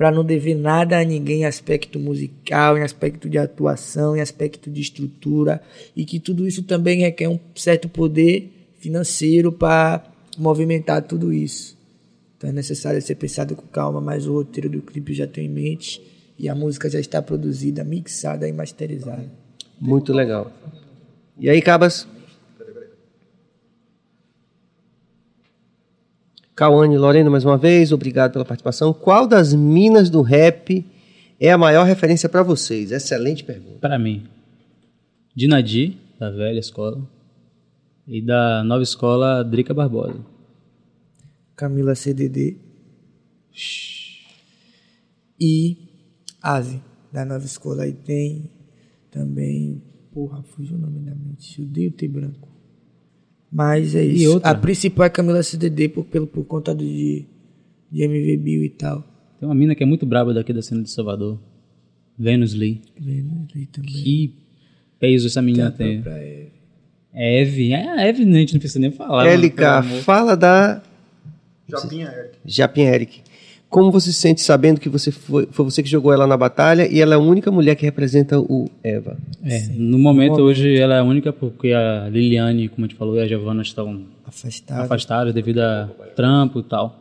para 0.00 0.10
não 0.10 0.24
dever 0.24 0.54
nada 0.54 0.98
a 0.98 1.04
ninguém 1.04 1.42
em 1.42 1.44
aspecto 1.44 1.98
musical, 2.00 2.78
em 2.78 2.82
aspecto 2.82 3.28
de 3.28 3.36
atuação, 3.36 4.16
em 4.16 4.22
aspecto 4.22 4.70
de 4.70 4.80
estrutura, 4.80 5.60
e 5.94 6.06
que 6.06 6.18
tudo 6.18 6.48
isso 6.48 6.62
também 6.62 7.00
requer 7.00 7.28
um 7.28 7.38
certo 7.54 7.86
poder 7.86 8.72
financeiro 8.78 9.52
para 9.52 10.02
movimentar 10.38 11.02
tudo 11.02 11.34
isso. 11.34 11.76
Então 12.34 12.48
é 12.48 12.52
necessário 12.54 13.02
ser 13.02 13.16
pensado 13.16 13.54
com 13.54 13.66
calma, 13.66 14.00
mas 14.00 14.26
o 14.26 14.32
roteiro 14.32 14.70
do 14.70 14.80
clipe 14.80 15.12
já 15.12 15.26
tenho 15.26 15.50
em 15.50 15.52
mente 15.52 16.00
e 16.38 16.48
a 16.48 16.54
música 16.54 16.88
já 16.88 16.98
está 16.98 17.20
produzida, 17.20 17.84
mixada 17.84 18.48
e 18.48 18.54
masterizada. 18.54 19.30
Muito 19.78 20.14
legal. 20.14 20.50
E 21.38 21.50
aí, 21.50 21.60
Cabas? 21.60 22.08
Cauane 26.60 26.98
Lorena, 26.98 27.30
mais 27.30 27.42
uma 27.42 27.56
vez, 27.56 27.90
obrigado 27.90 28.32
pela 28.32 28.44
participação. 28.44 28.92
Qual 28.92 29.26
das 29.26 29.54
minas 29.54 30.10
do 30.10 30.20
rap 30.20 30.84
é 31.40 31.50
a 31.50 31.56
maior 31.56 31.86
referência 31.86 32.28
para 32.28 32.42
vocês? 32.42 32.92
Excelente 32.92 33.42
pergunta. 33.42 33.78
Para 33.80 33.98
mim, 33.98 34.24
Dinadi, 35.34 35.96
da 36.18 36.30
velha 36.30 36.58
escola, 36.58 37.00
e 38.06 38.20
da 38.20 38.62
nova 38.62 38.82
escola, 38.82 39.42
Drica 39.42 39.72
Barbosa. 39.72 40.20
Camila 41.56 41.94
CDD 41.94 42.58
e 45.40 45.78
Ave, 46.42 46.82
da 47.10 47.24
nova 47.24 47.46
escola. 47.46 47.84
Aí 47.84 47.94
tem 47.94 48.50
também. 49.10 49.82
Porra, 50.12 50.42
fugiu 50.42 50.76
o 50.76 50.78
nome 50.78 51.00
da 51.00 51.14
mente. 51.14 51.62
Odeio 51.62 51.90
ter 51.90 52.08
branco. 52.08 52.49
Mas 53.50 53.94
é 53.94 54.04
E 54.04 54.22
isso. 54.24 54.34
outra? 54.34 54.50
A 54.50 54.54
principal 54.54 55.06
é 55.06 55.10
Camila 55.10 55.42
CDD 55.42 55.88
por, 55.88 56.04
pelo, 56.04 56.26
por 56.26 56.44
conta 56.44 56.74
do, 56.74 56.84
de, 56.84 57.24
de 57.90 58.02
MV 58.02 58.36
Bill 58.36 58.64
e 58.64 58.70
tal. 58.70 59.04
Tem 59.38 59.48
uma 59.48 59.54
mina 59.54 59.74
que 59.74 59.82
é 59.82 59.86
muito 59.86 60.06
braba 60.06 60.32
daqui 60.34 60.52
da 60.52 60.62
cena 60.62 60.82
de 60.82 60.90
Salvador, 60.90 61.38
Venus 62.18 62.54
Lee. 62.54 62.82
Vendo 62.98 63.48
ali 63.54 63.66
também. 63.66 63.90
Que 63.92 64.34
peso 64.98 65.26
essa 65.26 65.40
menina 65.42 65.70
Tem. 65.70 66.02
É 67.12 67.40
Eve, 67.42 67.72
é 67.72 67.88
a 67.88 68.06
Eve, 68.06 68.22
a 68.22 68.26
gente 68.38 68.52
não 68.52 68.60
precisa 68.60 68.78
nem 68.78 68.92
falar. 68.92 69.24
mano, 69.24 69.44
LK, 69.46 69.64
amor. 69.64 70.00
fala 70.02 70.36
da 70.36 70.80
Japinha, 71.68 72.06
Eric. 72.06 72.38
Japinha 72.46 72.94
Eric. 72.94 73.22
Como 73.70 73.90
você 73.92 74.10
se 74.12 74.18
sente 74.18 74.40
sabendo 74.40 74.80
que 74.80 74.88
você 74.88 75.12
foi, 75.12 75.46
foi 75.52 75.64
você 75.64 75.80
que 75.80 75.88
jogou 75.88 76.12
ela 76.12 76.26
na 76.26 76.36
batalha 76.36 76.86
e 76.92 77.00
ela 77.00 77.14
é 77.14 77.16
a 77.16 77.20
única 77.20 77.52
mulher 77.52 77.76
que 77.76 77.84
representa 77.84 78.38
o 78.40 78.68
Eva? 78.82 79.16
É, 79.44 79.68
no 79.68 79.96
momento 79.96 80.40
hoje 80.42 80.76
ela 80.76 80.96
é 80.96 80.98
a 80.98 81.04
única 81.04 81.32
porque 81.32 81.72
a 81.72 82.08
Liliane, 82.08 82.68
como 82.68 82.84
a 82.84 82.88
gente 82.88 82.98
falou, 82.98 83.14
e 83.16 83.20
a 83.20 83.28
Giovanna 83.28 83.62
estão 83.62 84.06
Afastado. 84.26 84.80
afastadas 84.82 85.32
devido 85.32 85.60
a 85.60 85.88
trampo 86.16 86.58
e 86.58 86.62
tal. 86.64 86.98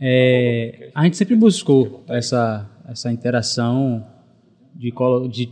É, 0.00 0.88
a 0.94 1.04
gente 1.04 1.16
sempre 1.18 1.36
buscou 1.36 2.02
essa, 2.08 2.66
essa 2.88 3.12
interação 3.12 4.04
de, 4.74 4.90
colo- 4.90 5.28
de 5.28 5.50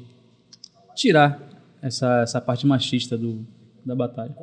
tirar 0.96 1.38
essa, 1.82 2.22
essa 2.22 2.40
parte 2.40 2.66
machista 2.66 3.16
do, 3.16 3.46
da 3.84 3.94
batalha. 3.94 4.34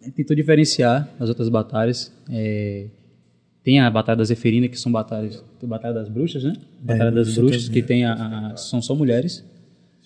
A 0.00 0.04
gente 0.06 0.14
Tentou 0.16 0.34
diferenciar 0.34 1.08
as 1.20 1.28
outras 1.28 1.48
batalhas. 1.50 2.10
é, 2.30 2.86
tem 3.64 3.80
a 3.80 3.90
Batalha 3.90 4.18
da 4.18 4.24
Zeferina, 4.24 4.68
que 4.68 4.78
são 4.78 4.92
batalhas. 4.92 5.42
Batalha 5.62 5.94
das 5.94 6.08
Bruxas, 6.08 6.44
né? 6.44 6.52
Batalha 6.80 7.10
das 7.10 7.34
Bruxas, 7.34 7.64
também. 7.66 7.80
que 7.82 7.86
tem 7.88 8.04
a, 8.04 8.12
a- 8.52 8.56
são 8.56 8.80
só 8.82 8.94
mulheres. 8.94 9.42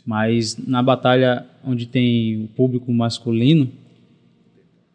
Mas 0.06 0.56
na 0.66 0.82
batalha 0.82 1.44
onde 1.64 1.84
tem 1.86 2.44
o 2.44 2.48
público 2.48 2.90
masculino, 2.92 3.68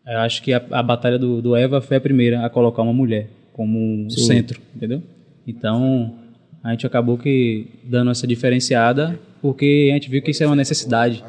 eu 0.07 0.17
acho 0.19 0.41
que 0.41 0.53
a, 0.53 0.61
a 0.71 0.81
batalha 0.83 1.19
do, 1.19 1.41
do 1.41 1.55
Eva 1.55 1.81
foi 1.81 1.97
a 1.97 2.01
primeira 2.01 2.45
a 2.45 2.49
colocar 2.49 2.81
uma 2.81 2.93
mulher 2.93 3.29
como 3.53 4.09
Sim. 4.09 4.21
centro, 4.25 4.59
entendeu? 4.75 5.03
Então, 5.45 6.15
a 6.63 6.71
gente 6.71 6.87
acabou 6.87 7.17
que 7.17 7.67
dando 7.83 8.09
essa 8.11 8.25
diferenciada, 8.25 9.19
porque 9.41 9.89
a 9.91 9.93
gente 9.95 10.09
viu 10.09 10.21
que 10.21 10.31
isso 10.31 10.43
é 10.43 10.47
uma 10.47 10.55
necessidade. 10.55 11.23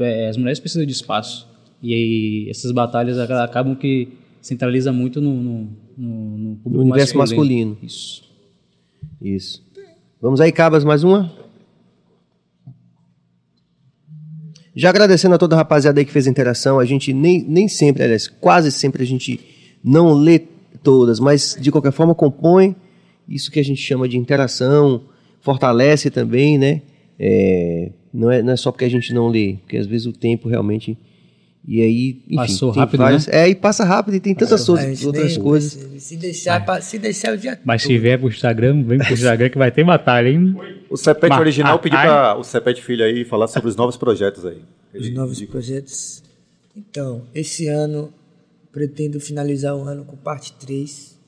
É, 0.00 0.28
as 0.28 0.36
mulheres 0.36 0.58
precisam 0.60 0.84
de 0.86 0.92
espaço. 0.92 1.46
E 1.82 1.92
aí, 1.94 2.46
essas 2.50 2.72
batalhas 2.72 3.18
aca- 3.18 3.44
acabam 3.44 3.74
que 3.74 4.08
centraliza 4.46 4.92
muito 4.92 5.20
no, 5.20 5.34
no, 5.42 5.68
no, 5.98 6.38
no 6.38 6.56
público 6.56 6.84
universo 6.84 7.18
masculino. 7.18 7.76
Isso. 7.82 8.22
Isso. 9.20 9.66
Vamos 10.22 10.40
aí, 10.40 10.52
Cabas, 10.52 10.84
mais 10.84 11.02
uma? 11.02 11.32
Já 14.72 14.90
agradecendo 14.90 15.34
a 15.34 15.38
toda 15.38 15.56
a 15.56 15.58
rapaziada 15.58 16.00
aí 16.00 16.04
que 16.04 16.12
fez 16.12 16.28
a 16.28 16.30
interação, 16.30 16.78
a 16.78 16.84
gente 16.84 17.12
nem, 17.12 17.42
nem 17.42 17.66
sempre, 17.66 18.04
aliás, 18.04 18.28
quase 18.28 18.70
sempre 18.70 19.02
a 19.02 19.06
gente 19.06 19.40
não 19.82 20.12
lê 20.12 20.38
todas, 20.80 21.18
mas 21.18 21.58
de 21.60 21.72
qualquer 21.72 21.92
forma 21.92 22.14
compõe 22.14 22.76
isso 23.28 23.50
que 23.50 23.58
a 23.58 23.64
gente 23.64 23.82
chama 23.82 24.08
de 24.08 24.16
interação, 24.16 25.02
fortalece 25.40 26.08
também, 26.08 26.56
né? 26.56 26.82
É, 27.18 27.90
não, 28.14 28.30
é, 28.30 28.42
não 28.42 28.52
é 28.52 28.56
só 28.56 28.70
porque 28.70 28.84
a 28.84 28.90
gente 28.90 29.12
não 29.12 29.26
lê, 29.26 29.56
porque 29.62 29.76
às 29.76 29.86
vezes 29.86 30.06
o 30.06 30.12
tempo 30.12 30.48
realmente. 30.48 30.96
E 31.68 31.82
aí, 31.82 32.22
enfim, 32.26 32.36
Passou 32.36 32.70
rápido, 32.70 32.98
várias- 33.00 33.26
né? 33.26 33.42
É, 33.42 33.48
e 33.48 33.54
passa 33.56 33.82
rápido 33.84 34.14
e 34.14 34.20
tem 34.20 34.34
tantas 34.36 34.68
outras, 34.68 35.04
outras 35.04 35.32
nem 35.34 35.42
coisas. 35.42 36.02
Se 36.02 36.16
deixar, 36.16 36.64
pa- 36.64 36.80
se 36.80 36.96
deixar 36.96 37.34
o 37.34 37.36
dia 37.36 37.58
Mas 37.64 37.82
se 37.82 37.98
vier 37.98 38.18
pro 38.20 38.28
Instagram, 38.28 38.84
vem 38.84 38.98
pro 38.98 39.12
Instagram 39.12 39.48
que 39.50 39.58
vai 39.58 39.72
ter 39.72 39.82
batalha, 39.84 40.28
hein? 40.28 40.56
O 40.88 40.96
Cepete 40.96 41.30
Mas- 41.30 41.40
original 41.40 41.78
pediu 41.80 41.98
para 41.98 42.38
o 42.38 42.44
Cepete 42.44 42.80
Filho 42.84 43.04
aí 43.04 43.24
falar 43.24 43.48
sobre 43.48 43.68
os 43.68 43.74
novos 43.74 43.96
projetos 43.96 44.44
aí. 44.46 44.62
Os 44.94 45.12
novos 45.12 45.42
projetos. 45.42 46.22
Então, 46.76 47.24
esse 47.34 47.66
ano 47.66 48.12
pretendo 48.70 49.18
finalizar 49.18 49.74
o 49.74 49.82
ano 49.82 50.04
com 50.04 50.16
parte 50.16 50.52
3. 50.52 51.18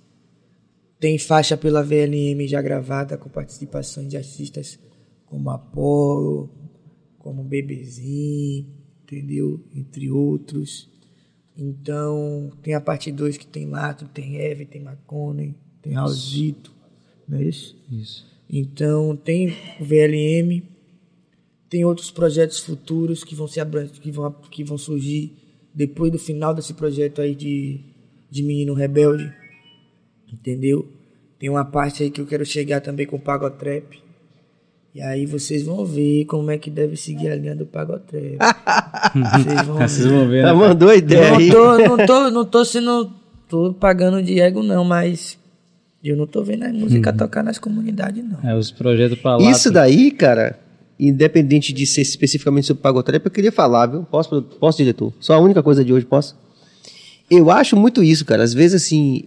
Tem 1.01 1.19
faixa 1.19 1.57
pela 1.57 1.83
VLM 1.83 2.47
já 2.47 2.63
gravada 2.63 3.17
com 3.17 3.29
participação 3.29 4.07
de 4.07 4.17
artistas 4.17 4.79
como 5.27 5.51
Apollo, 5.51 6.49
como 7.19 7.43
Bebezinho, 7.43 8.67
entendeu? 9.09 9.65
Entre 9.75 10.11
outros. 10.11 10.89
Então, 11.57 12.53
tem 12.63 12.75
a 12.75 12.81
parte 12.81 13.11
2 13.11 13.37
que 13.37 13.47
tem 13.47 13.67
Lato, 13.67 14.07
tem 14.07 14.37
Eve, 14.37 14.65
tem 14.65 14.81
Maconey, 14.81 15.55
tem 15.83 15.95
Raulzito, 15.95 16.73
não 17.27 17.39
é 17.39 17.45
isso? 17.45 17.77
Isso. 17.91 18.27
Então 18.49 19.15
tem 19.17 19.55
o 19.79 19.85
VLM, 19.85 20.63
tem 21.69 21.85
outros 21.85 22.11
projetos 22.11 22.61
futuros 22.61 23.23
que 23.23 23.35
vão 23.35 23.47
se 23.47 23.61
que 24.01 24.11
vão, 24.11 24.33
que 24.33 24.65
vão 24.65 24.79
surgir 24.79 25.37
depois 25.75 26.11
do 26.11 26.19
final 26.19 26.55
desse 26.55 26.73
projeto 26.73 27.21
aí 27.21 27.35
de, 27.35 27.81
de 28.31 28.43
Menino 28.43 28.73
Rebelde. 28.73 29.31
Entendeu? 30.33 30.91
Tem 31.39 31.49
uma 31.49 31.65
parte 31.65 32.03
aí 32.03 32.11
que 32.11 32.21
eu 32.21 32.27
quero 32.27 32.45
chegar 32.45 32.81
também 32.81 33.07
com 33.07 33.17
o 33.17 33.21
Pagotrap. 33.21 34.03
E 34.95 35.01
aí 35.01 35.27
vocês 35.27 35.63
vão 35.63 35.85
ver 35.85 36.25
como 36.25 36.51
é 36.51 36.59
que 36.59 36.71
deve 36.71 36.97
seguir 36.97 37.29
a 37.29 37.37
linha 37.37 37.55
do 37.55 37.67
Pagotrap. 37.67 38.37
vocês 39.15 39.67
vão 39.67 39.77
Vocês 39.89 40.07
vão 40.07 40.29
ver, 40.29 40.43
Tá, 40.43 40.49
né? 40.49 40.59
mandou 40.59 40.89
a 40.89 40.97
ideia 40.97 41.37
aí. 41.37 41.49
não 41.49 41.55
tô, 41.55 41.79
não 41.79 42.07
tô, 42.07 42.31
não 42.31 42.45
tô 42.45 42.65
sendo. 42.65 43.11
tô 43.49 43.73
pagando 43.75 44.23
de 44.23 44.41
ego, 44.41 44.63
não, 44.63 44.85
mas 44.85 45.39
eu 46.03 46.17
não 46.17 46.27
tô 46.27 46.43
vendo 46.43 46.65
a 46.65 46.73
música 46.73 47.13
tocar 47.13 47.43
nas 47.45 47.59
comunidades, 47.59 48.25
não. 48.25 48.49
É, 48.51 48.57
os 48.57 48.71
projetos 48.71 49.19
pra 49.19 49.37
lá. 49.37 49.51
Isso 49.51 49.71
daí, 49.71 50.11
cara, 50.11 50.59
independente 50.99 51.73
de 51.73 51.87
ser 51.87 52.01
especificamente 52.03 52.67
sobre 52.67 52.83
pagotrap, 52.83 53.25
eu 53.25 53.31
queria 53.31 53.53
falar, 53.53 53.87
viu? 53.87 54.03
Posso, 54.05 54.43
posso, 54.43 54.79
diretor? 54.79 55.13
Só 55.21 55.35
a 55.35 55.39
única 55.39 55.63
coisa 55.63 55.85
de 55.85 55.93
hoje, 55.93 56.07
posso? 56.07 56.35
Eu 57.31 57.51
acho 57.51 57.77
muito 57.77 58.03
isso, 58.03 58.25
cara. 58.25 58.43
Às 58.43 58.55
vezes, 58.55 58.83
assim, 58.83 59.23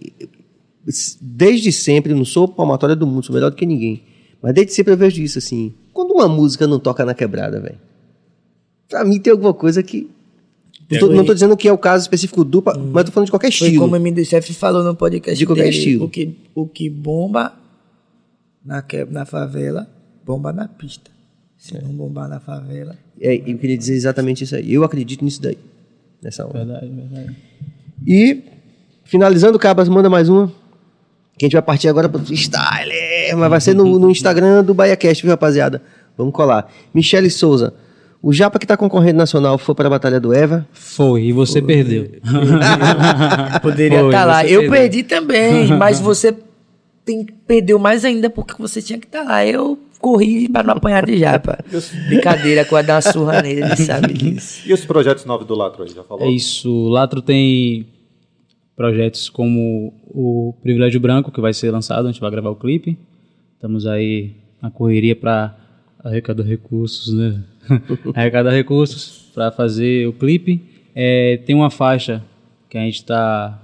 desde 1.20 1.70
sempre, 1.72 2.12
eu 2.12 2.16
não 2.16 2.24
sou 2.24 2.48
palmatória 2.48 2.96
do 2.96 3.06
mundo, 3.06 3.24
sou 3.24 3.34
melhor 3.34 3.50
do 3.50 3.56
que 3.56 3.64
ninguém. 3.64 4.02
Mas 4.42 4.54
desde 4.54 4.72
sempre 4.72 4.92
eu 4.92 4.96
vejo 4.96 5.22
isso, 5.22 5.38
assim. 5.38 5.72
Quando 5.92 6.12
uma 6.12 6.28
música 6.28 6.66
não 6.66 6.78
toca 6.80 7.04
na 7.04 7.14
quebrada, 7.14 7.60
velho. 7.60 7.78
Pra 8.88 9.04
mim 9.04 9.20
tem 9.20 9.30
alguma 9.30 9.54
coisa 9.54 9.82
que. 9.82 10.10
Não 10.90 10.98
tô, 10.98 11.06
não 11.08 11.24
tô 11.24 11.32
dizendo 11.32 11.56
que 11.56 11.66
é 11.68 11.72
o 11.72 11.78
caso 11.78 12.02
específico 12.02 12.44
do, 12.44 12.60
pa- 12.60 12.76
mas 12.76 13.04
tô 13.04 13.12
falando 13.12 13.26
de 13.26 13.32
qualquer 13.32 13.50
Foi 13.52 13.68
estilo. 13.68 13.84
como 13.84 13.94
o 13.94 13.96
MD 13.96 14.24
Chef 14.26 14.52
falou 14.52 14.82
no 14.84 14.94
podcast 14.94 15.38
De 15.38 15.46
qualquer 15.46 15.62
dele, 15.64 15.76
estilo. 15.76 16.04
O 16.04 16.08
que, 16.10 16.36
o 16.54 16.66
que 16.66 16.90
bomba 16.90 17.54
na, 18.62 18.82
que- 18.82 19.04
na 19.06 19.24
favela, 19.24 19.88
bomba 20.26 20.52
na 20.52 20.68
pista. 20.68 21.10
Se 21.56 21.80
não 21.80 21.90
bombar 21.92 22.28
na 22.28 22.40
favela... 22.40 22.98
É, 23.20 23.36
eu 23.36 23.56
queria 23.56 23.78
dizer 23.78 23.94
exatamente 23.94 24.42
isso 24.44 24.54
aí. 24.56 24.74
Eu 24.74 24.82
acredito 24.84 25.24
nisso 25.24 25.40
daí. 25.40 25.56
Nessa 26.20 26.44
hora. 26.44 26.58
Verdade, 26.64 26.88
verdade. 26.88 27.36
E, 28.06 28.42
finalizando, 29.04 29.58
Cabas, 29.58 29.88
manda 29.88 30.10
mais 30.10 30.28
uma. 30.28 30.52
Que 31.42 31.46
a 31.46 31.48
gente 31.48 31.54
vai 31.54 31.62
partir 31.62 31.88
agora 31.88 32.08
pro 32.08 32.20
freestyle. 32.24 32.92
Mas 33.36 33.50
vai 33.50 33.60
ser 33.60 33.74
no, 33.74 33.98
no 33.98 34.08
Instagram 34.08 34.62
do 34.62 34.72
BaiaCast, 34.72 35.24
viu, 35.24 35.32
rapaziada? 35.32 35.82
Vamos 36.16 36.32
colar. 36.32 36.70
Michele 36.94 37.28
Souza. 37.28 37.74
O 38.22 38.32
Japa 38.32 38.60
que 38.60 38.66
tá 38.66 38.76
concorrendo 38.76 39.18
nacional 39.18 39.58
foi 39.58 39.74
para 39.74 39.88
a 39.88 39.90
Batalha 39.90 40.20
do 40.20 40.32
Eva. 40.32 40.64
Foi, 40.72 41.24
e 41.24 41.32
você 41.32 41.60
perdeu. 41.60 42.08
Poderia 43.60 43.98
Foi, 43.98 44.06
estar 44.06 44.24
lá. 44.24 44.42
você 44.44 44.54
Eu 44.54 44.60
perdeu. 44.60 44.70
perdi 44.70 45.02
também, 45.02 45.66
mas 45.76 45.98
você 45.98 46.32
tem, 47.04 47.26
perdeu 47.44 47.76
mais 47.76 48.04
ainda 48.04 48.30
porque 48.30 48.54
você 48.56 48.80
tinha 48.80 49.00
que 49.00 49.06
estar 49.06 49.24
lá. 49.24 49.44
Eu 49.44 49.76
corri 50.00 50.48
para 50.48 50.62
não 50.62 50.74
apanhar 50.74 51.04
de 51.04 51.18
japa. 51.18 51.58
Brincadeira, 52.06 52.64
que 52.64 52.72
eu 52.72 52.78
ia 52.78 52.84
dar 52.84 52.94
uma 52.94 53.12
surra 53.12 53.42
nele, 53.42 53.62
ele 53.62 53.76
sabe 53.78 54.12
disso. 54.14 54.62
E 54.64 54.72
os 54.72 54.84
projetos 54.84 55.24
novos 55.24 55.44
do 55.44 55.56
Latro 55.56 55.82
aí, 55.82 55.88
já 55.90 56.04
falou? 56.04 56.24
É 56.24 56.30
isso. 56.30 56.70
O 56.70 56.88
Latro 56.88 57.20
tem 57.20 57.88
projetos 58.76 59.28
como 59.28 59.92
o 60.06 60.54
Privilégio 60.62 61.00
Branco, 61.00 61.30
que 61.30 61.40
vai 61.40 61.52
ser 61.52 61.70
lançado, 61.70 62.06
a 62.06 62.12
gente 62.12 62.20
vai 62.20 62.30
gravar 62.30 62.50
o 62.50 62.56
clipe. 62.56 62.98
Estamos 63.54 63.86
aí 63.86 64.36
na 64.60 64.70
correria 64.70 65.14
para 65.14 65.56
arrecadar 66.02 66.42
recursos, 66.42 67.12
né? 67.12 67.42
arrecadar 68.14 68.50
recursos 68.50 69.30
para 69.34 69.50
fazer 69.52 70.08
o 70.08 70.12
clipe. 70.12 70.62
É, 70.94 71.38
tem 71.38 71.54
uma 71.54 71.70
faixa 71.70 72.24
que 72.68 72.76
a 72.76 72.82
gente 72.82 72.96
está 72.96 73.60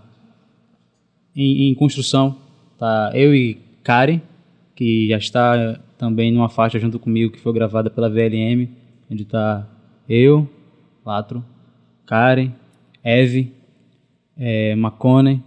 em, 1.34 1.70
em 1.70 1.74
construção. 1.74 2.36
Tá 2.78 3.10
eu 3.14 3.34
e 3.34 3.58
Karen, 3.82 4.20
que 4.74 5.08
já 5.08 5.18
está 5.18 5.80
também 5.96 6.30
numa 6.30 6.48
faixa 6.48 6.78
junto 6.78 6.98
comigo, 6.98 7.32
que 7.32 7.40
foi 7.40 7.52
gravada 7.52 7.90
pela 7.90 8.08
VLM, 8.08 8.68
onde 9.10 9.24
está 9.24 9.68
eu, 10.08 10.48
Latro, 11.04 11.44
Karen, 12.06 12.52
Eve, 13.02 13.52
é, 14.38 14.74
Macone, 14.76 15.42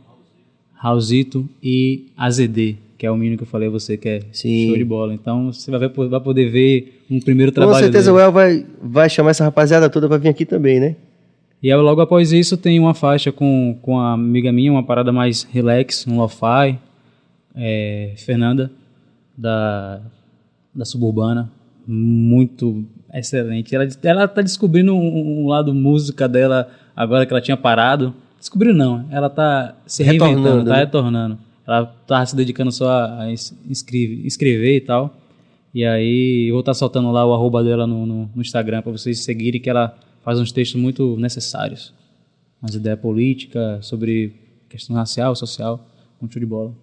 Raulzito 0.73 1.47
e 1.61 2.07
AZD, 2.17 2.77
que 2.97 3.05
é 3.05 3.11
o 3.11 3.15
menino 3.15 3.37
que 3.37 3.43
eu 3.43 3.47
falei 3.47 3.67
a 3.67 3.71
você 3.71 3.97
que 3.97 4.09
é 4.09 4.21
Sim. 4.31 4.67
show 4.67 4.77
de 4.77 4.83
bola. 4.85 5.13
Então 5.13 5.51
você 5.51 5.69
vai, 5.71 5.79
ver- 5.79 6.09
vai 6.09 6.19
poder 6.19 6.49
ver 6.49 7.03
um 7.09 7.19
primeiro 7.19 7.51
Com 7.51 7.55
trabalho 7.55 7.83
certeza 7.83 8.11
dele. 8.11 8.23
o 8.23 8.25
El 8.27 8.31
vai, 8.31 8.65
vai 8.81 9.09
chamar 9.09 9.31
essa 9.31 9.43
rapaziada 9.43 9.89
toda 9.89 10.07
pra 10.07 10.17
vir 10.17 10.29
aqui 10.29 10.45
também, 10.45 10.79
né? 10.79 10.95
E 11.63 11.71
aí, 11.71 11.77
logo 11.79 12.01
após 12.01 12.31
isso 12.31 12.57
tem 12.57 12.79
uma 12.79 12.95
faixa 12.95 13.31
com, 13.31 13.77
com 13.83 13.99
a 13.99 14.13
amiga 14.13 14.51
minha, 14.51 14.71
uma 14.71 14.81
parada 14.83 15.11
mais 15.11 15.43
relax, 15.43 16.07
um 16.07 16.17
lo-fi, 16.17 16.79
é, 17.55 18.13
Fernanda, 18.17 18.71
da, 19.37 20.01
da 20.73 20.83
Suburbana, 20.85 21.51
muito 21.87 22.83
excelente. 23.13 23.75
Ela, 23.75 23.87
ela 24.03 24.27
tá 24.27 24.41
descobrindo 24.41 24.95
um, 24.95 25.43
um 25.43 25.47
lado 25.47 25.71
música 25.73 26.27
dela 26.27 26.67
agora 26.95 27.27
que 27.27 27.33
ela 27.33 27.41
tinha 27.41 27.57
parado. 27.57 28.11
Descobriu 28.41 28.73
não, 28.73 29.05
ela 29.09 29.29
tá 29.29 29.77
se 29.85 30.03
Retornando, 30.03 30.35
reinventando, 30.41 30.65
tá 30.69 30.73
né? 30.75 30.79
retornando. 30.79 31.37
Ela 31.65 31.85
tá 31.85 32.25
se 32.25 32.35
dedicando 32.35 32.71
só 32.71 32.89
a, 32.89 33.21
a 33.21 33.31
es- 33.31 33.55
inscreve- 33.69 34.25
escrever 34.25 34.75
e 34.77 34.81
tal. 34.81 35.15
E 35.73 35.85
aí 35.85 36.47
eu 36.49 36.55
vou 36.55 36.59
estar 36.59 36.73
soltando 36.73 37.09
lá 37.11 37.25
o 37.25 37.33
arroba 37.33 37.63
dela 37.63 37.87
no, 37.87 38.05
no, 38.05 38.29
no 38.35 38.41
Instagram 38.41 38.81
para 38.81 38.91
vocês 38.91 39.19
seguirem, 39.19 39.61
que 39.61 39.69
ela 39.69 39.95
faz 40.23 40.37
uns 40.39 40.51
textos 40.51 40.81
muito 40.81 41.15
necessários. 41.17 41.93
Umas 42.61 42.75
ideias 42.75 42.99
políticas, 42.99 43.85
sobre 43.85 44.33
questão 44.69 44.95
racial, 44.95 45.33
social, 45.35 45.79
muito 46.19 46.33
show 46.33 46.39
de 46.39 46.45
bola. 46.45 46.73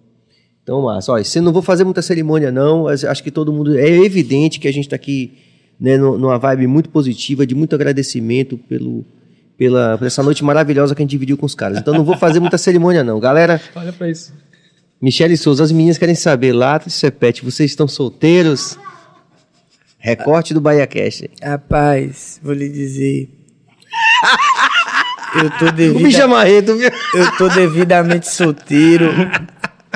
Então, 0.63 0.81
massa. 0.81 1.11
Olha, 1.11 1.23
se 1.23 1.39
não 1.41 1.51
vou 1.53 1.61
fazer 1.61 1.83
muita 1.83 2.01
cerimônia, 2.01 2.51
não. 2.51 2.87
Acho 2.87 3.23
que 3.23 3.31
todo 3.31 3.51
mundo. 3.53 3.77
É 3.77 3.87
evidente 3.89 4.59
que 4.59 4.67
a 4.67 4.71
gente 4.73 4.85
está 4.85 4.95
aqui 4.95 5.33
né, 5.79 5.97
nu- 5.97 6.17
numa 6.17 6.37
vibe 6.39 6.67
muito 6.67 6.89
positiva, 6.89 7.45
de 7.45 7.53
muito 7.55 7.75
agradecimento 7.75 8.57
pelo, 8.57 9.05
pela, 9.59 9.97
por 9.97 10.07
essa 10.07 10.23
noite 10.23 10.41
maravilhosa 10.41 10.95
que 10.95 11.01
a 11.01 11.03
gente 11.03 11.11
dividiu 11.11 11.37
com 11.37 11.45
os 11.45 11.53
caras. 11.53 11.77
Então, 11.79 11.93
não 11.93 12.05
vou 12.05 12.17
fazer 12.17 12.39
muita 12.39 12.57
cerimônia, 12.57 13.03
não. 13.03 13.19
Galera, 13.19 13.61
Olha 13.75 13.91
pra 13.91 14.09
isso. 14.09 14.33
Michele 15.01 15.35
Souza, 15.35 15.63
as 15.63 15.71
meninas 15.71 15.97
querem 15.97 16.15
saber, 16.15 16.53
Lato 16.53 16.87
e 16.87 16.91
Sepete, 16.91 17.43
vocês 17.43 17.69
estão 17.69 17.87
solteiros? 17.87 18.79
Recorte 19.97 20.53
do 20.53 20.61
BahiaCast. 20.61 21.29
Rapaz, 21.43 22.39
vou 22.41 22.53
lhe 22.53 22.69
dizer. 22.69 23.29
Eu 25.35 25.49
tô 25.59 25.71
devido. 25.75 26.77
viu? 26.77 26.89
Eu 27.13 27.31
tô 27.37 27.49
devidamente 27.49 28.29
solteiro, 28.29 29.11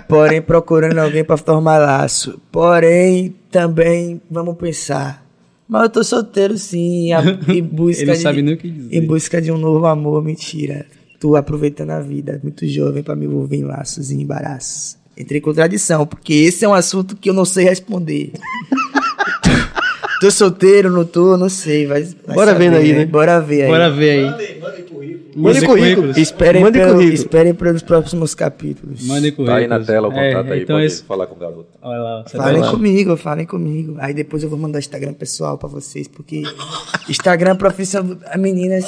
porém 0.10 0.42
procurando 0.42 0.98
alguém 1.00 1.24
pra 1.24 1.38
formar 1.38 1.78
laço. 1.78 2.40
Porém, 2.52 3.34
também 3.50 4.22
vamos 4.30 4.58
pensar. 4.58 5.23
Mas 5.68 5.84
eu 5.84 5.90
tô 5.90 6.04
solteiro 6.04 6.58
sim, 6.58 7.12
a- 7.14 7.24
em 7.48 7.62
busca 7.64 8.02
Ele 8.02 8.12
não 8.12 8.18
de, 8.18 8.22
sabe 8.22 8.42
nem 8.42 8.54
o 8.54 8.58
que 8.58 8.70
dizer. 8.70 8.96
em 8.96 9.02
busca 9.06 9.42
de 9.42 9.52
um 9.52 9.58
novo 9.58 9.86
amor, 9.86 10.24
mentira. 10.24 10.86
Tô 11.20 11.36
aproveitando 11.36 11.92
a 11.92 12.02
vida, 12.02 12.40
muito 12.44 12.68
jovem 12.68 13.02
pra 13.02 13.16
me 13.16 13.26
envolver 13.26 13.56
em 13.56 13.64
laços 13.64 14.12
e 14.12 14.16
embaraços. 14.16 14.98
Entrei 15.18 15.40
em 15.40 15.42
contradição, 15.42 16.06
porque 16.06 16.34
esse 16.34 16.66
é 16.66 16.68
um 16.68 16.74
assunto 16.74 17.16
que 17.16 17.30
eu 17.30 17.34
não 17.34 17.46
sei 17.46 17.64
responder. 17.66 18.32
tô 20.20 20.30
solteiro, 20.32 20.92
não 20.92 21.06
tô, 21.06 21.38
não 21.38 21.50
sei, 21.50 21.86
vai, 21.86 22.04
vai 22.26 22.36
Bora 22.36 22.52
saber, 22.52 22.70
vendo 22.72 22.78
aí, 22.78 22.94
né? 22.94 23.06
Bora 23.06 23.40
ver 23.40 23.62
aí. 23.64 23.68
Bora 23.68 23.90
ver 23.92 24.10
aí. 24.10 24.62
Mande 25.36 25.66
currículo. 25.66 26.12
Esperem, 26.20 26.62
Mande 26.64 26.78
pelo- 26.80 26.94
currículo. 26.94 27.14
esperem 27.16 27.54
pelos 27.54 27.82
próximos 27.82 28.36
capítulos. 28.36 29.06
Mandem 29.08 29.32
currículos. 29.32 29.50
Tá 29.50 29.56
aí 29.56 29.68
na 29.68 29.80
tela 29.80 30.08
o 30.08 30.12
contato 30.12 30.52
aí, 30.52 30.62
então 30.64 30.76
pode 30.76 30.86
esse- 30.86 31.04
falar 31.04 31.28
com 31.28 31.36
o 31.36 31.38
garoto. 31.40 31.68
Olha 31.82 32.00
lá, 32.00 32.24
você 32.26 32.38
Falem 32.38 32.54
vai 32.60 32.62
lá. 32.62 32.72
comigo, 32.72 33.18
falem 33.18 33.46
comigo. 33.46 33.96
Aí 34.00 34.14
depois 34.14 34.44
eu 34.44 34.50
vou 34.50 34.60
mandar 34.60 34.78
o 34.78 34.80
Instagram 34.80 35.14
pessoal 35.14 35.58
pra 35.58 35.68
vocês, 35.70 36.08
porque 36.08 36.44
Instagram 37.10 37.56
profissional. 37.56 38.18
a 38.28 38.38
Meninas. 38.38 38.86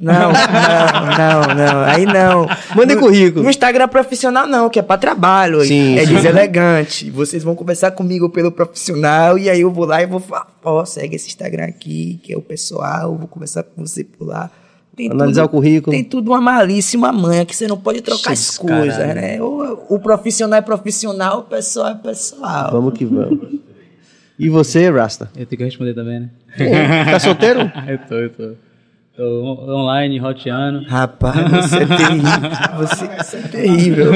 Não, 0.00 0.32
não, 0.32 0.32
não, 0.32 1.54
não. 1.54 1.80
Aí 1.84 2.04
não. 2.04 2.46
Mandem 2.74 2.96
No- 2.96 3.02
currículo. 3.02 3.44
No 3.44 3.48
Instagram 3.50 3.86
profissional, 3.88 4.46
não, 4.46 4.68
que 4.68 4.78
é 4.78 4.82
pra 4.82 4.98
trabalho. 4.98 5.62
Sim, 5.64 5.96
é 5.96 6.04
sim. 6.04 6.14
deselegante. 6.14 7.10
Vocês 7.10 7.44
vão 7.44 7.54
conversar 7.54 7.92
comigo 7.92 8.28
pelo 8.28 8.50
profissional 8.50 9.38
e 9.38 9.48
aí 9.48 9.60
eu 9.60 9.70
vou 9.70 9.84
lá 9.86 10.02
e 10.02 10.06
vou 10.06 10.18
falar: 10.20 10.48
ó, 10.64 10.84
segue 10.84 11.14
esse 11.14 11.28
Instagram 11.28 11.66
aqui, 11.66 12.18
que 12.24 12.32
é 12.32 12.36
o 12.36 12.42
pessoal, 12.42 13.12
eu 13.12 13.18
vou 13.18 13.28
conversar 13.28 13.62
com 13.62 13.86
você 13.86 14.02
por 14.02 14.26
lá. 14.26 14.50
Tem 14.96 15.10
Analisar 15.10 15.44
o 15.44 15.48
currículo. 15.48 15.94
Tem 15.94 16.04
tudo 16.04 16.30
uma 16.30 16.40
malícia, 16.40 16.96
uma 16.98 17.12
manha, 17.12 17.44
que 17.44 17.54
você 17.54 17.66
não 17.66 17.76
pode 17.76 18.00
trocar 18.00 18.32
as 18.32 18.40
Esses 18.40 18.58
coisas, 18.58 18.96
caralho. 18.96 19.20
né? 19.20 19.42
O, 19.42 19.94
o 19.96 19.98
profissional 19.98 20.58
é 20.58 20.62
profissional, 20.62 21.40
o 21.40 21.42
pessoal 21.42 21.88
é 21.88 21.94
pessoal. 21.94 22.70
Vamos 22.70 22.94
que 22.94 23.04
vamos. 23.04 23.60
E 24.36 24.48
você, 24.48 24.90
Rasta? 24.90 25.30
Eu 25.36 25.46
tenho 25.46 25.58
que 25.58 25.64
responder 25.64 25.94
também, 25.94 26.18
né? 26.18 26.30
Tá 27.08 27.20
solteiro? 27.20 27.60
eu 27.86 27.98
tô, 27.98 28.14
eu 28.16 28.30
tô. 28.30 28.56
Online, 29.18 30.18
roteando. 30.18 30.82
Rapaz, 30.88 31.36
você 31.50 31.76
é 31.76 31.86
terrível. 31.86 32.50
Você, 32.78 33.36
é 33.36 33.42
terrível. 33.48 34.12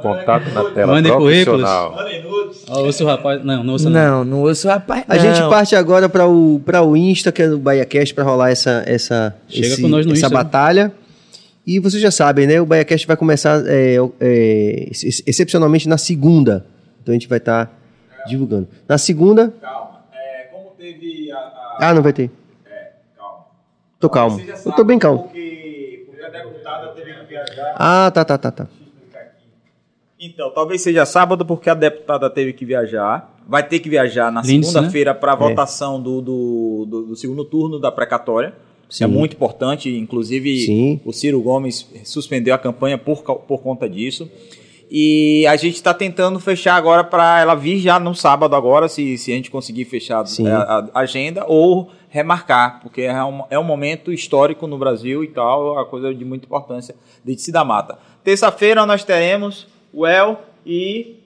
Contato 0.00 0.48
na 0.54 0.64
tela, 0.70 0.92
Mandem 0.94 1.12
profissional. 1.12 1.94
Ó, 2.68 2.80
ouço 2.84 3.04
o 3.04 3.06
rapaz. 3.06 3.44
Não, 3.44 3.62
não 3.62 3.72
ouço 3.74 3.90
não. 3.90 4.00
Não, 4.10 4.24
não 4.24 4.40
ouço 4.40 4.66
rapaz. 4.68 5.04
A 5.06 5.16
não. 5.16 5.20
gente 5.22 5.38
parte 5.50 5.76
agora 5.76 6.08
para 6.08 6.26
o, 6.26 6.60
pra 6.64 6.82
o 6.82 6.96
Insta, 6.96 7.30
que 7.30 7.42
é 7.42 7.48
do 7.48 7.58
BaiaCast, 7.58 8.14
para 8.14 8.24
rolar 8.24 8.50
essa, 8.50 8.82
essa, 8.86 9.36
Chega 9.48 9.66
esse- 9.66 9.82
com 9.82 9.88
nós 9.88 10.06
no 10.06 10.12
essa 10.12 10.20
Insta, 10.26 10.28
né? 10.30 10.34
batalha. 10.34 10.92
E 11.66 11.78
vocês 11.78 12.02
já 12.02 12.10
sabem, 12.10 12.46
né? 12.46 12.58
O 12.60 12.66
BaiaCast 12.66 13.06
vai 13.06 13.16
começar 13.16 13.62
é, 13.66 13.96
é, 14.18 14.86
ex- 14.88 15.22
excepcionalmente 15.26 15.86
na 15.88 15.98
segunda. 15.98 16.64
Então 17.02 17.12
a 17.12 17.14
gente 17.14 17.28
vai 17.28 17.38
estar 17.38 17.70
Divulgando. 18.26 18.68
Na 18.88 18.96
segunda. 18.98 19.52
Calma. 19.60 20.00
É, 20.14 20.44
como 20.52 20.70
teve 20.78 21.30
a. 21.32 21.36
a- 21.36 21.76
Ah, 21.80 21.94
não 21.94 22.02
vai 22.02 22.12
ter. 22.12 22.30
É. 24.02 24.08
Tô 24.08 24.10
calmo. 24.10 24.40
Eu 24.40 24.72
tô 24.72 24.84
bem 24.84 24.98
calmo. 24.98 25.24
Porque, 25.24 26.04
porque 26.06 26.24
a 26.24 26.28
deputada 26.28 26.88
teve 26.88 27.12
que 27.14 27.26
viajar. 27.26 27.74
Ah, 27.76 28.10
tá, 28.12 28.24
tá, 28.24 28.36
tá, 28.38 28.50
tá. 28.50 28.66
Então, 30.20 30.50
talvez 30.50 30.80
seja 30.80 31.04
sábado 31.04 31.44
porque 31.44 31.68
a 31.68 31.74
deputada 31.74 32.30
teve 32.30 32.52
que 32.52 32.64
viajar. 32.64 33.34
Vai 33.46 33.66
ter 33.66 33.80
que 33.80 33.88
viajar 33.88 34.30
na 34.30 34.40
Lindsay, 34.40 34.70
segunda-feira 34.72 35.14
para 35.14 35.32
a 35.32 35.34
É. 35.34 35.38
votação 35.38 36.00
do, 36.00 36.20
do, 36.20 36.86
do- 36.88 37.02
do 37.06 37.16
segundo 37.16 37.44
turno 37.44 37.80
da 37.80 37.90
precatória. 37.90 38.54
Sim. 38.88 39.04
É 39.04 39.06
muito 39.08 39.34
importante. 39.34 39.90
Inclusive, 39.96 40.60
Sim. 40.66 41.00
o 41.04 41.12
Ciro 41.12 41.40
Gomes 41.40 41.88
suspendeu 42.04 42.54
a 42.54 42.58
campanha 42.58 42.96
por, 42.98 43.22
por 43.22 43.58
conta 43.62 43.88
disso. 43.88 44.30
E 44.88 45.44
a 45.46 45.56
gente 45.56 45.74
está 45.76 45.92
tentando 45.94 46.38
fechar 46.38 46.74
agora 46.76 47.02
para 47.02 47.40
ela 47.40 47.54
vir 47.56 47.78
já 47.78 47.98
no 47.98 48.14
sábado 48.14 48.54
agora, 48.54 48.88
se, 48.88 49.16
se 49.16 49.32
a 49.32 49.34
gente 49.34 49.50
conseguir 49.50 49.86
fechar 49.86 50.22
a, 50.22 50.88
a 50.94 51.00
agenda, 51.00 51.44
ou 51.48 51.90
remarcar, 52.12 52.80
porque 52.82 53.00
é 53.00 53.24
um, 53.24 53.42
é 53.48 53.58
um 53.58 53.64
momento 53.64 54.12
histórico 54.12 54.66
no 54.66 54.76
Brasil 54.76 55.24
e 55.24 55.28
tal, 55.28 55.68
é 55.68 55.72
uma 55.72 55.86
coisa 55.86 56.14
de 56.14 56.26
muita 56.26 56.44
importância 56.44 56.94
de 57.24 57.38
se 57.38 57.50
da 57.50 57.64
mata. 57.64 57.98
Terça-feira 58.22 58.84
nós 58.84 59.02
teremos 59.02 59.66
o 59.90 60.06
El 60.06 60.38
e 60.64 61.16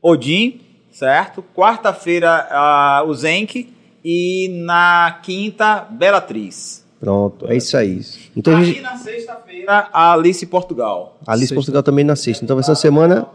Odin, 0.00 0.62
certo? 0.90 1.44
Quarta-feira 1.54 2.48
ah, 2.50 3.04
o 3.06 3.12
Zenk 3.12 3.68
e 4.02 4.48
na 4.64 5.20
quinta 5.22 5.86
Belatriz. 5.90 6.86
Pronto, 6.98 7.46
é 7.46 7.56
isso 7.58 7.76
aí. 7.76 8.00
Então 8.34 8.54
a 8.54 8.58
Aí 8.60 8.64
gente. 8.64 8.80
na 8.80 8.96
sexta-feira 8.96 9.90
a 9.92 10.14
Alice 10.14 10.46
Portugal. 10.46 11.18
Alice 11.26 11.54
Portugal 11.54 11.82
também 11.82 12.04
na 12.04 12.16
sexta. 12.16 12.42
Então 12.42 12.56
vai 12.56 12.64
ser 12.64 12.70
uma 12.70 12.76
semana. 12.76 13.28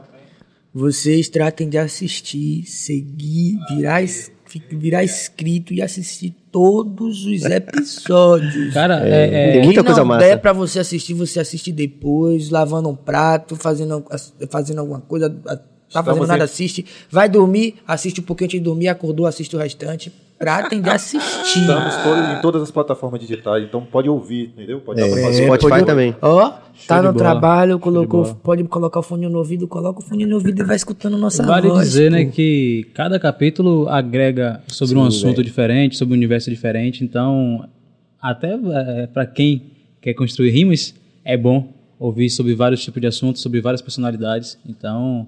Vocês 0.74 1.30
tratem 1.30 1.70
de 1.70 1.78
assistir, 1.78 2.66
seguir, 2.66 3.60
virar, 3.70 4.02
virar 4.72 5.04
inscrito 5.04 5.74
e 5.74 5.82
assistir 5.82 6.36
todos 6.52 7.26
os 7.26 7.44
episódios. 7.46 8.74
Cara, 8.74 9.08
É, 9.08 9.10
é, 9.10 9.50
é, 9.50 9.52
tem 9.54 9.64
muita 9.64 9.84
coisa 9.84 10.00
não 10.02 10.08
massa. 10.08 10.26
der 10.28 10.38
pra 10.38 10.54
você 10.54 10.80
assistir, 10.80 11.14
você 11.14 11.40
assiste 11.40 11.72
depois, 11.72 12.50
lavando 12.50 12.90
um 12.90 12.96
prato, 12.96 13.56
fazendo, 13.56 14.04
fazendo 14.50 14.80
alguma 14.80 15.02
coisa. 15.02 15.30
Tá 15.92 16.04
fazendo 16.04 16.24
em- 16.26 16.28
nada, 16.28 16.44
assiste. 16.44 16.86
Vai 17.12 17.30
dormir, 17.30 17.76
assiste 17.88 18.20
um 18.20 18.24
pouquinho 18.24 18.48
antes 18.48 18.60
de 18.60 18.64
dormir, 18.64 18.88
acordou, 18.88 19.26
assiste 19.28 19.56
o 19.56 19.60
restante. 19.60 20.12
Tratem 20.44 20.82
de 20.82 20.90
assistir. 20.90 21.60
Estamos 21.62 21.96
todos- 22.04 22.30
em 22.38 22.42
todas 22.42 22.62
as 22.62 22.70
plataformas 22.72 23.20
digitais, 23.22 23.64
então 23.64 23.82
pode 23.86 24.10
ouvir, 24.10 24.50
entendeu? 24.54 24.80
Pode 24.82 25.00
dar 25.00 25.08
pra 25.10 25.22
fazer. 25.24 25.44
Spotify 25.46 25.70
pode- 25.70 25.86
também. 25.86 26.16
Ó, 26.22 26.52
tá 26.88 26.98
no 26.98 27.04
bola. 27.04 27.14
trabalho, 27.18 27.80
colocou, 27.80 28.36
pode 28.36 28.64
colocar 28.66 29.00
o 29.00 29.04
fone 29.04 29.28
no 29.30 29.38
ouvido, 29.38 29.68
coloca 29.68 30.00
o 30.00 30.04
fone 30.04 30.26
no 30.26 30.36
ouvido 30.36 30.62
e 30.62 30.66
vai 30.66 30.76
escutando 30.76 31.18
nossa 31.18 31.44
Vale 31.44 31.70
voz. 31.70 31.88
dizer, 31.88 32.10
pô. 32.12 32.18
né, 32.18 32.26
que 32.26 32.90
cada 32.94 33.18
capítulo 33.20 33.88
agrega 33.88 34.62
sobre 34.68 34.98
um 34.98 35.04
Sim, 35.04 35.08
assunto 35.18 35.36
velho. 35.38 35.44
diferente, 35.46 35.96
sobre 35.96 36.14
um 36.14 36.18
universo 36.18 36.50
diferente. 36.50 37.04
Então, 37.04 37.66
até 38.22 38.58
para 39.14 39.26
quem 39.26 39.72
quer 40.02 40.14
construir 40.14 40.50
rimas, 40.50 40.94
é 41.24 41.38
bom 41.38 41.74
ouvir 41.98 42.30
sobre 42.30 42.54
vários 42.54 42.84
tipos 42.84 43.00
de 43.00 43.08
assuntos, 43.08 43.42
sobre 43.42 43.62
várias 43.62 43.82
personalidades. 43.82 44.58
Então, 44.68 45.26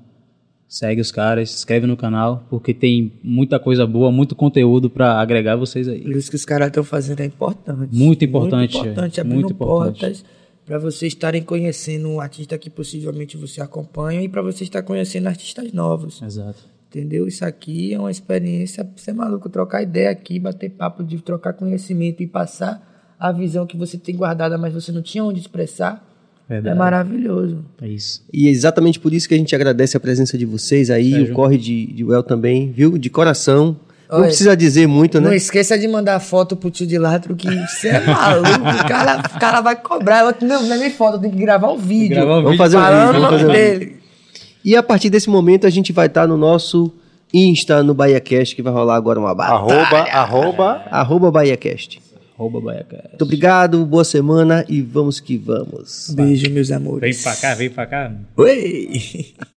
segue 0.67 1.01
os 1.01 1.11
caras, 1.11 1.49
se 1.51 1.57
inscreve 1.57 1.87
no 1.87 1.95
canal, 1.95 2.45
porque 2.49 2.73
tem 2.73 3.13
muita 3.23 3.59
coisa 3.59 3.85
boa, 3.85 4.11
muito 4.11 4.35
conteúdo 4.35 4.89
para 4.89 5.19
agregar 5.19 5.55
vocês 5.55 5.87
aí. 5.87 6.01
Por 6.01 6.15
isso 6.15 6.29
que 6.29 6.35
os 6.35 6.45
caras 6.45 6.67
estão 6.67 6.83
fazendo 6.83 7.21
é 7.21 7.25
importante. 7.25 7.95
Muito 7.95 8.25
importante, 8.25 8.73
Muito 8.73 8.89
importante, 8.89 9.19
é. 9.19 9.21
abrindo 9.21 9.41
Muito 9.41 9.53
importante. 9.53 9.99
portas 9.99 10.25
para 10.65 10.79
vocês 10.79 11.13
estarem 11.13 11.43
conhecendo 11.43 12.09
um 12.09 12.19
artista 12.19 12.57
que 12.57 12.69
possivelmente 12.69 13.37
você 13.37 13.61
acompanha 13.61 14.21
e 14.23 14.27
para 14.27 14.41
você 14.41 14.63
estar 14.63 14.81
conhecendo 14.81 15.27
artistas 15.27 15.71
novos. 15.71 16.21
Exato. 16.21 16.63
Entendeu? 16.87 17.27
Isso 17.27 17.45
aqui 17.45 17.93
é 17.93 17.99
uma 17.99 18.09
experiência 18.09 18.89
você 18.95 19.13
maluco, 19.13 19.49
trocar 19.49 19.83
ideia 19.83 20.09
aqui, 20.09 20.39
bater 20.39 20.71
papo, 20.71 21.03
de 21.03 21.21
trocar 21.21 21.53
conhecimento 21.53 22.23
e 22.23 22.27
passar 22.27 23.15
a 23.19 23.31
visão 23.31 23.67
que 23.67 23.77
você 23.77 23.97
tem 23.97 24.15
guardada, 24.15 24.57
mas 24.57 24.73
você 24.73 24.91
não 24.91 25.01
tinha 25.01 25.23
onde 25.23 25.39
expressar. 25.39 26.03
Verdade. 26.47 26.75
É 26.75 26.77
maravilhoso. 26.77 27.65
É 27.81 27.87
isso. 27.87 28.23
E 28.31 28.47
é 28.47 28.51
exatamente 28.51 28.99
por 28.99 29.13
isso 29.13 29.27
que 29.27 29.33
a 29.33 29.37
gente 29.37 29.55
agradece 29.55 29.97
a 29.97 29.99
presença 29.99 30.37
de 30.37 30.45
vocês 30.45 30.89
aí, 30.91 31.11
Sérgio. 31.11 31.31
o 31.31 31.35
corre 31.35 31.57
de, 31.57 31.87
de 31.87 32.03
Well 32.03 32.21
também, 32.23 32.71
viu? 32.71 32.97
De 32.97 33.09
coração. 33.09 33.75
Não 34.07 34.19
Olha, 34.19 34.27
precisa 34.27 34.55
dizer 34.55 34.85
muito, 34.87 35.19
Não 35.19 35.31
né? 35.31 35.35
esqueça 35.35 35.77
de 35.79 35.87
mandar 35.87 36.19
foto 36.19 36.55
pro 36.55 36.69
tio 36.69 36.85
de 36.85 36.95
Latro, 36.99 37.35
que 37.35 37.47
você 37.67 37.87
é 37.87 37.99
maluco. 38.05 38.49
o, 38.61 38.87
cara, 38.87 39.23
o 39.35 39.39
cara 39.39 39.61
vai 39.61 39.75
cobrar. 39.75 40.23
Eu, 40.25 40.47
não, 40.47 40.61
não 40.61 40.75
é 40.75 40.77
nem 40.77 40.91
foto, 40.91 41.19
tem 41.19 41.31
que 41.31 41.37
gravar 41.37 41.71
um 41.71 41.77
vídeo. 41.77 42.15
Gravar 42.15 42.37
um 42.37 42.43
Vamos 42.43 42.51
vídeo 42.51 42.57
fazer 42.63 42.77
um 42.77 42.81
vídeo, 42.81 42.93
falando 42.95 43.09
o 43.09 43.13
vamos 43.13 43.31
nome 43.31 43.39
fazer 43.39 43.49
um 43.49 43.51
vídeo. 43.73 43.79
dele. 43.79 43.95
E 44.63 44.75
a 44.75 44.83
partir 44.83 45.09
desse 45.09 45.27
momento 45.29 45.65
a 45.65 45.69
gente 45.71 45.91
vai 45.91 46.05
estar 46.05 46.27
no 46.27 46.37
nosso 46.37 46.93
Insta, 47.33 47.81
no 47.81 47.95
BahiaCast, 47.95 48.55
que 48.55 48.61
vai 48.61 48.71
rolar 48.71 48.95
agora 48.95 49.19
uma 49.19 49.33
batalha. 49.33 49.57
Arroba, 49.57 49.97
arroba. 50.11 50.81
Arroba 50.91 51.31
BahiaCast. 51.31 51.99
Arroba 52.37 52.59
Baiacast. 52.59 53.07
Muito 53.09 53.23
obrigado, 53.23 53.85
boa 53.85 54.03
semana 54.03 54.65
e 54.67 54.81
vamos 54.81 55.19
que 55.19 55.37
vamos. 55.37 56.13
Beijo, 56.13 56.49
meus 56.51 56.69
amores. 56.69 57.15
Vem 57.15 57.23
pra 57.23 57.35
cá, 57.35 57.55
vem 57.55 57.69
pra 57.69 57.85
cá. 57.85 58.13
Oi! 58.35 59.33